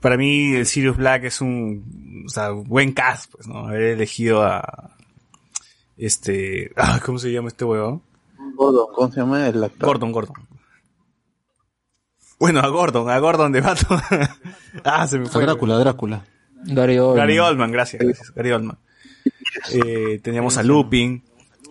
para 0.00 0.16
mí, 0.16 0.54
el 0.54 0.66
Sirius 0.66 0.96
Black 0.96 1.24
es 1.24 1.40
un, 1.40 1.84
o 2.26 2.28
sea, 2.28 2.50
buen 2.50 2.92
cast, 2.92 3.30
pues, 3.32 3.46
¿no? 3.46 3.68
Haber 3.68 3.82
elegido 3.82 4.42
a, 4.42 4.96
este, 5.96 6.72
ah, 6.76 7.00
¿cómo 7.04 7.18
se 7.18 7.32
llama 7.32 7.48
este 7.48 7.64
huevón? 7.64 8.02
Gordon, 8.54 8.86
¿cómo 8.94 9.12
se 9.12 9.20
llama 9.20 9.46
el 9.46 9.62
actor? 9.62 9.86
Gordon, 9.86 10.12
Gordon. 10.12 10.48
Bueno, 12.38 12.60
a 12.60 12.68
Gordon, 12.68 13.10
a 13.10 13.18
Gordon 13.18 13.52
de 13.52 13.60
Batman. 13.60 14.00
ah, 14.84 15.06
se 15.06 15.18
me 15.18 15.26
A 15.26 15.28
fue. 15.28 15.42
Drácula, 15.42 15.76
Drácula. 15.78 16.24
Gary 16.64 16.98
Oldman. 16.98 17.16
Gary 17.16 17.38
Oldman, 17.38 17.72
gracias, 17.72 18.02
gracias, 18.02 18.32
Gary 18.34 18.52
Oldman. 18.52 18.78
Eh, 19.72 20.20
teníamos 20.22 20.56
a 20.56 20.62
Lupin. 20.62 21.22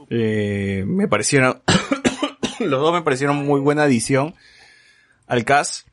Eh, 0.09 0.83
me 0.85 1.07
parecieron, 1.07 1.61
los 2.59 2.81
dos 2.81 2.93
me 2.93 3.01
parecieron 3.01 3.45
muy 3.45 3.59
buena 3.59 3.83
adición 3.83 4.35
al 5.25 5.45
cast. 5.45 5.86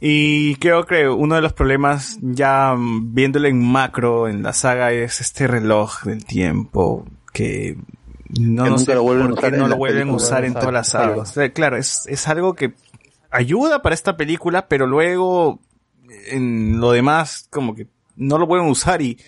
Y 0.00 0.56
creo 0.56 0.86
que 0.86 1.08
uno 1.08 1.34
de 1.34 1.42
los 1.42 1.52
problemas, 1.52 2.18
ya 2.22 2.74
viéndolo 2.78 3.48
en 3.48 3.60
macro 3.64 4.28
en 4.28 4.42
la 4.42 4.52
saga, 4.52 4.92
es 4.92 5.20
este 5.20 5.46
reloj 5.48 6.04
del 6.04 6.24
tiempo 6.24 7.04
que 7.32 7.76
no, 8.28 8.62
Que 8.62 8.70
no 8.70 8.76
nunca 8.76 8.78
sé 8.78 8.94
lo 8.94 9.02
vuelven 9.02 9.26
a 9.26 9.30
por 9.30 9.34
qué 9.36 9.50
usar 9.50 9.54
en 9.54 9.60
no 9.60 9.68
lo 9.68 9.68
las 9.68 9.78
vuelven 9.78 10.08
a 10.08 10.12
películas. 10.12 10.22
usar 10.22 10.44
en 10.44 10.56
todas 10.56 10.72
las 10.72 10.88
sagas. 10.90 11.18
O 11.18 11.26
sea, 11.26 11.52
claro, 11.52 11.76
es, 11.76 12.06
es 12.06 12.28
algo 12.28 12.54
que 12.54 12.74
ayuda 13.30 13.82
para 13.82 13.94
esta 13.94 14.16
película, 14.16 14.68
pero 14.68 14.86
luego 14.86 15.60
en 16.30 16.80
lo 16.80 16.92
demás 16.92 17.48
como 17.50 17.74
que 17.74 17.88
no 18.16 18.38
lo 18.38 18.46
pueden 18.48 18.66
usar 18.66 19.02
y 19.02 19.18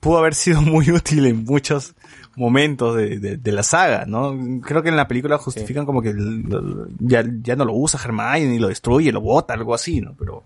pudo 0.00 0.18
haber 0.18 0.34
sido 0.34 0.62
muy 0.62 0.90
útil 0.90 1.26
en 1.26 1.44
muchos 1.44 1.94
momentos 2.36 2.96
de, 2.96 3.18
de, 3.18 3.36
de 3.36 3.52
la 3.52 3.62
saga, 3.62 4.04
¿no? 4.06 4.36
Creo 4.62 4.82
que 4.82 4.88
en 4.88 4.96
la 4.96 5.08
película 5.08 5.38
justifican 5.38 5.86
como 5.86 6.02
que 6.02 6.12
lo- 6.14 6.86
ya, 7.00 7.24
ya 7.42 7.56
no 7.56 7.64
lo 7.64 7.74
usa 7.74 8.00
Hermione 8.02 8.54
y 8.54 8.58
lo 8.58 8.68
destruye, 8.68 9.12
lo 9.12 9.20
bota, 9.20 9.54
algo 9.54 9.74
así, 9.74 10.00
¿no? 10.00 10.14
Pero 10.18 10.44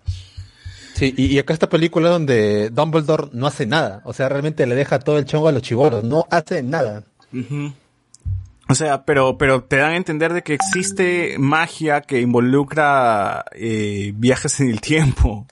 Sí, 0.95 1.15
y, 1.17 1.27
y 1.27 1.39
acá 1.39 1.53
esta 1.53 1.69
película 1.69 2.09
donde 2.09 2.71
Dumbledore 2.71 3.29
no 3.33 3.47
hace 3.47 3.67
nada. 3.67 4.03
O 4.05 4.13
sea, 4.13 4.29
realmente 4.29 4.67
le 4.67 4.75
deja 4.75 4.99
todo 4.99 5.17
el 5.19 5.27
chongo 5.27 5.47
a 5.47 5.53
los 5.53 5.63
chiboros. 5.63 6.03
No 6.03 6.27
hace 6.29 6.61
nada. 6.65 7.05
O 8.69 8.75
sea, 8.75 9.05
pero, 9.05 9.39
pero 9.39 9.63
te 9.63 9.77
dan 9.77 9.93
a 9.93 9.97
entender 9.97 10.33
de 10.33 10.43
que 10.43 10.55
existe 10.55 11.37
magia 11.39 12.01
que 12.01 12.21
involucra 12.21 13.45
eh, 13.53 14.13
viajes 14.17 14.59
en 14.61 14.71
el 14.71 14.81
tiempo 14.81 15.47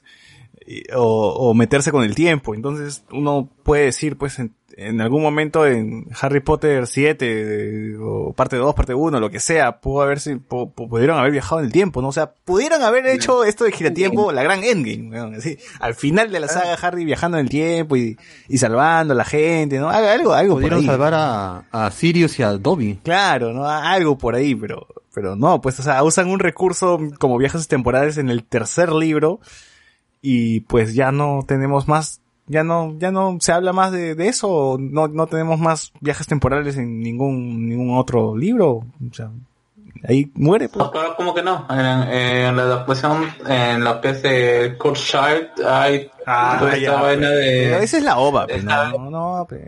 o, 0.94 1.02
o 1.50 1.54
meterse 1.54 1.90
con 1.92 2.04
el 2.04 2.14
tiempo. 2.14 2.54
Entonces 2.54 3.04
uno 3.12 3.48
puede 3.62 3.84
decir, 3.84 4.16
pues, 4.16 4.38
en, 4.38 4.54
en 4.78 5.00
algún 5.00 5.22
momento 5.22 5.66
en 5.66 6.06
Harry 6.20 6.40
Potter 6.40 6.86
7 6.86 7.26
eh, 7.26 7.96
o 7.98 8.32
parte 8.34 8.56
2, 8.56 8.74
parte 8.74 8.92
1, 8.92 9.18
lo 9.20 9.30
que 9.30 9.40
sea, 9.40 9.80
pudo 9.80 10.02
haberse, 10.02 10.36
pu- 10.36 10.74
pu- 10.74 10.88
pudieron 10.88 11.18
haber 11.18 11.32
viajado 11.32 11.60
en 11.60 11.66
el 11.66 11.72
tiempo, 11.72 12.02
¿no? 12.02 12.08
O 12.08 12.12
sea, 12.12 12.32
pudieron 12.44 12.82
haber 12.82 13.06
hecho 13.06 13.42
esto 13.44 13.64
de 13.64 13.72
giratiempo, 13.72 14.32
la 14.32 14.42
gran 14.42 14.62
endgame, 14.64 15.08
weón, 15.10 15.34
así. 15.36 15.56
Al 15.80 15.94
final 15.94 16.30
de 16.30 16.40
la 16.40 16.48
saga, 16.48 16.74
Harry 16.74 17.04
viajando 17.06 17.38
en 17.38 17.44
el 17.46 17.50
tiempo 17.50 17.96
y, 17.96 18.18
y 18.48 18.58
salvando 18.58 19.14
a 19.14 19.16
la 19.16 19.24
gente, 19.24 19.78
¿no? 19.78 19.88
Algo, 19.88 20.08
algo, 20.10 20.32
algo 20.34 20.54
por 20.54 20.62
Pudieron 20.62 20.80
ahí. 20.80 20.86
salvar 20.86 21.14
a, 21.14 21.58
a 21.70 21.90
Sirius 21.90 22.38
y 22.38 22.42
a 22.42 22.52
Dobby. 22.52 22.98
Claro, 23.02 23.52
¿no? 23.54 23.66
Algo 23.66 24.18
por 24.18 24.34
ahí, 24.34 24.54
pero, 24.54 24.86
pero 25.14 25.36
no, 25.36 25.60
pues, 25.62 25.80
o 25.80 25.82
sea, 25.82 26.02
usan 26.04 26.28
un 26.28 26.38
recurso 26.38 27.00
como 27.18 27.38
viajes 27.38 27.66
temporales 27.66 28.18
en 28.18 28.28
el 28.28 28.44
tercer 28.44 28.92
libro 28.92 29.40
y 30.22 30.60
pues 30.60 30.94
ya 30.94 31.12
no 31.12 31.44
tenemos 31.46 31.88
más, 31.88 32.20
ya 32.46 32.64
no, 32.64 32.94
ya 32.98 33.10
no 33.10 33.36
se 33.40 33.52
habla 33.52 33.72
más 33.72 33.92
de, 33.92 34.14
de 34.14 34.28
eso, 34.28 34.76
no, 34.80 35.08
no 35.08 35.26
tenemos 35.26 35.58
más 35.60 35.92
viajes 36.00 36.26
temporales 36.26 36.76
en 36.76 37.00
ningún, 37.00 37.68
ningún 37.68 37.96
otro 37.98 38.36
libro, 38.36 38.68
o 38.68 38.84
sea, 39.14 39.30
ahí 40.08 40.30
muere, 40.34 40.68
pues. 40.68 40.84
No, 40.84 40.90
claro, 40.90 41.14
como 41.16 41.34
que 41.34 41.42
no. 41.42 41.66
En, 41.70 41.78
en 41.80 42.56
la 42.56 42.62
adaptación, 42.62 43.24
en 43.46 43.84
que 44.02 44.08
es 44.10 44.22
de 44.22 44.76
Kurt 44.78 44.96
Child, 44.96 45.66
hay 45.66 46.10
Ah, 46.26 46.56
toda 46.58 46.76
ya, 46.76 46.90
esta 46.90 47.02
vaina 47.02 47.28
pero 47.28 47.78
de... 47.78 47.84
esa 47.84 47.96
es 47.98 48.02
la 48.02 48.18
ova, 48.18 48.46
pues, 48.46 48.58
Esta- 48.58 48.90
no, 48.90 49.10
no, 49.10 49.46
pues. 49.48 49.62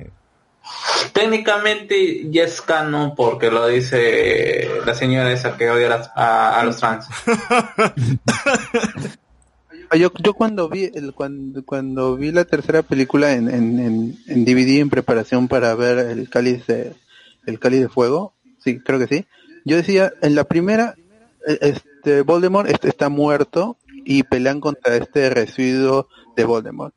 Técnicamente 1.15 2.31
ya 2.31 2.45
es 2.45 2.61
canon 2.61 3.15
porque 3.17 3.51
lo 3.51 3.67
dice 3.69 4.69
la 4.85 4.93
señora 4.95 5.33
esa 5.33 5.57
que 5.57 5.71
odia 5.71 5.99
a- 6.15 6.61
a 6.61 6.65
los 6.65 6.77
trans. 6.77 7.09
Ah, 9.91 9.97
Yo, 9.97 10.11
yo 10.23 10.35
cuando 10.35 10.69
vi 10.69 10.91
el, 10.95 11.15
cuando, 11.15 11.65
cuando 11.65 12.17
vi 12.17 12.31
la 12.31 12.45
tercera 12.45 12.83
película 12.83 13.33
en, 13.33 13.49
en, 13.49 14.19
en, 14.27 14.45
DVD 14.45 14.81
en 14.81 14.91
preparación 14.91 15.49
para 15.49 15.75
ver 15.75 15.99
el 15.99 16.29
cáliz 16.29 16.67
de 16.67 16.95
el 17.47 17.59
cáliz 17.59 17.81
de 17.81 17.89
fuego, 17.89 18.35
sí, 18.59 18.81
creo 18.81 18.99
que 18.99 19.07
sí. 19.07 19.27
Yo 19.65 19.77
decía, 19.77 20.13
en 20.21 20.35
la 20.35 20.45
primera, 20.45 20.95
eh, 21.47 21.59
este 21.61 22.21
Voldemort 22.21 22.69
está 22.85 23.09
muerto 23.09 23.79
y 24.05 24.25
pelean 24.25 24.61
contra 24.61 24.97
este 24.97 25.31
residuo 25.31 26.09
de 26.37 26.45
Voldemort. 26.45 26.95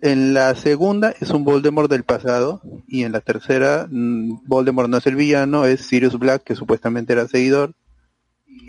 En 0.00 0.32
la 0.32 0.54
segunda 0.54 1.14
es 1.20 1.28
un 1.30 1.44
Voldemort 1.44 1.90
del 1.90 2.04
pasado 2.04 2.62
y 2.88 3.04
en 3.04 3.12
la 3.12 3.20
tercera 3.20 3.86
mm, 3.90 4.46
Voldemort 4.46 4.88
no 4.88 4.96
es 4.96 5.06
el 5.06 5.16
villano, 5.16 5.66
es 5.66 5.82
Sirius 5.82 6.18
Black 6.18 6.42
que 6.44 6.54
supuestamente 6.54 7.12
era 7.12 7.28
seguidor 7.28 7.74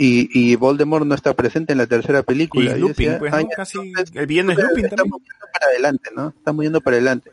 y, 0.03 0.29
y 0.33 0.55
Voldemort 0.55 1.05
no 1.05 1.13
está 1.15 1.33
presente 1.33 1.73
en 1.73 1.77
la 1.77 1.87
tercera 1.87 2.19
Y 2.19 2.23
película. 2.23 2.71
Yo 2.71 2.77
Lupin, 2.87 2.93
decía, 3.07 3.19
pues, 3.19 3.33
"Ah, 3.33 3.41
¿no? 3.41 3.49
ya, 3.49 3.55
Casi, 3.55 3.77
entonces, 3.79 4.15
el 4.15 4.25
villano 4.27 4.51
es 4.51 4.57
Lupin 4.57 4.69
también. 4.73 4.85
estamos 4.91 5.19
yendo 5.21 5.45
para 5.53 5.65
adelante, 5.67 6.09
¿no? 6.15 6.33
Estamos 6.37 6.63
yendo 6.63 6.81
para 6.81 6.95
adelante. 6.97 7.31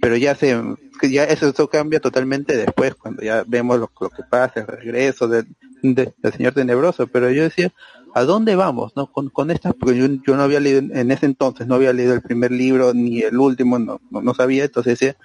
Pero 0.00 0.16
ya 0.16 0.34
se, 0.34 0.60
ya 1.08 1.24
eso, 1.24 1.48
eso 1.48 1.68
cambia 1.68 2.00
totalmente 2.00 2.56
después, 2.56 2.94
cuando 2.96 3.22
ya 3.22 3.44
vemos 3.46 3.78
lo, 3.78 3.90
lo 4.00 4.10
que 4.10 4.22
pasa, 4.28 4.60
el 4.60 4.66
regreso 4.66 5.28
del, 5.28 5.46
de- 5.82 6.12
señor 6.36 6.54
tenebroso. 6.54 7.06
Pero 7.06 7.30
yo 7.30 7.44
decía, 7.44 7.72
¿a 8.14 8.24
dónde 8.24 8.56
vamos, 8.56 8.92
no? 8.96 9.06
Con, 9.12 9.30
con 9.30 9.52
estas, 9.52 9.74
porque 9.74 9.96
yo, 9.98 10.06
yo 10.26 10.36
no 10.36 10.42
había 10.42 10.58
leído, 10.58 10.80
en 10.80 11.10
ese 11.12 11.26
entonces 11.26 11.68
no 11.68 11.76
había 11.76 11.92
leído 11.92 12.14
el 12.14 12.20
primer 12.22 12.50
libro, 12.50 12.92
ni 12.94 13.20
el 13.22 13.38
último, 13.38 13.78
no, 13.78 14.00
no, 14.10 14.22
no 14.22 14.34
sabía, 14.34 14.64
entonces 14.64 14.98
decía, 14.98 15.16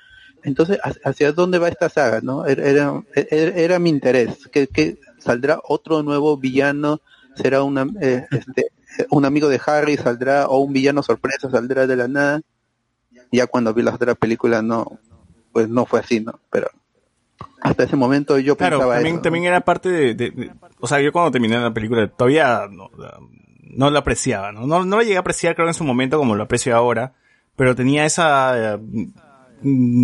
entonces, 0.44 0.78
¿hacia- 0.84 1.02
¿hacia 1.06 1.32
dónde 1.32 1.58
va 1.58 1.70
esta 1.70 1.90
saga, 1.90 2.20
no? 2.22 2.46
Era, 2.46 2.64
era, 2.70 3.04
era, 3.16 3.56
era 3.58 3.80
mi 3.80 3.90
interés, 3.90 4.48
que, 4.52 4.68
que 4.68 5.00
saldrá 5.28 5.60
otro 5.64 6.02
nuevo 6.02 6.36
villano, 6.38 7.02
será 7.36 7.62
una, 7.62 7.86
eh, 8.02 8.26
este, 8.32 8.72
un 9.12 9.26
amigo 9.26 9.48
de 9.48 9.62
Harry 9.66 9.96
saldrá, 9.98 10.48
o 10.48 10.58
un 10.60 10.74
villano 10.74 11.04
sorpresa 11.04 11.52
saldrá 11.52 11.86
de 11.86 11.96
la 11.96 12.08
nada. 12.08 12.42
Ya 13.32 13.46
cuando 13.48 13.74
vi 13.74 13.84
las 13.84 13.96
otras 13.96 14.16
películas 14.18 14.64
no, 14.64 15.00
pues 15.52 15.70
no 15.70 15.86
fue 15.86 16.00
así, 16.00 16.20
¿no? 16.22 16.40
Pero 16.50 16.68
hasta 17.62 17.84
ese 17.84 17.96
momento 17.96 18.40
yo 18.40 18.56
Claro, 18.56 18.78
pensaba 18.78 18.96
también, 18.96 19.16
eso. 19.16 19.22
también 19.22 19.46
era 19.46 19.62
parte 19.62 19.90
de, 19.90 20.14
de- 20.16 20.32
de- 20.32 20.52
o 20.80 20.88
sea, 20.88 21.00
yo 21.02 21.12
cuando 21.12 21.32
terminé 21.32 21.60
la 21.60 21.74
película 21.74 22.08
todavía 22.08 22.68
no, 22.72 22.90
no 23.62 23.92
lo 23.92 24.00
apreciaba, 24.00 24.52
¿no? 24.52 24.66
¿no? 24.66 24.86
No 24.86 24.96
lo 24.98 25.02
llegué 25.04 25.18
a 25.18 25.20
apreciar 25.20 25.56
creo 25.56 25.68
en 25.68 25.74
su 25.74 25.84
momento 25.84 26.18
como 26.18 26.36
lo 26.36 26.44
aprecio 26.44 26.76
ahora, 26.76 27.14
pero 27.56 27.76
tenía 27.76 28.06
esa, 28.06 28.76
eh, 28.76 28.80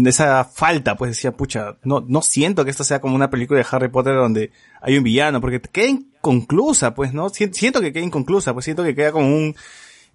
esa 0.06 0.44
falta, 0.46 0.96
pues 0.96 1.12
decía, 1.12 1.32
pucha, 1.32 1.78
no, 1.84 2.04
no 2.08 2.22
siento 2.22 2.66
que 2.66 2.72
esto 2.72 2.84
sea 2.84 3.00
como 3.02 3.16
una 3.16 3.30
película 3.30 3.60
de 3.60 3.66
Harry 3.72 3.90
Potter 3.90 4.16
donde 4.16 4.52
hay 4.82 4.98
un 4.98 5.04
villano, 5.04 5.40
porque 5.42 5.62
queda 5.62 5.88
inconclusa, 5.88 6.96
pues, 6.96 7.14
¿no? 7.14 7.30
Si- 7.30 7.54
Siento 7.54 7.82
que 7.82 7.94
queda 7.94 8.04
inconclusa, 8.04 8.54
pues 8.54 8.66
siento 8.66 8.84
que 8.84 8.96
queda 8.96 9.12
como 9.12 9.28
un, 9.28 9.56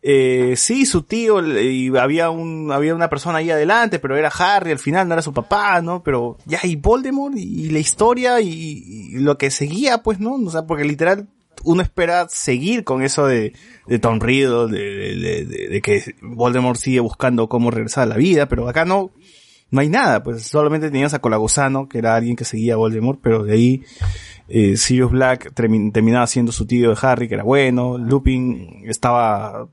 eh, 0.02 0.54
sí, 0.56 0.86
su 0.86 1.02
tío, 1.02 1.40
y 1.60 1.96
había 1.96 2.30
un, 2.30 2.70
había 2.72 2.94
una 2.94 3.08
persona 3.10 3.38
ahí 3.38 3.50
adelante, 3.50 3.98
pero 3.98 4.16
era 4.16 4.28
Harry, 4.28 4.70
al 4.72 4.78
final 4.78 5.06
no 5.08 5.14
era 5.14 5.22
su 5.22 5.32
papá, 5.32 5.80
¿no? 5.82 6.02
Pero 6.02 6.36
ya, 6.46 6.60
y 6.64 6.76
Voldemort, 6.76 7.36
y, 7.36 7.66
y 7.66 7.70
la 7.70 7.78
historia, 7.80 8.40
y, 8.40 8.50
y 8.50 9.18
lo 9.18 9.38
que 9.38 9.50
seguía, 9.50 10.02
pues, 10.02 10.20
¿no? 10.20 10.34
O 10.34 10.50
sea, 10.50 10.62
porque 10.66 10.84
literal, 10.84 11.28
uno 11.64 11.82
espera 11.82 12.28
seguir 12.28 12.84
con 12.84 13.02
eso 13.02 13.26
de, 13.26 13.52
de 13.86 13.98
Tom 13.98 14.20
Riddle, 14.20 14.66
de, 14.68 15.16
de, 15.16 15.44
de- 15.44 15.68
de- 15.68 15.80
que 15.82 16.02
Voldemort 16.22 16.78
sigue 16.78 17.00
buscando 17.00 17.48
cómo 17.48 17.70
regresar 17.70 18.04
a 18.04 18.06
la 18.06 18.16
vida, 18.16 18.46
pero 18.48 18.68
acá 18.68 18.84
no, 18.84 19.10
no 19.70 19.80
hay 19.80 19.88
nada, 19.88 20.22
pues 20.22 20.42
solamente 20.44 20.90
tenías 20.90 21.14
a 21.14 21.20
Colagusano, 21.20 21.88
que 21.88 21.98
era 21.98 22.14
alguien 22.16 22.36
que 22.36 22.44
seguía 22.44 22.74
a 22.74 22.76
Voldemort, 22.76 23.20
pero 23.22 23.42
de 23.44 23.52
ahí 23.52 23.82
eh, 24.48 24.76
Sirius 24.78 25.10
Black 25.10 25.52
termi- 25.54 25.92
terminaba 25.92 26.26
siendo 26.26 26.52
su 26.52 26.66
tío 26.66 26.90
de 26.90 26.96
Harry, 27.02 27.28
que 27.28 27.34
era 27.34 27.44
bueno, 27.44 27.98
Lupin 27.98 28.82
estaba 28.86 29.68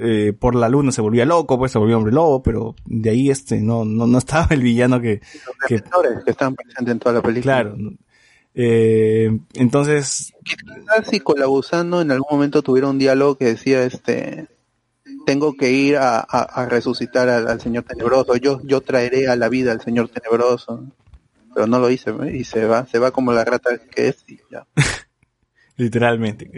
eh, 0.00 0.32
por 0.38 0.54
la 0.54 0.68
luna, 0.68 0.92
se 0.92 1.00
volvía 1.00 1.24
loco, 1.24 1.58
pues 1.58 1.72
se 1.72 1.78
volvía 1.78 1.96
hombre 1.96 2.12
lobo, 2.12 2.42
pero 2.42 2.74
de 2.84 3.08
ahí 3.10 3.30
este 3.30 3.60
no, 3.60 3.84
no, 3.86 4.06
no 4.06 4.18
estaba 4.18 4.48
el 4.50 4.60
villano 4.62 5.00
que, 5.00 5.20
que 5.66 5.76
Defensores 5.76 6.24
que 6.24 6.30
estaban 6.30 6.54
presentes 6.54 6.92
en 6.92 6.98
toda 6.98 7.14
la 7.16 7.22
película. 7.22 7.62
claro. 7.62 7.76
Eh, 8.54 9.30
entonces, 9.54 10.32
Quizás 10.44 11.08
si 11.08 11.20
con 11.20 11.38
la 11.40 11.46
gusano 11.46 12.02
en 12.02 12.10
algún 12.10 12.26
momento 12.30 12.62
tuviera 12.62 12.88
un 12.88 12.98
diálogo 12.98 13.36
que 13.36 13.46
decía 13.46 13.82
este 13.84 14.46
tengo 15.24 15.54
que 15.56 15.70
ir 15.70 15.96
a, 15.96 16.18
a- 16.18 16.42
a 16.62 16.66
resucitar 16.66 17.28
al, 17.28 17.48
al 17.48 17.60
señor 17.60 17.84
tenebroso 17.84 18.36
yo 18.36 18.60
yo 18.64 18.80
traeré 18.82 19.28
a 19.28 19.36
la 19.36 19.48
vida 19.48 19.72
al 19.72 19.80
señor 19.80 20.08
tenebroso 20.10 20.84
pero 21.54 21.66
no 21.66 21.78
lo 21.78 21.88
hice 21.90 22.10
¿eh? 22.10 22.36
y 22.36 22.44
se 22.44 22.66
va 22.66 22.86
se 22.86 22.98
va 22.98 23.10
como 23.10 23.32
la 23.32 23.44
rata 23.44 23.70
que 23.78 24.08
es 24.08 24.24
y 24.26 24.38
ya 24.50 24.66
literalmente, 25.76 26.50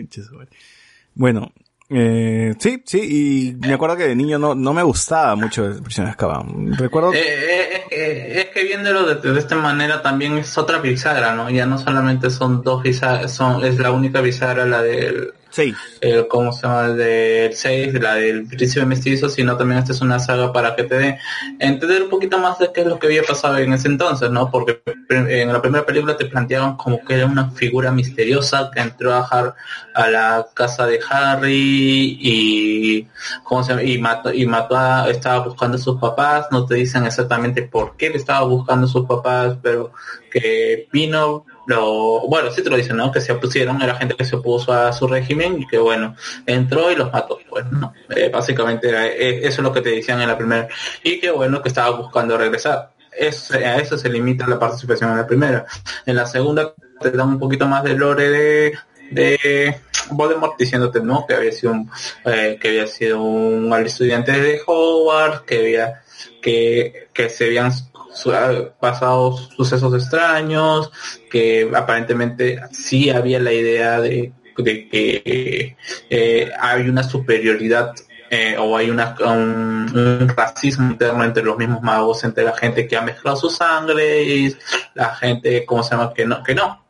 bueno, 1.15 1.53
Eh, 1.91 2.55
sí, 2.59 2.83
sí, 2.87 3.57
y 3.61 3.67
me 3.67 3.75
acuerdo 3.75 3.97
que 3.97 4.09
de 4.09 4.17
niño 4.17 4.39
no, 4.39 4.55
no 4.55 4.73
me 4.73 4.83
gustaba 4.83 5.37
mucho 5.37 5.67
el 5.67 5.83
Prisionero 5.83 6.09
de 6.09 6.11
Azkaban. 6.13 6.73
Recuerdo... 6.79 7.13
Eh, 7.13 7.19
eh, 7.21 7.75
es, 7.75 7.85
que, 7.89 8.41
es 8.41 8.47
que 8.47 8.65
viéndolo 8.65 9.07
de, 9.07 9.33
de 9.33 9.39
esta 9.39 9.57
manera 9.57 10.01
también 10.01 10.39
es 10.39 10.57
otra 10.57 10.79
bisagra, 10.79 11.35
¿no? 11.35 11.51
Ya 11.51 11.67
no 11.67 11.79
solamente 11.79 12.31
son 12.31 12.63
dos 12.63 12.83
bisagras, 12.83 13.33
son, 13.33 13.65
es 13.65 13.79
la 13.79 13.93
única 13.93 14.21
bisagra 14.23 14.65
la 14.65 14.83
del 14.83 15.35
Sí. 15.55 15.73
el, 16.01 16.27
¿cómo 16.27 16.53
se 16.53 16.63
llama? 16.63 16.87
El 16.87 16.97
del 16.97 17.55
6, 17.55 17.95
la 17.95 18.17
del 18.17 18.45
príncipe 18.49 18.85
mestizo, 18.85 19.29
sino 19.29 19.57
también 19.57 19.79
esta 19.79 19.93
es 19.93 20.01
una 20.01 20.19
saga 20.19 20.53
para 20.53 20.75
que 20.75 20.83
te 20.83 20.99
dé 20.99 21.19
entender 21.61 22.03
un 22.03 22.11
poquito 22.11 22.39
más 22.39 22.59
de 22.59 22.73
qué 22.73 22.81
es 22.81 22.87
lo 22.89 22.99
que 22.99 23.07
había 23.07 23.23
pasado 23.23 23.59
en 23.59 23.73
ese 23.73 23.87
entonces, 23.87 24.31
¿no? 24.33 24.51
Porque 24.51 24.83
en 25.11 25.53
la 25.53 25.63
primera 25.63 25.87
película 25.87 26.17
te 26.17 26.25
planteaban 26.27 26.77
como 26.77 27.05
que 27.05 27.15
era 27.15 27.27
una 27.27 27.53
figura 27.53 27.93
misteriosa 27.93 28.69
que 28.75 28.81
entró 28.81 29.15
a, 29.15 29.23
Har- 29.29 29.55
a 29.95 30.11
la 30.11 30.47
casa 30.55 30.87
de 30.87 30.99
Harry 31.09 32.19
y, 32.21 33.09
¿cómo 33.45 33.63
se 33.63 33.71
llama? 33.71 33.85
Y 33.85 33.99
mató, 33.99 34.33
y 34.33 34.47
mató 34.47 34.77
a, 34.77 35.09
estaba 35.09 35.45
buscando 35.47 35.77
a 35.77 35.81
sus 35.81 36.01
papás, 36.01 36.47
no 36.51 36.67
te 36.67 36.75
dicen 36.75 37.05
exactamente 37.07 37.63
por 37.63 37.97
qué 37.97 38.11
le 38.11 38.17
estaba 38.17 38.45
buscando 38.45 38.87
a 38.87 38.91
sus 38.91 39.07
papás, 39.07 39.57
pero 39.63 39.93
que 40.33 40.89
vino 40.93 41.47
lo 41.67 42.21
bueno 42.29 42.51
sí 42.51 42.63
te 42.63 42.71
lo 42.71 42.77
dicen 42.77 42.97
no 42.97 43.11
que 43.11 43.21
se 43.21 43.33
opusieron 43.33 43.81
era 43.81 43.95
gente 43.95 44.15
que 44.15 44.25
se 44.25 44.37
opuso 44.37 44.73
a 44.73 44.93
su 44.93 45.07
régimen 45.07 45.63
y 45.63 45.67
que 45.67 45.79
bueno 45.79 46.15
entró 46.47 46.91
y 46.91 46.97
los 46.97 47.13
mató. 47.13 47.39
Pues 47.49 47.67
no 47.71 47.93
Eh, 48.15 48.31
básicamente 48.33 48.89
eh, 48.91 49.39
eso 49.47 49.61
es 49.61 49.63
lo 49.63 49.73
que 49.73 49.81
te 49.81 49.91
decían 49.91 50.21
en 50.21 50.29
la 50.29 50.37
primera. 50.37 50.69
Y 51.03 51.21
que 51.21 51.31
bueno 51.31 51.63
que 51.63 51.69
estaba 51.69 51.91
buscando 51.97 52.37
regresar. 52.37 52.91
Es, 53.17 53.53
a 53.53 53.77
eso 53.77 53.97
se 53.97 54.09
limita 54.09 54.47
la 54.47 54.59
participación 54.59 55.11
en 55.11 55.19
la 55.19 55.27
primera. 55.27 55.67
En 56.05 56.17
la 56.17 56.27
segunda 56.27 56.75
te 57.01 57.13
dan 57.13 57.29
un 57.29 57.39
poquito 57.39 57.67
más 57.67 57.85
de 57.85 57.95
lore 57.95 58.29
de 58.29 58.79
de 59.11 59.81
Voldemort 60.11 60.59
diciéndote 60.59 61.01
no 61.01 61.27
que 61.27 61.35
había 61.35 61.53
sido 61.53 61.73
un, 61.73 61.91
eh, 62.25 62.59
que 62.61 62.69
había 62.69 62.87
sido 62.87 63.23
un 63.23 63.73
estudiante 63.85 64.33
de 64.33 64.61
Hogwarts 64.67 65.43
que 65.43 65.59
había 65.59 66.03
que, 66.43 67.09
que 67.13 67.29
se 67.29 67.47
habían 67.47 67.73
su- 68.15 68.33
pasado 68.81 69.37
sucesos 69.37 69.93
extraños, 69.95 70.91
que 71.31 71.71
aparentemente 71.75 72.61
sí 72.73 73.11
había 73.11 73.41
la 73.41 73.53
idea 73.53 74.01
de, 74.01 74.33
de 74.57 74.89
que 74.89 75.77
eh, 76.11 76.51
hay 76.59 76.89
una 76.89 77.03
superioridad 77.03 77.93
eh, 78.31 78.57
o 78.59 78.77
hay 78.77 78.91
una, 78.91 79.15
un, 79.21 80.29
racismo 80.37 80.91
interno 80.91 81.25
entre 81.25 81.43
los 81.45 81.57
mismos 81.57 81.83
magos, 81.83 82.25
entre 82.25 82.45
la 82.45 82.57
gente 82.57 82.87
que 82.89 82.97
ha 82.97 83.03
mezclado 83.03 83.37
su 83.37 83.51
sangre 83.51 84.23
y 84.23 84.57
la 84.95 85.15
gente, 85.15 85.65
¿cómo 85.65 85.83
se 85.83 85.91
llama? 85.93 86.13
Que 86.15 86.25
no, 86.27 86.43
que 86.43 86.55
no. 86.55 86.83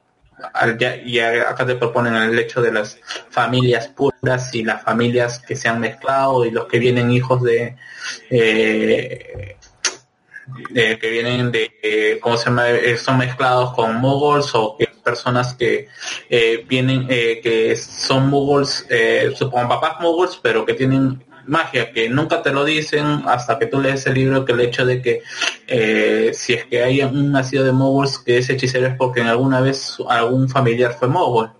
Y 1.06 1.18
acá 1.20 1.64
te 1.66 1.76
proponen 1.76 2.14
el 2.14 2.38
hecho 2.38 2.60
de 2.60 2.72
las 2.72 2.98
familias 3.30 3.88
puras 3.88 4.54
y 4.54 4.62
las 4.64 4.82
familias 4.82 5.38
que 5.40 5.56
se 5.56 5.68
han 5.68 5.80
mezclado 5.80 6.44
y 6.44 6.50
los 6.50 6.66
que 6.66 6.78
vienen 6.78 7.10
hijos 7.10 7.42
de 7.42 7.76
eh, 8.30 9.56
eh, 10.74 10.98
que 11.00 11.10
vienen 11.10 11.50
de, 11.50 11.73
eh, 11.82 12.18
¿cómo 12.20 12.36
se 12.36 12.47
llama? 12.47 12.70
Eh, 12.70 12.97
son 12.97 13.18
mezclados 13.18 13.74
con 13.74 13.97
muggles 13.97 14.55
o 14.55 14.76
que 14.78 14.86
personas 15.05 15.55
que 15.55 15.89
eh, 16.28 16.64
vienen, 16.66 17.06
eh, 17.08 17.40
que 17.42 17.76
son 17.76 18.32
eh, 18.89 19.32
supongo 19.36 19.68
papás 19.68 20.00
muggles, 20.00 20.40
pero 20.42 20.64
que 20.64 20.74
tienen 20.74 21.23
magia, 21.47 21.92
que 21.92 22.08
nunca 22.08 22.42
te 22.42 22.52
lo 22.52 22.64
dicen 22.64 23.23
hasta 23.26 23.58
que 23.58 23.66
tú 23.66 23.81
lees 23.81 24.06
el 24.06 24.14
libro, 24.14 24.44
que 24.44 24.52
el 24.52 24.60
hecho 24.60 24.86
de 24.86 25.02
que 25.02 25.23
eh, 25.66 26.31
si 26.32 26.55
es 26.55 26.64
que 26.64 26.82
hay 26.82 27.02
un 27.02 27.31
nacido 27.31 27.64
de 27.64 27.73
muggles 27.73 28.18
que 28.18 28.39
es 28.39 28.48
hechicero 28.48 28.86
es 28.86 28.97
porque 28.97 29.20
en 29.20 29.26
alguna 29.26 29.60
vez 29.60 29.98
algún 30.08 30.48
familiar 30.48 30.97
fue 30.98 31.08
muggle 31.08 31.50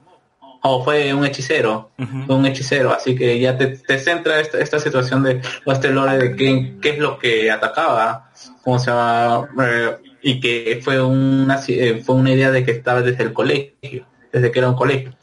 o 0.67 0.83
fue 0.83 1.13
un 1.13 1.27
hechicero, 1.27 1.91
fue 2.27 2.35
un 2.35 2.47
hechicero, 2.47 2.95
así 2.95 3.15
que 3.15 3.39
ya 3.39 3.59
te, 3.59 3.67
te 3.67 3.99
centra 3.99 4.41
esta, 4.41 4.59
esta 4.59 4.79
situación 4.79 5.23
de, 5.23 5.43
este 5.67 5.91
lore 5.91 6.17
de 6.17 6.37
qué, 6.37 6.77
qué 6.81 6.91
es 6.91 6.99
lo 6.99 7.19
que 7.19 7.51
atacaba, 7.51 8.31
cómo 8.63 8.79
se 8.79 8.91
llama, 8.91 9.47
Eh, 9.63 9.97
y 10.23 10.41
que 10.41 10.81
fue 10.83 11.03
una, 11.03 11.61
eh, 11.69 12.03
fue 12.03 12.15
una 12.15 12.33
idea 12.33 12.51
de 12.51 12.65
que 12.65 12.71
estaba 12.71 13.03
desde 13.03 13.25
el 13.25 13.35
colegio, 13.35 14.07
desde 14.35 14.51
que 14.51 14.59
era 14.59 14.69
un 14.69 14.75
colegio. 14.75 15.15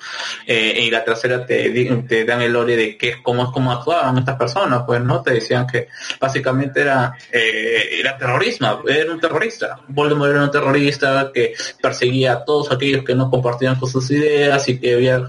Eh, 0.48 0.84
y 0.86 0.90
la 0.90 1.04
tercera 1.04 1.46
te, 1.46 1.70
te 2.08 2.26
dan 2.26 2.42
el 2.42 2.54
lore 2.54 2.76
de 2.76 2.98
qué 2.98 3.22
cómo 3.22 3.44
es 3.44 3.50
cómo 3.50 3.72
actuaban 3.72 4.18
estas 4.18 4.38
personas, 4.38 4.84
pues 4.88 5.02
no 5.02 5.22
te 5.22 5.34
decían 5.34 5.68
que 5.68 5.88
básicamente 6.20 6.82
era 6.82 7.14
eh, 7.32 8.00
era 8.00 8.18
terrorismo, 8.18 8.82
era 8.88 9.12
un 9.12 9.20
terrorista. 9.20 9.80
Voldemort 9.90 10.32
era 10.32 10.44
un 10.44 10.52
terrorista 10.52 11.30
que 11.34 11.54
perseguía 11.82 12.34
a 12.34 12.46
todos 12.46 12.72
aquellos 12.72 13.04
que 13.04 13.14
no 13.14 13.30
compartían 13.30 13.76
con 13.76 13.90
sus 13.90 14.10
ideas 14.12 14.68
y 14.70 14.80
que 14.80 14.96
había 14.96 15.22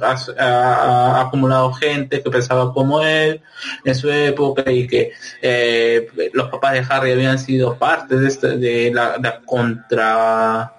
acumulado 1.20 1.73
gente 1.73 2.23
que 2.23 2.31
pensaba 2.31 2.73
como 2.73 3.02
él 3.02 3.41
en 3.85 3.94
su 3.94 4.11
época 4.11 4.70
y 4.70 4.86
que 4.86 5.12
eh, 5.41 6.07
los 6.33 6.49
papás 6.49 6.75
de 6.75 6.86
Harry 6.89 7.12
habían 7.12 7.39
sido 7.39 7.77
parte 7.77 8.17
de, 8.17 8.28
este- 8.28 8.57
de 8.57 8.91
la 8.93 9.41
contra 9.44 10.73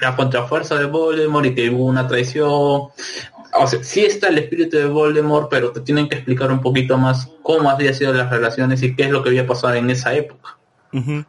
la 0.00 0.16
contrafuerza 0.16 0.76
de 0.76 0.86
Voldemort 0.86 1.46
y 1.46 1.54
que 1.54 1.70
hubo 1.70 1.84
una 1.84 2.06
traición. 2.06 2.46
O 2.46 3.66
sea, 3.66 3.82
sí 3.82 4.04
está 4.04 4.28
el 4.28 4.38
espíritu 4.38 4.76
de 4.76 4.86
Voldemort, 4.86 5.48
pero 5.50 5.72
te 5.72 5.80
tienen 5.80 6.08
que 6.08 6.16
explicar 6.16 6.52
un 6.52 6.60
poquito 6.60 6.98
más 6.98 7.30
cómo 7.42 7.70
habían 7.70 7.94
sido 7.94 8.12
las 8.12 8.30
relaciones 8.30 8.82
y 8.82 8.94
qué 8.94 9.04
es 9.04 9.10
lo 9.10 9.22
que 9.22 9.30
había 9.30 9.46
pasado 9.46 9.74
en 9.74 9.90
esa 9.90 10.14
época. 10.14 10.58
Ujú. 10.92 11.24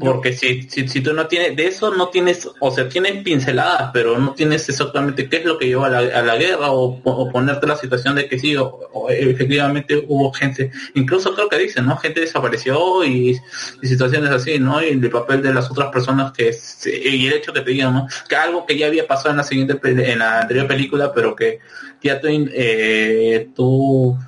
Porque 0.00 0.32
si, 0.32 0.62
si, 0.62 0.88
si 0.88 1.00
tú 1.00 1.12
no 1.12 1.26
tienes, 1.26 1.56
de 1.56 1.66
eso 1.66 1.94
no 1.94 2.08
tienes, 2.08 2.48
o 2.60 2.70
sea, 2.70 2.88
tienes 2.88 3.22
pinceladas, 3.22 3.90
pero 3.92 4.18
no 4.18 4.34
tienes 4.34 4.68
exactamente 4.68 5.28
qué 5.28 5.38
es 5.38 5.44
lo 5.44 5.58
que 5.58 5.68
llevó 5.68 5.84
a 5.84 5.88
la, 5.88 5.98
a 5.98 6.22
la 6.22 6.36
guerra 6.36 6.70
o, 6.72 7.00
o 7.02 7.30
ponerte 7.30 7.66
la 7.66 7.76
situación 7.76 8.14
de 8.14 8.28
que 8.28 8.38
sí, 8.38 8.56
o, 8.56 9.08
efectivamente 9.08 10.04
hubo 10.08 10.32
gente, 10.32 10.70
incluso 10.94 11.34
creo 11.34 11.48
que 11.48 11.58
dicen, 11.58 11.86
¿no? 11.86 11.96
Gente 11.96 12.20
desapareció 12.20 13.04
y, 13.04 13.38
situaciones 13.82 14.30
así, 14.30 14.58
¿no? 14.58 14.82
Y 14.82 14.88
el 14.88 15.10
papel 15.10 15.42
de 15.42 15.54
las 15.54 15.70
otras 15.70 15.90
personas 15.90 16.32
que, 16.32 16.54
y 16.86 17.26
el 17.26 17.32
hecho 17.34 17.52
que 17.52 17.60
te 17.60 17.70
digan, 17.70 17.94
¿no? 17.94 18.08
Que 18.28 18.36
algo 18.36 18.66
que 18.66 18.76
ya 18.76 18.86
había 18.86 19.06
pasado 19.06 19.30
en 19.30 19.38
la 19.38 19.44
siguiente, 19.44 19.78
en 19.82 20.18
la 20.18 20.40
anterior 20.40 20.66
película, 20.66 21.12
pero 21.14 21.34
que 21.34 21.60
ya 22.02 22.20
tú, 22.20 22.28
eh, 22.28 23.48
tú 23.54 24.18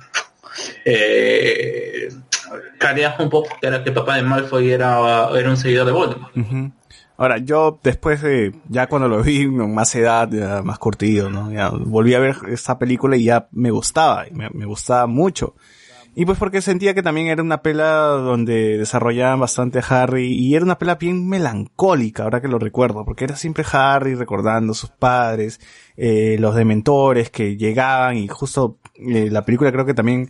eh, 0.85 2.09
clareas 2.77 3.19
un 3.19 3.29
poco 3.29 3.49
que 3.59 3.67
era 3.67 3.83
que 3.83 3.91
papá 3.91 4.15
de 4.15 4.23
Malfoy 4.23 4.71
era, 4.71 5.29
era 5.37 5.49
un 5.49 5.57
seguidor 5.57 5.85
de 5.85 5.91
Voldemort. 5.91 6.33
Ahora, 7.15 7.37
yo 7.37 7.79
después 7.83 8.21
de, 8.21 8.53
ya 8.69 8.87
cuando 8.87 9.07
lo 9.07 9.21
vi 9.21 9.47
más 9.47 9.93
edad, 9.95 10.63
más 10.63 10.79
curtido, 10.79 11.29
¿no? 11.29 11.51
Ya 11.51 11.69
volví 11.69 12.13
a 12.15 12.19
ver 12.19 12.35
esta 12.47 12.79
película 12.79 13.15
y 13.15 13.25
ya 13.25 13.47
me 13.51 13.71
gustaba, 13.71 14.25
me, 14.31 14.49
me 14.49 14.65
gustaba 14.65 15.07
mucho. 15.07 15.55
Y 16.15 16.25
pues 16.25 16.37
porque 16.37 16.61
sentía 16.61 16.93
que 16.93 17.01
también 17.01 17.27
era 17.27 17.41
una 17.41 17.63
pela 17.63 18.05
donde 18.05 18.77
desarrollaban 18.77 19.39
bastante 19.39 19.79
a 19.79 19.81
Harry 19.81 20.31
y 20.31 20.53
era 20.53 20.63
una 20.63 20.77
pela 20.77 20.95
bien 20.95 21.27
melancólica, 21.27 22.23
ahora 22.23 22.39
que 22.39 22.47
lo 22.47 22.59
recuerdo, 22.59 23.03
porque 23.03 23.23
era 23.23 23.35
siempre 23.35 23.65
Harry 23.71 24.13
recordando 24.13 24.73
a 24.73 24.75
sus 24.75 24.91
padres, 24.91 25.59
eh, 25.97 26.37
los 26.39 26.53
dementores 26.53 27.31
que 27.31 27.57
llegaban 27.57 28.17
y 28.17 28.27
justo 28.27 28.77
eh, 28.93 29.29
la 29.31 29.43
película 29.43 29.71
creo 29.71 29.87
que 29.87 29.95
también 29.95 30.29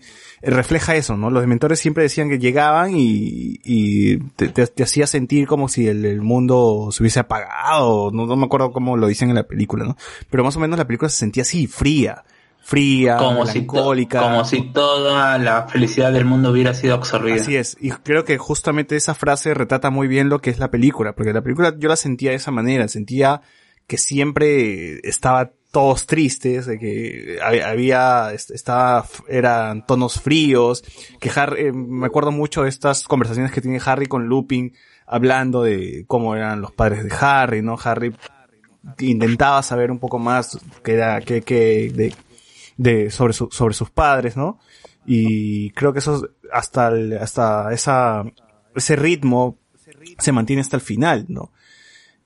refleja 0.51 0.95
eso, 0.95 1.15
¿no? 1.15 1.29
Los 1.29 1.41
dementores 1.41 1.79
siempre 1.79 2.03
decían 2.03 2.29
que 2.29 2.37
llegaban 2.39 2.91
y, 2.95 3.59
y 3.63 4.17
te, 4.35 4.49
te- 4.49 4.67
te 4.67 4.83
hacía 4.83 5.07
sentir 5.07 5.47
como 5.47 5.69
si 5.69 5.87
el, 5.87 6.03
el 6.05 6.21
mundo 6.21 6.89
se 6.91 7.01
hubiese 7.03 7.19
apagado, 7.19 8.11
no, 8.11 8.25
no 8.25 8.35
me 8.35 8.45
acuerdo 8.45 8.71
cómo 8.71 8.97
lo 8.97 9.07
dicen 9.07 9.29
en 9.29 9.35
la 9.35 9.43
película, 9.47 9.85
¿no? 9.85 9.95
Pero 10.29 10.43
más 10.43 10.55
o 10.57 10.59
menos 10.59 10.77
la 10.77 10.85
película 10.85 11.07
se 11.09 11.17
sentía 11.17 11.43
así, 11.43 11.67
fría, 11.67 12.23
fría, 12.61 13.17
como 13.17 13.45
si, 13.45 13.59
melancólica. 13.61 14.21
como 14.21 14.45
si 14.45 14.61
toda 14.71 15.37
la 15.37 15.67
felicidad 15.67 16.11
del 16.11 16.25
mundo 16.25 16.51
hubiera 16.51 16.73
sido 16.73 16.95
absorbida. 16.95 17.35
Así 17.35 17.55
es, 17.55 17.77
y 17.79 17.91
creo 17.91 18.25
que 18.25 18.37
justamente 18.37 18.95
esa 18.95 19.13
frase 19.15 19.53
retrata 19.53 19.89
muy 19.89 20.07
bien 20.07 20.29
lo 20.29 20.39
que 20.39 20.49
es 20.49 20.59
la 20.59 20.71
película, 20.71 21.13
porque 21.15 21.33
la 21.33 21.41
película 21.41 21.73
yo 21.77 21.89
la 21.89 21.95
sentía 21.95 22.31
de 22.31 22.37
esa 22.37 22.51
manera, 22.51 22.87
sentía 22.87 23.41
que 23.87 23.97
siempre 23.97 24.99
estaba 25.07 25.51
todos 25.73 26.05
tristes, 26.05 26.67
de 26.67 26.77
que 26.79 27.39
hab- 27.41 27.63
había, 27.65 28.31
est- 28.31 28.51
estaba, 28.51 29.05
eran 29.27 29.85
tonos 29.85 30.21
fríos, 30.21 30.83
que 31.19 31.31
Harry, 31.35 31.65
eh, 31.67 31.71
me 31.73 32.05
acuerdo 32.05 32.31
mucho 32.31 32.63
de 32.63 32.69
estas 32.69 33.03
conversaciones 33.05 33.51
que 33.51 33.59
tiene 33.59 33.81
Harry 33.83 34.05
con 34.05 34.27
Lupin, 34.27 34.73
hablando 35.07 35.63
de 35.63 36.05
cómo 36.07 36.35
eran 36.35 36.61
los 36.61 36.71
padres 36.71 37.03
de 37.03 37.11
Harry, 37.19 37.61
¿no? 37.63 37.75
Harry 37.83 38.15
intentaba 38.99 39.63
saber 39.63 39.91
un 39.91 39.99
poco 39.99 40.19
más 40.19 40.59
que 40.83 40.93
era, 40.93 41.21
que, 41.21 41.41
que, 41.41 41.91
de, 41.93 42.13
de, 42.77 43.09
sobre 43.11 43.33
su, 43.33 43.49
sobre 43.51 43.73
sus 43.73 43.89
padres, 43.89 44.37
¿no? 44.37 44.59
Y 45.05 45.71
creo 45.71 45.91
que 45.91 45.99
eso, 45.99 46.29
hasta, 46.51 46.89
el- 46.89 47.17
hasta 47.17 47.73
esa, 47.73 48.23
ese 48.75 48.95
ritmo 48.95 49.57
se 50.19 50.31
mantiene 50.31 50.61
hasta 50.61 50.77
el 50.77 50.81
final, 50.81 51.25
¿no? 51.29 51.51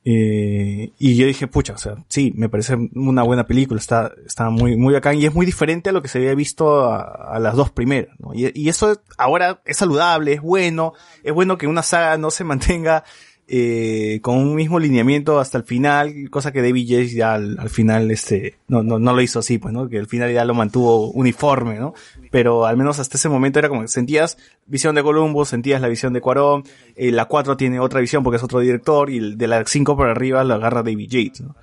Eh, 0.09 0.93
y 0.97 1.17
yo 1.17 1.27
dije, 1.27 1.47
pucha, 1.47 1.73
o 1.73 1.77
sea, 1.77 1.95
sí, 2.07 2.31
me 2.37 2.47
parece 2.47 2.77
una 2.95 3.23
buena 3.23 3.45
película, 3.45 3.77
está, 3.77 4.13
está 4.25 4.49
muy, 4.49 4.77
muy 4.77 4.93
bacán 4.93 5.19
y 5.19 5.25
es 5.25 5.35
muy 5.35 5.45
diferente 5.45 5.89
a 5.89 5.91
lo 5.91 6.01
que 6.01 6.07
se 6.07 6.19
había 6.19 6.33
visto 6.33 6.85
a, 6.85 7.35
a 7.35 7.39
las 7.39 7.57
dos 7.57 7.71
primeras, 7.71 8.17
¿no? 8.17 8.33
Y, 8.33 8.49
y 8.55 8.69
eso 8.69 9.01
ahora 9.17 9.59
es 9.65 9.75
saludable, 9.75 10.31
es 10.31 10.41
bueno, 10.41 10.93
es 11.23 11.33
bueno 11.33 11.57
que 11.57 11.67
una 11.67 11.83
saga 11.83 12.17
no 12.17 12.31
se 12.31 12.45
mantenga 12.45 13.03
eh, 13.49 14.19
con 14.21 14.37
un 14.37 14.55
mismo 14.55 14.77
lineamiento 14.79 15.39
hasta 15.39 15.57
el 15.57 15.63
final, 15.63 16.29
cosa 16.29 16.51
que 16.51 16.61
David 16.61 16.85
Yates 16.87 17.13
ya 17.13 17.33
al, 17.33 17.57
al 17.59 17.69
final 17.69 18.11
este 18.11 18.55
no, 18.67 18.83
no, 18.83 18.99
no 18.99 19.13
lo 19.13 19.21
hizo 19.21 19.39
así, 19.39 19.57
pues, 19.57 19.73
¿no? 19.73 19.87
Que 19.87 19.99
al 19.99 20.07
final 20.07 20.33
ya 20.33 20.43
lo 20.43 20.53
mantuvo 20.53 21.11
uniforme, 21.11 21.79
¿no? 21.79 21.93
Pero 22.29 22.65
al 22.65 22.75
menos 22.75 22.99
hasta 22.99 23.15
ese 23.17 23.29
momento 23.29 23.59
era 23.59 23.69
como 23.69 23.81
que 23.81 23.87
sentías 23.87 24.37
visión 24.65 24.95
de 24.95 25.03
Columbus, 25.03 25.47
sentías 25.49 25.79
la 25.81 25.87
visión 25.87 26.11
de 26.11 26.19
Cuarón, 26.21 26.63
eh, 26.95 27.11
la 27.13 27.25
4 27.25 27.55
tiene 27.55 27.79
otra 27.79 28.01
visión 28.01 28.21
porque 28.23 28.35
es 28.37 28.43
otro 28.43 28.59
director, 28.59 29.09
y 29.09 29.17
el 29.17 29.37
de 29.37 29.47
la 29.47 29.63
5 29.65 29.95
por 29.95 30.09
arriba 30.09 30.43
lo 30.43 30.55
agarra 30.55 30.83
David 30.83 31.07
Yates, 31.09 31.41
¿no? 31.41 31.55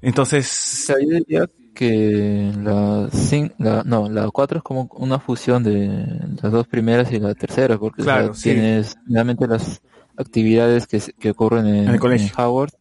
Entonces, 0.00 0.46
O 0.82 0.86
sea, 0.86 0.96
yo 1.00 1.08
diría 1.18 1.48
que 1.74 2.52
la, 2.62 3.08
cin- 3.10 3.54
la 3.58 3.82
no 3.84 4.08
la 4.10 4.28
4 4.30 4.58
es 4.58 4.62
como 4.64 4.90
una 4.96 5.18
fusión 5.18 5.62
de 5.62 6.06
las 6.42 6.52
dos 6.52 6.66
primeras 6.66 7.10
y 7.12 7.18
la 7.18 7.34
tercera 7.34 7.78
porque 7.78 8.02
o 8.02 8.04
sea, 8.04 8.14
Claro, 8.18 8.34
sí. 8.34 8.50
tienes 8.50 8.96
realmente 9.06 9.46
las 9.46 9.80
actividades 10.16 10.86
que, 10.86 11.00
que 11.18 11.30
ocurren 11.30 11.66
en, 11.66 11.88
En 11.88 11.94
el 11.94 12.00
colegio. 12.00 12.28
en 12.28 12.40
Howard 12.40 12.72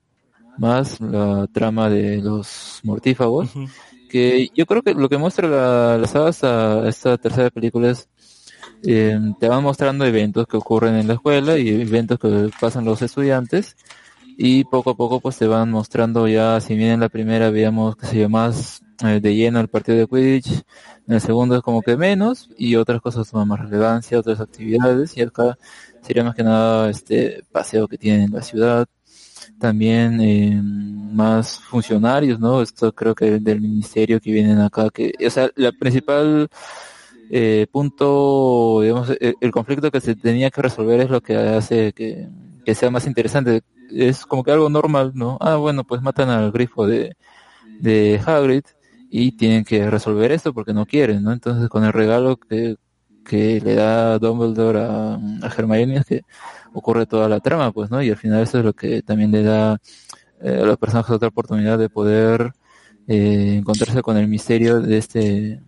más 0.57 0.99
la 0.99 1.47
trama 1.51 1.89
de 1.89 2.17
los 2.17 2.81
mortífagos 2.83 3.49
que 4.09 4.49
yo 4.53 4.65
creo 4.65 4.81
que 4.83 4.93
lo 4.93 5.07
que 5.07 5.17
muestra 5.17 5.47
la, 5.47 5.97
la 5.97 6.07
saga 6.07 6.29
hasta 6.29 6.87
esta 6.87 7.17
tercera 7.17 7.49
película 7.49 7.91
es 7.91 8.09
eh, 8.83 9.17
te 9.39 9.47
van 9.47 9.63
mostrando 9.63 10.05
eventos 10.05 10.47
que 10.47 10.57
ocurren 10.57 10.95
en 10.95 11.07
la 11.07 11.13
escuela 11.13 11.57
y 11.57 11.69
eventos 11.69 12.19
que 12.19 12.49
pasan 12.59 12.83
los 12.83 13.01
estudiantes 13.01 13.75
y 14.37 14.63
poco 14.63 14.91
a 14.91 14.95
poco 14.95 15.19
pues 15.19 15.37
te 15.37 15.47
van 15.47 15.69
mostrando 15.69 16.27
ya, 16.27 16.59
si 16.61 16.75
bien 16.75 16.91
en 16.91 16.99
la 16.99 17.09
primera 17.09 17.51
veíamos 17.51 17.95
que 17.95 18.07
se 18.07 18.27
más 18.27 18.81
eh, 19.03 19.19
de 19.19 19.35
lleno 19.35 19.59
el 19.59 19.67
partido 19.67 19.97
de 19.97 20.07
Quidditch, 20.07 20.63
en 21.07 21.13
el 21.13 21.21
segundo 21.21 21.55
es 21.55 21.61
como 21.61 21.81
que 21.81 21.95
menos 21.95 22.49
y 22.57 22.75
otras 22.75 23.01
cosas 23.01 23.29
toman 23.29 23.47
más 23.47 23.59
relevancia, 23.59 24.19
otras 24.19 24.39
actividades 24.39 25.15
y 25.15 25.21
acá 25.21 25.57
sería 26.01 26.23
más 26.23 26.35
que 26.35 26.43
nada 26.43 26.89
este 26.89 27.43
paseo 27.51 27.87
que 27.87 27.97
tienen 27.97 28.23
en 28.23 28.31
la 28.31 28.41
ciudad, 28.41 28.87
también 29.59 30.19
eh, 30.21 30.61
más 30.61 31.59
funcionarios, 31.59 32.39
¿no? 32.39 32.61
Esto 32.61 32.93
creo 32.93 33.15
que 33.15 33.39
del 33.39 33.61
ministerio 33.61 34.19
que 34.19 34.31
vienen 34.31 34.59
acá, 34.59 34.89
que, 34.89 35.13
o 35.25 35.29
sea, 35.29 35.49
la 35.55 35.71
principal 35.71 36.49
eh, 37.29 37.67
punto, 37.71 38.81
digamos, 38.81 39.09
el, 39.19 39.35
el 39.39 39.51
conflicto 39.51 39.91
que 39.91 40.01
se 40.01 40.15
tenía 40.15 40.51
que 40.51 40.61
resolver 40.61 40.99
es 41.01 41.09
lo 41.09 41.21
que 41.21 41.35
hace 41.37 41.93
que, 41.93 42.27
que 42.65 42.75
sea 42.75 42.91
más 42.91 43.07
interesante. 43.07 43.61
Es 43.91 44.25
como 44.25 44.43
que 44.43 44.51
algo 44.51 44.69
normal, 44.69 45.11
¿no? 45.15 45.37
Ah, 45.41 45.55
bueno, 45.55 45.83
pues 45.83 46.01
matan 46.01 46.29
al 46.29 46.51
grifo 46.51 46.87
de, 46.87 47.15
de 47.79 48.21
Hagrid 48.25 48.63
y 49.09 49.33
tienen 49.37 49.65
que 49.65 49.89
resolver 49.89 50.31
esto 50.31 50.53
porque 50.53 50.73
no 50.73 50.85
quieren, 50.85 51.23
¿no? 51.23 51.33
Entonces 51.33 51.69
con 51.69 51.83
el 51.83 51.93
regalo 51.93 52.37
que, 52.37 52.77
que 53.23 53.59
le 53.61 53.75
da 53.75 54.19
Dumbledore 54.19 54.79
a, 54.81 55.13
a 55.15 55.53
Hermione 55.55 55.97
es 55.97 56.05
que 56.05 56.21
ocurre 56.73 57.05
toda 57.05 57.27
la 57.29 57.39
trama, 57.39 57.71
pues, 57.71 57.89
¿no? 57.91 58.01
Y 58.01 58.09
al 58.09 58.17
final 58.17 58.41
eso 58.41 58.59
es 58.59 58.65
lo 58.65 58.73
que 58.73 59.01
también 59.01 59.31
le 59.31 59.43
da 59.43 59.77
eh, 60.41 60.59
a 60.61 60.65
los 60.65 60.77
personajes 60.77 61.11
otra 61.11 61.29
oportunidad 61.29 61.77
de 61.77 61.89
poder 61.89 62.53
eh, 63.07 63.55
encontrarse 63.57 64.01
con 64.01 64.17
el 64.17 64.27
misterio 64.27 64.81
de 64.81 64.97
este 64.97 65.61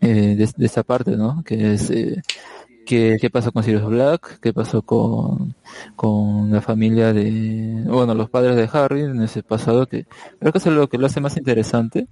eh, 0.00 0.34
de, 0.36 0.50
de 0.56 0.66
esta 0.66 0.82
parte, 0.82 1.16
¿no? 1.16 1.42
Que 1.44 1.74
es 1.74 1.92
eh, 2.82 2.84
qué, 2.86 3.18
qué 3.20 3.30
pasó 3.30 3.52
con 3.52 3.62
Sirius 3.62 3.84
Black, 3.86 4.38
qué 4.40 4.52
pasó 4.52 4.82
con, 4.82 5.54
con 5.96 6.50
la 6.50 6.60
familia 6.60 7.12
de, 7.12 7.82
bueno, 7.86 8.14
los 8.14 8.28
padres 8.30 8.56
de 8.56 8.68
Harry 8.72 9.02
en 9.02 9.22
ese 9.22 9.42
pasado, 9.42 9.86
que 9.86 10.06
creo 10.40 10.52
que 10.52 10.58
eso 10.58 10.70
es 10.70 10.76
lo 10.76 10.88
que 10.88 10.98
lo 10.98 11.06
hace 11.06 11.20
más 11.20 11.36
interesante 11.36 12.06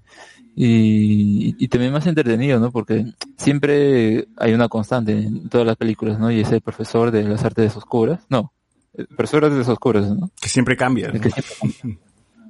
y, 0.57 1.55
y 1.63 1.69
también 1.69 1.93
más 1.93 2.07
entretenido, 2.07 2.59
¿no? 2.61 2.71
Porque 2.71 3.07
siempre 3.37 4.29
hay 4.37 4.53
una 4.53 4.69
constante 4.69 5.13
en 5.13 5.49
todas 5.49 5.67
las 5.67 5.77
películas, 5.77 6.19
¿no? 6.19 6.31
Y 6.31 6.41
es 6.41 6.51
el 6.53 6.61
profesor 6.61 7.11
de 7.11 7.25
las 7.25 7.45
artes 7.45 7.77
oscuras, 7.77 8.21
no, 8.29 8.53
el 8.95 9.07
profesor 9.07 9.43
de 9.45 9.53
artes 9.53 9.69
oscuras, 9.69 10.09
¿no? 10.11 10.31
que 10.41 10.49
siempre 10.49 10.77
cambia. 10.77 11.07
El 11.09 11.21
que 11.21 11.31
siempre- 11.31 11.99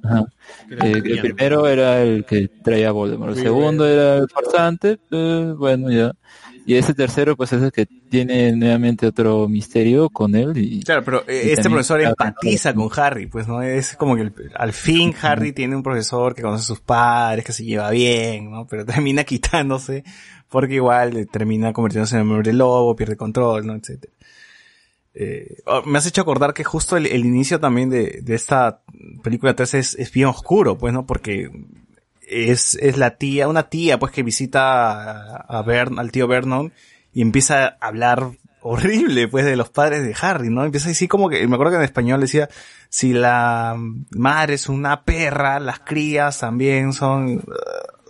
Ajá. 0.03 0.25
Eh, 0.71 0.93
el 1.05 1.19
primero 1.21 1.67
era 1.67 2.01
el 2.01 2.25
que 2.25 2.47
traía 2.47 2.91
Voldemort, 2.91 3.37
el 3.37 3.43
segundo 3.43 3.85
era 3.87 4.17
el 4.17 4.27
farsante, 4.29 4.99
eh, 5.11 5.53
bueno 5.55 5.91
ya. 5.91 6.11
Y 6.65 6.75
ese 6.75 6.93
tercero 6.93 7.35
pues 7.35 7.51
es 7.53 7.61
el 7.63 7.71
que 7.71 7.85
tiene 7.85 8.51
nuevamente 8.55 9.07
otro 9.07 9.47
misterio 9.49 10.09
con 10.09 10.35
él 10.35 10.55
y 10.57 10.83
Claro, 10.83 11.03
pero 11.03 11.23
eh, 11.27 11.45
Y 11.47 11.49
este 11.51 11.69
profesor 11.69 12.01
empatiza 12.01 12.73
con 12.73 12.89
Harry, 12.95 13.25
pues 13.25 13.47
no 13.47 13.61
es 13.63 13.95
como 13.95 14.15
que 14.15 14.21
el- 14.23 14.33
al 14.55 14.71
fin 14.73 15.13
Harry 15.23 15.53
tiene 15.53 15.75
un 15.75 15.81
profesor 15.83 16.35
que 16.35 16.41
conoce 16.43 16.61
a 16.61 16.65
sus 16.67 16.79
padres, 16.81 17.43
que 17.43 17.51
se 17.53 17.65
lleva 17.65 17.89
bien, 17.89 18.51
¿no? 18.51 18.67
Pero 18.67 18.85
termina 19.03 19.23
quitándose 19.23 20.03
porque 20.49 20.75
igual 20.75 21.17
eh, 21.17 21.25
termina 21.25 21.73
convirtiéndose 21.73 22.15
en 22.17 22.21
el 22.23 22.31
hombre 22.31 22.53
lobo, 22.53 22.95
pierde 22.95 23.15
control, 23.17 23.65
¿no? 23.65 23.73
Etcétera. 23.75 24.13
Eh, 25.13 25.57
oh, 25.65 25.81
me 25.85 25.97
has 25.97 26.05
hecho 26.07 26.21
acordar 26.21 26.53
que 26.53 26.63
justo 26.63 26.95
el, 26.95 27.05
el 27.05 27.25
inicio 27.25 27.59
también 27.59 27.89
de, 27.89 28.21
de 28.21 28.35
esta 28.35 28.81
película 29.23 29.55
3 29.55 29.73
es, 29.73 29.95
es 29.95 30.11
bien 30.11 30.27
oscuro, 30.27 30.77
pues, 30.77 30.93
¿no? 30.93 31.05
Porque 31.05 31.49
es, 32.27 32.75
es 32.75 32.97
la 32.97 33.11
tía, 33.17 33.47
una 33.47 33.63
tía, 33.69 33.99
pues, 33.99 34.11
que 34.11 34.23
visita 34.23 35.37
a, 35.37 35.63
Vern- 35.63 35.99
al 35.99 36.11
tío 36.11 36.27
Vernon 36.27 36.71
y 37.13 37.21
empieza 37.21 37.65
a 37.65 37.87
hablar 37.87 38.31
horrible, 38.61 39.27
pues, 39.27 39.43
de 39.45 39.55
los 39.55 39.69
padres 39.69 40.03
de 40.03 40.15
Harry, 40.21 40.49
¿no? 40.49 40.63
Empieza 40.63 40.89
así 40.89 41.07
como 41.07 41.29
que, 41.29 41.45
me 41.47 41.55
acuerdo 41.55 41.71
que 41.71 41.77
en 41.77 41.83
español 41.83 42.21
decía, 42.21 42.47
si 42.89 43.11
la 43.13 43.75
madre 44.11 44.53
es 44.53 44.69
una 44.69 45.03
perra, 45.03 45.59
las 45.59 45.79
crías 45.79 46.39
también 46.39 46.93
son, 46.93 47.43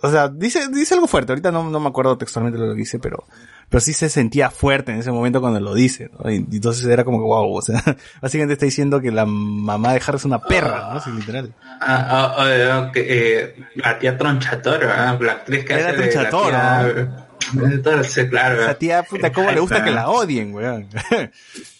o 0.02 0.10
sea, 0.10 0.28
dice, 0.28 0.68
dice 0.68 0.94
algo 0.94 1.06
fuerte, 1.06 1.32
ahorita 1.32 1.50
no, 1.50 1.70
no 1.70 1.80
me 1.80 1.88
acuerdo 1.88 2.18
textualmente 2.18 2.58
lo 2.58 2.72
que 2.72 2.78
dice, 2.78 2.98
pero, 2.98 3.24
pero 3.72 3.80
sí 3.80 3.94
se 3.94 4.10
sentía 4.10 4.50
fuerte 4.50 4.92
en 4.92 4.98
ese 4.98 5.10
momento 5.10 5.40
cuando 5.40 5.58
lo 5.58 5.72
dice, 5.72 6.10
¿no? 6.18 6.30
Y, 6.30 6.36
entonces 6.36 6.84
era 6.84 7.04
como 7.04 7.16
que 7.20 7.24
wow, 7.24 7.56
o 7.56 7.62
sea, 7.62 7.82
básicamente 8.20 8.52
está 8.52 8.66
diciendo 8.66 9.00
que 9.00 9.10
la 9.10 9.24
mamá 9.24 9.94
de 9.94 10.02
Harry 10.06 10.18
es 10.18 10.26
una 10.26 10.42
perra, 10.42 10.90
¿no? 10.92 11.00
Sí, 11.00 11.10
literal. 11.10 11.54
Ah, 11.80 12.34
ah, 12.36 12.36
ah, 12.36 12.86
ok, 12.90 12.96
eh, 12.96 13.56
la 13.76 13.98
tía 13.98 14.18
Tronchatoro, 14.18 14.90
¿ah? 14.90 15.16
la 15.18 15.32
actriz 15.32 15.64
que 15.64 15.72
Era 15.72 15.88
hace 15.88 15.96
de 15.96 16.04
la 16.04 16.12
Tronchatoro, 16.12 16.50
tía- 16.50 17.26
Entonces, 17.72 18.28
claro. 18.28 18.60
Esa 18.62 18.74
tía, 18.74 19.02
puta, 19.04 19.32
cómo 19.32 19.50
le 19.50 19.60
gusta 19.60 19.82
que 19.82 19.90
la 19.90 20.10
odien, 20.10 20.54
weón. 20.54 20.88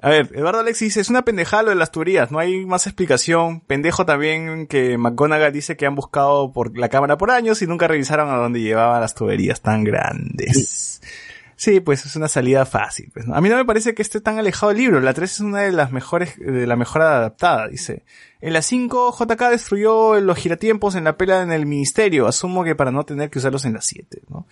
A 0.00 0.10
ver, 0.10 0.30
Eduardo 0.32 0.60
Alex 0.60 0.78
dice, 0.78 1.00
es 1.00 1.10
una 1.10 1.24
pendejada 1.24 1.64
lo 1.64 1.70
de 1.70 1.76
las 1.76 1.90
tuberías, 1.90 2.30
no 2.30 2.38
hay 2.38 2.64
más 2.64 2.86
explicación. 2.86 3.60
Pendejo 3.60 4.06
también 4.06 4.68
que 4.68 4.96
McGonagall 4.96 5.52
dice 5.52 5.76
que 5.76 5.86
han 5.86 5.96
buscado 5.96 6.52
por 6.52 6.78
la 6.78 6.88
cámara 6.88 7.18
por 7.18 7.32
años 7.32 7.62
y 7.62 7.66
nunca 7.66 7.88
revisaron 7.88 8.28
a 8.30 8.36
dónde 8.36 8.60
llevaban 8.60 9.00
las 9.00 9.14
tuberías 9.14 9.60
tan 9.60 9.82
grandes. 9.82 11.00
Sí, 11.56 11.80
pues 11.80 12.06
es 12.06 12.14
una 12.14 12.28
salida 12.28 12.64
fácil. 12.64 13.10
Pues. 13.12 13.26
A 13.28 13.40
mí 13.40 13.48
no 13.48 13.56
me 13.56 13.64
parece 13.64 13.92
que 13.92 14.02
esté 14.02 14.20
tan 14.20 14.38
alejado 14.38 14.70
el 14.70 14.78
libro. 14.78 15.00
La 15.00 15.12
3 15.12 15.28
es 15.28 15.40
una 15.40 15.62
de 15.62 15.72
las 15.72 15.90
mejores, 15.90 16.38
de 16.38 16.68
la 16.68 16.76
mejor 16.76 17.02
adaptada, 17.02 17.66
dice. 17.66 18.04
En 18.40 18.52
la 18.52 18.62
5, 18.62 19.16
JK 19.18 19.50
destruyó 19.50 20.20
los 20.20 20.38
giratiempos 20.38 20.94
en 20.94 21.02
la 21.02 21.16
pela 21.16 21.42
en 21.42 21.50
el 21.50 21.66
ministerio. 21.66 22.28
Asumo 22.28 22.62
que 22.62 22.76
para 22.76 22.92
no 22.92 23.04
tener 23.04 23.28
que 23.28 23.40
usarlos 23.40 23.64
en 23.64 23.72
la 23.72 23.80
7, 23.80 24.22
¿no? 24.28 24.46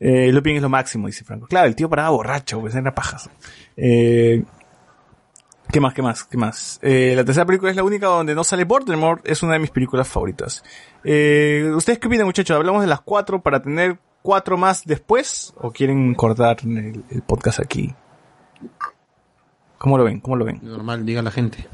Eh, 0.00 0.32
Lupin 0.32 0.56
es 0.56 0.62
lo 0.62 0.68
máximo, 0.68 1.06
dice 1.06 1.22
Franco. 1.22 1.46
Claro, 1.46 1.68
el 1.68 1.76
tío 1.76 1.88
paraba 1.88 2.10
borracho, 2.10 2.60
pues 2.60 2.74
era 2.74 2.92
pajas. 2.92 3.30
Eh, 3.76 4.42
¿Qué 5.74 5.80
más, 5.80 5.92
qué 5.92 6.02
más, 6.02 6.22
qué 6.22 6.36
más? 6.38 6.78
Eh, 6.82 7.14
la 7.16 7.24
tercera 7.24 7.44
película 7.44 7.68
es 7.68 7.76
la 7.76 7.82
única 7.82 8.06
donde 8.06 8.32
no 8.32 8.44
sale 8.44 8.62
Voldemort, 8.62 9.26
es 9.28 9.42
una 9.42 9.54
de 9.54 9.58
mis 9.58 9.70
películas 9.70 10.06
favoritas. 10.06 10.62
Eh, 11.02 11.68
¿Ustedes 11.74 11.98
qué 11.98 12.06
opinan, 12.06 12.26
muchachos? 12.26 12.56
¿Hablamos 12.56 12.80
de 12.82 12.86
las 12.86 13.00
cuatro 13.00 13.42
para 13.42 13.60
tener 13.60 13.98
cuatro 14.22 14.56
más 14.56 14.84
después? 14.84 15.52
¿O 15.56 15.72
quieren 15.72 16.14
cortar 16.14 16.58
el, 16.62 17.02
el 17.10 17.22
podcast 17.22 17.58
aquí? 17.58 17.92
¿Cómo 19.78 19.98
lo 19.98 20.04
ven? 20.04 20.20
¿Cómo 20.20 20.36
lo 20.36 20.44
ven? 20.44 20.60
Normal, 20.62 21.04
diga 21.04 21.22
la 21.22 21.32
gente. 21.32 21.66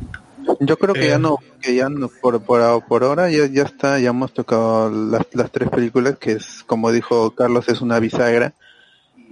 Yo 0.60 0.78
creo 0.78 0.94
que 0.94 1.04
Eh. 1.04 1.08
ya 1.10 1.18
no, 1.18 1.36
que 1.60 1.74
ya 1.74 1.90
no, 1.90 2.08
por, 2.08 2.40
por, 2.40 2.82
por 2.86 3.04
ahora 3.04 3.30
ya, 3.30 3.44
ya 3.52 3.64
está, 3.64 3.98
ya 3.98 4.08
hemos 4.08 4.32
tocado 4.32 4.90
las, 4.90 5.26
las 5.34 5.50
tres 5.52 5.68
películas, 5.68 6.16
que 6.18 6.32
es, 6.32 6.64
como 6.66 6.90
dijo 6.90 7.32
Carlos, 7.32 7.68
es 7.68 7.82
una 7.82 7.98
bisagra. 8.00 8.54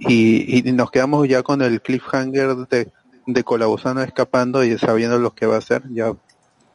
Y, 0.01 0.59
y 0.59 0.71
nos 0.73 0.91
quedamos 0.91 1.27
ya 1.27 1.41
con 1.41 1.63
el 1.63 1.81
cliffhanger 1.81 2.55
de, 2.55 2.87
de 3.33 3.43
Colabozano 3.43 4.01
escapando 4.03 4.63
y 4.63 4.77
sabiendo 4.77 5.17
lo 5.19 5.33
que 5.33 5.45
va 5.45 5.55
a 5.55 5.59
hacer. 5.59 5.83
Ya 5.91 6.13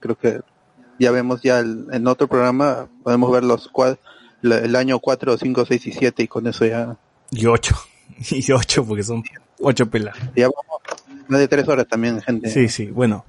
creo 0.01 0.17
que 0.17 0.41
ya 0.99 1.11
vemos 1.11 1.43
ya 1.43 1.59
el- 1.61 1.87
en 1.93 2.07
otro 2.07 2.29
programa, 2.29 2.89
podemos 3.03 3.31
ver 3.33 3.45
los 3.45 3.71
cua- 3.73 3.99
la- 4.43 4.59
el 4.59 4.77
año 4.77 4.99
4, 4.99 5.37
5, 5.39 5.65
6 5.67 5.87
y 5.87 5.93
7 5.93 6.23
y 6.23 6.29
con 6.29 6.47
eso 6.47 6.65
ya, 6.67 6.97
Y 7.31 7.47
ocho. 7.47 7.75
Y 8.31 8.53
ocho, 8.53 8.85
porque 8.85 9.03
son 9.03 9.23
ocho 9.61 9.89
pelas. 9.91 10.17
ya 10.37 10.45
vamos. 10.49 10.83
Más 11.27 11.41
de 11.41 11.49
tres 11.49 11.67
horas 11.69 11.87
también, 11.89 12.21
gente. 12.21 12.51
Sí, 12.51 12.69
sí, 12.69 12.87
bueno. 12.87 13.25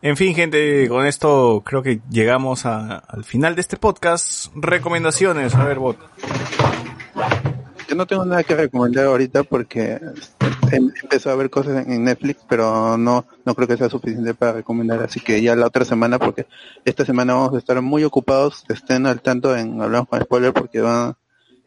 En 0.00 0.16
fin, 0.16 0.34
gente, 0.34 0.88
con 0.88 1.06
esto 1.06 1.62
creo 1.64 1.82
que 1.82 2.00
llegamos 2.10 2.64
a- 2.66 2.96
al 2.98 3.24
final 3.24 3.54
de 3.54 3.60
este 3.60 3.76
podcast. 3.76 4.48
Recomendaciones, 4.54 5.54
a 5.54 5.64
ver, 5.64 5.78
bot. 5.78 5.98
Yo 7.88 7.94
no 7.96 8.06
tengo 8.06 8.24
nada 8.24 8.42
que 8.44 8.54
recomendar 8.56 9.06
ahorita 9.06 9.42
porque 9.44 10.00
em- 10.72 10.90
empezó 11.02 11.30
a 11.30 11.34
ver 11.36 11.50
cosas 11.50 11.86
en- 11.86 12.04
Netflix, 12.04 12.40
pero 12.48 12.96
no 12.96 13.26
no 13.44 13.54
creo 13.54 13.68
que 13.68 13.76
sea 13.76 13.88
suficiente 13.90 14.34
para 14.34 14.52
recomendar. 14.54 15.02
Así 15.02 15.20
que 15.20 15.40
ya 15.42 15.54
la 15.56 15.66
otra 15.66 15.84
semana, 15.84 16.18
porque 16.18 16.46
esta 16.84 17.04
semana 17.04 17.34
vamos 17.34 17.54
a 17.54 17.58
estar 17.58 17.80
muy 17.82 18.04
ocupados, 18.04 18.64
estén 18.68 19.06
al 19.06 19.20
tanto 19.22 19.56
en 19.56 19.80
Hablamos 19.80 20.08
con 20.08 20.20
Spoiler 20.22 20.52
porque 20.52 20.80
van, 20.80 21.14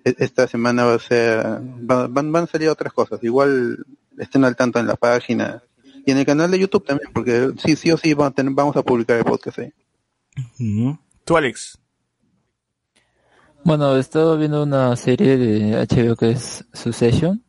e- 0.03 0.15
esta 0.17 0.47
semana 0.47 0.85
va 0.85 0.95
a 0.95 0.99
ser, 0.99 1.45
va- 1.45 2.07
van, 2.07 2.31
van 2.31 2.43
a 2.45 2.47
salir 2.47 2.69
otras 2.69 2.93
cosas. 2.93 3.23
Igual 3.23 3.85
estén 4.17 4.43
al 4.43 4.55
tanto 4.55 4.79
en 4.79 4.87
la 4.87 4.95
página 4.95 5.61
Y 6.05 6.11
en 6.11 6.17
el 6.19 6.25
canal 6.25 6.49
de 6.49 6.57
YouTube 6.59 6.85
también, 6.85 7.09
porque 7.13 7.51
sí, 7.63 7.75
sí 7.75 7.91
o 7.91 7.97
sí 7.97 8.13
vamos 8.13 8.31
a, 8.31 8.35
tener- 8.35 8.53
vamos 8.53 8.75
a 8.77 8.81
publicar 8.81 9.17
el 9.17 9.25
podcast 9.25 9.59
ahí. 9.59 9.73
Tú, 11.25 11.35
Alex. 11.37 11.77
Bueno, 13.67 13.97
he 13.97 13.99
estado 13.99 14.37
viendo 14.37 14.63
una 14.63 14.95
serie 14.95 15.35
de 15.37 15.75
HBO 15.75 16.15
que 16.15 16.29
es 16.31 16.63
Succession, 16.71 17.43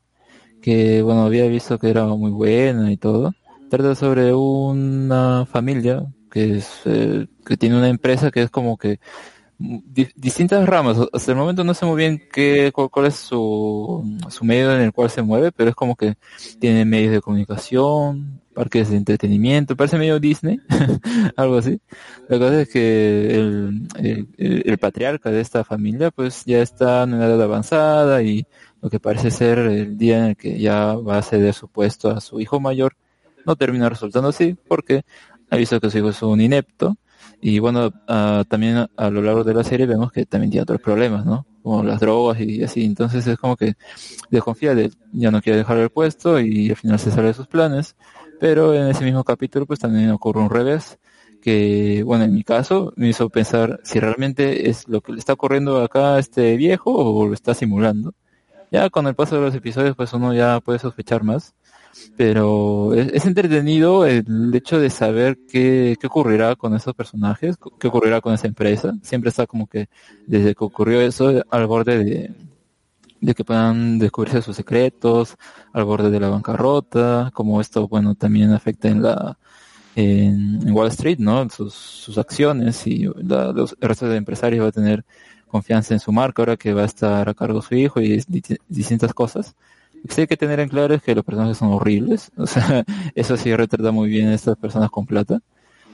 que 0.63 1.03
bueno, 1.03 1.23
había 1.25 1.47
visto 1.49 1.79
que 1.79 1.91
era 1.91 2.07
muy 2.07 2.33
buena 2.33 2.93
y 2.93 2.97
todo. 2.97 3.35
Trata 3.71 3.95
sobre 3.95 4.35
una 4.35 5.47
familia 5.47 6.05
que 6.31 6.59
es 6.59 6.81
eh, 6.87 7.27
que 7.47 7.57
tiene 7.57 7.79
una 7.79 7.89
empresa 7.89 8.33
que 8.33 8.43
es 8.43 8.51
como 8.51 8.77
que 8.79 9.01
di- 9.59 10.09
distintas 10.17 10.69
ramas. 10.69 10.99
Hasta 11.13 11.33
el 11.33 11.39
momento 11.39 11.65
no 11.65 11.75
sé 11.75 11.87
muy 11.87 11.97
bien 11.97 12.23
qué 12.33 12.73
cu- 12.73 12.91
cuál, 12.91 13.07
es 13.07 13.17
su, 13.17 14.05
su 14.31 14.45
medio 14.45 14.75
en 14.75 14.83
el 14.83 14.93
cual 14.93 15.11
se 15.11 15.23
mueve, 15.23 15.53
pero 15.53 15.71
es 15.71 15.77
como 15.77 15.97
que 15.97 16.17
tiene 16.61 16.85
medios 16.85 17.13
de 17.13 17.21
comunicación, 17.23 18.43
parques 18.59 18.91
de 18.91 18.97
entretenimiento, 18.97 19.77
parece 19.77 19.99
medio 19.99 20.19
Disney, 20.19 20.59
algo 21.37 21.59
así. 21.59 21.81
La 22.29 22.41
cosa 22.41 22.63
es 22.63 22.69
que 22.69 23.37
el, 23.37 24.79
patriarca 24.81 25.31
de 25.31 25.41
esta 25.41 25.63
familia 25.63 26.11
pues 26.11 26.45
ya 26.45 26.61
está 26.61 27.05
en 27.05 27.15
una 27.15 27.27
edad 27.27 27.41
avanzada 27.41 28.21
y 28.21 28.49
lo 28.83 28.91
que 28.91 28.99
parece 28.99 29.31
ser 29.31 29.61
el 29.61 29.97
día 29.97 30.19
en 30.19 30.25
el 30.31 30.37
que 30.37 30.59
ya 30.59 30.95
va 30.95 31.19
a 31.19 31.23
ceder 31.23 31.55
su 31.55 31.69
puesto 31.69 32.11
a 32.11 32.21
su 32.21 32.41
hijo 32.41 32.59
mayor 32.59 32.97
no 33.47 33.55
termina 33.55 33.89
resultando 33.89 34.31
así 34.31 34.57
porque 34.67 35.03
ha 35.51 35.57
visto 35.57 35.81
que 35.81 35.89
su 35.89 35.99
hijo 35.99 36.09
es 36.09 36.21
un 36.23 36.41
inepto 36.41 36.97
y 37.41 37.61
bueno, 37.61 37.93
ah, 38.09 38.43
también 38.49 38.89
a 38.97 39.11
lo 39.11 39.23
largo 39.23 39.45
de 39.45 39.55
la 39.55 39.63
serie 39.63 39.87
vemos 39.87 40.11
que 40.11 40.27
también 40.27 40.51
tiene 40.51 40.63
otros 40.63 40.81
problemas, 40.81 41.25
¿no? 41.25 41.47
Como 41.63 41.85
las 41.85 42.01
drogas 42.01 42.41
y 42.41 42.65
así, 42.65 42.85
entonces 42.85 43.25
es 43.27 43.39
como 43.39 43.57
que 43.57 43.75
desconfía 44.31 44.75
de 44.75 44.87
él, 44.87 44.97
ya 45.13 45.31
no 45.31 45.41
quiere 45.41 45.59
dejar 45.59 45.79
el 45.79 45.91
puesto 45.91 46.41
y 46.41 46.71
al 46.71 46.77
final 46.77 46.99
se 46.99 47.13
sale 47.13 47.29
de 47.29 47.35
sus 47.35 47.47
planes, 47.47 47.95
pero 48.39 48.75
en 48.75 48.89
ese 48.89 49.05
mismo 49.05 49.25
capítulo 49.25 49.67
pues 49.67 49.81
también 49.81 50.11
ocurre 50.11 50.41
un 50.41 50.51
revés 50.51 50.99
que, 51.41 52.03
bueno, 52.05 52.25
en 52.25 52.35
mi 52.35 52.45
caso 52.45 52.93
me 52.97 53.09
hizo 53.09 53.29
pensar 53.31 53.81
si 53.85 54.01
realmente 54.01 54.69
es 54.69 54.89
lo 54.89 55.01
que 55.01 55.13
le 55.13 55.19
está 55.19 55.35
ocurriendo 55.35 55.83
acá 55.83 56.17
a 56.17 56.19
este 56.19 56.57
viejo 56.57 56.93
o 56.93 57.27
lo 57.27 57.35
está 57.35 57.55
simulando. 57.55 58.15
Ya 58.71 58.91
con 58.91 59.07
el 59.07 59.15
paso 59.15 59.37
de 59.37 59.43
los 59.43 59.55
episodios 59.55 59.97
pues 59.97 60.13
uno 60.13 60.35
ya 60.35 60.61
puede 60.61 60.79
sospechar 60.79 61.23
más, 61.23 61.55
pero 62.17 62.93
es, 62.95 63.09
es 63.13 63.25
entretenido 63.25 64.05
el 64.07 64.53
hecho 64.55 64.79
de 64.79 64.91
saber 64.91 65.39
qué, 65.51 65.97
qué 65.99 66.07
ocurrirá 66.07 66.55
con 66.57 66.75
esos 66.75 66.95
personajes, 66.95 67.57
qué 67.79 67.89
ocurrirá 67.89 68.21
con 68.21 68.35
esa 68.35 68.47
empresa. 68.47 68.93
Siempre 69.03 69.31
está 69.31 69.47
como 69.47 69.67
que 69.69 69.89
desde 70.27 70.55
que 70.55 70.65
ocurrió 70.65 71.01
eso 71.01 71.43
al 71.51 71.67
borde 71.67 72.05
de, 72.05 72.31
de 73.21 73.35
que 73.35 73.45
puedan 73.45 73.99
descubrirse 73.99 74.43
sus 74.43 74.57
secretos, 74.57 75.37
al 75.73 75.85
borde 75.85 76.11
de 76.11 76.21
la 76.21 76.29
bancarrota, 76.31 77.31
como 77.35 77.61
esto, 77.61 77.89
bueno, 77.89 78.15
también 78.15 78.53
afecta 78.53 78.89
en 78.89 79.03
la, 79.03 79.39
en, 79.95 80.71
Wall 80.73 80.89
Street, 80.89 81.19
¿no? 81.19 81.49
Sus, 81.51 81.75
sus 81.75 82.19
acciones 82.19 82.87
y 82.87 83.07
la- 83.23 83.51
el 83.51 83.89
resto 83.89 84.09
de 84.09 84.17
empresarios 84.17 84.65
va 84.65 84.69
a 84.69 84.73
tener 84.73 85.05
confianza 85.49 85.95
en 85.95 86.01
su 86.01 86.13
marca 86.13 86.43
ahora 86.43 86.57
que 86.57 86.75
va 86.75 86.83
a 86.83 86.87
estar 86.87 87.29
a 87.29 87.35
cargo 87.35 87.63
su 87.63 87.75
hijo 87.75 88.01
y 88.01 88.21
di- 88.29 88.43
distintas 88.69 89.15
cosas. 89.15 89.55
Lo 90.03 90.09
que 90.09 90.15
sí 90.15 90.21
hay 90.23 90.27
que 90.29 90.37
tener 90.37 90.61
en 90.61 90.69
claro 90.69 90.95
es 90.95 91.03
que 91.03 91.15
los 91.15 91.25
personajes 91.25 91.59
son 91.59 91.73
horribles, 91.73 92.31
o 92.37 92.47
sea, 92.47 92.85
eso 93.15 93.37
sí 93.37 93.55
retrata 93.57 93.91
muy 93.93 94.09
bien 94.09 94.29
a 94.29 94.35
estas 94.35 94.57
personas 94.59 94.91
con 94.91 95.07
plata, 95.07 95.41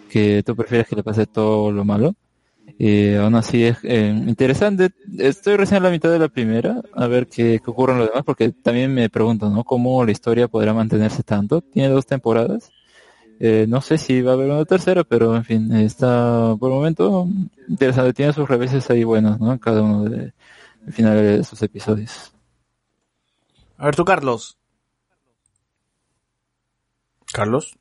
que 0.08 0.42
tú 0.44 0.56
prefieres 0.56 0.88
que 0.88 0.96
le 0.96 1.04
pase 1.04 1.26
todo 1.26 1.72
lo 1.72 1.84
malo. 1.84 2.14
Eh, 2.78 3.18
aún 3.20 3.34
así 3.34 3.64
es 3.64 3.78
eh, 3.84 4.08
interesante. 4.26 4.90
Estoy 5.18 5.56
recién 5.56 5.80
a 5.82 5.84
la 5.86 5.90
mitad 5.90 6.10
de 6.10 6.18
la 6.18 6.28
primera, 6.28 6.82
a 6.94 7.06
ver 7.06 7.28
qué, 7.28 7.60
qué 7.64 7.70
ocurre 7.70 7.92
en 7.92 8.00
lo 8.00 8.06
demás, 8.06 8.24
porque 8.24 8.50
también 8.50 8.92
me 8.92 9.08
pregunto, 9.08 9.48
¿no? 9.50 9.64
¿Cómo 9.64 10.04
la 10.04 10.12
historia 10.12 10.48
podrá 10.48 10.74
mantenerse 10.74 11.22
tanto? 11.22 11.60
Tiene 11.60 11.88
dos 11.88 12.06
temporadas. 12.06 12.72
Eh, 13.40 13.66
no 13.68 13.80
sé 13.80 13.98
si 13.98 14.22
va 14.22 14.32
a 14.32 14.34
haber 14.34 14.50
una 14.50 14.64
tercera, 14.64 15.04
pero 15.04 15.34
en 15.36 15.44
fin, 15.44 15.72
está 15.74 16.54
por 16.58 16.70
el 16.70 16.76
momento 16.76 17.28
interesante. 17.68 18.12
Tiene 18.12 18.32
sus 18.32 18.48
reveses 18.48 18.88
ahí 18.90 19.04
buenos, 19.04 19.40
¿no? 19.40 19.58
Cada 19.58 19.82
uno 19.82 20.04
de, 20.04 20.32
al 20.86 20.92
final 20.92 21.16
de 21.16 21.44
sus 21.44 21.60
episodios. 21.62 22.32
A 23.76 23.86
ver 23.86 23.96
tú, 23.96 24.04
Carlos. 24.04 24.56
Carlos. 27.32 27.76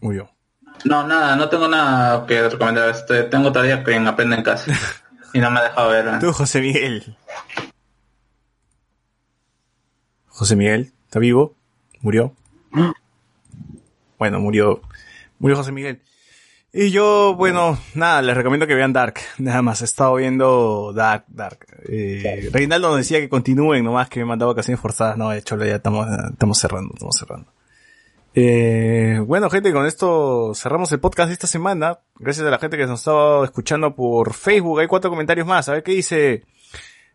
Murió. 0.00 0.35
No, 0.84 1.06
nada, 1.06 1.36
no 1.36 1.48
tengo 1.48 1.68
nada 1.68 2.26
que 2.26 2.48
recomendar. 2.48 2.90
Este, 2.90 3.24
tengo 3.24 3.50
todavía 3.52 3.82
que 3.82 3.92
en 3.92 4.06
Aprende 4.06 4.36
en 4.36 4.42
Casa. 4.42 4.72
Y 5.32 5.38
no 5.38 5.50
me 5.50 5.60
ha 5.60 5.64
dejado 5.64 5.90
ver. 5.90 6.06
¿eh? 6.06 6.18
Tú, 6.18 6.32
José 6.32 6.62
Miguel. 6.62 7.14
José 10.28 10.56
Miguel, 10.56 10.94
¿está 11.04 11.18
vivo? 11.18 11.56
¿Murió? 12.00 12.34
Bueno, 14.18 14.40
murió. 14.40 14.80
Murió 15.38 15.56
José 15.56 15.72
Miguel. 15.72 16.00
Y 16.72 16.90
yo, 16.90 17.34
bueno, 17.36 17.78
nada, 17.94 18.20
les 18.22 18.36
recomiendo 18.36 18.66
que 18.66 18.74
vean 18.74 18.92
Dark. 18.92 19.14
Nada 19.38 19.62
más, 19.62 19.80
he 19.80 19.86
estado 19.86 20.14
viendo 20.14 20.92
Dark, 20.94 21.24
Dark. 21.28 21.66
Eh, 21.88 22.48
Reinaldo 22.52 22.88
nos 22.88 22.98
decía 22.98 23.18
que 23.18 23.28
continúen, 23.28 23.84
nomás 23.84 24.08
que 24.08 24.20
me 24.20 24.26
mandaba 24.26 24.52
vacaciones 24.52 24.80
forzadas. 24.80 25.16
No, 25.16 25.30
de 25.30 25.38
hecho, 25.38 25.56
ya 25.56 25.76
estamos, 25.76 26.06
estamos 26.30 26.58
cerrando, 26.58 26.92
estamos 26.94 27.16
cerrando. 27.18 27.52
Eh, 28.38 29.18
bueno, 29.26 29.48
gente, 29.48 29.72
con 29.72 29.86
esto 29.86 30.52
cerramos 30.54 30.92
el 30.92 31.00
podcast 31.00 31.28
de 31.28 31.32
esta 31.32 31.46
semana. 31.46 32.00
Gracias 32.18 32.46
a 32.46 32.50
la 32.50 32.58
gente 32.58 32.76
que 32.76 32.86
nos 32.86 33.00
estaba 33.00 33.42
escuchando 33.46 33.94
por 33.94 34.34
Facebook. 34.34 34.78
Hay 34.80 34.86
cuatro 34.86 35.08
comentarios 35.08 35.46
más. 35.46 35.70
A 35.70 35.72
ver 35.72 35.82
qué 35.82 35.92
dice. 35.92 36.44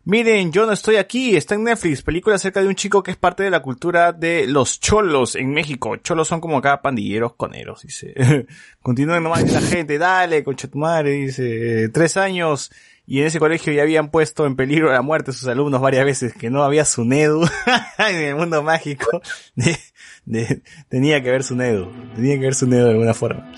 Miren, 0.04 0.50
yo 0.50 0.66
no 0.66 0.72
estoy 0.72 0.96
aquí, 0.96 1.36
está 1.36 1.54
en 1.54 1.62
Netflix, 1.62 2.02
película 2.02 2.34
acerca 2.34 2.60
de 2.60 2.66
un 2.66 2.74
chico 2.74 3.04
que 3.04 3.12
es 3.12 3.16
parte 3.16 3.44
de 3.44 3.50
la 3.50 3.62
cultura 3.62 4.12
de 4.12 4.48
los 4.48 4.80
cholos 4.80 5.36
en 5.36 5.52
México. 5.52 5.94
Cholos 5.98 6.26
son 6.26 6.40
como 6.40 6.58
acá 6.58 6.82
pandilleros 6.82 7.34
coneros, 7.34 7.82
dice. 7.82 8.12
Continúen 8.82 9.22
nomás 9.22 9.48
la 9.52 9.60
gente, 9.60 9.98
dale, 9.98 10.42
concha 10.42 10.66
tu 10.66 10.78
madre, 10.78 11.12
dice. 11.12 11.88
Tres 11.90 12.16
años 12.16 12.72
y 13.06 13.20
en 13.20 13.26
ese 13.26 13.38
colegio 13.40 13.72
ya 13.72 13.82
habían 13.82 14.10
puesto 14.10 14.46
en 14.46 14.56
peligro 14.56 14.92
la 14.92 15.02
muerte 15.02 15.30
a 15.32 15.34
sus 15.34 15.46
alumnos 15.48 15.80
varias 15.80 16.04
veces, 16.04 16.34
que 16.34 16.50
no 16.50 16.62
había 16.62 16.84
Sunedu 16.84 17.42
en 17.98 18.16
el 18.16 18.36
mundo 18.36 18.62
mágico. 18.62 19.20
De- 19.56 19.76
de- 20.24 20.62
tenía 20.88 21.22
que 21.22 21.28
haber 21.30 21.42
Sunedu, 21.42 21.90
tenía 22.14 22.34
que 22.34 22.40
haber 22.44 22.54
Sunedu 22.54 22.84
de 22.84 22.90
alguna 22.92 23.14
forma. 23.14 23.50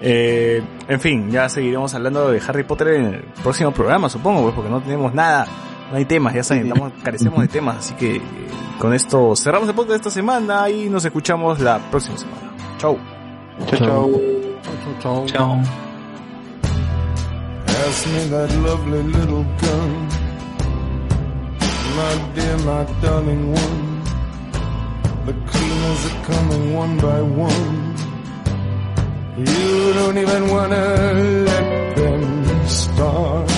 Eh, 0.00 0.62
en 0.88 1.00
fin, 1.00 1.30
ya 1.30 1.48
seguiremos 1.48 1.92
hablando 1.94 2.30
de 2.30 2.40
Harry 2.46 2.62
Potter 2.62 2.88
en 2.88 3.06
el 3.14 3.20
próximo 3.42 3.72
programa, 3.72 4.08
supongo, 4.08 4.42
pues, 4.42 4.54
porque 4.54 4.70
no 4.70 4.80
tenemos 4.80 5.12
nada, 5.12 5.46
no 5.90 5.96
hay 5.96 6.04
temas, 6.04 6.34
ya 6.34 6.44
saben, 6.44 6.68
estamos, 6.68 6.92
carecemos 7.02 7.40
de 7.40 7.48
temas, 7.48 7.78
así 7.78 7.94
que 7.94 8.16
eh, 8.16 8.22
con 8.78 8.94
esto 8.94 9.34
cerramos 9.34 9.68
el 9.68 9.74
podcast 9.74 9.90
de 9.90 9.96
esta 9.96 10.10
semana 10.10 10.70
y 10.70 10.88
nos 10.88 11.04
escuchamos 11.04 11.58
la 11.58 11.78
próxima 11.90 12.16
semana. 12.16 12.54
Chau. 12.78 12.96
Chao, 13.66 13.78
chao. 13.78 14.10
Chao, 14.62 14.96
chao. 15.00 15.26
Chao. 15.26 15.87
Pass 17.88 18.06
me 18.06 18.24
that 18.28 18.52
lovely 18.68 19.02
little 19.02 19.44
gun. 19.62 19.90
My 21.96 22.14
dear, 22.34 22.58
my 22.58 22.84
darling 23.00 23.44
one. 23.50 24.04
The 25.24 25.32
cleaners 25.50 26.02
are 26.08 26.24
coming 26.30 26.74
one 26.74 26.98
by 26.98 27.22
one. 27.22 27.96
You 29.38 29.92
don't 29.94 30.18
even 30.18 30.48
wanna 30.48 30.84
let 31.48 31.96
them 31.96 32.68
start. 32.68 33.57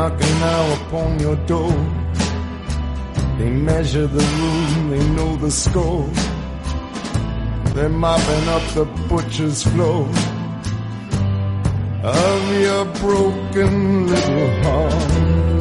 Knocking 0.00 0.40
now 0.40 0.62
upon 0.80 1.20
your 1.20 1.36
door. 1.52 1.74
They 3.38 3.50
measure 3.50 4.06
the 4.06 4.24
room, 4.40 4.90
they 4.92 5.04
know 5.16 5.36
the 5.36 5.50
score. 5.50 6.08
They're 7.74 7.96
mopping 8.06 8.46
up 8.56 8.64
the 8.78 8.86
butcher's 9.10 9.62
floor 9.62 10.08
of 12.02 12.40
your 12.66 12.84
broken 13.02 14.06
little 14.06 14.50
heart. 14.62 15.59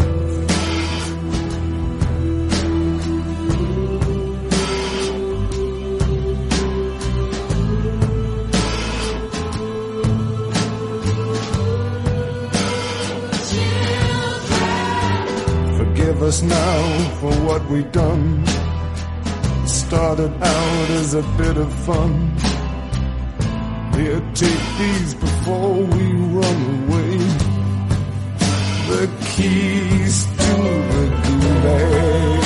Us 16.29 16.43
now 16.43 17.09
for 17.19 17.33
what 17.47 17.61
we've 17.71 17.91
done. 17.91 18.45
Started 19.65 20.31
out 20.55 20.89
as 21.01 21.15
a 21.15 21.23
bit 21.39 21.57
of 21.57 21.73
fun. 21.87 22.11
Here, 23.97 24.21
take 24.35 24.65
these 24.77 25.15
before 25.15 25.73
we 25.93 26.05
run 26.37 26.59
away. 26.77 27.17
The 28.91 29.05
keys 29.31 30.25
to 30.43 30.53
the 30.93 31.05
gulag. 31.23 32.38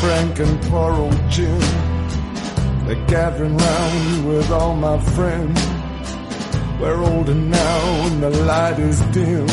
Frank 0.00 0.38
and 0.38 0.62
poor 0.62 0.92
old 0.92 1.30
Jim. 1.30 1.60
They're 2.86 3.06
gathering 3.06 3.56
round 3.56 4.28
with 4.28 4.50
all 4.50 4.74
my 4.74 4.98
friends. 4.98 5.60
We're 6.80 7.02
older 7.04 7.34
now 7.34 8.06
and 8.06 8.22
the 8.22 8.30
light 8.30 8.78
is 8.78 8.98
dim. 9.12 9.48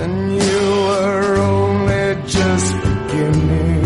And 0.00 0.36
you 0.40 0.60
were 0.88 1.36
only 1.38 2.22
just 2.28 2.72
beginning. 2.82 3.83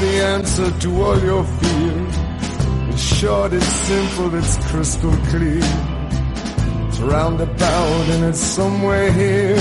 The 0.00 0.24
answer 0.24 0.70
to 0.80 1.02
all 1.02 1.18
your 1.20 1.44
fears. 1.44 2.14
It's 2.90 3.02
short, 3.02 3.52
it's 3.52 3.66
simple, 3.66 4.34
it's 4.34 4.56
crystal 4.68 5.16
clear. 5.30 5.60
It's 6.88 6.98
roundabout 7.00 8.06
and 8.14 8.24
it's 8.24 8.40
somewhere 8.40 9.10
here. 9.12 9.56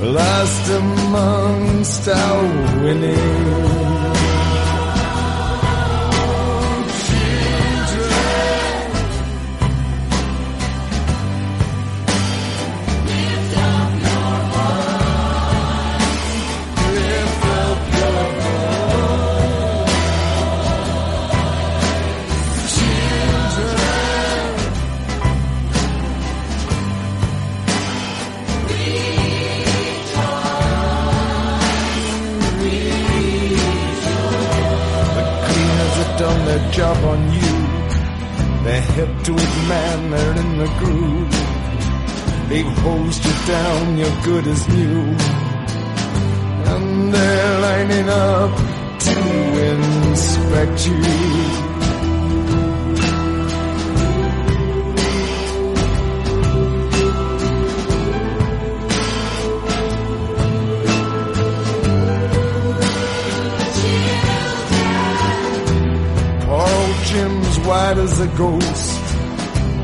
Last 0.00 0.70
amongst 0.70 2.08
our 2.08 2.82
winning. 2.82 3.89
You're 44.00 44.22
good 44.22 44.46
as 44.46 44.66
new. 44.68 45.00
And 46.72 47.12
they're 47.12 47.60
lining 47.60 48.08
up 48.08 48.52
to 49.06 49.20
inspect 49.72 50.86
you. 50.86 51.00
Poor 66.46 67.04
Jim's 67.04 67.58
white 67.66 67.98
as 67.98 68.20
a 68.20 68.28
ghost. 68.38 69.00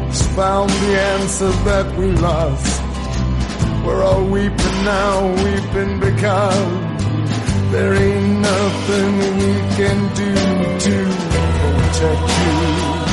He's 0.06 0.26
found 0.34 0.70
the 0.70 1.00
answer 1.12 1.50
that 1.68 1.98
we 1.98 2.12
lost. 2.12 2.75
We're 3.86 4.02
all 4.02 4.24
weeping 4.24 4.84
now, 4.84 5.28
weeping 5.44 6.00
because 6.00 7.70
there 7.70 7.94
ain't 7.94 8.40
nothing 8.40 9.18
we 9.38 9.52
can 9.76 9.98
do 10.14 10.34
to 10.84 10.96
protect 11.62 13.00
you. 13.00 13.05